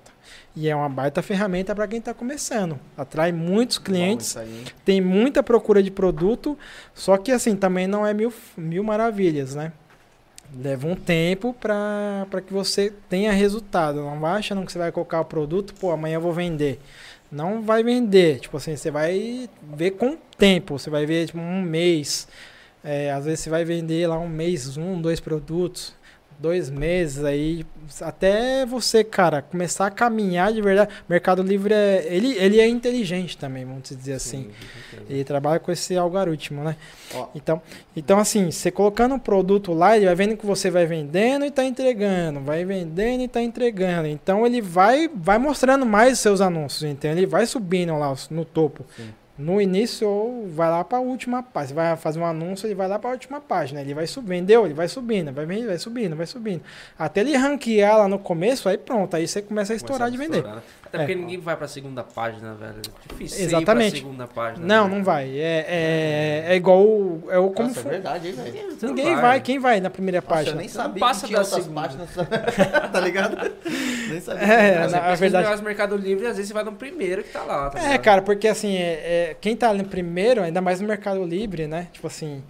E 0.54 0.68
é 0.68 0.76
uma 0.76 0.88
baita 0.88 1.22
ferramenta 1.22 1.74
para 1.74 1.88
quem 1.88 1.98
está 1.98 2.12
começando. 2.12 2.78
Atrai 2.96 3.32
muitos 3.32 3.78
clientes, 3.78 4.34
Bom, 4.34 4.42
tem 4.84 5.00
muita 5.00 5.42
procura 5.42 5.82
de 5.82 5.90
produto, 5.90 6.58
só 6.94 7.16
que 7.16 7.32
assim, 7.32 7.56
também 7.56 7.86
não 7.86 8.06
é 8.06 8.12
mil, 8.12 8.32
mil 8.56 8.84
maravilhas, 8.84 9.54
né? 9.54 9.72
Leva 10.54 10.86
um 10.86 10.94
tempo 10.94 11.54
para 11.58 12.26
que 12.46 12.52
você 12.52 12.92
tenha 13.08 13.32
resultado. 13.32 14.02
Não 14.02 14.20
vai 14.20 14.38
achando 14.38 14.64
que 14.66 14.70
você 14.70 14.78
vai 14.78 14.92
colocar 14.92 15.20
o 15.20 15.24
produto, 15.24 15.72
pô, 15.74 15.90
amanhã 15.90 16.16
eu 16.16 16.20
vou 16.20 16.32
vender. 16.32 16.78
Não 17.30 17.62
vai 17.62 17.82
vender. 17.82 18.40
Tipo 18.40 18.58
assim, 18.58 18.76
você 18.76 18.90
vai 18.90 19.48
ver 19.62 19.92
com 19.92 20.10
o 20.10 20.18
tempo. 20.36 20.78
Você 20.78 20.90
vai 20.90 21.06
ver 21.06 21.26
tipo, 21.26 21.38
um 21.38 21.62
mês. 21.62 22.28
É, 22.84 23.10
às 23.10 23.24
vezes 23.24 23.40
você 23.40 23.48
vai 23.48 23.64
vender 23.64 24.06
lá 24.06 24.18
um 24.18 24.28
mês, 24.28 24.76
um, 24.76 25.00
dois 25.00 25.20
produtos. 25.20 25.94
Dois 26.42 26.68
meses 26.68 27.22
aí. 27.22 27.64
Até 28.00 28.66
você, 28.66 29.04
cara, 29.04 29.42
começar 29.42 29.86
a 29.86 29.90
caminhar 29.90 30.52
de 30.52 30.60
verdade. 30.60 30.90
Mercado 31.08 31.40
Livre 31.40 31.72
é. 31.72 32.04
Ele, 32.10 32.32
ele 32.36 32.60
é 32.60 32.66
inteligente 32.66 33.38
também, 33.38 33.64
vamos 33.64 33.88
dizer 33.88 34.14
assim. 34.14 34.42
Sim, 34.42 34.50
certeza. 34.90 35.12
Ele 35.12 35.22
trabalha 35.22 35.60
com 35.60 35.70
esse 35.70 35.96
algoritmo, 35.96 36.64
né? 36.64 36.76
Ó. 37.14 37.28
Então, 37.32 37.62
então, 37.94 38.18
assim, 38.18 38.50
você 38.50 38.72
colocando 38.72 39.14
um 39.14 39.20
produto 39.20 39.72
lá, 39.72 39.96
ele 39.96 40.06
vai 40.06 40.16
vendo 40.16 40.36
que 40.36 40.44
você 40.44 40.68
vai 40.68 40.84
vendendo 40.84 41.44
e 41.44 41.48
está 41.48 41.64
entregando, 41.64 42.40
vai 42.40 42.64
vendendo 42.64 43.20
e 43.20 43.26
está 43.26 43.40
entregando. 43.40 44.08
Então, 44.08 44.44
ele 44.44 44.60
vai, 44.60 45.08
vai 45.14 45.38
mostrando 45.38 45.86
mais 45.86 46.14
os 46.14 46.18
seus 46.18 46.40
anúncios, 46.40 46.90
então 46.90 47.08
ele 47.12 47.24
vai 47.24 47.46
subindo 47.46 47.96
lá 47.96 48.12
no 48.30 48.44
topo. 48.44 48.84
Sim. 48.96 49.21
No 49.42 49.60
início 49.60 50.08
ou 50.08 50.48
vai 50.48 50.70
lá 50.70 50.84
para 50.84 50.98
a 50.98 51.00
última 51.00 51.42
página. 51.42 51.68
Você 51.68 51.74
vai 51.74 51.96
fazer 51.96 52.20
um 52.20 52.26
anúncio, 52.26 52.66
ele 52.66 52.74
vai 52.74 52.88
lá 52.88 52.98
para 52.98 53.10
a 53.10 53.12
última 53.12 53.40
página. 53.40 53.80
Ele 53.80 53.94
vai 53.94 54.06
subindo, 54.06 54.28
vendeu, 54.28 54.64
ele 54.64 54.74
vai 54.74 54.88
subindo, 54.88 55.32
vai, 55.32 55.44
vai 55.44 55.78
subindo, 55.78 56.16
vai 56.16 56.26
subindo. 56.26 56.62
Até 56.98 57.20
ele 57.20 57.36
ranquear 57.36 57.98
lá 57.98 58.08
no 58.08 58.18
começo, 58.18 58.68
aí 58.68 58.78
pronto, 58.78 59.14
aí 59.14 59.26
você 59.26 59.42
começa 59.42 59.72
a 59.72 59.76
estourar 59.76 60.10
de 60.10 60.16
vender. 60.16 60.38
Estourar, 60.38 60.56
né? 60.56 60.62
Até 60.92 60.98
porque 60.98 61.12
é. 61.12 61.16
ninguém 61.16 61.38
vai 61.38 61.56
para 61.56 61.64
a 61.64 61.68
segunda 61.68 62.04
página, 62.04 62.52
velho. 62.52 62.76
É 62.76 63.08
difícil 63.08 63.46
Exatamente. 63.46 63.96
ir 63.96 64.00
segunda 64.00 64.26
página. 64.26 64.66
Não, 64.66 64.88
né? 64.88 64.94
não 64.94 65.02
vai. 65.02 65.30
É, 65.38 65.64
é, 65.66 66.44
é 66.48 66.56
igual. 66.56 66.82
É 67.30 67.38
o 67.38 67.48
como 67.50 67.68
Nossa, 67.68 67.80
é 67.80 67.82
verdade, 67.82 68.28
hein, 68.28 68.34
velho? 68.34 68.76
Ninguém 68.82 69.14
vai. 69.14 69.22
vai. 69.22 69.40
Quem 69.40 69.58
vai 69.58 69.80
na 69.80 69.88
primeira 69.88 70.18
Nossa, 70.18 70.28
página? 70.28 70.56
Eu 70.56 70.58
nem 70.58 70.68
sabia 70.68 71.00
passa 71.00 71.20
que 71.22 71.28
tinha 71.28 71.40
outras 71.40 71.62
segunda. 71.62 71.80
páginas. 71.80 72.10
tá 72.92 73.00
ligado? 73.00 73.38
nem 74.10 74.20
sabia. 74.20 74.42
É, 74.42 74.78
Mas 74.80 74.92
na, 74.92 74.98
é 74.98 75.12
a 75.12 75.14
verdade. 75.14 75.62
Mercado 75.62 75.96
Livre, 75.96 76.26
às 76.26 76.36
vezes 76.36 76.48
você 76.48 76.54
vai 76.54 76.64
no 76.64 76.72
primeiro 76.72 77.22
que 77.22 77.30
tá 77.30 77.42
lá. 77.42 77.70
Tá 77.70 77.80
É, 77.80 77.96
cara, 77.96 78.20
porque 78.20 78.46
assim, 78.46 78.76
é, 78.76 79.31
quem 79.40 79.56
tá 79.56 79.72
no 79.72 79.84
primeiro, 79.84 80.42
ainda 80.42 80.60
mais 80.60 80.80
no 80.80 80.88
Mercado 80.88 81.24
Livre, 81.24 81.66
né? 81.66 81.88
Tipo 81.92 82.06
assim, 82.06 82.42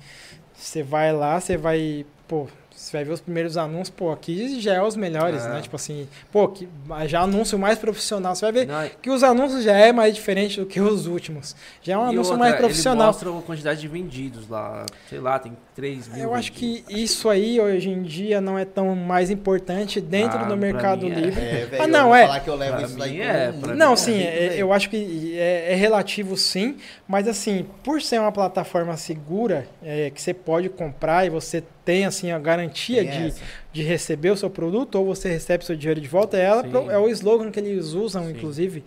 você 0.54 0.82
vai 0.82 1.12
lá, 1.12 1.40
você 1.40 1.56
vai, 1.56 2.06
pô, 2.28 2.48
você 2.82 2.96
vai 2.96 3.04
ver 3.04 3.12
os 3.12 3.20
primeiros 3.20 3.56
anúncios, 3.56 3.90
pô, 3.90 4.10
aqui 4.10 4.60
já 4.60 4.74
é 4.74 4.82
os 4.82 4.96
melhores, 4.96 5.44
É. 5.44 5.48
né? 5.48 5.60
Tipo 5.62 5.76
assim, 5.76 6.08
pô, 6.32 6.48
que, 6.48 6.68
já 7.06 7.20
anúncio 7.20 7.56
mais 7.58 7.78
profissional. 7.78 8.34
Você 8.34 8.44
vai 8.44 8.52
ver 8.52 8.66
Não, 8.66 8.88
que 9.00 9.08
os 9.10 9.22
anúncios 9.22 9.62
já 9.62 9.76
é 9.76 9.92
mais 9.92 10.14
diferente 10.14 10.58
do 10.58 10.66
que 10.66 10.80
os 10.80 11.06
últimos. 11.06 11.54
Já 11.80 11.94
é 11.94 11.98
um 11.98 12.02
anúncio 12.02 12.32
outra, 12.32 12.36
mais 12.38 12.52
Ele 12.54 12.60
profissional. 12.62 13.06
mostra 13.06 13.30
a 13.30 13.42
quantidade 13.42 13.80
de 13.80 13.86
vendidos 13.88 14.48
lá. 14.48 14.84
Sei 15.08 15.20
lá, 15.20 15.38
tem 15.38 15.56
3 15.76 16.08
mil. 16.08 16.22
Eu 16.24 16.34
acho 16.34 16.52
vendidos. 16.52 16.84
que 16.88 17.00
isso 17.02 17.28
aí 17.28 17.60
hoje 17.60 17.88
em 17.88 18.02
dia 18.02 18.40
não 18.40 18.58
é 18.58 18.64
tão 18.64 18.96
mais 18.96 19.30
importante 19.30 20.00
dentro 20.00 20.38
Ah, 20.40 20.44
do 20.44 20.56
Mercado 20.56 21.06
mim 21.06 21.12
é. 21.12 21.14
Livre. 21.20 21.40
É, 21.40 21.66
velho, 21.66 21.82
Ah, 21.84 21.86
não, 21.86 22.14
é. 22.14 22.26
falar 22.26 22.40
que 22.40 22.50
eu 22.50 22.56
levo 22.56 22.76
Pra 22.78 22.86
isso 22.86 22.98
daí 22.98 23.20
é, 23.20 23.52
pra 23.52 23.74
Não, 23.74 23.90
mim 23.90 23.96
sim, 23.96 24.20
é- 24.20 24.48
velho. 24.48 24.54
eu 24.60 24.72
acho 24.72 24.90
que 24.90 25.38
é, 25.38 25.72
é 25.72 25.74
relativo 25.76 26.36
sim, 26.36 26.76
mas 27.06 27.28
assim, 27.28 27.64
por 27.84 28.02
ser 28.02 28.18
uma 28.20 28.32
plataforma 28.32 28.96
segura, 28.96 29.66
é, 29.82 30.10
que 30.10 30.20
você 30.20 30.34
pode 30.34 30.68
comprar 30.68 31.24
e 31.26 31.30
você 31.30 31.62
tem 31.84 32.04
assim 32.04 32.30
a 32.30 32.38
garantia 32.38 33.02
Tem 33.02 33.10
de, 33.10 33.26
essa. 33.28 33.40
de 33.72 33.82
receber 33.82 34.30
o 34.30 34.36
seu 34.36 34.48
produto 34.50 34.94
ou 34.96 35.04
você 35.06 35.28
recebe 35.28 35.64
seu 35.64 35.76
dinheiro 35.76 36.00
de 36.00 36.08
volta, 36.08 36.36
é, 36.36 36.42
ela, 36.44 36.62
Sim. 36.62 36.90
é 36.90 36.98
o 36.98 37.08
slogan 37.08 37.50
que 37.50 37.58
eles 37.60 37.92
usam, 37.92 38.24
Sim. 38.24 38.30
inclusive. 38.32 38.84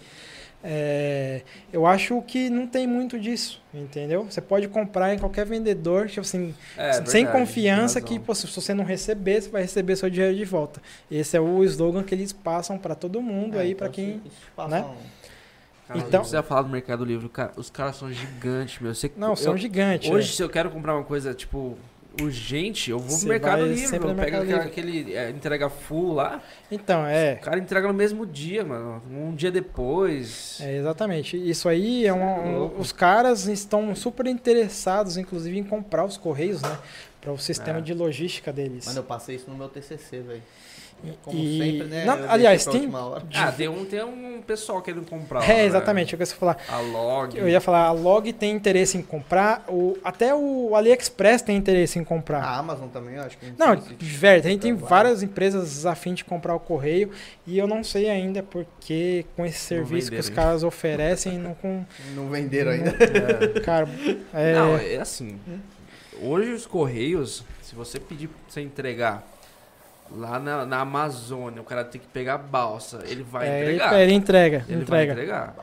É, 0.68 1.42
eu 1.72 1.86
acho 1.86 2.20
que 2.24 2.50
não 2.50 2.66
tem 2.66 2.88
muito 2.88 3.20
disso, 3.20 3.62
entendeu? 3.72 4.24
Você 4.24 4.42
pode 4.42 4.68
comprar 4.68 5.14
em 5.14 5.20
qualquer 5.20 5.46
vendedor, 5.46 6.08
tipo 6.08 6.22
assim, 6.22 6.56
É, 6.76 6.94
sem 7.06 7.24
verdade, 7.24 7.38
confiança 7.38 8.02
que 8.02 8.18
pô, 8.18 8.34
se 8.34 8.48
você 8.48 8.74
não 8.74 8.84
receber, 8.84 9.42
você 9.44 9.50
vai 9.50 9.62
receber 9.62 9.96
seu 9.96 10.10
dinheiro 10.10 10.36
de 10.36 10.44
volta. 10.44 10.82
Esse 11.12 11.38
é 11.38 11.40
o 11.40 11.64
slogan 11.64 12.02
que 12.02 12.16
eles 12.16 12.34
passam 12.34 12.80
para 12.80 12.96
todo 12.96 13.22
mundo 13.22 13.58
É, 13.58 13.62
aí, 13.62 13.72
então 13.74 13.78
para 13.86 13.90
quem 13.90 14.22
né? 14.70 14.86
Cara, 15.88 16.00
Então- 16.00 16.22
precisa 16.22 16.42
falar 16.42 16.64
do 16.64 16.70
Mercado 16.70 17.06
Livre, 17.06 17.30
cara, 17.30 17.52
os 17.58 17.70
caras 17.70 17.98
são 17.98 18.12
gigantes, 18.12 18.80
meu. 18.82 18.96
Você, 18.96 19.12
não 19.16 19.36
são 19.36 19.54
eu- 19.54 19.58
gigantes. 19.60 20.10
Hoje, 20.10 20.32
é. 20.32 20.34
se 20.36 20.42
eu 20.42 20.50
quero 20.50 20.72
comprar 20.72 20.96
uma 20.96 21.04
coisa, 21.04 21.32
tipo, 21.36 21.78
urgente, 22.22 22.92
eu 22.92 23.00
vou 23.00 23.10
Você 23.10 23.20
pro 23.22 23.30
Mercado 23.30 23.60
vai 23.60 23.70
Livre, 23.70 23.88
sempre 23.88 24.08
eu 24.10 24.14
no 24.14 24.16
pego 24.22 24.22
Mercado 24.38 24.44
aquela- 24.44 24.64
Livre. 24.66 25.04
aquele 25.04 25.14
é, 25.16 25.30
entrega 25.30 25.70
full 25.70 26.14
lá, 26.14 26.42
Então, 26.72 27.06
é. 27.06 27.34
o 27.40 27.44
cara 27.44 27.60
entrega 27.60 27.88
no 27.88 27.94
mesmo 27.94 28.26
dia, 28.26 28.64
mano. 28.64 29.02
Um 29.12 29.34
dia 29.36 29.52
depois. 29.52 30.60
É, 30.62 30.78
exatamente. 30.78 31.38
Isso 31.38 31.68
aí 31.70 32.06
é 32.06 32.14
um, 32.14 32.24
um- 32.48 32.58
louco. 32.60 32.82
Os 32.82 32.92
caras 32.92 33.48
estão 33.48 33.94
super 33.96 34.26
interessados, 34.28 35.18
inclusive, 35.18 35.58
em 35.58 35.64
comprar 35.64 36.06
os 36.06 36.18
Correios, 36.18 36.62
né? 36.62 36.78
Para 37.22 37.32
o 37.32 37.38
sistema 37.40 37.80
É. 37.80 37.82
de 37.82 37.94
logística 37.94 38.54
deles. 38.54 38.86
Mano, 38.86 39.00
eu 39.00 39.04
passei 39.04 39.36
isso 39.36 39.50
no 39.50 39.58
meu 39.58 39.68
TCC, 39.68 40.20
velho. 40.20 40.44
Como 41.24 41.38
e- 41.38 41.58
sempre, 41.60 41.88
né? 41.88 42.06
Não, 42.06 42.30
aliás, 42.32 42.66
tem. 42.66 42.90
Ah, 43.36 43.52
tem 43.52 43.68
um, 43.68 43.86
tem 43.86 44.04
um 44.04 44.42
pessoal 44.42 44.82
querendo 44.82 45.08
comprar. 45.08 45.40
lá, 45.40 45.46
É, 45.46 45.58
né? 45.58 45.66
exatamente. 45.66 46.14
Eu 46.14 46.18
quero 46.18 46.30
falar. 46.32 46.58
A 46.68 46.80
log. 46.80 47.38
Eu 47.38 47.48
ia 47.48 47.62
falar, 47.62 47.86
a 47.86 47.92
Log 47.92 48.32
tem 48.34 48.52
interesse 48.56 48.98
em 48.98 49.02
comprar, 49.02 49.64
o, 49.68 49.98
até 50.04 50.34
o 50.34 50.76
AliExpress 50.76 51.42
tem 51.44 51.58
interesse 51.58 52.00
em 52.00 52.04
comprar. 52.04 52.44
A 52.44 52.58
Amazon 52.58 52.88
também, 52.88 53.16
eu 53.16 53.24
acho 53.24 53.38
que 53.38 53.54
Não, 53.58 53.76
velho, 54.00 54.44
a 54.44 54.48
gente 54.50 54.62
tem 54.62 54.74
vai. 54.76 54.90
várias 54.90 55.22
empresas 55.22 55.86
a 55.86 55.94
fim 55.96 56.14
de 56.14 56.24
comprar 56.26 56.56
o 56.56 56.60
correio 56.60 57.12
e 57.46 57.58
eu 57.58 57.68
não 57.68 57.84
sei 57.84 58.10
ainda 58.10 58.42
porque 58.42 59.26
com 59.36 59.46
esse 59.46 59.76
Não 59.76 59.86
serviço 59.86 60.10
que 60.12 60.18
os 60.18 60.30
caras 60.30 60.64
oferecem, 60.64 61.38
não 61.38 61.54
com. 61.54 61.86
não 62.16 62.30
venderam 62.30 62.72
ainda. 62.72 62.96
É. 63.56 63.60
Cara, 63.62 63.88
é, 64.34 64.54
Não, 64.54 64.78
é 64.78 64.98
assim. 64.98 65.38
Hoje 66.22 66.52
os 66.52 66.66
Correios, 66.66 67.44
se 67.62 67.76
você 67.76 68.00
pedir 68.00 68.28
pra 68.28 68.38
você 68.48 68.62
entregar 68.62 69.24
lá 70.12 70.40
na, 70.40 70.66
na 70.66 70.80
Amazônia, 70.82 71.62
o 71.62 71.66
cara 71.66 71.84
tem 71.84 72.00
que 72.02 72.08
pegar 72.08 72.36
a 72.36 72.38
balsa, 72.38 73.02
ele 73.08 73.24
vai 73.24 73.48
é, 73.48 73.62
entregar. 73.64 74.00
ele 74.00 74.14
entrega, 74.14 74.66
Ele 74.68 74.82
entrega. 74.82 75.14
vai 75.14 75.24
entregar. 75.24 75.54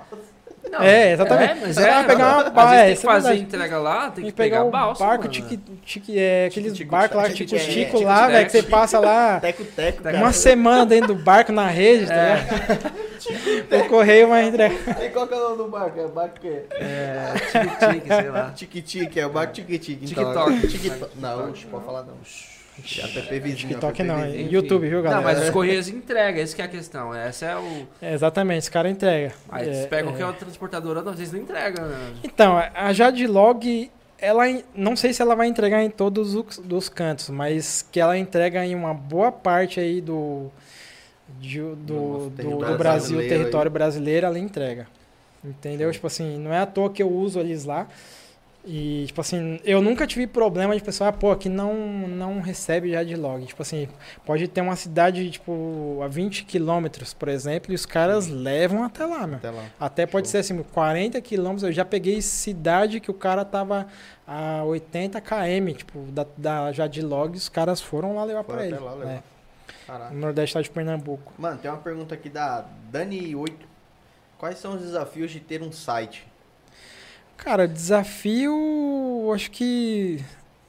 É, 0.81 1.13
exatamente. 1.13 1.51
É, 1.51 1.55
mas 1.61 1.77
é, 1.77 1.91
vai 1.91 2.07
pegar 2.07 2.29
uma 2.35 2.43
Às 2.45 2.53
ba- 2.53 2.71
vezes 2.71 2.79
é, 2.81 2.87
tem 2.87 2.95
que 2.95 3.01
é 3.01 3.11
fazer 3.11 3.29
verdade. 3.29 3.43
entrega 3.43 3.79
lá, 3.79 4.01
tem 4.05 4.13
Tem 4.15 4.25
que 4.27 4.33
pegar 4.33 4.57
pegar 4.59 4.65
o 4.69 4.71
balsa. 4.71 5.05
barco, 5.05 5.25
mano. 5.25 5.33
tique, 5.35 5.57
tique, 5.85 6.19
é, 6.19 6.47
aqueles 6.47 6.81
barcos 6.83 7.17
lá, 7.17 7.25
tico-tico, 7.25 7.61
tico-tico 7.61 8.03
é, 8.03 8.05
lá, 8.07 8.29
velho, 8.29 8.47
que 8.47 8.53
você 8.53 8.63
passa 8.63 8.99
lá 8.99 9.39
Teco-teco, 9.41 10.03
cara. 10.03 10.17
uma 10.17 10.33
semana 10.33 10.87
dentro 10.87 11.09
do 11.15 11.23
barco 11.23 11.53
na 11.53 11.67
rede, 11.67 12.07
tá 12.07 12.15
É. 12.15 12.37
ligado? 12.37 12.93
O 13.85 13.89
correio 13.89 14.29
vai 14.29 14.45
entregar. 14.49 15.03
E 15.05 15.09
qual 15.11 15.27
que 15.29 15.35
é 15.35 15.37
o 15.37 15.41
nome 15.41 15.57
do 15.59 15.69
barco? 15.69 16.01
É 16.01 16.05
o 16.05 16.09
barco 16.09 16.41
que 16.41 16.49
é? 16.49 16.65
É, 16.73 17.33
tique-tique, 17.35 18.09
sei 18.09 18.31
lá. 18.31 18.51
Tique-tique, 18.51 19.21
é 19.21 19.27
o 19.27 19.31
barco 19.31 19.53
tique-tique. 19.53 20.07
TikTok. 20.07 20.31
Então, 20.53 20.69
TikTok. 20.69 21.19
Não, 21.19 21.51
oxe, 21.51 21.67
pode 21.67 21.85
falar 21.85 22.03
não. 22.03 22.15
É 22.79 23.19
app 23.19 23.41
vizinho. 23.41 23.69
TikTok 23.69 24.03
não, 24.03 24.19
é. 24.19 24.31
YouTube, 24.43 24.89
viu, 24.89 25.03
galera? 25.03 25.21
Não, 25.23 25.29
mas 25.29 25.43
os 25.45 25.51
Correios 25.51 25.89
entregam, 25.89 26.43
essa 26.43 26.57
que 26.57 26.63
é 26.63 26.65
a 26.65 26.69
questão. 26.69 27.15
Essa 27.15 27.47
é 27.47 27.57
o... 27.57 27.87
É, 28.01 28.15
exatamente, 28.15 28.59
esse 28.61 28.71
cara 28.71 28.89
entrega. 28.89 29.33
Aí 29.49 29.69
É, 29.69 29.73
você 29.75 29.87
pega 29.89 30.03
é. 30.03 30.05
qualquer 30.05 30.25
outra 30.25 30.41
transportadora, 30.41 31.03
não, 31.03 31.13
vocês 31.15 31.33
não 31.33 31.41
entregam, 31.41 31.87
né? 31.87 32.13
Então, 32.25 32.57
a 32.75 32.93
Jadlog, 32.93 33.91
ela 34.19 34.45
não 34.75 34.97
sei 34.97 35.13
se 35.13 35.21
ela 35.21 35.35
vai 35.37 35.49
entregar 35.49 35.83
em 35.83 35.91
todos 35.91 36.35
os 36.35 36.59
dos 36.59 36.89
cantos, 36.89 37.29
mas 37.29 37.87
que 37.93 38.01
ela 38.01 38.17
entrega 38.17 38.65
em 38.65 38.75
uma 38.75 38.95
boa 38.95 39.31
parte 39.31 39.79
aí 39.79 40.01
do 40.01 40.51
de- 41.39 41.59
Do 41.61 41.75
do, 41.77 42.31
do, 42.31 42.57
do 42.67 42.79
Brasil, 42.79 43.19
território 43.29 43.71
brasileiro, 43.71 44.27
ela 44.27 44.39
entrega. 44.39 44.87
Entendeu? 45.45 45.91
Tipo 45.93 46.07
assim, 46.07 46.39
não 46.39 46.53
é 46.53 46.59
à 46.61 46.67
toa 46.67 46.89
que 46.91 47.03
eu 47.03 47.11
uso 47.11 47.39
eles 47.41 47.65
lá. 47.65 47.87
E, 48.65 49.05
tipo 49.09 49.21
assim, 49.21 49.59
eu 49.65 49.83
nunca 49.83 50.07
tive 50.07 50.25
problema 50.27 50.77
de 50.77 50.83
pessoa, 50.83 51.11
ah, 51.11 51.13
pô, 51.13 51.33
aqui 51.33 51.49
não, 51.49 51.75
não 52.07 52.41
recebe 52.41 52.93
Jadlog. 52.93 53.45
Tipo 53.45 53.63
assim, 53.63 53.89
pode 54.25 54.47
ter 54.47 54.61
uma 54.61 54.77
cidade, 54.77 55.29
tipo, 55.31 56.01
a 56.01 56.07
20 56.07 56.45
quilômetros, 56.45 57.13
por 57.13 57.29
exemplo, 57.29 57.73
e 57.73 57.75
os 57.75 57.85
caras 57.85 58.29
levam 58.29 58.85
até 58.85 59.05
lá, 59.05 59.27
meu. 59.27 59.37
Até 59.39 59.51
lá. 59.51 59.65
Até 59.81 60.07
pode 60.07 60.29
ser 60.29 60.39
assim, 60.39 60.63
40 60.63 61.21
quilômetros. 61.21 61.65
Eu 61.65 61.73
já 61.73 61.85
peguei 61.85 62.23
cidade 62.23 63.01
que 63.01 63.11
o 63.11 63.15
cara 63.15 63.45
tava 63.45 63.89
a 64.25 64.63
80 64.63 65.21
km, 65.21 65.73
tipo, 65.77 65.99
da, 66.13 66.25
da 66.37 66.73
Jadlog, 66.73 67.37
os 67.37 67.49
caras 67.49 67.81
foram 67.81 68.15
lá 68.15 68.23
levar 68.23 68.41
até 68.41 68.67
ele. 68.69 68.79
lá 68.79 68.95
levar. 68.95 69.05
né? 69.07 69.23
Caraca. 69.87 70.15
No 70.15 70.21
Nordeste 70.21 70.63
de 70.63 70.71
Pernambuco. 70.71 71.33
Mano, 71.37 71.59
tem 71.59 71.69
uma 71.69 71.81
pergunta 71.81 72.15
aqui 72.15 72.29
da 72.29 72.65
Dani8. 72.93 73.55
Quais 74.39 74.59
são 74.59 74.75
os 74.77 74.83
desafios 74.83 75.33
de 75.33 75.41
ter 75.41 75.63
um 75.63 75.73
site? 75.73 76.27
Cara, 77.43 77.67
desafio, 77.67 79.31
acho 79.35 79.51
que. 79.51 80.25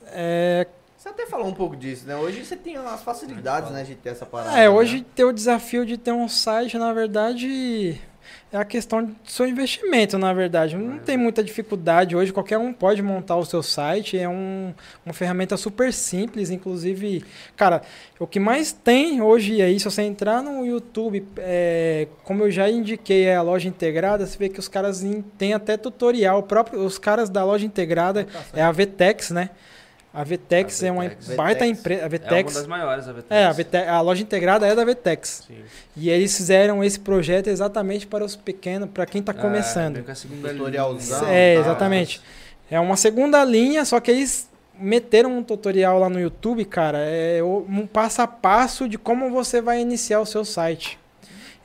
É, 0.08 0.66
Você 0.98 1.10
até 1.10 1.28
falou 1.28 1.48
um 1.48 1.54
pouco 1.54 1.76
disso, 1.76 2.08
né? 2.08 2.16
Hoje 2.16 2.44
você 2.44 2.56
tem 2.56 2.76
as 2.78 3.04
facilidades, 3.04 3.70
né, 3.70 3.84
de 3.84 3.94
ter 3.94 4.10
essa 4.10 4.26
parada. 4.26 4.58
é, 4.58 4.62
né? 4.64 4.70
hoje 4.70 5.06
ter 5.16 5.24
o 5.24 5.32
desafio 5.32 5.86
de 5.86 5.98
ter 5.98 6.12
um 6.12 6.28
site, 6.28 6.78
na 6.78 6.92
verdade, 6.92 8.02
é 8.52 8.58
a 8.58 8.64
questão 8.64 9.04
do 9.04 9.16
seu 9.26 9.48
investimento, 9.48 10.18
na 10.18 10.32
verdade. 10.34 10.76
Não 10.76 11.00
tem 11.00 11.18
muita 11.18 11.44
dificuldade 11.44 12.16
hoje, 12.16 12.32
qualquer 12.32 12.58
um 12.58 12.72
pode 12.72 13.02
montar 13.02 13.36
o 13.36 13.46
seu 13.46 13.64
site, 13.64 14.18
é 14.18 14.30
um, 14.30 14.74
uma 15.06 15.14
ferramenta 15.14 15.58
super 15.58 15.92
simples, 15.92 16.50
inclusive, 16.50 17.24
cara, 17.56 17.82
o 18.20 18.28
que 18.28 18.40
mais 18.40 18.72
tem 18.72 19.22
hoje 19.22 19.62
aí, 19.62 19.80
se 19.80 19.86
você 19.86 20.04
entrar 20.04 20.44
no 20.44 20.66
YouTube, 20.66 21.26
é, 21.38 22.08
como 22.24 22.44
eu 22.44 22.52
já 22.52 22.70
indiquei, 22.70 23.26
é 23.26 23.36
a 23.36 23.42
loja 23.42 23.68
integrada, 23.68 24.26
você 24.26 24.38
vê 24.38 24.50
que 24.50 24.60
os 24.60 24.68
caras 24.68 25.04
têm 25.38 25.54
até 25.54 25.76
tutorial, 25.76 26.44
próprio, 26.44 26.86
os 26.86 27.00
caras 27.00 27.30
da 27.30 27.44
loja 27.44 27.66
integrada 27.66 28.28
é 28.54 28.62
a 28.62 28.72
Vtex, 28.72 29.32
né? 29.32 29.50
A 30.14 30.24
Vtex 30.24 30.84
A 30.84 30.88
é 30.88 30.92
uma 30.92 31.06
Vtex. 31.10 31.28
baita 31.36 31.66
Vtex. 31.66 31.80
empresa, 31.80 32.02
a 32.02 32.06
É 32.06 32.08
uma 32.08 32.10
Vtex... 32.20 32.54
das 32.54 32.68
maiores, 32.68 33.08
a 33.08 33.14
VTEX. 33.14 33.74
É, 33.74 33.90
a, 33.90 33.96
a 33.96 34.02
loja 34.02 34.22
integrada 34.22 34.68
é 34.68 34.76
da 34.76 34.86
Vtex. 34.86 35.44
Sim. 35.48 35.56
E 35.98 36.10
eles 36.10 36.36
fizeram 36.38 36.84
esse 36.84 37.00
projeto 37.00 37.48
exatamente 37.48 38.06
para 38.06 38.24
os 38.24 38.36
pequenos, 38.36 38.90
para 38.92 39.06
quem 39.08 39.22
está 39.22 39.32
É, 39.32 39.36
começando. 39.36 40.04
a 40.08 40.14
segunda 40.16 40.50
Tutorialzão. 40.50 41.28
É, 41.28 41.56
tá. 41.56 41.60
exatamente. 41.62 42.22
É 42.70 42.80
uma 42.80 42.96
segunda 42.96 43.44
linha, 43.44 43.84
só 43.86 44.00
que 44.00 44.12
eles 44.12 44.48
meteram 44.78 45.36
um 45.38 45.44
tutorial 45.44 45.98
lá 46.00 46.10
no 46.10 46.20
YouTube, 46.20 46.64
cara, 46.66 46.98
é 47.00 47.42
um 47.44 47.86
passo 47.88 48.22
a 48.22 48.28
passo 48.28 48.88
de 48.90 48.98
como 48.98 49.30
você 49.32 49.62
vai 49.62 49.80
iniciar 49.82 50.20
o 50.20 50.26
seu 50.26 50.44
site. 50.46 51.00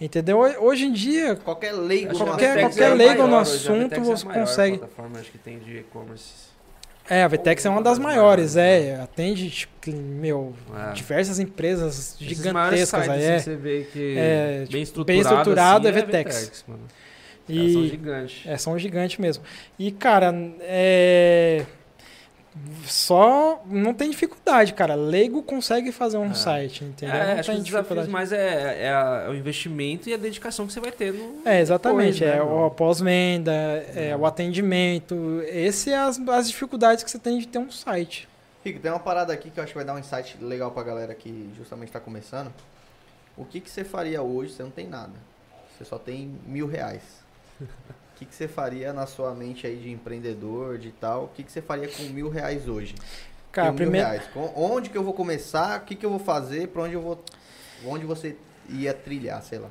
Entendeu? 0.00 0.38
Ho- 0.40 0.66
Hoje 0.66 0.84
em 0.86 0.92
dia, 0.92 1.36
Qualquer 1.36 1.72
leigo 1.72 2.16
Qualquer- 2.16 2.52
VTEX 2.54 2.64
assunto 2.66 2.78
qualquer 2.78 2.90
é 2.92 2.94
leigo 2.94 3.26
no 3.26 3.36
assunto, 3.36 3.88
VTEX 3.88 3.92
é 4.08 4.12
a 4.12 4.16
você 4.16 4.24
maior 4.26 4.40
consegue. 4.40 4.78
plataforma 4.78 5.18
acho 5.18 5.30
que 5.32 5.38
tem 5.38 5.58
de 5.58 5.78
e-commerce. 5.78 6.47
É, 7.08 7.22
a 7.24 7.28
Vtex 7.28 7.64
é 7.64 7.70
uma 7.70 7.82
das 7.82 7.98
maiores, 7.98 8.56
é, 8.56 9.00
atende, 9.00 9.50
tipo, 9.50 9.90
meu, 9.92 10.54
É. 10.90 10.92
diversas 10.92 11.38
empresas 11.38 12.14
Esses 12.20 12.36
gigantescas 12.36 13.08
aí, 13.08 13.22
é. 13.22 13.38
Você 13.38 13.56
vê 13.56 13.86
que 13.92 14.14
É, 14.18 14.64
bem 14.70 14.82
estruturado, 14.82 15.06
bem 15.06 15.20
estruturado 15.20 15.88
assim, 15.88 15.98
é 15.98 16.02
VTEX. 16.02 16.64
mano. 16.68 16.80
Elas 17.50 17.72
são 17.72 17.82
E 17.84 17.88
gigantes. 17.88 18.46
é, 18.46 18.56
são 18.58 18.78
gigantes 18.78 19.18
mesmo. 19.18 19.42
E, 19.78 19.90
cara, 19.90 20.34
é. 20.60 21.64
Só 22.84 23.62
não 23.66 23.94
tem 23.94 24.10
dificuldade, 24.10 24.72
cara. 24.74 24.94
Leigo 24.94 25.42
consegue 25.42 25.92
fazer 25.92 26.18
um 26.18 26.30
É. 26.30 26.34
site, 26.34 26.84
entendeu? 26.84 27.14
É, 27.14 27.32
não 27.34 27.40
acho 27.40 27.50
que 27.50 27.54
tem 27.56 27.62
desafios 27.64 28.08
mais 28.08 28.32
é, 28.32 28.84
é, 28.84 28.86
é 29.26 29.28
o 29.28 29.34
investimento 29.34 30.08
e 30.08 30.14
a 30.14 30.16
dedicação 30.16 30.66
que 30.66 30.72
você 30.72 30.80
vai 30.80 30.90
ter 30.90 31.12
no. 31.12 31.42
É, 31.44 31.60
exatamente. 31.60 32.20
depois, 32.20 32.32
né, 32.32 32.36
é 32.36 32.44
mano? 32.44 32.66
o 32.66 32.70
pós-venda, 32.70 33.52
é, 33.94 34.16
o 34.16 34.26
atendimento. 34.26 35.42
Esse 35.46 35.90
é 35.90 35.98
as, 35.98 36.18
as 36.28 36.48
dificuldades 36.48 37.04
que 37.04 37.10
você 37.10 37.18
tem 37.18 37.38
de 37.38 37.46
ter 37.46 37.58
um 37.58 37.70
site. 37.70 38.28
Rico, 38.64 38.80
tem 38.80 38.90
uma 38.90 38.98
parada 39.00 39.32
aqui 39.32 39.50
que 39.50 39.60
eu 39.60 39.64
acho 39.64 39.72
que 39.72 39.78
vai 39.78 39.84
dar 39.84 39.94
um 39.94 39.98
insight 39.98 40.36
legal 40.42 40.70
pra 40.70 40.82
galera 40.82 41.14
que 41.14 41.50
justamente 41.56 41.92
tá 41.92 42.00
começando. 42.00 42.52
O 43.36 43.44
que, 43.44 43.60
que 43.60 43.70
você 43.70 43.84
faria 43.84 44.20
hoje? 44.20 44.52
Você 44.52 44.62
não 44.64 44.70
tem 44.70 44.88
nada. 44.88 45.12
Você 45.76 45.84
só 45.84 45.96
tem 45.98 46.34
mil 46.44 46.66
reais. 46.66 47.02
O 48.18 48.20
que, 48.20 48.24
que 48.24 48.34
você 48.34 48.48
faria 48.48 48.92
na 48.92 49.06
sua 49.06 49.32
mente 49.32 49.64
aí 49.64 49.76
de 49.76 49.92
empreendedor, 49.92 50.76
de 50.76 50.90
tal? 50.90 51.26
O 51.26 51.28
que, 51.28 51.44
que 51.44 51.52
você 51.52 51.62
faria 51.62 51.86
com 51.86 52.02
mil 52.02 52.28
reais 52.28 52.66
hoje? 52.66 52.96
Cara, 53.52 53.72
primeiro. 53.72 54.08
reais. 54.08 54.24
Onde 54.56 54.90
que 54.90 54.98
eu 54.98 55.04
vou 55.04 55.14
começar? 55.14 55.78
O 55.78 55.84
que, 55.84 55.94
que 55.94 56.04
eu 56.04 56.10
vou 56.10 56.18
fazer? 56.18 56.66
Pra 56.66 56.82
onde 56.82 56.94
eu 56.94 57.00
vou. 57.00 57.22
Onde 57.86 58.04
você 58.04 58.34
ia 58.68 58.92
trilhar, 58.92 59.40
sei 59.44 59.60
lá. 59.60 59.68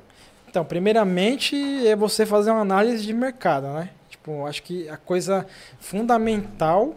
Então, 0.48 0.64
primeiramente 0.64 1.54
é 1.86 1.94
você 1.94 2.24
fazer 2.24 2.50
uma 2.50 2.62
análise 2.62 3.04
de 3.04 3.12
mercado, 3.12 3.66
né? 3.66 3.90
Tipo, 4.08 4.46
acho 4.46 4.62
que 4.62 4.88
a 4.88 4.96
coisa 4.96 5.46
fundamental 5.78 6.96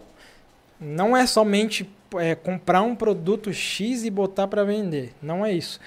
não 0.80 1.14
é 1.14 1.26
somente 1.26 1.86
é, 2.16 2.34
comprar 2.34 2.80
um 2.80 2.96
produto 2.96 3.52
X 3.52 4.04
e 4.04 4.10
botar 4.10 4.48
para 4.48 4.64
vender. 4.64 5.12
Não 5.20 5.44
é 5.44 5.52
isso. 5.52 5.78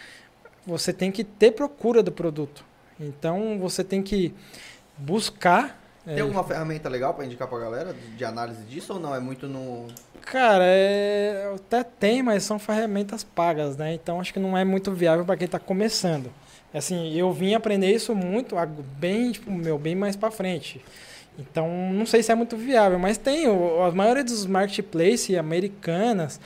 Você 0.63 0.93
tem 0.93 1.11
que 1.11 1.23
ter 1.23 1.53
procura 1.53 2.03
do 2.03 2.11
produto. 2.11 2.63
Então, 2.99 3.57
você 3.57 3.83
tem 3.83 4.03
que 4.03 4.31
buscar. 4.97 5.81
Tem 6.05 6.17
é, 6.17 6.21
alguma 6.21 6.43
ferramenta 6.43 6.87
legal 6.87 7.13
pra 7.13 7.25
indicar 7.25 7.47
pra 7.47 7.57
galera 7.57 7.93
de, 7.93 8.23
análise 8.23 8.63
disso 8.63 8.93
ou 8.93 8.99
não? 8.99 9.15
É 9.15 9.19
muito 9.19 9.47
no. 9.47 9.87
Cara, 10.21 10.63
é, 10.65 11.51
até 11.55 11.83
tem, 11.83 12.21
mas 12.21 12.43
são 12.43 12.59
ferramentas 12.59 13.23
pagas, 13.23 13.75
né? 13.75 13.93
Então 13.93 14.19
acho 14.19 14.33
que 14.33 14.39
não 14.39 14.57
é 14.57 14.63
muito 14.63 14.91
viável 14.91 15.25
para 15.25 15.37
quem 15.37 15.45
está 15.45 15.59
começando. 15.59 16.31
Assim, 16.73 17.13
eu 17.13 17.31
vim 17.31 17.53
aprender 17.53 17.93
isso 17.93 18.13
muito, 18.13 18.55
bem, 18.99 19.31
tipo, 19.31 19.49
meu, 19.49 19.79
bem 19.79 19.95
mais 19.95 20.15
para 20.15 20.29
frente. 20.29 20.83
Então, 21.37 21.69
não 21.93 22.05
sei 22.05 22.23
se 22.23 22.31
é 22.31 22.35
muito 22.35 22.55
viável, 22.55 22.97
mas 22.97 23.17
tem. 23.17 23.47
O, 23.47 23.81
a 23.81 23.91
maioria 23.91 24.23
dos 24.23 24.45
marketplaces 24.45 25.37
americanas, 25.37 26.39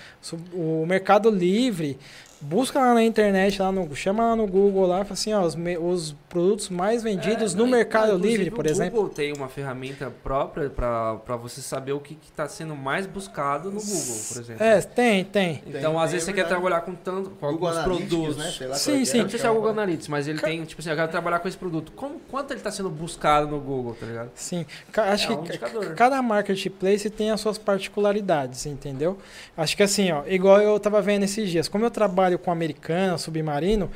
o 0.53 0.85
Mercado 0.85 1.29
Livre, 1.29 1.97
busca 2.41 2.79
lá 2.79 2.93
na 2.93 3.03
internet, 3.03 3.61
lá 3.61 3.71
no, 3.71 3.93
chama 3.95 4.23
lá 4.23 4.35
no 4.35 4.47
Google 4.47 4.85
lá, 4.87 5.03
fala 5.03 5.13
assim, 5.13 5.33
ó, 5.33 5.41
os, 5.41 5.55
me- 5.55 5.77
os 5.77 6.15
produtos 6.29 6.69
mais 6.69 7.03
vendidos 7.03 7.53
É, 7.53 7.57
no 7.57 7.63
não, 7.65 7.71
Mercado 7.71 8.13
inclusive, 8.15 8.37
Livre, 8.37 8.51
por 8.51 8.65
o 8.65 8.69
exemplo. 8.69 8.95
Google 9.01 9.13
tem 9.13 9.33
uma 9.33 9.47
ferramenta 9.49 10.11
própria 10.23 10.69
para 10.69 11.35
você 11.41 11.61
saber 11.61 11.91
o 11.93 11.99
que 11.99 12.17
está 12.23 12.47
sendo 12.47 12.75
mais 12.75 13.05
buscado 13.05 13.71
no 13.71 13.79
Google, 13.81 14.17
por 14.27 14.37
exemplo. 14.41 14.63
É, 14.63 14.81
tem, 14.81 15.23
tem. 15.25 15.61
Então, 15.67 15.71
Tem, 15.71 15.85
às 15.85 15.91
tem, 15.91 16.11
vezes 16.11 16.23
é 16.27 16.31
você 16.31 16.33
quer 16.33 16.47
trabalhar 16.47 16.81
com 16.81 16.93
tanto 16.95 17.31
com 17.31 17.47
Google 17.51 17.67
alguns 17.69 17.83
Analytics, 17.83 18.09
produtos. 18.09 18.37
né? 18.37 18.51
Sei 18.57 18.67
lá 18.67 18.75
Sim, 18.75 18.95
é 18.95 18.99
que 18.99 19.05
sim. 19.05 19.21
Não 19.23 19.29
sei 19.29 19.39
se 19.39 19.45
é 19.45 19.49
o 19.49 19.53
Google 19.55 19.69
Analytics, 19.71 20.07
mas 20.07 20.27
ele 20.27 20.39
tem, 20.39 20.63
tipo 20.63 20.81
assim, 20.81 20.89
eu 20.89 20.95
quero 20.95 21.11
trabalhar 21.11 21.39
com 21.39 21.47
esse 21.47 21.57
produto. 21.57 21.91
Como, 21.93 22.19
quanto 22.29 22.51
ele 22.51 22.59
está 22.59 22.71
sendo 22.71 22.89
buscado 22.89 23.47
no 23.47 23.59
Google, 23.59 23.95
tá 23.99 24.05
ligado? 24.05 24.29
Sim, 24.35 24.65
Ca- 24.91 25.11
acho 25.11 25.31
É 25.31 25.35
um 25.35 25.41
que 25.43 25.49
indicador. 25.49 25.93
cada 25.95 26.21
marketplace 26.21 27.09
tem 27.09 27.31
as 27.31 27.41
suas 27.41 27.57
particularidades, 27.57 28.65
entendeu? 28.65 29.17
Acho 29.57 29.75
que 29.75 29.83
assim, 29.83 30.11
ó, 30.11 30.23
igual 30.27 30.61
eu 30.61 30.79
tava 30.79 31.01
vendo 31.01 31.23
esses 31.23 31.49
dias, 31.49 31.67
como 31.67 31.83
eu 31.85 31.91
trabalho 31.91 32.28
com 32.37 32.51
americana, 32.51 33.17
submarino, 33.17 33.89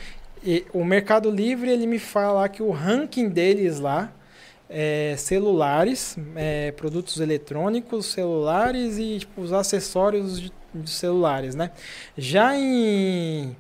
e 0.44 0.66
o 0.74 0.84
Mercado 0.84 1.30
Livre 1.32 1.70
ele 1.70 1.88
me 1.88 2.00
fala 2.00 2.50
que 2.50 2.62
o 2.62 2.72
ranking 2.72 3.30
deles 3.30 3.80
lá 3.80 4.12
é 4.70 5.16
celulares, 5.18 6.18
é, 6.36 6.72
produtos 6.72 7.20
eletrônicos, 7.20 8.08
celulares 8.08 8.98
e 8.98 9.20
tipo, 9.20 9.42
os 9.42 9.54
acessórios 9.54 10.42
de, 10.42 10.52
de 10.74 10.90
celulares, 10.90 11.54
né? 11.54 11.72
Já 12.18 12.58
em, 12.58 13.56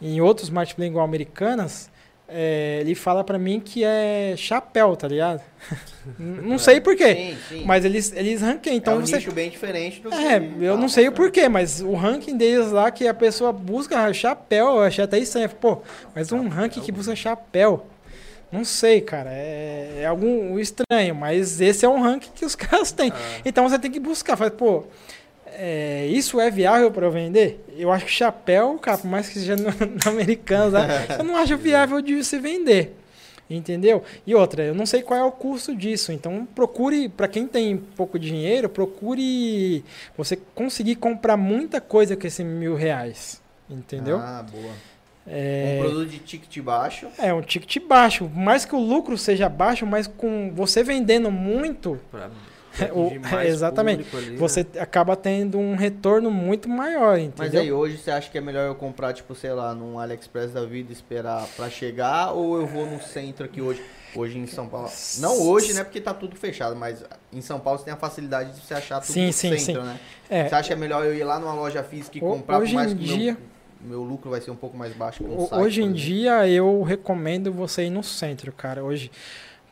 em 0.00 0.20
outros 0.20 0.50
marketplaces 0.50 0.96
americanas, 0.96 1.90
é, 2.28 2.78
ele 2.80 2.94
fala 2.94 3.22
pra 3.22 3.38
mim 3.38 3.60
que 3.60 3.84
é 3.84 4.34
chapéu, 4.36 4.96
tá 4.96 5.06
ligado? 5.08 5.40
não 6.18 6.58
sei 6.58 6.80
por 6.80 6.96
quê, 6.96 7.14
Sim, 7.14 7.36
sim. 7.48 7.64
mas 7.64 7.84
eles, 7.84 8.12
eles 8.14 8.40
ranqueiam. 8.42 8.76
Então 8.76 8.94
é 8.94 8.96
um 8.98 9.00
você. 9.06 9.16
nicho 9.16 9.32
bem 9.32 9.50
diferente 9.50 10.00
do 10.00 10.12
É, 10.12 10.40
que 10.40 10.64
eu 10.64 10.74
tá 10.74 10.80
não 10.80 10.88
sei 10.88 11.08
o 11.08 11.12
porquê, 11.12 11.48
mas 11.48 11.80
o 11.80 11.94
ranking 11.94 12.36
deles 12.36 12.70
lá 12.70 12.90
que 12.90 13.06
a 13.06 13.14
pessoa 13.14 13.52
busca 13.52 14.12
chapéu, 14.12 14.66
eu 14.76 14.80
achei 14.82 15.04
até 15.04 15.18
estranho. 15.18 15.48
Pô, 15.50 15.82
mas 16.14 16.32
um 16.32 16.48
ranking 16.48 16.80
que 16.80 16.92
busca 16.92 17.14
chapéu. 17.14 17.86
Não 18.50 18.64
sei, 18.64 19.00
cara. 19.00 19.30
É, 19.32 20.00
é 20.02 20.06
algum 20.06 20.58
estranho, 20.58 21.14
mas 21.14 21.60
esse 21.60 21.84
é 21.84 21.88
um 21.88 22.00
ranking 22.00 22.30
que 22.34 22.44
os 22.44 22.54
caras 22.56 22.92
têm. 22.92 23.10
Ah. 23.12 23.40
Então 23.44 23.68
você 23.68 23.78
tem 23.78 23.90
que 23.90 23.98
buscar. 24.00 24.36
Fala, 24.36 24.50
pô, 24.50 24.84
é, 25.58 26.06
isso 26.06 26.40
é 26.40 26.50
viável 26.50 26.90
para 26.90 27.08
vender? 27.08 27.64
Eu 27.76 27.90
acho 27.90 28.04
que 28.04 28.10
chapéu, 28.10 28.78
cara, 28.78 28.98
por 28.98 29.08
mais 29.08 29.28
que 29.28 29.38
seja 29.38 29.56
no, 29.56 29.64
no 29.64 30.10
americano, 30.10 30.76
eu 31.18 31.24
não 31.24 31.36
acho 31.36 31.56
viável 31.56 32.00
de 32.00 32.22
se 32.24 32.38
vender. 32.38 32.94
Entendeu? 33.48 34.02
E 34.26 34.34
outra, 34.34 34.64
eu 34.64 34.74
não 34.74 34.84
sei 34.84 35.02
qual 35.02 35.20
é 35.20 35.24
o 35.24 35.30
custo 35.30 35.74
disso. 35.74 36.10
Então 36.10 36.46
procure, 36.52 37.08
para 37.08 37.28
quem 37.28 37.46
tem 37.46 37.76
pouco 37.76 38.18
dinheiro, 38.18 38.68
procure 38.68 39.84
você 40.16 40.36
conseguir 40.54 40.96
comprar 40.96 41.36
muita 41.36 41.80
coisa 41.80 42.16
com 42.16 42.26
esses 42.26 42.44
mil 42.44 42.74
reais. 42.74 43.40
Entendeu? 43.70 44.18
Ah, 44.18 44.44
boa. 44.50 44.72
É, 45.28 45.78
Um 45.80 45.84
produto 45.84 46.08
de 46.08 46.18
ticket 46.18 46.60
baixo. 46.62 47.06
é 47.18 47.32
um 47.34 47.40
ticket 47.42 47.82
baixo. 47.84 48.28
Mais 48.34 48.64
que 48.64 48.74
o 48.74 48.80
lucro 48.80 49.16
seja 49.18 49.48
baixo, 49.48 49.84
mas 49.86 50.06
com 50.08 50.52
você 50.54 50.82
vendendo 50.82 51.30
muito, 51.30 52.00
Pra, 52.10 52.30
o- 52.92 53.06
atingir 53.06 53.18
mais 53.20 53.48
exatamente. 53.48 54.16
ali, 54.16 54.30
né? 54.30 54.36
você 54.36 54.66
acaba 54.78 55.16
tendo 55.16 55.58
um 55.58 55.74
retorno 55.76 56.30
muito 56.30 56.68
maior, 56.68 57.18
entendeu? 57.18 57.34
Mas 57.38 57.54
aí, 57.54 57.72
hoje 57.72 57.96
você 57.98 58.10
acha 58.10 58.30
que 58.30 58.38
é 58.38 58.40
melhor 58.40 58.66
eu 58.66 58.74
comprar, 58.74 59.12
tipo, 59.12 59.34
sei 59.34 59.52
lá, 59.52 59.74
num 59.74 59.98
AliExpress 59.98 60.52
da 60.52 60.64
vida 60.64 60.90
e 60.90 60.92
esperar 60.92 61.46
pra 61.56 61.68
chegar? 61.70 62.32
Ou 62.32 62.60
eu 62.60 62.66
vou 62.66 62.86
no 62.86 63.00
centro 63.00 63.44
aqui 63.44 63.60
hoje, 63.60 63.82
hoje 64.14 64.38
em 64.38 64.46
São 64.46 64.68
Paulo? 64.68 64.90
Não 65.18 65.40
hoje, 65.42 65.72
né? 65.74 65.82
Porque 65.84 66.00
tá 66.00 66.12
tudo 66.14 66.36
fechado, 66.36 66.76
mas 66.76 67.02
em 67.32 67.40
São 67.40 67.58
Paulo 67.60 67.78
você 67.78 67.84
tem 67.86 67.94
a 67.94 67.96
facilidade 67.96 68.52
de 68.52 68.60
você 68.64 68.74
achar 68.74 69.00
tudo 69.00 69.12
Sim, 69.12 69.26
no 69.26 69.32
sim, 69.32 69.56
centro, 69.58 69.82
sim. 69.82 69.88
né? 69.88 70.00
É, 70.28 70.48
Você 70.48 70.54
acha 70.54 70.68
que 70.68 70.72
é 70.72 70.76
melhor 70.76 71.04
eu 71.04 71.14
ir 71.14 71.24
lá 71.24 71.38
numa 71.38 71.54
loja 71.54 71.82
física 71.82 72.18
e 72.18 72.20
comprar, 72.20 72.58
hoje 72.58 72.72
por 72.72 72.76
mais 72.78 72.92
em 72.92 72.96
que 72.96 73.04
dia- 73.04 73.36
meu, 73.80 73.98
meu 73.98 74.02
lucro 74.02 74.30
vai 74.30 74.40
ser 74.40 74.50
um 74.50 74.56
pouco 74.56 74.76
mais 74.76 74.92
baixo 74.94 75.22
com 75.22 75.36
o 75.36 75.46
site, 75.46 75.62
hoje 75.62 75.82
em 75.82 75.92
dia 75.92 76.48
eu 76.48 76.82
recomendo 76.82 77.52
você 77.52 77.84
ir 77.84 77.90
no 77.90 78.02
centro, 78.02 78.50
cara. 78.52 78.82
Hoje, 78.82 79.10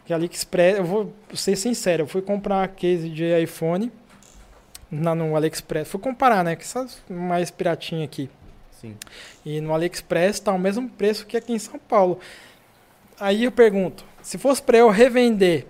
porque 0.04 0.12
AliExpress, 0.12 0.76
eu 0.76 0.84
vou 0.84 1.14
ser 1.32 1.56
sincero, 1.56 2.02
eu 2.02 2.06
fui 2.06 2.20
comprar 2.20 2.68
case 2.68 3.08
de 3.08 3.24
iPhone 3.40 3.90
na, 4.90 5.14
no 5.14 5.34
AliExpress. 5.34 5.88
Fui 5.88 5.98
comparar, 5.98 6.44
né? 6.44 6.54
Que 6.54 6.62
essas 6.62 7.02
mais 7.08 7.50
piratinha 7.50 8.04
aqui. 8.04 8.28
Sim. 8.70 8.94
E 9.46 9.62
no 9.62 9.72
AliExpress 9.72 10.40
tá 10.40 10.52
o 10.52 10.58
mesmo 10.58 10.90
preço 10.90 11.24
que 11.24 11.38
aqui 11.38 11.54
em 11.54 11.58
São 11.58 11.78
Paulo. 11.78 12.20
Aí 13.18 13.44
eu 13.44 13.52
pergunto, 13.52 14.04
se 14.20 14.36
fosse 14.36 14.60
para 14.60 14.76
eu 14.76 14.90
revender, 14.90 15.66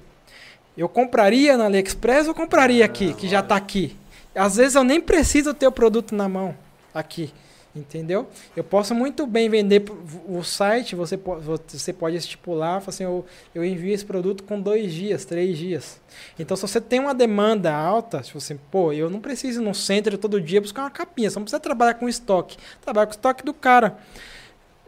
eu 0.76 0.88
compraria 0.88 1.56
na 1.56 1.66
AliExpress 1.66 2.26
ou 2.26 2.34
compraria 2.34 2.84
aqui, 2.84 3.14
que 3.14 3.28
já 3.28 3.40
tá 3.40 3.54
aqui? 3.54 3.96
Às 4.34 4.56
vezes 4.56 4.74
eu 4.74 4.82
nem 4.82 5.00
preciso 5.00 5.54
ter 5.54 5.68
o 5.68 5.72
produto 5.72 6.12
na 6.12 6.28
mão 6.28 6.56
aqui, 6.92 7.32
entendeu? 7.74 8.28
Eu 8.56 8.62
posso 8.62 8.94
muito 8.94 9.26
bem 9.26 9.48
vender 9.48 9.84
o 10.28 10.42
site, 10.44 10.94
você 10.94 11.16
pode, 11.16 11.44
você 11.44 11.92
pode 11.92 12.16
estipular, 12.16 12.80
falar 12.80 12.88
assim, 12.90 13.04
eu, 13.04 13.24
eu 13.54 13.64
envio 13.64 13.92
esse 13.92 14.04
produto 14.04 14.44
com 14.44 14.60
dois 14.60 14.92
dias, 14.92 15.24
três 15.24 15.58
dias. 15.58 16.00
Então, 16.38 16.56
se 16.56 16.62
você 16.62 16.80
tem 16.80 17.00
uma 17.00 17.14
demanda 17.14 17.74
alta, 17.74 18.22
se 18.22 18.32
você, 18.32 18.56
pô, 18.70 18.92
eu 18.92 19.10
não 19.10 19.20
preciso 19.20 19.60
ir 19.60 19.64
no 19.64 19.74
centro 19.74 20.16
todo 20.16 20.40
dia 20.40 20.60
buscar 20.60 20.82
uma 20.82 20.90
capinha, 20.90 21.28
você 21.28 21.36
não 21.38 21.44
precisa 21.44 21.60
trabalhar 21.60 21.94
com 21.94 22.08
estoque, 22.08 22.56
trabalha 22.80 23.06
com 23.06 23.12
o 23.12 23.16
estoque 23.16 23.44
do 23.44 23.52
cara. 23.52 23.98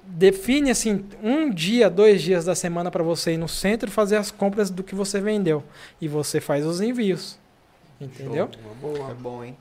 Define 0.09 0.71
assim 0.71 1.05
um 1.21 1.51
dia, 1.51 1.91
dois 1.91 2.23
dias 2.23 2.45
da 2.45 2.55
semana 2.55 2.93
para 2.93 3.03
você 3.03 3.33
ir 3.33 3.39
no 3.39 3.49
centro 3.49 3.89
e 3.89 3.93
fazer 3.93 4.15
as 4.17 4.31
compras 4.31 4.71
do 4.71 4.85
que 4.85 4.95
você 4.95 5.21
vendeu 5.21 5.65
e 6.01 6.07
você 6.07 6.41
faz 6.41 6.65
os 6.65 6.81
envios, 6.81 7.37
entendeu? 8.01 8.49
Uma 8.65 8.75
boa. 8.75 9.11
É 9.11 9.15
bom, 9.15 9.43
hein? 9.43 9.57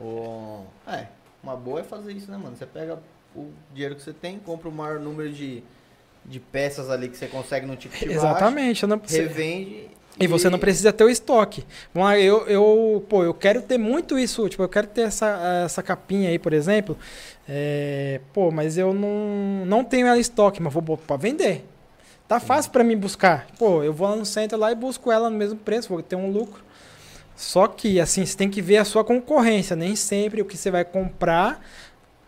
O- 0.00 0.64
É, 0.86 1.06
uma 1.42 1.56
boa 1.56 1.80
é 1.80 1.82
fazer 1.82 2.12
isso, 2.12 2.30
né, 2.30 2.36
mano? 2.36 2.56
Você 2.56 2.66
pega 2.66 2.98
o 3.34 3.50
dinheiro 3.72 3.94
que 3.96 4.02
você 4.02 4.12
tem, 4.12 4.38
compra 4.38 4.68
o 4.68 4.72
maior 4.72 5.00
número 5.00 5.32
de, 5.32 5.62
de 6.24 6.38
peças 6.38 6.90
ali 6.90 7.08
que 7.08 7.16
você 7.16 7.26
consegue 7.26 7.66
no 7.66 7.76
ticket 7.76 8.00
baixo, 8.00 8.12
Exatamente. 8.14 8.82
eu 8.82 8.88
não- 8.88 9.00
revende 9.08 9.88
E 10.20 10.26
você 10.26 10.50
não 10.50 10.58
precisa 10.58 10.92
ter 10.92 11.04
o 11.04 11.08
estoque. 11.08 11.64
Lá, 11.94 12.18
eu, 12.18 12.46
eu, 12.46 13.04
pô, 13.08 13.24
eu 13.24 13.32
quero 13.32 13.62
ter 13.62 13.78
muito 13.78 14.18
isso. 14.18 14.46
Tipo, 14.48 14.62
eu 14.62 14.68
quero 14.68 14.86
ter 14.86 15.02
essa, 15.02 15.62
essa 15.64 15.82
capinha 15.82 16.28
aí, 16.28 16.38
por 16.38 16.52
exemplo. 16.52 16.96
É, 17.48 18.20
pô, 18.32 18.50
mas 18.50 18.76
eu 18.76 18.92
não, 18.92 19.64
não 19.66 19.82
tenho 19.82 20.06
ela 20.06 20.18
em 20.18 20.20
estoque, 20.20 20.62
mas 20.62 20.72
vou 20.72 20.96
para 20.98 21.16
vender. 21.16 21.64
Tá 22.28 22.38
fácil 22.38 22.70
para 22.70 22.84
mim 22.84 22.96
buscar. 22.96 23.46
Pô, 23.58 23.82
eu 23.82 23.92
vou 23.92 24.08
lá 24.08 24.14
no 24.16 24.24
centro 24.24 24.58
lá 24.58 24.70
e 24.70 24.74
busco 24.74 25.10
ela 25.10 25.28
no 25.28 25.36
mesmo 25.36 25.58
preço, 25.58 25.88
vou 25.88 26.02
ter 26.02 26.16
um 26.16 26.30
lucro. 26.30 26.62
Só 27.36 27.66
que, 27.66 28.00
assim, 28.00 28.24
você 28.24 28.36
tem 28.36 28.48
que 28.50 28.62
ver 28.62 28.76
a 28.78 28.84
sua 28.84 29.04
concorrência. 29.04 29.74
Nem 29.74 29.96
sempre 29.96 30.40
o 30.40 30.44
que 30.44 30.56
você 30.56 30.70
vai 30.70 30.84
comprar 30.84 31.60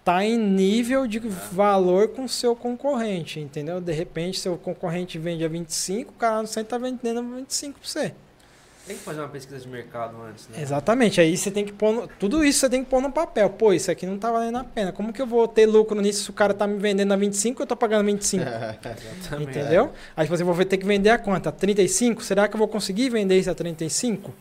tá 0.05 0.23
em 0.25 0.37
nível 0.39 1.07
de 1.07 1.19
valor 1.19 2.09
com 2.09 2.25
o 2.25 2.29
seu 2.29 2.55
concorrente, 2.55 3.41
entendeu? 3.41 3.81
De 3.81 3.93
repente, 3.93 4.39
seu 4.39 4.57
concorrente 4.59 5.19
vende 5.19 5.43
a 5.45 5.49
25, 5.49 6.11
o 6.11 6.15
cara 6.15 6.43
no 6.43 6.47
centro 6.49 6.71
tá 6.71 6.79
vendendo 6.79 7.21
a 7.21 7.23
25 7.23 7.79
pra 7.81 7.89
você. 7.89 8.13
Tem 8.87 8.99
que 8.99 9.03
fazer 9.03 9.21
uma 9.21 9.29
pesquisa 9.29 9.59
de 9.61 9.67
mercado 9.67 10.15
antes, 10.29 10.47
né? 10.49 10.61
Exatamente, 10.61 11.19
aí 11.19 11.35
você 11.39 11.51
tem 11.51 11.65
que 11.65 11.73
pôr. 11.73 11.91
no- 11.91 12.07
tudo 12.07 12.45
isso 12.45 12.59
você 12.61 12.69
tem 12.69 12.85
que 12.85 12.91
pôr 12.91 13.01
no 13.01 13.11
papel. 13.11 13.49
Pô, 13.49 13.73
isso 13.73 13.91
aqui 13.91 14.05
não 14.05 14.19
tá 14.19 14.31
valendo 14.31 14.59
a 14.59 14.65
pena. 14.65 14.93
Como 14.93 15.11
que 15.11 15.23
eu 15.23 15.27
vou 15.27 15.49
ter 15.49 15.65
lucro 15.65 15.99
nisso 16.03 16.25
se 16.25 16.29
o 16.29 16.35
cara 16.35 16.53
tá 16.53 16.67
me 16.67 16.79
vendendo 16.79 17.11
a 17.13 17.17
25 17.17 17.63
e 17.63 17.65
eu 17.65 17.67
tô 17.67 17.75
pagando 17.75 18.05
25? 18.05 18.45
Também. 19.31 19.47
Entendeu? 19.49 19.91
Aí 20.15 20.27
tipo, 20.27 20.35
assim, 20.35 20.45
eu 20.47 20.53
vou 20.53 20.65
ter 20.67 20.77
que 20.77 20.85
vender 20.85 21.09
a 21.09 21.17
quanto? 21.17 21.49
A 21.49 21.53
35? 21.53 22.23
Será 22.23 22.47
que 22.47 22.57
eu 22.57 22.59
vou 22.59 22.69
conseguir 22.69 23.09
vender 23.09 23.39
isso 23.39 23.51
a 23.51 23.55
35? 23.55 24.35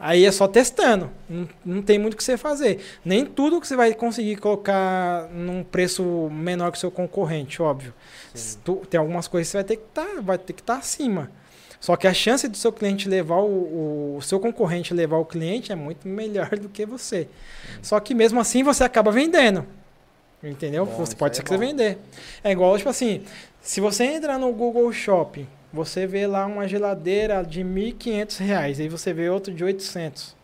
Aí 0.00 0.24
é 0.24 0.30
só 0.30 0.46
testando. 0.46 1.10
Não, 1.28 1.48
não 1.64 1.82
tem 1.82 1.98
muito 1.98 2.14
o 2.14 2.16
que 2.16 2.22
você 2.22 2.36
fazer. 2.36 2.78
Nem 3.04 3.24
tudo 3.26 3.60
que 3.60 3.66
você 3.66 3.74
vai 3.74 3.92
conseguir 3.94 4.36
colocar 4.36 5.28
num 5.32 5.64
preço 5.64 6.02
menor 6.30 6.70
que 6.70 6.78
o 6.78 6.80
seu 6.80 6.90
concorrente, 6.90 7.60
óbvio. 7.60 7.92
Tu- 8.64 8.82
tem 8.88 8.98
algumas 9.00 9.26
coisas 9.26 9.48
que 9.48 9.52
você 9.52 9.56
vai 9.58 9.64
ter 9.64 9.76
que 9.76 9.82
tá, 9.92 10.06
vai 10.22 10.38
ter 10.38 10.52
que 10.52 10.60
estar 10.62 10.76
acima. 10.76 11.30
Só 11.80 11.96
que 11.96 12.06
a 12.06 12.14
chance 12.14 12.46
do 12.48 12.56
seu 12.56 12.72
cliente 12.72 13.08
levar 13.08 13.40
o, 13.40 14.16
o, 14.16 14.22
seu 14.22 14.38
concorrente 14.40 14.92
levar 14.94 15.16
o 15.18 15.24
cliente 15.24 15.70
é 15.72 15.76
muito 15.76 16.06
melhor 16.08 16.50
do 16.58 16.68
que 16.68 16.84
você. 16.86 17.28
Só 17.82 17.98
que 18.00 18.14
mesmo 18.14 18.40
assim 18.40 18.62
você 18.62 18.84
acaba 18.84 19.10
vendendo. 19.10 19.64
Entendeu? 20.42 20.86
Bom, 20.86 20.94
você 20.94 21.16
pode 21.16 21.36
ser 21.36 21.42
é 21.42 21.44
que 21.44 21.50
você 21.50 21.56
bom. 21.56 21.66
vender. 21.66 21.98
É 22.44 22.52
igual, 22.52 22.76
tipo 22.76 22.88
assim, 22.88 23.22
se 23.60 23.80
você 23.80 24.04
entrar 24.04 24.38
no 24.38 24.52
Google 24.52 24.92
Shopping, 24.92 25.46
você 25.72 26.06
vê 26.06 26.26
lá 26.26 26.46
uma 26.46 26.66
geladeira 26.66 27.42
de 27.42 27.62
1.500 27.62 28.38
reais, 28.38 28.80
aí 28.80 28.88
você 28.88 29.12
vê 29.12 29.28
outro 29.28 29.52
de 29.52 29.62
800. 29.64 30.36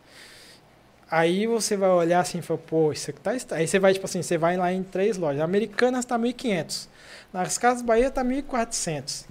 Aí 1.11 1.47
você 1.47 1.77
vai 1.77 1.91
olhar 1.91 2.21
assim 2.21 2.39
e 2.39 2.43
fala, 2.43 2.59
pô, 2.67 2.91
isso 2.93 3.11
aqui 3.11 3.21
tá... 3.21 3.33
Aí 3.55 3.69
você 3.69 3.79
vai, 3.79 3.93
tipo 3.93 4.05
assim, 4.05 4.21
você 4.23 4.37
vai 4.37 4.57
lá 4.57 4.73
em 4.73 4.83
três 4.83 5.17
lojas. 5.17 5.41
Americanas 5.43 6.05
tá 6.05 6.19
1.500. 6.19 6.89
Nas 7.33 7.57
Casas 7.57 7.83
Bahia 7.83 8.11
tá 8.11 8.25
1.400. 8.25 9.27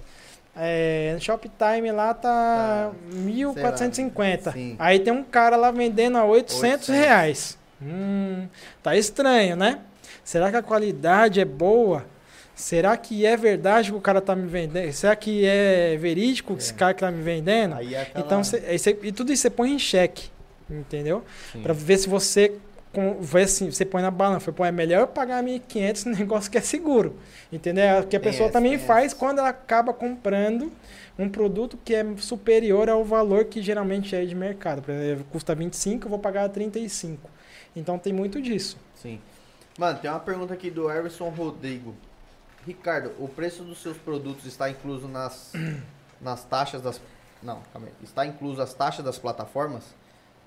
É, 0.56 1.12
no 1.14 1.20
Shoptime 1.20 1.90
lá 1.90 2.14
tá 2.14 2.90
Tá, 2.92 3.16
1.450. 3.16 4.52
sim. 4.52 4.76
Aí 4.78 5.00
tem 5.00 5.12
um 5.12 5.24
cara 5.24 5.56
lá 5.56 5.70
vendendo 5.70 6.16
a 6.16 6.24
800 6.24 6.62
800. 6.62 6.88
reais. 6.88 7.58
Hum, 7.82 8.46
tá 8.82 8.96
estranho, 8.96 9.56
né? 9.56 9.80
Será 10.22 10.50
que 10.50 10.56
a 10.56 10.62
qualidade 10.62 11.40
é 11.40 11.44
boa? 11.44 12.06
Será 12.54 12.96
que 12.96 13.26
é 13.26 13.36
verdade 13.36 13.90
que 13.90 13.96
o 13.96 14.00
cara 14.00 14.20
tá 14.20 14.34
me 14.36 14.46
vendendo? 14.46 14.92
Será 14.92 15.16
que 15.16 15.44
é 15.44 15.96
verídico 15.96 16.54
que 16.54 16.62
esse 16.62 16.72
É. 16.72 16.76
cara 16.76 16.94
que 16.94 17.00
tá 17.00 17.10
me 17.10 17.22
vendendo? 17.22 17.74
Aí 17.74 17.94
é 17.94 18.02
aquela... 18.02 18.24
Então, 18.24 18.44
cê- 18.44 18.78
cê- 18.78 18.96
e 19.02 19.10
tudo 19.12 19.32
isso 19.32 19.42
você 19.42 19.50
põe 19.50 19.72
em 19.72 19.78
xeque, 19.78 20.28
entendeu? 20.70 21.24
Pra 21.62 21.72
ver 21.72 21.98
se 21.98 22.08
você 22.08 22.52
com, 22.92 23.20
vê 23.20 23.42
assim, 23.42 23.72
você 23.72 23.84
põe 23.84 24.00
na 24.02 24.10
balança, 24.10 24.52
pô, 24.52 24.64
é 24.64 24.70
melhor 24.70 25.00
eu 25.00 25.08
pagar 25.08 25.42
1.500 25.42 26.04
no 26.06 26.12
negócio 26.16 26.48
que 26.48 26.56
é 26.56 26.60
seguro, 26.60 27.16
entendeu? 27.52 27.82
É 27.84 28.00
o 28.00 28.06
que 28.06 28.14
a 28.16 28.20
pessoa 28.20 28.48
também 28.50 28.78
faz 28.78 29.12
quando 29.12 29.40
ela 29.40 29.48
acaba 29.48 29.92
comprando 29.92 30.70
um 31.18 31.28
produto 31.28 31.76
que 31.84 31.92
é 31.92 32.06
superior 32.18 32.88
ao 32.88 33.04
valor 33.04 33.46
que 33.46 33.60
geralmente 33.60 34.14
é 34.14 34.24
de 34.24 34.34
mercado. 34.34 34.80
Por 34.80 34.92
exemplo, 34.94 35.26
custa 35.32 35.56
25, 35.56 36.06
eu 36.06 36.10
vou 36.10 36.20
pagar 36.20 36.48
35. 36.50 37.28
Então 37.74 37.98
tem 37.98 38.12
muito 38.12 38.40
disso. 38.40 38.76
Sim. 38.94 39.20
Mano, 39.76 39.98
tem 39.98 40.08
uma 40.08 40.20
pergunta 40.20 40.54
aqui 40.54 40.70
do 40.70 40.88
Everson 40.88 41.30
Rodrigo. 41.30 41.96
Ricardo, 42.66 43.12
o 43.18 43.28
preço 43.28 43.62
dos 43.62 43.78
seus 43.82 43.96
produtos 43.96 44.46
está 44.46 44.70
incluso 44.70 45.06
nas, 45.08 45.52
nas 46.20 46.44
taxas 46.44 46.80
das. 46.80 47.00
Não, 47.42 47.60
calma 47.72 47.88
aí. 47.88 47.92
Está 48.02 48.24
incluso 48.26 48.62
as 48.62 48.72
taxas 48.72 49.04
das 49.04 49.18
plataformas? 49.18 49.82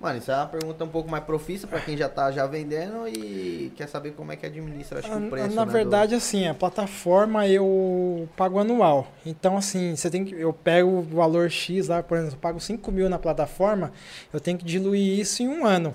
Mano, 0.00 0.18
isso 0.18 0.30
é 0.30 0.36
uma 0.36 0.46
pergunta 0.46 0.84
um 0.84 0.88
pouco 0.88 1.10
mais 1.10 1.24
profissa 1.24 1.66
para 1.66 1.80
quem 1.80 1.96
já 1.96 2.08
tá 2.08 2.30
já 2.30 2.46
vendendo 2.46 3.08
e 3.08 3.72
quer 3.76 3.88
saber 3.88 4.12
como 4.12 4.30
é 4.30 4.36
que 4.36 4.46
administra, 4.46 5.00
acho 5.00 5.08
que 5.08 5.14
Ah, 5.14 5.18
o 5.18 5.28
preço. 5.28 5.54
Na 5.56 5.64
né, 5.66 5.72
do- 5.72 5.72
verdade, 5.72 6.14
assim, 6.14 6.46
a 6.46 6.54
plataforma 6.54 7.48
eu 7.48 8.28
pago 8.36 8.60
anual. 8.60 9.08
Então, 9.26 9.56
assim, 9.56 9.96
você 9.96 10.08
tem 10.08 10.24
que. 10.24 10.34
Eu 10.34 10.52
pego 10.52 10.88
o 10.98 11.02
valor 11.02 11.50
X 11.50 11.88
lá, 11.88 12.00
por 12.00 12.16
exemplo, 12.16 12.36
eu 12.36 12.40
pago 12.40 12.60
5 12.60 12.92
mil 12.92 13.08
na 13.08 13.18
plataforma, 13.18 13.92
eu 14.32 14.38
tenho 14.38 14.56
que 14.56 14.64
diluir 14.64 15.18
isso 15.18 15.42
em 15.42 15.48
um 15.48 15.66
ano. 15.66 15.92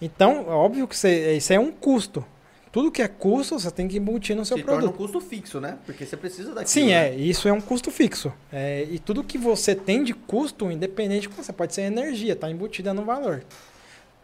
Então, 0.00 0.46
óbvio 0.48 0.88
que 0.88 0.96
você, 0.96 1.36
isso 1.36 1.52
é 1.52 1.58
um 1.58 1.70
custo. 1.70 2.24
Tudo 2.74 2.90
que 2.90 3.00
é 3.00 3.06
custo, 3.06 3.56
você 3.56 3.70
tem 3.70 3.86
que 3.86 3.98
embutir 3.98 4.34
no 4.34 4.44
seu 4.44 4.56
se 4.56 4.64
torna 4.64 4.80
produto. 4.80 4.96
um 4.96 4.98
custo 4.98 5.20
fixo, 5.20 5.60
né? 5.60 5.78
Porque 5.86 6.04
você 6.04 6.16
precisa 6.16 6.48
daquilo. 6.48 6.66
Sim, 6.66 6.86
né? 6.86 7.10
é. 7.10 7.14
Isso 7.14 7.46
é 7.46 7.52
um 7.52 7.60
custo 7.60 7.88
fixo. 7.88 8.32
É, 8.52 8.84
e 8.90 8.98
tudo 8.98 9.22
que 9.22 9.38
você 9.38 9.76
tem 9.76 10.02
de 10.02 10.12
custo, 10.12 10.68
independente, 10.68 11.28
você 11.28 11.52
pode 11.52 11.72
ser 11.72 11.82
energia, 11.82 12.32
está 12.32 12.50
embutida 12.50 12.92
no 12.92 13.04
valor. 13.04 13.44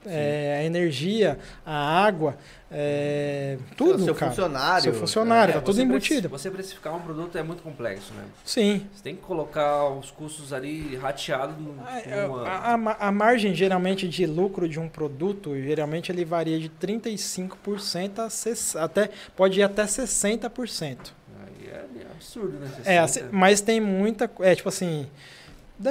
É, 0.07 0.59
a 0.61 0.65
energia, 0.65 1.39
a 1.65 2.03
água, 2.05 2.37
é, 2.73 3.59
tudo, 3.77 4.03
seu 4.05 4.15
cara. 4.15 4.31
funcionário. 4.31 4.83
Seu 4.83 4.95
funcionário, 4.95 5.51
É, 5.51 5.55
tá 5.55 5.61
tudo 5.61 5.81
embutido. 5.83 6.29
Você 6.31 6.51
precificar 6.51 6.97
um 6.97 7.01
produto 7.01 7.37
é 7.37 7.43
muito 7.43 7.63
complexo, 7.63 8.15
né? 8.15 8.25
Sim. 8.45 8.87
Você 8.95 9.03
tem 9.03 9.15
que 9.17 9.21
colocar 9.23 9.89
os 9.91 10.11
custos 10.11 10.53
ali 10.55 10.97
rateados 10.97 11.57
no, 11.59 11.73
A, 11.87 12.27
no 12.27 12.35
ano. 12.37 12.47
a- 12.47 12.75
a 13.03 13.09
a 13.09 13.13
margem 13.13 13.55
geralmente 13.55 14.09
de 14.09 14.25
lucro 14.25 14.67
de 14.69 14.81
um 14.81 14.89
produto, 14.89 15.55
geralmente 15.61 16.11
ele 16.11 16.25
varia 16.25 16.59
de 16.59 16.69
35% 16.71 18.21
a 18.21 18.31
60, 18.31 18.83
até 18.83 19.11
pode 19.37 19.61
ir 19.61 19.63
até 19.63 19.85
60%. 19.87 21.13
Aí 21.47 21.69
é 21.69 22.07
absurdo, 22.15 22.59
né? 22.59 22.67
É, 22.81 22.83
60. 22.83 23.03
assim, 23.05 23.25
mas 23.31 23.61
tem 23.61 23.81
muita, 23.81 24.31
é 24.41 24.55
tipo 24.55 24.69
assim, 24.69 25.07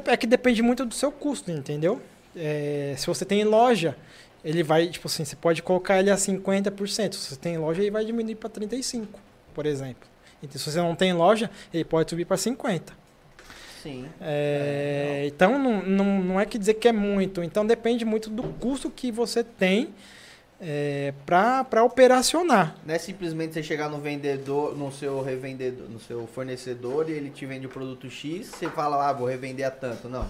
é 0.05 0.17
que 0.17 0.25
depende 0.27 0.61
muito 0.61 0.85
do 0.85 0.93
seu 0.95 1.11
custo, 1.11 1.51
entendeu? 1.51 2.01
É, 2.39 2.95
se 2.97 3.05
você 3.05 3.25
tem 3.25 3.43
loja, 3.43 3.95
ele 4.43 4.63
vai, 4.63 4.87
tipo 4.87 5.07
assim, 5.07 5.25
você 5.25 5.35
pode 5.35 5.61
colocar 5.61 5.99
ele 5.99 6.09
a 6.09 6.15
50%. 6.15 7.13
Se 7.13 7.31
você 7.31 7.35
tem 7.35 7.57
loja, 7.57 7.81
ele 7.81 7.91
vai 7.91 8.05
diminuir 8.05 8.35
para 8.35 8.49
35, 8.49 9.19
por 9.53 9.65
exemplo. 9.65 10.07
Então, 10.41 10.57
se 10.57 10.71
você 10.71 10.79
não 10.79 10.95
tem 10.95 11.11
loja, 11.11 11.51
ele 11.73 11.83
pode 11.83 12.09
subir 12.09 12.25
para 12.25 12.37
50. 12.37 12.93
Sim. 13.83 14.05
É, 14.19 15.23
então 15.25 15.57
não, 15.57 15.81
não, 15.81 16.21
não 16.21 16.39
é 16.39 16.45
que 16.45 16.57
dizer 16.57 16.75
que 16.75 16.87
é 16.87 16.91
muito. 16.91 17.41
Então 17.41 17.65
depende 17.65 18.03
muito 18.03 18.29
do 18.29 18.43
custo 18.43 18.89
que 18.89 19.11
você 19.11 19.43
tem 19.43 19.93
é, 20.59 21.13
para 21.25 21.83
operacionar. 21.83 22.75
Não 22.85 22.93
é 22.93 22.97
simplesmente 22.97 23.53
você 23.53 23.63
chegar 23.63 23.89
no 23.89 23.99
vendedor, 23.99 24.77
no 24.77 24.91
seu 24.91 25.21
revendedor, 25.21 25.89
no 25.89 25.99
seu 25.99 26.27
fornecedor 26.27 27.09
e 27.09 27.13
ele 27.13 27.29
te 27.29 27.45
vende 27.45 27.67
o 27.67 27.69
produto 27.69 28.09
X, 28.09 28.47
você 28.47 28.69
fala, 28.69 29.09
ah, 29.09 29.13
vou 29.13 29.27
revender 29.27 29.65
a 29.65 29.71
tanto. 29.71 30.09
Não. 30.09 30.27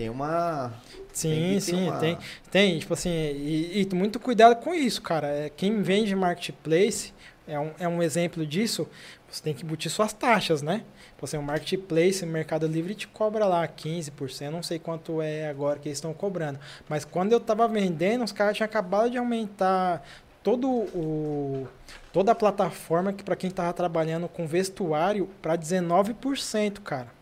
Tem 0.00 0.08
uma. 0.08 0.72
Sim, 1.12 1.28
Tem 1.28 1.60
sim, 1.60 1.88
uma- 1.88 1.98
tem, 1.98 2.18
tem. 2.50 2.78
Tipo 2.78 2.94
assim, 2.94 3.10
e, 3.10 3.86
e 3.92 3.94
muito 3.94 4.18
cuidado 4.18 4.56
com 4.56 4.72
isso, 4.74 5.02
cara. 5.02 5.26
É, 5.26 5.50
quem 5.50 5.82
vende 5.82 6.16
marketplace 6.16 7.12
é 7.46 7.60
um, 7.60 7.70
é 7.78 7.86
um 7.86 8.02
exemplo 8.02 8.46
disso. 8.46 8.88
Você 9.30 9.42
tem 9.42 9.52
que 9.52 9.62
embutir 9.62 9.90
suas 9.90 10.14
taxas, 10.14 10.62
né? 10.62 10.84
Tipo 11.10 11.26
assim, 11.26 11.36
o 11.36 11.42
marketplace, 11.42 12.24
o 12.24 12.26
Mercado 12.26 12.66
Livre 12.66 12.94
te 12.94 13.06
cobra 13.06 13.44
lá 13.44 13.68
15%, 13.68 14.46
eu 14.46 14.50
não 14.50 14.62
sei 14.62 14.78
quanto 14.78 15.20
é 15.20 15.50
agora 15.50 15.78
que 15.78 15.86
eles 15.88 15.98
estão 15.98 16.14
cobrando. 16.14 16.58
Mas 16.88 17.04
quando 17.04 17.32
eu 17.32 17.38
tava 17.38 17.68
vendendo, 17.68 18.24
os 18.24 18.32
caras 18.32 18.56
tinham 18.56 18.64
acabado 18.64 19.10
de 19.10 19.18
aumentar 19.18 20.02
todo 20.42 20.66
o 20.66 21.68
toda 22.10 22.32
a 22.32 22.34
plataforma 22.34 23.12
que 23.12 23.22
para 23.22 23.36
quem 23.36 23.50
tava 23.50 23.74
trabalhando 23.74 24.26
com 24.28 24.46
vestuário 24.46 25.28
para 25.42 25.56
19%, 25.56 26.80
cara. 26.80 27.19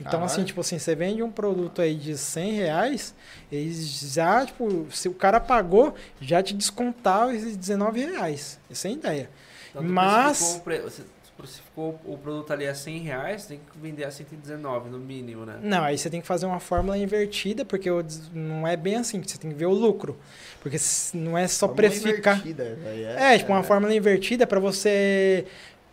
Então, 0.00 0.12
Caralho. 0.12 0.26
assim, 0.26 0.44
tipo 0.44 0.60
assim, 0.60 0.78
você 0.78 0.94
vende 0.94 1.22
um 1.22 1.30
produto 1.30 1.80
aí 1.80 1.94
de 1.94 2.18
100 2.18 2.52
reais, 2.52 3.14
eles 3.50 4.12
já, 4.12 4.44
tipo, 4.44 4.86
se 4.90 5.08
o 5.08 5.14
cara 5.14 5.38
pagou, 5.38 5.94
já 6.20 6.42
te 6.42 6.52
descontar 6.52 7.32
esses 7.34 7.56
19 7.56 8.04
reais. 8.04 8.58
Essa 8.70 8.88
é 8.88 8.90
a 8.90 8.94
ideia. 8.94 9.30
Então, 9.70 9.82
mas- 9.84 10.60
Você 10.84 11.02
precificou 11.36 12.00
o 12.04 12.16
produto 12.16 12.52
ali 12.52 12.66
a 12.66 12.74
100 12.74 12.98
reais, 13.00 13.46
tem 13.46 13.58
que 13.58 13.78
vender 13.78 14.04
a 14.04 14.10
119 14.10 14.88
no 14.88 14.98
mínimo, 14.98 15.44
né? 15.44 15.58
Não, 15.62 15.82
aí 15.82 15.98
você 15.98 16.08
tem 16.08 16.20
que 16.20 16.26
fazer 16.26 16.46
uma 16.46 16.60
fórmula 16.60 16.96
invertida, 16.96 17.64
porque 17.64 17.88
não 18.32 18.66
é 18.66 18.76
bem 18.76 18.96
assim, 18.96 19.20
você 19.22 19.36
tem 19.36 19.50
que 19.50 19.56
ver 19.56 19.66
o 19.66 19.72
lucro. 19.72 20.16
Porque 20.60 20.76
não 21.12 21.36
é 21.36 21.46
só 21.48 21.66
Fórmula 21.66 21.88
precificar. 21.90 22.38
invertida, 22.38 22.78
aí 22.86 23.04
É, 23.04 23.38
tipo, 23.38 23.52
uma 23.52 23.62
fórmula 23.62 23.94
invertida 23.94 24.46
para 24.46 24.58
você. 24.60 25.44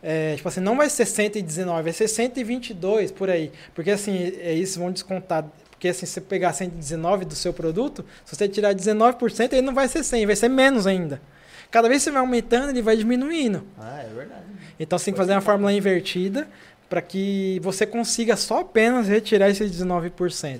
É, 0.03 0.35
tipo 0.35 0.47
assim, 0.47 0.59
não 0.59 0.75
vai 0.75 0.89
ser 0.89 1.05
119, 1.05 1.83
vai 1.83 1.93
ser 1.93 2.07
122 2.07 3.11
por 3.11 3.29
aí. 3.29 3.51
Porque 3.75 3.91
assim, 3.91 4.33
é 4.39 4.53
isso, 4.53 4.79
vão 4.79 4.91
descontar. 4.91 5.45
Porque 5.69 5.87
assim, 5.87 6.05
se 6.05 6.13
você 6.13 6.21
pegar 6.21 6.53
119 6.53 7.25
do 7.25 7.35
seu 7.35 7.53
produto, 7.53 8.05
se 8.25 8.35
você 8.35 8.47
tirar 8.47 8.73
19%, 8.73 9.53
ele 9.53 9.61
não 9.61 9.73
vai 9.73 9.87
ser 9.87 10.03
100, 10.03 10.25
vai 10.25 10.35
ser 10.35 10.49
menos 10.49 10.87
ainda. 10.87 11.21
Cada 11.69 11.87
vez 11.87 12.01
que 12.01 12.05
você 12.05 12.11
vai 12.11 12.21
aumentando, 12.21 12.69
ele 12.69 12.81
vai 12.81 12.97
diminuindo. 12.97 13.63
Ah, 13.79 14.01
é 14.01 14.13
verdade. 14.13 14.43
Então 14.79 14.97
você 14.97 15.05
tem 15.05 15.13
que 15.13 15.17
fazer 15.17 15.31
uma 15.31 15.41
fórmula 15.41 15.71
invertida 15.71 16.47
para 16.89 17.01
que 17.01 17.59
você 17.63 17.85
consiga 17.85 18.35
só 18.35 18.59
apenas 18.59 19.07
retirar 19.07 19.49
esses 19.49 19.71
19%. 19.71 20.59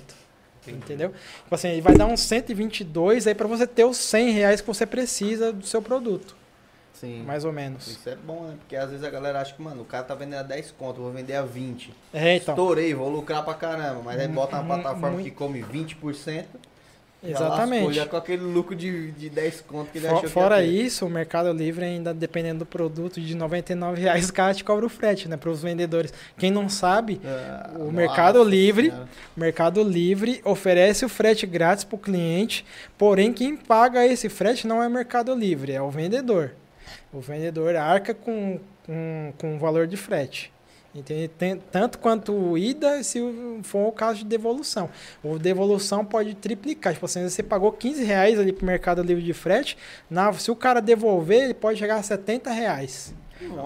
Entendi. 0.62 0.78
Entendeu? 0.78 1.12
Tipo 1.42 1.54
assim, 1.54 1.68
ele 1.68 1.82
vai 1.82 1.94
dar 1.94 2.06
uns 2.06 2.20
122 2.20 3.26
aí 3.26 3.34
para 3.34 3.48
você 3.48 3.66
ter 3.66 3.84
os 3.84 3.96
100 3.98 4.30
reais 4.30 4.60
que 4.60 4.66
você 4.66 4.86
precisa 4.86 5.52
do 5.52 5.66
seu 5.66 5.82
produto. 5.82 6.41
Sim. 7.02 7.24
Mais 7.24 7.44
ou 7.44 7.52
menos. 7.52 7.88
Isso 7.88 8.08
é 8.08 8.14
bom, 8.14 8.44
né? 8.44 8.54
Porque 8.60 8.76
às 8.76 8.88
vezes 8.90 9.04
a 9.04 9.10
galera 9.10 9.40
acha 9.40 9.52
que, 9.52 9.60
mano, 9.60 9.82
o 9.82 9.84
cara 9.84 10.04
tá 10.04 10.14
vendendo 10.14 10.38
a 10.38 10.42
10 10.44 10.70
conto, 10.78 11.00
vou 11.00 11.10
vender 11.10 11.34
a 11.34 11.42
20. 11.42 11.92
É, 12.14 12.36
então. 12.36 12.54
Estourei, 12.54 12.94
vou 12.94 13.08
lucrar 13.10 13.44
pra 13.44 13.54
caramba. 13.54 14.00
Mas 14.04 14.20
aí 14.20 14.28
bota 14.28 14.54
uma 14.60 14.76
plataforma 14.76 15.10
muito- 15.10 15.24
que 15.24 15.30
come 15.32 15.60
20%. 15.62 16.46
Já 17.24 17.38
lascou, 17.38 17.46
Exatamente. 17.46 17.92
já 17.94 18.06
com 18.06 18.16
aquele 18.16 18.42
lucro 18.42 18.74
de, 18.74 19.12
de 19.12 19.30
10 19.30 19.60
conto 19.60 19.90
que 19.92 19.98
ele 19.98 20.08
For- 20.08 20.16
achou 20.16 20.28
fora 20.28 20.56
que 20.56 20.62
ia 20.62 20.68
ter. 20.80 20.86
isso, 20.86 21.06
o 21.06 21.10
Mercado 21.10 21.52
Livre 21.52 21.84
ainda, 21.84 22.12
dependendo 22.12 22.60
do 22.60 22.66
produto, 22.66 23.20
de 23.20 23.34
99 23.36 24.00
reais, 24.00 24.28
o 24.28 24.32
cara 24.32 24.52
te 24.54 24.64
cobra 24.64 24.84
o 24.86 24.88
frete, 24.88 25.28
né? 25.28 25.36
Para 25.36 25.50
os 25.50 25.62
vendedores. 25.62 26.12
Quem 26.36 26.50
não 26.50 26.68
sabe, 26.68 27.20
Ah, 27.24 27.70
o 27.76 27.78
nossa 27.78 27.92
Mercado 27.92 28.42
Livre- 28.42 28.92
o 29.36 29.40
Mercado 29.40 29.82
Livre 29.84 30.40
oferece 30.44 31.04
o 31.04 31.08
frete 31.08 31.46
grátis 31.46 31.84
para 31.84 31.94
o 31.94 31.98
cliente, 31.98 32.64
porém 32.98 33.32
quem 33.32 33.56
paga 33.56 34.04
esse 34.06 34.28
frete 34.28 34.66
não 34.66 34.82
é 34.82 34.86
o 34.88 34.90
Mercado 34.90 35.32
Livre, 35.34 35.72
é 35.72 35.80
o 35.82 35.90
vendedor. 35.90 36.52
O 37.12 37.20
vendedor 37.20 37.76
arca 37.76 38.14
com, 38.14 38.58
com, 38.86 39.32
com 39.38 39.56
o 39.56 39.58
valor 39.58 39.86
de 39.86 39.96
frete. 39.96 40.52
Entende? 40.94 41.28
Tem- 41.28 41.56
tanto 41.56 41.98
quanto 41.98 42.56
ida, 42.58 43.02
se 43.02 43.18
for 43.62 43.88
o 43.88 43.92
caso 43.92 44.18
de 44.18 44.24
devolução. 44.26 44.90
O 45.22 45.38
devolução 45.38 46.04
pode 46.04 46.34
triplicar. 46.34 46.92
Tipo 46.92 47.06
assim, 47.06 47.26
você 47.26 47.42
pagou 47.42 47.72
15 47.72 48.04
reais 48.04 48.38
ali 48.38 48.52
pro 48.52 48.66
Mercado 48.66 49.02
Livre 49.02 49.22
de 49.22 49.32
frete, 49.32 49.76
na, 50.10 50.32
se 50.34 50.50
o 50.50 50.56
cara 50.56 50.80
devolver, 50.80 51.44
ele 51.44 51.54
pode 51.54 51.78
chegar 51.78 51.96
a 51.96 52.02
70 52.02 52.50
reais. 52.50 53.14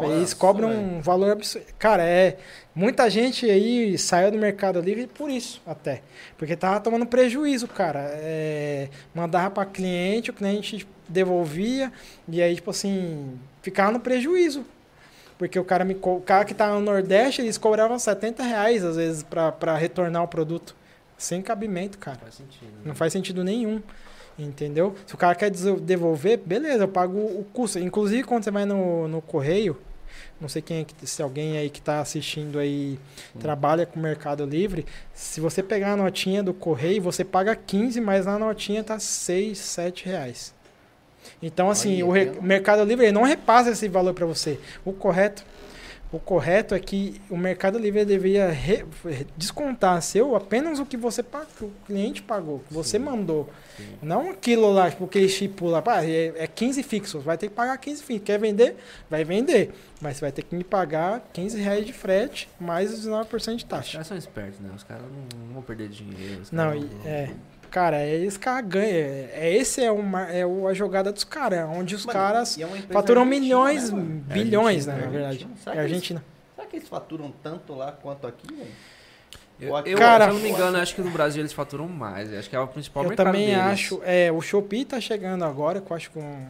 Eles 0.02 0.20
Nossa, 0.20 0.36
cobram 0.36 0.68
velho. 0.68 0.80
um 0.80 1.00
valor 1.00 1.32
absurdo. 1.32 1.66
Cara, 1.78 2.02
é. 2.02 2.36
Muita 2.74 3.08
gente 3.08 3.48
aí 3.50 3.96
saiu 3.96 4.30
do 4.30 4.38
Mercado 4.38 4.80
Livre 4.80 5.06
por 5.06 5.30
isso, 5.30 5.62
até. 5.66 6.02
Porque 6.36 6.54
tava 6.54 6.78
tomando 6.80 7.06
prejuízo, 7.06 7.66
cara. 7.66 8.00
É, 8.14 8.88
mandava 9.14 9.50
para 9.50 9.64
cliente, 9.66 10.30
o 10.30 10.34
cliente 10.34 10.86
devolvia, 11.08 11.90
e 12.28 12.42
aí, 12.42 12.54
tipo 12.54 12.70
assim, 12.70 13.38
ficava 13.62 13.92
no 13.92 14.00
prejuízo. 14.00 14.64
Porque 15.38 15.58
o 15.58 15.64
cara, 15.64 15.84
me, 15.84 15.96
o 16.00 16.20
cara 16.20 16.44
que 16.44 16.54
tá 16.54 16.68
no 16.68 16.80
Nordeste, 16.80 17.42
eles 17.42 17.58
cobravam 17.58 17.98
70 17.98 18.42
reais, 18.42 18.84
às 18.84 18.96
vezes, 18.96 19.22
para 19.22 19.76
retornar 19.76 20.22
o 20.22 20.28
produto. 20.28 20.74
Sem 21.18 21.40
cabimento, 21.40 21.96
cara. 21.98 22.18
Faz 22.18 22.34
sentido. 22.34 22.66
né? 22.72 22.82
Não 22.84 22.94
faz 22.94 23.12
sentido 23.12 23.42
nenhum. 23.42 23.80
Entendeu? 24.38 24.94
Se 25.06 25.14
o 25.14 25.18
cara 25.18 25.34
quer 25.34 25.50
devolver, 25.50 26.38
beleza, 26.38 26.84
eu 26.84 26.88
pago 26.88 27.16
o 27.18 27.46
custo. 27.54 27.78
Inclusive, 27.78 28.22
quando 28.24 28.44
você 28.44 28.50
vai 28.50 28.66
no, 28.66 29.08
no 29.08 29.22
correio, 29.22 29.78
não 30.38 30.48
sei 30.48 30.60
quem 30.60 30.80
é 30.80 30.84
que, 30.84 31.06
se 31.06 31.22
alguém 31.22 31.56
aí 31.56 31.70
que 31.70 31.78
está 31.78 32.00
assistindo 32.00 32.58
aí 32.58 32.98
trabalha 33.40 33.86
com 33.86 33.98
o 33.98 34.02
Mercado 34.02 34.44
Livre, 34.44 34.84
se 35.14 35.40
você 35.40 35.62
pegar 35.62 35.92
a 35.92 35.96
notinha 35.96 36.42
do 36.42 36.52
correio, 36.52 37.00
você 37.00 37.24
paga 37.24 37.56
15, 37.56 37.98
mas 38.02 38.26
na 38.26 38.38
notinha 38.38 38.84
tá 38.84 38.98
6, 38.98 39.56
7 39.56 40.04
reais. 40.04 40.54
Então, 41.42 41.70
assim, 41.70 42.02
Olha, 42.02 42.06
o, 42.06 42.10
re- 42.12 42.38
o 42.38 42.42
Mercado 42.42 42.84
Livre 42.84 43.10
não 43.10 43.22
repassa 43.22 43.70
esse 43.70 43.88
valor 43.88 44.12
para 44.14 44.26
você. 44.26 44.60
O 44.84 44.92
correto 44.92 45.44
o 46.12 46.18
correto 46.18 46.74
é 46.74 46.78
que 46.78 47.20
o 47.28 47.36
Mercado 47.36 47.78
Livre 47.78 48.04
deveria 48.04 48.48
descontar 49.36 50.00
seu 50.02 50.34
apenas 50.36 50.78
o 50.78 50.86
que 50.86 50.96
você 50.96 51.22
pagou, 51.22 51.46
que 51.58 51.64
o 51.64 51.72
cliente 51.86 52.22
pagou, 52.22 52.60
que 52.60 52.72
você 52.72 52.98
Sim. 52.98 53.04
mandou. 53.04 53.48
Sim. 53.76 53.84
Não 54.00 54.30
aquilo 54.30 54.72
lá, 54.72 54.90
tipo, 54.90 55.06
que 55.06 55.18
estipula, 55.18 55.82
pá, 55.82 56.02
é, 56.04 56.32
é 56.36 56.46
15 56.46 56.82
fixos, 56.82 57.22
vai 57.22 57.36
ter 57.36 57.48
que 57.48 57.54
pagar 57.54 57.76
15 57.76 58.02
fixos. 58.02 58.24
Quer 58.24 58.38
vender? 58.38 58.76
Vai 59.10 59.24
vender. 59.24 59.72
Mas 60.00 60.16
você 60.16 60.20
vai 60.22 60.32
ter 60.32 60.42
que 60.42 60.54
me 60.54 60.64
pagar 60.64 61.28
15 61.32 61.58
reais 61.60 61.84
de 61.84 61.92
frete, 61.92 62.48
mais 62.60 62.92
os 62.92 63.00
19% 63.06 63.48
de 63.50 63.56
Os 63.56 63.62
taxa. 63.64 63.92
caras 63.92 64.06
são 64.06 64.16
espertos, 64.16 64.60
né? 64.60 64.70
Os 64.74 64.82
caras 64.84 65.02
não, 65.04 65.40
não 65.46 65.54
vão 65.54 65.62
perder 65.62 65.88
dinheiro. 65.88 66.42
os 66.42 66.50
Não, 66.52 66.64
caras 66.70 66.82
e- 67.04 67.08
é. 67.08 67.30
Cara, 67.70 67.98
é 67.98 68.16
esse 68.16 68.38
cara 68.38 68.60
ganha. 68.60 68.88
É, 68.94 69.54
esse 69.56 69.82
é, 69.82 69.90
uma, 69.90 70.22
é 70.30 70.42
a 70.42 70.74
jogada 70.74 71.12
dos 71.12 71.24
caras, 71.24 71.68
onde 71.70 71.94
os 71.94 72.06
Mano, 72.06 72.18
caras 72.18 72.58
é 72.58 72.66
faturam 72.92 73.22
argentina, 73.22 73.24
milhões, 73.46 73.90
né, 73.92 74.02
bilhões, 74.26 74.88
É 74.88 74.92
né, 74.92 74.96
na 74.98 75.04
Argentina, 75.06 75.10
verdade. 75.10 75.26
Argentina. 75.44 75.56
Será 75.62 75.72
É 75.72 75.74
que 75.74 75.80
eles- 75.80 75.92
Argentina. 75.92 76.24
Será 76.54 76.66
que 76.68 76.76
eles 76.76 76.88
faturam 76.88 77.32
tanto 77.42 77.74
lá 77.74 77.92
quanto 77.92 78.26
aqui, 78.26 78.46
velho? 78.54 78.70
Eu, 79.58 79.74
eu- 79.86 79.96
Cara, 79.98 80.24
se 80.24 80.30
eu 80.30 80.34
não 80.34 80.40
me 80.42 80.50
engano, 80.50 80.76
eu 80.76 80.82
acho 80.82 80.94
que 80.94 81.00
no 81.00 81.10
Brasil 81.10 81.40
eles 81.40 81.52
faturam 81.52 81.88
mais. 81.88 82.30
Eu 82.32 82.38
acho 82.38 82.50
que 82.50 82.56
é 82.56 82.60
o 82.60 82.66
principal 82.68 83.02
Eu 83.04 83.08
mercado 83.08 83.26
também 83.26 83.46
deles. 83.46 83.60
acho. 83.62 84.00
É, 84.04 84.30
o 84.30 84.40
Shopee 84.42 84.84
tá 84.84 85.00
chegando 85.00 85.44
agora, 85.44 85.80
que 85.80 85.90
eu 85.90 85.96
acho 85.96 86.10
que 86.10 86.18
um, 86.18 86.46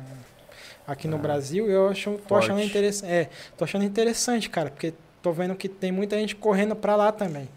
aqui 0.86 1.06
no 1.06 1.16
Ah, 1.16 1.20
Brasil, 1.20 1.70
eu 1.70 1.88
acho, 1.88 2.10
tô 2.12 2.18
forte. 2.28 2.46
achando 2.46 2.62
interessante. 2.62 3.10
É, 3.12 3.28
tô 3.56 3.62
achando 3.64 3.84
interessante, 3.84 4.50
cara, 4.50 4.70
porque 4.70 4.92
tô 5.22 5.32
vendo 5.32 5.54
que 5.54 5.68
tem 5.68 5.92
muita 5.92 6.16
gente 6.18 6.34
correndo 6.34 6.74
pra 6.74 6.96
lá 6.96 7.12
também. 7.12 7.48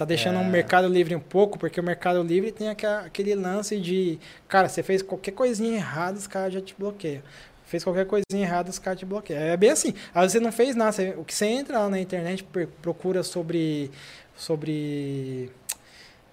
Tá 0.00 0.06
deixando 0.06 0.38
É. 0.38 0.40
o 0.40 0.44
Mercado 0.46 0.88
Livre 0.88 1.14
um 1.14 1.20
pouco, 1.20 1.58
porque 1.58 1.78
o 1.78 1.82
Mercado 1.82 2.22
Livre 2.22 2.50
tem 2.50 2.70
aquele 2.70 3.34
lance 3.34 3.78
de, 3.78 4.18
cara, 4.48 4.66
você 4.66 4.82
fez 4.82 5.02
qualquer 5.02 5.32
coisinha 5.32 5.76
errada, 5.76 6.16
os 6.16 6.26
caras 6.26 6.54
já 6.54 6.60
te 6.62 6.74
bloqueiam. 6.78 7.22
Fez 7.66 7.84
qualquer 7.84 8.06
coisinha 8.06 8.42
errada, 8.46 8.70
os 8.70 8.78
caras 8.78 8.98
te 8.98 9.04
bloqueiam. 9.04 9.38
É 9.42 9.56
bem 9.58 9.68
assim. 9.68 9.92
Às 10.14 10.22
vezes 10.22 10.32
você 10.32 10.40
não 10.40 10.50
fez 10.52 10.74
nada. 10.74 10.90
você- 10.92 11.14
o 11.18 11.22
que 11.24 11.34
você 11.34 11.44
entra 11.44 11.80
lá 11.80 11.90
na 11.90 12.00
internet, 12.00 12.42
procura 12.80 13.22
sobre. 13.22 13.90
sobre 14.34 15.50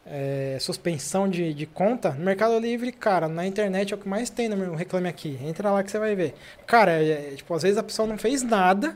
é, 0.09 0.55
suspensão 0.61 1.27
de, 1.27 1.53
de 1.53 1.65
conta, 1.65 2.11
no 2.11 2.23
Mercado 2.23 2.57
Livre, 2.57 2.93
cara, 2.93 3.27
na 3.27 3.45
internet 3.45 3.91
é 3.91 3.95
o 3.95 3.99
que 3.99 4.07
mais 4.07 4.29
tem 4.29 4.47
no 4.47 4.55
meu 4.55 4.73
Reclame 4.73 5.09
Aqui. 5.09 5.37
Entra 5.43 5.69
lá 5.69 5.83
que 5.83 5.91
você 5.91 5.99
vai 5.99 6.15
ver. 6.15 6.33
Cara, 6.65 6.93
é, 7.03 7.11
é, 7.33 7.35
tipo, 7.35 7.53
às 7.53 7.63
vezes 7.63 7.77
a 7.77 7.83
pessoa 7.83 8.07
não 8.07 8.17
fez 8.17 8.41
nada 8.41 8.95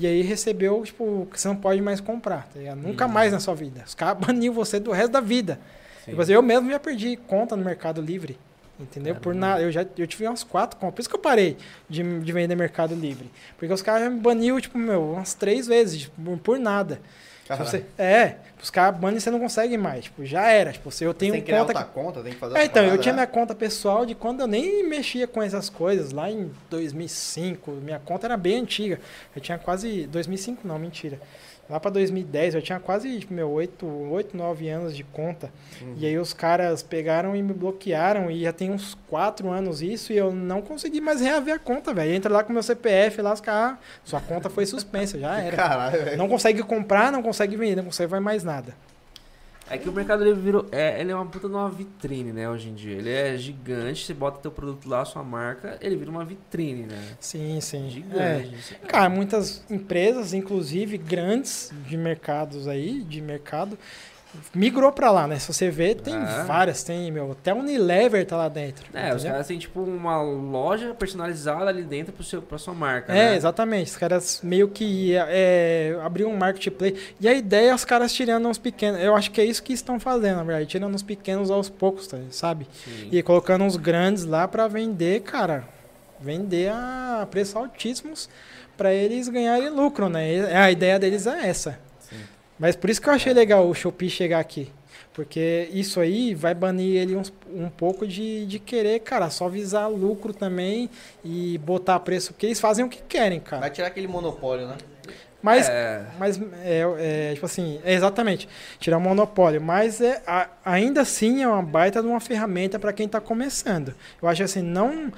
e 0.00 0.06
aí 0.06 0.22
recebeu, 0.22 0.82
tipo, 0.84 1.28
que 1.30 1.40
você 1.40 1.48
não 1.48 1.56
pode 1.56 1.80
mais 1.80 2.00
comprar, 2.00 2.48
tá? 2.52 2.74
Nunca 2.74 3.06
Uhum. 3.06 3.12
mais 3.12 3.32
na 3.32 3.40
sua 3.40 3.54
vida. 3.54 3.82
Os 3.86 3.94
caras 3.94 4.18
baniu 4.26 4.52
você 4.52 4.78
do 4.80 4.90
resto 4.92 5.12
da 5.12 5.20
vida. 5.20 5.58
Sim. 6.04 6.10
Tipo 6.12 6.22
assim, 6.22 6.32
eu 6.32 6.42
mesmo 6.42 6.70
já 6.70 6.78
perdi 6.80 7.16
conta 7.16 7.56
no 7.56 7.64
Mercado 7.64 8.00
Livre. 8.00 8.38
Entendeu? 8.78 9.14
Por 9.14 9.34
nada. 9.34 9.60
Eu 9.60 9.70
já 9.70 9.84
eu 9.98 10.06
tive 10.06 10.26
umas 10.26 10.42
quatro 10.42 10.78
compras. 10.78 10.94
Por 10.94 11.00
isso 11.02 11.08
que 11.10 11.14
eu 11.16 11.20
parei 11.20 11.56
de, 11.88 12.02
de 12.20 12.32
vender 12.32 12.54
Mercado 12.54 12.94
Livre. 12.94 13.30
Porque 13.58 13.70
os 13.72 13.82
caras 13.82 14.04
já 14.04 14.10
me 14.10 14.18
baniu, 14.18 14.58
tipo, 14.58 14.78
meu, 14.78 15.12
umas 15.12 15.34
três 15.34 15.66
vezes, 15.66 16.02
tipo, 16.02 16.38
por 16.38 16.58
nada. 16.58 16.98
Se 17.50 17.58
Caralho. 17.58 17.70
você- 17.70 17.84
é, 18.02 18.34
os 18.62 18.70
caras 18.70 18.98
banem 19.00 19.18
e 19.18 19.20
você 19.20 19.30
não 19.30 19.40
consegue 19.40 19.76
mais. 19.78 20.04
Tipo, 20.04 20.24
já 20.24 20.46
era. 20.48 20.72
Tipo, 20.72 20.90
se 20.90 21.02
eu 21.04 21.12
tenho 21.14 21.32
tem 21.32 21.40
que 21.40 21.46
criar 21.46 21.60
conta. 21.60 21.78
outra 21.78 21.84
conta, 21.84 22.22
tem 22.22 22.32
que 22.32 22.38
fazer 22.38 22.58
É, 22.58 22.64
então, 22.64 22.84
eu 22.84 22.98
tinha 22.98 23.12
né? 23.12 23.22
minha 23.22 23.26
conta 23.26 23.54
pessoal 23.54 24.04
de 24.06 24.14
quando 24.14 24.40
eu 24.40 24.46
nem 24.46 24.86
mexia 24.88 25.26
com 25.26 25.42
essas 25.42 25.68
coisas, 25.68 26.12
lá 26.12 26.30
em 26.30 26.50
2005. 26.68 27.70
Minha 27.72 27.98
conta 27.98 28.26
era 28.26 28.36
bem 28.36 28.60
antiga. 28.60 29.00
Eu 29.34 29.40
tinha 29.40 29.58
quase. 29.58 30.06
2005 30.06 30.66
não, 30.66 30.78
mentira. 30.78 31.18
Lá 31.70 31.78
pra 31.78 31.88
2010, 31.90 32.56
eu 32.56 32.62
tinha 32.62 32.80
quase, 32.80 33.20
tipo, 33.20 33.32
meu, 33.32 33.48
8, 33.48 33.86
8 33.86 34.36
9 34.36 34.68
anos 34.68 34.96
de 34.96 35.04
conta. 35.04 35.52
Uhum. 35.80 35.94
E 35.96 36.04
aí 36.04 36.18
os 36.18 36.32
caras 36.32 36.82
pegaram 36.82 37.36
e 37.36 37.42
me 37.42 37.52
bloquearam. 37.52 38.28
E 38.28 38.42
já 38.42 38.52
tem 38.52 38.72
uns 38.72 38.98
4 39.08 39.48
anos 39.48 39.80
isso. 39.80 40.12
E 40.12 40.16
eu 40.16 40.32
não 40.32 40.60
consegui 40.60 41.00
mais 41.00 41.20
reaver 41.20 41.54
a 41.54 41.58
conta, 41.60 41.94
velho. 41.94 42.12
Entra 42.12 42.32
lá 42.32 42.42
com 42.42 42.52
meu 42.52 42.62
CPF, 42.62 43.22
lá 43.22 43.32
os 43.32 43.40
caras. 43.40 43.78
Sua 44.02 44.20
conta 44.20 44.50
foi 44.50 44.66
suspensa, 44.66 45.16
já 45.16 45.38
era. 45.40 45.56
Caralho. 45.56 46.16
Não 46.16 46.28
consegue 46.28 46.60
comprar, 46.64 47.12
não 47.12 47.22
consegue 47.22 47.56
vender, 47.56 47.76
não 47.76 47.84
consegue 47.84 48.18
mais 48.18 48.42
nada. 48.42 48.74
É 49.70 49.78
que 49.78 49.88
o 49.88 49.92
Mercado 49.92 50.24
Livre 50.24 50.40
virou. 50.40 50.66
É, 50.72 51.00
ele 51.00 51.12
é 51.12 51.14
uma 51.14 51.26
puta 51.26 51.48
de 51.48 51.54
uma 51.54 51.70
vitrine, 51.70 52.32
né, 52.32 52.50
hoje 52.50 52.68
em 52.68 52.74
dia. 52.74 52.96
Ele 52.98 53.08
é 53.10 53.36
gigante, 53.36 54.04
você 54.04 54.12
bota 54.12 54.40
teu 54.40 54.50
produto 54.50 54.88
lá, 54.88 55.04
sua 55.04 55.22
marca, 55.22 55.78
ele 55.80 55.94
vira 55.96 56.10
uma 56.10 56.24
vitrine, 56.24 56.82
né? 56.82 57.14
Sim, 57.20 57.60
sim. 57.60 57.88
Gigante. 57.88 58.76
É- 58.82 58.86
Cara, 58.88 59.08
muitas 59.08 59.64
empresas, 59.70 60.34
inclusive 60.34 60.98
grandes 60.98 61.72
de 61.86 61.96
mercados 61.96 62.66
aí, 62.66 63.00
de 63.02 63.20
mercado, 63.20 63.78
migrou 64.54 64.92
pra 64.92 65.10
lá, 65.10 65.26
né? 65.26 65.38
Se 65.38 65.52
você 65.52 65.70
vê, 65.70 65.94
tem 65.94 66.14
Ah. 66.14 66.44
várias, 66.46 66.82
tem, 66.82 67.10
meu, 67.10 67.32
até 67.32 67.52
Unilever 67.52 68.24
tá 68.26 68.36
lá 68.36 68.48
dentro. 68.48 68.84
É, 68.94 69.08
os 69.08 69.14
entendeu? 69.16 69.30
caras 69.32 69.46
têm 69.46 69.58
tipo 69.58 69.80
uma 69.82 70.20
loja 70.22 70.94
personalizada 70.94 71.66
ali 71.68 71.82
dentro 71.82 72.12
pro 72.12 72.22
seu, 72.22 72.40
pra 72.40 72.58
sua 72.58 72.74
marca. 72.74 73.12
É, 73.12 73.30
né? 73.30 73.36
exatamente. 73.36 73.88
Os 73.90 73.96
caras 73.96 74.40
meio 74.42 74.68
que 74.68 75.14
é, 75.16 75.96
abriram 76.02 76.30
um 76.30 76.36
marketplace. 76.36 77.14
E 77.20 77.28
a 77.28 77.34
ideia 77.34 77.70
é 77.70 77.74
os 77.74 77.84
caras 77.84 78.12
tirando 78.12 78.48
uns 78.48 78.58
pequenos. 78.58 79.00
Eu 79.00 79.14
acho 79.16 79.30
que 79.30 79.40
é 79.40 79.44
isso 79.44 79.62
que 79.62 79.72
estão 79.72 79.98
fazendo, 80.00 80.36
na 80.36 80.44
verdade. 80.44 80.66
Tirando 80.66 80.94
uns 80.94 81.02
pequenos 81.02 81.50
aos 81.50 81.68
poucos, 81.68 82.06
tá, 82.06 82.18
sabe? 82.30 82.66
Sim. 82.84 83.08
E 83.10 83.22
colocando 83.22 83.64
uns 83.64 83.76
grandes 83.76 84.24
lá 84.24 84.46
pra 84.46 84.68
vender, 84.68 85.20
cara. 85.22 85.64
Vender 86.20 86.70
a 86.70 87.26
preços 87.30 87.56
altíssimos 87.56 88.28
pra 88.76 88.92
eles 88.92 89.28
ganharem 89.28 89.70
lucro, 89.70 90.08
né? 90.08 90.54
A 90.54 90.70
ideia 90.70 90.98
deles 90.98 91.26
é 91.26 91.48
essa. 91.48 91.78
Mas 92.60 92.76
por 92.76 92.88
isso 92.90 93.00
que 93.02 93.08
eu 93.08 93.12
achei 93.14 93.32
legal 93.32 93.66
o 93.66 93.74
Shopee 93.74 94.08
chegar 94.10 94.38
aqui. 94.38 94.70
Porque 95.12 95.68
isso 95.72 95.98
aí 95.98 96.34
vai 96.34 96.54
banir 96.54 96.94
ele 96.96 97.16
uns- 97.16 97.32
um, 97.52 97.68
pouco 97.68 98.06
de, 98.06 98.46
de 98.46 98.58
querer, 98.60 99.00
cara, 99.00 99.28
só 99.30 99.48
visar 99.48 99.88
lucro 99.88 100.32
também 100.32 100.88
e 101.24 101.58
botar 101.58 101.98
preço. 102.00 102.32
Porque 102.32 102.46
eles 102.46 102.60
fazem 102.60 102.84
o 102.84 102.88
que 102.88 103.02
querem, 103.02 103.40
cara. 103.40 103.60
Vai 103.60 103.70
tirar 103.70 103.88
aquele 103.88 104.06
monopólio, 104.06 104.68
né? 104.68 104.76
Mas, 105.42 105.68
É, 105.70 106.04
mas 106.18 106.38
é, 106.62 106.82
é, 107.30 107.34
tipo 107.34 107.46
assim, 107.46 107.80
é 107.82 107.94
exatamente, 107.94 108.46
tirar 108.78 108.98
o 108.98 109.00
monopólio. 109.00 109.60
Mas 109.60 110.00
é, 110.00 110.22
a- 110.26 110.48
ainda 110.64 111.00
assim 111.00 111.42
é 111.42 111.48
uma 111.48 111.62
baita 111.62 112.02
de 112.02 112.06
uma 112.08 112.20
ferramenta 112.20 112.78
para 112.78 112.92
quem 112.92 113.06
está 113.06 113.20
começando. 113.22 113.94
Eu 114.22 114.28
acho 114.28 114.42
assim, 114.42 114.60
não. 114.62 115.10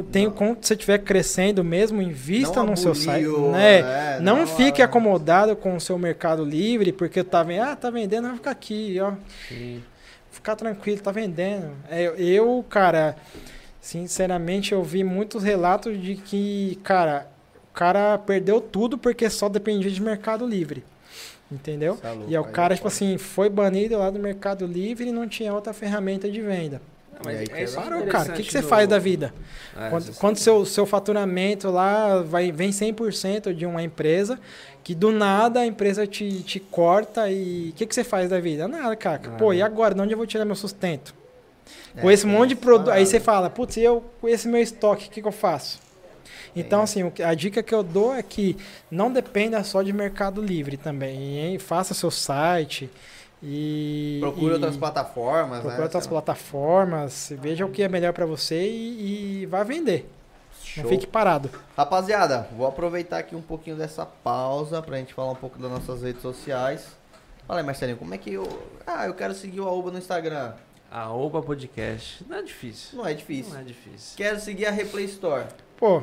Tem, 0.00 0.30
quando 0.30 0.64
você 0.64 0.74
estiver 0.74 0.98
crescendo 0.98 1.64
mesmo, 1.64 2.00
invista 2.00 2.60
Não 2.62 2.70
no 2.70 2.76
seu 2.76 2.94
site. 2.94 3.26
Né? 3.26 3.80
é, 3.80 4.20
não, 4.20 4.38
não 4.38 4.46
fique 4.46 4.80
acomodado 4.80 5.56
com 5.56 5.74
o 5.74 5.80
seu 5.80 5.98
mercado 5.98 6.44
livre, 6.44 6.92
porque 6.92 7.24
tá 7.24 7.42
vendo, 7.42 7.62
ah, 7.64 7.74
tá 7.74 7.90
vendendo, 7.90 8.28
vai 8.28 8.36
ficar 8.36 8.50
aqui, 8.52 8.98
ó. 9.00 9.12
sim. 9.48 9.82
Ficar 10.30 10.56
tranquilo, 10.56 11.00
tá 11.00 11.10
vendendo. 11.12 11.72
É, 11.90 12.12
eu, 12.16 12.64
cara, 12.70 13.16
sinceramente, 13.80 14.72
eu 14.72 14.82
vi 14.82 15.04
muitos 15.04 15.42
relatos 15.42 16.00
de 16.00 16.14
que, 16.16 16.78
cara, 16.82 17.26
o 17.70 17.74
cara 17.74 18.16
perdeu 18.18 18.60
tudo 18.60 18.96
porque 18.96 19.28
só 19.28 19.48
dependia 19.48 19.90
de 19.90 20.00
mercado 20.00 20.46
livre. 20.46 20.84
Entendeu? 21.50 21.98
É 22.02 22.08
louco, 22.12 22.30
E 22.30 22.34
aí 22.36 22.42
o 22.42 22.46
aí 22.46 22.52
cara, 22.52 22.72
é 22.72 22.76
tipo 22.76 22.88
foda. 22.88 22.94
assim, 22.94 23.18
foi 23.18 23.50
banido 23.50 23.98
lá 23.98 24.08
do 24.08 24.18
Mercado 24.18 24.64
Livre 24.66 25.08
e 25.08 25.12
não 25.12 25.28
tinha 25.28 25.52
outra 25.52 25.74
ferramenta 25.74 26.30
de 26.30 26.40
venda. 26.40 26.80
Mas 27.24 27.34
E 27.48 27.52
aí, 27.54 27.62
é 27.64 27.66
Parou, 27.68 28.06
cara. 28.06 28.32
O 28.32 28.36
que, 28.36 28.42
que 28.42 28.52
você 28.52 28.60
do- 28.60 28.68
faz 28.68 28.88
da 28.88 28.98
vida? 28.98 29.32
É, 29.76 29.88
Quando, 29.88 30.14
quando 30.16 30.36
seu, 30.36 30.64
seu 30.66 30.84
faturamento 30.86 31.70
lá 31.70 32.22
vai, 32.22 32.52
vem 32.52 32.70
100% 32.70 33.54
de 33.54 33.64
uma 33.66 33.82
empresa, 33.82 34.38
que 34.84 34.94
do 34.94 35.10
nada 35.12 35.60
a 35.60 35.66
empresa 35.66 36.06
te, 36.06 36.42
te 36.42 36.58
corta 36.60 37.30
e 37.30 37.70
o 37.70 37.72
que, 37.74 37.86
que 37.86 37.94
você 37.94 38.04
faz 38.04 38.28
da 38.30 38.38
vida? 38.40 38.66
Nada, 38.68 38.94
cara. 38.96 39.18
Pô, 39.38 39.46
Nada. 39.46 39.54
e 39.56 39.62
agora? 39.62 39.94
De 39.94 40.00
onde 40.00 40.12
eu 40.12 40.18
vou 40.18 40.26
tirar 40.26 40.44
meu 40.44 40.56
sustento? 40.56 41.14
É, 41.96 42.00
com 42.00 42.10
esse 42.10 42.26
monte 42.26 42.50
de 42.50 42.56
produto. 42.56 42.90
Aí 42.90 43.06
você 43.06 43.20
fala, 43.20 43.48
putz, 43.50 43.76
e 43.76 43.82
eu 43.82 44.02
com 44.20 44.28
esse 44.28 44.48
meu 44.48 44.60
estoque, 44.60 45.06
o 45.06 45.10
que, 45.10 45.22
que 45.22 45.28
eu 45.28 45.32
faço? 45.32 45.80
Então, 46.54 46.82
assim, 46.82 47.10
a 47.24 47.32
dica 47.34 47.62
que 47.62 47.74
eu 47.74 47.82
dou 47.82 48.14
é 48.14 48.22
que 48.22 48.56
não 48.90 49.10
dependa 49.10 49.62
só 49.64 49.82
de 49.82 49.90
Mercado 49.92 50.42
Livre 50.42 50.76
também. 50.76 51.38
hein? 51.38 51.58
Faça 51.58 51.94
seu 51.94 52.10
site 52.10 52.90
e. 53.42 54.18
Procure 54.20 54.46
e 54.46 54.52
outras 54.52 54.76
plataformas, 54.76 55.60
procure 55.60 55.76
né? 55.78 55.82
outras 55.82 56.06
plataformas, 56.06 57.32
veja 57.40 57.66
o 57.66 57.70
que 57.70 57.82
é 57.82 57.88
melhor 57.88 58.12
para 58.12 58.24
você 58.24 58.68
e, 58.68 59.42
e 59.42 59.46
vá 59.46 59.62
vender. 59.62 60.08
Show. 60.62 60.84
Não 60.84 60.90
fique 60.90 61.06
parado. 61.06 61.50
Rapaziada, 61.76 62.48
vou 62.56 62.66
aproveitar 62.66 63.18
aqui 63.18 63.34
um 63.34 63.42
pouquinho 63.42 63.76
dessa 63.76 64.06
pausa 64.06 64.80
pra 64.80 64.96
gente 64.96 65.12
falar 65.12 65.32
um 65.32 65.36
pouco 65.36 65.58
das 65.58 65.70
nossas 65.70 66.02
redes 66.02 66.22
sociais. 66.22 66.96
Fala 67.46 67.60
aí, 67.60 67.66
Marcelinho, 67.66 67.98
como 67.98 68.14
é 68.14 68.18
que 68.18 68.32
eu. 68.32 68.46
Ah, 68.86 69.06
eu 69.06 69.14
quero 69.14 69.34
seguir 69.34 69.60
o 69.60 69.68
Aoba 69.68 69.90
no 69.90 69.98
Instagram. 69.98 70.54
Arroba 70.90 71.42
podcast. 71.42 72.24
Não 72.28 72.36
é 72.36 72.42
difícil. 72.42 72.98
Não 72.98 73.06
é 73.06 73.14
difícil. 73.14 73.52
Não 73.52 73.60
é 73.60 73.64
difícil. 73.64 74.16
Quero 74.16 74.38
seguir 74.38 74.66
a 74.66 74.70
Replay 74.70 75.06
Store. 75.06 75.46
Pô, 75.76 76.02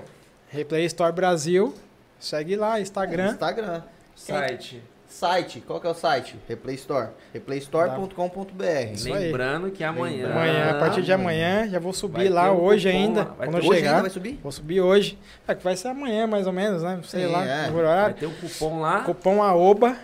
Replay 0.50 0.86
Store 0.86 1.14
Brasil, 1.14 1.74
segue 2.20 2.56
lá, 2.56 2.80
Instagram. 2.80 3.32
Instagram. 3.32 3.84
Site. 4.16 4.84
Site, 5.10 5.60
qual 5.66 5.82
que 5.82 5.88
é 5.88 5.90
o 5.90 5.94
site? 5.96 6.36
Replay 6.48 6.76
Store. 6.76 7.08
Replaystore.com.br. 7.34 9.04
Lembrando 9.04 9.72
que 9.72 9.84
amanhã. 9.84 10.32
Amanhã, 10.32 10.70
a 10.70 10.74
partir 10.76 11.02
de 11.02 11.12
amanhã, 11.12 11.68
já 11.68 11.80
vou 11.80 11.92
subir 11.94 12.14
Vai 12.18 12.30
lá 12.30 12.52
um 12.54 12.62
hoje 12.62 12.90
cupom 12.92 13.04
ainda. 13.04 13.24
vai 13.24 13.48
Quando 13.48 13.52
ter- 13.62 13.66
eu 13.66 13.70
Hoje 13.70 13.80
chegar. 13.80 13.90
ainda 13.92 14.02
vai 14.02 14.10
subir? 14.12 14.40
Vou 14.44 14.52
subir 14.52 14.82
hoje. 14.82 15.18
É 15.48 15.56
que 15.56 15.64
vai 15.64 15.76
ser 15.76 15.88
amanhã, 15.90 16.28
mais 16.28 16.46
ou 16.46 16.54
menos, 16.54 16.84
né? 16.84 17.00
Sei 17.06 17.26
Sim, 17.26 17.32
lá, 17.32 17.44
é. 17.44 17.70
Vai 17.72 18.14
ter 18.14 18.28
um 18.28 18.34
cupom 18.34 18.80
lá. 18.82 19.02
Cupom 19.02 19.42
AOBA, 19.42 19.96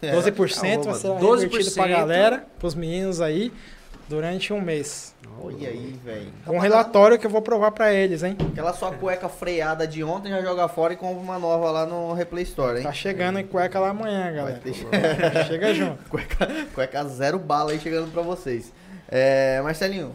É. 0.00 0.12
12% 0.12 0.84
vai 0.84 0.94
ser 0.94 1.08
12%. 1.08 1.40
revertido 1.50 1.74
pra 1.74 1.88
galera, 1.88 2.46
pros 2.58 2.74
meninos 2.76 3.20
aí, 3.20 3.52
durante 4.12 4.52
um 4.52 4.60
mês. 4.60 5.14
Olha 5.40 5.68
aí, 5.70 5.98
velho. 6.04 6.30
Um 6.46 6.58
relatório 6.58 7.18
que 7.18 7.26
eu 7.26 7.30
vou 7.30 7.40
provar 7.40 7.70
pra 7.72 7.92
eles, 7.94 8.22
hein? 8.22 8.36
Aquela 8.52 8.74
sua 8.74 8.92
cueca 8.92 9.26
freada 9.26 9.86
de 9.86 10.04
ontem 10.04 10.28
já 10.28 10.42
joga 10.42 10.68
fora 10.68 10.92
e 10.92 10.96
compra 10.96 11.18
uma 11.22 11.38
nova 11.38 11.70
lá 11.70 11.86
no 11.86 12.12
Replay 12.12 12.42
Store, 12.44 12.76
hein? 12.76 12.82
Tá 12.84 12.92
chegando 12.92 13.38
em 13.38 13.46
cueca 13.46 13.80
lá 13.80 13.88
amanhã, 13.88 14.30
galera. 14.30 14.58
ter- 14.62 14.74
Chega 15.48 15.72
junto. 15.74 16.04
Cueca, 16.10 16.46
cueca 16.74 17.04
zero 17.04 17.38
bala 17.38 17.70
aí 17.72 17.80
chegando 17.80 18.12
pra 18.12 18.20
vocês. 18.20 18.70
É, 19.08 19.62
Marcelinho, 19.62 20.14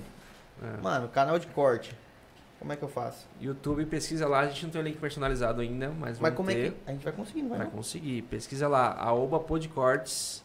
É. 0.61 0.79
mano, 0.81 1.07
canal 1.07 1.39
de 1.39 1.47
corte. 1.47 1.97
Como 2.59 2.71
é 2.71 2.75
que 2.75 2.83
eu 2.83 2.87
faço? 2.89 3.27
YouTube, 3.41 3.83
pesquisa 3.87 4.27
lá. 4.27 4.41
A 4.41 4.47
gente 4.47 4.63
não 4.65 4.71
tem 4.71 4.81
o 4.81 4.83
link 4.83 4.97
personalizado 4.97 5.61
ainda, 5.61 5.89
mas 5.89 6.19
Mas 6.19 6.19
vamos 6.19 6.35
como 6.37 6.51
é 6.51 6.53
ter. 6.53 6.71
que. 6.71 6.77
A 6.85 6.91
gente 6.91 7.03
vai 7.03 7.13
conseguir, 7.13 7.41
não 7.41 7.49
vai? 7.49 7.57
Vai 7.59 7.67
não? 7.67 7.73
conseguir. 7.73 8.21
Pesquisa 8.23 8.67
lá, 8.67 8.95
Aoba 8.99 9.39
Podcortes. 9.39 10.43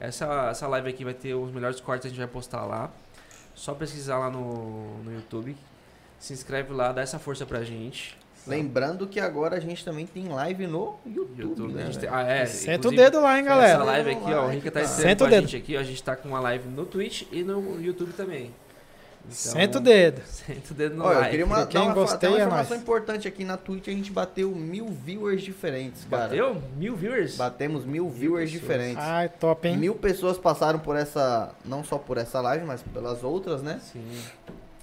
Essa, 0.00 0.48
essa 0.50 0.68
live 0.68 0.88
aqui 0.88 1.04
vai 1.04 1.14
ter 1.14 1.34
os 1.34 1.52
melhores 1.52 1.80
cortes 1.80 2.02
que 2.02 2.06
a 2.08 2.10
gente 2.10 2.18
vai 2.18 2.28
postar 2.28 2.64
lá. 2.64 2.90
Só 3.54 3.74
pesquisar 3.74 4.18
lá 4.18 4.30
no, 4.30 5.02
no 5.02 5.12
YouTube. 5.12 5.56
Se 6.18 6.32
inscreve 6.32 6.72
lá, 6.72 6.92
dá 6.92 7.02
essa 7.02 7.18
força 7.18 7.44
pra 7.44 7.62
gente. 7.62 8.16
Lembrando 8.46 9.06
que 9.06 9.20
agora 9.20 9.56
a 9.56 9.60
gente 9.60 9.84
também 9.84 10.06
tem 10.06 10.28
live 10.28 10.66
no 10.66 10.96
YouTube, 11.04 11.42
YouTube, 11.42 11.72
né? 11.74 11.82
a 11.82 11.86
gente 11.86 11.98
tem, 11.98 12.08
ah, 12.08 12.22
é, 12.22 12.46
Senta 12.46 12.88
o 12.88 12.90
dedo 12.90 13.20
lá, 13.20 13.34
hein, 13.36 13.40
Essa 13.44 13.48
galera. 13.48 13.84
live 13.84 14.10
aqui, 14.12 14.32
ó, 14.32 14.46
o 14.46 14.48
Rica 14.48 14.70
tá 14.70 14.84
Senta 14.86 15.24
o 15.24 15.28
com 15.28 15.34
a 15.34 15.36
dedo. 15.36 15.48
gente 15.48 15.56
aqui, 15.62 15.76
ó, 15.76 15.80
a 15.80 15.82
gente 15.82 16.02
tá 16.02 16.16
com 16.16 16.28
uma 16.28 16.40
live 16.40 16.68
no 16.68 16.86
Twitch 16.86 17.24
e 17.30 17.42
no 17.42 17.80
YouTube 17.80 18.12
também. 18.14 18.54
Então, 19.30 19.52
Senta 19.52 19.78
o 19.78 19.80
dedo. 19.80 20.22
Senta 20.24 20.72
o 20.72 20.74
dedo 20.74 20.96
no 20.96 21.04
Olha, 21.04 21.12
eu 21.14 21.18
like. 21.18 21.30
queria 21.30 21.46
uma, 21.46 21.66
Quem 21.66 21.80
uma, 21.82 21.92
gostei 21.94 22.28
uma 22.30 22.38
é 22.38 22.40
informação 22.40 22.70
nós. 22.76 22.82
importante 22.82 23.28
aqui 23.28 23.44
na 23.44 23.56
Twitch, 23.56 23.88
a 23.88 23.90
gente 23.90 24.10
bateu 24.10 24.50
mil 24.52 24.86
viewers 24.88 25.42
diferentes, 25.42 26.06
cara. 26.08 26.24
Bateu? 26.28 26.62
Mil 26.76 26.96
viewers? 26.96 27.36
Batemos 27.36 27.84
mil 27.84 28.08
viewers 28.08 28.50
pessoas. 28.50 28.62
diferentes. 28.62 29.04
Ai, 29.04 29.28
top, 29.28 29.68
hein? 29.68 29.76
Mil 29.76 29.94
pessoas 29.94 30.38
passaram 30.38 30.78
por 30.78 30.96
essa, 30.96 31.50
não 31.64 31.84
só 31.84 31.98
por 31.98 32.16
essa 32.16 32.40
live, 32.40 32.64
mas 32.64 32.82
pelas 32.82 33.22
outras, 33.22 33.62
né? 33.62 33.78
Sim. 33.82 34.02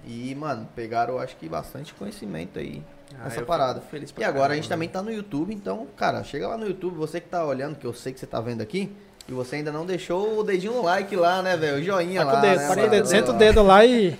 E, 0.06 0.36
mano, 0.36 0.68
pegaram, 0.76 1.18
acho 1.18 1.36
que, 1.38 1.50
bastante 1.50 1.92
conhecimento 1.96 2.60
aí 2.60 2.84
Ah, 3.20 3.24
nessa 3.24 3.40
eu 3.42 3.46
parada. 3.46 3.82
Feliz 3.82 4.14
E 4.16 4.24
agora 4.24 4.54
a 4.54 4.56
gente 4.56 4.70
também 4.70 4.88
tá 4.88 5.02
no 5.02 5.12
YouTube, 5.12 5.52
então, 5.54 5.88
cara, 5.98 6.24
chega 6.24 6.48
lá 6.48 6.58
no 6.58 6.68
YouTube, 6.68 6.96
você 6.96 7.20
que 7.20 7.28
tá 7.28 7.44
olhando, 7.44 7.76
que 7.76 7.86
eu 7.88 7.94
sei 7.94 8.14
que 8.14 8.20
você 8.20 8.28
tá 8.28 8.40
vendo 8.40 8.62
aqui, 8.62 8.96
e 9.28 9.34
você 9.34 9.58
ainda 9.58 9.72
não 9.72 9.86
deixou 9.86 10.40
o 10.40 10.44
dedinho 10.44 10.74
no 10.74 10.84
like 10.84 11.16
lá, 11.16 11.42
né, 11.42 11.58
velho? 11.58 11.78
O 11.78 11.84
joinha 11.84 12.26
Tá 12.26 12.26
lá, 12.26 12.32
com 12.34 12.38
o 12.40 12.42
dedo, 12.42 12.58
né, 12.60 12.68
tá 12.68 12.76
com 12.76 12.82
o 12.82 12.90
dedo. 12.90 13.08
Senta 13.08 13.32
o 13.32 13.34
dedo 13.34 13.64
lá 13.64 13.86
e 13.86 14.18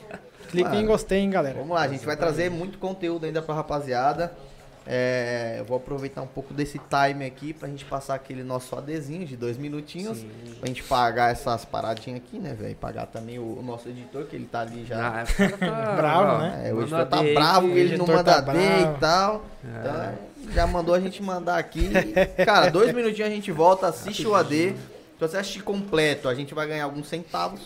clica 0.50 0.70
em 0.70 0.76
Mano, 0.76 0.88
gostei, 0.88 1.20
hein, 1.20 1.30
galera. 1.30 1.56
Vamos 1.58 1.76
lá, 1.76 1.82
a 1.84 1.88
gente 1.88 2.06
vai 2.06 2.16
trazer 2.16 2.50
muito 2.50 2.78
conteúdo 2.78 3.26
ainda 3.26 3.42
pra 3.42 3.54
rapaziada. 3.56 4.32
É, 4.88 5.56
eu 5.58 5.66
vou 5.66 5.78
aproveitar 5.78 6.22
um 6.22 6.28
pouco 6.28 6.54
desse 6.54 6.80
time 6.80 7.26
aqui 7.26 7.54
pra 7.54 7.68
gente 7.68 7.84
passar 7.86 8.14
aquele 8.14 8.44
nosso 8.44 8.76
ADzinho 8.76 9.26
de 9.26 9.36
dois 9.36 9.58
minutinhos. 9.58 10.20
Sim. 10.20 10.30
Pra 10.60 10.68
gente 10.68 10.84
pagar 10.84 11.32
essas 11.32 11.66
paradinhas 11.66 12.22
aqui, 12.22 12.38
né, 12.38 12.54
velho? 12.54 12.76
Pagar 12.76 13.08
também 13.08 13.40
o, 13.40 13.58
o 13.60 13.64
nosso 13.64 13.90
editor, 13.90 14.26
que 14.26 14.36
ele 14.36 14.46
tá 14.46 14.62
ali 14.62 14.86
já. 14.86 15.24
Ah, 15.24 15.26
tá 15.58 15.96
Bravo, 15.98 16.38
né? 16.38 16.70
É, 16.70 16.74
o 16.74 16.82
editor 16.82 17.06
tá 17.08 17.24
bravo, 17.24 17.68
que- 17.68 17.80
ele 17.80 17.98
não 17.98 18.06
manda 18.06 18.42
tá 18.44 18.54
e 18.56 19.00
tal. 19.00 19.46
É. 19.64 19.80
Então, 19.80 19.96
é, 19.96 20.54
já 20.54 20.68
mandou 20.68 20.94
a 20.94 21.00
gente 21.00 21.22
mandar 21.24 21.58
aqui. 21.58 21.90
Cara, 22.46 22.70
dois 22.70 22.94
minutinhos 22.94 23.28
a 23.32 23.34
gente 23.34 23.52
volta, 23.52 23.88
assiste 23.88 24.28
o 24.28 24.36
AD. 24.36 24.76
Se 25.18 25.20
você 25.28 25.38
assistir 25.38 25.62
completo, 25.64 26.28
a 26.28 26.36
gente 26.36 26.54
vai 26.54 26.68
ganhar 26.68 26.84
alguns 26.84 27.08
centavos. 27.08 27.62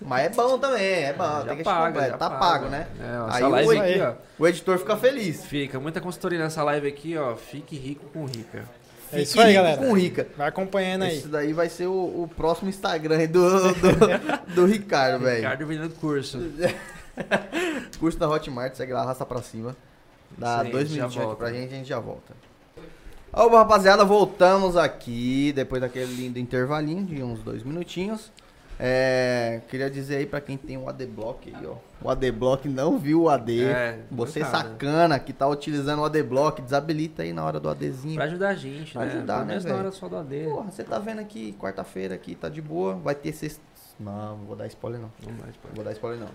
Mas 0.00 0.26
é 0.26 0.28
bom 0.28 0.58
também, 0.58 1.04
é 1.04 1.12
bom. 1.12 1.24
Já 1.24 1.44
tem 1.46 1.56
que 1.58 1.64
paga, 1.64 1.86
completo. 1.86 2.10
já 2.10 2.18
Tá 2.18 2.30
paga. 2.30 2.40
pago, 2.40 2.66
né? 2.68 2.86
É, 3.00 3.18
ó, 3.20 3.24
Aí 3.26 3.30
essa 3.36 3.46
o 3.46 3.50
live 3.50 3.68
oi- 3.68 3.78
aqui, 3.78 4.00
ó. 4.00 4.12
O 4.38 4.46
editor 4.48 4.78
fica 4.78 4.96
feliz. 4.96 5.44
Fica 5.44 5.80
muita 5.80 6.00
consultoria 6.00 6.38
nessa 6.38 6.62
live 6.62 6.86
aqui, 6.88 7.16
ó. 7.16 7.34
Fique 7.36 7.76
rico 7.76 8.06
com 8.12 8.24
rica. 8.24 8.64
É 9.12 9.22
isso 9.22 9.32
Fique 9.32 9.44
aí, 9.44 9.52
rico 9.52 9.62
galera. 9.64 9.82
Com 9.82 9.92
rica. 9.96 10.26
Vai 10.36 10.48
acompanhando 10.48 11.02
aí. 11.02 11.16
Esse 11.18 11.28
daí 11.28 11.52
vai 11.52 11.68
ser 11.68 11.86
o, 11.86 11.92
o 12.22 12.30
próximo 12.36 12.68
Instagram 12.68 13.18
aí 13.18 13.26
do, 13.26 13.72
do, 13.72 14.54
do 14.54 14.66
Ricardo, 14.66 15.22
velho. 15.24 15.36
Ricardo 15.36 15.66
vendendo 15.66 15.94
curso. 15.94 16.38
Curso 17.98 18.16
da 18.18 18.28
Hotmart, 18.28 18.74
segue 18.74 18.92
lá, 18.92 19.02
arrasta 19.02 19.26
pra 19.26 19.42
cima. 19.42 19.76
Dá 20.36 20.56
Isso 20.58 20.60
aí, 20.66 20.70
dois 20.72 20.90
minutinhos 20.92 21.26
aqui 21.26 21.36
pra 21.36 21.52
gente, 21.52 21.74
a 21.74 21.76
gente 21.76 21.88
já 21.88 21.98
volta. 21.98 22.32
Ó, 23.40 23.46
rapaziada, 23.56 24.04
voltamos 24.04 24.76
aqui 24.76 25.52
depois 25.54 25.80
daquele 25.80 26.12
lindo 26.12 26.40
intervalinho 26.40 27.04
de 27.06 27.22
uns 27.22 27.38
dois 27.40 27.62
minutinhos. 27.62 28.32
É, 28.80 29.60
queria 29.68 29.88
dizer 29.88 30.16
aí 30.16 30.26
pra 30.26 30.40
quem 30.40 30.56
tem 30.56 30.76
o 30.76 30.88
ADBlock 30.88 31.54
aí, 31.54 31.64
ó. 31.64 31.74
O 32.02 32.10
ADBlock 32.10 32.68
não 32.68 32.98
viu 32.98 33.22
o 33.22 33.28
AD. 33.28 33.64
É, 33.64 34.00
Você 34.10 34.40
coitado. 34.40 34.68
sacana 34.70 35.18
que 35.20 35.32
tá 35.32 35.46
utilizando 35.46 36.00
o 36.00 36.04
ADBlock, 36.04 36.62
desabilita 36.62 37.22
aí 37.22 37.32
na 37.32 37.44
hora 37.44 37.60
do 37.60 37.68
ADzinho. 37.68 38.16
Pra 38.16 38.24
ajudar 38.24 38.48
a 38.48 38.54
gente, 38.54 38.92
Pra 38.92 39.04
né? 39.04 39.12
ajudar, 39.12 39.44
né, 39.44 39.58
na 39.60 39.74
hora 39.76 39.92
só 39.92 40.08
do 40.08 40.16
AD. 40.16 40.44
Porra, 40.44 40.70
você 40.72 40.82
tá 40.82 40.98
vendo 40.98 41.20
aqui, 41.20 41.52
quarta-feira 41.60 42.16
aqui, 42.16 42.34
tá 42.34 42.48
de 42.48 42.60
boa. 42.60 42.94
Vai 42.96 43.14
ter 43.14 43.32
sexta. 43.32 43.60
Não, 44.00 44.36
não 44.38 44.44
vou 44.46 44.56
dar 44.56 44.66
spoiler 44.66 45.00
não. 45.00 45.10
Lá, 45.40 45.46
tipo, 45.52 45.68
Não 45.68 45.74
vou 45.76 45.84
dar 45.84 45.92
spoiler 45.92 46.20
não. 46.20 46.28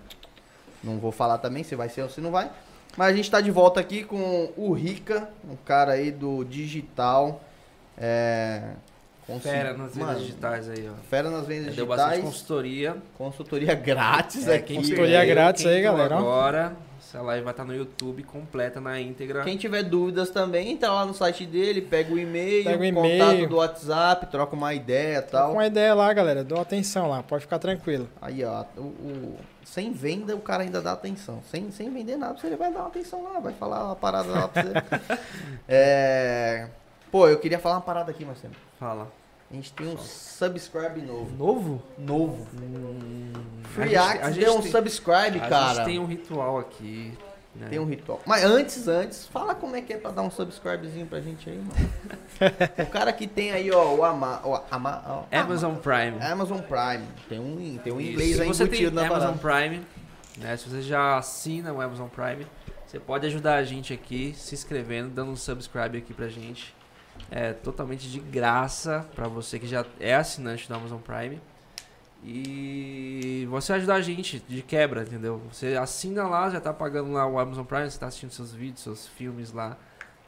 Não 0.84 0.99
vou 0.99 1.11
falar 1.13 1.38
também 1.38 1.63
se 1.63 1.75
vai 1.75 1.88
ser 1.89 2.01
ou 2.01 2.09
se 2.09 2.19
não 2.21 2.31
vai. 2.31 2.49
Mas 2.97 3.13
a 3.13 3.15
gente 3.15 3.29
tá 3.31 3.41
de 3.41 3.49
volta 3.51 3.79
aqui 3.79 4.03
com 4.03 4.51
o 4.55 4.71
Rica, 4.73 5.27
um 5.49 5.55
cara 5.55 5.93
aí 5.93 6.11
do 6.11 6.43
digital. 6.43 7.41
É. 7.97 8.61
Fera 9.41 9.71
nas 9.73 9.93
vendas 9.95 10.07
Mano, 10.09 10.19
digitais 10.19 10.69
aí, 10.69 10.89
ó. 10.89 10.93
Fera 11.09 11.29
nas 11.29 11.47
vendas 11.47 11.73
Deu 11.75 11.85
bastante 11.85 12.09
digitais. 12.09 12.33
consultoria. 12.33 12.97
Consultoria 13.17 13.73
grátis 13.73 14.47
É, 14.47 14.55
aqui. 14.55 14.75
Consultoria 14.75 15.19
perdeu, 15.19 15.35
grátis 15.35 15.65
aí, 15.65 15.81
galera. 15.81 16.17
Agora, 16.17 16.73
essa 16.99 17.21
live 17.21 17.41
vai 17.43 17.53
estar 17.53 17.63
no 17.63 17.73
YouTube 17.73 18.21
completa 18.23 18.81
na 18.81 18.99
íntegra. 18.99 19.43
Quem 19.43 19.55
tiver 19.55 19.81
dúvidas 19.83 20.29
também, 20.29 20.71
entra 20.71 20.91
lá 20.91 21.05
no 21.05 21.13
site 21.13 21.45
dele, 21.45 21.81
pega 21.81 22.13
o 22.13 22.19
e-mail, 22.19 22.65
Pega 22.65 22.83
o 22.83 22.93
contato 22.93 23.11
e-mail. 23.33 23.49
do 23.49 23.55
WhatsApp, 23.55 24.25
troca 24.27 24.55
uma 24.57 24.73
ideia 24.73 25.19
e 25.19 25.21
tal. 25.21 25.47
com 25.47 25.53
uma 25.53 25.67
ideia 25.67 25.93
lá, 25.93 26.11
galera. 26.11 26.43
Dou 26.43 26.59
atenção 26.59 27.07
lá, 27.09 27.23
pode 27.23 27.43
ficar 27.43 27.59
tranquilo. 27.59 28.09
Aí, 28.21 28.43
ó, 28.43 28.65
o, 28.75 28.81
o- 28.81 29.37
sem 29.73 29.91
venda 29.91 30.35
o 30.35 30.39
cara 30.39 30.61
ainda 30.61 30.79
dá 30.79 30.91
atenção. 30.91 31.41
Sem, 31.49 31.71
sem 31.71 31.91
vender 31.91 32.15
nada, 32.15 32.37
você 32.37 32.55
vai 32.55 32.71
dar 32.71 32.81
uma 32.81 32.87
atenção 32.89 33.23
lá, 33.23 33.39
vai 33.39 33.53
falar 33.53 33.85
uma 33.85 33.95
parada 33.95 34.29
lá 34.31 34.47
pra 34.47 34.61
você. 34.61 35.17
é... 35.67 36.67
Pô, 37.11 37.27
eu 37.27 37.39
queria 37.39 37.57
falar 37.57 37.75
uma 37.75 37.81
parada 37.81 38.11
aqui, 38.11 38.23
Marcelo. 38.23 38.53
Fala. 38.79 39.11
A 39.49 39.55
gente 39.55 39.73
tem 39.73 39.87
um 39.87 39.97
subscribe 39.97 41.01
novo. 41.01 41.35
Novo? 41.35 41.83
Novo. 41.97 42.47
Hum, 42.55 43.33
Free 43.65 43.95
a 43.95 44.11
gente- 44.13 44.21
a 44.23 44.31
gente 44.31 44.45
deu 44.45 44.57
um 44.57 44.61
tem- 44.61 44.71
subscribe, 44.71 45.39
a 45.39 45.47
cara. 45.49 45.73
gente 45.75 45.85
tem 45.85 45.99
um 45.99 46.05
ritual 46.05 46.59
aqui. 46.59 47.17
Né? 47.55 47.67
Tem 47.69 47.80
um 47.80 47.85
ritual. 47.85 48.21
Mas 48.25 48.43
antes, 48.43 48.88
antes, 48.88 49.27
fala 49.27 49.53
como 49.53 49.75
é 49.75 49.81
que 49.81 49.93
é 49.93 49.97
pra 49.97 50.11
dar 50.11 50.23
um 50.23 50.31
subscribezinho 50.31 51.05
pra 51.05 51.21
gente 51.21 51.49
aí, 51.49 51.57
mano. 51.57 51.89
o 52.80 52.85
cara 52.88 53.13
que 53.13 53.27
tem 53.27 53.51
aí, 53.51 53.71
ó, 53.71 53.93
o 53.93 54.03
Ama... 54.03 54.41
O 54.43 54.59
Ama 54.71 55.03
ó, 55.07 55.23
Amazon 55.31 55.75
Prime. 55.75 56.19
Amazon 56.21 56.59
Prime. 56.59 57.05
Tem 57.30 57.39
um, 57.39 57.77
tem 57.84 57.93
um 57.93 58.01
Isso. 58.01 58.11
inglês 58.11 58.39
aí 58.39 58.47
você 58.47 58.67
tem 58.67 58.80
embutido 58.80 58.95
na 58.95 59.07
Amazon 59.07 59.38
parada. 59.38 59.69
Prime, 59.69 59.85
né? 60.38 60.57
Se 60.57 60.67
você 60.67 60.81
já 60.81 61.17
assina 61.17 61.71
o 61.71 61.80
Amazon 61.80 62.07
Prime, 62.07 62.47
você 62.85 62.99
pode 62.99 63.27
ajudar 63.27 63.55
a 63.55 63.63
gente 63.63 63.93
aqui 63.93 64.34
se 64.35 64.55
inscrevendo, 64.55 65.09
dando 65.09 65.31
um 65.31 65.35
subscribe 65.35 65.97
aqui 65.97 66.13
pra 66.13 66.27
gente. 66.27 66.75
É 67.30 67.53
totalmente 67.53 68.09
de 68.09 68.19
graça 68.19 69.07
pra 69.15 69.27
você 69.27 69.59
que 69.59 69.67
já 69.67 69.85
é 69.99 70.15
assinante 70.15 70.67
do 70.67 70.73
Amazon 70.75 70.99
Prime. 70.99 71.39
E 72.25 73.47
você 73.49 73.73
ajudar 73.73 73.95
a 73.95 74.01
gente 74.01 74.43
de 74.47 74.61
quebra, 74.61 75.03
entendeu? 75.03 75.41
Você 75.51 75.75
assina 75.75 76.23
lá, 76.27 76.49
já 76.49 76.59
tá 76.61 76.73
pagando 76.73 77.11
lá 77.11 77.27
o 77.27 77.37
Amazon 77.37 77.65
Prime, 77.65 77.89
você 77.89 77.99
tá 77.99 78.07
assistindo 78.07 78.31
seus 78.31 78.51
vídeos, 78.53 78.81
seus 78.81 79.07
filmes 79.07 79.51
lá 79.51 79.77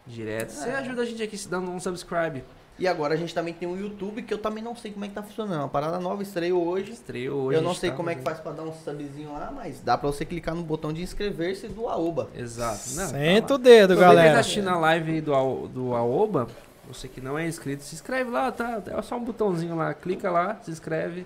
direto. 0.05 0.49
Você 0.51 0.69
É. 0.69 0.75
ajuda 0.75 1.01
a 1.01 1.05
gente 1.05 1.23
aqui 1.23 1.37
se 1.37 1.47
dando 1.47 1.71
um 1.71 1.79
subscribe. 1.79 2.43
E 2.77 2.89
agora 2.89 3.13
a 3.13 3.17
gente 3.17 3.33
também 3.33 3.53
tem 3.53 3.69
o 3.69 3.77
YouTube, 3.79 4.21
que 4.21 4.33
eu 4.33 4.37
também 4.37 4.61
não 4.61 4.75
sei 4.75 4.91
como 4.91 5.05
é 5.05 5.07
que 5.07 5.13
tá 5.13 5.23
funcionando. 5.23 5.59
Uma 5.61 5.69
parada 5.69 5.97
nova 5.97 6.21
estreou 6.21 6.67
hoje. 6.67 6.91
Estreou 6.91 7.43
hoje. 7.45 7.57
eu 7.57 7.61
não 7.63 7.73
sei 7.73 7.89
tá 7.89 7.95
como 7.95 8.09
é 8.09 8.15
que 8.15 8.21
fazendo- 8.21 8.43
faz 8.43 8.55
pra 8.55 8.63
dar 8.63 8.69
um 8.69 8.73
subzinho 8.73 9.31
lá, 9.31 9.49
mas 9.55 9.79
dá 9.79 9.97
pra 9.97 10.11
você 10.11 10.25
clicar 10.25 10.53
no 10.53 10.61
botão 10.61 10.91
de 10.91 11.01
inscrever-se 11.01 11.69
do 11.69 11.87
Aoba. 11.87 12.29
Exato. 12.35 12.81
Não, 12.95 13.07
Senta 13.07 13.47
tá 13.47 13.55
o 13.55 13.57
dedo, 13.57 13.93
Você 13.93 13.95
que 13.95 14.01
tá 14.01 14.13
galera. 14.13 14.39
assistindo 14.41 14.69
a 14.69 14.77
live 14.77 15.21
do, 15.21 15.67
do 15.69 15.95
Aoba, 15.95 16.47
você 16.85 17.07
que 17.07 17.21
não 17.21 17.39
é 17.39 17.47
inscrito, 17.47 17.81
se 17.81 17.95
inscreve 17.95 18.29
lá, 18.29 18.51
tá? 18.51 18.81
É 18.85 19.01
só 19.01 19.15
um 19.15 19.23
botãozinho 19.23 19.77
lá, 19.77 19.93
clica 19.93 20.29
lá, 20.29 20.59
se 20.61 20.69
inscreve, 20.69 21.25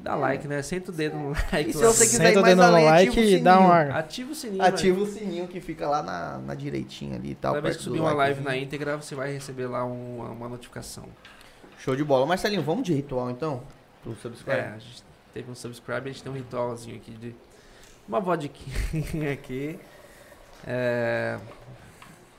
dá 0.00 0.14
like, 0.14 0.46
né? 0.48 0.62
Senta 0.62 0.90
o 0.90 0.94
dedo 0.94 1.16
no 1.16 1.30
like 1.52 1.70
E 1.70 1.72
se 1.72 1.78
você 1.84 2.06
quiser 2.06 2.24
ir 2.24 2.26
Senta 2.28 2.38
o 2.38 2.42
mais 2.42 2.56
dedo 2.56 2.66
no 2.66 2.74
além, 2.74 2.84
like 2.86 3.08
ativa 3.10 3.26
o 3.26 3.28
e 3.30 3.38
dá 3.40 3.52
um 3.52 3.56
sininho. 3.58 3.72
ar. 3.72 3.90
Ativa 3.96 4.30
o 4.30 4.34
sininho. 4.34 4.62
Ativa 4.62 5.00
o 5.00 5.06
sininho 5.06 5.48
que 5.48 5.60
fica 5.60 5.88
lá 5.88 6.02
na, 6.02 6.38
na 6.38 6.54
direitinha 6.54 7.16
ali 7.16 7.30
e 7.30 7.34
tal. 7.34 7.54
Toda 7.54 7.62
vez 7.62 7.76
que 7.76 7.82
subir 7.82 8.00
uma 8.00 8.12
live 8.12 8.40
likezinho. 8.40 8.48
na 8.48 8.56
íntegra, 8.56 8.96
você 8.96 9.14
vai 9.14 9.32
receber 9.32 9.66
lá 9.66 9.84
um- 9.84 10.20
uma 10.32 10.48
notificação. 10.48 11.04
Show 11.78 11.94
de 11.96 12.04
bola. 12.04 12.26
Marcelinho, 12.26 12.62
vamos 12.62 12.84
de 12.84 12.92
ritual 12.94 13.30
então? 13.30 13.62
Pro 14.02 14.12
É, 14.12 14.16
subscribe. 14.16 14.58
a 14.60 14.78
gente 14.78 15.02
teve 15.34 15.50
um 15.50 15.54
subscribe, 15.54 16.08
a 16.08 16.12
gente 16.12 16.22
tem 16.22 16.32
um 16.32 16.34
ritualzinho 16.34 16.96
aqui 16.96 17.10
de 17.12 17.34
uma 18.08 18.20
vodquinha 18.20 19.32
aqui. 19.34 19.78
É, 20.66 21.38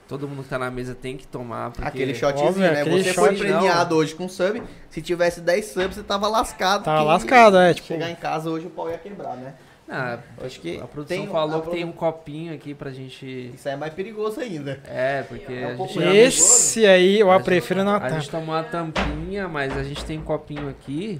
todo 0.10 0.27
mundo 0.27 0.44
que 0.44 0.49
tá 0.49 0.60
na 0.60 0.69
mesa 0.69 0.94
tem 0.94 1.15
que 1.15 1.26
tomar. 1.26 1.72
Porque 1.72 1.88
Aquele 1.88 2.14
shotzinho, 2.15 2.49
Óbvio, 2.49 2.64
né? 2.64 2.81
aquele 2.81 3.03
Você 3.03 3.14
foi 3.14 3.30
shot, 3.30 3.40
premiado 3.40 3.95
hoje 3.95 4.14
com 4.15 4.27
sub. 4.27 4.61
Se 4.90 5.02
tivesse 5.02 5.40
10 5.40 5.65
subs, 5.68 5.95
você 5.95 6.03
tava 6.03 6.27
lascado. 6.27 6.84
Tava 6.84 7.03
lascado, 7.03 7.57
é, 7.57 7.73
tipo- 7.73 7.88
Chegar 7.88 8.10
em 8.10 8.15
casa 8.15 8.49
hoje 8.49 8.65
o 8.65 8.69
pau 8.72 8.90
ia 8.90 8.98
quebrar, 8.98 9.38
né? 9.38 9.53
Ah, 9.91 10.19
Eu 10.40 10.45
acho 10.45 10.60
que 10.60 10.77
a 10.80 10.86
produção 10.86 11.18
tem- 11.18 11.27
falou 11.27 11.57
a 11.60 11.61
que 11.64 11.69
tem 11.72 11.80
produ- 11.81 11.90
um 11.91 11.91
copinho 12.11 12.53
aqui 12.53 12.76
pra 12.76 12.91
gente. 12.91 13.52
Isso 13.56 13.68
aí 13.68 13.73
é 13.73 13.77
mais 13.77 13.91
perigoso 13.94 14.40
ainda. 14.40 14.80
É, 14.86 15.23
porque 15.23 15.52
É 15.52 15.76
um 15.80 15.88
gente. 15.88 16.15
Esse 16.15 16.86
aí 16.86 17.19
eu 17.19 17.31
A 17.31 17.36
a 17.36 17.38
gente- 17.38 17.45
prefiro 17.45 17.84
na 17.84 17.95
a 17.95 17.99
tampa. 17.99 18.14
gente 18.19 18.30
tomou 18.30 18.53
uma 18.56 18.64
tampinha, 18.64 19.48
mas 19.48 19.76
a 19.76 19.84
gente 19.84 20.06
tem 20.06 20.19
um 20.19 20.23
copinho 20.23 20.69
aqui. 20.69 21.19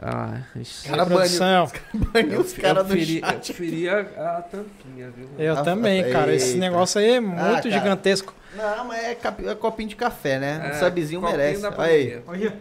Ah, 0.00 0.40
ixi, 0.56 0.88
Cara, 0.88 1.06
produção. 1.06 1.70
Baniu 1.94 2.40
os 2.40 2.54
eu, 2.56 2.62
caras 2.62 2.86
do 2.86 2.94
eu 2.96 3.04
chat. 3.06 3.52
preferia 3.54 4.00
a 4.00 4.42
tampinha, 4.42 5.10
viu? 5.10 5.28
Eu 5.38 5.56
Ah, 5.56 5.62
também, 5.62 6.10
cara. 6.12 6.34
Esse 6.34 6.48
eita. 6.48 6.60
negócio 6.60 7.00
aí 7.00 7.12
é 7.12 7.20
muito 7.20 7.38
cara. 7.40 7.70
gigantesco. 7.70 8.34
Não, 8.54 8.84
mas 8.86 9.02
é, 9.04 9.18
é 9.46 9.54
copinho 9.54 9.88
de 9.88 9.96
café, 9.96 10.38
né? 10.38 10.70
É, 10.70 10.76
um 10.76 10.78
subzinho 10.80 11.20
merece. 11.22 11.64
Aí, 11.78 12.20
pandemia. 12.20 12.56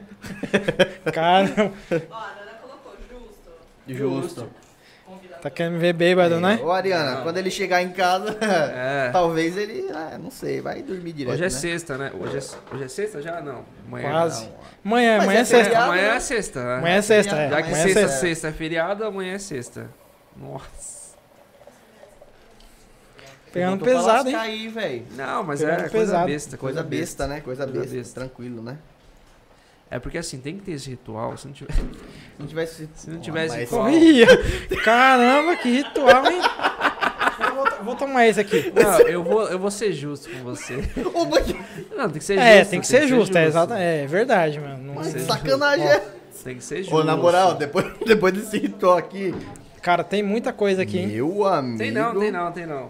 Cara, 1.13 1.45
Ó, 2.09 2.15
a 2.15 2.35
Nana 2.35 2.51
colocou 2.61 2.93
justo. 3.09 3.51
justo. 3.87 4.35
Convidado. 4.41 4.64
Tá 5.49 5.55
querendo 5.55 5.73
me 5.73 5.79
ver 5.79 5.93
bêbado, 5.93 6.39
né? 6.39 6.59
Ô, 6.63 6.71
Ariana, 6.71 7.15
Não. 7.15 7.23
quando 7.23 7.37
ele 7.37 7.49
chegar 7.51 7.81
em 7.81 7.89
casa, 7.91 8.35
É. 8.41 9.09
talvez 9.11 9.55
ele, 9.57 9.89
ah, 9.93 10.17
não 10.21 10.31
sei, 10.31 10.61
vai 10.61 10.81
dormir 10.81 11.13
direto, 11.13 11.33
Hoje 11.33 11.43
é 11.43 11.45
né? 11.45 11.49
sexta, 11.49 11.97
né? 11.97 12.11
Hoje 12.19 12.37
é, 12.37 12.73
hoje 12.75 12.83
é 12.83 12.87
sexta 12.87 13.21
já? 13.21 13.41
Não. 13.41 13.63
Amanhã 13.87 14.09
Quase. 14.09 14.45
Não, 14.45 14.53
Amanhã, 14.85 15.21
amanhã 15.21 15.37
é 15.37 15.41
é 15.41 15.45
sexta. 15.45 15.63
feriado, 15.65 15.85
Amanhã 15.91 16.09
né? 16.09 16.15
é 16.15 16.19
sexta, 16.19 16.63
né? 16.63 16.75
Amanhã 16.77 16.95
é 16.95 17.01
sexta, 17.01 17.35
é. 17.35 17.49
Já 17.49 17.55
que 17.61 17.67
Amanhã 17.69 17.77
é 17.79 17.83
sexta, 17.83 17.99
sexta. 18.01 18.19
sexta 18.19 18.47
é 18.47 18.51
feriado, 18.51 19.03
amanhã 19.05 19.33
é 19.33 19.39
sexta. 19.39 19.89
Nossa. 20.35 20.95
Pegando 23.53 23.85
pesado, 23.85 24.29
hein? 24.29 24.69
velho. 24.69 25.05
Não, 25.15 25.43
mas 25.43 25.61
Pegando 25.61 25.85
é 25.85 25.89
coisa 25.89 26.05
pesado. 26.11 26.25
besta. 26.27 26.57
Coisa 26.57 26.83
besta, 26.83 27.27
né? 27.27 27.39
Coisa, 27.39 27.63
Coisa 27.65 27.79
besta. 27.79 27.95
besta. 27.95 28.19
Tranquilo, 28.19 28.61
né? 28.61 28.77
É 29.95 29.99
porque 29.99 30.17
assim, 30.17 30.39
tem 30.39 30.57
que 30.57 30.63
ter 30.63 30.71
esse 30.73 30.89
ritual. 30.89 31.37
Se 31.37 31.47
não 31.47 31.53
tiver. 31.53 31.73
Se 31.73 31.81
não 32.39 32.47
tivesse... 32.47 32.89
Se 32.95 33.09
não 33.09 33.19
tivesse 33.19 33.57
ritual- 33.57 33.89
Ih, 33.91 34.25
Caramba, 34.83 35.55
que 35.55 35.69
ritual, 35.69 36.25
hein? 36.25 36.39
Eu 37.39 37.55
vou, 37.55 37.65
vou 37.83 37.95
tomar 37.95 38.27
esse 38.27 38.39
aqui. 38.39 38.71
Não, 38.75 38.99
eu 39.01 39.23
vou, 39.23 39.43
eu 39.47 39.57
vou 39.59 39.71
ser 39.71 39.93
justo 39.93 40.29
com 40.29 40.43
você. 40.43 40.75
Ô, 41.13 41.25
mas 41.25 41.45
que- 41.45 41.55
Não, 41.95 42.09
tem 42.09 42.19
que 42.19 42.23
ser 42.23 42.37
É, 42.37 42.59
justo. 42.59 42.71
tem 42.71 42.81
que 42.81 42.87
ser 42.87 43.07
justo, 43.07 43.37
é, 43.37 43.45
exato, 43.45 43.73
é 43.73 44.05
verdade, 44.05 44.59
mano. 44.59 44.77
Não- 44.83 44.93
mas 44.95 45.07
Ser 45.07 45.19
sacanagem 45.21 45.85
justo. 45.87 46.01
é... 46.01 46.15
Tem 46.43 46.55
que 46.57 46.63
ser 46.63 46.77
justo. 46.83 46.95
Ô, 46.95 47.03
na 47.03 47.15
moral, 47.15 47.55
depois, 47.55 47.85
depois 48.05 48.33
desse 48.33 48.57
ritual 48.59 48.97
aqui... 48.97 49.33
Cara, 49.81 50.03
tem 50.03 50.21
muita 50.23 50.51
coisa 50.51 50.81
aqui, 50.81 50.97
hein? 50.99 51.07
Meu 51.07 51.45
amigo... 51.45 51.77
Tem 51.77 51.91
não, 51.91 52.19
tem 52.19 52.31
não, 52.31 52.51
tem 52.51 52.65
não. 52.65 52.89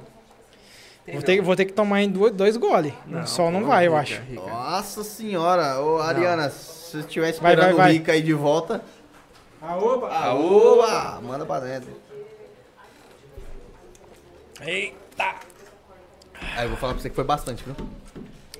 Tem 1.05 1.13
Vou 1.13 1.21
não. 1.21 1.21
ter, 1.21 1.41
vou 1.41 1.55
ter 1.55 1.65
que 1.65 1.73
tomar 1.73 2.01
em 2.01 2.09
dois, 2.09 2.33
dois 2.33 2.57
goles. 2.57 2.91
Só 3.25 3.51
não 3.51 3.63
vai, 3.65 3.85
eu 3.85 3.91
Rica, 3.91 4.01
acho. 4.01 4.21
Rica. 4.23 4.41
Nossa 4.47 5.03
senhora. 5.03 5.79
Ô, 5.79 5.99
Ariana, 5.99 6.49
se 6.95 7.01
você 7.01 7.07
estiver 7.07 7.25
Vai, 7.25 7.31
esperando 7.53 7.65
vai, 7.65 7.73
vai. 7.73 7.89
o 7.89 7.93
Rica 7.93 8.11
aí 8.11 8.21
de 8.21 8.33
volta... 8.33 8.81
Aoba! 9.61 10.09
Aoba! 10.11 11.19
Manda 11.21 11.45
pra 11.45 11.59
dentro. 11.59 11.89
Eita! 14.61 15.35
Aí 16.55 16.65
eu 16.65 16.69
vou 16.69 16.77
falar 16.77 16.93
pra 16.93 17.01
você 17.01 17.09
que 17.09 17.15
foi 17.15 17.23
bastante, 17.23 17.63
viu? 17.63 17.75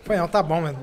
Foi 0.04 0.18
não, 0.18 0.28
tá 0.28 0.42
bom, 0.42 0.62
mano. 0.62 0.78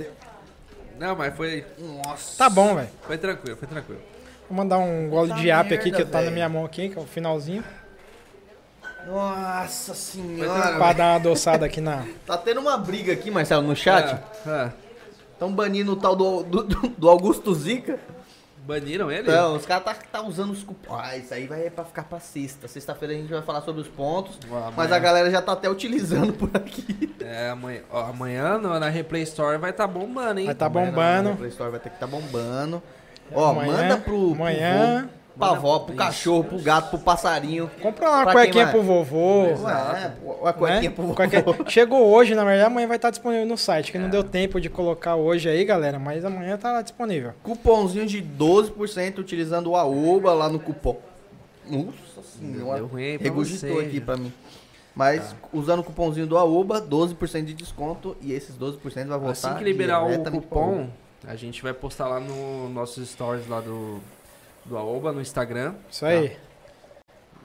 Não, 0.99 1.17
mas 1.17 1.35
foi, 1.37 1.65
Nossa. 1.79 2.39
Tá 2.39 2.49
bom, 2.49 2.75
velho. 2.77 2.89
foi 3.03 3.19
tranquilo, 3.19 3.57
foi 3.57 3.69
tranquilo. 3.69 4.01
Vou 4.49 4.57
mandar 4.57 4.79
um 4.79 5.09
gole 5.09 5.31
Puta 5.31 5.41
de 5.41 5.51
app 5.51 5.75
aqui 5.75 5.91
que 5.91 6.05
tá 6.05 6.21
na 6.23 6.31
minha 6.31 6.49
mão 6.49 6.65
aqui, 6.65 6.89
que 6.89 6.99
é 6.99 7.01
o 7.01 7.07
finalzinho. 7.07 7.65
Nossa 9.07 9.87
Pra 9.93 9.95
senhora. 9.95 10.95
dar 10.95 11.05
uma 11.05 11.15
adoçada 11.17 11.67
aqui 11.67 11.81
na. 11.81 12.05
Tá 12.25 12.39
tendo 12.39 12.61
uma 12.61 12.77
briga 12.79 13.13
aqui, 13.13 13.31
Marcelo, 13.31 13.63
no 13.67 13.75
chat. 13.75 14.15
Ah, 14.47 14.71
ah. 14.71 14.71
Estão 15.43 15.53
banindo 15.53 15.93
o 15.95 15.97
tal 15.97 16.15
do, 16.15 16.45
do, 16.45 16.63
do 16.97 17.11
Augusto 17.11 17.53
Zica. 17.53 17.99
Baniram 18.65 19.11
ele? 19.11 19.29
Então, 19.29 19.57
os 19.57 19.67
caras 19.67 19.85
tá, 19.85 19.93
tá 20.13 20.23
usando 20.23 20.53
os 20.53 20.63
cupons. 20.63 20.97
Ah, 21.03 21.17
isso 21.17 21.35
aí 21.35 21.49
vai 21.49 21.69
pra 21.69 21.85
ficar 21.85 22.05
pra 22.05 22.21
sexta. 22.21 22.69
Sexta-feira 22.69 23.13
a 23.13 23.17
gente 23.17 23.29
vai 23.33 23.43
falar 23.43 23.61
sobre 23.63 23.81
os 23.81 23.89
pontos. 23.89 24.39
Mas 24.77 24.93
a 24.93 25.01
galera 25.01 25.29
já 25.33 25.43
tá 25.43 25.51
até 25.51 25.69
utilizando 25.69 26.33
por 26.33 26.49
aqui. 26.55 27.13
É, 27.21 27.51
amanhã, 27.51 27.81
ó, 27.91 28.03
amanhã 28.05 28.57
no- 28.59 28.79
na 28.79 28.89
Replay 28.89 29.23
Store 29.25 29.59
vai 29.59 29.73
tá 29.73 29.85
bombando, 29.85 30.39
hein? 30.39 30.47
Vai 30.47 30.55
tá 30.55 30.67
Amanhã 30.67 30.91
bombando. 30.91 31.31
na 31.31 31.37
Play 31.37 31.49
Store 31.51 31.71
vai 31.73 31.81
ter 31.81 31.91
que 31.91 31.99
tá 31.99 32.07
bombando. 32.07 32.81
Ó, 33.35 33.51
Amanhã- 33.51 33.73
manda 33.73 33.97
pro, 33.97 34.13
pro 34.35 34.43
amanhã- 34.45 35.03
vô, 35.03 35.09
pra 35.39 35.49
avó, 35.51 35.79
pro 35.81 35.95
Isso. 35.95 36.05
cachorro, 36.05 36.45
pro 36.45 36.59
gato, 36.61 36.91
pro 36.91 36.99
passarinho. 36.99 37.71
Compra 37.81 38.09
uma 38.11 38.23
Pra 38.25 38.33
quem 38.33 38.53
cuequinha 38.53 38.69
pro 38.69 38.83
vovô. 38.83 39.43
Ué, 39.45 40.13
uma 40.41 40.53
cuequinha 40.53 40.91
né? 40.91 40.91
pro 40.91 41.07
vô. 41.07 41.15
Cuequinha- 41.15 41.45
Chegou 41.69 42.07
hoje, 42.13 42.35
na 42.35 42.45
verdade, 42.45 42.67
amanhã 42.67 42.87
vai 42.87 42.97
estar 42.97 43.11
disponível 43.11 43.47
no 43.47 43.57
site, 43.57 43.91
que 43.93 43.99
não 43.99 44.09
deu 44.11 44.23
tempo 44.25 44.61
de 44.61 44.69
colocar 44.69 45.17
hoje 45.17 45.49
aí, 45.49 45.65
galera, 45.65 45.99
mas 45.99 46.25
amanhã 46.25 46.57
tá 46.57 46.73
lá 46.73 46.83
disponível. 46.83 47.33
Cupomzinho 47.43 48.07
de 48.07 48.21
12% 48.23 49.19
utilizando 49.19 49.71
o 49.71 49.77
AOBA 49.77 50.33
lá 50.33 50.49
no 50.49 50.59
cupom. 50.59 50.99
Nossa 51.69 51.93
senhora. 52.39 52.79
Deu 52.79 52.87
ruim 52.87 53.17
Regurgitou 53.19 53.77
você, 53.77 53.87
aqui 53.87 53.99
já. 53.99 54.05
pra 54.05 54.17
mim. 54.17 54.33
Mas 54.95 55.35
usando 55.53 55.81
o 55.81 55.85
cupomzinho 55.85 56.27
do 56.27 56.37
AOBA, 56.37 56.81
12% 56.83 57.45
de 57.47 57.55
desconto 57.55 58.15
e 58.21 58.33
esses 58.33 58.57
12% 58.57 59.07
vai 59.07 59.19
voltar 59.19 59.31
Assim 59.31 59.55
que 59.55 59.65
liberar 59.65 60.05
o 60.05 60.23
pro 60.23 60.33
cupom, 60.33 60.89
a 61.27 61.35
gente 61.35 61.63
vai 61.63 61.73
postar 61.73 62.09
lá 62.09 62.21
no 62.21 62.69
nossos 62.69 63.09
stories 63.09 63.49
lá 63.49 63.61
do, 63.61 64.01
do 64.65 64.77
Aoba, 64.79 65.13
no 65.13 65.21
Instagram. 65.21 65.75
Isso 65.91 66.05
aí. 66.07 66.37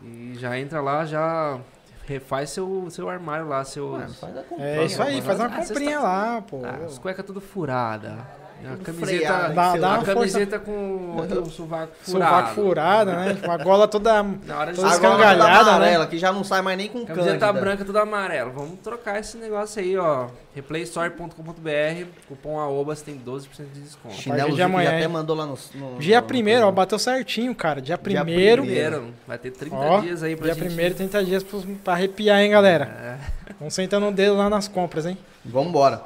E 0.03 0.34
já 0.35 0.57
entra 0.57 0.80
lá, 0.81 1.06
já 1.06 1.60
refaz 2.06 2.52
seu, 2.52 2.88
seu 2.89 3.10
armário 3.10 3.48
lá, 3.48 3.64
seus... 3.64 3.91
Mano, 3.91 4.14
faz 4.14 4.38
a 4.38 4.44
comprinha, 4.44 4.68
É 4.69 4.85
isso 4.85 5.02
aí, 5.03 5.14
mano. 5.15 5.26
faz 5.26 5.39
uma 5.39 5.48
Ah, 5.48 5.65
comprinha 5.65 5.99
lá, 5.99 6.41
pô. 6.41 6.61
Ah, 6.64 6.85
as 6.85 6.98
cuecas 6.99 7.26
tudo 7.26 7.41
furada. 7.41 8.26
A 8.65 8.77
camiseta, 8.84 9.49
Dá- 9.49 9.77
dá 9.77 9.89
uma 9.95 10.03
camiseta 10.03 10.59
com 10.59 11.15
o 11.45 11.49
sovaco 11.49 11.93
furado. 12.01 12.11
Sovaco 12.11 12.55
furada, 12.55 13.11
né? 13.15 13.38
Com 13.43 13.51
a 13.51 13.57
gola 13.57 13.88
toda. 13.88 14.23
Na 14.23 14.59
hora 14.59 14.71
de 14.71 14.77
Toda 14.79 14.91
escangalhada, 14.93 15.63
né? 15.63 15.69
amarela, 15.71 16.07
que 16.07 16.17
já 16.17 16.31
não 16.31 16.43
sai 16.43 16.61
mais 16.61 16.77
nem 16.77 16.88
com 16.89 17.05
Camiseta 17.05 17.38
cândida. 17.38 17.53
branca, 17.53 17.85
tudo 17.85 17.99
amarelo. 17.99 18.51
Vamos 18.51 18.79
trocar 18.84 19.19
esse 19.19 19.38
negócio 19.38 19.81
aí, 19.81 19.97
ó. 19.97 20.27
Replaystore.com.br, 20.55 22.05
cupom 22.27 22.59
AOBAS 22.59 23.01
tem 23.01 23.17
12% 23.19 23.47
de 23.73 23.81
desconto. 23.81 24.15
Chinelo 24.15 24.55
de 24.55 24.61
amanhã, 24.61 24.89
já 24.91 24.97
até 24.97 25.07
mandou 25.07 25.35
lá 25.35 25.45
no... 25.45 25.57
no 25.75 25.99
Dia 25.99 26.21
no- 26.21 26.27
primeiro, 26.27 26.65
ó, 26.67 26.71
bateu 26.71 26.97
certinho, 26.99 27.53
cara. 27.53 27.81
Dia 27.81 27.97
primeiro. 27.97 28.63
primeiro. 28.63 28.63
Primeiro, 28.63 29.13
vai 29.27 29.38
ter 29.38 29.51
30 29.51 29.75
Ó, 29.75 29.99
dias 30.01 30.23
aí 30.23 30.35
pra 30.35 30.45
dia 30.45 30.53
gente... 30.55 30.65
primeiro, 30.65 30.95
30 30.95 31.23
dias 31.23 31.45
pra 31.84 31.93
arrepiar, 31.93 32.39
hein, 32.41 32.51
galera. 32.51 32.85
É, 32.85 33.53
Vamos 33.59 33.73
sentando 33.73 34.07
o 34.07 34.11
dedo 34.11 34.35
lá 34.35 34.49
nas 34.49 34.67
compras, 34.67 35.05
hein? 35.05 35.17
Vambora. 35.45 36.01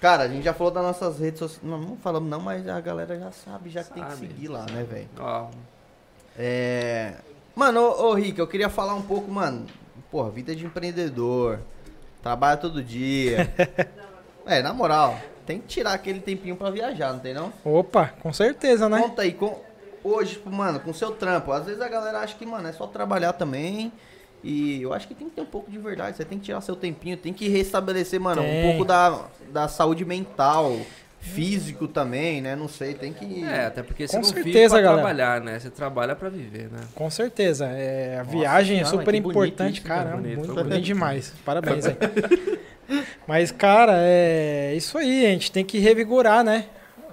Cara, 0.00 0.24
a 0.24 0.28
gente 0.28 0.44
já 0.44 0.54
falou 0.54 0.72
das 0.72 0.82
nossas 0.82 1.18
redes 1.18 1.40
sociais. 1.40 1.62
Não, 1.64 1.78
não 1.78 1.96
falamos 1.96 2.28
não, 2.30 2.40
mas 2.40 2.68
a 2.68 2.80
galera 2.80 3.18
já 3.18 3.32
sabe, 3.32 3.68
já 3.70 3.82
que 3.82 3.92
tem 3.94 4.04
que 4.04 4.10
Sabe. 4.10 4.28
seguir 4.28 4.48
lá, 4.48 4.64
né, 4.70 4.84
velho? 4.88 5.08
ó, 5.18 5.46
É. 6.38 7.14
Mano, 7.54 7.80
ô, 7.80 8.10
ô 8.10 8.14
Rick, 8.14 8.38
eu 8.38 8.46
queria 8.46 8.68
falar 8.68 8.94
um 8.94 9.02
pouco, 9.02 9.28
mano. 9.30 9.66
Porra, 10.10 10.30
vida 10.30 10.54
de 10.54 10.64
empreendedor. 10.64 11.58
Trabalha 12.22 12.56
todo 12.56 12.82
dia. 12.82 13.52
é, 14.46 14.62
na 14.62 14.72
moral, 14.72 15.18
tem 15.44 15.58
que 15.58 15.66
tirar 15.66 15.94
aquele 15.94 16.20
tempinho 16.20 16.54
pra 16.54 16.70
viajar, 16.70 17.12
não 17.12 17.18
tem 17.18 17.34
não? 17.34 17.52
Opa, 17.64 18.12
com 18.22 18.32
certeza, 18.32 18.88
né? 18.88 19.00
Conta 19.00 19.22
aí, 19.22 19.32
com, 19.32 19.60
hoje, 20.04 20.34
tipo, 20.34 20.50
mano, 20.52 20.78
com 20.78 20.92
seu 20.94 21.10
trampo. 21.10 21.50
Às 21.50 21.66
vezes 21.66 21.80
a 21.80 21.88
galera 21.88 22.20
acha 22.20 22.36
que, 22.36 22.46
mano, 22.46 22.68
é 22.68 22.72
só 22.72 22.86
trabalhar 22.86 23.32
também 23.32 23.92
E 24.42 24.80
eu 24.82 24.92
acho 24.92 25.08
que 25.08 25.14
tem 25.14 25.28
que 25.28 25.34
ter 25.34 25.42
um 25.42 25.46
pouco 25.46 25.70
de 25.70 25.78
verdade. 25.78 26.16
Você 26.16 26.24
tem 26.24 26.38
que 26.38 26.44
tirar 26.44 26.60
seu 26.60 26.76
tempinho, 26.76 27.16
tem 27.16 27.32
que 27.32 27.48
restabelecer, 27.48 28.20
mano, 28.20 28.42
um 28.42 28.44
Tem. 28.44 28.62
pouco 28.70 28.84
da, 28.84 29.26
da 29.52 29.66
saúde 29.68 30.04
mental, 30.04 30.78
físico 31.20 31.88
também, 31.88 32.40
né? 32.40 32.54
Não 32.54 32.68
sei, 32.68 32.94
tem 32.94 33.12
que. 33.12 33.44
É, 33.44 33.66
até 33.66 33.82
porque 33.82 34.06
você 34.06 34.16
Com 34.16 34.22
não 34.22 34.28
vive 34.30 34.44
certeza, 34.44 34.74
pra 34.76 34.82
galera. 34.82 35.02
trabalhar, 35.02 35.40
né? 35.40 35.58
Você 35.58 35.70
trabalha 35.70 36.14
pra 36.14 36.28
viver, 36.28 36.70
né? 36.70 36.80
Com 36.94 37.10
certeza. 37.10 37.66
É, 37.66 38.18
a 38.20 38.22
viagem 38.22 38.80
é 38.80 38.84
super 38.84 39.14
importante, 39.14 39.80
cara. 39.80 40.10
bonito, 40.10 40.38
muito 40.38 40.54
bonito. 40.54 40.68
bonito 40.68 40.84
demais. 40.84 41.32
Parabéns 41.44 41.86
aí. 41.86 41.96
Mas, 43.26 43.50
cara, 43.50 43.94
é 43.96 44.72
isso 44.74 44.96
aí. 44.96 45.26
A 45.26 45.30
gente 45.30 45.52
tem 45.52 45.64
que 45.64 45.78
revigorar, 45.78 46.42
né? 46.42 46.64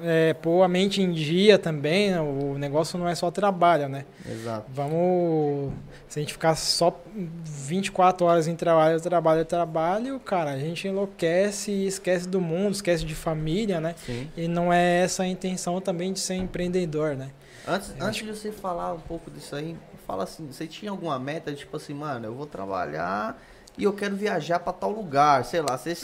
É, 0.01 0.33
pôr 0.33 0.63
a 0.63 0.67
mente 0.67 1.01
em 1.01 1.11
dia 1.11 1.57
também. 1.57 2.11
né? 2.11 2.19
O 2.19 2.57
negócio 2.57 2.97
não 2.99 3.07
é 3.07 3.15
só 3.15 3.31
trabalho, 3.31 3.87
né? 3.87 4.05
Exato. 4.29 4.65
Vamos. 4.73 5.71
Se 6.07 6.19
a 6.19 6.21
gente 6.21 6.33
ficar 6.33 6.55
só 6.55 7.01
24 7.43 8.25
horas 8.25 8.47
em 8.47 8.55
trabalho, 8.55 8.99
trabalho, 9.01 9.45
trabalho, 9.45 10.19
cara, 10.19 10.51
a 10.51 10.59
gente 10.59 10.87
enlouquece 10.87 11.71
e 11.71 11.87
esquece 11.87 12.27
do 12.27 12.39
mundo, 12.41 12.73
esquece 12.73 13.05
de 13.05 13.15
família, 13.15 13.79
né? 13.79 13.95
Sim. 14.05 14.29
E 14.35 14.47
não 14.47 14.71
é 14.71 15.01
essa 15.03 15.23
a 15.23 15.27
intenção 15.27 15.79
também 15.81 16.13
de 16.13 16.19
ser 16.19 16.35
empreendedor, 16.35 17.15
né? 17.15 17.31
Antes, 17.67 17.93
antes 17.99 18.25
de 18.25 18.31
você 18.33 18.51
falar 18.51 18.93
um 18.93 18.99
pouco 18.99 19.31
disso 19.31 19.55
aí, 19.55 19.75
fala 20.05 20.23
assim, 20.23 20.45
você 20.51 20.67
tinha 20.67 20.91
alguma 20.91 21.17
meta, 21.17 21.51
tipo 21.53 21.75
assim, 21.77 21.93
mano, 21.93 22.27
eu 22.27 22.35
vou 22.35 22.45
trabalhar 22.45 23.41
e 23.77 23.83
eu 23.83 23.93
quero 23.93 24.15
viajar 24.15 24.59
pra 24.59 24.71
tal 24.73 24.91
lugar, 24.91 25.43
sei 25.45 25.61
lá, 25.61 25.77
você 25.77 25.95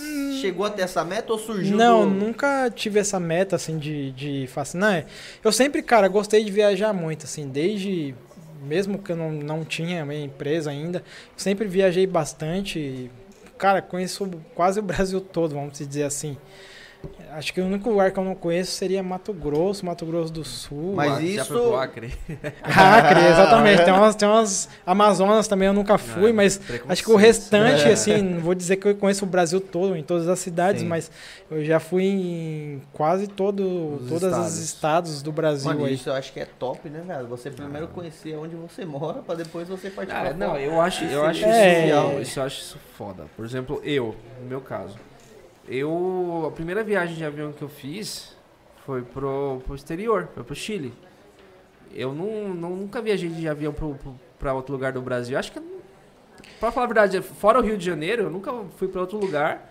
chegou 0.42 0.66
até 0.66 0.82
essa 0.84 1.04
meta 1.04 1.32
ou 1.32 1.40
surgiu 1.40 1.76
Hum. 1.76 1.78
Não, 1.78 2.02
do- 2.10 2.16
nunca 2.16 2.70
tive 2.70 3.00
essa 3.00 3.20
meta, 3.20 3.56
assim, 3.56 3.78
de, 3.78 4.12
de 4.12 4.48
fascinar. 4.48 5.06
Eu 5.44 5.52
sempre, 5.52 5.82
cara, 5.82 6.08
gostei 6.08 6.44
de 6.44 6.52
viajar 6.52 6.94
muito, 6.94 7.26
assim, 7.26 7.48
desde... 7.48 8.14
Mesmo 8.64 9.00
que 9.00 9.12
eu 9.12 9.16
não, 9.16 9.32
não 9.32 9.66
tinha 9.66 10.06
minha 10.06 10.24
empresa 10.24 10.70
ainda, 10.70 11.04
sempre 11.36 11.68
viajei 11.68 12.06
bastante. 12.06 13.10
Cara, 13.58 13.82
conheço 13.82 14.30
quase 14.54 14.80
o 14.80 14.84
Brasil 14.84 15.20
todo, 15.20 15.56
vamos 15.56 15.78
dizer 15.80 16.04
assim. 16.04 16.38
Acho 17.34 17.54
que 17.54 17.62
o 17.62 17.66
único 17.66 17.90
lugar 17.90 18.12
que 18.12 18.20
eu 18.20 18.26
não 18.26 18.36
conheço 18.36 18.72
seria 18.74 19.02
Mato 19.02 19.32
Grosso, 19.32 19.86
Mato 19.86 20.06
Grosso 20.06 20.34
do 20.34 20.44
Sul. 20.44 20.94
Mas 20.96 21.14
Já 21.16 21.22
isso- 21.22 21.46
foi 21.46 21.62
pro 21.62 21.76
Acre. 21.78 22.14
Acre, 22.62 23.20
exatamente. 23.26 23.84
Tem 23.86 23.94
umas, 23.94 24.16
tem 24.16 24.28
umas 24.28 24.70
Amazonas 24.86 25.48
também, 25.48 25.68
eu 25.68 25.74
nunca 25.74 25.98
fui, 25.98 26.32
Ah, 26.32 26.34
mas 26.34 26.60
acho 26.90 27.02
que 27.04 27.10
o 27.10 27.16
restante, 27.16 27.88
É. 27.88 27.94
assim, 27.94 28.22
não 28.22 28.42
vou 28.42 28.54
dizer 28.54 28.76
que 28.76 28.88
eu 28.88 28.96
conheço 28.96 29.24
o 29.24 29.28
Brasil 29.28 29.62
todo, 29.62 29.96
em 29.96 30.04
todas 30.04 30.28
as 30.28 30.40
cidades, 30.40 30.82
Sim. 30.82 30.88
mas 30.90 31.10
eu 31.50 31.64
já 31.64 31.80
fui 31.80 32.04
em 32.04 32.82
quase 32.92 33.28
todo, 33.28 33.62
Os 34.02 34.10
todos 34.10 34.38
os 34.38 34.58
estados. 34.58 35.22
do 35.22 35.32
Brasil 35.32 35.70
Mano, 35.72 35.86
aí. 35.86 35.94
isso 35.94 36.10
eu 36.10 36.14
acho 36.14 36.34
que 36.34 36.40
é 36.42 36.46
top, 36.46 36.90
né, 36.90 37.02
velho? 37.08 37.28
Você 37.28 37.50
primeiro 37.50 37.88
conhecer 37.88 38.36
onde 38.36 38.56
você 38.58 38.84
mora 38.84 39.22
pra 39.22 39.36
depois 39.36 39.68
você 39.70 39.90
partir 39.90 40.12
Ah, 40.12 40.34
não, 40.34 40.58
eu 40.58 40.82
acho, 40.82 41.06
eu 41.06 41.24
acho 41.26 41.46
É. 41.46 41.88
isso, 41.88 42.22
isso 42.22 42.40
eu 42.40 42.44
acho 42.44 42.62
isso 42.62 42.78
foda. 42.98 43.24
Por 43.38 43.46
exemplo, 43.46 43.80
eu, 43.86 44.16
no 44.42 44.48
meu 44.50 44.60
caso, 44.60 44.96
eu 45.72 46.46
a 46.48 46.52
primeira 46.52 46.84
viagem 46.84 47.16
de 47.16 47.24
avião 47.24 47.52
que 47.52 47.62
eu 47.62 47.70
fiz 47.70 48.36
foi 48.86 49.02
pro, 49.02 49.62
pro 49.66 49.76
exterior, 49.76 50.28
foi 50.34 50.44
pro 50.44 50.54
Chile. 50.56 50.94
Eu 51.94 52.14
não, 52.14 52.50
não- 52.54 52.76
nunca 52.76 53.02
viajei 53.02 53.30
de 53.30 53.48
avião 53.48 53.72
pro, 53.74 53.96
pro, 53.96 54.20
pra 54.40 54.54
outro 54.54 54.74
lugar 54.74 54.92
do 54.92 55.02
Brasil. 55.02 55.38
Acho 55.38 55.52
que, 55.52 55.62
pra 56.60 56.72
falar 56.72 56.86
a 56.86 56.88
verdade, 56.88 57.22
fora 57.22 57.60
o 57.60 57.62
Rio 57.62 57.78
de 57.78 57.86
Janeiro, 57.86 58.24
eu 58.24 58.30
nunca 58.30 58.52
fui 58.78 58.88
pra 58.88 59.02
outro 59.02 59.18
lugar 59.18 59.70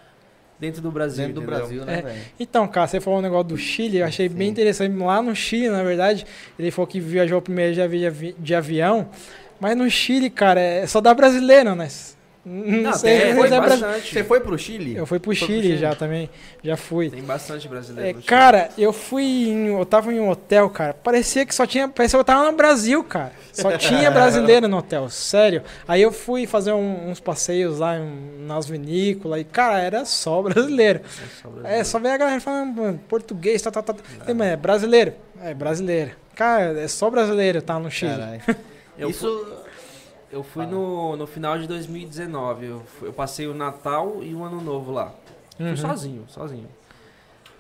dentro 0.58 0.80
do 0.82 0.90
Brasil. 0.90 1.26
Dentro 1.26 1.40
do 1.40 1.44
entendeu? 1.46 1.58
Brasil, 1.58 1.84
né, 1.84 1.98
É. 1.98 2.02
velho? 2.02 2.20
Então, 2.38 2.68
cara, 2.68 2.86
você 2.86 3.00
falou 3.00 3.18
um 3.18 3.22
negócio 3.22 3.48
do 3.48 3.56
Chile, 3.56 3.98
eu 3.98 4.06
achei 4.06 4.28
bem 4.28 4.48
Sim. 4.48 4.52
interessante. 4.52 4.96
Lá 4.96 5.20
no 5.22 5.34
Chile, 5.34 5.70
na 5.70 5.82
verdade, 5.82 6.26
ele 6.58 6.70
falou 6.70 6.86
que 6.86 7.00
viajou 7.00 7.40
primeiro 7.42 7.74
de, 7.74 7.80
avi- 8.06 8.36
de 8.38 8.54
avião, 8.54 9.08
mas 9.58 9.76
no 9.76 9.88
Chile, 9.90 10.28
cara, 10.30 10.60
é 10.60 10.86
só 10.86 11.00
dá 11.00 11.12
brasileiro, 11.14 11.74
né? 11.74 11.88
Não, 12.42 12.82
Não, 12.84 12.92
sei, 12.94 13.20
tem, 13.20 13.30
é 13.30 13.34
brasi- 13.34 13.80
bastante. 13.82 14.14
Você 14.14 14.24
foi 14.24 14.40
pro 14.40 14.56
Chile? 14.58 14.96
Eu 14.96 15.04
fui 15.04 15.18
pro 15.18 15.30
Foi 15.30 15.36
pro 15.36 15.46
Chile 15.46 15.62
Chile? 15.62 15.76
já 15.78 15.94
também, 15.94 16.30
já 16.64 16.74
fui. 16.74 17.10
Tem 17.10 17.22
bastante 17.22 17.68
brasileiro. 17.68 18.08
É, 18.08 18.12
no 18.14 18.18
Chile. 18.20 18.26
cara, 18.28 18.70
eu 18.78 18.94
fui 18.94 19.22
em, 19.50 19.66
eu 19.66 19.84
tava 19.84 20.10
em 20.10 20.18
um 20.20 20.30
hotel, 20.30 20.70
cara. 20.70 20.94
Parecia 20.94 21.44
que 21.44 21.54
só 21.54 21.66
tinha, 21.66 21.86
parecia 21.86 22.16
que 22.16 22.20
eu 22.20 22.24
tava 22.24 22.50
no 22.50 22.56
Brasil, 22.56 23.04
cara. 23.04 23.32
Só 23.52 23.70
tinha 23.76 24.10
brasileiro 24.10 24.66
no 24.68 24.78
hotel, 24.78 25.08
sério. 25.10 25.62
Aí 25.86 26.00
eu 26.00 26.10
fui 26.12 26.46
fazer 26.46 26.72
um- 26.72 27.10
uns 27.10 27.20
passeios 27.20 27.78
lá 27.78 27.98
em- 27.98 28.46
nas 28.46 28.66
vinícolas 28.66 29.42
e 29.42 29.44
cara, 29.44 29.78
era 29.78 30.06
só 30.06 30.40
brasileiro. 30.40 31.00
É 31.00 31.42
só 31.42 31.48
É, 31.48 31.52
brasileiro. 31.52 31.84
só 31.84 31.98
ver 31.98 32.08
a 32.08 32.16
galera 32.16 32.40
falando 32.40 32.74
mano, 32.74 33.00
português, 33.06 33.60
tá, 33.60 33.70
tá, 33.70 33.82
tá. 33.82 33.94
Tem, 34.24 34.34
mas 34.34 34.48
é 34.48 34.56
brasileiro. 34.56 35.12
É 35.42 35.52
brasileiro. 35.52 36.12
Cara, 36.34 36.80
é 36.80 36.88
só 36.88 37.10
brasileiro 37.10 37.60
tá 37.60 37.78
no 37.78 37.90
Chile. 37.90 38.12
Caralho. 38.16 38.40
Eu 38.98 39.08
Isso. 39.10 39.46
Eu 40.32 40.42
fui 40.44 40.64
no, 40.66 41.16
no 41.16 41.26
final 41.26 41.58
de 41.58 41.66
2019. 41.66 42.66
Eu, 42.66 42.82
fui- 42.98 43.08
eu 43.08 43.12
passei 43.12 43.46
o 43.48 43.54
Natal 43.54 44.18
e 44.22 44.34
o 44.34 44.44
Ano 44.44 44.60
Novo 44.60 44.92
lá. 44.92 45.12
Uhum. 45.58 45.68
Fui 45.68 45.76
sozinho, 45.76 46.24
sozinho. 46.28 46.68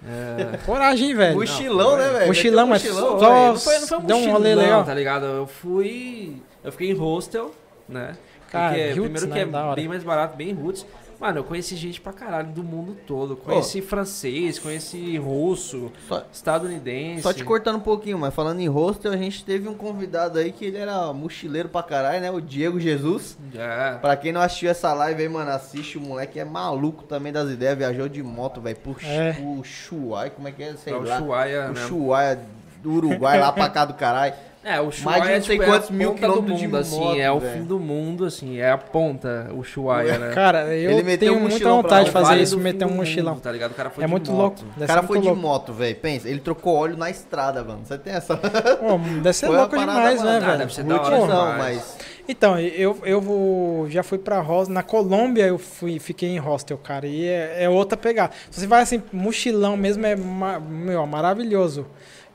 É, 0.06 0.56
Coragem, 0.64 1.14
velho. 1.14 1.34
Mochilão, 1.36 1.96
né, 1.96 2.08
velho? 2.10 2.26
Mochilão, 2.28 2.66
mas 2.66 2.82
Meteu 2.82 2.96
só- 2.98 3.16
velho. 3.18 3.46
não 3.52 3.56
foi, 3.58 3.78
não 3.80 3.86
foi 3.88 3.98
um 3.98 4.02
Dá 4.04 4.14
um 4.14 4.18
mochilão, 4.18 4.36
rolê 4.38 4.54
legal. 4.54 4.84
tá 4.84 4.94
ligado? 4.94 5.26
Eu 5.26 5.46
fui. 5.46 6.40
Eu 6.64 6.72
fiquei 6.72 6.90
em 6.90 6.94
hostel, 6.94 7.50
né? 7.88 8.16
Cara, 8.50 8.68
Porque, 8.74 8.82
roots, 8.88 9.02
primeiro 9.02 9.26
né? 9.28 9.32
que 9.34 9.40
é 9.40 9.74
bem 9.74 9.88
mais 9.88 10.02
barato, 10.02 10.36
bem 10.36 10.52
roots. 10.54 10.86
Mano, 11.20 11.40
eu 11.40 11.44
conheci 11.44 11.76
gente 11.76 12.00
pra 12.00 12.14
caralho 12.14 12.48
do 12.50 12.62
mundo 12.62 12.96
todo. 13.06 13.36
Conheci 13.36 13.82
francês, 13.82 14.58
conheci 14.58 15.18
russo, 15.18 15.92
Só- 16.08 16.24
estadunidense. 16.32 17.22
Só 17.22 17.32
te 17.32 17.44
cortando 17.44 17.76
um 17.76 17.80
pouquinho, 17.80 18.18
mas 18.18 18.34
falando 18.34 18.60
em 18.60 18.68
hostel, 18.68 19.12
a 19.12 19.16
gente 19.18 19.44
teve 19.44 19.68
um 19.68 19.74
convidado 19.74 20.38
aí 20.38 20.50
que 20.50 20.64
ele 20.64 20.78
era 20.78 21.12
mochileiro 21.12 21.68
pra 21.68 21.82
caralho, 21.82 22.20
né? 22.22 22.30
O 22.30 22.40
Diego 22.40 22.80
Jesus. 22.80 23.36
É. 23.54 23.98
Pra 24.00 24.16
quem 24.16 24.32
não 24.32 24.40
assistiu 24.40 24.70
essa 24.70 24.94
live 24.94 25.20
aí, 25.22 25.28
mano, 25.28 25.50
assiste 25.50 25.98
o 25.98 26.00
moleque 26.00 26.40
é 26.40 26.44
maluco 26.44 27.02
também 27.04 27.30
das 27.32 27.50
ideias, 27.50 27.76
viajou 27.76 28.08
de 28.08 28.22
moto, 28.22 28.60
velho, 28.60 28.76
pro 28.76 28.96
É. 29.04 29.36
o 29.42 29.62
Chuai, 29.62 30.30
como 30.30 30.48
é 30.48 30.52
que 30.52 30.62
é? 30.62 30.74
Sei 30.76 30.92
É 30.92 30.96
o. 30.96 31.06
Chuaia, 31.06 31.66
o 31.68 31.72
né? 31.74 31.86
Chuaia 31.86 32.40
do 32.82 32.92
Uruguai 32.92 33.38
lá 33.38 33.52
pra 33.52 33.68
cá 33.68 33.84
do 33.84 33.92
caralho. 33.92 34.32
É, 34.62 34.78
o 34.78 34.84
Mais 34.84 34.94
de 34.94 35.00
Ushuaia 35.00 35.20
não 35.24 35.30
é, 35.30 35.40
sei 35.40 35.56
tipo, 35.58 35.70
quantos 35.70 35.88
é 35.88 35.92
mil 35.94 36.10
do 36.10 36.16
quilômetros 36.16 36.58
de 36.58 36.66
mundo, 36.66 36.76
assim, 36.76 36.98
moto, 37.00 37.18
é 37.18 37.32
o 37.32 37.40
velho. 37.40 37.52
fim 37.54 37.64
do 37.64 37.78
mundo, 37.80 38.24
assim, 38.26 38.58
é 38.58 38.70
a 38.70 38.76
ponta, 38.76 39.48
o 39.52 39.60
Ushuaia, 39.60 40.18
né? 40.18 40.34
Cara, 40.34 40.76
eu 40.76 40.90
Ele 40.98 41.16
tenho 41.16 41.34
um 41.34 41.40
muita 41.40 41.66
vontade 41.66 42.04
de 42.06 42.10
fazer 42.10 42.36
isso, 42.42 42.56
do 42.56 42.62
meter 42.62 42.84
um 42.84 42.88
do 42.88 42.94
mochilão. 42.94 43.32
mundo, 43.34 43.42
tá 43.42 43.50
ligado? 43.50 43.70
O 43.70 43.74
cara 43.74 43.88
foi 43.88 44.04
É 44.04 44.06
de 44.06 44.10
muito 44.10 44.30
moto. 44.30 44.62
louco. 44.62 44.74
O 44.82 44.86
cara 44.86 45.02
foi 45.02 45.16
muito 45.16 45.22
de 45.22 45.28
louco. 45.28 45.40
moto, 45.42 45.72
velho. 45.72 45.96
Pensa, 45.96 46.28
ele 46.28 46.40
trocou 46.40 46.76
óleo 46.76 46.94
na 46.98 47.08
estrada, 47.08 47.64
mano. 47.64 47.80
Você 47.86 47.96
tem 47.96 48.12
essa. 48.12 48.36
Pô, 48.36 48.98
deve 49.22 49.32
ser 49.32 49.48
louco 49.48 49.78
demais, 49.78 50.22
né, 50.22 50.30
mano. 50.32 50.44
Ah, 50.44 50.46
velho? 50.48 50.58
deve 50.58 50.74
ser 50.74 50.84
da 50.84 51.00
hora 51.00 51.18
demais. 51.20 51.56
mas. 51.58 51.96
Então, 52.28 52.60
eu, 52.60 52.98
eu 53.02 53.20
vou, 53.20 53.88
já 53.90 54.02
fui 54.02 54.18
pra 54.18 54.40
Rosa. 54.40 54.70
Na 54.70 54.82
Colômbia 54.82 55.46
eu 55.46 55.58
fui, 55.58 55.98
fiquei 55.98 56.28
em 56.28 56.38
hostel, 56.38 56.76
cara. 56.76 57.06
E 57.06 57.26
é, 57.26 57.64
é 57.64 57.68
outra 57.70 57.96
pegada. 57.96 58.32
Se 58.50 58.60
você 58.60 58.66
vai 58.66 58.82
assim, 58.82 59.02
mochilão 59.10 59.74
mesmo, 59.76 60.04
é 60.06 60.14
meu, 60.14 61.06
maravilhoso 61.06 61.86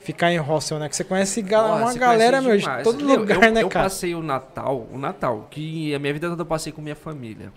ficar 0.05 0.31
em 0.31 0.37
hostel, 0.37 0.79
né? 0.79 0.87
Que 0.87 0.95
você 0.95 1.03
conhece 1.03 1.41
ga- 1.41 1.61
Porra, 1.63 1.75
uma 1.75 1.91
você 1.91 1.99
galera, 1.99 2.41
conhece 2.41 2.65
meu, 2.67 2.77
de 2.77 2.83
todo 2.83 3.05
lugar, 3.05 3.43
eu, 3.43 3.51
né, 3.51 3.63
eu 3.63 3.69
cara? 3.69 3.85
passei 3.85 4.15
o 4.15 4.21
Natal, 4.21 4.87
o 4.93 4.97
Natal, 4.97 5.47
que 5.51 5.93
a 5.93 5.99
minha 5.99 6.13
vida 6.13 6.29
toda 6.29 6.41
eu 6.43 6.45
passei 6.45 6.71
com 6.71 6.81
minha 6.81 6.95
família. 6.95 7.51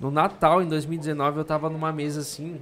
No 0.00 0.10
Natal, 0.10 0.60
em 0.62 0.66
2019, 0.66 1.38
eu 1.38 1.44
tava 1.44 1.70
numa 1.70 1.92
mesa 1.92 2.20
assim, 2.20 2.60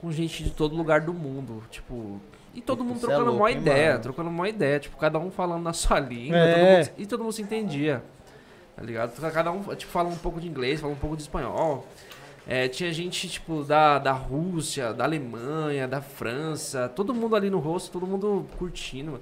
com 0.00 0.12
gente 0.12 0.44
de 0.44 0.50
todo 0.50 0.76
lugar 0.76 1.00
do 1.00 1.14
mundo, 1.14 1.62
tipo... 1.70 2.20
E 2.54 2.60
todo 2.60 2.82
mundo 2.84 2.96
Isso 2.96 3.06
é 3.06 3.08
trocando 3.08 3.26
louco, 3.30 3.42
uma 3.42 3.50
hein, 3.50 3.58
ideia, 3.58 3.90
mano? 3.90 4.02
trocando 4.02 4.30
uma 4.30 4.48
ideia, 4.48 4.78
tipo, 4.80 4.96
cada 4.96 5.18
um 5.18 5.30
falando 5.30 5.62
na 5.62 5.72
sua 5.72 5.98
língua, 6.00 6.36
É. 6.38 6.52
todo 6.54 6.64
mundo- 6.64 6.90
e 6.98 7.06
todo 7.06 7.22
mundo 7.24 7.32
se 7.32 7.42
entendia, 7.42 8.02
tá 8.74 8.82
ligado? 8.82 9.12
Cada 9.32 9.52
um, 9.52 9.62
tipo, 9.74 9.92
fala 9.92 10.08
um 10.08 10.16
pouco 10.16 10.40
de 10.40 10.48
inglês, 10.48 10.80
fala 10.80 10.92
um 10.92 10.96
pouco 10.96 11.16
de 11.16 11.22
espanhol. 11.22 11.86
É, 12.46 12.68
tinha 12.68 12.92
gente, 12.92 13.28
tipo, 13.28 13.64
da, 13.64 13.98
da 13.98 14.12
Rússia, 14.12 14.92
da 14.92 15.02
Alemanha, 15.04 15.88
da 15.88 16.00
França, 16.00 16.88
todo 16.88 17.12
mundo 17.12 17.34
ali 17.34 17.50
no 17.50 17.58
rosto, 17.58 17.90
todo 17.90 18.06
mundo 18.06 18.46
curtindo. 18.58 19.20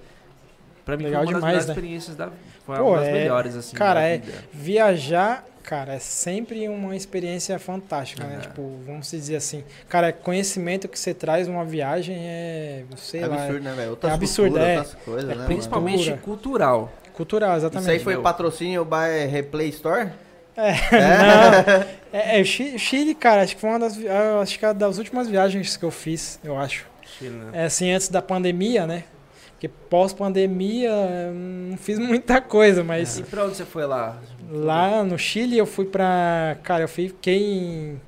Pra 0.84 0.96
mim 0.98 1.04
Legal 1.04 1.24
foi 1.24 1.32
uma 1.32 1.38
demais, 1.40 1.56
das 1.66 1.68
né? 1.68 1.74
melhores 1.74 1.98
experiências 2.04 2.16
da 2.16 2.28
foi 2.66 2.76
Pô, 2.76 2.82
uma 2.90 2.98
das 2.98 3.08
é- 3.08 3.12
melhores, 3.12 3.56
assim, 3.56 3.74
cara, 3.74 4.00
da 4.00 4.06
é-. 4.08 4.22
Viajar, 4.52 5.42
cara, 5.62 5.94
é 5.94 5.98
sempre 5.98 6.68
uma 6.68 6.94
experiência 6.94 7.58
fantástica, 7.58 8.24
né? 8.26 8.36
É. 8.36 8.40
Tipo, 8.40 8.78
vamos 8.84 9.10
dizer 9.10 9.36
assim. 9.36 9.64
Cara, 9.88 10.12
conhecimento 10.12 10.86
que 10.86 10.98
você 10.98 11.14
traz 11.14 11.48
numa 11.48 11.64
viagem 11.64 12.16
é, 12.18 12.84
sei 12.96 13.22
É 13.22 13.26
lá, 13.26 13.36
absurdo, 13.36 13.64
né, 13.64 13.72
velho? 13.72 13.90
Outras 13.90 14.12
É 14.12 14.14
absurdo, 14.14 14.58
é. 14.58 14.78
outras 14.78 14.94
coisas, 15.02 15.24
né, 15.24 15.34
mano? 15.34 15.46
Principalmente 15.46 16.04
Cultura. 16.10 16.18
cultural. 16.22 16.92
cultural, 17.14 17.50
Isso 17.50 17.58
exatamente. 17.66 17.90
aí 17.90 17.98
foi 18.00 18.12
meu. 18.14 18.22
patrocínio 18.22 18.84
by 18.84 19.26
Replay 19.30 19.68
Store? 19.70 20.10
É, 20.56 20.70
É. 20.96 22.04
É, 22.12 22.40
é, 22.40 22.44
Chile, 22.44 23.14
cara, 23.14 23.42
acho 23.42 23.56
que 23.56 23.60
foi 23.60 23.70
uma 23.70 23.78
das, 23.80 23.98
acho 24.40 24.58
que 24.58 24.64
é 24.64 24.72
das 24.72 24.98
últimas 24.98 25.28
viagens 25.28 25.76
que 25.76 25.84
eu 25.84 25.90
fiz, 25.90 26.38
eu 26.44 26.56
acho. 26.56 26.86
Chile, 27.18 27.30
né? 27.30 27.50
É 27.52 27.64
assim, 27.64 27.90
antes 27.90 28.08
da 28.08 28.22
pandemia, 28.22 28.86
né? 28.86 29.04
Porque 29.50 29.68
pós-pandemia 29.68 30.90
eu 30.90 31.34
não 31.34 31.76
fiz 31.76 31.98
muita 31.98 32.40
coisa, 32.40 32.84
mas 32.84 33.18
E 33.18 33.22
pra 33.22 33.44
onde 33.44 33.56
você 33.56 33.64
foi 33.64 33.86
lá? 33.86 34.18
lá 34.50 35.02
no 35.02 35.18
Chile 35.18 35.58
eu 35.58 35.66
fui 35.66 35.86
pra. 35.86 36.56
Cara, 36.62 36.84
eu 36.84 36.88
fiquei 36.88 37.42
em. 37.42 38.00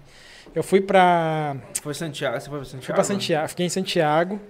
Eu 0.55 0.63
fui 0.63 0.81
pra. 0.81 1.57
Foi 1.83 1.95
Santiago? 1.95 2.39
Você 2.41 2.49
foi 2.49 2.59
pra 2.59 2.65
Santiago? 2.65 2.85
Fui 2.85 2.95
pra 2.95 3.05
Santiago. 3.05 3.49
Fiquei 3.49 3.67
em 3.67 3.71
Santiago. 3.71 4.41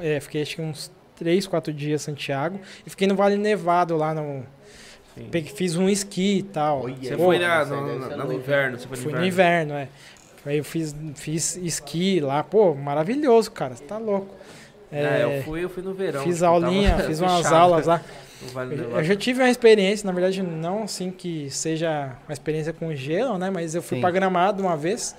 é, 0.00 0.20
fiquei 0.20 0.42
acho 0.42 0.56
que 0.56 0.62
uns 0.62 0.90
3, 1.16 1.46
4 1.46 1.72
dias 1.72 2.02
em 2.02 2.04
Santiago. 2.04 2.60
E 2.86 2.90
fiquei 2.90 3.06
no 3.06 3.14
Vale 3.14 3.36
Nevado 3.36 3.96
lá 3.96 4.14
no. 4.14 4.46
Sim. 5.14 5.28
Fiz 5.54 5.76
um 5.76 5.88
esqui 5.88 6.38
e 6.38 6.42
tal. 6.42 6.82
Você 6.82 7.12
aí, 7.12 7.16
foi 7.18 7.38
na, 7.38 7.64
no, 7.64 7.98
no 7.98 8.16
louca. 8.16 8.34
inverno, 8.34 8.78
você 8.78 8.86
foi 8.88 8.96
no 8.96 9.02
Fui 9.02 9.12
inverno. 9.12 9.20
no 9.20 9.26
inverno, 9.26 9.74
é. 9.74 9.88
Aí 10.44 10.58
eu 10.58 10.64
fiz, 10.64 10.94
fiz 11.14 11.56
esqui 11.56 12.18
lá, 12.20 12.42
pô, 12.42 12.74
maravilhoso, 12.74 13.50
cara, 13.52 13.74
você 13.76 13.84
tá 13.84 13.98
louco. 13.98 14.34
É, 14.90 15.20
É, 15.20 15.38
eu 15.38 15.42
fui, 15.44 15.64
eu 15.64 15.70
fui 15.70 15.82
no 15.82 15.94
verão. 15.94 16.22
fiz 16.24 16.34
tipo, 16.36 16.44
tava 16.44 16.66
aulinha, 16.66 16.98
fiz 17.06 17.20
umas 17.20 17.36
fechado 17.38 17.54
aulas 17.54 17.86
lá. 17.86 18.02
no 18.42 18.48
Vale 18.48 18.74
Eu, 18.74 18.90
eu 18.90 19.04
já 19.04 19.14
tive 19.16 19.40
uma 19.40 19.48
experiência, 19.50 20.04
na 20.06 20.12
verdade, 20.12 20.42
não 20.42 20.82
assim 20.82 21.10
que 21.10 21.48
seja 21.50 22.16
uma 22.26 22.32
experiência 22.32 22.72
com 22.72 22.92
gelo, 22.94 23.38
né? 23.38 23.50
Mas 23.50 23.74
eu 23.74 23.82
fui 23.82 23.98
Sim. 23.98 24.00
pra 24.00 24.10
Gramado 24.10 24.62
uma 24.62 24.76
vez. 24.76 25.14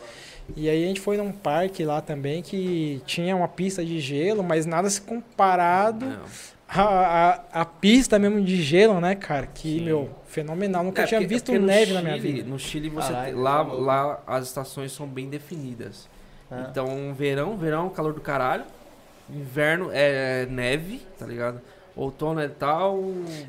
E 0.58 0.68
aí 0.68 0.84
a 0.84 0.88
gente 0.88 1.00
foi 1.00 1.16
num 1.16 1.32
parque 1.32 1.86
lá 1.86 2.02
também 2.02 2.42
que 2.42 3.02
tinha 3.06 3.34
uma 3.34 3.48
pista 3.48 3.84
de 3.86 4.00
gelo, 4.02 4.44
mas 4.44 4.66
nada 4.66 4.90
se 4.90 5.00
comparado 5.00 6.06
Não. 6.06 6.20
À, 6.82 7.30
à, 7.54 7.62
à 7.62 7.66
pista 7.66 8.18
mesmo 8.18 8.42
de 8.42 8.62
gelo, 8.62 9.00
né, 9.00 9.16
cara? 9.16 9.48
Que, 9.48 9.80
Sim. 9.80 9.86
meu, 9.86 10.10
fenomenal. 10.28 10.84
Nunca 10.84 11.04
É, 11.04 11.06
tinha 11.06 11.20
porque- 11.22 11.34
visto 11.34 11.46
porque 11.52 11.60
neve 11.60 11.94
na 11.94 12.02
minha 12.02 12.16
Chile- 12.16 12.32
vida. 12.34 12.50
No 12.50 12.60
Chile, 12.60 12.90
você 12.90 13.14
tem- 13.14 13.34
lá, 13.36 13.58
tá 13.58 13.62
louco. 13.64 13.82
lá 13.84 14.20
as 14.28 14.46
estações 14.48 14.92
são 14.92 15.08
bem 15.08 15.30
definidas. 15.30 16.08
Ah. 16.52 16.68
Então, 16.70 17.14
verão, 17.14 17.58
verão, 17.58 17.90
calor 17.90 18.14
do 18.14 18.22
caralho. 18.22 18.64
Inverno 19.30 19.90
é 19.94 20.46
neve, 20.50 21.02
tá 21.18 21.26
ligado? 21.26 21.62
Outono 21.96 22.40
é 22.40 22.48
tal, 22.48 23.00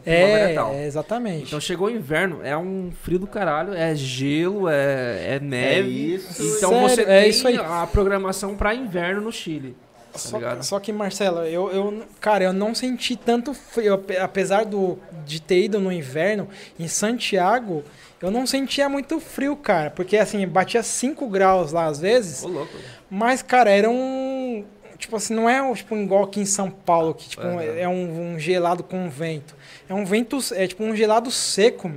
é 0.05 0.53
tal. 0.55 0.73
É, 0.73 0.83
é, 0.83 0.87
exatamente. 0.87 1.47
Então 1.47 1.59
chegou 1.59 1.89
o 1.89 1.91
inverno, 1.91 2.41
é 2.45 2.55
um 2.57 2.93
frio 2.93 3.19
do 3.19 3.27
caralho, 3.27 3.73
é 3.73 3.95
gelo, 3.95 4.69
é, 4.69 5.37
é 5.37 5.41
neve. 5.41 6.15
isso. 6.15 6.43
Então 6.59 6.71
Sério, 6.71 6.89
você 6.91 7.01
é 7.03 7.21
tem 7.23 7.31
isso 7.31 7.49
aí. 7.49 7.57
a 7.57 7.87
programação 7.91 8.55
pra 8.55 8.75
inverno 8.75 9.23
no 9.23 9.33
Chile. 9.33 9.75
Tá 10.15 10.19
Só, 10.21 10.63
só 10.63 10.81
que, 10.81 10.93
Marcelo, 10.93 11.41
eu, 11.41 11.71
eu, 11.73 12.03
cara, 12.21 12.45
eu 12.45 12.53
não 12.53 12.73
senti 12.75 13.17
tanto 13.17 13.53
frio. 13.53 13.95
ape- 13.95 14.17
Apesar 14.17 14.65
do, 14.65 14.97
de 15.27 15.41
ter 15.43 15.65
ido 15.65 15.81
no 15.81 15.91
inverno, 15.91 16.49
em 16.79 16.87
Santiago, 16.87 17.83
eu 18.23 18.31
não 18.31 18.47
sentia 18.47 18.89
muito 18.89 19.19
frio, 19.19 19.57
cara. 19.57 19.91
Porque, 19.91 20.17
assim, 20.17 20.47
batia 20.47 20.83
5 20.85 21.27
graus 21.29 21.73
lá 21.73 21.87
às 21.87 21.99
vezes. 21.99 22.45
Ô, 22.45 22.49
louco. 22.49 22.73
Mas, 23.11 23.43
cara, 23.43 23.71
era 23.71 23.91
um. 23.91 24.65
Tipo 24.99 25.17
assim, 25.17 25.35
não 25.35 25.51
é 25.51 25.61
um, 25.61 25.75
tipo, 25.75 25.97
igual 25.97 26.23
aqui 26.23 26.41
em 26.41 26.47
São 26.47 26.71
Paulo, 26.71 27.13
que 27.15 27.29
tipo, 27.31 27.43
Aham. 27.43 27.61
é 27.63 27.89
um, 27.89 28.35
um 28.35 28.39
gelado 28.39 28.83
com 28.85 29.11
vento. 29.11 29.55
É 29.89 29.93
um 29.93 30.05
vento. 30.05 30.39
É 30.53 30.67
tipo 30.69 30.85
um 30.85 30.95
gelado 30.95 31.31
seco, 31.31 31.89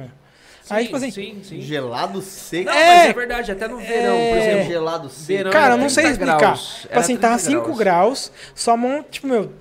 meu. 0.69 0.77
Aí, 0.79 0.85
tipo 0.85 0.97
assim, 0.97 1.11
sim, 1.11 1.41
sim. 1.43 1.61
Gelado 1.61 2.21
seco. 2.21 2.65
Não, 2.69 2.73
É. 2.77 2.97
mas 2.97 3.09
é 3.09 3.13
verdade, 3.13 3.51
até 3.51 3.67
no 3.67 3.77
verão, 3.77 4.15
por 4.15 4.37
É. 4.37 4.37
exemplo. 4.51 4.71
Gelado 4.71 5.09
seco. 5.09 5.25
Verão 5.27 5.51
Cara, 5.51 5.73
eu 5.73 5.77
não 5.77 5.89
sei 5.89 6.03
30 6.03 6.11
explicar. 6.13 6.37
graus. 6.39 6.77
Tipo 6.81 6.99
assim, 6.99 7.17
tava 7.17 7.37
30 7.39 7.61
5 7.63 7.75
graus, 7.75 8.31
sua 8.55 8.77
mão, 8.77 9.03
tipo, 9.09 9.27
meu, 9.27 9.51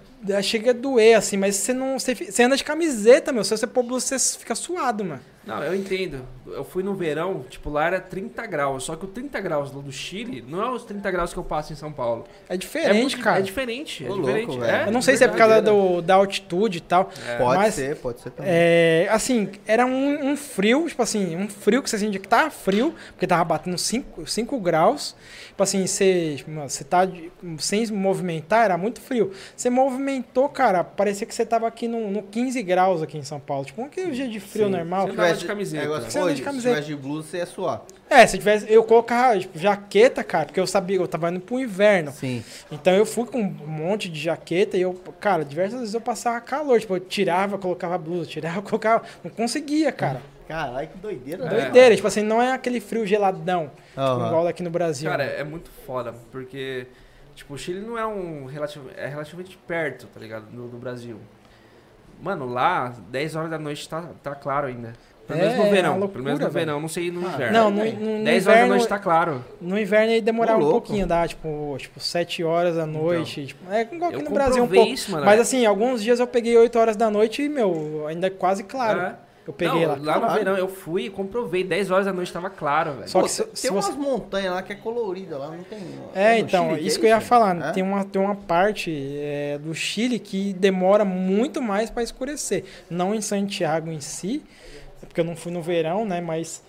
chega 0.43 0.71
a 0.71 0.75
doer, 0.75 1.17
assim, 1.17 1.37
mas 1.37 1.57
você 1.57 1.73
não. 1.73 1.99
Você 1.99 2.43
anda 2.43 2.57
de 2.57 2.65
camiseta, 2.65 3.33
meu. 3.33 3.45
Se 3.45 3.57
você 3.57 3.67
pôr 3.67 3.83
blusa, 3.83 4.19
você 4.19 4.39
fica 4.39 4.55
suado, 4.55 5.05
mano. 5.05 5.21
Não, 5.47 5.63
eu 5.63 5.75
entendo. 5.75 6.27
Eu 6.47 6.65
fui 6.65 6.83
no 6.83 6.95
verão, 6.95 7.45
tipo, 7.49 7.71
lá 7.71 7.87
era 7.87 8.01
30 8.01 8.45
graus. 8.47 8.85
Só 8.85 8.97
que 8.97 9.05
o 9.05 9.09
30 9.09 9.41
graus 9.41 9.71
do 9.71 9.91
Chile 9.93 10.45
não 10.47 10.63
é 10.63 10.71
os 10.71 10.85
30 10.85 11.11
graus 11.11 11.33
que 11.33 11.39
eu 11.39 11.45
passo 11.45 11.73
em 11.73 11.77
São 11.77 11.93
Paulo. 11.93 12.25
É 12.49 12.55
é 12.55 12.57
diferente, 12.57 13.01
muito- 13.01 13.21
cara. 13.21 13.39
É 13.39 13.43
diferente, 13.43 14.05
é 14.05 14.09
Ô, 14.09 14.15
louco, 14.15 14.27
diferente. 14.27 14.59
velho. 14.59 14.65
é, 14.85 14.87
eu 14.89 14.93
não 14.93 15.03
sei 15.03 15.17
se 15.17 15.25
é 15.25 15.29
por 15.29 15.37
causa 15.37 15.61
do, 15.63 16.01
da 16.03 16.15
altitude 16.17 16.79
e 16.79 16.81
tal. 16.81 17.11
É. 17.29 17.37
Pode 17.39 17.57
Mas- 17.59 17.75
ser, 17.75 17.97
pode 17.97 18.21
ser 18.21 18.31
também. 18.31 18.51
É, 18.55 19.09
assim, 19.11 19.49
era 19.67 19.87
um, 19.87 20.31
um 20.33 20.37
frio, 20.37 20.87
tipo 20.89 21.03
assim, 21.03 21.37
um 21.37 21.49
frio 21.49 21.83
que 21.83 21.89
você 21.91 21.99
sentia 21.99 22.19
que 22.21 22.29
tava 22.29 22.51
frio, 22.51 22.95
porque 23.13 23.27
tava 23.27 23.45
batendo 23.45 23.77
5 23.79 24.61
graus. 24.61 25.15
Tipo 25.49 25.63
assim, 25.63 25.87
você, 25.87 26.35
tipo, 26.37 26.51
você 26.53 26.85
tá 26.85 27.05
de- 27.07 27.33
sem 27.59 27.85
se 27.87 27.93
movimentar, 27.93 28.65
era 28.67 28.77
muito 28.77 29.01
frio. 29.01 29.33
Você 29.57 29.71
movimentou, 29.71 30.49
cara, 30.51 30.85
parecia 30.85 31.27
que 31.27 31.35
você 31.35 31.47
tava 31.47 31.67
aqui 31.67 31.89
no, 31.89 32.11
no 32.11 32.23
15 32.23 32.63
graus 32.63 33.03
aqui 33.03 33.17
em 33.17 33.23
São 33.23 33.41
Paulo. 33.41 33.65
Tipo, 33.65 33.81
um 33.83 33.89
dia 33.89 34.29
de 34.29 34.39
frio 34.39 34.67
Sim. 34.67 34.73
normal. 34.73 35.07
Você 35.09 35.36
de 35.41 35.47
camiseta. 35.47 35.85
é, 35.85 36.01
Você 36.01 36.19
anda 36.19 36.31
de 36.33 36.39
se 36.39 36.43
camiseta. 36.43 36.75
tivesse 36.77 36.89
de 36.89 36.97
blusa, 36.97 37.29
você 37.29 37.37
ia 37.39 37.47
suar. 37.47 37.83
É, 38.09 38.27
se 38.27 38.39
tivesse, 38.39 38.73
eu 38.73 38.85
colocava 38.85 39.39
tipo, 39.39 39.59
jaqueta, 39.59 40.23
cara, 40.23 40.47
porque 40.47 40.61
eu 40.61 40.67
sabia 40.67 40.97
que 40.97 41.03
eu 41.03 41.09
tava 41.09 41.31
indo 41.31 41.41
pro 41.41 41.59
inverno. 41.59 42.13
Sim. 42.13 42.43
Então 42.71 42.93
eu 42.95 43.05
fui 43.05 43.27
com 43.27 43.41
um 43.41 43.67
monte 43.67 44.09
de 44.09 44.21
jaqueta 44.21 44.77
e 44.77 44.83
eu, 44.83 44.95
cara, 45.21 45.45
diversas 45.45 45.81
vezes 45.81 45.95
eu 45.95 46.01
passava 46.01 46.41
calor. 46.41 46.79
Tipo, 46.81 46.97
eu 46.97 47.01
tirava, 47.01 47.59
colocava 47.59 47.99
blusa, 47.99 48.29
tirava, 48.31 48.63
colocava. 48.63 49.05
Não 49.25 49.31
conseguia, 49.31 49.91
cara. 49.91 50.21
Caralho, 50.47 50.87
que 50.87 50.99
doideira, 50.99 51.45
né? 51.45 51.51
Doideira. 51.51 51.97
Tipo 51.97 52.07
assim, 52.07 52.23
não 52.23 52.41
é 52.41 52.53
aquele 52.53 52.81
frio 52.81 53.05
geladão, 53.05 53.71
tipo, 53.89 54.01
Aham. 54.01 54.27
igual 54.29 54.45
daqui 54.45 54.63
no 54.63 54.71
Brasil. 54.71 55.11
Cara, 55.11 55.25
né? 55.27 55.41
é 55.41 55.43
muito 55.45 55.69
foda, 55.85 56.15
porque, 56.31 56.87
tipo, 57.35 57.55
o 57.55 57.59
Chile 57.59 57.81
não 57.81 57.99
é 57.99 58.07
um 58.07 58.45
relativo, 58.47 58.89
é 58.97 59.09
relativamente 59.09 59.59
perto, 59.67 60.07
tá 60.07 60.21
ligado, 60.21 60.45
do, 60.45 60.69
do 60.69 60.77
Brasil. 60.77 61.19
Mano, 62.23 62.47
lá, 62.49 62.95
10 63.11 63.35
horas 63.37 63.51
da 63.51 63.59
noite 63.59 63.89
tá, 63.89 64.09
tá 64.23 64.35
claro 64.37 64.69
ainda. 64.69 64.93
Pelo 65.27 65.41
É, 65.41 65.43
menos 65.43 65.59
no 65.59 65.65
é 65.65 65.71
verão, 65.71 65.91
uma 65.91 65.99
loucura, 65.99 66.13
pelo 66.13 66.25
menos 66.25 66.41
no 66.41 66.47
velho. 66.51 66.67
verão, 66.67 66.81
não 66.81 66.89
sei 66.89 67.11
no 67.11 67.21
inverno. 67.21 67.53
Não, 67.53 67.71
no, 67.71 67.83
velho. 67.83 67.99
no, 68.01 68.19
no 68.19 68.25
10 68.25 68.47
horas 68.47 68.61
da 68.61 68.67
noite 68.67 68.89
tá 68.89 68.99
claro. 68.99 69.45
no 69.61 69.79
inverno 69.79 70.13
aí 70.13 70.21
demorava 70.21 70.65
um 70.65 70.71
pouquinho, 70.71 71.07
dá 71.07 71.27
tipo, 71.27 71.75
tipo 71.79 71.99
7 71.99 72.45
horas 72.45 72.77
da 72.77 72.87
noite. 72.87 73.47
tipo, 73.47 73.73
é 73.73 73.83
igual 73.83 74.11
aqui 74.11 74.21
Eu 74.21 74.25
no 74.25 74.31
Brasil 74.31 74.63
um 74.65 74.69
pouco. 74.69 74.91
isso, 74.91 75.11
mano. 75.11 75.25
Mas 75.27 75.41
assim, 75.41 75.67
alguns 75.67 76.03
dias 76.03 76.21
eu 76.21 76.27
peguei 76.29 76.57
8 76.57 76.79
horas 76.79 76.97
da 76.97 77.11
noite 77.11 77.43
e, 77.43 77.49
meu, 77.49 78.07
ainda 78.07 78.29
é 78.29 78.31
quase 78.31 78.63
claro. 78.63 79.01
É. 79.01 79.15
Eu 79.47 79.53
peguei 79.53 79.83
Não, 79.87 79.91
lá. 79.91 79.97
no 79.97 80.05
Caralho. 80.05 80.35
verão 80.35 80.57
eu 80.59 80.67
fui 80.69 81.05
e 81.05 81.11
comprovei, 81.11 81.63
10 81.63 81.89
horas 81.93 82.05
da 82.07 82.13
noite 82.13 82.33
tava 82.33 82.51
claro, 82.51 82.95
velho. 82.95 83.09
Só 83.09 83.21
Pô, 83.21 83.27
que 83.27 83.31
se- 83.31 83.45
tem 83.45 83.55
se 83.55 83.71
umas 83.71 83.85
você- 83.87 83.97
montanhas 83.97 84.53
lá 84.53 84.61
que 84.61 84.73
é 84.73 84.77
colorida, 84.77 85.39
lá 85.39 85.49
não 85.53 85.63
tem. 85.63 85.79
É, 86.17 86.33
no 86.35 86.39
então, 86.41 86.71
Chile 86.75 86.87
isso 86.89 86.97
é 86.97 87.01
que 87.01 87.07
eu 87.07 87.11
ia 87.11 87.21
falar. 87.21 87.57
É? 87.69 87.71
Tem, 87.71 87.81
uma, 87.83 88.05
tem 88.05 88.21
uma 88.21 88.35
parte 88.35 88.91
é, 89.21 89.57
do 89.63 89.73
Chile 89.73 90.19
que 90.19 90.53
demora 90.53 91.05
muito 91.05 91.63
mais 91.63 91.91
para 91.91 92.03
escurecer. 92.03 92.65
Não 92.91 93.15
em 93.15 93.21
Santiago 93.21 93.89
em 93.89 94.01
si, 94.01 94.43
porque 95.01 95.21
eu 95.21 95.25
não 95.25 95.37
fui 95.37 95.53
no 95.53 95.61
verão, 95.63 96.05
né? 96.05 96.21
Mas 96.21 96.63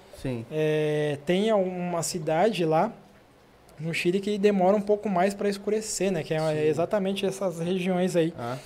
é, 0.51 1.17
tem 1.25 1.51
uma 1.53 2.03
cidade 2.03 2.65
lá 2.65 2.91
no 3.79 3.93
Chile 3.93 4.19
que 4.19 4.37
demora 4.37 4.75
um 4.75 4.81
pouco 4.81 5.07
mais 5.07 5.33
para 5.33 5.47
escurecer, 5.47 6.11
né? 6.11 6.23
Que 6.23 6.33
é 6.33 6.39
Sim. 6.39 6.59
exatamente 6.67 7.25
essas 7.25 7.59
regiões 7.59 8.15
aí. 8.15 8.33
Ah. 8.37 8.57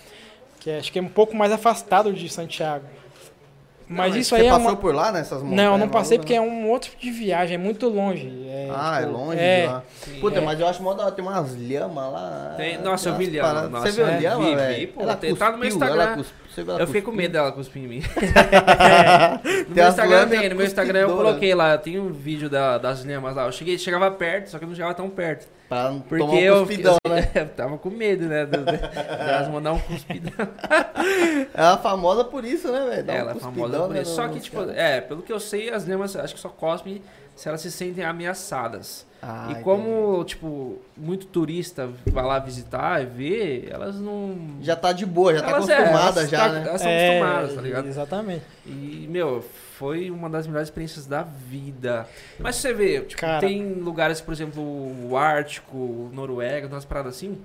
Que 0.59 0.69
é- 0.69 0.77
acho 0.77 0.91
que 0.91 0.99
é 0.99 1.01
um 1.01 1.09
pouco 1.09 1.35
mais 1.35 1.51
afastado 1.51 2.13
de 2.13 2.29
Santiago. 2.29 2.85
Mas 3.93 4.11
mas 4.11 4.15
isso 4.21 4.29
Você 4.35 4.41
aí 4.41 4.47
é 4.47 4.49
passou 4.51 4.67
uma... 4.69 4.75
por 4.77 4.95
lá 4.95 5.11
nessas 5.11 5.41
montanhas? 5.43 5.55
Não, 5.65 5.71
eu 5.73 5.77
não 5.77 5.89
passei 5.89 6.17
porque 6.17 6.33
né? 6.33 6.39
é 6.39 6.41
um 6.41 6.69
outro 6.69 6.89
tipo 6.91 7.01
de 7.01 7.11
viagem, 7.11 7.55
é 7.55 7.57
muito 7.57 7.89
longe. 7.89 8.27
É, 8.47 8.69
Ah, 8.73 8.99
é 9.01 9.05
tipo, 9.05 9.11
longe 9.17 9.39
é, 9.39 9.61
de 9.61 9.67
lá. 9.67 9.83
Sim. 9.95 10.19
Puta, 10.21 10.39
É. 10.39 10.41
mas 10.41 10.59
eu 10.59 10.67
acho 10.67 10.81
mó 10.81 10.93
da 10.93 11.03
hora, 11.03 11.11
tem 11.11 11.23
umas 11.25 11.55
lhamas 11.55 12.13
lá. 12.13 12.53
Tem- 12.57 12.77
nossa, 12.81 13.09
eu 13.09 13.15
vi 13.15 13.25
lhama, 13.25 13.67
nossa, 13.69 13.87
Você 13.87 13.91
viu 13.91 14.07
é, 14.07 14.19
lhama, 14.19 14.45
vi, 14.45 14.55
velho? 14.55 14.79
vi, 14.79 14.87
pô, 14.87 15.01
Ela 15.01 15.15
tem- 15.15 15.35
tá 15.35 15.51
no 15.51 15.57
meu 15.57 15.69
cuspiu, 15.69 15.77
Instagram. 15.87 16.03
ela 16.03 16.15
cus- 16.15 16.33
você 16.49 16.63
viu 16.63 16.71
ela 16.73 16.81
Eu 16.81 16.87
fiquei 16.87 17.01
com 17.01 17.05
cuspiu? 17.11 17.21
medo 17.23 17.31
dela 17.33 17.51
cuspir 17.51 17.83
em 17.83 17.87
mim. 17.87 18.01
No 19.69 19.75
meu 19.75 19.87
Instagram 19.87 20.27
tem, 20.27 20.49
no 20.49 20.55
meu 20.55 20.65
Instagram 20.65 20.99
eu 20.99 21.05
cuspidoras. 21.07 21.29
coloquei 21.31 21.55
lá, 21.55 21.77
tem 21.77 21.99
um 21.99 22.11
vídeo 22.11 22.49
da- 22.49 22.77
das 22.77 23.03
lhamas 23.05 23.35
lá. 23.35 23.45
Eu 23.45 23.51
cheguei, 23.51 23.77
chegava 23.77 24.09
perto, 24.11 24.47
só 24.49 24.57
que 24.57 24.63
eu 24.65 24.67
não 24.67 24.75
chegava 24.75 24.93
tão 24.93 25.09
perto. 25.09 25.47
Pra 25.71 25.89
não 25.89 26.01
Porque 26.01 26.17
tomar 26.17 26.33
um 26.33 26.37
eu, 26.37 26.65
cuspidão, 26.65 26.97
eu, 27.05 27.11
né? 27.11 27.31
eu 27.33 27.47
tava 27.47 27.77
com 27.77 27.89
medo, 27.89 28.25
né? 28.25 28.45
Delas 28.45 29.47
mandar 29.47 29.71
um 29.71 29.79
cuspidão. 29.79 30.33
Ela 31.53 31.75
é 31.75 31.77
famosa 31.77 32.25
por 32.25 32.43
isso, 32.43 32.69
né, 32.69 32.89
velho? 32.89 33.03
Dá 33.05 33.13
um 33.13 33.15
Ela 33.15 33.31
é 33.31 33.35
famosa 33.35 33.79
por 33.79 33.89
né, 33.91 34.01
isso. 34.01 34.13
Só 34.13 34.27
que, 34.27 34.41
tipo, 34.41 34.69
é, 34.69 34.99
pelo 34.99 35.21
que 35.21 35.31
eu 35.31 35.39
sei, 35.39 35.69
as 35.69 35.87
lhamas 35.87 36.13
acho 36.17 36.33
que 36.35 36.41
só 36.41 36.49
cospem 36.49 37.01
se 37.37 37.47
elas 37.47 37.61
se 37.61 37.71
sentem 37.71 38.03
ameaçadas. 38.03 39.05
Ah, 39.21 39.45
e 39.47 39.51
entendi. 39.51 39.63
como, 39.63 40.21
tipo, 40.25 40.81
muito 40.97 41.25
turista 41.27 41.87
vai 42.07 42.25
lá 42.25 42.37
visitar 42.37 43.01
e 43.01 43.05
ver, 43.05 43.69
elas 43.71 43.95
não. 43.95 44.57
Já 44.59 44.75
tá 44.75 44.91
de 44.91 45.05
boa, 45.05 45.33
já 45.35 45.41
tá 45.41 45.51
elas, 45.51 45.69
é, 45.69 45.73
acostumada 45.77 46.19
elas 46.19 46.29
já, 46.29 46.37
tá- 46.37 46.49
né? 46.49 46.65
Elas 46.67 46.81
são 46.81 46.89
É, 46.91 47.07
acostumadas, 47.07 47.55
tá 47.55 47.61
ligado? 47.61 47.87
Exatamente. 47.87 48.43
E, 48.65 49.07
meu, 49.09 49.41
foi 49.81 50.11
uma 50.11 50.29
das 50.29 50.45
melhores 50.45 50.67
experiências 50.67 51.07
da 51.07 51.23
vida. 51.23 52.07
Mas 52.37 52.57
você 52.57 52.71
vê, 52.71 53.01
tipo, 53.01 53.19
Cara. 53.19 53.39
tem 53.39 53.73
lugares, 53.73 54.21
por 54.21 54.31
exemplo, 54.31 54.61
o 54.61 55.17
Ártico, 55.17 56.11
Noruega, 56.13 56.67
umas 56.67 56.85
paradas 56.85 57.15
assim, 57.15 57.35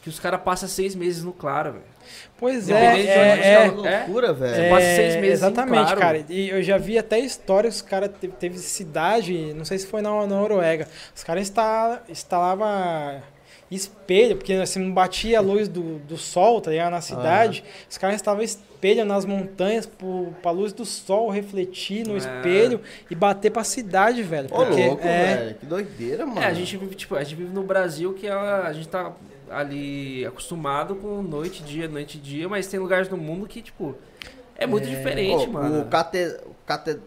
que 0.00 0.08
os 0.08 0.20
caras 0.20 0.40
passam 0.42 0.68
seis 0.68 0.94
meses 0.94 1.24
no 1.24 1.32
claro, 1.32 1.72
velho. 1.72 1.84
Pois 2.38 2.70
é, 2.70 2.74
é, 3.00 3.06
é, 3.06 3.68
tá, 3.70 3.88
É 3.90 3.98
loucura, 4.04 4.32
velho. 4.32 4.54
Você 4.54 4.70
passa 4.70 4.86
seis 4.94 5.16
meses 5.16 5.30
Exatamente, 5.40 5.82
claro. 5.82 6.00
cara. 6.00 6.24
E 6.28 6.48
eu 6.50 6.62
já 6.62 6.78
vi 6.78 6.96
até 6.96 7.18
histórias, 7.18 7.74
os 7.76 7.82
caras 7.82 8.10
teve, 8.20 8.34
teve 8.34 8.58
cidade, 8.58 9.52
não 9.54 9.64
sei 9.64 9.76
se 9.78 9.86
foi 9.88 10.00
na, 10.00 10.10
na 10.10 10.26
Noruega, 10.26 10.86
os 11.12 11.24
caras 11.24 11.42
insta- 11.42 12.02
instalavam 12.08 13.20
espelho, 13.74 14.36
porque 14.36 14.52
assim, 14.54 14.80
não 14.80 14.92
batia 14.92 15.38
a 15.38 15.40
luz 15.40 15.68
do, 15.68 15.98
do 16.00 16.16
sol, 16.16 16.60
tá 16.60 16.70
ligado? 16.70 16.92
Na 16.92 17.00
cidade. 17.00 17.62
Os 17.90 17.98
caras 17.98 18.16
instalavam 18.16 18.44
espelho 18.44 19.04
nas 19.04 19.24
montanhas 19.24 19.86
pro, 19.86 20.34
pra 20.42 20.50
luz 20.50 20.72
do 20.72 20.84
sol 20.84 21.30
refletir 21.30 22.06
no 22.06 22.14
É. 22.14 22.18
espelho 22.18 22.80
e 23.10 23.14
bater 23.14 23.50
pra 23.50 23.64
cidade, 23.64 24.22
velho. 24.22 24.48
Ô, 24.50 24.64
Porque, 24.66 24.86
louco, 24.86 25.06
é, 25.06 25.36
velho. 25.36 25.54
Que 25.56 25.66
doideira, 25.66 26.26
mano. 26.26 26.40
É, 26.40 26.46
a 26.46 26.52
gente 26.54 26.76
vive, 26.76 26.94
tipo, 26.94 27.14
a 27.16 27.22
gente 27.24 27.34
vive 27.36 27.52
no 27.52 27.62
Brasil 27.62 28.12
que 28.14 28.28
a, 28.28 28.66
a 28.66 28.72
gente 28.72 28.88
tá 28.88 29.12
ali 29.50 30.24
acostumado 30.24 30.94
com 30.96 31.22
noite 31.22 31.62
e 31.62 31.66
dia, 31.66 31.88
noite 31.88 32.18
e 32.18 32.20
dia, 32.20 32.48
mas 32.48 32.66
tem 32.66 32.80
lugares 32.80 33.08
no 33.08 33.16
mundo 33.16 33.46
que, 33.46 33.60
tipo, 33.62 33.94
é 34.56 34.66
muito 34.66 34.86
diferente, 34.88 35.48
Ô, 35.48 35.52
mano. 35.52 35.80
O 35.82 35.84
KT, 35.84 36.40
o 36.46 36.54
KT, 36.66 36.98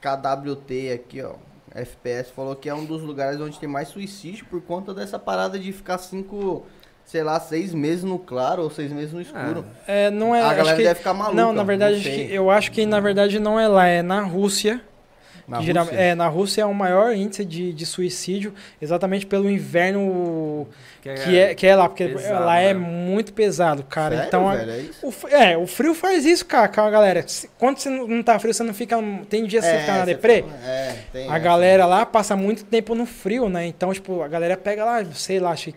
KWT 0.00 0.92
aqui, 0.94 1.22
ó. 1.22 1.34
FPS 1.74 2.30
falou 2.30 2.54
que 2.56 2.68
é 2.68 2.74
um 2.74 2.84
dos 2.84 3.02
lugares 3.02 3.40
onde 3.40 3.58
tem 3.58 3.68
mais 3.68 3.88
suicídio 3.88 4.44
por 4.46 4.60
conta 4.62 4.92
dessa 4.94 5.18
parada 5.18 5.58
de 5.58 5.72
ficar 5.72 5.98
cinco, 5.98 6.64
sei 7.04 7.22
lá, 7.22 7.38
seis 7.40 7.72
meses 7.74 8.04
no 8.04 8.18
claro 8.18 8.62
ou 8.62 8.70
seis 8.70 8.92
meses 8.92 9.12
no 9.12 9.20
escuro. 9.20 9.64
É, 9.86 10.10
não 10.10 10.34
é. 10.34 10.42
a 10.42 10.54
galera 10.54 10.76
que- 10.76 10.82
deve 10.82 10.94
ficar 10.98 11.14
maluca. 11.14 11.34
Não, 11.36 11.52
na 11.52 11.62
verdade, 11.62 12.00
que- 12.00 12.32
eu 12.32 12.50
acho 12.50 12.70
que 12.72 12.84
na 12.86 13.00
verdade 13.00 13.38
não 13.38 13.58
é 13.58 13.66
lá, 13.68 13.86
é 13.86 14.02
na 14.02 14.20
Rússia. 14.22 14.80
Na 15.48 15.58
que 15.60 15.64
geral- 15.64 15.84
Rússia? 15.86 15.98
é, 15.98 16.14
na 16.14 16.28
Rússia 16.28 16.62
é 16.62 16.66
o 16.66 16.74
maior 16.74 17.14
índice 17.14 17.44
de, 17.44 17.72
de 17.72 17.86
suicídio, 17.86 18.52
exatamente 18.82 19.24
pelo 19.26 19.48
inverno 19.50 20.66
que 21.02 21.38
é, 21.38 21.54
que 21.54 21.66
é 21.66 21.74
lá, 21.74 21.88
porque 21.88 22.06
pesado, 22.08 22.44
lá 22.44 22.58
é 22.58 22.74
né? 22.74 22.80
muito 22.80 23.32
pesado, 23.32 23.82
cara. 23.84 24.14
Sério, 24.16 24.28
então, 24.28 24.50
velho, 24.50 24.70
é 24.70 24.78
isso? 24.80 25.06
o, 25.06 25.28
é, 25.28 25.56
o 25.56 25.66
frio 25.66 25.94
faz 25.94 26.26
isso, 26.26 26.44
cara, 26.44 26.68
com 26.68 26.80
a 26.82 26.90
galera. 26.90 27.24
Se- 27.26 27.48
Quando 27.58 27.78
você 27.78 27.88
não 27.88 28.22
tá 28.22 28.38
frio, 28.38 28.52
você 28.52 28.62
não 28.62 28.74
fica. 28.74 28.96
Tem 29.30 29.46
dias 29.46 29.64
que 29.64 29.70
você 29.70 29.78
fica 29.80 29.92
na 29.98 30.04
deprê. 30.04 30.44
É, 30.64 30.94
tem 31.12 31.30
A 31.30 31.38
galera 31.38 31.86
lá 31.86 32.04
passa 32.04 32.36
muito 32.36 32.64
tempo 32.64 32.94
no 32.94 33.06
frio, 33.06 33.48
né? 33.48 33.66
Então, 33.66 33.92
tipo, 33.92 34.20
a 34.22 34.28
galera 34.28 34.56
pega 34.56 34.84
lá, 34.84 35.02
sei 35.14 35.40
lá, 35.40 35.52
acho 35.52 35.72
que 35.72 35.74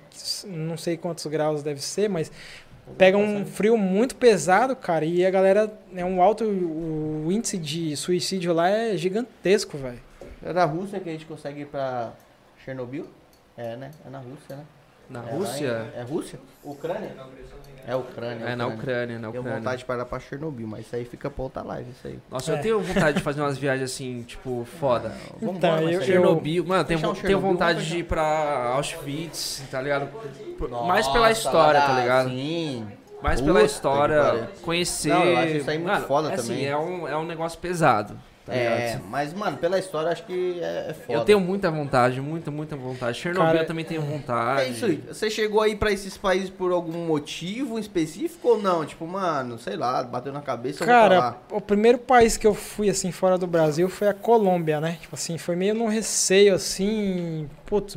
não 0.47 0.75
sei 0.77 0.97
quantos 0.97 1.25
graus 1.27 1.63
deve 1.63 1.81
ser, 1.81 2.09
mas 2.09 2.29
pega 2.97 3.17
um 3.17 3.45
frio 3.45 3.77
muito 3.77 4.15
pesado, 4.15 4.75
cara, 4.75 5.05
e 5.05 5.25
a 5.25 5.29
galera 5.31 5.71
é 5.95 6.03
um 6.05 6.21
alto 6.21 6.43
o 6.45 7.31
índice 7.31 7.57
de 7.57 7.95
suicídio 7.95 8.53
lá 8.53 8.69
é 8.69 8.95
gigantesco, 8.97 9.77
velho. 9.77 9.99
É 10.43 10.51
na 10.53 10.65
Rússia 10.65 10.99
que 10.99 11.09
a 11.09 11.11
gente 11.11 11.25
consegue 11.25 11.61
ir 11.61 11.65
pra 11.67 12.13
Chernobyl? 12.65 13.07
É, 13.57 13.75
né? 13.75 13.91
É 14.05 14.09
na 14.09 14.19
Rússia, 14.19 14.55
né? 14.55 14.63
Na 15.09 15.19
É 15.19 15.23
lá 15.23 15.31
Rússia? 15.31 15.91
em- 15.95 15.99
É 15.99 16.03
Rússia? 16.03 16.39
Ucrânia? 16.63 17.11
É 17.87 17.95
Ucrânia. 17.95 18.45
É, 18.45 18.55
na 18.55 18.67
Ucrânia, 18.67 19.17
na 19.19 19.29
Tenho 19.29 19.41
Ucrânia. 19.41 19.59
vontade 19.59 19.77
de 19.85 19.91
ir 19.91 20.05
pra 20.05 20.19
Chernobyl, 20.19 20.67
mas 20.67 20.85
isso 20.85 20.95
aí 20.95 21.03
fica 21.05 21.29
pra 21.29 21.43
outra 21.43 21.63
live, 21.63 21.89
isso 21.91 22.07
aí. 22.07 22.19
Nossa, 22.29 22.51
É. 22.51 22.57
eu 22.57 22.61
tenho 22.61 22.79
vontade 22.81 23.17
de 23.17 23.23
fazer 23.23 23.41
umas 23.41 23.57
viagens 23.57 23.91
assim, 23.91 24.21
tipo, 24.23 24.65
foda. 24.79 25.11
Vamos 25.39 25.57
Então, 25.57 25.77
embora, 25.77 25.91
eu-. 25.93 26.01
Chernobyl, 26.01 26.65
mano, 26.65 26.83
tenho, 26.83 26.99
um 26.99 27.01
tenho 27.01 27.15
Chernobyl, 27.15 27.39
vontade 27.51 27.85
de 27.87 27.97
ir 27.97 28.03
pra 28.03 28.73
Auschwitz, 28.75 29.63
tá 29.71 29.81
ligado? 29.81 30.07
Por- 30.57 30.69
Mais 30.69 31.05
Nossa, 31.05 31.11
pela 31.11 31.31
história, 31.31 31.81
tá 31.81 31.99
ligado? 31.99 32.29
Sim. 32.29 32.87
Mais 33.21 33.39
Puta 33.39 33.53
pela 33.53 33.65
história, 33.65 34.49
conhecer. 34.63 35.09
Não, 35.09 35.23
eu 35.23 35.37
acho 35.37 35.57
isso 35.57 35.69
aí 35.69 35.77
muito 35.77 35.91
Mano, 35.91 36.07
foda 36.07 36.31
é 36.31 36.33
assim, 36.33 36.47
também. 36.53 36.65
é 36.67 36.75
um, 36.77 37.07
é 37.07 37.15
um 37.15 37.23
negócio 37.25 37.59
pesado, 37.59 38.17
tá 38.51 38.57
É, 38.57 38.85
ligado? 38.87 39.03
mas, 39.09 39.33
mano, 39.33 39.57
pela 39.57 39.79
história 39.79 40.11
acho 40.11 40.23
que 40.23 40.59
é, 40.61 40.87
é 40.89 40.93
foda. 40.93 41.19
Eu 41.19 41.25
tenho 41.25 41.39
muita 41.39 41.69
vontade, 41.71 42.19
muita, 42.21 42.51
muita 42.51 42.75
vontade. 42.75 43.17
Chernobyl 43.17 43.47
Cara, 43.47 43.59
eu 43.63 43.65
também 43.67 43.85
tenho 43.85 44.01
vontade. 44.01 44.61
É 44.61 44.67
isso 44.69 44.85
aí. 44.85 45.03
Você 45.07 45.29
chegou 45.29 45.61
aí 45.61 45.75
pra 45.75 45.91
esses 45.91 46.17
países 46.17 46.49
por 46.49 46.71
algum 46.71 47.05
motivo 47.05 47.77
específico 47.79 48.47
ou 48.49 48.61
não? 48.61 48.85
Tipo, 48.85 49.05
mano, 49.07 49.57
sei 49.57 49.75
lá, 49.75 50.03
bateu 50.03 50.31
na 50.33 50.41
cabeça, 50.41 50.85
Cara, 50.85 51.19
lá. 51.19 51.37
o 51.51 51.61
primeiro 51.61 51.97
país 51.97 52.37
que 52.37 52.45
eu 52.47 52.53
fui, 52.53 52.89
assim, 52.89 53.11
fora 53.11 53.37
do 53.37 53.47
Brasil 53.47 53.87
foi 53.89 54.07
a 54.07 54.13
Colômbia, 54.13 54.79
né? 54.79 54.97
Tipo 55.01 55.15
assim, 55.15 55.37
foi 55.37 55.55
meio 55.55 55.73
num 55.73 55.87
receio, 55.87 56.53
assim, 56.55 57.49
putz, 57.65 57.95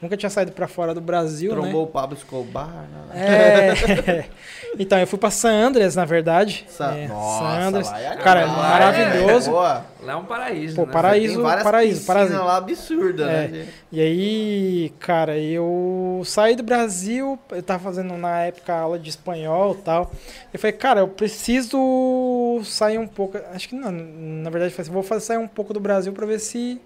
nunca 0.00 0.16
tinha 0.16 0.30
saído 0.30 0.52
pra 0.52 0.68
fora 0.68 0.92
do 0.94 1.00
Brasil, 1.00 1.54
né? 1.54 1.60
Trombou 1.62 1.84
o 1.84 1.86
Pablo 1.86 2.16
Escobar. 2.16 2.68
né? 3.12 3.14
É. 3.14 4.24
então, 4.78 4.98
eu 4.98 5.06
fui 5.06 5.18
pra 5.18 5.30
San 5.30 5.52
Andreas, 5.52 5.96
na 5.96 6.04
verdade. 6.04 6.64
Sa- 6.68 6.94
É, 6.94 7.08
Nossa, 7.08 7.38
San 7.44 7.66
Andreas. 7.68 7.90
lá 7.90 8.00
é 8.00 8.16
Cara, 8.16 8.46
maravilhoso. 8.46 9.48
É, 9.50 9.52
boa. 9.52 9.85
Lá 10.02 10.12
é 10.12 10.16
um 10.16 10.24
paraíso, 10.24 10.76
Pô, 10.76 10.86
né? 10.86 10.92
paraíso. 10.92 11.34
Tem 11.34 11.42
várias 11.42 11.62
paraíso, 11.64 12.06
paraíso. 12.06 12.34
lá 12.34 12.56
absurdas, 12.56 13.26
É. 13.28 13.48
né? 13.48 13.68
E 13.90 14.00
aí, 14.00 14.92
cara, 15.00 15.38
eu 15.38 16.22
saí 16.24 16.54
do 16.54 16.62
Brasil, 16.62 17.38
eu 17.50 17.62
tava 17.62 17.82
fazendo 17.82 18.14
na 18.16 18.40
época 18.42 18.74
aula 18.74 18.98
de 18.98 19.08
espanhol 19.10 19.76
e 19.78 19.82
tal. 19.82 20.10
Eu 20.52 20.58
falei, 20.60 20.72
cara, 20.76 21.00
eu 21.00 21.08
preciso 21.08 22.60
sair 22.64 22.98
um 22.98 23.06
pouco. 23.06 23.38
Acho 23.52 23.68
que 23.68 23.74
não, 23.74 23.90
na 23.90 24.50
verdade, 24.50 24.72
eu 24.72 24.76
falei 24.76 24.82
assim, 24.82 24.92
vou 24.92 25.02
fazer, 25.02 25.24
sair 25.24 25.38
um 25.38 25.48
pouco 25.48 25.72
do 25.72 25.80
Brasil 25.80 26.12
pra 26.12 26.26
ver 26.26 26.38
se 26.38 26.80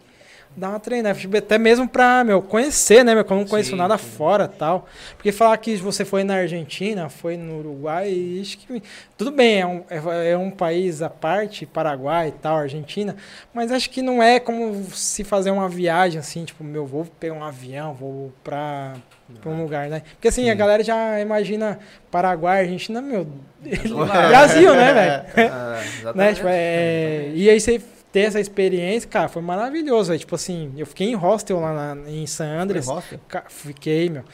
dá 0.56 0.70
uma 0.70 0.80
treinada. 0.80 1.18
Tipo, 1.18 1.36
Até 1.36 1.58
mesmo 1.58 1.88
pra, 1.88 2.24
meu, 2.24 2.42
conhecer, 2.42 3.04
né, 3.04 3.14
meu? 3.14 3.24
Que 3.24 3.32
eu 3.32 3.36
não 3.36 3.46
conheço 3.46 3.70
Sim, 3.70 3.76
nada 3.76 3.96
sim. 3.96 4.04
fora 4.04 4.48
tal. 4.48 4.86
Porque 5.16 5.32
falar 5.32 5.56
que 5.58 5.76
você 5.76 6.04
foi 6.04 6.24
na 6.24 6.34
Argentina, 6.34 7.08
foi 7.08 7.36
no 7.36 7.58
Uruguai, 7.58 8.38
acho 8.40 8.58
que. 8.58 8.82
Tudo 9.16 9.30
bem, 9.30 9.60
é 9.60 9.66
um, 9.66 9.84
é, 9.88 10.30
é 10.32 10.36
um 10.36 10.50
país 10.50 11.02
à 11.02 11.10
parte, 11.10 11.66
Paraguai 11.66 12.28
e 12.28 12.32
tal, 12.32 12.56
Argentina. 12.56 13.16
Mas 13.54 13.70
acho 13.70 13.90
que 13.90 14.02
não 14.02 14.22
é 14.22 14.40
como 14.40 14.84
se 14.92 15.24
fazer 15.24 15.50
uma 15.50 15.68
viagem 15.68 16.18
assim, 16.18 16.44
tipo, 16.44 16.64
meu, 16.64 16.86
vou 16.86 17.04
pegar 17.18 17.34
um 17.34 17.44
avião, 17.44 17.94
vou 17.94 18.32
pra, 18.42 18.94
pra 19.40 19.50
um 19.50 19.62
lugar, 19.62 19.88
né? 19.88 20.02
Porque 20.12 20.28
assim, 20.28 20.50
a 20.50 20.54
galera 20.54 20.82
já 20.82 21.20
imagina 21.20 21.78
Paraguai, 22.10 22.62
Argentina, 22.62 23.00
meu. 23.00 23.26
Brasil, 23.60 24.74
né, 24.74 24.92
velho? 24.92 25.50
Ah, 25.52 26.12
né? 26.14 26.34
Tipo, 26.34 26.48
é, 26.48 27.30
e 27.34 27.48
aí 27.48 27.60
você 27.60 27.80
ter 28.12 28.20
essa 28.20 28.40
experiência, 28.40 29.08
cara, 29.08 29.28
foi 29.28 29.42
maravilhoso. 29.42 30.12
Aí, 30.12 30.18
tipo 30.18 30.34
assim, 30.34 30.72
eu 30.76 30.86
fiquei 30.86 31.08
em 31.10 31.14
hostel 31.14 31.60
lá 31.60 31.94
na- 31.94 32.10
em 32.10 32.26
San 32.26 32.48
Andreas. 32.60 32.86
Foi 32.86 32.94
hostel? 32.96 33.20
Ca- 33.28 33.44
Fiquei, 33.48 34.08
meu. 34.10 34.24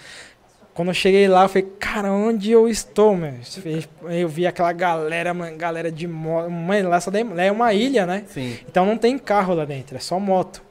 Quando 0.74 0.88
eu 0.88 0.94
cheguei 0.94 1.26
lá, 1.26 1.44
eu 1.44 1.48
falei, 1.48 1.68
cara, 1.78 2.12
onde 2.12 2.50
eu 2.50 2.68
estou, 2.68 3.16
meu? 3.16 3.32
Eu 4.10 4.28
vi 4.28 4.46
aquela 4.46 4.72
galera, 4.72 5.32
mano, 5.32 5.56
galera 5.56 5.90
de 5.90 6.06
moto. 6.06 6.50
Mano, 6.50 6.88
lá, 6.90 7.00
só 7.00 7.10
tem- 7.10 7.24
lá 7.24 7.42
é 7.42 7.50
uma 7.50 7.72
ilha, 7.72 8.04
né? 8.04 8.24
Sim. 8.28 8.58
Então 8.68 8.84
não 8.84 8.98
tem 8.98 9.16
carro 9.18 9.54
lá 9.54 9.64
dentro, 9.64 9.96
é 9.96 10.00
só 10.00 10.20
moto. 10.20 10.62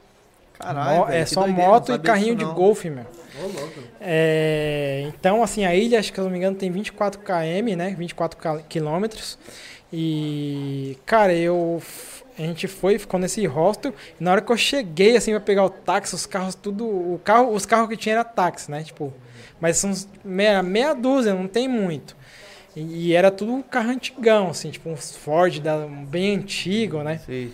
Caralho, 0.58 1.00
Mo- 1.06 1.08
é 1.12 1.26
só 1.26 1.42
doideira, 1.42 1.70
moto 1.70 1.92
e 1.92 1.98
carrinho 1.98 2.34
de 2.36 2.44
golfe, 2.44 2.88
meu. 2.88 3.04
Ô, 3.04 3.42
louco. 3.48 3.80
É, 4.00 5.04
então, 5.08 5.42
assim, 5.42 5.64
a 5.66 5.74
ilha, 5.74 5.98
acho 5.98 6.10
que 6.10 6.14
se 6.16 6.20
eu 6.20 6.24
não 6.24 6.30
me 6.30 6.38
engano, 6.38 6.56
tem 6.56 6.70
24 6.70 7.20
km, 7.20 7.76
né? 7.76 7.94
24 7.98 8.38
ca- 8.38 8.62
quilômetros. 8.68 9.36
E, 9.92 10.96
cara, 11.04 11.34
eu. 11.34 11.82
A 12.38 12.42
gente 12.42 12.68
foi, 12.68 12.98
ficou 12.98 13.18
nesse 13.18 13.44
hostel. 13.46 13.94
E 14.20 14.22
na 14.22 14.32
hora 14.32 14.40
que 14.40 14.52
eu 14.52 14.56
cheguei, 14.56 15.16
assim, 15.16 15.30
pra 15.30 15.40
pegar 15.40 15.64
o 15.64 15.70
táxi, 15.70 16.14
os 16.14 16.26
carros, 16.26 16.54
tudo. 16.54 16.84
O 16.84 17.20
carro, 17.24 17.52
os 17.52 17.64
carros 17.64 17.88
que 17.88 17.96
tinha 17.96 18.16
era 18.16 18.24
táxi, 18.24 18.70
né? 18.70 18.82
Tipo. 18.82 19.12
Mas 19.60 19.78
são 19.78 19.92
meia, 20.24 20.62
meia 20.62 20.94
dúzia, 20.94 21.34
não 21.34 21.48
tem 21.48 21.66
muito. 21.66 22.14
E, 22.74 23.08
e 23.08 23.12
era 23.14 23.30
tudo 23.30 23.52
um 23.52 23.62
carro 23.62 23.90
antigão, 23.90 24.50
assim, 24.50 24.70
tipo 24.70 24.90
uns 24.90 25.16
Ford 25.16 25.58
da, 25.60 25.76
um 25.78 26.04
bem 26.04 26.36
antigo, 26.36 27.02
né? 27.02 27.18
Sim. 27.24 27.50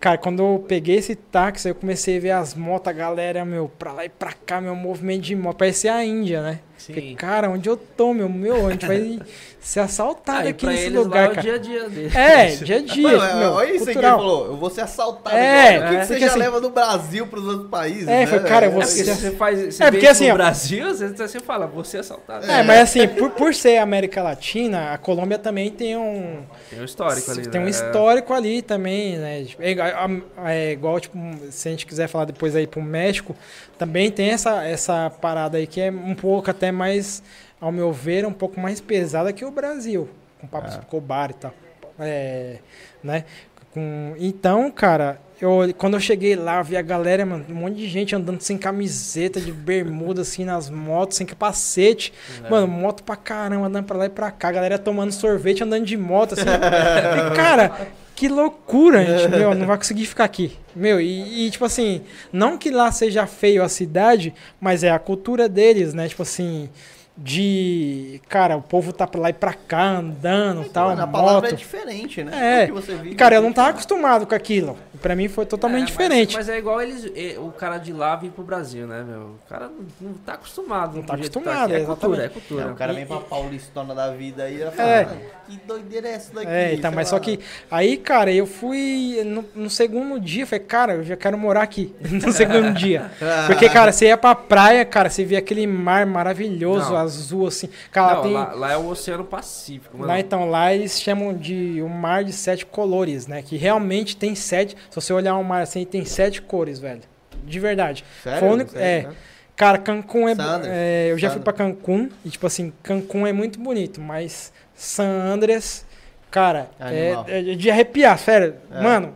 Cara, 0.00 0.18
quando 0.18 0.42
eu 0.42 0.64
peguei 0.66 0.96
esse 0.96 1.14
táxi, 1.14 1.68
eu 1.68 1.74
comecei 1.74 2.18
a 2.18 2.20
ver 2.20 2.30
as 2.30 2.54
motos, 2.54 2.88
a 2.88 2.92
galera, 2.92 3.44
meu, 3.44 3.68
pra 3.68 3.92
lá 3.92 4.04
e 4.04 4.08
pra 4.08 4.32
cá, 4.32 4.60
meu 4.60 4.74
movimento 4.74 5.22
de 5.22 5.34
moto. 5.34 5.56
Parecia 5.56 5.94
a 5.94 6.04
Índia, 6.04 6.42
né? 6.42 6.60
Sim. 6.78 7.14
cara, 7.16 7.50
onde 7.50 7.68
eu 7.68 7.76
tô, 7.76 8.12
meu? 8.14 8.28
Meu, 8.28 8.66
a 8.66 8.70
gente 8.70 8.86
vai 8.86 9.18
ser 9.66 9.80
assaltado 9.80 10.46
Ah, 10.46 10.50
aqui 10.50 10.64
pra 10.64 10.70
nesse 10.70 10.84
eles 10.84 10.94
lá 10.98 11.02
lugar, 11.02 11.24
é 11.24 11.26
o 11.26 11.30
cara. 11.30 11.42
dia 11.42 11.54
a 11.54 11.58
dia 11.58 11.88
deles. 11.88 12.14
É, 12.14 12.46
dia 12.64 12.76
a 12.76 12.80
dia, 12.82 13.02
Mano, 13.02 13.24
é- 13.24 13.34
meu, 13.34 13.50
olha 13.50 13.72
isso 13.74 13.88
aí 13.88 13.94
que 13.94 13.98
ele 13.98 14.06
falou. 14.08 14.46
Eu 14.46 14.56
vou 14.56 14.70
ser 14.70 14.82
assaltado. 14.82 15.36
É, 15.36 15.76
agora. 15.76 15.86
O 15.86 15.88
que, 15.90 15.96
é, 15.96 16.00
que 16.00 16.06
você 16.06 16.20
já 16.20 16.26
assim- 16.28 16.38
leva 16.38 16.60
do 16.60 16.70
Brasil 16.70 17.26
pros 17.26 17.44
outros 17.44 17.68
países? 17.68 18.06
É, 18.06 18.20
né, 18.20 18.26
foi, 18.28 18.40
cara, 18.44 18.66
eu 18.66 18.70
vou 18.70 18.82
É 18.82 18.84
porque 18.86 19.02
ser- 19.04 19.14
você 19.16 19.30
faz. 19.32 19.74
Você 19.74 19.82
É, 19.82 19.90
porque 19.90 20.06
assim, 20.06 20.30
ó- 20.30 20.34
Brasil, 20.34 20.86
você, 20.94 21.08
você 21.08 21.40
fala, 21.40 21.66
você 21.66 21.96
é 21.96 22.00
assaltado. 22.00 22.48
É, 22.48 22.62
mas 22.62 22.78
assim, 22.80 23.08
por, 23.08 23.30
por 23.30 23.52
ser 23.54 23.78
América 23.78 24.22
Latina, 24.22 24.92
a 24.92 24.98
Colômbia 24.98 25.36
também 25.38 25.68
tem 25.70 25.96
um, 25.96 26.44
Tem 26.70 26.80
um 26.80 26.84
histórico 26.84 27.28
ali. 27.32 27.48
tem 27.48 27.60
um 27.60 27.64
né? 27.64 27.70
histórico 27.70 28.32
ali 28.32 28.62
também, 28.62 29.16
né? 29.18 29.44
É 29.58 30.72
igual, 30.72 30.96
é 30.96 31.00
tipo, 31.00 31.18
se 31.50 31.66
a 31.68 31.70
gente 31.72 31.86
quiser 31.86 32.06
falar 32.08 32.24
depois 32.26 32.54
aí 32.54 32.68
pro 32.68 32.80
México, 32.80 33.34
também 33.76 34.12
tem 34.12 34.30
essa, 34.30 34.64
essa 34.64 35.10
parada 35.20 35.58
aí 35.58 35.66
que 35.66 35.80
é 35.80 35.90
um 35.90 36.14
pouco 36.14 36.50
até 36.50 36.70
mais, 36.70 37.22
ao 37.60 37.72
meu 37.72 37.92
ver, 37.92 38.26
um 38.26 38.32
pouco 38.32 38.60
mais 38.60 38.80
pesada 38.80 39.32
que 39.32 39.44
o 39.44 39.50
Brasil, 39.50 40.08
com 40.40 40.46
Pablo 40.46 40.68
Escobar 40.68 41.30
e 41.30 41.34
tal. 41.34 41.54
É, 41.98 42.58
né? 43.02 43.24
Com, 43.72 44.14
então, 44.18 44.70
cara, 44.70 45.20
eu, 45.40 45.74
quando 45.76 45.94
eu 45.94 46.00
cheguei 46.00 46.34
lá, 46.34 46.58
eu 46.58 46.64
vi 46.64 46.76
a 46.76 46.82
galera, 46.82 47.26
mano, 47.26 47.44
um 47.48 47.54
monte 47.54 47.76
de 47.76 47.88
gente 47.88 48.14
andando 48.14 48.40
sem 48.40 48.56
camiseta, 48.56 49.38
de 49.38 49.52
bermuda, 49.52 50.22
assim, 50.22 50.44
nas 50.44 50.70
motos, 50.70 51.18
sem 51.18 51.26
capacete. 51.26 52.12
Mano, 52.48 52.66
moto 52.66 53.02
pra 53.02 53.16
caramba, 53.16 53.66
andando 53.66 53.84
pra 53.84 53.98
lá 53.98 54.06
e 54.06 54.10
pra 54.10 54.30
cá. 54.30 54.48
A 54.48 54.52
galera 54.52 54.78
tomando 54.78 55.12
sorvete, 55.12 55.62
andando 55.62 55.84
de 55.84 55.96
moto, 55.96 56.32
assim. 56.32 56.44
E, 56.44 57.36
cara, 57.36 57.88
que 58.14 58.28
loucura, 58.28 59.04
gente. 59.04 59.28
Meu, 59.36 59.54
não 59.54 59.66
vai 59.66 59.76
conseguir 59.76 60.06
ficar 60.06 60.24
aqui. 60.24 60.56
Meu, 60.74 60.98
e, 60.98 61.46
e, 61.46 61.50
tipo 61.50 61.66
assim, 61.66 62.00
não 62.32 62.56
que 62.56 62.70
lá 62.70 62.90
seja 62.90 63.26
feio 63.26 63.62
a 63.62 63.68
cidade, 63.68 64.32
mas 64.58 64.82
é 64.82 64.90
a 64.90 64.98
cultura 64.98 65.50
deles, 65.50 65.92
né? 65.92 66.08
Tipo 66.08 66.22
assim, 66.22 66.70
de. 67.16 68.20
Cara, 68.28 68.56
o 68.56 68.62
povo 68.62 68.92
tá 68.92 69.06
pra 69.06 69.20
lá 69.20 69.30
e 69.30 69.32
pra 69.32 69.52
cá, 69.54 69.96
andando 69.96 70.62
e 70.62 70.68
tal, 70.68 70.88
Mano, 70.90 71.02
a 71.02 71.06
palavra 71.06 71.42
moto. 71.42 71.52
é 71.52 71.56
diferente, 71.56 72.22
né? 72.22 72.62
É, 72.64 72.66
vive 72.66 73.14
cara, 73.14 73.36
eu 73.36 73.42
não 73.42 73.52
tava 73.52 73.70
acostumado 73.70 74.26
com 74.26 74.34
aquilo. 74.34 74.76
Pra 75.00 75.14
mim 75.14 75.28
foi 75.28 75.44
totalmente 75.46 75.78
É, 75.78 75.82
mas- 75.82 75.90
diferente. 75.92 76.36
Mas, 76.36 76.48
é 76.48 76.58
igual 76.58 76.80
eles, 76.80 77.04
o 77.38 77.50
cara 77.52 77.78
de 77.78 77.92
lá 77.92 78.16
vir 78.16 78.30
pro 78.30 78.42
Brasil, 78.42 78.86
né, 78.86 79.04
meu? 79.06 79.20
O 79.20 79.38
cara 79.48 79.66
não, 79.68 79.86
não 80.00 80.14
tá 80.14 80.34
acostumado. 80.34 80.94
Não 80.96 81.02
com 81.02 81.06
tá 81.06 81.14
que 81.14 81.20
acostumado, 81.22 81.64
aqui. 81.64 81.72
É 81.74 81.76
exatamente. 81.80 82.00
cultura, 82.00 82.24
é 82.24 82.28
cultura. 82.28 82.62
É, 82.64 82.72
o 82.72 82.74
cara 82.74 82.92
E- 82.92 82.96
vem 82.96 83.06
pra 83.06 83.18
paulistona 83.18 83.94
da 83.94 84.10
vida 84.10 84.44
aí 84.44 84.56
e 84.56 84.62
ela 84.62 84.70
É. 84.72 84.74
fala, 84.74 85.04
"Mano, 85.14 85.20
que 85.48 85.56
doideira 85.66 86.08
é 86.08 86.12
essa 86.12 86.34
daqui? 86.34 86.46
É, 86.50 86.74
então, 86.74 86.90
mas 86.92 87.10
lá. 87.10 87.16
só 87.18 87.22
que 87.22 87.40
aí, 87.70 87.96
cara, 87.98 88.32
eu 88.32 88.46
fui 88.46 89.22
no, 89.24 89.44
no 89.54 89.70
segundo 89.70 90.18
dia, 90.18 90.42
eu 90.42 90.46
falei, 90.46 90.64
cara, 90.64 90.94
eu 90.94 91.04
já 91.04 91.16
quero 91.16 91.36
morar 91.36 91.62
aqui 91.62 91.94
no 92.10 92.32
segundo 92.32 92.72
dia. 92.72 93.10
Porque, 93.46 93.68
cara, 93.68 93.92
você 93.92 94.06
ia 94.06 94.16
pra 94.16 94.34
praia, 94.34 94.84
cara, 94.84 95.10
você 95.10 95.24
via 95.24 95.38
aquele 95.38 95.66
mar 95.66 96.06
maravilhoso, 96.06 96.90
Não. 96.92 96.98
Azul, 97.06 97.46
assim. 97.46 97.68
Cara, 97.90 98.08
lá 98.08 98.14
Não, 98.16 98.22
tem. 98.22 98.32
lá, 98.32 98.52
lá 98.54 98.72
é 98.72 98.76
o 98.76 98.86
Oceano 98.88 99.24
Pacífico, 99.24 99.96
mano. 99.96 100.08
Lá 100.08 100.20
então, 100.20 100.50
lá 100.50 100.74
eles 100.74 101.00
chamam 101.00 101.32
de 101.32 101.80
o 101.82 101.88
mar 101.88 102.22
de 102.24 102.32
sete 102.32 102.66
colores, 102.66 103.26
né? 103.26 103.42
Que 103.42 103.56
realmente 103.56 104.16
tem 104.16 104.34
sete. 104.34 104.76
Se 104.90 104.94
você 104.94 105.12
olhar 105.12 105.36
um 105.36 105.42
mar 105.44 105.62
assim, 105.62 105.84
tem 105.84 106.04
sete 106.04 106.42
cores, 106.42 106.78
velho. 106.78 107.00
De 107.44 107.58
verdade. 107.60 108.04
Sério? 108.22 108.40
Foi 108.40 108.48
o 108.48 108.52
único- 108.52 108.76
é. 108.76 109.02
né? 109.04 109.14
Cara, 109.54 109.78
Cancún 109.78 110.28
é, 110.28 110.34
é, 110.66 111.08
Eu 111.12 111.16
já 111.18 111.30
fui 111.30 111.40
pra 111.40 111.52
Cancún 111.52 112.10
e, 112.24 112.28
tipo 112.28 112.46
assim, 112.46 112.72
Cancún 112.82 113.26
é 113.26 113.32
muito 113.32 113.58
bonito, 113.58 114.00
mas 114.02 114.52
San 114.74 115.08
Andrés, 115.08 115.86
cara, 116.30 116.68
é, 116.78 117.12
Animal. 117.12 117.24
é 117.28 117.40
de 117.54 117.70
arrepiar, 117.70 118.18
sério. 118.18 118.54
É. 118.70 118.82
Mano, 118.82 119.14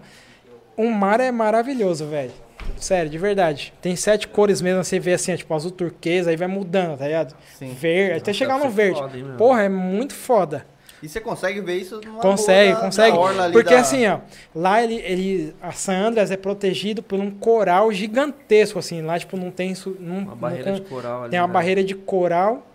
o 0.78 0.88
mar 0.90 1.20
é 1.20 1.30
maravilhoso, 1.30 2.06
velho. 2.06 2.32
Sério, 2.76 3.10
de 3.10 3.18
verdade. 3.18 3.72
Tem 3.82 3.94
sete 3.96 4.26
cores 4.28 4.60
mesmo, 4.62 4.82
você 4.82 4.98
vê 4.98 5.12
assim, 5.12 5.34
tipo 5.36 5.52
azul 5.54 5.70
turquesa, 5.70 6.30
aí 6.30 6.36
vai 6.36 6.48
mudando, 6.48 6.98
tá 6.98 7.06
ligado? 7.06 7.34
Sim. 7.58 7.74
Verde, 7.74 8.18
até 8.18 8.32
chegar 8.32 8.58
no 8.58 8.70
verde. 8.70 8.98
foda, 8.98 9.16
hein? 9.18 9.24
Porra, 9.36 9.62
é 9.64 9.68
muito 9.68 10.14
foda. 10.14 10.66
E 11.02 11.08
você 11.08 11.18
consegue 11.18 11.62
ver 11.62 11.76
isso 11.76 11.98
numa 12.04 12.20
Consegue, 12.20 12.72
boa 12.72 12.84
consegue. 12.84 13.12
da 13.16 13.18
orla 13.22 13.44
ali 13.44 13.52
Porque 13.54 13.72
da- 13.74 13.80
assim, 13.80 14.06
ó, 14.06 14.18
lá 14.54 14.82
ele, 14.82 14.96
ele. 14.96 15.54
A 15.62 15.72
San 15.72 15.96
Andreas 16.08 16.30
é 16.30 16.36
protegido 16.36 17.02
por 17.02 17.18
um 17.18 17.30
coral 17.30 17.90
gigantesco, 17.90 18.78
assim. 18.78 19.00
Lá, 19.00 19.18
tipo, 19.18 19.34
não 19.36 19.50
tem. 19.50 19.74
su- 19.74 19.96
Não, 19.98 20.18
Uma 20.18 20.36
barreira 20.36 20.72
não- 20.72 20.78
de 20.78 20.84
coral 20.84 21.22
ali. 21.22 21.30
tem 21.30 21.40
uma 21.40 21.46
né? 21.46 21.52
barreira 21.54 21.82
de 21.82 21.94
coral 21.94 22.66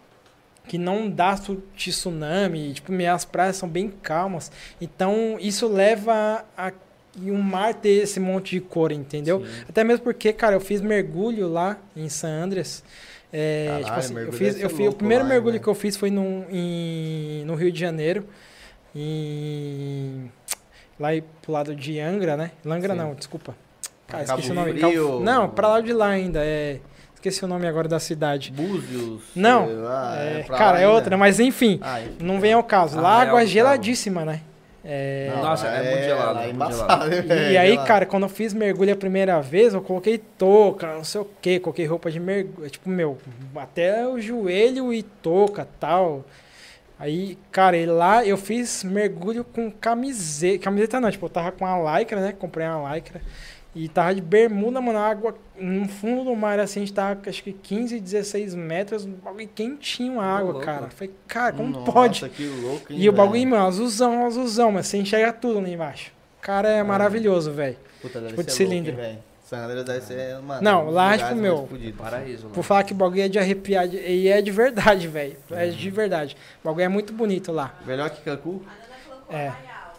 que 0.68 0.80
não 0.80 1.08
dá 1.08 1.38
tsunami. 1.76 2.74
Tipo, 2.74 2.92
minhas 2.92 3.26
praias 3.26 3.58
são 3.58 3.70
bem 3.70 3.90
calmas. 4.02 4.52
Então, 4.82 5.38
isso 5.40 5.68
leva 5.68 6.44
a. 6.58 6.72
E 7.22 7.32
o 7.32 7.38
mar 7.38 7.74
ter 7.74 7.90
esse 8.04 8.20
monte 8.20 8.52
de 8.52 8.60
cor, 8.62 8.92
entendeu? 8.92 9.40
Sim. 9.46 9.52
Até 9.70 9.84
mesmo 9.84 10.04
porque, 10.04 10.34
cara, 10.34 10.56
eu 10.56 10.60
fiz 10.60 10.82
mergulho 10.82 11.48
lá 11.48 11.78
em 11.96 12.10
San 12.10 12.44
Andreas. 12.44 12.84
É, 13.32 13.66
Caralho, 13.68 13.86
tipo 13.86 14.00
assim, 14.00 14.18
eu 14.20 14.32
fiz, 14.34 14.60
eu 14.62 14.70
fiz 14.70 14.88
o 14.90 14.94
primeiro 14.94 15.24
lá, 15.24 15.30
mergulho 15.30 15.54
né? 15.56 15.60
que 15.60 15.68
eu 15.68 15.76
fiz 15.76 15.96
foi 15.98 16.10
num, 16.10 16.46
em, 16.50 17.44
no 17.46 17.56
Rio 17.56 17.72
de 17.72 17.80
Janeiro, 17.80 18.26
em, 18.96 20.32
lá 21.00 21.10
pro 21.42 21.52
lado 21.52 21.76
de 21.76 22.00
Angra, 22.00 22.38
né? 22.38 22.52
Langra 22.64 22.94
Sim. 22.94 23.00
não, 23.00 23.14
desculpa. 23.14 23.56
Cara, 24.08 24.24
Cabo 24.26 24.40
esqueci 24.40 24.52
o 24.52 24.56
nome. 24.56 24.74
Cal- 24.80 25.20
Não, 25.22 25.50
pra 25.50 25.68
lá 25.68 25.82
de 25.82 25.92
lá 25.94 26.10
ainda. 26.10 26.40
É, 26.44 26.80
esqueci 27.14 27.44
o 27.44 27.48
nome 27.48 27.68
agora 27.68 27.88
da 27.88 28.00
cidade. 28.00 28.52
Búzios. 28.52 29.24
Não, 29.36 29.84
lá, 29.84 30.16
É, 30.18 30.44
pra 30.44 30.58
cara, 30.58 30.80
é 30.80 30.88
outra, 30.88 31.18
mas 31.18 31.40
enfim, 31.40 31.80
Ah, 31.82 32.02
enfim. 32.02 32.18
não 32.22 32.40
vem 32.40 32.54
ao 32.54 32.64
caso. 32.64 32.98
Lá 32.98 33.10
Arraial 33.10 33.28
água 33.30 33.40
Cabo. 33.40 33.52
geladíssima, 33.52 34.24
né? 34.26 34.42
É, 34.88 35.32
Não, 35.36 35.42
Nossa, 35.42 35.68
é 35.68 35.92
muito 35.92 36.04
gelado, 36.06 36.34
lá 36.36 36.42
muito 36.44 36.56
embaçado, 36.56 37.10
E 37.14 37.22
velho, 37.22 37.60
aí, 37.60 37.70
gelado. 37.72 37.88
cara, 37.88 38.06
quando 38.06 38.24
eu 38.24 38.30
fiz 38.30 38.54
mergulho 38.54 38.94
a 38.94 38.96
primeira 38.96 39.42
vez, 39.42 39.74
eu 39.74 39.82
coloquei 39.82 40.20
touca, 40.20 40.94
não 40.94 41.04
sei 41.04 41.22
o 41.22 41.28
que, 41.42 41.60
coloquei 41.60 41.86
roupa 41.86 42.12
de 42.12 42.20
mergulho, 42.20 42.70
tipo, 42.70 42.88
meu, 42.88 43.18
até 43.56 44.08
o 44.08 44.22
joelho 44.22 44.94
e 44.94 45.02
touca 45.02 45.68
tal. 45.80 46.24
Aí, 47.00 47.38
cara, 47.52 47.76
e 47.76 47.86
lá 47.86 48.26
eu 48.26 48.38
fiz 48.38 48.84
mergulho 48.84 49.44
com 49.44 49.70
camiseta, 49.72 50.64
camiseta 50.64 51.00
não, 51.02 51.10
tipo, 51.12 51.26
eu 51.26 51.30
tava 51.30 51.52
com 51.52 51.66
a 51.66 52.00
lycra, 52.00 52.22
né, 52.22 52.32
comprei 52.38 52.66
uma 52.68 52.96
lycra, 52.96 53.22
e 53.76 53.90
tava 53.90 54.16
de 54.16 54.22
bermuda, 54.22 54.80
mano, 54.80 54.98
a 54.98 55.06
água 55.08 55.36
no 55.60 55.86
fundo 55.88 56.24
do 56.24 56.36
mar, 56.36 56.60
assim, 56.60 56.80
a 56.80 56.86
gente 56.86 56.94
tava, 56.94 57.20
acho 57.30 57.44
que 57.44 57.52
15, 57.52 58.00
16 58.00 58.56
metros, 58.56 59.06
um 59.06 59.12
bagulho 59.14 59.48
quentinho 59.54 60.20
a 60.20 60.26
água, 60.26 60.52
louco. 60.54 60.66
cara. 60.66 60.90
Falei, 60.90 61.14
cara, 61.28 61.52
como 61.54 61.70
Nossa, 61.72 61.92
pode? 61.92 62.30
que 62.30 62.46
louco, 62.48 62.94
hein, 62.94 63.00
E 63.02 63.10
o 63.10 63.12
bagulho, 63.14 63.46
mano, 63.48 63.68
azulzão, 63.68 64.26
azulzão, 64.26 64.72
mas 64.72 64.88
você 64.88 64.98
enxerga 64.98 65.34
tudo 65.34 65.60
ali 65.60 65.74
embaixo. 65.74 66.12
Cara, 66.42 66.70
é 66.70 66.82
maravilhoso, 66.84 67.52
velho. 67.52 67.76
Puta, 68.02 68.20
deve 68.20 68.30
tipo 68.32 68.44
de 68.44 68.52
ser 68.54 68.64
louco, 68.64 68.76
cilindro. 68.76 68.96
velho. 68.96 69.18
San 69.44 69.58
Andreas 69.60 69.86
deve 69.86 70.02
ser, 70.02 70.40
mano. 70.42 70.62
Não, 70.64 70.88
um 70.88 70.90
lá, 70.90 71.16
tipo, 71.18 71.36
meu. 71.36 71.70
Paraíso. 71.98 72.48
Por 72.48 72.64
falar 72.64 72.84
que 72.84 72.94
o 72.94 72.96
bagulho 72.96 73.22
é 73.22 73.28
de 73.28 73.38
arrepiar, 73.38 73.88
de- 73.88 73.98
e 73.98 74.28
é 74.28 74.42
de 74.42 74.50
verdade, 74.52 75.08
velho. 75.08 75.36
É 75.52 75.68
de 75.68 75.90
verdade. 75.92 76.36
O 76.64 76.68
bagulho 76.68 76.84
é 76.84 76.88
muito 76.88 77.14
bonito 77.14 77.52
lá. 77.52 77.76
Melhor 77.86 78.10
que 78.10 78.22
Cancún? 78.24 78.62
A 78.66 78.72
Nana 78.72 78.96
colocou 79.08 79.36
É. 79.36 79.48
Arraial. 79.48 79.94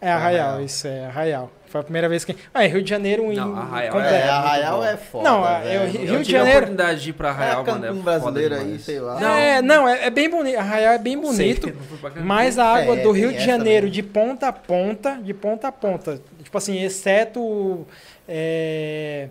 É 0.00 0.10
Arraial, 0.12 0.46
Arraial. 0.50 0.64
isso 0.64 0.86
é 0.86 1.06
Arraial. 1.06 1.50
Foi 1.68 1.80
a 1.80 1.84
primeira 1.84 2.08
vez 2.08 2.24
que. 2.24 2.34
Ah, 2.54 2.64
é 2.64 2.68
Rio 2.68 2.82
de 2.82 2.88
Janeiro 2.90 3.30
em. 3.32 3.36
Não, 3.36 3.56
Arraial 3.56 3.92
completo. 3.92 4.14
É, 4.14 4.18
muito 4.20 4.30
Arraial 4.32 4.84
é 4.84 4.96
foda. 4.96 5.24
Não, 5.30 5.48
é, 5.48 5.60
velho. 5.60 5.74
eu- 5.74 5.80
Eu 5.82 5.86
Rio 5.86 6.18
de 6.18 6.24
tive 6.24 6.36
a 6.36 6.38
Janeiro- 6.38 6.58
oportunidade 6.58 7.00
de 7.02 7.10
ir 7.10 7.12
pra 7.12 7.28
Arraial, 7.30 7.62
é 7.66 7.70
mano. 7.70 7.84
É 7.84 7.88
foda 7.88 8.02
brasileiro 8.02 8.54
aí, 8.54 8.78
sei 8.78 9.00
lá. 9.00 9.20
Não. 9.20 9.36
É, 9.36 9.62
não, 9.62 9.88
é, 9.88 10.06
é 10.06 10.10
bem 10.10 10.30
bonito. 10.30 10.58
Arraial 10.58 10.92
é 10.94 10.98
bem 10.98 11.18
bonito. 11.18 11.66
Sei. 11.66 12.22
Mas 12.22 12.58
a 12.58 12.64
água 12.64 12.96
É, 12.98 13.02
do 13.02 13.10
Rio 13.10 13.32
de 13.32 13.44
Janeiro, 13.44 13.86
também. 13.86 13.92
de 13.92 14.02
ponta 14.02 14.48
a 14.48 14.52
ponta, 14.52 15.18
de 15.22 15.34
ponta 15.34 15.68
a 15.68 15.72
ponta. 15.72 16.20
Tipo 16.42 16.56
assim, 16.58 16.82
exceto 16.82 17.86
é, 18.28 19.28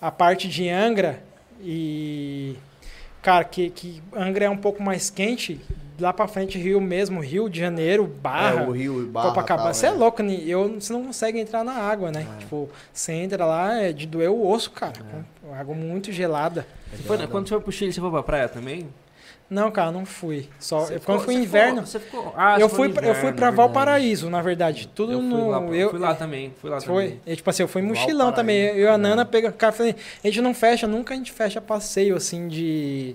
a 0.00 0.10
parte 0.10 0.48
de 0.48 0.68
Angra 0.68 1.20
e. 1.62 2.56
Cara, 3.22 3.42
que, 3.44 3.70
que 3.70 4.02
Angra 4.14 4.44
é 4.44 4.50
um 4.50 4.56
pouco 4.56 4.82
mais 4.82 5.10
quente. 5.10 5.60
Lá 5.98 6.12
pra 6.12 6.26
frente, 6.28 6.58
Rio 6.58 6.80
mesmo, 6.80 7.20
Rio 7.20 7.48
de 7.48 7.58
Janeiro, 7.58 8.06
Barra. 8.06 8.62
É, 8.62 8.66
o 8.66 8.70
Rio 8.70 9.02
e 9.02 9.06
Barra. 9.06 9.28
Copacabana, 9.28 9.72
você 9.72 9.86
é 9.86 9.90
né? 9.90 9.96
louco, 9.96 10.22
né? 10.22 10.38
eu, 10.46 10.78
você 10.78 10.92
não 10.92 11.04
consegue 11.06 11.38
entrar 11.38 11.64
na 11.64 11.72
água, 11.72 12.10
né? 12.12 12.26
Tipo, 12.38 12.68
você 12.92 13.12
entra 13.12 13.44
lá, 13.46 13.74
é 13.80 13.92
de 13.92 14.06
doer 14.06 14.30
o 14.30 14.46
osso, 14.46 14.70
cara. 14.70 14.92
Com 15.42 15.54
Água 15.54 15.74
muito 15.74 16.12
gelada. 16.12 16.66
Você 16.92 17.02
foi- 17.04 17.26
quando 17.28 17.48
você 17.48 17.54
foi 17.54 17.62
pro 17.62 17.72
Chile, 17.72 17.92
você 17.92 18.00
foi 18.00 18.10
pra 18.10 18.22
praia 18.22 18.48
também? 18.48 18.86
Não, 19.48 19.70
cara, 19.70 19.92
não 19.92 20.04
fui. 20.04 20.48
Só, 20.58 20.80
Você 20.80 20.94
quando 20.94 21.00
ficou- 21.00 21.20
fui 21.20 21.34
você 21.34 21.40
inverno, 21.40 21.86
ficou- 21.86 21.86
Você 21.86 22.00
ficou, 22.00 22.34
ah, 22.36 22.58
eu 22.60 22.68
você 22.68 22.74
fui, 22.74 22.78
foi 22.78 22.88
no 22.88 22.94
pra, 22.94 23.06
eu 23.06 23.14
fui 23.14 23.20
inverno, 23.20 23.36
pra 23.36 23.46
é 23.46 23.50
verdade. 23.50 23.56
Valparaíso, 23.56 24.28
na 24.28 24.42
verdade. 24.42 24.88
Tudo 24.92 25.12
Eu 25.12 25.18
fui 25.20 25.28
no. 25.28 25.48
lá, 25.50 25.60
eu, 25.60 25.90
fui 25.90 25.98
lá 26.00 26.14
também, 26.16 26.52
fui 26.60 26.68
lá 26.68 26.80
Foi? 26.80 27.04
também. 27.04 27.20
E, 27.26 27.36
tipo 27.36 27.48
assim, 27.48 27.62
eu 27.62 27.68
fui 27.68 27.80
mochilão 27.80 28.32
também. 28.32 28.58
Eu 28.58 28.86
e 28.86 28.88
a 28.88 28.98
Nana 28.98 29.24
pega, 29.24 29.52
cara, 29.52 29.72
falei, 29.72 29.94
a 30.22 30.26
gente 30.26 30.40
não 30.40 30.52
fecha, 30.52 30.86
nunca 30.88 31.14
a 31.14 31.16
gente 31.16 31.30
fecha 31.32 31.60
passeio 31.60 32.16
assim 32.16 32.48
de. 32.48 33.14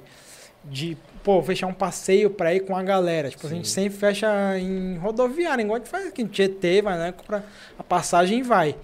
De, 0.63 0.95
pô, 1.23 1.41
fechar 1.41 1.67
um 1.67 1.73
passeio 1.73 2.29
pra 2.29 2.53
ir 2.53 2.61
com 2.61 2.75
a 2.75 2.83
galera. 2.83 3.29
Tipo, 3.29 3.47
a 3.47 3.49
gente 3.49 3.67
Sim. 3.67 3.83
sempre 3.83 3.97
fecha 3.99 4.57
em 4.57 4.97
rodoviária, 4.97 5.61
igual 5.61 5.75
a 5.75 5.79
gente 5.79 5.89
faz 5.89 6.07
aqui 6.07 6.21
em 6.21 6.27
Tietê, 6.27 6.81
vai, 6.81 6.97
né? 6.97 7.11
Compra 7.11 7.43
a 7.77 7.83
passagem 7.83 8.39
e 8.39 8.43
vai. 8.43 8.75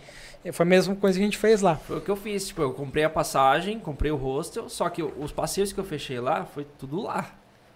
E 0.46 0.52
Foi 0.52 0.66
a 0.66 0.70
mesma 0.70 0.96
coisa 0.96 1.18
que 1.18 1.24
a 1.24 1.26
gente 1.26 1.38
fez 1.38 1.62
lá. 1.62 1.76
Foi 1.76 1.98
o 1.98 2.02
que 2.02 2.10
eu 2.10 2.16
fiz, 2.16 2.48
tipo, 2.48 2.62
eu 2.62 2.72
comprei 2.74 3.04
a 3.04 3.10
passagem, 3.10 3.80
comprei 3.80 4.12
o 4.12 4.16
hostel, 4.16 4.70
só 4.70 4.88
que 4.90 5.04
os 5.04 5.32
passeios 5.32 5.74
que 5.74 5.80
eu 5.80 5.84
fechei 5.84 6.20
lá, 6.20 6.46
foi 6.46 6.66
tudo 6.80 7.02
lá. 7.02 7.26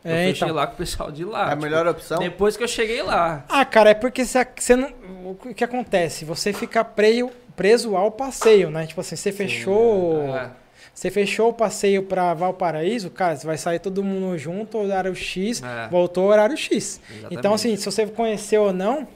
Eu 0.03 0.11
É, 0.11 0.27
fechei 0.27 0.45
então. 0.47 0.55
lá 0.55 0.65
com 0.67 0.73
o 0.73 0.77
pessoal 0.77 1.11
de 1.11 1.23
lá. 1.25 1.41
É 1.41 1.45
a 1.47 1.49
tipo, 1.49 1.61
melhor 1.63 1.85
opção? 1.87 2.17
Depois 2.19 2.57
que 2.57 2.63
eu 2.63 2.67
cheguei 2.67 3.03
lá. 3.03 3.45
Ah, 3.49 3.63
cara, 3.65 3.91
é 3.91 3.93
porque 3.93 4.25
você, 4.25 4.47
você 4.57 4.75
não. 4.75 4.89
O 5.25 5.35
que 5.53 5.63
acontece? 5.63 6.25
Você 6.25 6.51
fica 6.53 6.83
preso, 6.83 7.29
preso 7.55 7.95
ao 7.95 8.09
passeio, 8.09 8.71
né? 8.71 8.87
Tipo 8.87 9.01
assim, 9.01 9.15
você 9.15 9.31
fechou. 9.31 10.23
É, 10.35 10.49
Você 10.93 11.09
fechou 11.09 11.49
o 11.49 11.53
passeio 11.53 12.03
pra 12.03 12.33
Valparaíso, 12.33 13.09
cara, 13.09 13.35
você 13.35 13.47
vai 13.47 13.57
sair 13.57 13.79
todo 13.79 14.03
mundo 14.03 14.37
junto, 14.37 14.77
horário 14.77 15.15
X, 15.15 15.63
É. 15.63 15.87
voltou 15.89 16.25
horário 16.27 16.55
X. 16.57 16.99
exatamente. 17.09 17.33
Então, 17.39 17.53
assim, 17.53 17.75
se 17.75 17.85
você 17.85 18.05
conheceu 18.05 18.63
ou 18.63 18.73
não, 18.73 19.07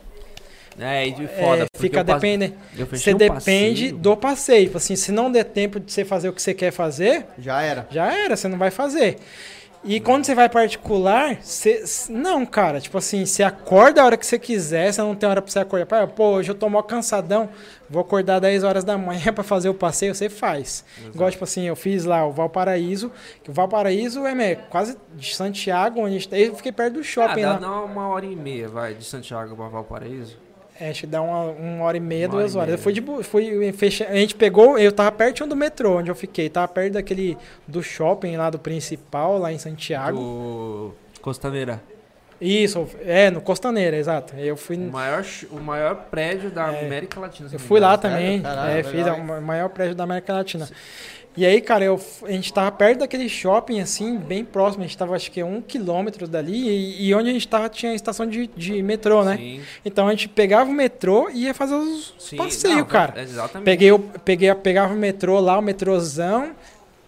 É, 0.80 1.08
e 1.08 1.12
de 1.12 1.24
é, 1.26 1.28
foda. 1.28 1.66
porque 1.72 1.88
fica 1.88 2.04
dependendo. 2.04 2.56
Você 2.92 3.14
um 3.14 3.18
depende 3.18 3.34
passeio. 3.84 3.95
do 3.98 4.18
passeio. 4.18 4.66
Tipo 4.66 4.78
Assim, 4.78 4.95
se 4.95 5.12
não 5.12 5.32
der 5.32 5.44
tempo 5.45 5.80
de 5.80 5.92
você 5.92 6.04
fazer 6.04 6.28
o 6.30 6.34
que 6.34 6.42
você 6.42 6.54
quer 6.54 6.72
fazer, 6.72 7.26
Já 7.38 7.62
era. 7.62 7.88
já 7.92 8.12
era, 8.14 8.36
você 8.36 8.48
não 8.48 8.58
vai 8.58 8.72
fazer. 8.72 9.18
E 9.88 9.99
quando 9.99 10.25
você 10.25 10.33
vai 10.33 10.49
particular, 10.49 11.38
você, 11.41 11.83
não, 12.09 12.43
cara, 12.43 12.81
tipo 12.81 12.97
assim, 12.97 13.23
você 13.23 13.43
acorda 13.43 14.01
a 14.01 14.05
hora 14.05 14.17
que 14.17 14.25
você 14.25 14.39
quiser, 14.39 14.91
você 14.91 14.99
não 14.99 15.14
tem 15.14 15.30
hora 15.30 15.43
pra 15.43 15.51
você 15.51 15.59
acordar. 15.59 16.07
Pô, 16.07 16.31
hoje 16.38 16.49
eu 16.49 16.55
tô 16.55 16.67
mó 16.67 16.81
cansadão, 16.81 17.47
vou 17.88 18.01
acordar 18.01 18.39
10 18.39 18.64
horas 18.64 18.83
da 18.83 18.97
manhã 18.97 19.31
pra 19.33 19.43
fazer 19.43 19.69
o 19.69 19.75
passeio, 19.75 20.15
você 20.15 20.27
faz. 20.27 20.83
Igual, 21.14 21.30
tipo 21.30 21.43
assim, 21.43 21.67
eu 21.67 21.75
fiz 21.75 22.03
lá 22.03 22.25
o 22.25 22.31
Valparaíso, 22.31 23.11
que 23.43 23.51
o 23.51 23.53
Valparaíso 23.53 24.25
é 24.25 24.33
né, 24.33 24.55
quase 24.55 24.97
de 25.14 25.35
Santiago, 25.35 25.99
onde 25.99 26.09
a 26.09 26.14
gente 26.17 26.30
tá, 26.30 26.38
eu 26.38 26.55
fiquei 26.55 26.72
perto 26.72 26.93
do 26.95 26.99
Ah, 27.01 27.03
shopping 27.03 27.41
dá, 27.43 27.51
lá. 27.53 27.57
dá 27.59 27.81
uma 27.81 28.07
hora 28.07 28.25
e 28.25 28.35
meia, 28.35 28.67
vai, 28.67 28.95
de 28.95 29.05
Santiago 29.05 29.55
pra 29.55 29.67
Valparaíso. 29.67 30.44
É, 30.80 30.90
acho 30.90 31.02
que 31.02 31.08
dá 31.08 31.22
uma, 31.22 31.44
uma 31.52 31.84
hora 31.86 31.95
e 31.95 32.00
meia, 32.02 32.28
Uma 32.28 32.40
duas 32.40 32.54
e 32.54 32.58
horas. 32.58 32.68
meia. 32.68 32.78
Eu 32.78 32.82
fui 32.82 32.94
de 32.94 33.02
fui 33.24 33.72
fecha, 33.74 34.06
a 34.10 34.16
gente 34.16 34.36
pegou, 34.36 34.78
eu 34.78 34.92
tava 34.92 35.12
pertinho 35.12 35.48
do 35.48 35.56
metrô 35.56 36.00
onde 36.00 36.12
eu 36.12 36.16
fiquei, 36.16 36.50
tava 36.50 36.68
perto 36.68 36.94
daquele 36.94 37.38
do 37.68 37.82
shopping 37.82 38.36
lá 38.36 38.50
do 38.50 38.60
principal, 38.60 39.38
lá 39.38 39.54
em 39.54 39.58
Santiago. 39.58 40.18
Do 40.18 40.95
Costaneira. 41.22 41.82
Isso, 42.42 42.86
é, 43.06 43.32
no 43.32 43.40
Costaneira, 43.40 43.95
exato. 43.95 44.36
Eu 44.36 44.58
fui, 44.58 44.76
O 44.76 44.92
maior, 44.92 45.24
o 45.52 45.56
maior 45.62 45.95
prédio 46.12 46.50
da 46.52 46.70
É. 46.74 46.86
América 46.86 47.18
Latina. 47.22 47.50
eu 47.52 47.58
fui 47.60 47.80
lá 47.80 47.98
também, 47.98 48.42
Caralho, 48.42 48.78
é, 48.78 48.84
fiz 48.84 49.08
o 49.08 49.42
maior 49.42 49.70
prédio 49.70 49.95
da 49.95 50.04
América 50.04 50.34
Latina. 50.34 50.68
E 51.38 51.45
aí, 51.45 51.59
cara, 51.59 51.83
eu, 51.83 51.99
a 52.23 52.31
gente 52.31 52.53
tava 52.53 52.72
perto 52.72 52.99
daquele 52.99 53.27
shopping, 53.27 53.81
assim, 53.81 54.17
bem 54.17 54.45
próximo. 54.45 54.83
A 54.83 54.88
gente 54.88 54.97
tava, 54.97 55.15
acho 55.15 55.30
que, 55.30 55.43
um 55.43 55.61
quilômetro 55.61 56.27
dali. 56.27 56.55
E, 56.55 57.07
e 57.07 57.15
onde 57.15 57.30
a 57.30 57.33
gente 57.33 57.47
tava 57.47 57.67
tinha 57.67 57.91
a 57.91 57.95
estação 57.95 58.25
de, 58.25 58.47
de 58.47 58.81
metrô, 58.81 59.23
né? 59.23 59.35
Sim, 59.38 59.61
Então 59.83 60.07
a 60.07 60.11
gente 60.11 60.30
pegava 60.30 60.69
o 60.69 60.73
metrô 60.73 61.30
e 61.30 61.43
ia 61.43 61.53
fazer 61.53 61.75
os 61.75 62.14
sim. 62.17 62.38
passeios, 62.38 62.77
Não, 62.77 62.85
cara. 62.85 63.22
Exatamente. 63.22 63.65
Peguei, 63.65 63.91
peguei, 64.23 64.55
pegava 64.55 64.93
o 64.93 64.97
metrô 64.97 65.39
lá, 65.39 65.59
o 65.59 65.61
metrôzão, 65.61 66.51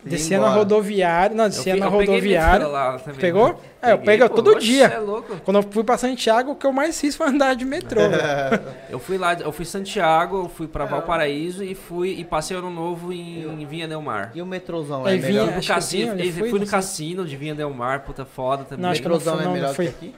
descia 0.08 0.40
na 0.40 0.50
rodoviária. 0.50 1.36
Não, 1.36 1.44
Eu 1.46 1.50
descia 1.50 1.74
fi- 1.74 1.80
na 1.80 1.86
eu 1.86 1.90
rodoviária. 1.92 2.68
lá 2.68 2.98
também. 3.00 3.20
Pegou? 3.20 3.60
É, 3.82 3.92
eu 3.92 3.98
Peguei, 4.00 4.18
pego 4.18 4.30
pô, 4.30 4.36
todo 4.36 4.56
oxe, 4.56 4.66
dia. 4.66 4.86
É 4.88 4.98
louco. 5.00 5.38
Quando 5.46 5.58
eu 5.58 5.64
fui 5.70 5.84
pra 5.84 5.98
Santiago, 5.98 6.52
o 6.52 6.56
que 6.56 6.66
eu 6.66 6.74
mais 6.74 7.00
fiz 7.00 7.16
foi 7.16 7.28
andar 7.28 7.56
de 7.56 7.64
metrô. 7.66 8.02
Eu 8.90 9.00
fui 9.00 9.18
lá, 9.18 9.34
eu 9.34 9.52
fui 9.52 9.64
em 9.64 9.68
Santiago, 9.68 10.38
eu 10.46 10.50
fui 10.50 10.66
pra 10.68 10.86
Valparaíso 10.86 11.64
e 11.64 11.76
fui 11.76 12.10
e 12.18 12.24
passei 12.24 12.56
ano 12.58 12.70
novo 12.70 13.12
em, 13.12 13.44
em 13.44 13.66
Vinha 13.66 13.88
Del 13.88 14.02
Mar. 14.02 14.32
E 14.34 14.42
o 14.42 14.46
metrôzão 14.46 15.06
é 15.08 15.18
vinha- 15.18 15.44
melhor? 15.46 15.60
Que 15.60 15.68
cassino, 15.68 16.16
vinha, 16.16 16.26
eu 16.26 16.34
fui, 16.34 16.50
fui 16.50 16.60
no 16.60 16.66
cassino 16.66 17.26
de 17.26 17.36
Vinha 17.36 17.54
Del 17.54 17.70
Mar, 17.74 18.00
puta 18.02 18.26
foda 18.26 18.64
também. 18.64 18.82
Não, 18.84 18.90
acho 18.92 19.02
que 19.02 19.08
não 19.08 19.16
metrôzão 19.18 19.42
é 19.42 19.44
não, 19.46 19.52
melhor 19.54 19.68
não 19.68 19.76
fui. 19.76 19.86
que 19.88 19.92
aqui? 19.92 20.16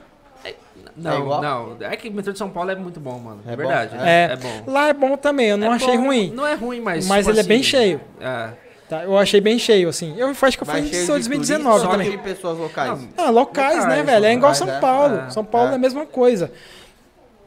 Não, 0.96 1.12
É 1.12 1.40
não. 1.42 1.76
É 1.80 1.96
que 1.96 2.08
o 2.08 2.12
metrô 2.12 2.32
de 2.32 2.38
São 2.38 2.48
Paulo 2.48 2.70
é 2.70 2.74
muito 2.76 2.98
bom, 3.00 3.18
mano. 3.18 3.40
É, 3.46 3.52
É 3.52 3.56
bom? 3.56 3.62
verdade. 3.62 3.96
É. 3.96 4.08
É, 4.08 4.32
é 4.32 4.36
bom. 4.36 4.72
Lá 4.72 4.88
é 4.88 4.92
bom 4.92 5.16
também, 5.16 5.48
eu 5.48 5.56
não 5.56 5.72
É 5.72 5.76
achei 5.76 5.96
bom, 5.96 6.04
ruim. 6.06 6.32
Não 6.34 6.46
é 6.46 6.54
ruim, 6.54 6.80
mas. 6.80 7.06
Mas 7.06 7.26
tipo 7.26 7.30
ele 7.32 7.40
é 7.40 7.42
bem 7.42 7.60
assim, 7.60 7.68
cheio. 7.68 8.00
É. 8.20 8.50
Tá, 8.90 9.04
eu 9.04 9.16
achei 9.16 9.40
bem 9.40 9.56
cheio, 9.58 9.88
assim. 9.88 10.14
Eu 10.18 10.28
acho 10.30 10.40
que 10.58 10.62
eu 10.62 10.66
fui 10.66 10.74
Vai 10.74 10.80
em 10.80 10.86
cheio 10.88 11.02
de 11.02 11.06
2019 11.06 11.62
turistas, 11.62 11.82
só 11.82 11.90
também. 11.92 12.10
de 12.10 12.18
pessoas 12.18 12.58
locais. 12.58 12.90
Ah, 13.16 13.30
locais, 13.30 13.76
Locais, 13.76 13.86
né, 13.86 14.02
velho? 14.02 14.24
É 14.26 14.32
igual 14.34 14.50
locais, 14.52 14.58
São 14.58 14.68
é. 14.68 14.80
Paulo. 14.80 15.16
É, 15.26 15.30
São 15.30 15.44
Paulo 15.44 15.68
é. 15.68 15.72
é. 15.72 15.74
a 15.76 15.78
mesma 15.78 16.04
coisa. 16.06 16.50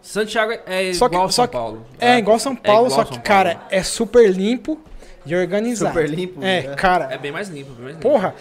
Santiago 0.01 0.53
é 0.65 0.93
Só 0.93 1.07
que- 1.09 1.15
igual 1.15 1.29
só 1.29 1.41
São 1.43 1.47
que- 1.47 1.51
Paulo. 1.53 1.85
É, 1.99 2.17
igual 2.17 2.39
São 2.39 2.55
Paulo, 2.55 2.87
igual 2.87 3.05
só 3.05 3.11
que, 3.11 3.19
cara, 3.19 3.61
é 3.69 3.83
super 3.83 4.29
limpo 4.29 4.79
e 5.25 5.35
organizado. 5.35 5.93
Super 5.93 6.09
limpo. 6.09 6.43
É, 6.43 6.61
né? 6.61 6.75
cara, 6.75 7.09
É 7.11 7.17
bem 7.17 7.31
mais 7.31 7.49
limpo, 7.49 7.71
bem 7.73 7.83
mais 7.83 7.95
limpo. 7.97 8.09
porra, 8.09 8.35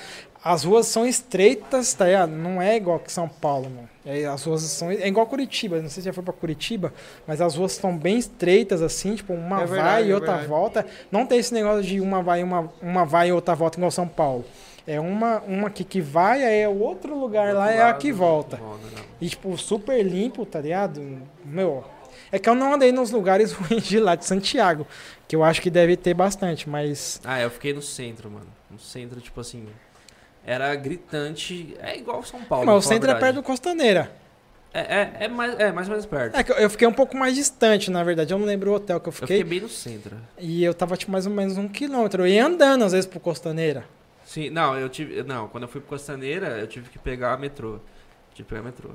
as 0.45 0.65
ruas 0.65 0.87
são 0.87 1.07
estreitas, 1.07 1.95
tá 1.95 2.07
ligado? 2.07 2.31
Não 2.31 2.61
é 2.61 2.77
igual 2.77 2.99
que 2.99 3.13
São 3.13 3.29
Paulo, 3.29 3.71
mano. 3.71 3.89
É, 4.05 4.25
as 4.27 4.43
ruas 4.43 4.63
são. 4.63 4.91
É 4.91 5.07
igual 5.07 5.27
Curitiba. 5.27 5.81
Não 5.81 5.89
sei 5.89 6.03
se 6.03 6.07
já 6.07 6.13
foi 6.13 6.25
pra 6.25 6.33
Curitiba, 6.33 6.93
mas 7.27 7.41
as 7.41 7.55
ruas 7.55 7.73
estão 7.73 7.97
bem 7.97 8.19
estreitas, 8.19 8.83
assim, 8.83 9.15
tipo, 9.15 9.33
uma 9.33 9.63
É 9.63 9.67
vai 9.67 9.69
verdade, 9.79 10.09
e 10.09 10.11
é 10.11 10.15
outra 10.15 10.31
verdade. 10.33 10.49
volta. 10.49 10.87
Não 11.11 11.25
tem 11.27 11.39
esse 11.39 11.55
negócio 11.55 11.83
de 11.83 12.01
uma 12.01 12.23
vai 12.23 12.41
e 12.41 12.43
uma, 12.43 12.73
uma 12.83 13.05
vai 13.05 13.29
e 13.29 13.33
outra 13.33 13.55
volta 13.55 13.79
igual 13.79 13.91
São 13.91 14.09
Paulo. 14.09 14.45
É 14.85 14.99
uma, 14.99 15.41
uma 15.47 15.71
que, 15.71 15.85
que 15.85 16.01
vai, 16.01 16.43
aí 16.45 16.61
é 16.63 16.69
o 16.69 16.77
outro 16.81 17.17
lugar 17.17 17.55
lá, 17.55 17.67
Outro 17.67 17.79
é 17.79 17.83
a 17.83 17.87
lado, 17.87 17.99
que 17.99 18.11
volta. 18.11 18.57
não. 18.57 18.77
E, 19.21 19.29
tipo, 19.29 19.57
super 19.57 20.03
limpo, 20.05 20.45
tá 20.45 20.61
ligado? 20.61 21.01
Meu. 21.45 21.85
É 22.33 22.39
que 22.41 22.49
eu 22.49 22.55
não 22.57 22.75
andei 22.75 22.91
nos 22.91 23.13
lugares 23.13 23.53
ruins 23.55 23.85
de 23.85 24.01
lá 24.01 24.17
de 24.17 24.25
Santiago. 24.25 24.85
Que 25.29 25.37
eu 25.37 25.45
acho 25.45 25.63
que 25.63 25.71
deve 25.71 25.97
ter 25.97 26.15
bastante, 26.15 26.69
mas. 26.69 27.21
Ah, 27.25 27.41
eu 27.41 27.49
fiquei 27.49 27.73
no 27.73 27.81
centro, 27.81 28.29
mano. 28.29 28.47
No 28.69 28.79
centro, 28.81 29.21
tipo 29.21 29.41
assim. 29.41 29.67
Era 30.45 30.75
gritante. 30.75 31.77
É 31.81 31.97
igual 31.97 32.23
São 32.25 32.43
Paulo. 32.43 32.67
mas 32.67 32.75
o 32.75 32.79
a 32.79 32.83
centro 32.83 33.11
é 33.11 33.15
perto 33.15 33.37
do 33.37 33.43
Costaneira. 33.43 34.11
É, 34.75 34.81
é, 34.81 35.13
é 35.25 35.29
mais, 35.29 35.59
é 35.61 35.71
mais 35.71 35.87
ou 35.87 35.93
menos 35.93 36.07
perto. 36.07 36.35
É 36.37 36.43
que 36.43 36.51
eu- 36.51 36.57
eu 36.57 36.71
fiquei 36.71 36.89
um 36.89 36.93
pouco 36.93 37.15
mais 37.17 37.35
distante, 37.35 37.91
na 37.91 38.03
verdade. 38.03 38.33
Eu 38.33 38.39
não 38.39 38.47
lembro 38.47 38.71
o 38.71 38.75
hotel 38.75 38.99
que 38.99 39.07
eu 39.09 39.11
eu 39.11 39.13
fiquei. 39.13 39.37
fiquei 39.39 39.45
bem 39.51 39.61
no 39.61 39.69
centro. 39.69 40.17
E 40.39 40.65
eu 40.65 40.73
tava, 40.73 40.97
tipo, 40.97 41.13
mais 41.13 41.27
ou 41.27 41.33
menos 41.33 41.59
um 41.59 41.69
quilômetro. 41.69 42.23
Eu 42.23 42.27
ia 42.27 42.47
andando, 42.47 42.83
às 42.85 42.93
vezes, 42.93 43.07
pro 43.07 43.21
Costaneira. 43.21 43.85
Sim, 44.25 44.49
não, 44.49 44.75
eu 44.79 44.89
tive. 44.89 45.23
Não, 45.25 45.47
quando 45.49 45.65
eu 45.65 45.69
fui 45.69 45.81
pro 45.81 45.91
Costaneira, 45.91 46.59
eu 46.59 46.67
tive 46.67 46.89
que 46.89 46.99
pegar 46.99 47.39
metrô. 47.39 47.81
Tive 48.35 48.45
que 48.49 48.55
pegar 48.55 48.63
metrô. 48.63 48.91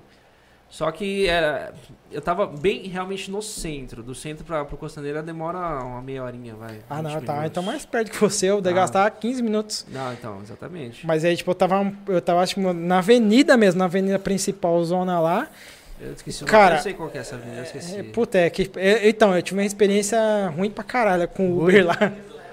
Só 0.69 0.91
que 0.91 1.27
era. 1.27 1.73
Eu 2.11 2.21
tava 2.21 2.45
bem 2.45 2.87
realmente 2.87 3.31
no 3.31 3.41
centro. 3.41 4.03
Do 4.03 4.13
centro 4.13 4.43
pra, 4.43 4.65
pro 4.65 4.75
Costaneira 4.77 5.23
demora 5.23 5.57
uma 5.83 6.01
meia 6.01 6.23
horinha, 6.23 6.55
vai. 6.55 6.79
Ah, 6.89 6.95
20 7.01 7.03
não, 7.03 7.11
tá. 7.21 7.33
minutos. 7.33 7.45
Então 7.51 7.63
mais 7.63 7.85
perto 7.85 8.11
que 8.11 8.17
você, 8.19 8.47
eu 8.49 8.57
Ah. 8.57 8.71
gastar 8.71 9.09
15 9.11 9.41
minutos. 9.41 9.85
Não, 9.89 10.11
então, 10.13 10.39
exatamente. 10.43 11.07
Mas 11.07 11.23
aí, 11.23 11.37
tipo, 11.37 11.49
eu 11.51 11.55
tava, 11.55 11.91
eu 12.07 12.21
tava, 12.21 12.41
acho 12.41 12.55
que 12.55 12.59
na 12.61 12.97
avenida 12.97 13.55
mesmo, 13.55 13.79
na 13.79 13.85
avenida 13.85 14.19
principal, 14.19 14.83
zona 14.83 15.19
lá. 15.21 15.47
Eu 15.99 16.11
esqueci 16.13 16.43
o 16.43 16.47
Cara, 16.47 16.75
Eu 16.75 16.81
sei 16.81 16.93
qual 16.93 17.09
que 17.09 17.17
é 17.17 17.21
essa 17.21 17.35
avenida, 17.35 17.57
eu 17.59 17.63
esqueci. 17.63 17.97
É, 17.99 18.03
puta, 18.03 18.37
é 18.37 18.49
que. 18.49 18.69
é, 18.75 19.07
então, 19.09 19.35
eu 19.35 19.41
tive 19.41 19.59
uma 19.59 19.65
experiência 19.65 20.19
ruim 20.55 20.69
pra 20.69 20.83
caralho 20.83 21.27
com 21.29 21.49
o 21.49 21.63
Uber 21.63 21.85
lá. 21.87 21.95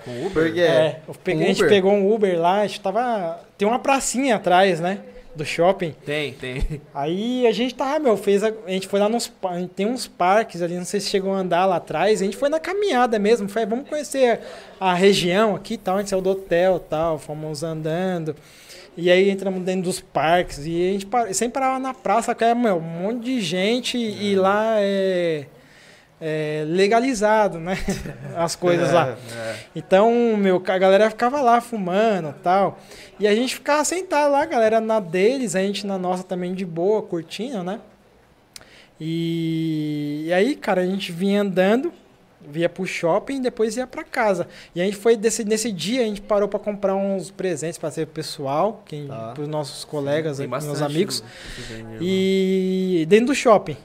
Com 0.05 0.27
Uber? 0.27 0.45
Porque 0.45 0.61
É, 0.61 1.01
eu 1.07 1.15
peguei- 1.15 1.45
a 1.45 1.49
gente 1.49 1.59
Uber? 1.63 1.69
pegou 1.69 1.93
um 1.93 2.13
Uber 2.15 2.41
lá, 2.41 2.61
a 2.61 2.67
gente 2.67 2.81
tava. 2.81 3.41
Tem 3.59 3.67
uma 3.67 3.79
pracinha 3.81 4.37
atrás, 4.37 4.79
né? 4.81 5.01
Do 5.35 5.45
shopping. 5.45 5.95
Tem, 6.05 6.33
tem. 6.35 6.81
Aí 6.95 7.47
a 7.47 7.53
gente 7.53 7.75
tava, 7.75 7.99
meu, 7.99 8.17
fez. 8.17 8.45
A, 8.45 8.53
a 8.67 8.71
gente 8.71 8.87
foi 8.87 9.01
lá 9.01 9.09
nos. 9.09 9.33
Tem 9.75 9.87
uns 9.87 10.07
parques 10.07 10.63
ali, 10.63 10.77
não 10.77 10.85
sei 10.85 11.01
se 11.01 11.09
chegou 11.09 11.33
a 11.33 11.39
andar 11.39 11.67
lá 11.67 11.77
atrás. 11.77 12.23
A 12.23 12.25
gente 12.25 12.37
foi 12.37 12.49
na 12.49 12.61
caminhada 12.61 13.19
mesmo. 13.19 13.49
Foi, 13.49 13.67
vamos 13.67 13.89
conhecer 13.89 14.41
a 14.79 14.95
região 14.95 15.57
aqui 15.57 15.75
e 15.75 15.79
tal. 15.79 15.97
A 15.97 15.99
gente 15.99 16.11
saiu 16.11 16.23
do 16.23 16.31
hotel 16.31 16.77
e 16.77 16.89
tal, 16.89 17.19
fomos 17.19 17.63
andando. 17.63 18.37
E 18.97 19.11
aí 19.11 19.29
entramos 19.29 19.63
dentro 19.63 19.83
dos 19.83 20.01
parques. 20.01 20.65
E 20.65 20.89
a 20.89 20.93
gente 20.93 21.35
sempre 21.35 21.55
parava 21.55 21.79
na 21.81 21.93
praça, 21.93 22.35
que 22.35 22.45
é, 22.45 22.55
meu, 22.55 22.77
um 22.77 22.81
monte 22.81 23.25
de 23.25 23.41
gente. 23.41 23.99
E 23.99 24.37
lá 24.37 24.77
é. 24.79 25.47
É 26.21 26.65
legalizado, 26.67 27.59
né? 27.59 27.77
As 28.37 28.55
coisas 28.57 28.93
lá. 28.93 29.17
É. 29.37 29.57
Então, 29.77 30.37
meu, 30.37 30.63
a 30.67 30.79
galera 30.79 31.11
ficava 31.11 31.41
lá 31.41 31.61
fumando 31.61 32.35
tal. 32.43 32.79
E 33.19 33.27
a 33.27 33.35
gente 33.35 33.55
ficava 33.57 33.85
sentado 33.85 34.33
lá, 34.33 34.43
a 34.43 34.47
galera 34.47 34.81
na 34.81 35.01
deles, 35.01 35.55
a 35.55 35.61
gente 35.61 35.87
na 35.87 35.99
nossa 35.99 36.23
também 36.25 36.55
de 36.55 36.65
boa, 36.65 37.03
curtindo, 37.03 37.63
né? 37.63 37.81
E, 39.01 40.25
e 40.27 40.33
aí, 40.33 40.55
cara, 40.55 40.83
a 40.83 40.87
gente 40.87 41.11
vinha 41.13 41.43
andando, 41.43 41.93
via 42.47 42.69
pro 42.69 42.87
shopping 42.87 43.37
e 43.37 43.41
depois 43.41 43.77
ia 43.77 43.87
pra 43.87 44.05
casa. 44.05 44.47
E 44.75 44.81
a 44.81 44.85
gente 44.85 44.97
foi, 44.97 45.17
desse, 45.17 45.45
nesse 45.45 45.73
dia, 45.73 46.03
a 46.03 46.05
gente 46.05 46.21
parou 46.23 46.49
pra 46.49 46.61
comprar 46.61 46.95
uns 46.95 47.31
presentes 47.31 47.77
pra 47.77 47.91
ser 47.91 48.07
pessoal, 48.07 48.83
quem, 48.87 49.09
Tá. 49.09 49.33
pros 49.35 49.49
nossos 49.49 49.85
colegas, 49.85 50.39
Tem 50.39 50.47
meus 50.47 50.65
bastante 50.65 50.85
amigos. 50.85 51.25
E 52.01 53.05
dentro 53.09 53.27
do 53.27 53.35
shopping. 53.35 53.77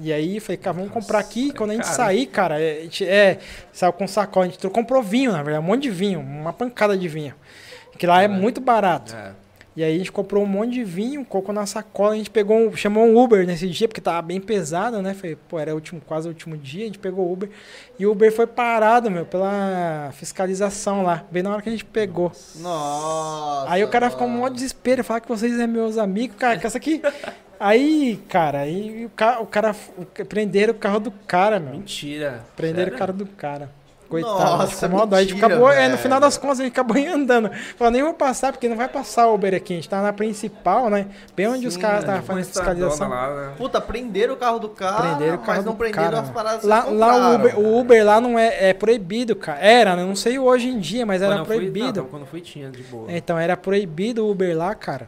E 0.00 0.12
aí, 0.12 0.38
falei, 0.40 0.56
cara, 0.56 0.74
vamos 0.74 0.92
comprar 0.92 1.18
aqui. 1.18 1.46
Nossa, 1.46 1.56
Quando 1.58 1.70
a 1.70 1.74
gente 1.74 1.82
cara. 1.84 1.94
sair, 1.96 2.26
cara, 2.26 2.54
a 2.56 2.58
gente, 2.82 3.04
é, 3.06 3.38
saiu 3.72 3.92
com 3.92 4.06
sacola. 4.06 4.46
A 4.46 4.48
gente 4.48 4.58
trocou- 4.58 4.82
comprou 4.82 5.02
vinho, 5.02 5.32
na 5.32 5.42
verdade, 5.42 5.64
um 5.64 5.66
monte 5.68 5.82
de 5.82 5.90
vinho, 5.90 6.20
uma 6.20 6.52
pancada 6.52 6.96
de 6.96 7.08
vinho. 7.08 7.34
Que 7.98 8.06
lá 8.06 8.20
é 8.22 8.26
É. 8.26 8.28
muito 8.28 8.60
barato. 8.60 9.14
É. 9.14 9.32
E 9.76 9.84
aí 9.84 9.94
a 9.94 9.98
gente 9.98 10.10
comprou 10.10 10.42
um 10.42 10.46
monte 10.46 10.72
de 10.74 10.82
vinho, 10.82 11.24
colocou 11.24 11.54
na 11.54 11.64
sacola, 11.64 12.14
a 12.14 12.16
gente 12.16 12.30
pegou 12.30 12.56
um, 12.58 12.74
chamou 12.76 13.04
um 13.04 13.16
Uber 13.16 13.46
nesse 13.46 13.68
dia, 13.68 13.86
porque 13.86 14.00
tava 14.00 14.20
bem 14.22 14.40
pesado, 14.40 15.00
né? 15.00 15.14
Foi, 15.14 15.36
pô, 15.36 15.56
era 15.56 15.70
o 15.70 15.74
último, 15.76 16.00
quase 16.00 16.26
o 16.26 16.30
último 16.30 16.56
dia, 16.56 16.82
a 16.82 16.86
gente 16.86 16.98
pegou 16.98 17.26
o 17.28 17.32
Uber. 17.32 17.48
E 17.96 18.04
o 18.04 18.10
Uber 18.10 18.32
foi 18.32 18.46
parado, 18.48 19.08
meu, 19.08 19.24
pela 19.24 20.10
fiscalização 20.14 21.04
lá, 21.04 21.24
bem 21.30 21.44
na 21.44 21.52
hora 21.52 21.62
que 21.62 21.68
a 21.68 21.72
gente 21.72 21.84
pegou. 21.84 22.32
Nossa. 22.56 23.70
Aí 23.70 23.84
o 23.84 23.88
cara 23.88 24.10
ficou 24.10 24.26
um 24.26 24.30
maior 24.30 24.48
desespero, 24.50 25.04
falar 25.04 25.20
que 25.20 25.28
vocês 25.28 25.58
é 25.60 25.66
meus 25.68 25.96
amigos, 25.96 26.36
cara, 26.36 26.58
que 26.58 26.66
essa 26.66 26.78
aqui. 26.78 27.00
Aí, 27.60 28.20
cara, 28.28 28.60
aí 28.60 29.04
o 29.06 29.10
cara, 29.10 29.40
o 29.40 29.46
cara 29.46 29.74
o- 29.96 30.24
prenderam 30.24 30.72
o 30.72 30.76
carro 30.76 31.00
do 31.00 31.10
cara, 31.10 31.58
meu. 31.58 31.72
Mentira. 31.74 32.44
Prenderam 32.56 32.84
Sério? 32.84 32.94
o 32.94 32.98
cara 32.98 33.12
do 33.12 33.26
cara. 33.26 33.78
Coitado, 34.08 34.32
Nossa, 34.38 34.62
a 34.62 34.66
gente 34.66 34.74
ficou 34.76 34.88
mó 34.88 35.04
dó. 35.04 35.16
A 35.16 35.20
gente 35.20 35.34
mentira, 35.34 35.46
acabou, 35.48 35.70
é, 35.70 35.86
no 35.86 35.98
final 35.98 36.18
das 36.18 36.38
contas, 36.38 36.60
a 36.60 36.62
gente 36.62 36.72
acabou 36.72 36.96
andando. 37.14 37.50
Falei, 37.76 37.92
nem 37.94 38.02
vou 38.02 38.14
passar, 38.14 38.52
porque 38.52 38.66
não 38.66 38.76
vai 38.76 38.88
passar 38.88 39.26
o 39.26 39.34
Uber 39.34 39.54
aqui. 39.54 39.74
A 39.74 39.76
gente 39.76 39.88
tá 39.88 40.00
na 40.00 40.14
principal, 40.14 40.88
né? 40.88 41.08
Bem 41.36 41.46
onde 41.48 41.66
os 41.66 41.74
Sim, 41.74 41.80
caras 41.80 41.96
é, 41.96 42.00
estavam 42.00 42.20
Uma 42.20 42.26
fazendo 42.26 42.44
estradona 42.44 42.90
fiscalização. 42.90 43.08
lá, 43.10 43.48
né? 43.48 43.54
Puta, 43.58 43.80
prenderam 43.82 44.32
o 44.32 44.36
carro 44.38 44.58
do 44.60 44.70
cara, 44.70 45.02
Prenderam 45.10 45.34
o 45.34 45.38
carro 45.40 45.56
mas 45.56 45.64
não 45.66 45.72
do 45.72 45.78
prenderam 45.78 46.04
cara, 46.04 46.20
as 46.20 46.30
paradas 46.30 46.64
Lá, 46.64 46.84
lá 46.84 47.16
o, 47.32 47.34
Uber, 47.34 47.58
o. 47.58 47.78
Uber 47.80 48.04
lá 48.06 48.18
não 48.18 48.38
é, 48.38 48.70
é 48.70 48.72
proibido, 48.72 49.36
cara. 49.36 49.58
Era, 49.60 49.94
né? 49.94 50.02
Não 50.04 50.16
sei 50.16 50.38
hoje 50.38 50.68
em 50.70 50.78
dia, 50.78 51.04
mas 51.04 51.20
era 51.20 51.34
Quando 51.34 51.46
fui- 51.46 51.56
proibido. 51.56 52.00
não, 52.00 52.08
quando 52.08 52.24
fui 52.24 52.40
tinha, 52.40 52.70
de 52.70 52.82
boa. 52.84 53.12
Então 53.12 53.38
era 53.38 53.58
proibido 53.58 54.24
o 54.24 54.30
Uber 54.30 54.56
lá, 54.56 54.74
cara. 54.74 55.06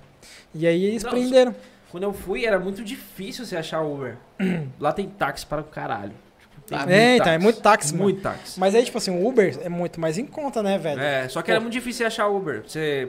E 0.54 0.66
aí 0.66 0.84
eles 0.84 1.04
Não, 1.04 1.10
prenderam. 1.10 1.54
Quando 1.90 2.04
eu 2.04 2.12
fui, 2.12 2.44
era 2.44 2.58
muito 2.58 2.84
difícil 2.84 3.44
você 3.44 3.56
achar 3.56 3.82
Uber. 3.82 4.16
Lá 4.78 4.92
tem 4.92 5.08
táxi 5.08 5.44
para 5.44 5.60
o 5.60 5.64
caralho. 5.64 6.12
Tipo, 6.66 6.90
É, 6.90 7.16
então, 7.16 7.32
é 7.32 7.38
muito 7.38 7.60
táxi, 7.60 7.92
mano. 7.92 8.04
Muito 8.04 8.22
táxi. 8.22 8.58
Mas 8.60 8.74
aí, 8.74 8.84
tipo 8.84 8.96
assim, 8.98 9.10
o 9.10 9.26
Uber 9.26 9.58
é 9.62 9.68
muito 9.68 10.00
mais 10.00 10.16
em 10.18 10.26
conta, 10.26 10.62
né, 10.62 10.78
velho? 10.78 11.00
É, 11.00 11.28
só 11.28 11.42
que 11.42 11.50
era 11.50 11.60
muito 11.60 11.72
difícil 11.72 12.06
achar 12.06 12.28
Uber. 12.28 12.62
Você 12.64 13.08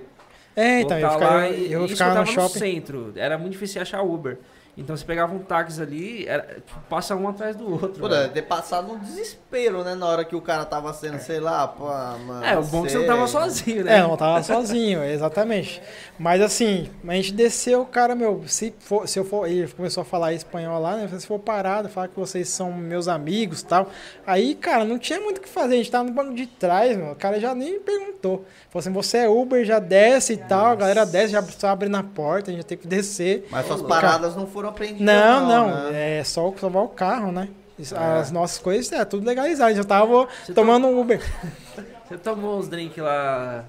É, 0.56 0.82
então, 0.82 0.98
eu 0.98 1.10
ficava, 1.12 1.36
lá 1.36 1.50
eu, 1.50 1.82
eu 1.82 1.88
ficava 1.88 2.20
no 2.22 2.26
shopping. 2.26 2.60
centro. 2.60 3.14
Era 3.16 3.38
muito 3.38 3.54
difícil 3.54 3.82
achar 3.82 4.02
Uber. 4.02 4.40
Então 4.82 4.96
você 4.96 5.06
pegava 5.06 5.34
um 5.34 5.40
táxi 5.40 5.82
ali, 5.82 6.28
era, 6.28 6.44
tipo, 6.56 6.80
passa 6.90 7.16
um 7.16 7.28
atrás 7.28 7.56
do 7.56 7.72
outro. 7.72 8.02
Pô, 8.02 8.10
ter 8.34 8.42
passado 8.42 8.92
um 8.92 9.00
desespero, 9.00 9.84
né? 9.84 9.96
Na 9.96 10.08
hora 10.08 10.26
que 10.26 10.36
o 10.36 10.42
cara 10.42 10.66
tava 10.66 10.94
sendo, 10.94 11.20
sei 11.20 11.40
lá, 11.40 11.68
pô, 11.68 11.86
mano. 11.86 12.44
É, 12.44 12.58
o 12.58 12.64
bom 12.64 12.82
é 12.82 12.88
que 12.88 12.92
você 12.92 12.98
não 12.98 13.06
sei. 13.06 13.08
tava 13.08 13.28
sozinho, 13.28 13.84
né? 13.84 13.98
É, 13.98 14.02
não 14.02 14.18
tava 14.18 14.44
sozinho, 14.44 15.04
exatamente. 15.06 15.82
Mas 16.18 16.42
assim, 16.42 16.90
a 17.08 17.14
gente 17.14 17.34
desceu, 17.34 17.86
cara, 17.86 18.16
meu, 18.16 18.44
se, 18.48 18.74
for, 18.80 19.08
se 19.08 19.18
eu 19.18 19.26
for. 19.26 19.48
Ele 19.48 19.68
começou 19.68 20.02
a 20.02 20.06
falar 20.06 20.34
espanhol 20.34 20.80
lá, 20.82 20.96
né? 20.96 21.08
Se 21.08 21.28
for 21.28 21.40
parado, 21.40 21.90
falar 21.90 22.08
que 22.08 22.20
vocês 22.20 22.50
são 22.50 22.72
meus 22.72 23.08
amigos 23.08 23.62
e 23.62 23.66
tal. 23.66 23.90
Aí, 24.26 24.56
cara, 24.56 24.84
não 24.84 24.98
tinha 24.98 25.20
muito 25.20 25.38
o 25.38 25.42
que 25.42 25.50
fazer. 25.50 25.76
A 25.76 25.78
gente 25.78 25.92
tava 25.92 26.04
no 26.06 26.14
banco 26.14 26.34
de 26.34 26.48
trás, 26.48 26.96
meu. 26.98 27.12
O 27.12 27.16
cara 27.16 27.40
já 27.40 27.54
nem 27.54 27.80
perguntou. 27.80 28.46
Falou 28.70 28.80
assim: 28.80 28.92
você 28.92 29.18
é 29.20 29.30
Uber, 29.30 29.64
já 29.66 29.80
desce 29.80 30.34
e 30.34 30.38
tal. 30.38 30.68
A 30.68 30.76
galera 30.76 31.06
desce, 31.06 31.34
já 31.34 31.42
só 31.44 31.68
abre 31.68 31.90
na 31.90 32.04
porta, 32.04 32.52
a 32.52 32.54
gente 32.54 32.66
tem 32.66 32.78
que 32.78 32.88
descer. 32.88 33.48
Mas 33.50 33.66
suas 33.68 33.82
paradas 33.82 34.36
não 34.36 34.48
foram 34.48 34.70
apreendidas. 34.72 35.06
Não, 35.06 35.48
não, 35.48 35.92
né? 35.92 36.20
é 36.20 36.24
só 36.24 36.52
salvar 36.60 36.84
o 36.84 36.90
carro, 36.90 37.32
né? 37.32 37.48
É. 37.80 38.20
As 38.20 38.32
nossas 38.32 38.60
coisas 38.60 38.92
é 38.92 39.04
tudo 39.06 39.26
legalizado. 39.26 39.74
Já 39.74 39.84
tava 39.84 40.28
Você 40.46 40.54
tomando 40.54 40.88
um 40.88 41.00
Uber. 41.00 41.20
Você 42.08 42.18
tomou 42.18 42.60
uns 42.60 42.68
drinks 42.68 42.98
lá. 43.04 43.64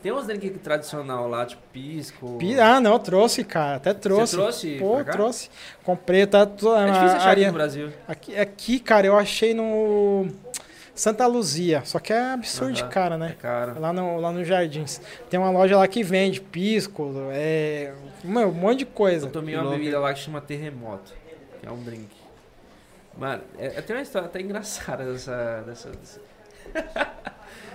Tem 0.00 0.12
uns 0.12 0.26
drinks 0.28 0.52
tradicional 0.62 1.28
lá, 1.28 1.44
tipo 1.44 1.60
pisco. 1.72 2.36
Pi- 2.38 2.58
Ah, 2.58 2.80
não, 2.80 2.98
trouxe, 3.00 3.42
cara. 3.42 3.76
Até 3.76 3.92
trouxe. 3.92 4.36
trouxe 4.36 4.76
Pô, 4.78 5.02
trouxe. 5.04 5.50
Comprei, 5.84 6.24
tá. 6.24 6.46
tô- 6.46 6.74
É 6.76 6.86
difícil 6.86 7.16
achar 7.16 7.32
aqui 7.32 7.46
no 7.46 7.52
Brasil. 7.52 7.92
aqui, 8.06 8.38
aqui, 8.38 8.78
cara, 8.80 9.06
eu 9.08 9.18
achei 9.18 9.52
no 9.52 10.28
Santa 10.98 11.26
Luzia. 11.26 11.82
Só 11.84 11.98
que 11.98 12.12
é 12.12 12.32
absurdo 12.32 12.72
de 12.72 12.82
Aham. 12.82 12.90
cara, 12.90 13.14
É 13.14 13.18
né? 13.18 13.36
caro. 13.40 13.80
Lá 13.80 13.92
no, 13.92 14.18
lá 14.20 14.32
no 14.32 14.44
Jardins. 14.44 15.00
Tem 15.30 15.38
uma 15.38 15.50
loja 15.50 15.76
lá 15.76 15.86
que 15.86 16.02
vende 16.02 16.40
pisco, 16.40 17.12
é. 17.30 17.94
meu, 18.24 18.48
um 18.48 18.52
monte 18.52 18.80
de 18.80 18.86
coisa. 18.86 19.26
Eu 19.26 19.30
tomei 19.30 19.54
Que 19.54 19.60
uma 19.60 19.70
bebida 19.70 20.00
lá 20.00 20.12
que 20.12 20.20
chama 20.20 20.40
Terremoto, 20.40 21.12
que 21.60 21.66
é 21.66 21.70
um 21.70 21.82
drink. 21.82 22.08
Mano, 23.16 23.42
é, 23.58 23.66
é- 23.66 23.82
tem 23.82 23.94
uma 23.96 24.02
história 24.02 24.26
até 24.26 24.40
engraçada 24.40 25.04
dessa. 25.12 25.62
dessa, 25.66 25.90
dessa- 25.90 26.20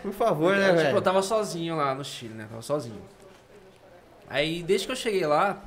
Por 0.01 0.11
favor, 0.13 0.55
né, 0.55 0.67
tipo, 0.67 0.79
eu 0.79 0.83
velho? 0.85 1.01
tava 1.01 1.21
sozinho 1.21 1.75
lá 1.77 1.95
no 1.95 2.03
Chile, 2.03 2.33
né? 2.33 2.45
Tava 2.49 2.61
sozinho. 2.61 3.01
Aí, 4.29 4.63
desde 4.63 4.85
que 4.87 4.91
eu 4.91 4.95
cheguei 4.97 5.25
lá, 5.25 5.61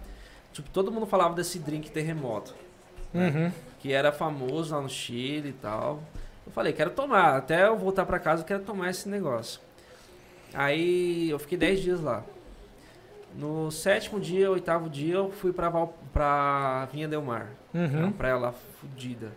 tipo, 0.52 0.68
todo 0.70 0.91
mundo 0.93 1.07
falava 1.07 1.35
desse 1.35 1.59
drink 1.59 1.91
Terremoto, 1.91 2.55
Uhum. 3.15 3.51
que 3.81 3.93
era 3.93 4.12
famoso 4.12 4.75
lá 4.75 4.81
no 4.83 4.89
Chile 4.91 5.51
e 5.51 5.52
tal. 5.52 6.02
Eu 6.47 6.52
falei, 6.52 6.73
quero 6.73 6.91
tomar. 6.91 7.36
Até 7.36 7.66
eu 7.66 7.76
voltar 7.76 8.07
pra 8.07 8.18
casa, 8.18 8.42
eu 8.42 8.47
quero 8.47 8.62
tomar 8.62 8.91
esse 8.91 9.08
negócio. 9.08 9.60
Aí 10.55 11.28
eu 11.28 11.39
fiquei 11.39 11.58
10 11.58 11.81
dias 11.81 12.00
lá. 12.00 12.23
No 13.34 13.70
sétimo 13.70 14.18
dia, 14.18 14.50
oitavo 14.50 14.89
dia, 14.89 15.16
eu 15.16 15.31
fui 15.31 15.52
pra, 15.52 15.68
Val, 15.68 15.94
pra 16.12 16.89
Vinha 16.92 17.07
Del 17.07 17.20
Mar. 17.20 17.49
Uhum. 17.75 18.05
uma 18.05 18.12
praia 18.12 18.36
lá 18.36 18.55
fodida. 18.81 19.31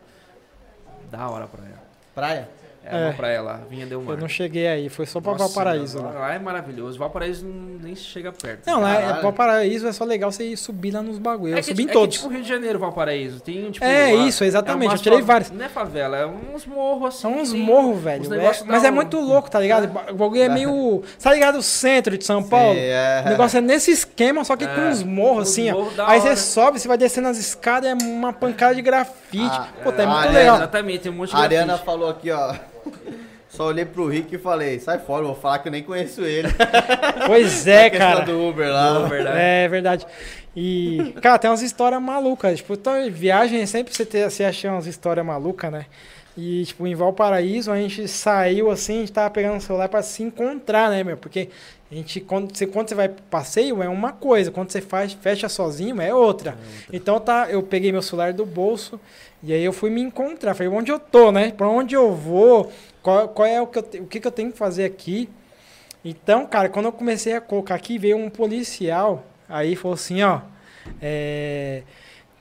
Da 1.12 1.28
hora 1.28 1.46
a 1.46 1.48
praia. 1.48 1.76
Praia? 2.16 2.50
É, 2.84 2.98
É. 2.98 3.06
uma 3.06 3.14
praia 3.14 3.42
lá, 3.42 3.60
Vinha 3.70 3.86
Del 3.86 4.02
Mar. 4.02 4.14
Eu 4.16 4.22
não 4.22 4.28
cheguei 4.28 4.68
aí, 4.68 4.90
foi 4.90 5.06
só 5.06 5.20
pra 5.22 5.34
Nossa, 5.34 5.44
Valparaíso 5.46 6.02
lá. 6.02 6.12
lá. 6.12 6.34
É 6.34 6.40
maravilhoso. 6.40 6.98
Valparaíso 6.98 7.46
nem 7.46 7.94
se 7.94 8.04
chega 8.04 8.32
perto. 8.32 8.66
Não, 8.66 8.80
lá 8.82 8.96
é. 8.96 9.22
Valparaíso 9.22 9.86
é 9.88 9.92
só 9.92 10.04
legal 10.06 10.32
você 10.32 10.44
ir 10.46 10.58
subir 10.58 10.92
lá 10.92 11.02
nos 11.02 11.20
bagulhos. 11.20 11.56
é 11.56 11.60
Eu 11.60 11.64
que, 11.64 11.70
subi 11.70 11.84
em 11.84 11.90
é 11.90 11.92
todos. 11.92 12.16
que 12.18 12.22
tipo 12.24 12.34
Rio 12.34 12.42
de 12.44 12.50
Janeiro, 12.50 12.80
Valparaíso. 12.80 13.42
Tem, 13.42 13.70
tipo, 13.70 13.86
É 13.86 14.14
lá- 14.16 14.26
isso, 14.28 14.44
exatamente, 14.44 14.90
umas 14.92 15.00
eu 15.02 15.04
tirei 15.04 15.22
vários. 15.22 15.52
Não 15.52 15.64
é 15.66 15.70
favela, 15.70 16.18
é 16.18 16.26
uns 16.26 16.66
morros 16.66 17.10
assim. 17.10 17.22
São 17.22 17.38
uns 17.40 17.54
morros, 17.54 18.00
velho. 18.02 18.22
uns 18.22 18.32
É- 18.32 18.64
mas 18.66 18.82
da 18.82 18.88
é 18.88 18.92
muito 18.92 19.20
louco, 19.20 19.52
tá 19.52 19.60
ligado? 19.60 19.86
O 20.12 20.16
bagulho 20.16 20.42
é 20.42 20.50
meio. 20.50 21.04
Tá 21.22 21.34
ligado? 21.34 21.58
O 21.60 21.64
centro 21.64 22.18
de 22.18 22.26
São 22.26 22.42
Paulo? 22.42 22.74
Sim, 22.76 22.80
é. 22.82 23.24
O 23.26 23.30
negócio 23.30 23.58
é 23.58 23.62
nesse 23.62 23.92
esquema, 23.92 24.44
só 24.44 24.56
que 24.56 24.66
com 24.66 24.82
É, 24.82 24.90
uns 24.90 25.04
morros 25.04 25.50
assim, 25.50 25.70
ó. 25.72 25.76
Aí 26.08 26.20
hora. 26.20 26.22
você 26.22 26.36
sobe, 26.38 26.80
você 26.80 26.88
vai 26.88 26.98
descendo 26.98 27.28
as 27.28 27.38
escadas, 27.38 27.90
é 27.90 27.94
uma 27.94 28.32
pancada 28.34 28.74
de 28.74 28.82
grafite. 28.82 29.44
Ah, 29.44 29.68
Pô, 29.84 29.92
tá 29.92 30.04
é, 30.04 30.06
muito 30.08 30.34
legal. 30.34 30.56
Exatamente, 30.56 31.00
tem 31.04 31.12
um 31.12 31.16
monte 31.16 31.30
de 31.30 31.36
A 31.36 31.40
Ariana 31.40 31.66
grafite. 31.68 31.86
falou 31.86 32.10
aqui, 32.10 32.32
ó. 32.32 32.56
Só 33.50 33.66
olhei 33.66 33.84
pro 33.84 34.08
Rick 34.08 34.36
e 34.36 34.38
falei, 34.38 34.80
sai 34.80 35.00
fora, 35.00 35.26
vou 35.26 35.34
falar 35.34 35.58
que 35.60 35.68
eu 35.68 35.72
nem 35.72 35.82
conheço 35.82 36.22
ele. 36.22 36.48
Pois 37.26 37.68
é, 37.68 37.90
cara. 37.90 38.22
do 38.22 38.48
Uber 38.48 38.72
lá. 38.72 38.94
Não, 38.94 39.10
verdade. 39.10 39.38
É 39.40 39.68
verdade. 39.68 40.08
E, 40.56 41.14
cara, 41.22 41.38
tem 41.38 41.50
umas 41.50 41.62
histórias 41.62 42.02
malucas. 42.02 42.58
Tipo, 42.58 42.74
então, 42.74 42.94
viagem 43.12 43.62
é 43.62 43.66
sempre 43.66 43.94
você, 43.94 44.06
ter, 44.06 44.30
você 44.30 44.44
achar 44.44 44.74
umas 44.74 44.88
histórias 44.88 45.26
malucas, 45.26 45.72
né? 45.72 45.86
E, 46.42 46.64
tipo, 46.64 46.88
em 46.88 46.96
Valparaíso, 46.96 47.70
a 47.70 47.76
gente 47.76 48.08
saiu 48.08 48.72
assim, 48.72 48.96
a 48.96 49.00
gente 49.02 49.12
tava 49.12 49.30
pegando 49.30 49.58
o 49.58 49.62
celular 49.62 49.90
pra 49.90 50.02
se 50.02 50.24
encontrar, 50.24 50.90
né, 50.90 51.04
meu? 51.04 51.18
Porque 51.18 51.50
a 51.92 51.96
gente, 51.96 52.22
quando 52.22 52.56
você, 52.56 52.66
quando 52.66 52.88
você 52.88 52.96
vai 52.96 53.10
pro 53.10 53.22
passeio, 53.24 53.84
é 53.84 53.90
uma 53.90 54.14
coisa. 54.14 54.50
Quando 54.50 54.72
você 54.72 54.80
faz, 54.80 55.12
fecha 55.12 55.50
sozinho, 55.50 56.00
é 56.02 56.14
outra. 56.14 56.58
Então, 56.94 57.20
tá, 57.20 57.50
eu 57.50 57.62
peguei 57.62 57.92
meu 57.92 58.02
celular 58.02 58.32
do 58.32 58.46
bolso 58.46 58.98
e 59.44 59.52
aí 59.52 59.62
eu 59.62 59.74
fui 59.74 59.90
me 59.90 60.00
encontrar. 60.00 60.54
Falei, 60.54 60.72
onde 60.72 60.90
eu 60.90 60.98
tô, 60.98 61.30
né? 61.30 61.52
Pra 61.52 61.68
onde 61.68 61.94
eu 61.94 62.16
vou? 62.16 62.72
Qual, 63.04 63.28
qual 63.28 63.46
é 63.46 63.62
o 63.62 63.68
que, 63.68 63.80
eu, 63.80 64.04
o 64.04 64.08
que, 64.08 64.22
que 64.22 64.28
eu 64.28 64.32
tenho 64.32 64.50
que 64.50 64.58
fazer 64.58 64.86
aqui? 64.86 65.30
Então, 66.06 66.46
cara, 66.46 66.70
quando 66.70 66.86
eu 66.86 66.94
comecei 66.94 67.34
a 67.34 67.42
colocar 67.42 67.76
aqui, 67.76 67.98
veio 67.98 68.16
um 68.16 68.30
policial, 68.30 69.26
aí 69.50 69.76
falou 69.76 69.96
assim, 69.96 70.24
ó, 70.24 70.40
é, 71.02 71.84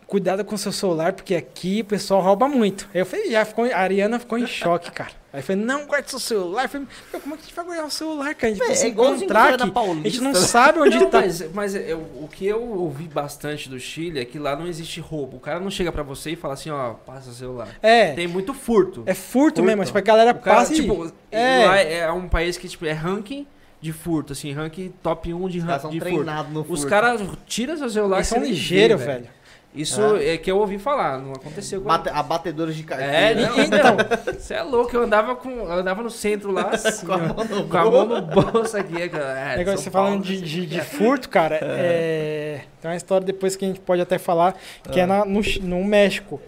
cuidado 0.09 0.43
com 0.45 0.55
o 0.55 0.59
seu 0.59 0.73
celular, 0.73 1.13
porque 1.13 1.35
aqui 1.37 1.83
o 1.83 1.85
pessoal 1.85 2.21
rouba 2.21 2.49
muito. 2.49 2.89
Aí 2.93 3.01
eu 3.01 3.07
falei, 3.07 3.31
já 3.31 3.45
ficou, 3.45 3.65
a 3.67 3.77
Ariana 3.77 4.19
ficou 4.19 4.39
em 4.39 4.47
choque, 4.49 4.91
cara. 4.91 5.11
Aí 5.31 5.41
eu 5.41 5.45
falei, 5.45 5.63
não 5.63 5.85
guarde 5.87 6.09
seu 6.09 6.19
celular. 6.19 6.63
Eu 6.65 6.69
falei, 6.71 6.87
"Meu, 7.13 7.21
como 7.21 7.35
é 7.35 7.37
que 7.37 7.43
a 7.43 7.47
gente 7.47 7.55
vai 7.55 7.65
guardar 7.67 7.87
o 7.87 7.91
celular, 7.91 8.35
cara? 8.35 8.47
A 8.47 8.55
gente 8.57 8.63
É, 8.63 8.67
precisa 8.67 8.87
é 8.87 8.91
encontrar 8.91 9.53
aqui. 9.55 9.63
A 9.63 10.09
gente 10.09 10.21
não 10.23 10.33
né? 10.33 10.39
sabe 10.41 10.81
onde 10.81 10.97
Não, 10.99 11.11
tá. 11.11 11.21
mas, 11.21 11.53
mas 11.53 11.75
eu- 11.75 11.99
o 11.99 12.27
que 12.33 12.47
eu 12.47 12.63
ouvi 12.63 13.05
bastante 13.07 13.69
do 13.69 13.79
Chile 13.79 14.19
é 14.19 14.25
que 14.25 14.39
lá 14.39 14.57
não 14.57 14.67
existe 14.67 14.99
roubo. 15.01 15.37
O 15.37 15.41
cara 15.41 15.61
não 15.61 15.71
chega 15.71 15.93
pra 15.93 16.03
você 16.03 16.31
e 16.31 16.37
fala 16.37 16.55
assim, 16.55 16.71
ó, 16.71 16.95
passa 16.95 17.29
o 17.29 17.35
celular. 17.35 17.69
É, 17.83 18.15
Tem 18.15 18.27
muito 18.27 18.55
furto. 18.55 19.03
é 19.05 19.13
furto, 19.13 19.57
Furto. 19.57 19.63
mesmo. 19.63 19.85
Tipo, 19.85 19.99
a 19.99 20.01
galera 20.01 20.31
O 20.31 20.39
cara, 20.39 20.57
passa 20.57 20.73
e... 20.73 20.77
tipo, 20.77 21.13
é. 21.31 21.67
lá 21.67 21.79
é 21.79 22.11
um 22.11 22.27
país 22.27 22.57
que 22.57 22.67
tipo, 22.67 22.87
é 22.87 22.93
ranking 22.93 23.47
de 23.83 23.93
furto, 23.93 24.33
assim, 24.33 24.53
ranking 24.53 24.93
top 25.03 25.33
1 25.33 25.49
de, 25.51 25.59
Os 25.59 25.63
ran- 25.65 25.69
caras 25.69 25.83
são 25.83 25.91
de 25.91 26.01
furto. 26.01 26.15
treinados 26.15 26.53
no 26.53 26.61
Os 26.63 26.67
furto. 26.67 26.87
caras 26.89 27.21
tiram 27.47 27.77
seu 27.77 27.91
celular 27.91 28.17
Eles 28.17 28.27
e 28.27 28.31
são 28.31 28.43
ligeiros, 28.43 29.01
velho. 29.03 29.29
Isso 29.75 30.01
é. 30.17 30.39
que 30.39 30.51
eu 30.51 30.59
ouvi 30.59 30.79
falar, 30.79 31.19
não 31.19 31.33
aconteceu 31.33 31.81
com 31.81 31.87
Bate, 31.89 32.09
abatedores 32.09 32.75
de 32.75 32.83
É, 32.83 32.87
carteira. 32.87 33.35
não, 33.49 33.61
então, 33.61 33.97
você 34.39 34.55
é 34.55 34.63
louco, 34.63 34.97
eu 34.97 35.03
andava 35.03 35.37
com. 35.37 35.51
Eu 35.51 35.73
andava 35.73 36.03
no 36.03 36.11
centro 36.11 36.51
lá, 36.51 36.71
assim, 36.71 37.05
Com 37.07 37.13
a 37.13 37.19
mão 37.19 37.45
no 37.45 37.69
com 37.69 37.77
a 37.77 37.85
mão 37.85 38.07
no 38.07 38.23
bolso 38.23 38.77
aqui. 38.77 39.09
cara. 39.11 39.39
É, 39.39 39.57
Negócio, 39.59 39.77
São 39.79 39.85
você 39.85 39.91
Paulo, 39.91 40.09
falando 40.09 40.25
de, 40.25 40.41
de, 40.41 40.67
de 40.67 40.75
que 40.77 40.81
é. 40.81 40.85
furto, 40.85 41.29
cara, 41.29 41.59
é... 41.63 42.63
tem 42.81 42.91
uma 42.91 42.97
história 42.97 43.25
depois 43.27 43.57
que 43.57 43.65
a 43.65 43.69
gente 43.69 43.81
pode 43.81 44.01
até 44.01 44.19
falar, 44.19 44.57
que 44.91 44.99
é 44.99 45.07
na- 45.07 45.25
no, 45.25 45.41
no 45.63 45.85
México. 45.85 46.41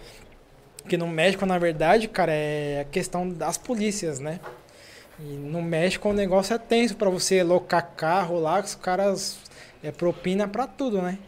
Porque 0.83 0.97
no 0.97 1.07
México, 1.07 1.45
na 1.47 1.59
verdade, 1.59 2.09
cara, 2.09 2.33
é 2.33 2.81
a 2.81 2.85
questão 2.85 3.29
das 3.29 3.57
polícias, 3.59 4.19
né? 4.19 4.41
E 5.21 5.23
no 5.25 5.61
México 5.63 6.09
o 6.09 6.13
negócio 6.13 6.55
é 6.55 6.59
tenso 6.59 6.97
pra 6.97 7.11
você 7.11 7.43
locar 7.45 7.91
carro 7.97 8.41
lá, 8.41 8.61
que 8.61 8.69
os 8.69 8.75
caras 8.75 9.39
é 9.85 9.93
propina 9.93 10.49
pra 10.49 10.67
tudo, 10.67 11.01
né? 11.03 11.19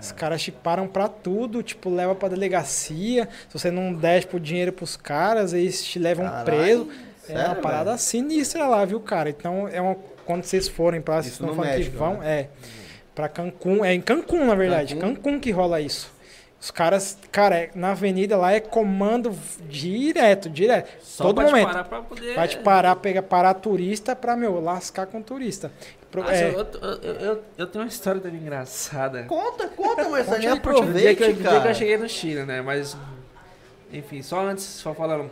Os 0.00 0.12
caras 0.12 0.42
te 0.42 0.52
param 0.52 0.86
pra 0.86 1.08
tudo, 1.08 1.62
tipo, 1.62 1.90
leva 1.90 2.14
pra 2.14 2.28
delegacia. 2.28 3.28
Se 3.48 3.58
você 3.58 3.70
não 3.70 3.92
der 3.92 4.20
tipo, 4.20 4.38
dinheiro 4.38 4.72
pros 4.72 4.96
caras, 4.96 5.52
eles 5.52 5.84
te 5.84 5.98
levam 5.98 6.24
Caralho, 6.26 6.44
preso. 6.44 6.88
É 7.24 7.26
sério, 7.32 7.44
uma 7.46 7.54
parada 7.56 7.98
sinistra 7.98 8.68
lá, 8.68 8.84
viu, 8.84 9.00
cara? 9.00 9.28
Então, 9.30 9.66
é 9.68 9.80
uma, 9.80 9.96
quando 10.24 10.44
vocês 10.44 10.68
forem 10.68 11.00
pra 11.00 11.18
Isso 11.20 11.30
estão 11.30 11.48
no 11.48 11.54
falando 11.54 11.70
México, 11.70 11.90
que 11.90 11.96
vão, 11.96 12.18
né? 12.18 12.40
é. 12.40 12.48
Pra 13.14 13.28
Cancún, 13.28 13.84
é 13.84 13.94
em 13.94 14.00
Cancún, 14.00 14.44
na 14.46 14.54
verdade. 14.54 14.94
Cancún? 14.94 15.14
Cancún, 15.16 15.40
que 15.40 15.50
rola 15.50 15.80
isso. 15.80 16.14
Os 16.60 16.70
caras, 16.70 17.18
cara, 17.32 17.56
é- 17.56 17.70
na 17.74 17.90
avenida 17.92 18.36
lá 18.36 18.52
é 18.52 18.60
comando 18.60 19.34
direto, 19.68 20.48
direto. 20.48 20.88
Só 21.02 21.24
todo 21.24 21.36
pra 21.36 21.44
te 21.46 21.50
momento. 21.50 21.66
parar 21.68 21.84
pra 21.84 22.02
poder. 22.02 22.34
Vai 22.34 22.48
te 22.48 22.58
parar, 22.58 22.96
pegar, 22.96 23.22
parar 23.22 23.54
turista 23.54 24.14
pra, 24.16 24.36
meu, 24.36 24.60
lascar 24.60 25.06
com 25.06 25.20
turista. 25.20 25.70
Pro- 26.16 26.22
Nossa, 26.22 26.34
é, 26.34 26.48
eu, 26.54 26.66
eu, 27.02 27.14
eu, 27.20 27.44
eu 27.58 27.66
tenho 27.66 27.84
uma 27.84 27.88
história 27.88 28.20
também 28.20 28.40
engraçada. 28.40 29.24
Conta, 29.24 29.68
conta, 29.68 30.08
Marcelinho. 30.08 30.50
Dia, 30.94 31.14
que 31.14 31.22
eu, 31.22 31.26
dia 31.34 31.60
que 31.60 31.68
eu 31.68 31.74
cheguei 31.74 31.96
no 31.98 32.08
Chile, 32.08 32.44
né? 32.44 32.62
Mas. 32.62 32.96
Enfim, 33.92 34.22
só 34.22 34.40
antes, 34.40 34.64
só 34.64 34.94
falando. 34.94 35.30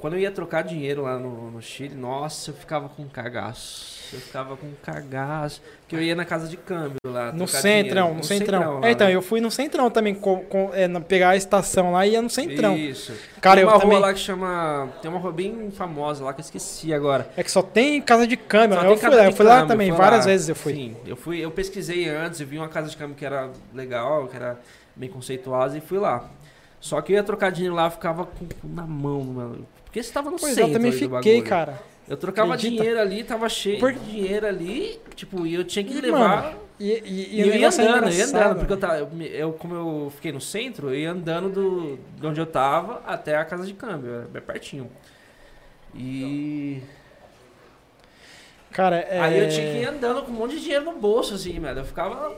Quando 0.00 0.14
eu 0.14 0.20
ia 0.20 0.30
trocar 0.30 0.62
dinheiro 0.62 1.02
lá 1.02 1.18
no, 1.18 1.50
no 1.50 1.60
Chile, 1.60 1.94
nossa, 1.94 2.50
eu 2.50 2.54
ficava 2.54 2.88
com 2.88 3.06
cagaço. 3.06 4.00
Eu 4.12 4.18
ficava 4.18 4.56
com 4.56 4.72
cagaço. 4.82 5.60
Que 5.86 5.94
eu 5.94 6.02
ia 6.02 6.14
na 6.14 6.24
casa 6.24 6.48
de 6.48 6.56
câmbio 6.56 6.96
lá. 7.04 7.32
no 7.32 7.46
centrão, 7.46 8.06
dinheiro. 8.06 8.14
no 8.14 8.24
centrão. 8.24 8.80
lá, 8.80 8.88
é, 8.88 8.92
então, 8.92 9.06
né? 9.06 9.14
eu 9.14 9.20
fui 9.20 9.40
no 9.40 9.50
centrão 9.50 9.90
também, 9.90 10.14
com, 10.14 10.40
com- 10.44 10.70
é, 10.72 10.88
pegar 11.00 11.30
a 11.30 11.36
estação 11.36 11.92
lá 11.92 12.06
e 12.06 12.12
ia 12.12 12.22
no 12.22 12.30
centrão. 12.30 12.76
Isso. 12.76 13.12
Cara, 13.42 13.60
tem 13.60 13.68
uma 13.68 13.78
também. 13.78 13.98
rua 13.98 14.06
lá 14.06 14.14
que 14.14 14.20
chama. 14.20 14.88
Tem 15.02 15.10
uma 15.10 15.20
rua 15.20 15.32
bem 15.32 15.70
famosa 15.70 16.24
lá 16.24 16.32
que 16.32 16.40
eu 16.40 16.44
esqueci 16.44 16.94
agora. 16.94 17.30
É 17.36 17.44
que 17.44 17.50
só 17.50 17.60
tem 17.62 18.00
casa 18.00 18.26
de 18.26 18.38
câmbio. 18.38 18.78
Só 18.78 18.82
né? 18.82 18.90
Eu 18.90 18.96
fui 18.96 19.10
lá, 19.10 19.24
eu 19.26 19.32
fui 19.32 19.44
lá 19.46 19.66
também, 19.66 19.92
várias 19.92 20.24
lá. 20.24 20.32
vezes 20.32 20.48
eu 20.48 20.56
fui. 20.56 20.72
Sim, 20.72 20.96
eu 21.06 21.16
fui, 21.16 21.38
eu 21.44 21.50
pesquisei 21.50 22.08
antes, 22.08 22.40
eu 22.40 22.46
vi 22.46 22.56
uma 22.56 22.68
casa 22.68 22.88
de 22.88 22.96
câmbio 22.96 23.14
que 23.14 23.24
era 23.24 23.50
legal, 23.74 24.26
que 24.28 24.36
era 24.36 24.58
bem 24.96 25.10
conceituosa 25.10 25.76
e 25.76 25.80
fui 25.80 25.98
lá. 25.98 26.28
Só 26.80 27.00
que 27.02 27.12
eu 27.12 27.16
ia 27.16 27.22
trocar 27.22 27.50
dinheiro 27.50 27.74
lá, 27.74 27.90
ficava 27.90 28.24
com 28.24 28.48
na 28.64 28.86
mão, 28.86 29.22
mano. 29.22 29.66
Porque 29.90 30.04
você 30.04 30.12
tava 30.12 30.30
no 30.30 30.38
Pois 30.38 30.52
é, 30.52 30.54
centro 30.54 30.70
eu 30.70 30.72
também 30.74 30.92
fiquei, 30.92 31.42
cara. 31.42 31.82
Eu 32.08 32.16
trocava 32.16 32.54
Acredita? 32.54 32.76
dinheiro 32.76 33.00
ali, 33.00 33.24
tava 33.24 33.48
cheio 33.48 33.80
Por- 33.80 33.92
de 33.92 33.98
dinheiro 33.98 34.46
ali, 34.46 35.00
tipo, 35.16 35.44
e 35.44 35.54
eu 35.54 35.64
tinha 35.64 35.84
que 35.84 35.92
E, 35.96 36.00
levar. 36.00 36.42
mano, 36.44 36.58
E, 36.78 36.90
e, 36.90 36.90
E, 36.92 37.36
e 37.36 37.40
eu 37.40 37.46
ia 37.56 37.66
é 37.66 37.68
andando, 37.68 38.06
eu 38.08 38.12
ia 38.12 38.24
andando, 38.24 38.56
porque 38.58 38.72
eu, 38.72 38.76
tava, 38.76 39.08
eu, 39.32 39.52
como 39.52 39.74
eu 39.74 40.12
fiquei 40.14 40.30
no 40.32 40.40
centro, 40.40 40.90
eu 40.90 40.94
ia 40.94 41.10
andando 41.10 41.48
do, 41.50 41.98
de 42.20 42.26
onde 42.26 42.40
eu 42.40 42.46
tava 42.46 43.02
até 43.04 43.36
a 43.36 43.44
casa 43.44 43.66
de 43.66 43.74
câmbio, 43.74 44.28
bem 44.32 44.40
pertinho. 44.42 44.88
E 45.94 46.80
Cara, 48.70 48.96
é... 48.96 49.20
aí 49.20 49.38
eu 49.38 49.48
tinha 49.48 49.70
que 49.70 49.78
ir 49.78 49.84
andando 49.88 50.22
com 50.22 50.30
um 50.30 50.34
monte 50.36 50.54
de 50.54 50.60
dinheiro 50.62 50.84
no 50.84 50.92
bolso, 50.92 51.34
assim, 51.34 51.58
mano. 51.58 51.80
Eu 51.80 51.84
ficava. 51.84 52.32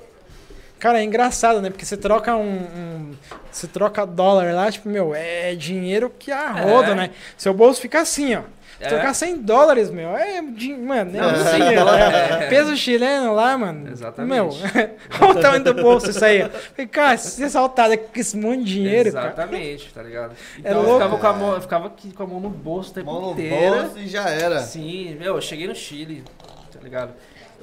Cara, 0.83 0.99
é 1.01 1.05
engraçado, 1.05 1.63
né? 1.63 1.71
Porque 1.71 1.85
você 1.87 1.97
troca 1.97 2.35
um, 2.35 2.43
um- 2.57 3.13
Você 3.53 3.69
troca 3.69 4.05
dólar 4.05 4.53
lá, 4.53 4.69
tipo, 4.69 4.89
meu, 4.89 5.15
é 5.15 5.55
dinheiro 5.55 6.11
que 6.19 6.33
arroda, 6.33 6.89
É. 6.91 6.95
né? 6.97 7.11
Seu 7.39 7.55
bolso 7.55 7.81
fica 7.81 8.01
assim, 8.01 8.35
ó. 8.35 8.41
Se 8.79 8.87
É. 8.87 8.89
trocar 8.89 9.15
100 9.15 9.37
dólares, 9.43 9.91
meu, 9.91 10.09
é. 10.17 10.41
Mano, 10.43 11.17
é, 11.17 11.23
um 11.25 11.31
é. 11.31 11.53
dinheiro, 11.57 11.89
É. 11.89 12.45
é. 12.45 12.49
Peso 12.49 12.77
chileno 12.77 13.33
lá, 13.33 13.57
mano. 13.57 13.93
Exatamente. 13.93 14.29
Meu, 14.35 14.49
olha 15.21 15.31
o 15.31 15.41
tamanho 15.41 15.63
do 15.63 15.75
bolso 15.75 16.11
isso 16.11 16.25
aí. 16.25 16.49
Falei, 16.49 16.87
cara, 16.91 17.17
se 17.17 17.31
você 17.37 17.49
saltar 17.49 17.97
com 17.97 18.19
esse 18.19 18.37
monte 18.37 18.65
de 18.65 18.75
dinheiro, 18.75 19.13
cara. 19.13 19.27
Exatamente, 19.29 19.93
tá 19.95 20.03
ligado? 20.03 20.33
É 20.33 20.59
Então 20.71 20.73
eu 20.73 20.83
louco. 20.83 20.95
ficava 20.99 21.19
com 21.19 21.27
a 21.29 21.33
mão, 21.33 21.55
eu 21.55 21.61
ficava 21.61 21.87
aqui 21.87 22.13
com 22.13 22.23
a 22.25 22.27
mão 22.27 22.41
no 22.41 22.51
bolso 22.51 22.91
o 22.91 22.95
tempo 22.95 23.07
Mão 23.13 23.21
no 23.23 23.33
inteiro. 23.33 23.75
bolso 23.83 23.99
e 24.01 24.09
já 24.09 24.29
era. 24.29 24.59
Sim, 24.63 25.15
meu, 25.21 25.37
eu 25.37 25.41
cheguei 25.41 25.69
no 25.69 25.75
Chile, 25.77 26.25
tá 26.73 26.81
ligado? 26.83 27.13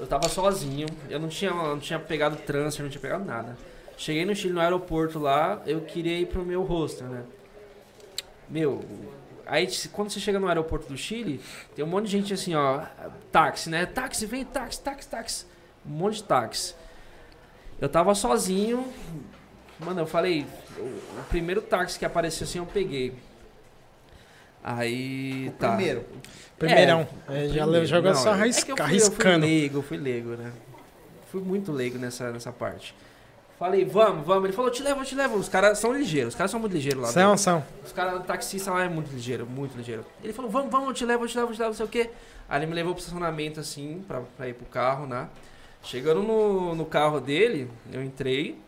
Eu 0.00 0.06
tava 0.06 0.30
sozinho, 0.30 0.86
eu 1.10 1.20
não 1.20 1.28
tinha, 1.28 1.52
não 1.52 1.78
tinha 1.78 1.98
pegado 1.98 2.34
transfer, 2.36 2.82
não 2.82 2.88
tinha 2.88 3.02
pegado 3.02 3.22
nada. 3.22 3.54
Cheguei 3.98 4.24
no 4.24 4.34
Chile, 4.34 4.54
no 4.54 4.60
aeroporto 4.60 5.18
lá, 5.18 5.60
eu 5.66 5.82
queria 5.82 6.18
ir 6.18 6.24
pro 6.24 6.42
meu 6.42 6.62
hostel, 6.62 7.06
né? 7.06 7.22
Meu, 8.48 8.82
aí 9.44 9.68
quando 9.92 10.08
você 10.08 10.18
chega 10.18 10.40
no 10.40 10.48
aeroporto 10.48 10.88
do 10.88 10.96
Chile, 10.96 11.38
tem 11.76 11.84
um 11.84 11.88
monte 11.88 12.06
de 12.06 12.12
gente 12.12 12.32
assim, 12.32 12.54
ó, 12.54 12.80
táxi, 13.30 13.68
né? 13.68 13.84
Táxi, 13.84 14.24
vem, 14.24 14.42
táxi, 14.42 14.80
táxi, 14.80 15.06
táxi. 15.06 15.46
Um 15.84 15.90
monte 15.90 16.14
de 16.16 16.24
táxi. 16.24 16.74
Eu 17.78 17.90
tava 17.90 18.14
sozinho, 18.14 18.90
mano, 19.78 20.00
eu 20.00 20.06
falei, 20.06 20.46
o, 20.78 20.82
o 20.82 21.24
primeiro 21.28 21.60
táxi 21.60 21.98
que 21.98 22.06
apareceu 22.06 22.46
assim 22.46 22.58
eu 22.58 22.64
peguei. 22.64 23.12
Aí, 24.64 25.52
tá. 25.58 25.74
Primeiro. 25.74 26.06
Primeirão. 26.60 27.08
É, 27.28 27.48
já 27.48 27.62
Primeiro. 27.62 27.86
joga 27.86 28.12
Não, 28.12 28.20
só 28.20 28.30
é 28.30 28.32
arrisca, 28.34 28.70
eu 28.70 28.76
fui- 28.76 28.84
Eu 28.84 28.88
fui 28.88 28.96
arriscando. 28.98 29.46
leigo, 29.46 29.78
eu 29.78 29.82
fui 29.82 29.96
leigo, 29.96 30.28
né? 30.30 30.52
Fui 31.32 31.40
muito 31.40 31.72
leigo 31.72 31.98
nessa, 31.98 32.30
nessa 32.30 32.52
parte. 32.52 32.94
Falei, 33.58 33.84
vamos, 33.84 34.26
vamos. 34.26 34.44
Ele 34.44 34.52
falou, 34.52 34.70
te 34.70 34.82
levo, 34.82 35.00
eu 35.00 35.04
te 35.04 35.14
levo. 35.14 35.36
Os 35.36 35.48
caras 35.48 35.78
são 35.78 35.92
ligeiros, 35.92 36.34
os 36.34 36.38
caras 36.38 36.50
são 36.50 36.60
muito 36.60 36.72
ligeiros 36.72 37.02
lá. 37.02 37.08
São, 37.08 37.30
né? 37.32 37.36
são. 37.36 37.64
Os 37.84 37.92
caras, 37.92 38.14
o 38.20 38.20
taxista 38.20 38.70
lá 38.70 38.84
é 38.84 38.88
muito 38.88 39.10
ligeiro, 39.12 39.46
muito 39.46 39.76
ligeiro. 39.76 40.04
Ele 40.22 40.32
falou, 40.32 40.50
vamos, 40.50 40.70
vamos, 40.70 40.88
eu 40.88 40.94
te 40.94 41.04
levo, 41.04 41.24
eu 41.24 41.28
te 41.28 41.36
levo, 41.36 41.50
eu 41.50 41.54
te 41.54 41.58
levo, 41.58 41.70
não 41.70 41.76
sei 41.76 41.86
o 41.86 41.88
quê. 41.88 42.10
Aí 42.48 42.58
ele 42.60 42.66
me 42.66 42.74
levou 42.74 42.92
pro 42.94 43.00
estacionamento, 43.00 43.58
assim, 43.60 44.02
pra, 44.06 44.20
pra 44.36 44.48
ir 44.48 44.54
pro 44.54 44.66
carro, 44.66 45.06
né? 45.06 45.28
Chegando 45.82 46.22
no, 46.22 46.74
no 46.74 46.84
carro 46.84 47.20
dele, 47.20 47.70
eu 47.92 48.02
entrei, 48.02 48.58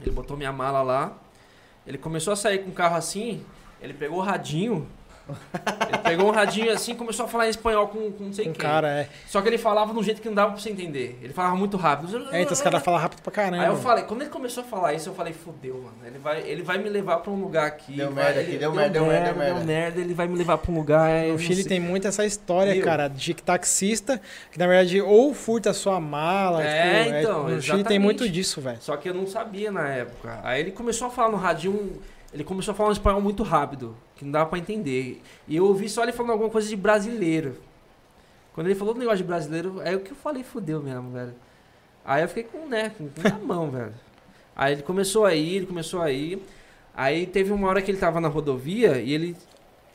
ele 0.00 0.10
botou 0.10 0.36
minha 0.36 0.52
mala 0.52 0.82
lá, 0.82 1.12
ele 1.86 1.96
começou 1.98 2.32
a 2.32 2.36
sair 2.36 2.58
com 2.64 2.70
o 2.70 2.72
carro 2.72 2.96
assim, 2.96 3.44
ele 3.80 3.94
pegou 3.94 4.18
o 4.18 4.22
radinho, 4.22 4.88
ele 5.88 5.98
pegou 5.98 6.26
um 6.28 6.30
radinho 6.30 6.72
assim 6.72 6.92
e 6.92 6.94
começou 6.94 7.24
a 7.26 7.28
falar 7.28 7.46
em 7.46 7.50
espanhol 7.50 7.88
com, 7.88 8.10
com 8.12 8.24
não 8.24 8.32
sei 8.32 8.46
Com 8.46 8.52
quem. 8.52 8.60
cara, 8.60 8.88
é. 8.88 9.08
Só 9.26 9.40
que 9.40 9.48
ele 9.48 9.58
falava 9.58 9.92
de 9.92 9.98
um 9.98 10.02
jeito 10.02 10.20
que 10.20 10.28
não 10.28 10.34
dava 10.34 10.52
pra 10.52 10.60
você 10.60 10.70
entender. 10.70 11.18
Ele 11.22 11.32
falava 11.32 11.56
muito 11.56 11.76
rápido. 11.76 12.28
É, 12.32 12.42
então 12.42 12.52
os 12.52 12.60
caras 12.60 12.82
falam 12.82 13.00
rápido 13.00 13.20
pra 13.22 13.32
caramba. 13.32 13.62
Aí 13.62 13.68
eu 13.68 13.76
falei, 13.76 14.04
quando 14.04 14.22
ele 14.22 14.30
começou 14.30 14.62
a 14.62 14.66
falar 14.66 14.94
isso, 14.94 15.08
eu 15.08 15.14
falei, 15.14 15.32
fudeu, 15.32 15.74
mano. 15.74 15.96
Ele 16.04 16.18
vai, 16.18 16.40
ele 16.42 16.62
vai 16.62 16.78
me 16.78 16.88
levar 16.88 17.18
pra 17.18 17.30
um 17.32 17.40
lugar 17.40 17.66
aqui. 17.66 17.92
Deu 17.96 18.10
vai- 18.12 18.24
merda 18.24 18.40
aqui, 18.40 18.56
deu 18.56 18.72
merda, 18.72 18.90
deu 18.90 19.06
merda, 19.06 19.26
deu 19.32 19.36
merda. 19.38 19.60
merda, 19.64 20.00
ele 20.00 20.14
vai 20.14 20.26
me 20.26 20.36
levar 20.36 20.58
pra 20.58 20.70
um 20.72 20.74
lugar. 20.74 21.24
O 21.26 21.28
não 21.30 21.38
Chile 21.38 21.64
tem 21.64 21.80
muito 21.80 22.06
essa 22.08 22.24
história, 22.24 22.80
cara, 22.82 23.08
de 23.08 23.34
que 23.34 23.42
taxista, 23.42 24.20
que 24.50 24.58
na 24.58 24.66
verdade 24.66 25.00
ou 25.00 25.32
furta 25.34 25.70
a 25.70 25.74
sua 25.74 26.00
mala. 26.00 26.62
É, 26.62 27.04
tipo, 27.04 27.16
então, 27.16 27.48
no 27.48 27.62
Chile 27.62 27.84
tem 27.84 27.98
muito 27.98 28.28
disso, 28.28 28.60
velho. 28.60 28.78
Só 28.80 28.96
que 28.96 29.08
eu 29.08 29.14
não 29.14 29.26
sabia 29.26 29.70
na 29.70 29.88
época. 29.88 30.40
Aí 30.42 30.60
ele 30.60 30.70
começou 30.70 31.08
a 31.08 31.10
falar 31.10 31.30
no 31.30 31.36
radinho, 31.36 32.00
ele 32.32 32.44
começou 32.44 32.72
a 32.72 32.74
falar 32.74 32.88
um 32.90 32.92
espanhol 32.92 33.20
muito 33.20 33.42
rápido, 33.42 33.96
que 34.20 34.24
não 34.26 34.32
dava 34.32 34.50
pra 34.50 34.58
entender. 34.58 35.22
E 35.48 35.56
eu 35.56 35.64
ouvi 35.64 35.88
só 35.88 36.02
ele 36.02 36.12
falando 36.12 36.32
alguma 36.32 36.50
coisa 36.50 36.68
de 36.68 36.76
brasileiro. 36.76 37.56
Quando 38.52 38.66
ele 38.66 38.74
falou 38.74 38.92
do 38.92 39.00
negócio 39.00 39.18
de 39.18 39.24
brasileiro, 39.24 39.80
aí 39.80 39.96
o 39.96 40.00
que 40.00 40.10
eu 40.10 40.16
falei, 40.16 40.42
fudeu 40.42 40.82
mesmo, 40.82 41.10
velho. 41.10 41.32
Aí 42.04 42.22
eu 42.22 42.28
fiquei 42.28 42.42
com, 42.42 42.68
né, 42.68 42.90
com, 42.90 43.08
com 43.08 43.22
na 43.22 43.38
mão, 43.38 43.70
velho. 43.70 43.94
Aí 44.54 44.74
ele 44.74 44.82
começou 44.82 45.24
a 45.24 45.34
ir, 45.34 45.56
ele 45.56 45.66
começou 45.66 46.02
a 46.02 46.12
ir. 46.12 46.38
Aí 46.94 47.26
teve 47.26 47.50
uma 47.50 47.66
hora 47.66 47.80
que 47.80 47.90
ele 47.90 47.96
tava 47.96 48.20
na 48.20 48.28
rodovia 48.28 49.00
e 49.00 49.10
ele 49.10 49.34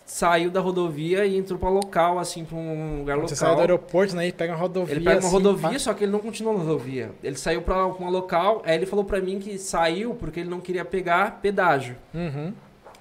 saiu 0.03 0.49
da 0.49 0.59
rodovia 0.59 1.23
e 1.23 1.37
entrou 1.37 1.59
pra 1.59 1.69
local, 1.69 2.17
assim, 2.17 2.43
pra 2.43 2.57
um 2.57 2.99
lugar 2.99 3.17
local. 3.17 3.29
Você 3.29 3.35
sai 3.35 3.53
do 3.53 3.61
aeroporto, 3.61 4.15
né, 4.15 4.27
e 4.27 4.31
pega 4.31 4.53
uma 4.53 4.59
rodovia. 4.59 4.95
Ele 4.95 5.05
pega 5.05 5.19
uma 5.19 5.27
assim, 5.27 5.35
rodovia, 5.35 5.77
só 5.77 5.93
que 5.93 6.03
ele 6.03 6.11
não 6.11 6.19
continuou 6.19 6.57
na 6.57 6.63
rodovia. 6.63 7.11
Ele 7.23 7.35
saiu 7.35 7.61
pra 7.61 7.85
uma 7.85 8.09
local, 8.09 8.63
aí 8.65 8.73
ele 8.73 8.87
falou 8.87 9.05
pra 9.05 9.21
mim 9.21 9.37
que 9.37 9.59
saiu 9.59 10.15
porque 10.15 10.39
ele 10.39 10.49
não 10.49 10.59
queria 10.59 10.83
pegar 10.83 11.39
pedágio. 11.41 11.95
Uhum. 12.11 12.51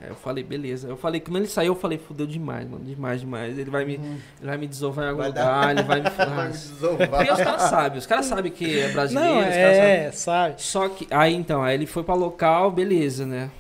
Aí 0.05 0.11
eu 0.11 0.15
falei, 0.17 0.45
beleza. 0.45 0.87
Eu 0.89 0.97
falei, 0.97 1.21
quando 1.21 1.37
ele 1.39 1.47
saiu, 1.47 1.73
eu 1.73 1.75
falei, 1.79 1.97
fudeu 1.99 2.27
demais, 2.27 2.69
mano. 2.69 2.85
Demais, 2.85 3.21
demais. 3.21 3.59
Ele 3.59 3.71
vai 3.71 3.85
me, 3.85 3.95
ele 3.95 4.21
vai 4.43 4.59
me 4.59 4.67
desovar 4.67 5.07
em 5.07 5.09
algum 5.09 5.21
Vai 5.23 5.29
lugar, 5.31 5.45
dar- 5.65 5.71
ele 5.71 5.83
vai 5.83 6.01
me. 6.01 6.11
Vai 6.35 6.47
me 6.49 6.53
desovar. 6.53 7.09
Porque 7.09 7.33
os 7.33 7.39
caras 7.41 7.63
sabem, 7.63 7.99
os 7.99 8.07
caras 8.07 8.27
sabem 8.27 8.53
que 8.53 8.79
é 8.81 8.89
brasileiro, 8.93 9.35
Não, 9.35 9.41
é, 9.43 10.11
sabe? 10.13 10.61
Só 10.63 10.89
que. 10.89 11.07
Aí 11.11 11.35
então, 11.35 11.63
aí 11.63 11.75
ele 11.75 11.87
foi 11.87 12.03
pra 12.05 12.15
local, 12.15 12.71
beleza, 12.71 13.25
né? 13.27 13.51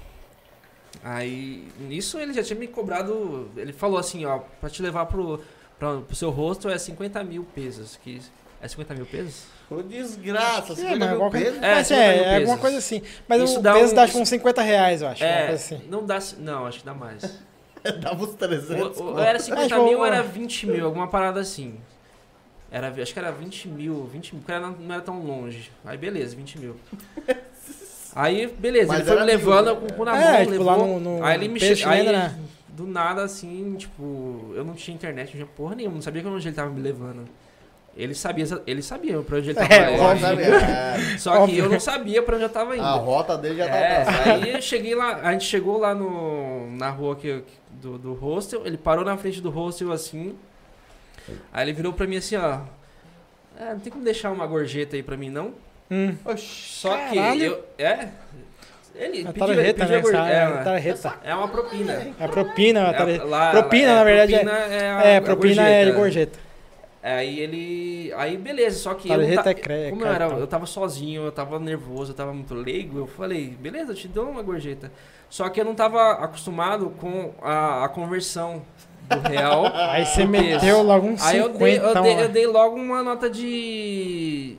Aí. 1.02 1.66
Nisso 1.80 2.18
ele 2.18 2.32
já 2.32 2.42
tinha 2.42 2.58
me 2.58 2.66
cobrado. 2.66 3.50
Ele 3.56 3.72
falou 3.72 3.98
assim, 3.98 4.24
ó, 4.24 4.38
pra 4.60 4.70
te 4.70 4.82
levar 4.82 5.06
pro, 5.06 5.40
pra, 5.78 5.98
pro 6.00 6.16
seu 6.16 6.30
rosto 6.30 6.68
é 6.68 6.78
50 6.78 7.22
mil 7.24 7.44
pesos. 7.54 7.98
Que, 8.02 8.20
é 8.60 8.68
50 8.68 8.94
mil 8.94 9.06
pesos? 9.06 9.44
Ô, 9.70 9.82
desgraça, 9.82 10.72
É, 10.72 10.76
50 10.76 10.90
mas 10.90 10.98
mil 10.98 11.08
alguma 11.10 11.30
coisa, 11.30 11.44
pesos. 11.46 11.62
É, 11.62 11.74
mas 11.74 11.86
50 11.86 12.02
é, 12.04 12.14
mil 12.16 12.24
é 12.24 12.36
alguma 12.36 12.58
coisa 12.58 12.78
assim. 12.78 13.02
Mas 13.28 13.42
Isso 13.42 13.58
o 13.58 13.62
dá 13.62 13.72
peso 13.74 13.92
um- 13.92 13.96
dá 13.96 14.06
tipo 14.06 14.18
uns 14.18 14.28
50 14.28 14.62
reais, 14.62 15.02
eu 15.02 15.08
acho. 15.08 15.24
É, 15.24 15.46
coisa 15.46 15.54
assim. 15.54 15.80
não 15.88 16.04
dá. 16.04 16.18
Não, 16.38 16.66
acho 16.66 16.78
que 16.80 16.84
dá 16.84 16.94
mais. 16.94 17.22
Dava 18.00 18.24
uns 18.24 18.34
300. 18.34 18.98
Ou, 18.98 19.12
ou 19.12 19.18
era 19.20 19.38
50 19.38 19.68
tipo, 19.68 19.84
mil 19.84 20.04
era 20.04 20.22
20 20.22 20.66
mil, 20.66 20.84
alguma 20.86 21.06
parada 21.08 21.40
assim. 21.40 21.74
Era, 22.70 22.88
acho 22.88 23.12
que 23.12 23.18
era 23.18 23.30
20 23.30 23.68
mil, 23.68 24.04
20 24.06 24.32
mil, 24.32 24.40
porque 24.42 24.52
era- 24.52 24.68
não 24.70 24.94
era 24.94 25.02
tão 25.02 25.20
longe. 25.20 25.70
Aí 25.84 25.96
beleza, 25.96 26.34
20 26.34 26.58
mil. 26.58 26.76
Aí, 28.16 28.46
beleza, 28.46 28.88
Mas 28.88 29.00
ele 29.00 29.08
foi 29.08 29.16
me 29.16 29.20
mil, 29.26 29.26
levando 29.26 29.66
né? 29.66 29.74
com 29.80 29.86
o 29.86 29.92
cu 29.96 30.04
na 30.04 30.16
É, 30.16 30.24
mão, 30.32 30.38
tipo, 30.40 30.50
levou. 30.52 30.66
lá 30.66 30.76
no- 30.78 31.00
no 31.00 31.24
aí 31.24 31.34
ele 31.36 31.48
me 31.48 31.58
peixe 31.58 31.82
che... 31.82 31.88
aí, 31.88 32.04
né? 32.06 32.38
Do 32.68 32.86
nada, 32.86 33.22
assim, 33.24 33.74
tipo, 33.76 34.52
eu 34.54 34.64
não 34.64 34.74
tinha 34.74 34.94
internet, 34.94 35.26
não 35.26 35.32
tinha 35.32 35.46
porra 35.46 35.74
nenhuma, 35.74 35.96
não 35.96 36.02
sabia 36.02 36.22
pra 36.22 36.30
onde 36.30 36.46
ele 36.46 36.54
tava 36.54 36.70
me 36.70 36.80
levando. 36.80 37.24
Ele 37.96 38.12
sabia, 38.14 38.44
ele 38.66 38.82
sabia 38.82 39.20
pra 39.22 39.38
onde 39.38 39.50
ele 39.50 39.54
tava 39.60 39.72
É, 39.72 39.94
indo. 39.94 40.54
É, 40.54 40.96
Só 41.18 41.32
que 41.32 41.38
óbvio. 41.38 41.64
eu 41.64 41.70
não 41.70 41.78
sabia 41.78 42.22
pra 42.22 42.34
onde 42.34 42.44
eu 42.44 42.48
tava 42.48 42.74
indo. 42.76 42.84
A 42.84 42.92
rota 42.94 43.38
dele 43.38 43.56
já 43.56 43.68
tá 43.68 43.76
É, 43.76 44.04
aí 44.32 44.50
eu 44.52 44.60
cheguei 44.62 44.94
lá, 44.96 45.20
a 45.22 45.32
gente 45.32 45.44
chegou 45.44 45.78
lá 45.78 45.94
no, 45.94 46.70
na 46.76 46.90
rua 46.90 47.14
que, 47.14 47.42
do, 47.70 47.96
do 47.96 48.12
hostel, 48.14 48.62
ele 48.66 48.76
parou 48.76 49.04
na 49.04 49.16
frente 49.16 49.40
do 49.40 49.48
hostel 49.48 49.92
assim, 49.92 50.36
aí 51.52 51.64
ele 51.64 51.72
virou 51.72 51.92
pra 51.92 52.04
mim 52.06 52.16
assim, 52.16 52.34
ó, 52.36 52.58
é, 53.60 53.70
não 53.72 53.78
tem 53.78 53.92
como 53.92 54.04
deixar 54.04 54.32
uma 54.32 54.46
gorjeta 54.46 54.96
aí 54.96 55.02
pra 55.02 55.16
mim 55.16 55.30
não? 55.30 55.52
Hum. 55.88 56.16
Oxi. 56.24 56.44
Só 56.80 56.96
que 57.08 57.14
Caralho. 57.14 57.44
eu, 57.44 57.64
é, 57.78 58.08
ele 58.96 59.24
A 59.28 59.32
pediu, 59.32 59.52
ele 59.52 59.72
pediu 59.74 59.88
né? 59.90 59.96
a 59.96 60.00
gorjeta, 60.00 60.28
é, 60.28 60.34
É, 60.42 60.48
uma- 60.48 60.64
tarjeta. 60.64 61.14
é 61.22 61.34
uma 61.34 61.48
propina. 61.48 61.92
É 62.18 62.26
propina, 62.28 62.80
a 62.90 63.10
É, 63.10 63.22
lá- 63.22 63.50
propina, 63.52 63.90
é, 63.90 63.94
na 63.94 64.04
verdade, 64.04 64.32
propina 64.32 64.58
é, 64.58 64.90
a, 64.90 65.04
É, 65.04 65.16
a 65.18 65.22
propina 65.22 65.68
é 65.68 65.84
de 65.84 65.92
gorjeta. 65.92 66.38
Aí 67.06 67.38
ele. 67.38 68.12
Aí 68.16 68.34
beleza, 68.38 68.78
só 68.78 68.94
que 68.94 69.10
eu. 69.10 69.16
Tarjeta 69.16 69.42
ta- 69.44 69.50
é 69.50 69.54
cre- 69.54 69.90
como 69.90 70.02
eu, 70.02 70.08
era, 70.08 70.18
cartão. 70.20 70.38
eu 70.38 70.46
tava 70.46 70.64
sozinho, 70.64 71.24
eu 71.26 71.30
tava 71.32 71.58
nervoso, 71.58 72.12
eu 72.12 72.16
tava 72.16 72.32
muito 72.32 72.54
leigo, 72.54 72.98
eu 72.98 73.06
falei, 73.06 73.48
beleza, 73.60 73.92
eu 73.92 73.96
te 73.96 74.08
dou 74.08 74.30
uma 74.30 74.40
gorjeta. 74.42 74.90
Só 75.28 75.48
que 75.50 75.60
eu 75.60 75.64
não 75.66 75.74
tava 75.74 76.12
acostumado 76.12 76.90
com 76.98 77.34
a, 77.42 77.84
a 77.84 77.88
conversão 77.90 78.62
do 79.10 79.28
real. 79.28 79.70
Aí 79.74 80.06
você 80.06 80.24
meteu 80.24 80.82
logo 80.82 81.08
Aí 81.20 81.42
50. 81.42 81.42
eu 81.42 81.48
dei, 81.50 81.78
eu, 81.78 82.02
dei, 82.02 82.14
lá. 82.14 82.22
eu 82.22 82.28
dei 82.30 82.46
logo 82.46 82.76
uma 82.76 83.02
nota 83.02 83.28
de. 83.28 84.56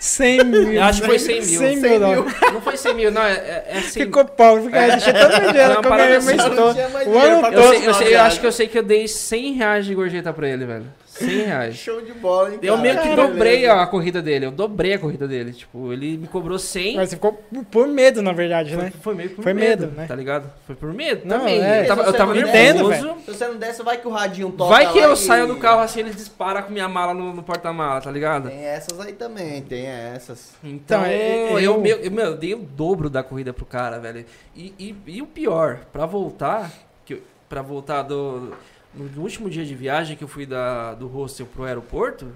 100 0.00 0.44
mil. 0.44 0.72
Eu 0.72 0.82
acho 0.82 1.00
que 1.00 1.06
foi 1.06 1.18
100 1.18 1.34
mil. 1.36 1.58
100 1.60 1.76
mil, 1.76 2.00
dólares. 2.00 2.34
Não 2.52 2.60
foi 2.60 2.76
100 2.76 2.94
mil, 2.94 3.10
não, 3.12 3.22
é, 3.22 3.32
é, 3.34 3.64
é 3.68 3.80
100 3.80 4.04
Ficou 4.04 4.24
pobre, 4.24 4.64
porque 4.64 4.78
deixa 4.78 5.12
tanto 5.12 5.40
dinheiro 5.52 5.74
Não, 5.74 5.80
que 5.80 5.86
eu 5.88 6.18
assim, 6.18 6.30
Eu 6.32 6.56
todo. 6.56 6.78
Eu, 6.78 7.42
todo. 7.42 7.54
eu, 7.54 7.62
sei- 7.72 7.78
eu 7.86 7.94
viagem. 7.94 8.16
acho 8.16 8.40
que 8.40 8.46
eu 8.46 8.52
sei 8.52 8.68
que 8.68 8.78
eu 8.78 8.82
dei 8.82 9.08
100 9.08 9.52
reais 9.54 9.86
de 9.86 9.94
gorjeta 9.94 10.32
pra 10.32 10.48
ele, 10.48 10.66
velho. 10.66 10.86
100 11.18 11.28
reais. 11.44 11.74
Show 11.78 12.00
de 12.00 12.12
bola, 12.12 12.50
hein, 12.52 12.58
Eu 12.62 12.76
cara? 12.76 12.82
meio 12.82 13.00
que 13.02 13.14
dobrei 13.16 13.66
a 13.68 13.86
corrida 13.86 14.20
dele, 14.22 14.46
eu 14.46 14.50
dobrei 14.50 14.94
a 14.94 14.98
corrida 14.98 15.26
dele. 15.28 15.52
Tipo, 15.52 15.92
ele 15.92 16.16
me 16.18 16.26
cobrou 16.26 16.58
100. 16.58 16.96
Mas 16.96 17.10
você 17.10 17.16
ficou 17.16 17.42
por 17.70 17.86
medo, 17.86 18.22
na 18.22 18.32
verdade, 18.32 18.74
Foi, 18.74 18.84
né? 18.84 18.92
foi 19.00 19.14
meio 19.14 19.30
por 19.30 19.42
Foi 19.42 19.54
medo, 19.54 19.86
medo, 19.86 19.96
né? 19.96 20.06
Tá 20.06 20.14
ligado? 20.14 20.50
Foi 20.66 20.74
por 20.74 20.92
medo 20.92 21.22
Não, 21.24 21.38
também. 21.40 21.62
é. 21.62 21.82
Eu 21.82 21.86
tava, 21.86 22.02
eu 22.02 22.12
tava 22.12 22.34
nervoso. 22.34 23.16
Se 23.24 23.32
você 23.32 23.48
não 23.48 23.56
desse, 23.56 23.82
vai 23.82 23.98
que 23.98 24.06
o 24.06 24.10
radinho 24.10 24.50
toca 24.50 24.70
Vai 24.70 24.92
que 24.92 24.98
eu 24.98 25.12
e- 25.12 25.16
saio 25.16 25.46
do 25.46 25.56
carro 25.56 25.80
assim, 25.80 26.00
ele 26.00 26.10
dispara 26.10 26.62
com 26.62 26.72
minha 26.72 26.88
mala 26.88 27.14
no, 27.14 27.32
no 27.32 27.42
porta-mala, 27.42 28.00
tá 28.00 28.10
ligado? 28.10 28.48
Tem 28.48 28.64
essas 28.64 28.98
aí 29.00 29.12
também, 29.12 29.62
tem 29.62 29.86
essas. 29.86 30.54
Então, 30.62 31.00
Então, 31.00 31.04
é- 31.04 31.52
eu, 31.52 31.58
eu- 31.60 31.80
meu, 31.80 31.96
eu, 31.98 32.10
meu, 32.10 32.24
eu 32.26 32.36
dei 32.36 32.54
o 32.54 32.58
dobro 32.58 33.08
da 33.08 33.22
corrida 33.22 33.52
pro 33.52 33.64
cara, 33.64 33.98
velho. 33.98 34.24
E, 34.54 34.72
e, 34.78 34.96
e 35.06 35.22
o 35.22 35.26
pior, 35.26 35.80
pra 35.92 36.06
voltar, 36.06 36.70
que 37.04 37.14
eu- 37.14 37.22
pra 37.48 37.62
voltar 37.62 38.02
do. 38.02 38.52
No 38.96 39.22
último 39.22 39.50
dia 39.50 39.64
de 39.64 39.74
viagem 39.74 40.16
que 40.16 40.22
eu 40.24 40.28
fui 40.28 40.46
da, 40.46 40.94
do 40.94 41.06
hostel 41.08 41.46
pro 41.46 41.64
aeroporto, 41.64 42.28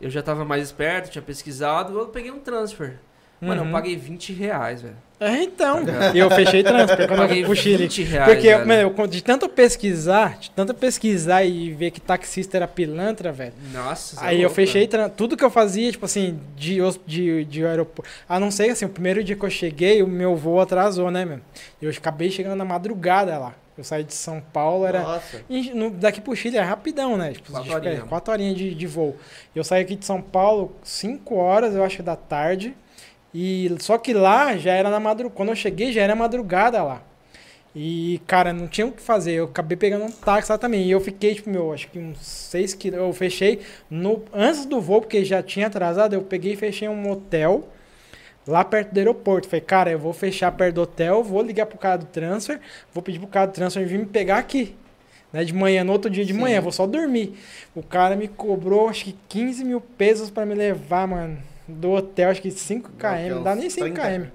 eu 0.00 0.10
já 0.10 0.22
tava 0.22 0.44
mais 0.44 0.62
esperto, 0.64 1.10
tinha 1.10 1.22
pesquisado, 1.22 1.98
eu 1.98 2.06
peguei 2.08 2.30
um 2.30 2.38
transfer. 2.38 2.98
Mano, 3.40 3.60
Uhum. 3.62 3.68
eu 3.68 3.72
paguei 3.72 3.96
20 3.96 4.32
reais, 4.32 4.80
velho. 4.80 4.96
É, 5.20 5.42
então. 5.42 5.84
Tá? 5.84 6.12
E 6.14 6.18
eu 6.18 6.30
fechei 6.30 6.62
transfer 6.62 6.96
quando 7.08 7.22
eu 7.22 7.28
Paguei 7.28 7.44
fui 7.44 7.54
pro 7.54 7.62
Chile. 7.62 7.82
20 7.84 8.02
reais. 8.04 8.32
Porque, 8.32 8.46
eu, 8.48 8.64
velho. 8.64 8.94
meu, 8.96 9.06
de 9.06 9.22
tanto 9.22 9.46
pesquisar, 9.48 10.38
de 10.38 10.50
tanto 10.50 10.72
pesquisar 10.74 11.44
e 11.44 11.70
ver 11.72 11.90
que 11.90 12.00
taxista 12.00 12.56
era 12.56 12.66
pilantra, 12.66 13.32
velho. 13.32 13.52
Nossa, 13.74 14.24
é 14.24 14.28
Aí 14.28 14.36
eu 14.36 14.40
louco, 14.48 14.54
fechei 14.54 14.88
tudo 15.16 15.36
que 15.36 15.44
eu 15.44 15.50
fazia, 15.50 15.90
tipo 15.92 16.06
assim, 16.06 16.38
de, 16.56 16.78
de, 17.06 17.44
de 17.44 17.64
aeroporto. 17.66 18.10
A 18.26 18.40
não 18.40 18.50
ser 18.50 18.70
assim, 18.70 18.86
o 18.86 18.90
primeiro 18.90 19.22
dia 19.22 19.36
que 19.36 19.44
eu 19.44 19.50
cheguei, 19.50 20.02
o 20.02 20.06
meu 20.08 20.34
voo 20.34 20.58
atrasou, 20.60 21.10
né, 21.10 21.24
meu? 21.26 21.40
Eu 21.80 21.90
acabei 21.90 22.30
chegando 22.30 22.56
na 22.56 22.64
madrugada 22.64 23.38
lá. 23.38 23.54
Eu 23.76 23.84
saí 23.84 24.04
de 24.04 24.14
São 24.14 24.40
Paulo, 24.40 24.86
era. 24.86 25.02
Nossa. 25.02 25.42
E 25.50 25.70
no- 25.74 25.90
daqui 25.90 26.20
pro 26.20 26.34
Chile 26.34 26.56
é 26.56 26.62
rapidão, 26.62 27.16
né? 27.16 27.32
Tipo, 27.32 27.52
Quatro 27.52 27.72
horinhas. 27.74 28.02
quatro 28.04 28.32
horinhas 28.32 28.56
de, 28.56 28.74
de 28.74 28.86
voo. 28.86 29.16
Eu 29.54 29.62
saí 29.62 29.82
aqui 29.82 29.96
de 29.96 30.04
São 30.06 30.20
Paulo 30.22 30.74
5 30.82 31.34
horas, 31.34 31.74
eu 31.74 31.84
acho, 31.84 32.02
da 32.02 32.16
tarde. 32.16 32.74
E 33.34 33.70
só 33.80 33.98
que 33.98 34.14
lá 34.14 34.56
já 34.56 34.72
era 34.72 34.88
na 34.88 34.98
madrugada. 34.98 35.36
Quando 35.36 35.50
eu 35.50 35.56
cheguei, 35.56 35.92
já 35.92 36.00
era 36.02 36.14
madrugada 36.16 36.82
lá. 36.82 37.02
E, 37.74 38.22
cara, 38.26 38.54
não 38.54 38.66
tinha 38.66 38.86
o 38.86 38.92
que 38.92 39.02
fazer. 39.02 39.32
Eu 39.32 39.44
acabei 39.44 39.76
pegando 39.76 40.06
um 40.06 40.10
táxi 40.10 40.50
lá 40.50 40.56
também. 40.56 40.84
E 40.86 40.90
eu 40.90 41.00
fiquei, 41.00 41.34
tipo, 41.34 41.50
meu, 41.50 41.74
acho 41.74 41.88
que 41.88 41.98
uns 41.98 42.18
6 42.18 42.72
quilômetros. 42.72 43.08
Eu 43.08 43.12
fechei 43.18 43.60
no, 43.90 44.22
antes 44.32 44.64
do 44.64 44.80
voo, 44.80 45.02
porque 45.02 45.22
já 45.22 45.42
tinha 45.42 45.66
atrasado. 45.66 46.14
Eu 46.14 46.22
peguei 46.22 46.54
e 46.54 46.56
fechei 46.56 46.88
um 46.88 47.10
hotel 47.10 47.68
lá 48.46 48.64
perto 48.64 48.92
do 48.92 48.98
aeroporto. 48.98 49.48
Falei, 49.48 49.60
cara, 49.60 49.90
eu 49.90 49.98
vou 49.98 50.12
fechar 50.12 50.50
perto 50.52 50.74
do 50.76 50.82
hotel, 50.82 51.22
vou 51.22 51.42
ligar 51.42 51.66
pro 51.66 51.78
cara 51.78 51.98
do 51.98 52.06
transfer, 52.06 52.60
vou 52.92 53.02
pedir 53.02 53.18
pro 53.18 53.28
cara 53.28 53.46
do 53.46 53.52
transfer 53.52 53.84
vir 53.86 53.98
me 53.98 54.06
pegar 54.06 54.38
aqui. 54.38 54.74
Né, 55.32 55.42
de 55.44 55.52
manhã, 55.52 55.82
no 55.82 55.92
outro 55.92 56.08
dia 56.08 56.24
de 56.24 56.32
Sim. 56.32 56.38
manhã, 56.40 56.60
vou 56.60 56.70
só 56.70 56.86
dormir. 56.86 57.36
O 57.74 57.82
cara 57.82 58.14
me 58.14 58.28
cobrou, 58.28 58.88
acho 58.88 59.04
que 59.06 59.16
15 59.28 59.64
mil 59.64 59.80
pesos 59.80 60.30
pra 60.30 60.46
me 60.46 60.54
levar, 60.54 61.06
mano, 61.08 61.36
do 61.66 61.90
hotel, 61.90 62.30
acho 62.30 62.40
que 62.40 62.50
5 62.50 62.90
que 62.90 62.96
km, 62.96 63.06
é 63.06 63.28
não 63.30 63.42
dá 63.42 63.54
nem 63.56 63.68
5 63.68 63.84
30, 63.92 64.00
km. 64.00 64.26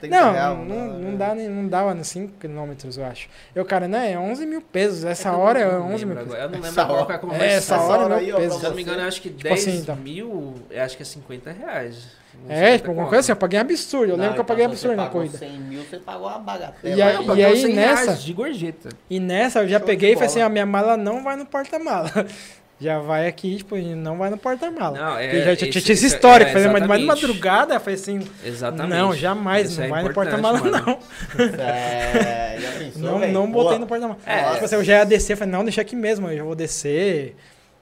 30 0.00 0.16
Não, 0.20 0.32
real, 0.32 0.56
não, 0.58 0.64
né? 0.98 0.98
não, 1.10 1.16
dá 1.16 1.34
nem, 1.34 1.48
não 1.48 1.66
dava 1.66 1.94
nos 1.94 2.06
5 2.06 2.34
quilômetros, 2.38 2.96
eu 2.96 3.04
acho. 3.04 3.28
Eu, 3.56 3.64
cara, 3.64 3.88
não, 3.88 3.98
é 3.98 4.16
11 4.16 4.46
mil 4.46 4.62
pesos, 4.62 5.04
É 5.04 5.10
essa 5.10 5.30
eu 5.30 5.38
hora 5.38 5.58
é 5.58 5.72
não 5.72 5.92
11 5.92 6.06
mil 6.06 6.14
pesos. 6.14 6.30
agora. 6.32 6.42
Eu 6.44 6.48
não 6.48 6.54
lembro 6.54 6.68
Essa 6.68 6.82
agora 6.82 7.00
hora- 7.02 7.06
qual 7.06 7.32
é 7.32 7.34
a 7.34 7.36
É, 7.36 7.38
conversa. 7.40 7.74
essa 7.74 7.82
hora 7.84 8.02
hora 8.04 8.14
é 8.14 8.18
aí, 8.18 8.26
meu 8.26 8.36
ó, 8.36 8.38
peso. 8.38 8.58
Se 8.60 8.64
eu 8.64 8.68
não 8.70 8.76
me 8.76 8.82
engano, 8.82 9.00
eu 9.00 9.08
acho 9.08 9.20
que 9.22 9.28
10 9.30 9.60
assim, 9.68 9.78
então. 9.78 9.96
mil, 9.96 10.54
eu 10.70 10.82
acho 10.82 10.96
que 10.96 11.02
é 11.02 11.06
50 11.06 11.50
reais. 11.50 12.06
É, 12.48 12.54
50 12.56 12.76
tipo, 12.78 12.88
alguma 12.90 13.06
coisa 13.08 13.20
assim, 13.20 13.32
eu 13.32 13.36
paguei 13.36 13.58
absurdo. 13.58 14.12
Eu 14.12 14.16
Não, 14.16 14.24
lembro 14.24 14.34
que 14.34 14.40
eu 14.40 14.42
então 14.42 14.44
paguei 14.44 14.64
se 14.66 14.70
absurdo 14.70 14.90
você 14.92 14.96
na 14.96 15.02
pagou 15.04 15.20
corrida. 15.22 15.38
100 15.38 15.50
mil, 15.60 15.82
você 15.82 15.96
pagou 15.98 16.28
uma 16.28 16.38
bagatela. 16.38 16.94
E 16.96 17.02
aí- 17.02 17.14
Eu 17.16 17.24
paguei 17.24 17.46
e 17.52 17.56
100 17.56 17.74
nessa- 17.74 18.02
reais 18.04 18.22
de 18.22 18.32
gorjeta. 18.32 18.88
E 19.10 19.18
nessa 19.20 19.60
eu 19.62 19.68
já 19.68 19.78
Show 19.78 19.86
peguei 19.86 20.10
e 20.12 20.14
falei 20.14 20.28
assim, 20.28 20.40
a 20.40 20.48
minha 20.48 20.66
mala 20.66 20.96
não 20.96 21.22
vai 21.24 21.34
no 21.36 21.44
porta-mala. 21.46 22.10
Já 22.78 22.98
vai 22.98 23.26
aqui, 23.26 23.56
tipo, 23.56 23.74
e 23.78 23.94
não 23.94 24.18
vai 24.18 24.28
no 24.28 24.36
porta-mala. 24.36 24.98
Não, 24.98 25.16
é, 25.16 25.28
Porque 25.28 25.42
já 25.44 25.56
tinha, 25.56 25.70
esse- 25.70 25.92
isso- 25.92 26.04
história, 26.08 26.44
é, 26.44 26.52
fazia 26.52 26.70
mais 26.70 27.00
de 27.00 27.06
madrugada, 27.06 27.72
eu 27.72 27.80
falei 27.80 27.94
assim, 27.94 28.20
Exatamente. 28.44 28.90
não, 28.94 29.14
jamais, 29.16 29.70
Isso 29.70 29.80
não 29.80 29.86
é 29.86 29.88
vai 29.90 30.02
no 30.04 30.12
porta-mala 30.12 30.60
não. 30.60 30.98
É, 31.58 32.58
já 32.60 32.70
pensou, 32.72 33.00
Não, 33.02 33.18
não 33.28 33.50
botei 33.50 33.68
Boa. 33.70 33.78
no 33.78 33.86
porta-mala. 33.86 34.18
É. 34.26 34.52
Tipo 34.52 34.64
assim, 34.66 34.74
eu 34.74 34.84
já 34.84 34.98
ia 34.98 35.04
descer, 35.06 35.32
eu 35.32 35.36
falei, 35.38 35.52
não, 35.52 35.64
deixa 35.64 35.80
aqui 35.80 35.96
mesmo, 35.96 36.28
eu 36.28 36.36
já 36.36 36.44
vou 36.44 36.54
descer. 36.54 37.34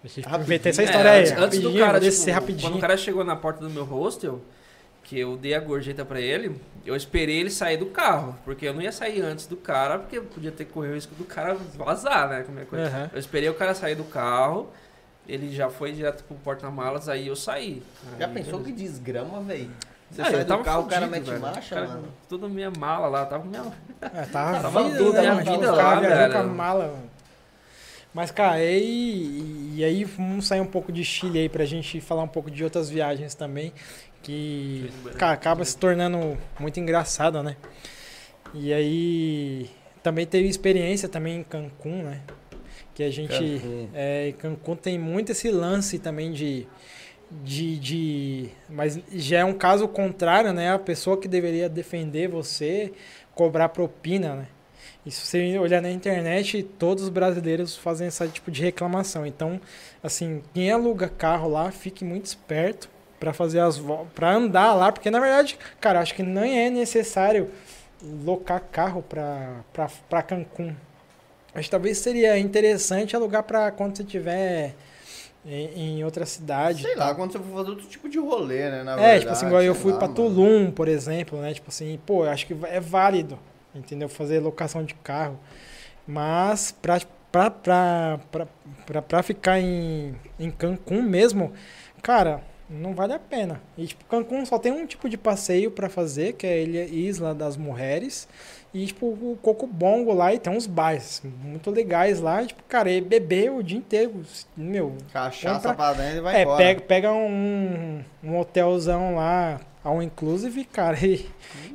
Deixa 0.04 0.20
eu 0.20 0.68
essa 0.70 0.82
É, 0.82 0.84
história 0.84 1.10
aí. 1.10 1.20
antes, 1.20 1.32
antes 1.32 1.58
do 1.60 1.78
cara, 1.78 1.98
descer 1.98 2.24
tipo, 2.26 2.34
rapidinho. 2.40 2.60
quando 2.70 2.76
o 2.76 2.80
cara 2.80 2.96
chegou 2.96 3.24
na 3.24 3.34
porta 3.34 3.64
do 3.64 3.70
meu 3.70 3.84
hostel, 3.84 4.40
que 5.02 5.18
eu 5.18 5.36
dei 5.36 5.54
a 5.54 5.60
gorjeta 5.60 6.04
pra 6.04 6.20
ele, 6.20 6.60
eu 6.84 6.94
esperei 6.94 7.40
ele 7.40 7.50
sair 7.50 7.76
do 7.78 7.86
carro, 7.86 8.36
porque 8.44 8.66
eu 8.68 8.74
não 8.74 8.82
ia 8.82 8.92
sair 8.92 9.22
antes 9.22 9.46
do 9.46 9.56
cara, 9.56 9.98
porque 9.98 10.18
eu 10.18 10.24
podia 10.24 10.52
ter 10.52 10.66
que 10.66 10.72
correr 10.72 10.90
o 10.90 10.94
risco 10.94 11.14
do 11.14 11.24
cara 11.24 11.54
vazar, 11.74 12.28
né? 12.28 12.42
Como 12.42 12.60
é 12.60 12.64
coisa. 12.64 12.86
Aham. 12.86 13.10
Eu 13.12 13.18
esperei 13.18 13.48
o 13.48 13.54
cara 13.54 13.74
sair 13.74 13.94
do 13.94 14.04
carro, 14.04 14.68
ele 15.26 15.50
já 15.54 15.70
foi 15.70 15.92
direto 15.92 16.22
pro 16.24 16.36
porta-malas, 16.36 17.08
aí 17.08 17.26
eu 17.28 17.36
saí. 17.36 17.82
Já 18.18 18.26
Aí, 18.26 18.32
pensou 18.34 18.60
que 18.60 18.72
beleza. 18.72 18.92
desgrama, 18.92 19.40
velho? 19.40 19.70
Você 20.10 20.20
Ah, 20.20 20.24
sai 20.26 20.34
eu 20.34 20.38
do 20.40 20.44
tava 20.48 20.64
carro, 20.64 20.82
o 20.82 20.86
cara 20.86 21.06
fudido, 21.06 21.10
mete 21.26 21.30
velho. 21.30 21.40
marcha, 21.54 21.74
Cara, 21.74 21.88
mano. 21.88 22.08
Tudo 22.28 22.48
minha 22.48 22.70
mala 22.70 23.08
lá, 23.08 23.24
tava 23.24 23.44
minha. 23.44 23.62
É, 24.02 24.08
tava, 24.26 24.60
Tava 24.60 24.84
vida, 24.84 24.98
tudo 24.98 25.12
né, 25.14 25.20
minha 25.22 25.34
vida 25.36 25.72
lá, 25.72 25.98
viajando 26.00 26.32
com 26.32 26.38
a 26.38 26.42
velho. 26.42 26.54
mala, 26.54 26.84
mano. 26.88 27.13
Mas, 28.14 28.30
cara, 28.30 28.62
e, 28.62 29.74
e 29.74 29.84
aí 29.84 30.04
vamos 30.04 30.46
sair 30.46 30.60
um 30.60 30.66
pouco 30.66 30.92
de 30.92 31.04
Chile 31.04 31.40
aí 31.40 31.48
pra 31.48 31.64
gente 31.64 32.00
falar 32.00 32.22
um 32.22 32.28
pouco 32.28 32.48
de 32.48 32.62
outras 32.62 32.88
viagens 32.88 33.34
também, 33.34 33.72
que 34.22 34.88
cara, 35.18 35.32
acaba 35.32 35.64
se 35.64 35.76
tornando 35.76 36.38
muito 36.60 36.78
engraçada, 36.78 37.42
né? 37.42 37.56
E 38.54 38.72
aí 38.72 39.68
também 40.00 40.24
teve 40.24 40.46
experiência 40.46 41.08
também 41.08 41.40
em 41.40 41.42
Cancún, 41.42 42.04
né? 42.04 42.20
Que 42.94 43.02
a 43.02 43.10
gente. 43.10 43.32
Cancún. 43.32 43.88
É, 43.92 44.32
Cancún 44.38 44.76
tem 44.76 44.96
muito 44.96 45.32
esse 45.32 45.50
lance 45.50 45.98
também 45.98 46.30
de, 46.30 46.68
de, 47.42 47.76
de. 47.78 48.48
Mas 48.68 48.96
já 49.12 49.40
é 49.40 49.44
um 49.44 49.54
caso 49.54 49.88
contrário, 49.88 50.52
né? 50.52 50.72
A 50.72 50.78
pessoa 50.78 51.20
que 51.20 51.26
deveria 51.26 51.68
defender 51.68 52.28
você 52.28 52.92
cobrar 53.34 53.70
propina, 53.70 54.36
né? 54.36 54.46
E 55.06 55.10
se 55.10 55.20
você 55.26 55.58
olhar 55.58 55.82
na 55.82 55.90
internet, 55.90 56.62
todos 56.78 57.04
os 57.04 57.08
brasileiros 57.10 57.76
fazem 57.76 58.08
esse 58.08 58.26
tipo 58.28 58.50
de 58.50 58.62
reclamação. 58.62 59.26
Então, 59.26 59.60
assim, 60.02 60.42
quem 60.54 60.70
aluga 60.70 61.08
carro 61.08 61.48
lá, 61.48 61.70
fique 61.70 62.04
muito 62.04 62.24
esperto 62.26 62.88
para 63.20 63.32
fazer 63.32 63.60
as 63.60 63.80
para 64.14 64.34
andar 64.34 64.74
lá, 64.74 64.90
porque 64.92 65.10
na 65.10 65.20
verdade, 65.20 65.58
cara, 65.80 66.00
acho 66.00 66.14
que 66.14 66.22
nem 66.22 66.58
é 66.66 66.70
necessário 66.70 67.50
locar 68.24 68.60
carro 68.60 69.02
para 69.02 70.22
Cancún. 70.22 70.74
Acho 71.54 71.64
que 71.64 71.70
talvez 71.70 71.98
seria 71.98 72.36
interessante 72.38 73.14
alugar 73.14 73.44
para 73.44 73.70
quando 73.70 73.96
você 73.96 74.04
tiver 74.04 74.74
em, 75.46 75.98
em 75.98 76.04
outra 76.04 76.26
cidade. 76.26 76.82
Sei 76.82 76.96
lá, 76.96 77.14
quando 77.14 77.32
você 77.32 77.38
for 77.38 77.56
fazer 77.58 77.70
outro 77.70 77.86
tipo 77.86 78.08
de 78.08 78.18
rolê, 78.18 78.70
né? 78.70 78.82
Na 78.82 78.92
É, 78.92 78.96
verdade, 78.96 79.20
tipo 79.20 79.32
assim, 79.32 79.46
igual 79.46 79.62
eu 79.62 79.74
fui 79.74 79.92
mano. 79.92 80.14
Tulum, 80.14 80.70
por 80.70 80.88
exemplo, 80.88 81.40
né? 81.40 81.54
Tipo 81.54 81.68
assim, 81.68 81.98
pô, 82.04 82.24
eu 82.24 82.30
acho 82.30 82.46
que 82.46 82.56
é 82.64 82.80
válido, 82.80 83.38
entendeu? 83.74 84.08
Fazer 84.08 84.40
locação 84.40 84.84
de 84.84 84.94
carro. 84.94 85.38
Mas 86.06 86.72
pra, 86.72 87.00
pra, 87.32 87.50
pra, 87.50 88.20
pra, 88.30 88.46
pra, 88.86 89.02
pra 89.02 89.22
ficar 89.22 89.58
em, 89.60 90.14
em 90.38 90.50
Cancún 90.50 91.02
mesmo, 91.02 91.52
cara, 92.02 92.40
não 92.68 92.94
vale 92.94 93.12
a 93.14 93.18
pena. 93.18 93.60
E 93.76 93.86
tipo, 93.86 94.04
Cancún 94.06 94.44
só 94.44 94.58
tem 94.58 94.72
um 94.72 94.86
tipo 94.86 95.08
de 95.08 95.16
passeio 95.16 95.70
pra 95.70 95.88
fazer, 95.88 96.34
que 96.34 96.46
é 96.46 96.52
a 96.52 96.84
Isla 96.86 97.34
das 97.34 97.56
Mulheres. 97.56 98.28
E, 98.72 98.86
tipo, 98.86 99.06
o 99.06 99.38
Coco 99.40 99.68
Bongo 99.68 100.12
lá 100.12 100.34
e 100.34 100.38
tem 100.40 100.52
uns 100.52 100.66
bares 100.66 101.22
muito 101.44 101.70
legais 101.70 102.18
lá. 102.20 102.42
E, 102.42 102.48
tipo, 102.48 102.60
cara, 102.64 102.90
e 102.90 103.00
beber 103.00 103.52
o 103.52 103.62
dia 103.62 103.78
inteiro. 103.78 104.20
Meu, 104.56 104.96
Cachaça 105.12 105.68
Compra- 105.68 105.74
pra 105.74 105.92
dentro 105.92 106.18
e 106.18 106.20
vai 106.20 106.36
é, 106.36 106.42
embora. 106.42 106.56
pega, 106.58 106.80
pega 106.80 107.12
um, 107.12 108.02
um 108.22 108.36
hotelzão 108.36 109.14
lá, 109.14 109.60
ao 109.84 110.02
inclusive, 110.02 110.64
cara, 110.64 110.96
e 111.04 111.26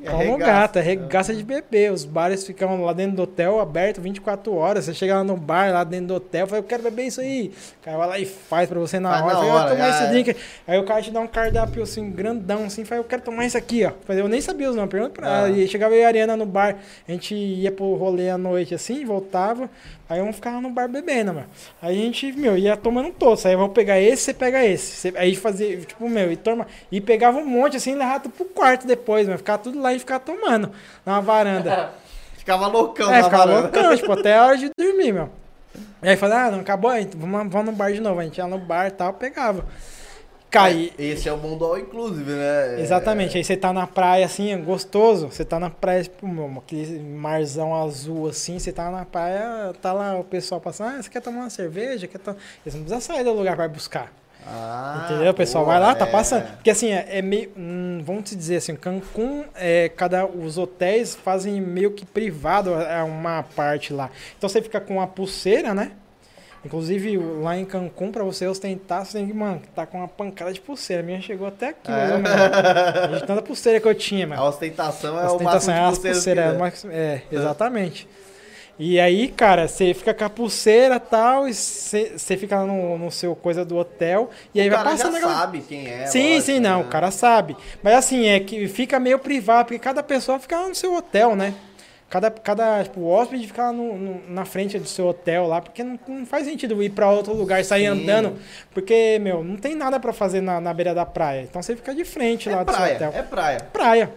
É 0.04 0.12
um 0.12 0.18
regaça. 0.18 0.38
gato, 0.52 0.80
regaça 0.80 1.36
de 1.36 1.44
beber. 1.44 1.92
Os 1.92 2.04
bares 2.04 2.44
ficam 2.46 2.84
lá 2.84 2.92
dentro 2.92 3.16
do 3.18 3.22
hotel, 3.22 3.60
aberto 3.60 4.02
24 4.02 4.52
horas. 4.56 4.86
Você 4.86 4.94
chega 4.96 5.16
lá 5.16 5.24
no 5.24 5.38
bar, 5.38 5.72
lá 5.72 5.84
dentro 5.84 6.08
do 6.08 6.16
hotel, 6.16 6.48
fala, 6.48 6.60
eu 6.60 6.64
quero 6.64 6.82
beber 6.82 7.04
isso 7.04 7.22
aí. 7.22 7.52
O 7.80 7.84
cara 7.86 7.98
vai 7.98 8.08
lá 8.08 8.20
e 8.20 8.26
faz 8.26 8.68
pra 8.68 8.80
você 8.80 9.00
na 9.00 9.10
Faz 9.12 9.24
hora. 9.24 9.34
na 9.34 9.40
Fala, 9.40 9.54
hora, 9.54 9.70
tomar 9.72 9.90
esse 9.90 10.04
é. 10.04 10.08
drink. 10.08 10.36
Aí 10.68 10.80
o 10.80 10.84
cara 10.86 11.02
te 11.04 11.12
dá 11.12 11.20
um 11.20 11.28
cardápio 11.28 11.84
assim, 11.84 12.10
grandão, 12.10 12.66
assim, 12.66 12.84
fala, 12.84 13.02
eu 13.02 13.06
quero 13.06 13.22
tomar 13.22 13.46
isso 13.46 13.58
aqui, 13.58 13.86
ó. 13.86 13.92
Eu 14.12 14.28
nem 14.28 14.42
sabia 14.42 14.70
os 14.70 14.76
nomes, 14.76 14.90
pergunta 14.90 15.14
pra 15.14 15.28
ela. 15.28 15.48
Ah. 15.48 15.52
E 15.52 15.68
chegava 15.68 15.94
eu 15.94 16.00
e 16.02 16.04
a 16.04 16.08
Ariana 16.08 16.36
no 16.36 16.48
bar, 16.48 16.78
a 17.08 17.12
gente 17.12 17.36
ia 17.36 17.72
pro 17.72 17.94
rolê 17.94 18.30
à 18.30 18.38
noite 18.40 18.74
assim, 18.74 19.06
voltava. 19.06 19.70
Aí 20.10 20.20
vamos 20.20 20.38
ficar 20.38 20.60
no 20.60 20.72
bar 20.72 20.90
bebendo, 20.90 21.32
mano. 21.32 21.48
Aí 21.80 22.02
a 22.02 22.04
gente, 22.04 22.32
meu, 22.32 22.58
ia 22.58 22.76
tomando 22.76 23.12
todos. 23.12 23.46
Aí 23.46 23.56
vamos 23.56 23.74
pegar 23.74 24.00
esse, 24.00 24.24
você 24.24 24.34
pega 24.34 24.66
esse. 24.66 25.16
Aí 25.16 25.36
fazia, 25.36 25.80
tipo, 25.82 26.10
meu, 26.10 26.32
e 26.32 26.36
toma. 26.36 26.66
E 26.92 27.00
pegava 27.00 27.38
um 27.38 27.46
monte 27.46 27.78
assim 27.78 27.92
e 27.92 27.96
levava 27.96 28.28
pro 28.28 28.46
quarto 28.46 28.88
depois, 28.88 29.28
mano. 29.28 29.38
Ficava 29.38 29.60
tudo 29.60 29.80
lá 29.80 29.94
e 29.94 30.00
ficava 30.00 30.20
tomando 30.20 30.72
na 31.06 31.20
varanda. 31.20 31.94
Ficava 32.40 32.66
loucão 32.68 33.14
é, 33.14 33.18
na 33.18 33.24
ficava 33.26 33.46
varanda. 33.46 33.62
loucão, 33.62 33.96
tipo, 33.96 34.12
até 34.12 34.36
a 34.36 34.46
hora 34.46 34.58
de 34.58 34.72
dormir, 34.76 35.14
meu. 35.14 35.30
Aí 36.02 36.16
falei, 36.16 36.38
ah, 36.38 36.50
não 36.50 36.62
acabou, 36.62 36.90
aí, 36.90 37.08
vamos, 37.16 37.52
vamos 37.52 37.66
no 37.68 37.72
bar 37.74 37.92
de 37.92 38.00
novo. 38.00 38.20
A 38.20 38.24
gente 38.24 38.38
ia 38.38 38.48
no 38.48 38.58
bar 38.58 38.88
e 38.88 38.92
tal, 38.92 39.14
pegava. 39.14 39.66
Cai. 40.50 40.92
É, 40.98 41.04
Esse 41.04 41.30
é 41.30 41.34
o 41.34 41.38
mundo 41.38 41.64
all 41.66 41.78
inclusive, 41.78 42.32
né? 42.32 42.78
É- 42.78 42.82
Exatamente, 42.82 43.38
aí 43.38 43.44
você 43.44 43.56
tá 43.56 43.72
na 43.72 43.86
praia 43.86 44.26
assim, 44.26 44.52
é 44.52 44.58
gostoso. 44.58 45.28
Você 45.28 45.46
tá 45.46 45.60
na 45.60 45.70
praia, 45.70 46.04
tipo, 46.04 46.28
aquele 46.58 47.00
marzão 47.00 47.76
azul 47.76 48.28
assim, 48.28 48.58
você 48.58 48.72
tá 48.72 48.90
na 48.90 49.06
praia, 49.06 49.74
tá 49.82 49.94
lá 49.94 50.18
o 50.18 50.24
pessoal 50.24 50.60
passando, 50.60 50.98
ah, 50.98 51.02
você 51.04 51.10
quer 51.10 51.22
tomar 51.22 51.42
uma 51.42 51.50
cerveja? 51.50 52.08
Quer 52.08 52.20
to... 52.20 52.36
Você 52.66 52.78
não 52.78 52.86
precisa 52.86 53.02
sair 53.02 53.24
do 53.24 53.32
lugar 53.34 53.56
pra 53.56 53.68
buscar. 53.68 54.12
Ah, 54.48 55.06
Entendeu? 55.06 55.32
O 55.32 55.36
pessoal 55.36 55.64
pô, 55.66 55.70
vai 55.72 55.80
lá, 55.80 55.94
tá 55.94 56.08
é. 56.08 56.12
passando. 56.12 56.48
Porque 56.56 56.70
assim, 56.70 56.92
é, 56.92 57.06
é 57.10 57.22
meio. 57.22 57.52
hum, 57.56 58.02
vamos 58.04 58.30
te 58.30 58.36
dizer 58.36 58.56
assim, 58.56 58.76
Cancún, 58.76 59.44
é, 59.54 59.90
cada, 59.90 60.26
os 60.26 60.58
hotéis 60.58 61.14
fazem 61.14 61.62
meio 61.62 61.92
que 61.92 62.06
privado 62.06 62.74
é, 62.74 63.04
uma 63.04 63.44
parte 63.44 63.94
lá. 63.94 64.10
Então 64.38 64.50
você 64.50 64.62
fica 64.62 64.80
com 64.80 65.02
a 65.02 65.06
pulseira, 65.08 65.74
né? 65.74 65.92
Inclusive, 66.66 67.18
o- 67.18 67.42
lá 67.42 67.58
em 67.58 67.64
Cancún, 67.66 68.12
pra 68.12 68.24
você 68.24 68.46
ostentar, 68.46 69.06
você 69.06 69.18
tem 69.18 69.28
que, 69.28 69.34
mano, 69.34 69.62
tá 69.74 69.86
com 69.86 69.98
uma 70.00 70.08
pancada 70.08 70.52
de 70.52 70.60
pulseira. 70.60 71.02
A 71.02 71.06
minha 71.06 71.22
chegou 71.22 71.48
até 71.48 71.70
aqui, 71.70 71.90
mais 71.90 72.10
É. 72.10 72.14
ou 72.16 72.20
menos. 72.20 73.20
De 73.22 73.28
tanta 73.28 73.42
pulseira 73.42 73.80
que 73.80 73.88
eu 73.88 73.96
tinha, 73.96 74.28
mano. 74.28 74.42
A 74.42 74.50
ostentação 74.50 75.18
é 75.18 75.24
A 75.24 75.32
o 75.32 75.42
máximo 75.42 75.48
ostentação 75.50 75.74
é 75.74 75.80
as 75.80 75.98
pulseiras 75.98 76.56
pulseiras. 76.58 76.86
é, 76.86 76.98
é, 76.98 77.24
exatamente. 77.32 78.08
E 78.82 78.98
aí, 78.98 79.28
cara, 79.28 79.68
você 79.68 79.94
fica 79.94 80.14
com 80.14 80.24
a 80.24 80.30
pulseira 80.30 80.96
e 80.96 81.00
tal, 81.02 81.48
e 81.50 81.54
você 81.54 82.38
fica 82.38 82.64
no, 82.64 82.98
no 82.98 83.12
seu 83.12 83.36
coisa 83.36 83.66
do 83.66 83.76
hotel, 83.78 84.30
e 84.56 84.62
aí 84.62 84.68
o 84.68 84.72
vai 84.72 84.80
cara 84.84 84.92
passando 84.92 85.12
já 85.14 85.18
aquela- 85.18 85.36
sabe 85.40 85.60
quem 85.68 85.86
é. 85.88 86.06
Sim, 86.08 86.24
lógico, 86.36 86.42
sim, 86.46 86.60
não, 86.62 86.80
né? 86.80 86.86
o 86.86 86.88
cara 86.88 87.12
sabe. 87.12 87.58
Mas 87.84 87.94
assim, 87.96 88.28
é 88.28 88.40
que 88.40 88.68
fica 88.70 88.98
meio 88.98 89.20
privado, 89.20 89.66
porque 89.66 89.80
cada 89.80 90.02
pessoa 90.02 90.40
fica 90.40 90.66
no 90.66 90.74
seu 90.74 90.94
hotel, 90.96 91.36
né? 91.36 91.54
Cada, 92.10 92.32
cada 92.32 92.84
tipo, 92.84 93.06
hóspede 93.06 93.46
fica 93.46 93.66
lá 93.66 93.72
no, 93.72 93.96
no- 93.98 94.22
na 94.30 94.44
frente 94.44 94.80
do 94.80 94.88
seu 94.88 95.08
hotel 95.08 95.46
lá, 95.48 95.62
porque 95.62 95.84
não, 95.84 96.00
não 96.08 96.26
faz 96.26 96.46
sentido 96.46 96.82
ir 96.82 96.90
pra 96.90 97.12
outro 97.12 97.34
lugar, 97.36 97.64
sair 97.64 97.82
Sim. 97.84 97.88
andando, 97.88 98.36
porque, 98.74 99.20
meu, 99.22 99.44
não 99.44 99.56
tem 99.58 99.76
nada 99.76 100.00
pra 100.00 100.12
fazer 100.12 100.42
na, 100.42 100.60
na 100.60 100.74
beira 100.74 100.94
da 100.96 101.06
praia. 101.06 101.42
Então 101.44 101.62
você 101.62 101.76
fica 101.76 101.94
de 101.94 102.04
frente 102.04 102.50
lá 102.50 102.62
É 102.62 102.66
do 102.66 102.72
seu 102.72 102.78
praia, 102.80 102.96
hotel. 102.96 103.12
é 103.14 103.22
praia. 103.22 103.60
Praia. 103.72 104.14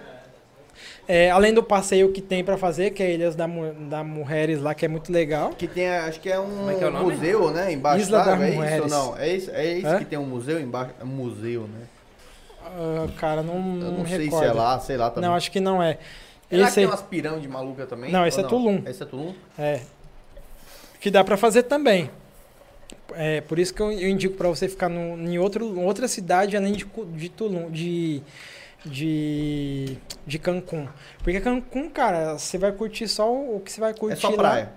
É, 1.07 1.31
além 1.31 1.53
do 1.53 1.63
passeio 1.63 2.13
que 2.13 2.23
tem 2.23 2.43
pra 2.45 2.57
fazer, 2.57 2.91
que 2.93 3.03
é 3.03 3.13
Ilhas 3.13 3.35
da, 3.35 3.47
da 3.91 4.03
Mulheres 4.05 4.61
lá, 4.63 4.73
que 4.75 4.85
é 4.85 4.89
muito 4.89 5.13
legal. 5.13 5.51
Que 5.51 5.67
tem, 5.67 5.89
acho 5.89 6.21
que 6.21 6.31
é 6.31 6.39
um 6.41 6.71
é 6.71 6.75
que 6.77 6.85
é 6.85 6.91
museu, 6.91 7.51
né? 7.51 7.73
Embaixo 7.73 8.03
Isla 8.05 8.25
das 8.25 8.41
é 8.41 8.49
isso 8.77 8.83
ou 8.85 8.89
não? 8.89 9.19
É 9.19 9.29
isso, 9.29 9.51
é 9.51 9.67
isso 9.75 9.87
Hã? 9.87 9.99
que 9.99 10.05
tem 10.05 10.19
um 10.19 10.25
museu 10.25 10.61
embaixo? 10.61 10.93
É 11.01 11.05
um 11.05 11.09
museu, 11.09 11.63
né? 11.63 11.87
Ah, 12.65 13.07
cara, 13.19 13.43
não, 13.43 13.55
Eu 13.57 13.61
não, 13.61 13.91
não 13.99 14.07
sei 14.07 14.25
recordo. 14.25 14.45
se 14.45 14.51
é 14.51 14.53
lá, 14.55 14.79
sei 14.79 14.97
lá 14.97 15.11
também. 15.11 15.29
Não, 15.29 15.37
acho 15.37 15.51
que 15.51 15.61
não 15.61 15.83
é. 15.83 15.99
É 16.53 16.61
Esse 16.61 16.75
tem 16.77 16.85
aí- 16.85 16.91
umas 16.91 17.03
pirâmides 17.03 17.51
malucas 17.51 17.89
também? 17.89 18.13
Não, 18.13 18.27
esse 18.27 18.39
é 18.39 18.43
Tulum. 18.43 18.83
Esse 18.87 19.03
é 19.03 19.07
Tulum? 19.07 19.35
É. 19.59 19.81
Que 21.01 21.11
dá 21.11 21.25
pra 21.25 21.37
fazer 21.37 21.63
também. 21.65 22.11
É, 23.15 23.41
por 23.43 23.59
isso 23.59 23.73
que 23.75 23.81
eu, 23.81 23.91
eu 23.91 24.09
indico 24.09 24.37
pra 24.37 24.49
você 24.49 24.69
ficar 24.69 24.89
no, 24.89 25.19
em 25.19 25.39
outro, 25.39 25.79
outra 25.81 26.07
cidade 26.09 26.57
além 26.57 26.73
de, 26.73 26.87
de 27.15 27.29
Tulum, 27.29 27.71
de, 27.71 28.23
de, 28.85 29.97
de 30.27 30.39
Cancún. 30.39 30.87
Porque 31.23 31.41
Cancún, 31.41 31.89
cara, 31.91 32.39
você 32.39 32.59
vai 32.59 32.73
curtir 32.73 33.09
só 33.09 33.33
o, 33.33 33.61
que 33.61 33.73
você 33.73 33.81
vai 33.81 33.95
curtir 33.95 34.19
É 34.19 34.21
só 34.21 34.29
lá. 34.31 34.37
praia. 34.37 34.73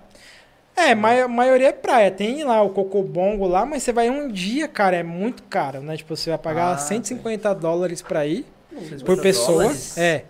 É, 0.76 0.90
a 0.92 1.28
maioria 1.28 1.68
é 1.68 1.72
praia. 1.72 2.10
Tem 2.10 2.44
lá 2.44 2.62
o 2.62 2.70
Cocobongo 2.70 3.46
lá, 3.46 3.64
mas 3.64 3.82
você 3.82 3.92
vai 3.92 4.10
um 4.10 4.28
dia, 4.28 4.68
cara, 4.68 4.96
é 4.96 5.02
muito 5.02 5.42
caro, 5.44 5.80
né? 5.80 5.96
Tipo, 5.96 6.14
você 6.16 6.30
vai 6.30 6.38
pagar 6.38 6.74
Ah, 6.74 6.78
150 6.78 7.54
dólares 7.54 8.02
pra 8.02 8.26
ir 8.26 8.44
por 8.70 8.80
150 8.82 9.22
pessoa. 9.22 9.62
dólares? 9.62 9.96
É. 9.96 10.24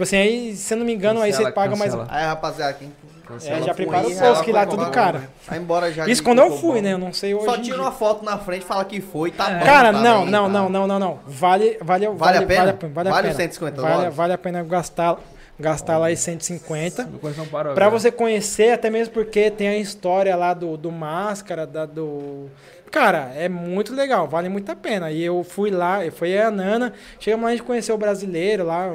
Tipo 0.00 0.04
assim, 0.04 0.16
aí, 0.16 0.56
se 0.56 0.72
eu 0.72 0.78
não 0.78 0.86
me 0.86 0.94
engano, 0.94 1.20
aí 1.20 1.30
Cancela, 1.30 1.48
você 1.50 1.54
paga 1.54 1.76
mais. 1.76 1.94
cancela. 1.94 2.08
Aí, 2.10 2.24
rapaziada, 2.24 2.72
quem. 2.72 2.90
É, 3.44 3.62
já 3.62 3.74
prepara 3.74 4.08
aí, 4.08 4.14
o 4.14 4.18
ela 4.18 4.28
post 4.30 4.44
que 4.44 4.50
lá 4.50 4.62
é 4.62 4.66
tudo 4.66 4.90
cara. 4.90 5.28
Vai 5.46 5.58
embora 5.58 5.92
já. 5.92 6.08
Isso 6.08 6.22
de 6.22 6.22
quando 6.22 6.38
eu 6.38 6.56
fui, 6.56 6.76
bom. 6.76 6.82
né? 6.82 6.94
Eu 6.94 6.98
não 6.98 7.12
sei 7.12 7.34
hoje. 7.34 7.44
Só 7.44 7.58
tira 7.58 7.76
uma 7.76 7.92
foto 7.92 8.24
na 8.24 8.38
frente, 8.38 8.64
fala 8.64 8.82
que 8.86 8.98
foi, 9.02 9.30
tá 9.30 9.50
bom. 9.50 9.64
Cara, 9.64 9.92
também, 9.92 10.02
não, 10.10 10.24
não, 10.24 10.42
tá? 10.44 10.48
não, 10.48 10.68
não, 10.70 10.86
não, 10.86 10.98
não. 10.98 11.20
Vale, 11.26 11.76
vale, 11.82 12.08
vale, 12.08 12.38
a 12.38 12.46
pena? 12.46 12.78
Vale, 12.92 13.08
a 13.08 13.12
Vale 13.12 13.22
pena. 13.28 13.30
os 13.30 13.36
150 13.36 13.82
vale, 13.82 13.94
dólares? 13.94 14.14
vale 14.16 14.32
a 14.32 14.38
pena 14.38 14.62
gastar, 14.62 15.18
gastar 15.58 15.98
lá 15.98 16.10
os 16.10 16.18
150. 16.18 17.04
Meu 17.04 17.18
coração 17.20 17.46
parou. 17.46 17.74
Pra 17.74 17.86
agora. 17.86 18.00
você 18.00 18.10
conhecer, 18.10 18.72
até 18.72 18.88
mesmo 18.88 19.12
porque 19.12 19.50
tem 19.50 19.68
a 19.68 19.76
história 19.76 20.34
lá 20.34 20.54
do, 20.54 20.78
do 20.78 20.90
Máscara, 20.90 21.66
da, 21.66 21.84
do... 21.84 22.48
Cara, 22.90 23.30
é 23.36 23.48
muito 23.48 23.94
legal, 23.94 24.26
vale 24.26 24.48
muito 24.48 24.70
a 24.72 24.74
pena. 24.74 25.12
E 25.12 25.22
eu 25.22 25.44
fui 25.44 25.70
lá, 25.70 26.04
eu 26.04 26.10
fui 26.10 26.36
a 26.36 26.50
Nana, 26.50 26.92
chegamos 27.20 27.44
lá, 27.44 27.50
a 27.50 27.52
gente 27.52 27.62
conheceu 27.64 27.94
o 27.94 27.98
brasileiro 27.98 28.64
lá, 28.64 28.88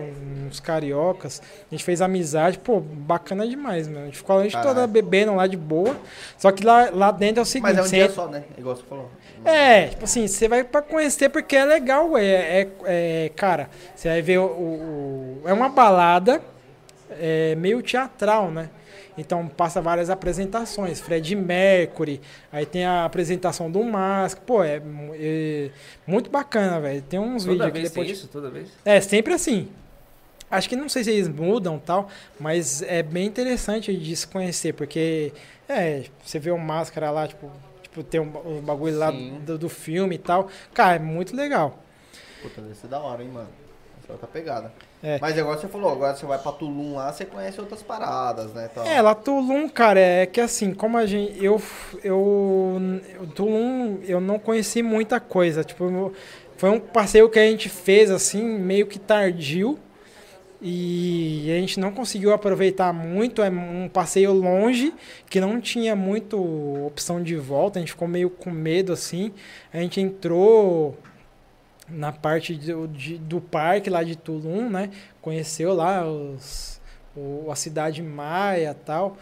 uns 0.45 0.59
cariocas, 0.59 1.41
a 1.71 1.73
gente 1.73 1.83
fez 1.83 2.01
amizade, 2.01 2.59
pô, 2.59 2.81
bacana 2.81 3.47
demais, 3.47 3.87
meu. 3.87 4.01
A 4.01 4.05
gente 4.05 4.17
ficou 4.17 4.35
a 4.35 4.39
noite 4.39 4.57
toda 4.61 4.85
bebendo 4.85 5.33
lá 5.35 5.47
de 5.47 5.55
boa. 5.55 5.95
Só 6.37 6.51
que 6.51 6.65
lá, 6.65 6.89
lá 6.91 7.09
dentro 7.11 7.39
é 7.39 7.43
o 7.43 7.45
seguinte, 7.45 7.63
Mas 7.73 7.77
é 7.77 7.81
um 7.81 7.87
dia 7.87 8.09
só, 8.09 8.27
né? 8.27 8.43
Igual 8.57 8.75
você 8.75 8.83
falou. 8.83 9.09
é, 9.45 9.87
tipo 9.87 10.03
assim, 10.03 10.27
você 10.27 10.47
vai 10.49 10.63
pra 10.65 10.81
conhecer 10.81 11.29
porque 11.29 11.55
é 11.55 11.63
legal, 11.63 12.17
é, 12.17 12.23
é, 12.25 12.67
é, 12.85 13.31
cara, 13.35 13.69
você 13.95 14.09
vai 14.09 14.21
ver 14.21 14.39
o, 14.39 14.43
o- 14.45 15.41
o- 15.45 15.47
é 15.49 15.53
uma 15.53 15.69
balada 15.69 16.41
é, 17.11 17.55
meio 17.55 17.81
teatral, 17.81 18.51
né? 18.51 18.69
Então 19.17 19.47
passa 19.47 19.81
várias 19.81 20.09
apresentações, 20.09 20.99
Fred 20.99 21.35
Mercury, 21.35 22.21
aí 22.51 22.65
tem 22.65 22.85
a 22.85 23.05
apresentação 23.05 23.71
do 23.71 23.83
Mask, 23.83 24.39
pô, 24.39 24.63
é, 24.63 24.81
é 25.13 25.69
muito 26.05 26.29
bacana, 26.29 26.79
velho. 26.81 27.01
Tem 27.01 27.19
uns 27.19 27.43
vídeos 27.45 27.59
Toda 27.59 27.67
aqui 27.67 27.79
vez 27.79 27.89
depois. 27.89 28.07
tem 28.07 28.13
isso? 28.15 28.27
Toda 28.27 28.49
vez? 28.49 28.67
É, 28.83 28.99
sempre 28.99 29.33
assim. 29.33 29.69
Acho 30.49 30.69
que 30.69 30.75
não 30.75 30.87
sei 30.87 31.03
se 31.03 31.11
eles 31.11 31.27
mudam 31.27 31.79
tal, 31.79 32.07
mas 32.39 32.81
é 32.83 33.01
bem 33.01 33.25
interessante 33.25 33.95
de 33.95 34.15
se 34.15 34.27
conhecer, 34.27 34.73
porque 34.73 35.33
é, 35.67 36.03
você 36.23 36.37
vê 36.37 36.51
o 36.51 36.57
máscara 36.57 37.09
lá, 37.09 37.27
tipo, 37.27 37.51
tipo 37.81 38.03
tem 38.03 38.19
um, 38.19 38.57
um 38.57 38.61
bagulho 38.61 38.97
lá 38.97 39.11
Sim. 39.11 39.39
do, 39.45 39.57
do 39.57 39.69
filme 39.69 40.15
e 40.15 40.19
tal. 40.19 40.49
Cara, 40.73 40.97
é 40.97 40.99
muito 40.99 41.35
legal. 41.35 41.79
Puta, 42.41 42.61
deve 42.61 42.75
ser 42.75 42.87
da 42.87 42.99
hora, 42.99 43.23
hein, 43.23 43.29
mano. 43.29 43.49
É 44.07 44.11
outra 44.11 44.27
pegada. 44.27 44.71
É. 45.01 45.17
Mas 45.19 45.37
agora 45.37 45.57
você 45.59 45.67
falou, 45.67 45.91
agora 45.91 46.15
você 46.15 46.25
vai 46.25 46.37
pra 46.37 46.51
Tulum 46.51 46.95
lá, 46.95 47.11
você 47.11 47.25
conhece 47.25 47.59
outras 47.59 47.83
paradas, 47.83 48.53
né? 48.53 48.69
Tal. 48.73 48.85
É, 48.85 49.01
lá 49.01 49.13
Tulum, 49.13 49.67
cara, 49.69 49.99
é 49.99 50.25
que 50.25 50.39
assim, 50.41 50.73
como 50.73 50.97
a 50.97 51.05
gente. 51.05 51.43
Eu. 51.43 51.61
eu, 52.03 52.79
Tulum, 53.33 53.99
eu 54.03 54.19
não 54.19 54.39
conheci 54.39 54.81
muita 54.81 55.19
coisa. 55.19 55.63
Tipo, 55.63 56.13
foi 56.57 56.69
um 56.69 56.79
passeio 56.79 57.29
que 57.29 57.39
a 57.39 57.45
gente 57.45 57.69
fez, 57.69 58.09
assim, 58.09 58.43
meio 58.43 58.87
que 58.87 58.99
tardio. 58.99 59.79
E 60.61 61.51
a 61.51 61.59
gente 61.59 61.79
não 61.79 61.91
conseguiu 61.91 62.33
aproveitar 62.33 62.91
muito. 62.93 63.41
É 63.43 63.49
um 63.49 63.87
passeio 63.87 64.33
longe, 64.33 64.93
que 65.29 65.39
não 65.39 65.59
tinha 65.59 65.95
muito 65.95 66.37
opção 66.87 67.21
de 67.21 67.35
volta. 67.35 67.77
A 67.77 67.81
gente 67.81 67.91
ficou 67.91 68.07
meio 68.07 68.29
com 68.29 68.49
medo, 68.49 68.93
assim. 68.93 69.31
A 69.71 69.77
gente 69.77 69.99
entrou 70.01 70.97
na 71.87 72.11
parte 72.11 72.53
do, 72.55 72.87
de- 72.87 73.17
do 73.17 73.39
parque 73.39 73.89
lá 73.89 74.03
de 74.03 74.15
Tulum, 74.15 74.69
né? 74.69 74.89
Conheceu 75.21 75.73
lá 75.73 76.05
os, 76.05 76.79
o- 77.15 77.49
a 77.51 77.55
cidade 77.55 78.01
maia 78.01 78.71
e 78.71 78.85
tal. 78.85 79.17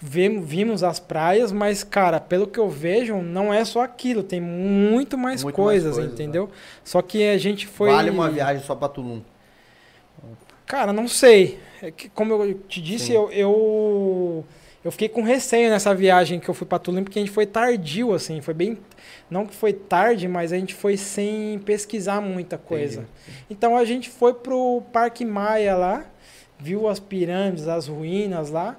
Vimos, 0.00 0.48
vimos 0.48 0.82
as 0.84 1.00
praias, 1.00 1.50
mas, 1.50 1.82
cara, 1.82 2.20
pelo 2.20 2.46
que 2.46 2.58
eu 2.60 2.68
vejo, 2.70 3.16
não 3.16 3.52
é 3.52 3.64
só 3.64 3.82
aquilo. 3.82 4.22
Tem 4.22 4.40
muito 4.40 5.18
mais 5.18 5.42
Muito 5.42 5.56
mais 5.56 5.66
coisas, 5.66 5.94
coisas, 5.96 6.12
entendeu? 6.12 6.48
Só 6.84 7.02
que 7.02 7.26
a 7.28 7.36
gente 7.36 7.66
foi... 7.66 7.90
Vale 7.90 8.10
uma 8.10 8.30
viagem 8.30 8.62
só 8.62 8.76
pra 8.76 8.88
Tulum. 8.88 9.20
Cara, 10.66 10.92
não 10.92 11.08
sei. 11.08 11.58
É 11.82 11.90
que, 11.90 12.08
como 12.08 12.32
eu 12.34 12.54
te 12.54 12.80
disse, 12.80 13.06
Sim. 13.06 13.12
eu, 13.14 13.30
eu 13.32 14.44
eu 14.88 14.92
fiquei 14.92 15.08
com 15.08 15.20
receio 15.20 15.68
nessa 15.68 15.94
viagem 15.94 16.40
que 16.40 16.48
eu 16.48 16.54
fui 16.54 16.66
pra 16.66 16.78
Tulum, 16.78 17.04
porque 17.04 17.18
a 17.18 17.22
gente 17.22 17.30
foi 17.30 17.44
tardio, 17.44 18.14
assim, 18.14 18.40
foi 18.40 18.54
bem... 18.54 18.78
Não 19.30 19.44
que 19.44 19.54
foi 19.54 19.74
tarde, 19.74 20.26
mas 20.26 20.50
a 20.50 20.56
gente 20.56 20.74
foi 20.74 20.96
sem 20.96 21.58
pesquisar 21.58 22.22
muita 22.22 22.56
coisa. 22.56 23.02
Entendi. 23.02 23.44
Então 23.50 23.76
a 23.76 23.84
gente 23.84 24.08
foi 24.08 24.32
pro 24.32 24.82
Parque 24.90 25.26
Maia 25.26 25.76
lá, 25.76 26.06
viu 26.58 26.88
as 26.88 26.98
pirâmides, 26.98 27.68
as 27.68 27.86
ruínas 27.86 28.48
lá 28.48 28.78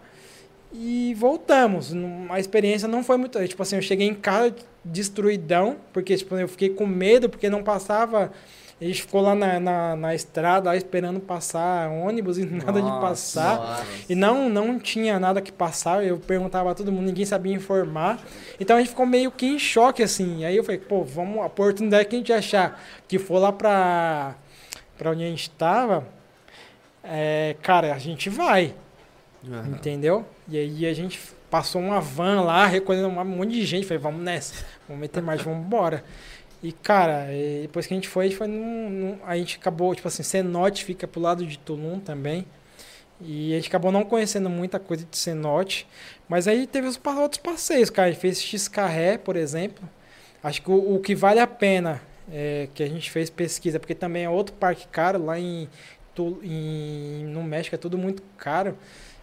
e 0.73 1.13
voltamos. 1.15 1.93
A 2.29 2.39
experiência 2.39 2.88
não 2.88 3.03
foi 3.03 3.17
muito. 3.17 3.47
Tipo 3.47 3.61
assim, 3.61 3.75
eu 3.75 3.81
cheguei 3.83 4.07
em 4.07 4.15
casa 4.15 4.55
destruidão, 4.83 5.77
porque 5.93 6.17
tipo, 6.17 6.35
eu 6.35 6.47
fiquei 6.47 6.69
com 6.69 6.88
medo, 6.88 7.29
porque 7.29 7.51
não 7.51 7.61
passava. 7.61 8.31
A 8.82 8.85
gente 8.85 9.01
ficou 9.01 9.22
lá 9.22 9.35
na, 9.35 9.59
na, 9.59 9.95
na 9.95 10.16
estrada 10.16 10.69
lá, 10.69 10.75
esperando 10.75 11.19
passar 11.19 11.90
ônibus 11.90 12.38
e 12.38 12.45
nada 12.48 12.82
de 12.82 12.88
Nossa, 12.88 13.01
passar. 13.01 13.58
Nossa. 13.58 13.85
E 14.08 14.16
não, 14.16 14.48
não 14.48 14.80
tinha 14.80 15.19
nada 15.19 15.41
que 15.41 15.51
passar, 15.51 16.06
eu 16.06 16.17
perguntava 16.17 16.72
a 16.72 16.75
todo 16.75 16.91
mundo, 16.91 17.08
ninguém 17.08 17.25
sabia 17.25 17.53
informar. 17.53 18.24
Então 18.58 18.77
a 18.77 18.80
gente 18.80 18.90
ficou 18.90 19.06
meio 19.06 19.32
que 19.32 19.45
em 19.45 19.59
choque, 19.59 20.01
assim. 20.01 20.45
Aí 20.45 20.56
eu 20.56 20.64
falei, 20.64 20.80
pô, 20.80 21.03
vamos, 21.03 21.41
a 21.41 21.48
oportunidade 21.48 22.08
que 22.08 22.16
a 22.16 22.19
gente 22.19 22.32
achar 22.32 22.82
que 23.06 23.19
for 23.19 23.40
lá 23.40 23.51
pra, 23.51 24.35
pra 24.98 25.11
onde 25.11 25.24
a 25.24 25.27
gente 25.27 25.49
tava, 25.51 26.08
é, 27.03 27.58
cara, 27.61 27.93
a 27.93 27.98
gente 27.98 28.30
vai, 28.30 28.74
Aham. 29.45 29.72
entendeu? 29.72 30.25
E 30.48 30.58
aí 30.58 30.85
a 30.85 30.93
gente 30.93 31.19
passou 31.49 31.82
uma 31.82 31.99
van 31.99 32.41
lá, 32.41 32.66
recolhendo 32.66 33.08
um 33.08 33.25
monte 33.25 33.51
de 33.51 33.66
gente, 33.66 33.85
falei, 33.85 34.01
vamos 34.01 34.22
nessa, 34.22 34.53
vamos 34.88 35.01
meter 35.01 35.22
marcha, 35.22 35.43
vamos 35.43 35.66
embora. 35.66 36.03
E, 36.61 36.71
cara, 36.73 37.33
e 37.33 37.61
depois 37.63 37.88
que 37.88 37.93
a 37.93 37.97
gente 37.97 38.07
foi, 38.09 38.25
a 38.25 38.27
gente, 38.27 38.38
foi 38.38 38.47
num, 38.47 38.89
num- 38.89 39.19
a 39.25 39.38
gente 39.38 39.57
acabou, 39.57 39.95
tipo 39.95 40.07
assim, 40.07 40.23
Cenote 40.23 40.83
fica 40.83 41.07
pro 41.07 41.21
lado 41.21 41.45
de 41.45 41.57
Tulum 41.57 41.99
também. 41.99 42.45
E 43.21 43.53
a 43.53 43.57
gente 43.57 43.67
acabou 43.69 43.91
não 43.91 44.05
conhecendo 44.05 44.49
muita 44.49 44.79
coisa 44.79 45.05
de 45.09 45.17
Cenote. 45.17 45.88
Mas 46.29 46.47
aí 46.47 46.67
teve 46.67 46.88
os 46.88 46.99
outros 47.17 47.41
passeios, 47.41 47.89
cara. 47.89 48.09
A 48.09 48.11
gente 48.11 48.21
fez 48.21 48.41
X-Carré, 48.41 49.17
por 49.17 49.35
exemplo. 49.35 49.88
Acho 50.43 50.61
que 50.61 50.71
o, 50.71 50.95
o 50.95 50.99
que 51.01 51.15
vale 51.15 51.39
a 51.39 51.47
pena 51.47 52.01
é 52.31 52.69
que 52.73 52.83
a 52.83 52.88
gente 52.88 53.11
fez 53.11 53.29
pesquisa, 53.29 53.79
porque 53.79 53.95
também 53.95 54.25
é 54.25 54.29
outro 54.29 54.55
parque 54.55 54.88
caro 54.89 55.23
lá 55.25 55.39
em, 55.39 55.69
em- 56.43 57.25
no 57.27 57.43
México, 57.43 57.75
é 57.75 57.77
tudo 57.79 57.97
muito 57.97 58.21
caro. 58.38 58.77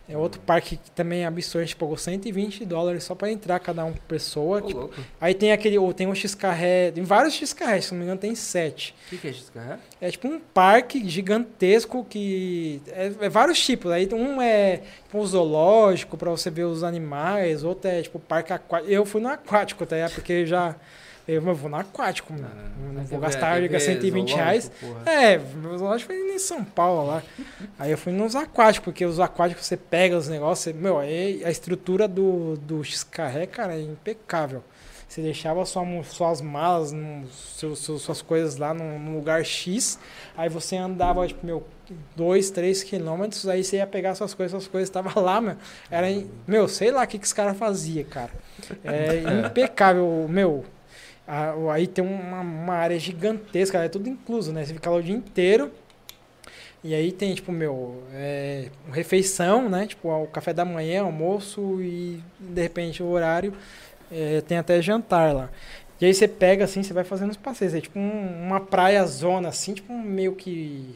É 0.09 0.17
outro 0.17 0.41
parque 0.41 0.77
que 0.77 0.91
também 0.93 1.25
é 1.25 1.27
absurdo, 1.27 1.63
a 1.63 1.67
gente 1.67 1.75
pagou 1.77 1.97
120 1.97 2.65
dólares 2.65 3.03
só 3.03 3.15
para 3.15 3.31
entrar 3.31 3.59
cada 3.59 3.85
um 3.85 3.93
por 3.93 4.03
pessoa. 4.03 4.59
Ô, 4.59 4.63
Tipo, 4.63 4.79
louco. 4.81 4.95
aí 5.21 5.35
tem 5.35 5.51
aquele, 5.51 5.77
ou 5.79 5.93
tem 5.93 6.07
um 6.07 6.15
X-Carré, 6.15 6.93
tem 6.93 7.03
vários 7.03 7.35
X-Carré, 7.35 7.81
se 7.81 7.91
não 7.93 7.99
me 7.99 8.05
engano 8.05 8.21
tem 8.21 8.35
sete. 8.35 8.95
O 9.07 9.11
que, 9.11 9.19
que 9.19 9.29
é 9.29 9.33
XKR? 9.33 9.79
É 10.01 10.11
tipo 10.11 10.29
um 10.29 10.39
parque 10.39 11.09
gigantesco 11.09 12.05
que 12.09 12.81
é, 12.89 13.13
é 13.23 13.29
vários 13.29 13.59
tipos. 13.65 13.91
Aí 13.91 14.09
um 14.13 14.41
é 14.41 14.83
tipo 15.05 15.19
um 15.19 15.27
zoológico 15.27 16.17
para 16.17 16.31
você 16.31 16.51
ver 16.51 16.65
os 16.65 16.85
animais, 16.85 17.65
outro 17.65 17.91
é 17.91 18.03
tipo 18.03 18.21
parque 18.21 18.53
aquático. 18.53 18.91
Eu 18.91 19.05
fui 19.05 19.21
no 19.21 19.29
aquático, 19.29 19.85
tá? 19.85 19.97
ligado? 19.97 20.15
Porque 20.15 20.47
já 20.47 20.77
eu 21.29 21.43
vou 21.43 21.69
no 21.69 21.77
aquático, 21.77 22.33
mano. 22.33 22.49
não 22.93 23.05
vou 23.05 23.19
gastar 23.19 23.61
quer 23.61 23.69
ver 23.69 23.81
120 23.81 24.35
reais. 24.35 24.65
zoológico, 24.81 25.03
porra? 25.05 25.13
É, 25.13 25.39
meu 25.39 25.79
zoológico 25.79 26.13
foi 26.13 26.21
em 26.35 26.39
São 26.39 26.65
Paulo 26.65 27.07
lá. 27.07 27.23
Aí 27.79 27.91
eu 27.91 27.99
fui 27.99 28.13
nos 28.13 28.37
aquáticos, 28.37 28.85
porque 28.85 29.05
os 29.05 29.19
aquáticos 29.21 29.67
você 29.67 29.77
pega 29.77 30.17
os 30.17 30.29
negócios, 30.29 30.65
você- 30.65 30.73
meu, 30.73 30.99
aí 30.99 31.43
a 31.45 31.51
estrutura 31.51 32.07
do, 32.09 32.57
do 32.59 32.83
X-Carré, 32.85 33.47
cara, 33.47 33.75
é 33.75 33.81
impecável. 33.83 34.63
Você 35.09 35.23
deixava 35.23 35.65
sua, 35.65 35.85
suas 36.05 36.41
malas, 36.41 36.91
num- 36.93 37.25
seus- 37.31 37.79
seus- 37.79 38.03
suas 38.03 38.21
coisas 38.23 38.57
lá 38.57 38.75
num, 38.75 39.15
lugar 39.15 39.45
X, 39.45 39.99
aí 40.37 40.49
você 40.49 40.77
andava, 40.77 41.27
tipo, 41.27 41.47
meu, 41.47 41.65
dois, 42.17 42.51
três 42.51 42.83
quilômetros, 42.83 43.47
aí 43.49 43.63
você 43.63 43.77
ia 43.77 43.87
pegar 43.87 44.15
suas 44.17 44.35
coisas, 44.35 44.51
suas 44.51 44.67
coisas 44.71 44.89
estavam 44.89 45.23
lá, 45.23 45.41
meu. 45.41 45.57
Era, 45.91 46.11
em- 46.11 46.29
meu, 46.47 46.67
sei 46.69 46.91
lá 46.91 47.05
o 47.05 47.07
que, 47.07 47.19
que 47.19 47.27
os 47.27 47.33
caras 47.33 47.57
faziam, 47.57 48.05
cara. 48.05 48.31
É 48.85 49.23
impecável, 49.47 50.27
meu. 50.29 50.65
Aí 51.73 51.87
tem 51.87 52.05
uma, 52.05 52.41
uma 52.41 52.75
área 52.75 52.99
gigantesca, 52.99 53.79
é 53.79 53.89
tudo 53.89 54.09
incluso, 54.09 54.53
né? 54.53 54.65
Você 54.65 54.75
fica 54.75 54.91
lá 54.91 54.97
o 54.97 55.03
dia 55.03 55.15
inteiro. 55.15 55.71
E 56.85 56.95
aí 56.95 57.11
tem, 57.11 57.35
tipo, 57.35 57.51
meu, 57.51 58.03
é, 58.13 58.69
refeição, 58.93 59.69
né? 59.69 59.87
Tipo, 59.87 60.09
o 60.09 60.27
café 60.29 60.53
da 60.53 60.65
manhã, 60.65 61.03
almoço 61.03 61.81
e, 61.83 62.23
de 62.39 62.63
repente, 62.63 63.03
o 63.03 63.07
horário 63.09 63.53
é, 64.11 64.41
tem 64.43 64.59
até 64.59 64.81
jantar 64.83 65.35
lá. 65.35 65.51
E 66.01 66.07
aí 66.07 66.15
você 66.15 66.29
pega, 66.29 66.65
assim, 66.65 66.83
você 66.83 66.93
vai 66.93 67.05
fazendo 67.05 67.31
os 67.31 67.37
passeios. 67.37 67.75
É 67.75 67.81
tipo 67.81 67.99
um- 67.99 68.47
uma 68.47 68.61
praia 68.61 69.05
zona, 69.07 69.49
assim, 69.49 69.75
tipo 69.75 69.93
meio 69.95 70.35
que 70.35 70.95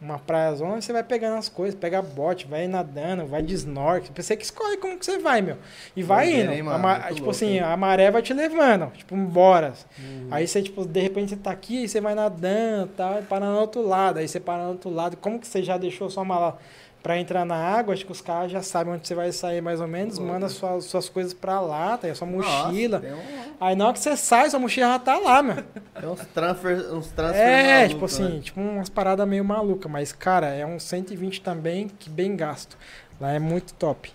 uma 0.00 0.18
praia 0.18 0.54
zona, 0.54 0.80
você 0.80 0.92
vai 0.92 1.02
pegando 1.02 1.36
as 1.38 1.48
coisas, 1.48 1.74
pega 1.78 2.02
bote, 2.02 2.46
vai 2.46 2.66
nadando, 2.68 3.24
vai 3.26 3.42
de 3.42 3.54
snorkel. 3.54 4.10
Você 4.14 4.36
que 4.36 4.44
escolhe 4.44 4.76
como 4.76 4.98
que 4.98 5.06
você 5.06 5.18
vai, 5.18 5.40
meu. 5.40 5.56
E 5.96 6.02
vai 6.02 6.32
indo. 6.42 6.52
hein, 6.52 6.60
A 6.60 6.64
mano? 6.64 6.78
ma- 6.78 6.92
Muito 6.94 7.02
tipo 7.06 7.14
louco, 7.20 7.30
assim, 7.30 7.46
hein? 7.54 7.60
a 7.60 7.76
maré 7.76 8.10
vai 8.10 8.20
te 8.22 8.34
levando, 8.34 8.90
tipo, 8.92 9.14
embora. 9.14 9.72
Uhum. 9.98 10.28
Aí 10.30 10.46
você, 10.46 10.62
tipo, 10.62 10.84
de 10.84 11.00
repente 11.00 11.30
você 11.30 11.36
tá 11.36 11.50
aqui, 11.50 11.78
aí 11.78 11.88
você 11.88 12.00
vai 12.00 12.14
nadando, 12.14 12.88
tá, 12.96 13.20
e 13.20 13.22
para 13.24 13.46
no 13.46 13.58
outro 13.58 13.80
lado, 13.86 14.18
aí 14.18 14.28
você 14.28 14.38
para 14.38 14.64
no 14.64 14.70
outro 14.70 14.90
lado. 14.90 15.16
Como 15.16 15.38
que 15.40 15.46
você 15.46 15.62
já 15.62 15.78
deixou 15.78 16.10
sua 16.10 16.24
mala 16.24 16.58
pra 17.06 17.20
entrar 17.20 17.44
na 17.44 17.54
água? 17.54 17.94
Acho 17.94 18.04
que 18.04 18.10
os 18.10 18.20
caras 18.20 18.50
já 18.50 18.60
sabem 18.62 18.92
onde 18.94 19.06
você 19.06 19.14
vai 19.14 19.30
sair 19.30 19.60
mais 19.60 19.80
ou 19.80 19.86
menos, 19.86 20.18
Louco. 20.18 20.32
manda 20.32 20.48
suas, 20.48 20.86
suas 20.86 21.08
coisas 21.08 21.32
pra 21.32 21.60
lá, 21.60 21.96
tá 21.96 22.08
aí 22.08 22.10
a 22.10 22.14
sua 22.16 22.26
mochila. 22.26 22.98
Nossa, 22.98 23.14
um- 23.14 23.54
Aí 23.60 23.76
na 23.76 23.84
hora 23.84 23.92
que 23.92 24.00
você 24.00 24.16
sai, 24.16 24.50
sua 24.50 24.58
mochila 24.58 24.88
já 24.88 24.98
tá 24.98 25.16
lá, 25.18 25.40
meu. 25.40 25.62
tem 26.00 26.08
uns 26.08 26.20
transfer, 26.26 26.92
uns 26.92 27.06
transfer 27.12 27.40
É, 27.40 27.74
malucos, 27.74 27.88
tipo 27.94 28.04
assim, 28.06 28.34
né? 28.36 28.40
tipo 28.42 28.60
umas 28.60 28.88
paradas 28.88 29.28
meio 29.28 29.44
malucas. 29.44 29.66
Tijuca, 29.76 29.88
mas, 29.88 30.10
cara, 30.12 30.48
é 30.48 30.66
um 30.66 30.78
120 30.80 31.40
também 31.42 31.88
que 31.88 32.10
bem 32.10 32.34
gasto. 32.36 32.76
Lá 33.20 33.32
é 33.32 33.38
muito 33.38 33.72
top. 33.74 34.12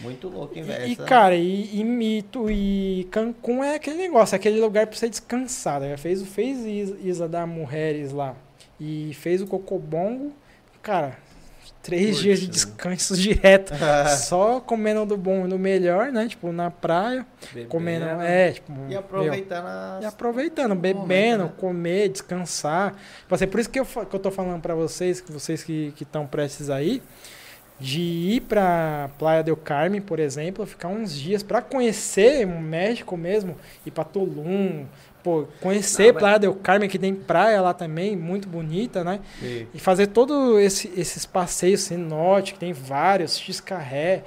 Muito 0.00 0.28
louco, 0.28 0.54
hein, 0.58 0.64
E, 0.64 0.66
velho? 0.66 0.86
e, 0.92 0.96
cara, 0.96 1.34
e, 1.36 1.78
e 1.80 1.82
Mito 1.84 2.50
e 2.50 3.08
Cancún 3.10 3.64
é 3.64 3.76
aquele 3.76 3.96
negócio, 3.96 4.34
é 4.34 4.36
aquele 4.36 4.60
lugar 4.60 4.86
pra 4.86 4.96
você 4.98 5.08
descansar. 5.08 5.80
Né? 5.80 5.96
Fez, 5.96 6.20
o- 6.20 6.26
fez 6.26 6.58
Is- 6.66 6.94
Isa 7.02 7.26
da 7.28 7.46
Mulheres 7.46 8.12
lá 8.12 8.34
e 8.78 9.12
fez 9.14 9.40
o 9.40 9.46
Cocobongo, 9.46 10.32
cara, 10.82 11.16
três 11.84 12.18
dias 12.18 12.40
de 12.40 12.46
né? 12.46 12.52
descanso 12.52 13.14
direto. 13.16 13.72
Só 14.16 14.58
comendo 14.60 15.04
do 15.06 15.16
bom 15.16 15.46
e 15.46 15.48
do 15.48 15.58
melhor, 15.58 16.10
né? 16.10 16.26
Tipo, 16.26 16.50
na 16.50 16.70
praia, 16.70 17.24
Bebendo. 17.52 17.68
comendo. 17.68 18.04
É, 18.22 18.52
tipo. 18.52 18.72
E 18.72 18.88
meu, 18.88 18.98
aproveitando 18.98 19.66
as... 19.66 20.02
e 20.02 20.06
aproveitando, 20.06 20.74
momento, 20.74 20.98
bebendo, 21.00 21.44
né? 21.44 21.52
comer, 21.56 22.08
descansar. 22.08 22.94
Tipo 23.20 23.34
assim, 23.34 23.46
por 23.46 23.60
isso 23.60 23.70
que 23.70 23.78
eu, 23.78 23.84
que 23.84 24.16
eu 24.16 24.20
tô 24.20 24.30
falando 24.30 24.60
pra 24.60 24.74
vocês, 24.74 25.20
que 25.20 25.30
vocês 25.30 25.62
que 25.62 25.94
estão 26.00 26.26
prestes 26.26 26.70
aí, 26.70 27.02
de 27.78 28.00
ir 28.00 28.40
pra 28.42 29.10
Praia 29.18 29.42
del 29.42 29.56
Carmen, 29.56 30.00
por 30.00 30.18
exemplo, 30.18 30.64
ficar 30.64 30.88
uns 30.88 31.14
dias 31.14 31.42
pra 31.42 31.60
conhecer 31.60 32.46
o 32.46 32.60
México 32.60 33.16
mesmo, 33.16 33.56
ir 33.84 33.90
pra 33.90 34.04
Tulum, 34.04 34.86
pô, 35.24 35.46
conhecer 35.60 36.12
mas- 36.12 36.22
Praia 36.22 36.38
del 36.38 36.54
Carmen, 36.54 36.88
que 36.88 36.98
tem 36.98 37.12
praia 37.14 37.60
lá 37.60 37.74
também, 37.74 38.14
muito 38.14 38.46
bonita, 38.48 39.02
né? 39.02 39.18
Sim. 39.40 39.66
E 39.74 39.78
fazer 39.80 40.06
todos 40.08 40.58
esse, 40.60 40.92
esses 40.96 41.24
passeios 41.26 41.80
cenote, 41.80 42.52
que 42.52 42.58
tem 42.60 42.72
vários, 42.72 43.36
X-Carré. 43.38 44.22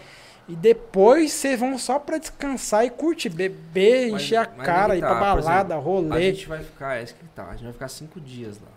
E 0.49 0.55
depois 0.55 1.33
vocês 1.33 1.59
vão 1.59 1.77
só 1.77 1.99
pra 1.99 2.17
descansar 2.17 2.85
e 2.85 2.89
curtir, 2.89 3.29
beber, 3.29 4.11
Mas- 4.11 4.21
encher 4.23 4.37
a 4.37 4.45
cara, 4.45 4.93
aí 4.93 4.99
ir 4.99 5.01
tá, 5.01 5.07
pra 5.09 5.19
balada, 5.35 5.75
A 5.75 5.77
rolê. 5.77 6.31
gente 6.33 6.47
vai 6.47 6.63
ficar, 6.63 6.97
é 6.99 7.03
isso 7.03 7.13
que 7.15 7.25
tá, 7.35 7.47
a 7.47 7.51
gente 7.51 7.63
vai 7.65 7.73
ficar 7.73 7.87
cinco 7.89 8.19
dias 8.19 8.55
lá. 8.59 8.76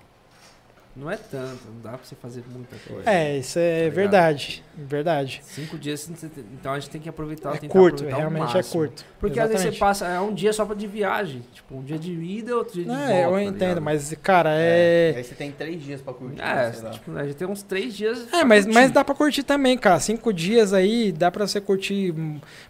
Não 0.96 1.08
é 1.08 1.16
tanto, 1.16 1.60
não 1.72 1.80
dá 1.82 1.90
pra 1.90 2.00
você 2.02 2.16
fazer 2.16 2.42
muita 2.52 2.76
coisa. 2.86 3.08
É, 3.08 3.38
isso 3.38 3.58
é 3.60 3.84
ligado? 3.84 3.94
verdade. 3.94 4.64
Verdade. 4.76 5.40
Cinco 5.44 5.78
dias, 5.78 6.10
então 6.52 6.72
a 6.72 6.80
gente 6.80 6.90
tem 6.90 7.00
que 7.00 7.08
aproveitar. 7.08 7.54
É 7.54 7.68
curto, 7.68 8.04
realmente 8.04 8.58
é 8.58 8.62
curto. 8.62 9.04
Porque 9.20 9.38
às 9.38 9.48
vezes 9.48 9.62
você 9.62 9.68
Exatamente. 9.68 9.78
passa, 9.78 10.06
é 10.08 10.20
um 10.20 10.34
dia 10.34 10.52
só 10.52 10.64
pra 10.64 10.74
de 10.74 10.88
viagem. 10.88 11.44
Tipo, 11.52 11.76
um 11.76 11.82
dia 11.82 11.98
de 11.98 12.12
ida, 12.12 12.56
outro 12.56 12.74
dia 12.74 12.82
de 12.82 12.88
Não, 12.88 12.96
volta. 12.98 13.12
eu 13.14 13.30
tá 13.32 13.42
entendo, 13.42 13.60
ligado? 13.60 13.82
mas, 13.82 14.14
cara, 14.20 14.50
é. 14.52 15.14
Aí 15.16 15.22
você 15.24 15.34
tem 15.34 15.52
três 15.52 15.80
dias 15.82 16.00
pra 16.00 16.12
curtir. 16.12 16.40
É, 16.42 16.72
sei 16.72 16.90
tipo, 16.90 17.16
a 17.16 17.24
gente 17.24 17.36
tem 17.36 17.46
uns 17.46 17.62
três 17.62 17.94
dias. 17.96 18.26
É, 18.32 18.44
mas, 18.44 18.64
curtir. 18.64 18.74
mas 18.74 18.90
dá 18.90 19.04
pra 19.04 19.14
curtir 19.14 19.42
também, 19.44 19.78
cara. 19.78 20.00
Cinco 20.00 20.32
dias 20.32 20.72
aí, 20.72 21.12
dá 21.12 21.30
pra 21.30 21.46
você 21.46 21.60
curtir 21.60 22.12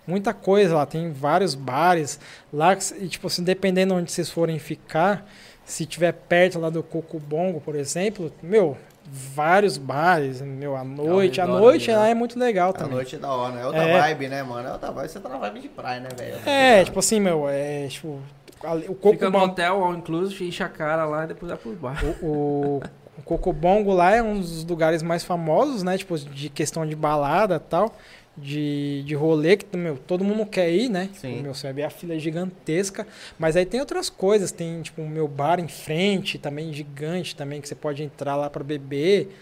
muita 0.06 0.34
coisa 0.34 0.74
lá. 0.74 0.84
Tem 0.84 1.10
vários 1.10 1.54
bares 1.54 2.20
lá, 2.52 2.76
que, 2.76 2.84
e, 3.02 3.08
tipo 3.08 3.28
assim, 3.28 3.42
dependendo 3.42 3.94
onde 3.94 4.12
vocês 4.12 4.28
forem 4.28 4.58
ficar, 4.58 5.26
se 5.70 5.86
tiver 5.86 6.12
perto 6.12 6.58
lá 6.58 6.68
do 6.70 6.82
Cocobongo, 6.82 7.60
por 7.60 7.74
exemplo, 7.74 8.32
meu, 8.42 8.76
vários 9.08 9.78
bares, 9.78 10.40
meu, 10.40 10.76
à 10.76 10.84
noite. 10.84 11.40
À 11.40 11.44
redor 11.44 11.60
noite 11.60 11.90
ali, 11.90 11.96
né? 11.98 12.04
lá 12.04 12.08
é 12.10 12.14
muito 12.14 12.38
legal 12.38 12.70
A 12.70 12.72
também. 12.72 12.94
noite 12.94 13.16
é 13.16 13.18
da 13.18 13.28
hora, 13.32 13.54
né? 13.54 13.62
É 13.62 13.66
outra 13.66 13.82
É. 13.82 14.00
vibe, 14.00 14.28
né, 14.28 14.42
mano? 14.42 14.68
É 14.68 14.72
outra 14.72 14.90
vibe. 14.90 15.08
Você 15.08 15.20
tá 15.20 15.28
na 15.28 15.38
vibe 15.38 15.60
de 15.60 15.68
praia, 15.68 16.00
né, 16.00 16.08
velho? 16.16 16.36
É, 16.48 16.84
tipo 16.84 16.98
assim, 16.98 17.20
meu, 17.20 17.48
é 17.48 17.86
tipo. 17.88 18.18
O 18.62 18.76
Fica 18.78 18.88
no 18.88 18.94
Cocobongo. 18.96 19.44
hotel, 19.46 19.82
all 19.84 19.94
inclusive, 19.94 20.46
enche 20.46 20.62
a 20.62 20.68
cara 20.68 21.04
lá 21.06 21.24
e 21.24 21.28
depois 21.28 21.50
vai 21.50 21.58
pro 21.58 21.72
bar. 21.72 21.98
O, 22.20 22.26
o, 22.26 22.82
o 23.18 23.22
Cocobongo 23.22 23.92
lá 23.94 24.14
é 24.14 24.22
um 24.22 24.38
dos 24.38 24.64
lugares 24.64 25.02
mais 25.02 25.24
famosos, 25.24 25.82
né? 25.82 25.96
Tipo, 25.96 26.18
de 26.18 26.48
questão 26.50 26.84
de 26.86 26.94
balada 26.94 27.56
e 27.56 27.58
tal. 27.70 27.94
De, 28.36 29.02
de 29.04 29.14
rolê, 29.14 29.56
que 29.56 29.76
meu, 29.76 29.98
todo 29.98 30.24
mundo 30.24 30.46
quer 30.46 30.70
ir, 30.70 30.88
né? 30.88 31.10
Sim. 31.14 31.42
Meu, 31.42 31.54
você 31.54 31.64
vai 31.64 31.72
ver 31.74 31.82
a 31.82 31.90
fila 31.90 32.14
é 32.14 32.18
gigantesca. 32.18 33.06
Mas 33.38 33.56
aí 33.56 33.66
tem 33.66 33.80
outras 33.80 34.08
coisas. 34.08 34.50
Tem, 34.50 34.80
tipo, 34.80 35.02
o 35.02 35.08
meu 35.08 35.28
bar 35.28 35.60
em 35.60 35.68
frente, 35.68 36.38
também 36.38 36.72
gigante, 36.72 37.36
também, 37.36 37.60
que 37.60 37.68
você 37.68 37.74
pode 37.74 38.02
entrar 38.02 38.36
lá 38.36 38.48
pra 38.48 38.64
beber. 38.64 39.36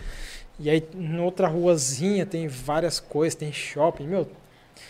E 0.58 0.68
aí, 0.68 0.83
em 0.97 1.20
outra 1.20 1.47
ruazinha, 1.47 2.26
tem 2.26 2.49
várias 2.49 2.99
coisas, 2.99 3.34
tem 3.36 3.52
shopping. 3.52 4.07
Meu, 4.07 4.26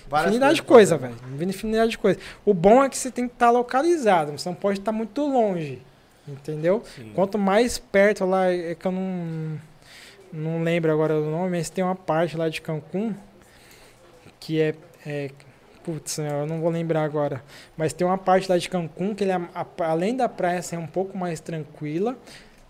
Várias 0.09 0.31
infinidade 0.31 0.55
de 0.57 0.63
coisa, 0.63 0.97
velho. 0.97 1.15
Infinidade 1.41 1.91
de 1.91 1.99
coisa. 1.99 2.19
O 2.45 2.55
bom 2.55 2.83
é 2.83 2.89
que 2.89 2.97
você 2.97 3.11
tem 3.11 3.29
que 3.29 3.35
estar 3.35 3.51
localizado. 3.51 4.33
Você 4.33 4.49
não 4.49 4.57
pode 4.57 4.79
estar 4.79 4.93
muito 4.93 5.21
longe. 5.23 5.83
Entendeu? 6.27 6.83
Quanto 7.15 7.39
mais 7.39 7.79
perto 7.79 8.25
lá, 8.25 8.51
é 8.51 8.75
que 8.75 8.87
eu 8.87 8.93
não, 8.93 9.59
não 10.33 10.63
lembro 10.63 10.93
agora 10.93 11.15
o 11.15 11.31
nome, 11.31 11.57
mas 11.57 11.71
tem 11.71 11.83
uma 11.83 11.95
parte 11.95 12.37
lá 12.37 12.49
de 12.49 12.61
Cancún 12.61 13.15
que 14.41 14.61
é, 14.61 14.75
é 15.07 15.31
putz, 15.85 16.19
eu 16.19 16.47
não 16.47 16.61
vou 16.61 16.71
lembrar 16.71 17.03
agora, 17.03 17.43
mas 17.77 17.93
tem 17.93 18.07
uma 18.07 18.19
parte 18.19 18.49
lá 18.51 18.59
de 18.59 18.69
Cancún 18.69 19.15
que 19.15 19.25
ele 19.25 19.33
é, 19.33 19.41
além 19.81 20.15
da 20.17 20.29
praia 20.29 20.61
ser 20.61 20.77
um 20.79 20.87
pouco 20.87 21.17
mais 21.17 21.41
tranquila, 21.41 22.17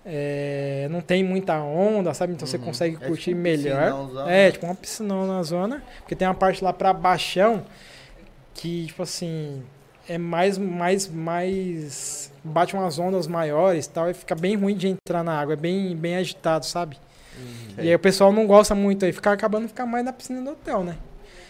é, 0.07 0.87
não 0.91 1.01
tem 1.01 1.23
muita 1.25 1.61
onda, 1.61 2.15
sabe? 2.15 2.33
Então 2.33 2.47
você 2.47 2.57
Uhum. 2.57 2.65
consegue 2.65 2.97
É 3.01 3.07
curtir 3.07 3.31
tipo 3.31 3.41
melhor. 3.41 4.09
É, 4.27 4.51
tipo 4.51 4.65
uma 4.67 4.75
piscinão 4.75 5.27
na 5.27 5.43
zona, 5.43 5.83
porque 5.99 6.15
tem 6.15 6.27
uma 6.27 6.35
parte 6.35 6.63
lá 6.65 6.73
pra 6.73 6.93
baixão 6.93 7.65
que, 8.55 8.87
tipo 8.87 9.03
assim, 9.03 9.63
é 10.09 10.17
mais, 10.17 10.57
mais, 10.57 11.09
mais, 11.09 12.33
bate 12.43 12.75
umas 12.75 12.99
ondas 12.99 13.27
maiores 13.27 13.87
e 13.87 13.91
tal, 13.91 14.09
e 14.09 14.15
fica 14.15 14.35
bem 14.35 14.57
ruim 14.57 14.75
de 14.77 14.89
entrar 14.89 15.23
na 15.23 15.39
água, 15.39 15.53
é 15.53 15.57
bem, 15.57 15.95
bem 15.97 16.17
agitado, 16.17 16.65
sabe? 16.65 16.97
Uhum. 17.37 17.85
E 17.85 17.89
aí 17.89 17.95
o 17.95 17.99
pessoal 17.99 18.33
não 18.33 18.47
gosta 18.47 18.75
muito 18.75 19.05
aí, 19.05 19.13
fica 19.13 19.31
acabando 19.33 19.69
ficar 19.69 19.87
mais 19.87 20.05
na 20.05 20.13
piscina 20.13 20.41
do 20.41 20.51
hotel, 20.51 20.83
né? 20.83 20.97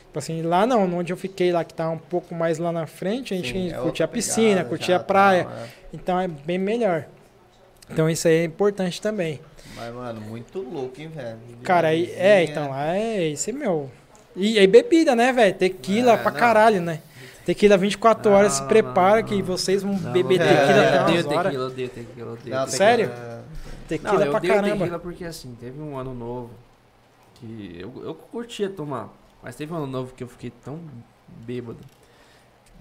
Tipo 0.08 0.18
assim, 0.18 0.42
lá 0.42 0.66
não, 0.66 0.84
onde 0.96 1.12
eu 1.12 1.16
fiquei 1.16 1.52
lá, 1.52 1.62
que 1.64 1.74
tá 1.74 1.88
um 1.90 1.98
pouco 1.98 2.34
mais 2.34 2.58
lá 2.58 2.72
na 2.72 2.86
frente, 2.86 3.34
a 3.34 3.36
gente 3.36 3.52
Sim, 3.52 3.70
é 3.70 3.74
curtia 3.74 4.04
a 4.06 4.08
piscina, 4.08 4.48
pegada, 4.48 4.68
curtia 4.68 4.96
a 4.96 4.98
já, 4.98 5.04
praia, 5.04 5.46
é. 5.50 5.66
então 5.92 6.18
é 6.18 6.26
bem 6.26 6.58
melhor. 6.58 7.04
Então 7.90 8.08
isso 8.08 8.26
aí 8.26 8.34
é 8.36 8.44
importante 8.44 9.00
também. 9.02 9.38
Mas, 9.76 9.94
mano, 9.94 10.20
muito 10.20 10.60
louco, 10.60 10.98
hein, 11.00 11.08
velho? 11.08 11.38
Cara, 11.62 11.88
aí, 11.88 12.10
é, 12.16 12.44
então 12.44 12.70
lá 12.70 12.96
é 12.96 13.28
esse 13.28 13.52
meu. 13.52 13.90
E 14.34 14.58
aí 14.58 14.66
bebida, 14.66 15.14
né, 15.14 15.32
velho? 15.32 15.54
Tequila 15.54 16.12
É, 16.12 16.16
pra 16.16 16.30
não. 16.30 16.38
caralho, 16.38 16.80
né? 16.80 17.00
Tequila 17.44 17.76
24 17.76 18.30
horas, 18.32 18.54
se 18.54 18.60
Não, 18.62 18.68
prepara 18.68 19.20
não, 19.20 19.28
que 19.28 19.42
vocês 19.42 19.82
vão 19.82 19.94
beber 19.96 20.40
é, 20.40 20.44
tequila 20.44 20.82
é, 20.84 20.88
até 20.98 21.12
umas 21.12 21.26
horas. 21.26 21.42
tequila, 21.44 21.66
odeio 21.66 21.88
tequila, 21.88 22.32
odeio 22.32 22.36
tequila. 22.44 22.66
Sério? 22.68 23.08
tequila- 23.08 23.38
Tequila 23.88 24.12
Não, 24.18 24.24
eu 24.24 24.30
pra 24.32 24.40
caramba. 24.40 24.76
tequila 24.78 24.98
porque 24.98 25.24
assim, 25.24 25.56
teve 25.60 25.80
um 25.80 25.96
ano 25.96 26.12
novo 26.12 26.50
que 27.34 27.76
eu, 27.80 27.92
eu 28.04 28.14
curtia 28.14 28.68
tomar, 28.68 29.08
mas 29.42 29.57
teve 29.57 29.73
um 29.73 29.76
ano 29.76 29.86
novo 29.86 30.15
que 30.15 30.23
eu 30.23 30.28
fiquei 30.28 30.50
tão 30.50 30.81
bêbado 31.28 31.78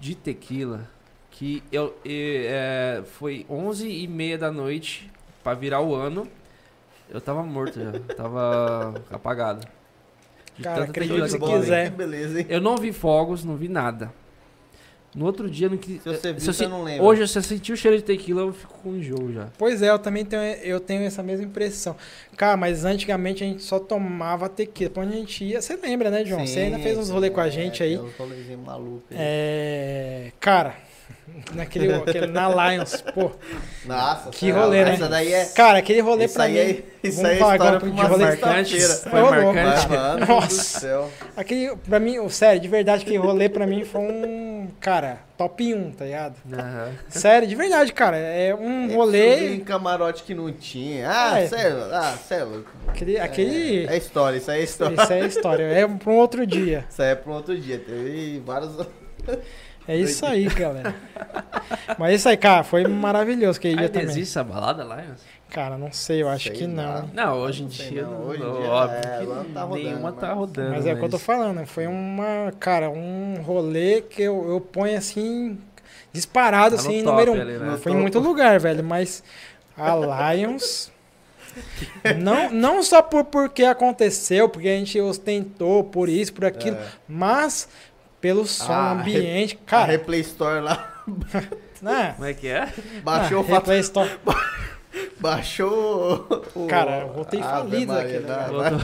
de 0.00 0.14
tequila 0.14 0.88
que 1.30 1.62
eu, 1.70 1.96
e, 2.04 2.46
é, 2.48 3.02
foi 3.04 3.46
11 3.48 3.88
e 3.88 4.06
meia 4.08 4.38
da 4.38 4.50
noite 4.50 5.10
pra 5.42 5.54
virar 5.54 5.80
o 5.80 5.94
ano, 5.94 6.26
eu 7.08 7.20
tava 7.20 7.42
morto 7.42 7.78
já, 7.80 7.92
tava 8.16 8.94
apagado. 9.10 9.66
De 10.56 10.64
Cara, 10.64 10.80
tanta 10.80 10.90
acredito 10.90 11.14
tequila 11.14 11.28
que 11.28 11.34
eu 11.36 11.40
tomei. 11.40 11.60
quiser. 11.60 11.90
Beleza, 11.90 12.40
hein? 12.40 12.46
Eu 12.48 12.60
não 12.60 12.76
vi 12.76 12.92
fogos, 12.92 13.44
não 13.44 13.56
vi 13.56 13.68
nada. 13.68 14.12
No 15.14 15.24
outro 15.24 15.50
dia, 15.50 15.68
não 15.68 15.76
quis, 15.78 16.02
Se 16.02 16.08
você 16.08 16.32
viu, 16.32 16.34
eu 16.34 16.40
você 16.40 16.52
se- 16.52 16.66
não 16.66 16.84
lembra. 16.84 17.02
Hoje, 17.02 17.26
se 17.26 17.38
eu 17.38 17.42
sentir 17.42 17.72
o 17.72 17.76
cheiro 17.76 17.96
de 17.96 18.02
tequila, 18.04 18.42
eu 18.42 18.52
fico 18.52 18.74
com 18.82 18.94
enjoo 18.94 19.32
já. 19.32 19.48
Pois 19.56 19.80
é, 19.82 19.90
eu 19.90 19.98
também 19.98 20.24
tenho, 20.24 20.42
eu 20.62 20.78
tenho 20.78 21.02
essa 21.02 21.22
mesma 21.22 21.44
impressão. 21.44 21.96
Cara, 22.36 22.56
mas 22.56 22.84
antigamente 22.84 23.42
a 23.42 23.46
gente 23.46 23.62
só 23.62 23.78
tomava 23.80 24.48
tequila. 24.48 24.92
Onde 24.96 25.14
a 25.14 25.16
gente 25.16 25.44
ia, 25.44 25.60
você 25.62 25.76
lembra, 25.76 26.10
né, 26.10 26.24
João? 26.24 26.46
você 26.46 26.60
ainda 26.60 26.76
Sim, 26.76 26.82
fez 26.82 26.98
uns 26.98 27.06
sim, 27.06 27.12
rolês 27.14 27.32
com 27.32 27.40
a 27.40 27.46
é, 27.46 27.50
gente 27.50 27.78
tem 27.78 27.96
aí. 27.98 28.10
rolezinhos 28.18 28.64
malucos 28.64 29.02
aí. 29.10 29.16
É. 29.18 30.32
Cara, 30.38 30.76
naquele 31.54 31.92
aquele, 31.94 32.26
na 32.26 32.48
Lions, 32.70 33.00
pô. 33.14 33.30
Nossa, 33.84 34.30
Que 34.30 34.50
rolê, 34.50 34.84
né? 34.84 34.94
Essa 34.94 35.08
daí 35.08 35.32
é. 35.32 35.44
Cara, 35.46 35.78
aquele 35.78 36.00
rolê 36.00 36.24
isso 36.26 36.34
pra 36.34 36.44
aí 36.44 36.52
mim. 36.52 36.58
é, 37.02 37.08
isso 37.08 37.26
aí 37.26 37.36
é 37.36 37.38
falar 37.38 37.54
agora 37.54 37.78
de 37.78 37.88
rolê 38.02 38.26
sexta-feira. 38.36 38.94
Foi 39.10 39.20
marcante. 39.22 39.88
Mano 39.88 40.26
Nossa. 40.26 40.48
do 40.48 40.54
céu. 40.80 41.10
Aquele, 41.36 41.76
pra 41.76 41.98
mim, 42.00 42.28
sério, 42.28 42.60
de 42.60 42.68
verdade, 42.68 43.02
aquele 43.02 43.18
rolê 43.18 43.48
pra 43.48 43.66
mim 43.66 43.84
foi 43.84 44.00
um, 44.00 44.68
cara, 44.80 45.20
top 45.36 45.74
1, 45.74 45.92
tá 45.92 46.04
ligado? 46.04 46.34
Aham. 46.52 46.92
Sério, 47.08 47.46
de 47.48 47.54
verdade, 47.54 47.92
cara. 47.92 48.16
É 48.16 48.54
um 48.54 48.82
Subi 48.84 48.94
rolê. 48.94 49.54
em 49.54 49.60
camarote 49.60 50.22
que 50.24 50.34
não 50.34 50.52
tinha. 50.52 51.08
Ah, 51.10 51.40
É. 51.40 51.46
sério, 51.46 51.78
ah, 51.92 52.14
sério. 52.26 52.64
Aquele. 52.88 53.18
aquele 53.18 53.86
É, 53.86 53.94
é 53.94 53.96
história, 53.96 54.36
isso 54.38 54.50
aí 54.50 54.60
é 54.60 54.64
história. 54.64 54.94
Isso 55.02 55.12
é 55.12 55.26
história. 55.26 55.62
É 55.64 55.86
pra 55.86 56.12
um 56.12 56.16
outro 56.16 56.46
dia. 56.46 56.84
Isso 56.90 57.00
aí 57.02 57.10
é 57.10 57.14
pra 57.14 57.30
um 57.32 57.34
outro 57.36 57.56
dia. 57.58 57.78
Teve 57.78 58.42
vários. 58.44 58.72
É 59.88 59.96
isso 59.96 60.24
aí, 60.26 60.44
galera. 60.48 60.94
Mas 61.98 62.16
isso 62.16 62.28
aí, 62.28 62.36
cara, 62.36 62.62
foi 62.62 62.86
maravilhoso 62.86 63.58
dia 63.58 63.70
Ainda 63.70 63.88
também. 63.88 64.08
existe 64.10 64.30
essa 64.38 64.44
balada 64.44 64.84
lá? 64.84 64.96
Lions? 64.96 65.20
Cara, 65.50 65.78
não 65.78 65.90
sei, 65.90 66.22
eu 66.22 66.28
acho 66.28 66.48
Sei 66.48 66.52
que 66.52 66.66
lá. 66.66 67.06
não. 67.06 67.10
Não, 67.14 67.38
hoje 67.38 67.62
em 67.62 67.64
Não 67.64 67.70
dia, 67.70 68.02
não. 68.02 68.10
não, 68.10 68.20
Hoje 68.26 68.40
não, 68.42 68.60
dia, 68.60 68.70
óbvio 68.70 68.98
é, 68.98 69.18
que 69.18 69.24
lá 69.26 69.34
não 69.36 69.44
tá 69.46 69.62
rodando, 69.62 69.82
nenhuma 69.88 70.12
tá 70.12 70.26
mas- 70.28 70.36
rodando. 70.36 70.70
Mas 70.70 70.86
é 70.86 70.92
o 70.92 70.98
que 70.98 71.04
eu 71.04 71.08
tô 71.08 71.18
falando, 71.18 71.66
foi 71.66 71.86
uma, 71.86 72.52
cara, 72.60 72.90
um 72.90 73.40
rolê 73.42 74.02
que 74.02 74.22
eu, 74.22 74.46
eu 74.50 74.60
ponho 74.60 74.96
assim, 74.98 75.58
disparado, 76.12 76.76
Tá 76.76 76.82
no 76.82 76.88
assim, 76.88 77.02
top 77.02 77.10
número 77.10 77.32
um. 77.32 77.40
ali, 77.40 77.52
né? 77.58 77.78
Foi 77.82 77.92
em 77.92 77.96
muito 77.96 78.18
lugar, 78.18 78.60
velho, 78.60 78.84
mas 78.84 79.24
a 79.76 80.34
Lions. 80.34 80.92
não, 82.20 82.50
não 82.50 82.82
só 82.82 83.00
por 83.02 83.24
porque 83.24 83.64
aconteceu, 83.64 84.48
porque 84.50 84.68
a 84.68 84.76
gente 84.76 85.00
ostentou 85.00 85.82
por 85.82 86.08
isso, 86.08 86.32
por 86.32 86.44
aquilo, 86.44 86.76
É. 86.76 86.86
mas 87.08 87.68
pelo 88.20 88.46
som, 88.46 88.72
Ah, 88.72 88.92
ambiente. 88.92 89.58
A 89.66 89.70
Cara, 89.70 89.92
Replay 89.92 90.20
Store 90.20 90.60
lá 90.60 90.94
né? 91.82 92.12
Como 92.16 92.28
é 92.28 92.34
que 92.34 92.48
é? 92.48 92.68
baixou 93.02 93.38
ah, 93.38 93.40
o 93.40 93.44
fato. 93.44 93.54
Replay 93.54 93.80
Store. 93.80 94.10
Baixou 95.20 96.26
o... 96.54 96.66
Cara, 96.66 97.00
eu 97.00 97.12
voltei 97.12 97.40
Ave 97.40 97.50
falido 97.70 97.92
lugar. 97.92 98.50
não. 98.50 98.78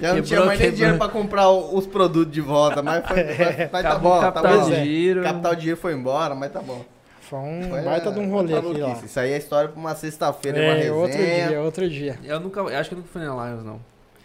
Já 0.00 0.14
não 0.14 0.22
tinha 0.22 0.22
Quebrou, 0.22 0.46
mais 0.46 0.60
nem 0.60 0.72
dinheiro 0.72 0.98
pra 0.98 1.08
comprar 1.08 1.50
os 1.50 1.86
produtos 1.86 2.32
de 2.32 2.40
volta, 2.40 2.82
mas, 2.82 3.06
foi, 3.06 3.24
mas, 3.24 3.70
mas 3.72 3.82
tá 3.82 3.98
bom, 3.98 4.20
tá 4.20 4.32
capital 4.32 4.60
bom. 4.60 4.66
de 4.66 4.74
é. 4.74 4.84
giro. 4.84 5.22
Capital 5.22 5.54
de 5.54 5.60
dinheiro 5.60 5.80
foi 5.80 5.92
embora, 5.94 6.34
mas 6.34 6.52
tá 6.52 6.60
bom. 6.60 6.84
Foi 7.22 7.38
um 7.38 7.62
Foi, 7.68 7.80
baita 7.82 8.10
de 8.10 8.18
um 8.18 8.24
é, 8.24 8.26
rolê 8.28 8.52
tá 8.52 8.58
aqui 8.58 8.66
lá. 8.72 8.78
maluquice. 8.80 9.06
Isso 9.06 9.20
aí 9.20 9.32
é 9.32 9.38
história 9.38 9.68
pra 9.68 9.78
uma 9.78 9.94
sexta-feira, 9.94 10.58
uma 10.58 10.72
É, 10.78 10.90
outro 10.92 11.16
resenha. 11.18 11.48
dia, 11.48 11.60
outro 11.60 11.88
dia. 11.90 12.18
Eu 12.24 12.40
nunca, 12.40 12.60
eu 12.60 12.78
acho 12.78 12.88
que 12.88 12.94
eu 12.94 12.98
nunca 12.98 13.10
fui 13.12 13.22
na 13.22 13.32
Lions, 13.46 13.64
não. 13.64 13.80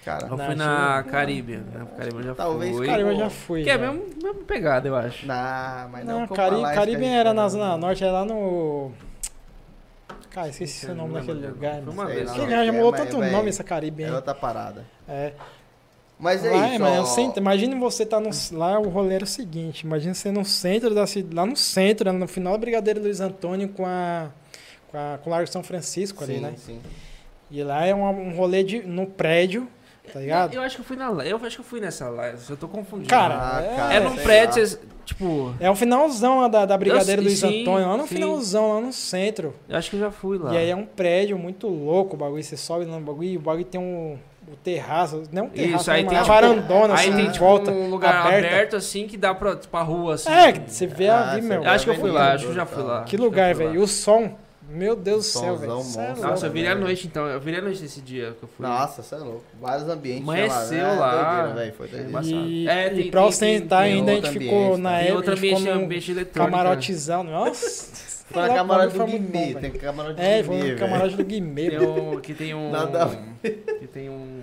Cara, 0.06 0.28
Eu 0.28 0.38
Não, 0.38 0.46
fui 0.46 0.54
na 0.56 1.04
Caribe, 1.04 1.58
né? 1.58 1.88
Caribe 1.98 2.18
eu 2.18 2.24
já 2.24 2.36
Talvez 2.36 2.76
fui. 2.76 2.86
Cara, 2.86 3.02
eu 3.02 3.18
já 3.18 3.30
fui. 3.30 3.64
Que 3.64 3.72
é 3.72 3.74
a 3.74 3.78
já. 3.80 3.92
mesma, 3.92 4.06
mesma 4.24 4.44
pegada, 4.46 4.88
eu 4.88 4.96
acho. 4.96 5.26
não, 5.26 5.90
mas 5.92 6.06
não, 6.06 6.20
Não, 6.20 6.28
Cari 6.28 6.62
Caribe 6.62 7.06
era 7.06 7.34
na. 7.34 7.50
Zona 7.50 7.76
Norte, 7.76 8.04
era 8.04 8.14
lá 8.14 8.24
no. 8.26 8.92
Cara, 10.30 10.50
esqueci 10.50 10.86
o 10.86 10.94
nome 10.94 11.14
daquele 11.16 11.48
lugar. 11.48 11.82
Foi 11.82 11.94
uma 11.94 12.06
vez. 12.06 12.30
já 12.32 12.72
mudou 12.72 12.94
É, 12.94 12.98
tanto 12.98 13.18
nome 13.18 13.50
essa 13.50 13.64
Caribe, 13.64 14.04
É 14.04 14.14
outra 14.14 14.36
parada. 14.36 14.86
É. 15.08 15.34
Mas 16.20 16.46
é 16.46 16.52
lá, 16.52 16.70
isso, 16.70 16.82
mas 16.82 17.00
ó. 17.00 17.02
é 17.02 17.06
centro, 17.08 17.40
imagine 17.42 17.76
você 17.76 18.06
tá 18.06 18.20
no, 18.22 18.30
lá, 18.54 18.80
o 18.80 18.88
rolê 18.88 19.16
era 19.16 19.26
o 19.26 19.28
seguinte, 19.28 19.82
imagina 19.82 20.14
você 20.14 20.32
no 20.32 20.46
centro 20.46 20.96
da 20.96 21.06
cidade, 21.06 21.36
lá 21.36 21.46
no 21.46 21.58
centro, 21.58 22.14
no 22.14 22.26
final 22.26 22.54
da 22.54 22.60
Brigadeiro 22.60 23.02
Luiz 23.02 23.20
Antônio 23.20 23.68
com 23.68 23.86
a 23.86 24.30
com, 24.90 24.98
a, 24.98 25.18
com 25.22 25.30
o 25.30 25.34
Largo 25.34 25.52
São 25.52 25.62
Francisco 25.62 26.24
ali, 26.24 26.36
sim, 26.36 26.40
né? 26.40 26.54
sim. 26.56 26.82
E 27.52 27.62
lá 27.64 27.86
é 27.86 27.94
um, 27.94 28.30
um 28.30 28.34
rolê 28.34 28.64
de, 28.64 28.82
no 28.82 29.06
prédio, 29.08 29.68
tá 30.12 30.20
ligado? 30.20 30.54
Eu 30.54 30.62
acho 30.62 30.76
que 30.76 30.82
eu 30.82 30.86
fui 30.86 30.96
na 30.96 31.06
Eu 31.24 31.38
acho 31.38 31.56
que 31.56 31.62
eu 31.62 31.66
fui 31.66 31.80
nessa 31.80 32.10
live. 32.10 32.38
Eu 32.50 32.58
tô 32.58 32.68
confundindo. 32.68 33.10
Cara, 33.10 33.36
Ah, 33.36 33.62
é, 33.62 33.76
cara, 33.76 33.94
é 33.94 34.00
num 34.00 34.16
prédio, 34.16 34.64
lá. 34.64 34.78
tipo. 35.06 35.54
é 35.60 35.70
o 35.70 35.76
finalzão 35.76 36.42
lá 36.42 36.48
da, 36.48 36.66
da 36.66 36.78
Brigadeiro 36.78 37.22
Eu- 37.22 37.26
Luiz 37.28 37.40
sim, 37.40 37.62
Antônio, 37.62 37.88
lá 37.88 37.98
no 37.98 38.04
sim. 38.08 38.16
finalzão, 38.16 38.74
lá 38.74 38.82
no 38.82 38.94
centro. 38.94 39.54
Eu 39.70 39.78
acho 39.78 39.90
que 39.90 39.96
eu 39.96 40.00
já 40.00 40.12
fui 40.12 40.38
lá. 40.38 40.54
E 40.54 40.58
aí 40.58 40.70
é 40.70 40.76
um 40.76 40.86
prédio 40.86 41.38
muito 41.38 41.68
louco 41.68 42.16
o 42.16 42.20
bagulho, 42.20 42.44
você 42.44 42.58
sobe 42.58 42.86
no 42.86 43.00
bagulho 43.00 43.30
e 43.30 43.38
o 43.38 43.42
bagulho 43.42 43.66
tem 43.66 43.80
um, 43.82 44.18
o 44.48 44.56
terraço, 44.58 45.24
não 45.32 45.46
um 45.46 45.50
terraço, 45.50 45.82
Isso, 45.84 45.92
aí 45.92 46.04
né, 46.04 46.10
tem, 46.10 46.18
uma 46.20 46.24
tipo, 46.24 46.34
varandona 46.36 46.94
Aí 46.94 47.08
assim, 47.10 47.16
tem 47.18 47.26
em 47.26 47.32
tipo 47.32 47.44
volta, 47.46 47.72
um 47.72 47.90
lugar 47.90 48.14
aberta. 48.28 48.48
aberto 48.48 48.76
assim 48.76 49.08
que 49.08 49.18
dá 49.18 49.34
pra, 49.34 49.56
pra 49.56 49.82
rua 49.82 50.14
assim. 50.16 50.30
É, 50.30 50.52
você 50.54 50.86
vê 50.86 51.08
Ah, 51.10 51.32
ali, 51.32 51.42
meu. 51.42 51.68
acho 51.68 51.84
que 51.86 51.90
eu 51.92 51.96
fui 51.96 52.12
lá, 52.12 52.34
acho 52.34 52.46
que 52.46 52.52
eu 52.52 52.56
já 52.56 52.66
fui 52.66 52.84
lá. 52.84 53.04
Que 53.04 53.18
lugar, 53.18 53.54
velho. 53.56 53.74
E 53.74 53.78
o 53.80 53.88
som, 53.88 54.36
meu 54.70 54.96
Deus 54.96 55.26
do 55.26 55.40
céu, 55.40 55.56
velho. 55.58 55.72
É. 55.72 56.22
Nossa, 56.22 56.48
eu 56.48 56.52
virei 56.52 56.70
à 56.72 56.76
noite 56.76 57.08
então. 57.08 57.26
Eu 57.28 57.40
virei 57.40 57.60
à 57.60 57.64
noite 57.64 57.84
esse 57.84 58.02
dia 58.02 58.36
que 58.38 58.44
eu 58.44 58.50
fui. 58.50 58.66
Nossa, 58.66 59.02
você 59.04 59.16
é 59.16 59.18
louco. 59.20 59.44
Vários 59.62 59.88
ambientes. 59.88 60.24
Amanheceu 60.24 60.68
tinha 60.70 60.84
né? 60.94 61.00
lá. 61.00 61.44
Doideira, 61.44 61.74
Foi 61.74 61.88
doideira. 61.88 62.10
Embaçado. 62.10 62.48
E, 62.48 62.68
É, 62.68 62.88
e 62.88 62.96
tem- 63.04 63.12
pra 63.12 63.22
tem- 63.22 63.30
ostentar 63.30 63.82
ainda, 63.84 64.12
a 64.12 64.16
gente 64.16 64.40
ficou 64.40 64.78
na? 64.78 64.90
Tem 64.92 65.00
época, 65.00 65.16
outro 65.18 65.34
ambiente, 65.34 65.70
ambiente 65.70 66.12
eletrônico. 66.12 66.58
camarotzão. 66.58 67.24
Nossa. 67.24 68.16
Foi 68.26 68.42
na 68.42 68.48
lá, 68.48 68.56
camarote 68.56 68.88
o 68.88 68.92
do 68.92 68.98
foi 69.08 69.20
Guimê. 69.20 69.54
Tem 69.54 69.72
camarote 69.72 70.16
do 70.16 70.22
É, 70.22 70.44
foi 70.44 70.58
Guimê, 70.58 70.72
no 70.72 70.80
camarote 70.80 71.16
do 71.16 71.24
Guimê. 71.24 71.70
Que 72.24 72.34
tem 72.34 72.56
um. 72.56 72.72
Nada 72.72 73.08
Que 73.44 73.88
tem 73.88 74.10
um. 74.10 74.42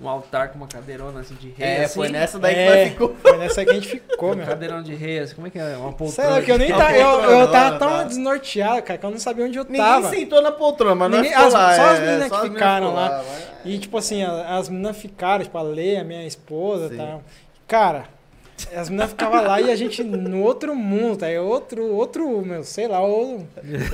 Um 0.00 0.08
altar 0.08 0.48
com 0.50 0.58
uma 0.58 0.68
cadeirona 0.68 1.20
assim 1.20 1.34
de 1.34 1.48
rei. 1.50 1.66
É, 1.66 1.84
assim. 1.84 1.94
foi 1.94 2.08
nessa 2.08 2.38
daí 2.38 2.54
que 2.54 2.60
É. 2.60 2.80
nós 2.84 2.88
ficou. 2.92 3.16
Foi 3.20 3.36
nessa 3.36 3.64
que 3.64 3.70
a 3.70 3.74
gente 3.74 3.88
ficou, 3.88 4.36
meu. 4.36 4.46
cadeirão 4.46 4.80
de 4.82 4.94
rei, 4.94 5.18
assim, 5.18 5.34
como 5.34 5.48
é 5.48 5.50
que 5.50 5.58
é? 5.58 5.76
Uma 5.76 5.92
poltrona. 5.92 6.30
Lá, 6.30 6.42
que 6.42 6.52
eu 6.52 6.58
nem 6.58 6.68
tava. 6.68 6.92
Eu, 6.96 7.20
eu 7.22 7.50
tava 7.50 7.78
tão 7.78 7.88
tá? 7.88 8.02
desnorteado, 8.04 8.82
cara, 8.82 8.96
que 8.98 9.04
eu 9.04 9.10
não 9.10 9.18
sabia 9.18 9.44
onde 9.44 9.58
eu 9.58 9.64
Ninguém 9.64 9.80
tava. 9.80 10.10
sentou 10.10 10.40
na 10.40 10.52
poltrona, 10.52 10.94
mas 10.94 11.10
Ninguém- 11.10 11.34
as- 11.34 11.52
lá. 11.52 11.74
só 11.74 11.82
as 11.82 11.98
é, 11.98 12.06
meninas 12.06 12.28
só 12.28 12.40
que 12.40 12.46
as 12.46 12.52
ficaram 12.52 12.94
lá. 12.94 13.24
mas- 13.26 13.48
E, 13.64 13.78
tipo 13.78 13.98
assim, 13.98 14.22
as 14.22 14.68
meninas 14.68 14.96
ficaram, 14.96 15.42
tipo, 15.42 15.58
a 15.58 15.62
Leia, 15.62 16.04
minha 16.04 16.24
esposa 16.26 16.94
e 16.94 16.96
tal. 16.96 17.22
Cara, 17.66 18.04
as 18.74 18.88
meninas 18.88 19.10
ficavam 19.10 19.42
lá 19.44 19.60
e 19.60 19.70
a 19.70 19.76
gente 19.76 20.02
no 20.02 20.42
outro 20.42 20.74
mundo, 20.74 21.18
tá? 21.18 21.28
É 21.28 21.40
Outro, 21.40 21.84
outro, 21.94 22.42
meu, 22.44 22.64
sei 22.64 22.88
lá, 22.88 23.00
outro, 23.00 23.46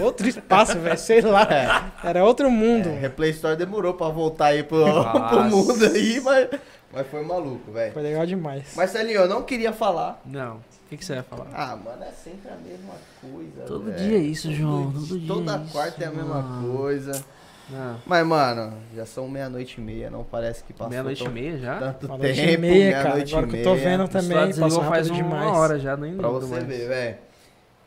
outro 0.03 0.29
espaço, 0.29 0.79
velho, 0.79 0.99
sei 0.99 1.21
lá. 1.21 1.93
Era 2.03 2.25
outro 2.25 2.51
mundo. 2.51 2.89
É, 2.89 2.99
Replay 2.99 3.31
Store 3.31 3.57
demorou 3.57 3.95
pra 3.95 4.09
voltar 4.09 4.47
aí 4.47 4.63
pro, 4.63 4.85
pro 5.29 5.45
mundo 5.45 5.85
aí, 5.87 6.21
mas, 6.21 6.49
mas 6.93 7.07
foi 7.09 7.23
maluco, 7.25 7.71
velho. 7.73 7.93
Foi 7.93 8.03
legal 8.03 8.25
demais. 8.27 8.65
Mas, 8.77 8.91
Celinho, 8.91 9.21
eu 9.21 9.29
não 9.29 9.43
queria 9.43 9.73
falar. 9.73 10.21
Não. 10.25 10.57
O 10.57 10.89
que, 10.89 10.97
que 10.99 11.05
você 11.05 11.15
vai 11.15 11.23
falar? 11.25 11.47
Ah, 11.55 11.77
mano, 11.77 12.03
é 12.05 12.11
sempre 12.13 12.51
a 12.51 12.57
mesma 12.57 12.95
coisa. 13.21 13.63
Todo 13.67 13.85
velho. 13.85 13.97
dia 13.99 14.17
é 14.19 14.21
isso, 14.21 14.53
João. 14.53 14.85
Todo 14.93 14.95
Todo 14.95 15.07
dia- 15.09 15.19
dia. 15.19 15.29
Toda 15.29 15.53
é 15.53 15.63
isso, 15.65 15.73
quarta 15.73 16.05
é 16.05 16.07
a 16.07 16.11
mesma 16.11 16.43
mano. 16.43 16.77
coisa. 16.79 17.25
Não. 17.71 17.97
Mas, 18.07 18.27
mano, 18.27 18.75
já 18.95 19.07
são 19.07 19.27
meia-noite 19.29 19.81
e 19.81 19.81
meia, 19.85 20.11
não 20.11 20.23
parece 20.23 20.63
que 20.65 20.73
passou 20.73 20.91
Meia-noite 20.91 21.25
e 21.25 21.29
meia 21.29 21.59
já? 21.59 21.79
tanto 21.79 22.07
Uma 22.07 22.19
tempo. 22.19 22.37
noite 22.37 22.51
e 22.53 22.57
meia, 22.59 22.93
cara. 22.93 23.09
Agora 23.09 23.21
e 23.21 23.25
que 23.25 23.35
eu 23.35 23.63
tô 23.63 23.75
meia. 23.75 23.77
vendo 23.91 24.05
O 24.05 24.09
também, 24.09 24.55
passou 24.55 24.83
faz 24.85 25.09
rápido 25.09 25.25
uma 25.27 25.37
demais. 25.37 25.57
hora 25.57 25.79
já, 25.79 25.97
nem 25.97 26.17
Pra 26.17 26.29
você 26.29 26.47
mais. 26.55 26.65
ver, 26.65 26.89
velho. 26.89 27.17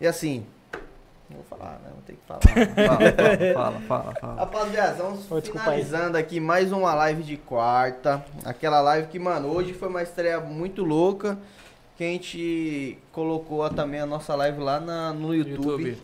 E 0.01 0.07
assim, 0.07 0.45
não 1.29 1.37
vou 1.37 1.45
falar, 1.45 1.73
né? 1.83 1.89
Vou 1.91 2.01
ter 2.05 2.13
que 2.13 2.19
falar. 2.27 2.41
Fala, 2.41 3.53
fala, 3.53 3.81
fala, 3.81 4.13
fala. 4.19 4.35
Rapaziada, 4.35 4.93
vamos 4.95 5.31
Ô, 5.31 5.41
finalizando 5.41 6.17
aqui 6.17 6.39
mais 6.39 6.71
uma 6.71 6.93
live 6.95 7.21
de 7.23 7.37
quarta. 7.37 8.23
Aquela 8.45 8.81
live 8.81 9.07
que, 9.09 9.19
mano, 9.19 9.47
hoje 9.49 9.73
foi 9.73 9.87
uma 9.89 10.01
estreia 10.01 10.39
muito 10.39 10.83
louca. 10.83 11.37
Que 11.97 12.03
a 12.03 12.07
gente 12.07 12.97
colocou 13.11 13.67
também 13.71 13.99
a 13.99 14.05
nossa 14.05 14.35
live 14.35 14.59
lá 14.59 14.79
na- 14.79 15.11
no 15.13 15.33
YouTube. 15.33 15.83
YouTube. 15.83 15.97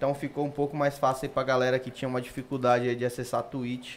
Então 0.00 0.14
ficou 0.14 0.46
um 0.46 0.50
pouco 0.50 0.74
mais 0.74 0.96
fácil 0.96 1.26
aí 1.26 1.28
pra 1.28 1.42
galera 1.42 1.78
que 1.78 1.90
tinha 1.90 2.08
uma 2.08 2.22
dificuldade 2.22 2.88
aí 2.88 2.96
de 2.96 3.04
acessar 3.04 3.40
a 3.40 3.42
Twitch. 3.42 3.96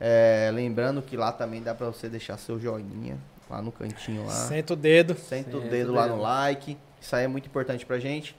É, 0.00 0.50
lembrando 0.52 1.00
que 1.00 1.16
lá 1.16 1.30
também 1.30 1.62
dá 1.62 1.72
pra 1.72 1.86
você 1.86 2.08
deixar 2.08 2.36
seu 2.36 2.58
joinha 2.58 3.16
lá 3.48 3.62
no 3.62 3.70
cantinho 3.70 4.26
lá. 4.26 4.32
Senta 4.32 4.72
o 4.72 4.76
dedo. 4.76 5.14
Senta 5.14 5.56
o 5.56 5.60
Senta 5.60 5.70
dedo 5.70 5.92
o 5.92 5.94
lá 5.94 6.02
dedo. 6.02 6.16
no 6.16 6.22
like. 6.22 6.76
Isso 7.00 7.14
aí 7.14 7.26
é 7.26 7.28
muito 7.28 7.46
importante 7.46 7.86
pra 7.86 8.00
gente. 8.00 8.34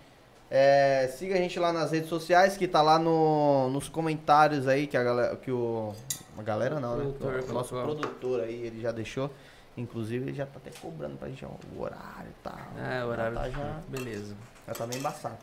É, 0.49 1.09
siga 1.17 1.35
a 1.35 1.37
gente 1.37 1.57
lá 1.57 1.71
nas 1.71 1.91
redes 1.91 2.09
sociais, 2.09 2.57
que 2.57 2.67
tá 2.67 2.81
lá 2.81 2.99
no, 2.99 3.69
nos 3.69 3.87
comentários 3.87 4.67
aí, 4.67 4.85
que 4.85 4.97
a 4.97 5.03
galera. 5.03 5.37
Que 5.37 5.49
o. 5.49 5.93
A 6.37 6.43
galera 6.43 6.77
não, 6.77 6.97
né? 6.97 7.03
Produtor 7.03 7.41
Que 7.41 7.51
o 7.51 7.53
nosso 7.53 7.69
produtor 7.69 8.41
aí, 8.41 8.63
ele 8.67 8.81
já 8.81 8.91
deixou. 8.91 9.31
Inclusive, 9.77 10.25
ele 10.25 10.33
já 10.33 10.45
tá 10.45 10.57
até 10.57 10.77
cobrando 10.81 11.15
pra 11.15 11.29
gente 11.29 11.45
ó, 11.45 11.51
o 11.73 11.81
horário 11.81 12.27
e 12.29 12.43
tal. 12.43 12.59
É, 12.85 13.05
o 13.05 13.07
horário. 13.07 13.33
Já 13.35 13.41
tá, 13.43 13.49
já, 13.49 13.79
Beleza. 13.87 14.35
já 14.67 14.73
tá 14.73 14.85
meio 14.85 14.99
embaçado. 14.99 15.37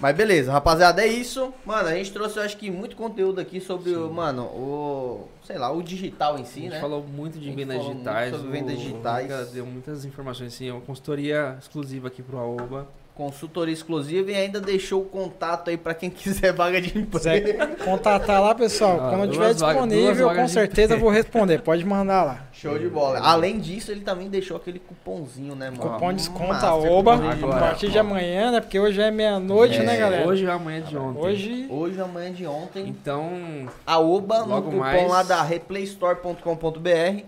Mas 0.00 0.16
beleza, 0.16 0.52
rapaziada, 0.52 1.02
é 1.02 1.06
isso. 1.08 1.52
Mano, 1.66 1.88
a 1.88 1.94
gente 1.94 2.12
trouxe, 2.12 2.38
eu 2.38 2.42
acho 2.44 2.56
que, 2.56 2.70
muito 2.70 2.94
conteúdo 2.94 3.40
aqui 3.40 3.60
sobre, 3.60 3.90
o, 3.90 4.06
Sim. 4.08 4.14
mano, 4.14 4.44
o. 4.44 5.28
Sei 5.44 5.58
lá, 5.58 5.72
o 5.72 5.82
digital 5.82 6.38
em 6.38 6.42
A 6.42 6.44
si, 6.44 6.60
gente 6.60 6.70
né? 6.70 6.80
falou 6.80 7.02
muito 7.02 7.36
A 7.36 7.40
de 7.40 7.50
vendas 7.50 7.76
falou 7.78 7.94
muito 7.94 8.04
digitais. 8.04 8.30
sobre 8.36 8.50
vendas 8.50 8.78
digitais. 8.78 9.50
Deu 9.50 9.66
muitas 9.66 10.04
informações 10.04 10.54
assim, 10.54 10.68
é 10.68 10.72
uma 10.72 10.80
consultoria 10.82 11.56
exclusiva 11.60 12.06
aqui 12.08 12.22
pro 12.22 12.38
Aoba. 12.38 12.86
Consultoria 13.18 13.72
exclusiva 13.74 14.30
e 14.30 14.34
ainda 14.36 14.60
deixou 14.60 15.02
o 15.02 15.04
contato 15.04 15.70
aí 15.70 15.76
pra 15.76 15.92
quem 15.92 16.08
quiser 16.08 16.52
vaga 16.52 16.80
de 16.80 16.96
emprego. 16.96 17.76
contatar 17.84 18.40
lá, 18.40 18.54
pessoal, 18.54 18.96
Ah, 19.02 19.10
quando 19.10 19.32
tiver 19.32 19.52
disponível, 19.54 20.32
com 20.32 20.46
certeza 20.46 20.96
vou 20.96 21.10
responder. 21.10 21.60
Pode 21.62 21.84
mandar 21.84 22.22
lá. 22.22 22.46
Show 22.52 22.78
de 22.78 22.88
bola. 22.88 23.18
Além 23.18 23.58
disso, 23.58 23.90
ele 23.90 24.02
também 24.02 24.28
deixou 24.28 24.56
aquele 24.56 24.78
cupomzinho, 24.78 25.56
né, 25.56 25.68
mano? 25.68 25.82
Cupom 25.94 26.12
desconta 26.14 26.70
Master 26.70 26.92
OBA 26.92 27.16
cupom 27.16 27.22
de- 27.24 27.28
a 27.28 27.32
Agora, 27.48 27.58
partir 27.60 27.90
de 27.90 27.98
amanhã, 27.98 28.50
né? 28.52 28.60
Porque 28.60 28.78
hoje 28.78 29.00
é 29.00 29.10
meia-noite, 29.10 29.78
É, 29.78 29.82
né, 29.82 29.96
galera? 29.96 30.28
Hoje 30.28 30.46
ou 30.46 30.52
amanhã 30.52 30.80
de 30.80 30.96
ontem. 30.96 31.20
Hoje 31.20 31.66
Hoje, 31.68 32.00
amanhã 32.00 32.32
de 32.32 32.46
ontem, 32.46 32.86
Então, 32.86 33.68
a 33.84 33.98
OBA, 33.98 34.46
no 34.46 34.62
cupom 34.62 34.76
mais. 34.78 35.10
lá 35.10 35.22
da 35.24 35.42
replaystore.com.br. 35.42 37.24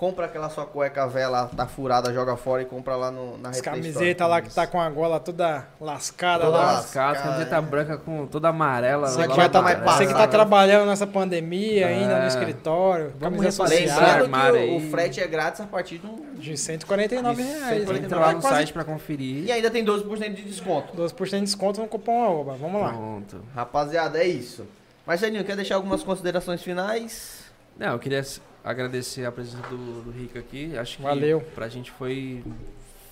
Compra 0.00 0.24
aquela 0.24 0.48
sua 0.48 0.64
cueca 0.64 1.06
velha, 1.06 1.44
tá 1.54 1.66
furada, 1.66 2.10
joga 2.10 2.34
fora 2.34 2.62
e 2.62 2.64
compra 2.64 2.96
lá 2.96 3.10
no, 3.10 3.36
na 3.36 3.50
as 3.50 3.60
camisetas 3.60 4.12
Store. 4.12 4.30
lá 4.30 4.40
que 4.40 4.48
tá 4.48 4.66
com 4.66 4.80
a 4.80 4.88
gola 4.88 5.20
toda 5.20 5.66
lascada 5.78 6.46
Toda 6.46 6.56
lá. 6.56 6.72
lascada. 6.72 7.18
camiseta 7.18 7.60
branca 7.60 7.98
com 7.98 8.26
toda 8.26 8.48
amarela. 8.48 9.08
Você 9.08 9.26
Você 9.26 9.42
que, 9.42 9.48
tá 9.50 9.60
mais 9.60 9.78
você 9.78 10.06
que 10.06 10.14
tá 10.14 10.26
trabalhando 10.26 10.88
nessa 10.88 11.06
pandemia 11.06 11.88
ainda 11.88 12.14
É. 12.14 12.20
no 12.22 12.28
escritório, 12.28 13.12
Vamos 13.20 13.40
que 13.40 13.62
o, 13.62 14.56
aí. 14.56 14.76
o 14.78 14.90
frete 14.90 15.20
é 15.20 15.26
grátis 15.26 15.60
a 15.60 15.66
partir 15.66 15.98
de 15.98 16.06
um... 16.06 16.32
de 16.34 16.56
149 16.56 17.42
De 17.42 17.42
reais. 17.46 17.60
149 17.60 18.04
Entra 18.06 18.18
né? 18.18 18.24
lá 18.24 18.32
no 18.32 18.40
Quase 18.40 18.56
site 18.56 18.72
pra 18.72 18.84
conferir. 18.84 19.44
E 19.44 19.52
ainda 19.52 19.70
tem 19.70 19.84
12% 19.84 20.32
de 20.32 20.42
desconto. 20.44 20.96
12% 20.96 21.30
de 21.30 21.40
desconto 21.42 21.78
no 21.78 21.86
cupom 21.86 22.24
AOBA. 22.24 22.54
Vamos 22.54 22.80
lá. 22.80 22.88
Pronto. 22.94 23.42
Rapaziada, 23.54 24.18
é 24.18 24.26
isso. 24.26 24.66
Marcelinho, 25.06 25.44
quer 25.44 25.56
deixar 25.56 25.74
algumas 25.74 26.02
considerações 26.02 26.62
finais? 26.62 27.40
Não, 27.76 27.92
eu 27.92 27.98
queria 27.98 28.22
agradecer 28.64 29.24
a 29.24 29.32
presença 29.32 29.62
do, 29.68 30.02
do 30.02 30.10
Rico 30.10 30.38
aqui. 30.38 30.76
Acho 30.76 30.96
que 30.98 31.02
Valeu. 31.02 31.40
pra 31.54 31.68
gente 31.68 31.90
foi 31.90 32.42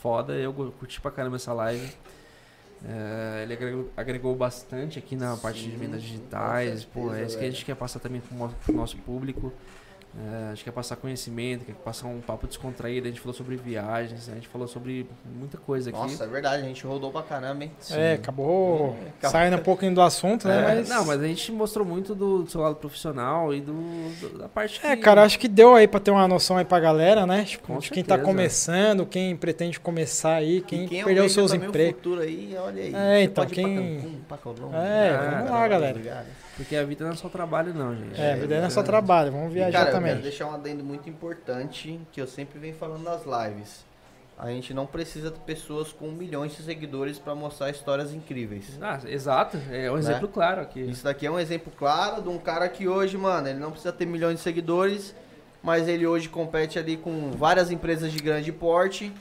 foda. 0.03 0.35
Eu 0.35 0.53
curti 0.53 1.01
pra 1.01 1.11
caramba 1.11 1.37
essa 1.37 1.53
live. 1.53 1.91
É, 2.85 3.41
ele 3.43 3.55
agregou, 3.55 3.91
agregou 3.97 4.35
bastante 4.37 4.99
aqui 4.99 5.17
na 5.17 5.37
parte 5.37 5.65
de 5.65 5.71
Sim, 5.73 5.77
vendas 5.77 6.01
digitais. 6.03 6.85
Pô, 6.85 7.01
certeza, 7.09 7.21
é 7.23 7.27
isso 7.27 7.39
que 7.39 7.45
a 7.45 7.51
gente 7.51 7.65
quer 7.65 7.75
passar 7.75 7.99
também 7.99 8.21
pro 8.21 8.35
mo- 8.37 8.55
pro 8.65 8.73
nosso 8.73 8.97
público. 8.99 9.53
É, 10.21 10.47
a 10.47 10.55
gente 10.55 10.65
quer 10.65 10.73
passar 10.73 10.97
conhecimento, 10.97 11.65
quer 11.65 11.75
passar 11.77 12.09
um 12.09 12.21
papo 12.21 12.49
descontraído. 12.49 13.07
A 13.07 13.11
gente 13.11 13.21
falou 13.21 13.33
sobre 13.35 13.55
viagens, 13.57 14.29
a 14.29 14.35
gente 14.35 14.49
falou 14.49 14.67
sobre 14.67 15.09
muita 15.25 15.59
coisa 15.59 15.91
aqui. 15.91 15.99
Nossa, 15.99 16.25
é 16.25 16.27
verdade, 16.27 16.63
a 16.65 16.67
gente 16.67 16.85
rodou 16.85 17.13
pra 17.13 17.23
caramba, 17.23 17.63
hein? 17.63 17.71
É, 17.93 18.15
acabou 18.15 18.97
É, 19.01 19.09
acabou. 19.11 19.31
saindo 19.31 19.57
um 19.57 19.63
pouquinho 19.63 19.95
do 19.95 20.03
assunto, 20.03 20.49
né? 20.49 20.59
É, 20.59 20.75
Mas... 20.75 20.89
Não, 20.89 21.05
mas 21.05 21.21
a 21.23 21.27
gente 21.27 21.53
mostrou 21.53 21.87
muito 21.87 22.17
do, 22.17 22.43
do 22.43 22.51
seu 22.51 22.61
lado 22.61 22.75
profissional 22.75 23.55
e 23.55 23.61
do, 23.61 23.73
do- 24.21 24.39
da 24.39 24.49
parte 24.49 24.81
É, 24.85 24.97
que- 24.97 25.03
cara, 25.03 25.23
acho 25.23 25.39
que 25.39 25.47
deu 25.47 25.77
aí 25.77 25.87
pra 25.87 26.01
ter 26.01 26.11
uma 26.11 26.27
noção 26.27 26.57
aí 26.57 26.65
pra 26.65 26.81
galera, 26.81 27.25
né? 27.25 27.45
Tipo, 27.45 27.69
Com 27.75 27.79
de 27.79 27.89
quem 27.91 28.03
tá 28.03 28.17
certeza. 28.17 28.27
começando, 28.27 29.07
quem 29.07 29.37
pretende 29.37 29.79
começar 29.79 30.35
aí, 30.35 30.61
quem, 30.63 30.89
quem 30.89 31.05
perdeu 31.05 31.29
seus 31.29 31.53
empregos. 31.53 32.19
aí, 32.21 32.57
olha 32.59 32.83
aí. 32.83 32.93
É, 32.93 33.19
Você 33.19 33.23
então, 33.23 33.45
ir 33.45 33.47
pra 33.47 33.55
quem- 33.55 34.01
Cancún, 34.01 34.21
pra 34.27 34.37
Colômbia, 34.39 34.79
É, 34.79 35.17
pra 35.17 35.31
vamos 35.31 35.51
lá, 35.53 35.69
galera. 35.69 35.97
lugares. 35.99 36.48
Porque 36.59 36.77
a 36.77 36.85
vida 36.85 37.05
não 37.05 37.13
é 37.13 37.17
só 37.17 37.29
trabalho, 37.31 37.73
não, 37.73 37.95
gente. 37.97 38.21
É, 38.21 38.33
a 38.35 38.37
vida 38.37 38.59
não 38.59 38.67
é 38.67 38.71
só 38.71 38.83
trabalho, 38.83 39.33
vamos 39.33 39.53
E, 39.53 39.55
viajar 39.55 39.79
cara, 39.79 39.91
eu 39.91 39.95
também. 39.95 40.11
quero 40.11 40.23
deixar 40.23 40.47
um 40.49 40.55
adendo 40.55 40.85
muito 40.85 41.09
importante 41.09 41.99
que 42.13 42.21
eu 42.21 42.27
sempre 42.27 42.59
venho 42.59 42.75
falando 42.75 43.03
nas 43.05 43.23
lives. 43.25 43.87
A 44.37 44.49
gente 44.49 44.75
não 44.75 44.85
precisa 44.87 45.31
de 45.31 45.39
pessoas 45.41 45.93
com 45.93 46.09
milhões 46.11 46.57
de 46.57 46.63
seguidores 46.63 47.19
pra 47.19 47.35
mostrar 47.35 47.71
histórias 47.71 48.13
incríveis. 48.13 48.79
Ah, 48.81 48.99
exato. 49.07 49.57
É 49.71 49.91
um 49.91 49.99
exemplo 49.99 50.29
claro 50.29 50.61
aqui. 50.61 50.81
Isso 50.81 51.03
daqui 51.05 51.27
é 51.27 51.31
um 51.31 51.39
exemplo 51.41 51.73
claro 51.77 52.23
de 52.23 52.29
um 52.29 52.39
cara 52.39 52.69
que 52.69 52.87
hoje, 52.87 53.17
mano, 53.17 53.49
ele 53.49 53.59
não 53.59 53.71
precisa 53.71 53.93
ter 53.93 54.07
milhões 54.07 54.37
de 54.37 54.41
seguidores, 54.43 55.15
mas 55.63 55.89
ele 55.89 56.07
hoje 56.07 56.29
compete 56.29 56.79
ali 56.79 56.97
com 56.97 57.33
várias 57.33 57.71
empresas 57.71 58.13
de 58.13 58.19
grande 58.19 58.53
porte. 58.53 59.13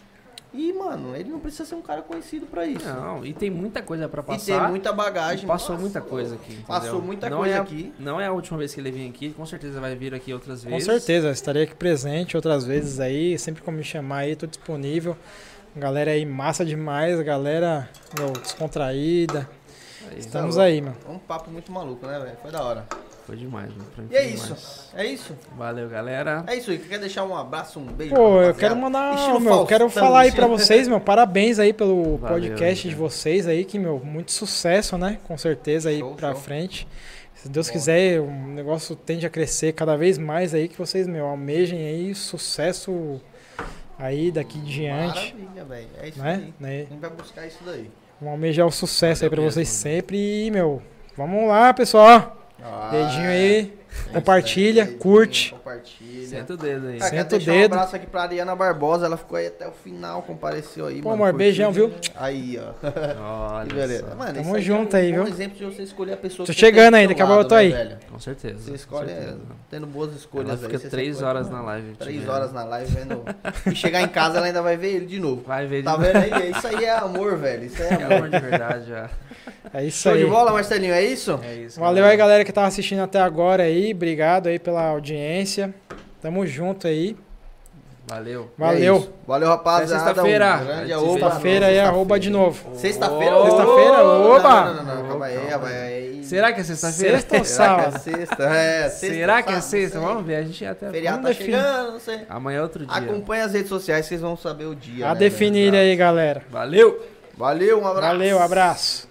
E, 0.60 0.74
mano, 0.74 1.16
ele 1.16 1.30
não 1.30 1.40
precisa 1.40 1.66
ser 1.66 1.76
um 1.76 1.82
cara 1.84 2.02
conhecido 2.02 2.48
pra 2.48 2.66
isso. 2.66 2.84
Não, 2.88 3.24
e 3.24 3.32
tem 3.32 3.48
muita 3.50 3.80
coisa 3.84 4.10
pra 4.10 4.24
e 4.24 4.26
tem 4.26 4.36
passar. 4.38 4.70
muita 4.70 4.92
bagagem. 4.92 5.46
Passou 5.46 5.76
Nossa, 5.76 5.82
muita 5.82 6.02
coisa 6.02 6.34
aqui. 6.34 6.46
entendeu? 6.54 6.66
Passou 6.66 7.00
muita 7.02 7.30
não 7.30 7.38
coisa 7.38 7.54
é 7.54 7.58
a- 7.60 7.62
aqui. 7.62 7.94
Não 8.00 8.20
é 8.20 8.26
a 8.26 8.32
última 8.32 8.58
vez 8.58 8.74
que 8.74 8.80
ele 8.80 8.90
vem 8.90 9.08
aqui, 9.08 9.30
com 9.30 9.46
certeza 9.46 9.80
vai 9.80 9.96
vir 9.96 10.16
aqui 10.16 10.34
outras 10.34 10.64
Com 10.64 10.72
vezes. 10.72 10.86
certeza, 10.86 11.30
estarei 11.30 11.64
aqui 11.64 11.76
presente 11.76 12.36
outras 12.36 12.66
vezes 12.66 13.00
aí, 13.00 13.38
sempre 13.38 13.62
como 13.62 13.78
me 13.78 13.84
chamar 13.84 14.18
aí, 14.20 14.36
tô 14.36 14.48
disponível. 14.48 15.16
Galera 15.76 16.10
aí 16.10 16.26
massa 16.26 16.66
demais, 16.66 17.22
galera 17.22 17.88
meu, 18.18 18.32
descontraída. 18.32 19.48
Aí, 20.10 20.18
Estamos 20.20 20.56
louco. 20.56 20.68
aí, 20.68 20.82
mano. 20.82 20.96
É 21.08 21.12
um 21.12 21.20
papo 21.20 21.52
muito 21.52 21.72
maluco, 21.72 22.08
né, 22.08 22.18
velho? 22.18 22.38
Foi 22.42 22.50
da 22.52 22.64
hora. 22.64 22.86
Foi 23.28 23.36
demais, 23.36 23.70
mano. 23.70 23.84
Pra 23.94 24.04
mim 24.04 24.10
E 24.10 24.16
é 24.16 24.22
foi 24.22 24.30
isso. 24.32 24.46
demais. 24.46 24.90
É 24.96 25.06
isso. 25.06 25.36
Valeu, 25.58 25.88
galera. 25.90 26.44
É 26.48 26.56
isso 26.56 26.72
aí. 26.72 26.78
Quer 26.80 26.98
deixar 26.98 27.26
um 27.26 27.36
abraço, 27.36 27.78
um 27.78 27.84
beijo? 27.86 28.16
Pô, 28.16 28.38
pra 28.38 28.46
eu 28.48 28.54
quero 28.56 28.76
mandar, 28.78 29.16
Estilo 29.16 29.40
meu, 29.42 29.54
eu 29.54 29.66
quero 29.66 29.90
falar 29.90 30.22
aí 30.22 30.32
pra 30.32 30.44
estilo- 30.46 30.58
vocês, 30.58 30.88
meu, 30.88 31.00
parabéns 31.02 31.60
aí 31.60 31.74
pelo 31.74 32.18
Valeu, 32.18 32.36
podcast 32.36 32.88
de 32.88 32.96
cara. 32.96 33.08
vocês 33.10 33.46
aí, 33.46 33.66
que, 33.66 33.78
meu, 33.78 34.00
muito 34.04 34.32
sucesso, 34.32 34.98
né? 34.98 35.20
Com 35.28 35.38
certeza 35.38 35.90
aí 35.90 36.00
Show, 36.00 36.16
pra 36.16 36.32
show. 36.32 36.42
frente. 36.42 36.88
Se 37.36 37.50
Deus 37.50 37.68
Bom. 37.68 37.74
quiser, 37.74 38.20
o 38.22 38.32
negócio 38.32 38.96
tende 38.96 39.26
a 39.26 39.30
crescer 39.30 39.74
cada 39.74 39.96
vez 39.98 40.18
mais 40.18 40.54
aí, 40.56 40.68
que 40.70 40.78
vocês, 40.78 41.06
meu, 41.06 41.26
almejem 41.28 41.86
aí 41.86 42.16
sucesso 42.16 43.22
aí 44.00 44.32
daqui 44.32 44.58
em 44.58 44.64
diante, 44.64 45.36
Maravilha, 45.36 45.66
velho. 45.66 45.88
É 46.02 46.08
isso 46.08 46.20
né? 46.20 46.34
aí. 46.34 46.54
né? 46.60 46.76
A 46.90 46.94
gente 46.94 47.00
vai 47.02 47.10
buscar 47.10 47.46
isso 47.46 47.60
daí. 47.66 47.92
Vamos 48.22 48.32
almejar 48.36 48.66
o 48.66 48.72
sucesso 48.72 49.24
aí 49.26 49.30
Valeu 49.30 49.44
pra 49.44 49.52
vocês 49.54 49.68
mesmo. 49.68 49.82
sempre 49.84 50.46
e, 50.48 50.50
meu, 50.50 50.82
vamos 51.16 51.46
lá, 51.48 51.74
pessoal. 51.74 52.37
Ah, 52.70 52.90
Dedinho 52.92 53.30
aí, 53.30 53.74
é 54.10 54.14
compartilha, 54.14 54.84
aí, 54.84 54.92
curte. 54.96 55.52
Compartilha. 55.52 56.28
Senta 56.28 56.54
o 56.54 56.58
dedo 56.58 56.88
aí. 56.88 56.98
Ah, 57.02 57.06
Senta 57.06 57.36
o 57.36 57.40
dedo. 57.40 57.72
um 57.74 57.76
abraço 57.78 57.96
aqui 57.96 58.06
pra 58.06 58.24
Ariana 58.24 58.56
Barbosa. 58.56 59.06
Ela 59.06 59.18
ficou 59.18 59.38
aí 59.38 59.48
até 59.48 59.68
o 59.68 59.72
final, 59.72 60.22
compareceu 60.22 60.86
aí. 60.86 61.02
Pô, 61.02 61.10
mano, 61.10 61.24
amor, 61.24 61.28
curtiu 61.32 61.38
beijão, 61.38 61.72
viu? 61.72 61.92
Aí, 62.16 62.60
ó. 62.60 62.74
Olha 63.58 63.68
Que 63.68 63.74
beleza. 63.76 64.16
Mano, 64.16 64.34
Tamo 64.34 64.58
isso 64.58 64.66
junto 64.68 64.96
é 64.96 65.00
um 65.00 65.04
aí, 65.04 65.12
viu? 65.14 65.28
exemplo 65.28 65.58
de 65.58 65.66
você 65.66 65.82
escolher 65.84 66.14
a 66.14 66.18
pessoa 66.18 66.46
Tô 66.46 66.54
que 66.54 66.60
chegando 66.60 66.94
tem 66.94 67.02
aí, 67.02 67.08
do 67.08 67.10
daqui 67.10 67.22
a 67.22 67.26
seu 67.26 67.34
pouco 67.36 67.46
eu 67.46 67.48
tô 67.48 67.56
lado, 67.56 67.64
aí. 67.64 67.72
né, 67.74 67.84
velho? 67.86 67.98
Com 68.12 68.20
certeza. 68.20 68.58
Você 68.60 68.72
escolhe 68.76 69.12
é, 69.12 69.16
certeza. 69.16 69.40
tendo 69.70 69.88
boas 69.88 70.14
escolhas 70.16 70.50
Ela 70.50 70.58
aí. 70.60 70.66
fica 70.66 70.78
você 70.80 70.90
três 70.90 71.16
sempre 71.16 71.30
horas 71.30 71.50
na 71.50 71.62
live. 71.62 71.96
Três 71.96 72.20
vendo. 72.20 72.30
horas 72.32 72.54
na 72.54 72.64
live 72.66 72.92
vendo. 72.94 73.24
e 73.72 73.76
chegar 73.76 74.02
em 74.02 74.08
casa 74.10 74.38
ela 74.38 74.48
ainda 74.48 74.62
vai 74.62 74.78
ver 74.78 74.96
ele 74.96 75.06
de 75.06 75.20
novo. 75.20 75.44
Vai 75.48 75.66
ver 75.66 75.78
de 75.80 75.84
Tá 75.86 75.92
novo. 75.98 76.04
vendo 76.04 76.18
aí? 76.18 76.52
Isso 76.52 76.68
aí 76.68 76.86
é 76.86 76.98
amor, 76.98 77.38
velho. 77.38 77.64
Isso 77.66 77.82
aí 77.82 77.90
é 77.90 77.92
É 77.94 77.96
amor. 78.04 78.14
amor 78.18 78.30
de 78.30 78.40
verdade 78.40 78.90
já. 78.90 79.10
É 79.74 79.84
isso 79.84 80.04
Show 80.04 80.14
aí. 80.14 80.24
de 80.24 80.30
bola, 80.30 80.52
Marcelinho, 80.52 80.94
é 80.94 81.04
isso? 81.04 81.40
É 81.44 81.54
isso. 81.56 81.80
Valeu 81.80 82.06
aí, 82.06 82.16
galera 82.18 82.44
que 82.46 82.52
tava 82.52 82.68
assistindo 82.68 83.00
até 83.02 83.20
agora 83.20 83.64
aí. 83.64 83.94
Obrigado 83.94 84.48
aí 84.48 84.60
pela 84.60 84.84
audiência. 84.88 85.74
Tamo 86.22 86.46
junto 86.46 86.88
aí. 86.88 87.16
Valeu. 88.08 88.50
Valeu. 88.58 88.96
É. 88.96 89.28
Valeu, 89.28 89.50
rapaziada. 89.50 89.96
Até 89.96 90.06
sexta-feira. 90.06 90.62
Um 90.98 91.12
Sexta-feira 91.12 91.66
aí, 91.66 91.80
arroba 91.80 92.18
de 92.18 92.30
novo. 92.30 92.74
Sexta-feira? 92.74 93.36
Sexta-feira, 93.44 93.98
Não, 93.98 94.32
oba! 94.32 94.66
Não, 94.66 94.74
não, 94.74 94.96
não, 94.96 95.08
calma 95.10 95.26
aí, 95.26 95.38
calma 95.50 95.68
aí. 95.68 96.24
Será 96.24 96.54
que 96.54 96.62
é 96.62 96.64
sexta-feira? 96.64 97.18
Sexta 97.20 97.38
ou 97.38 97.44
Será 97.44 97.76
que 97.76 97.82
é 97.82 97.84
sábado? 97.84 98.02
sexta? 98.02 98.44
É, 98.44 98.90
sexta. 98.90 99.16
Será 99.16 99.44
que 99.44 99.52
é 99.52 99.62
sexta? 99.62 99.98
não 100.00 100.06
sei. 100.06 100.14
Vamos 100.14 100.26
ver. 100.26 100.36
A 100.36 100.44
gente 100.44 100.66
até. 100.66 100.90
Feriado 100.90 101.22
tá 101.22 101.34
chegando, 101.34 101.92
não 101.92 102.00
sei. 102.00 102.22
Amanhã 102.30 102.60
é 102.60 102.62
outro 102.62 102.86
dia. 102.86 102.96
Acompanhe 102.96 103.42
as 103.44 103.54
redes 103.54 103.70
sociais, 103.70 104.06
vocês 104.06 104.22
vão 104.22 104.38
saber 104.38 104.66
o 104.66 104.76
dia. 104.76 105.06
A 105.06 105.14
né, 105.14 105.20
definir 105.20 105.76
aí, 105.76 105.94
galera. 105.98 106.44
Valeu! 106.50 107.06
Valeu, 107.38 107.82
um 107.82 107.88
abraço. 107.88 108.08
Valeu, 108.08 108.42
abraço. 108.42 109.07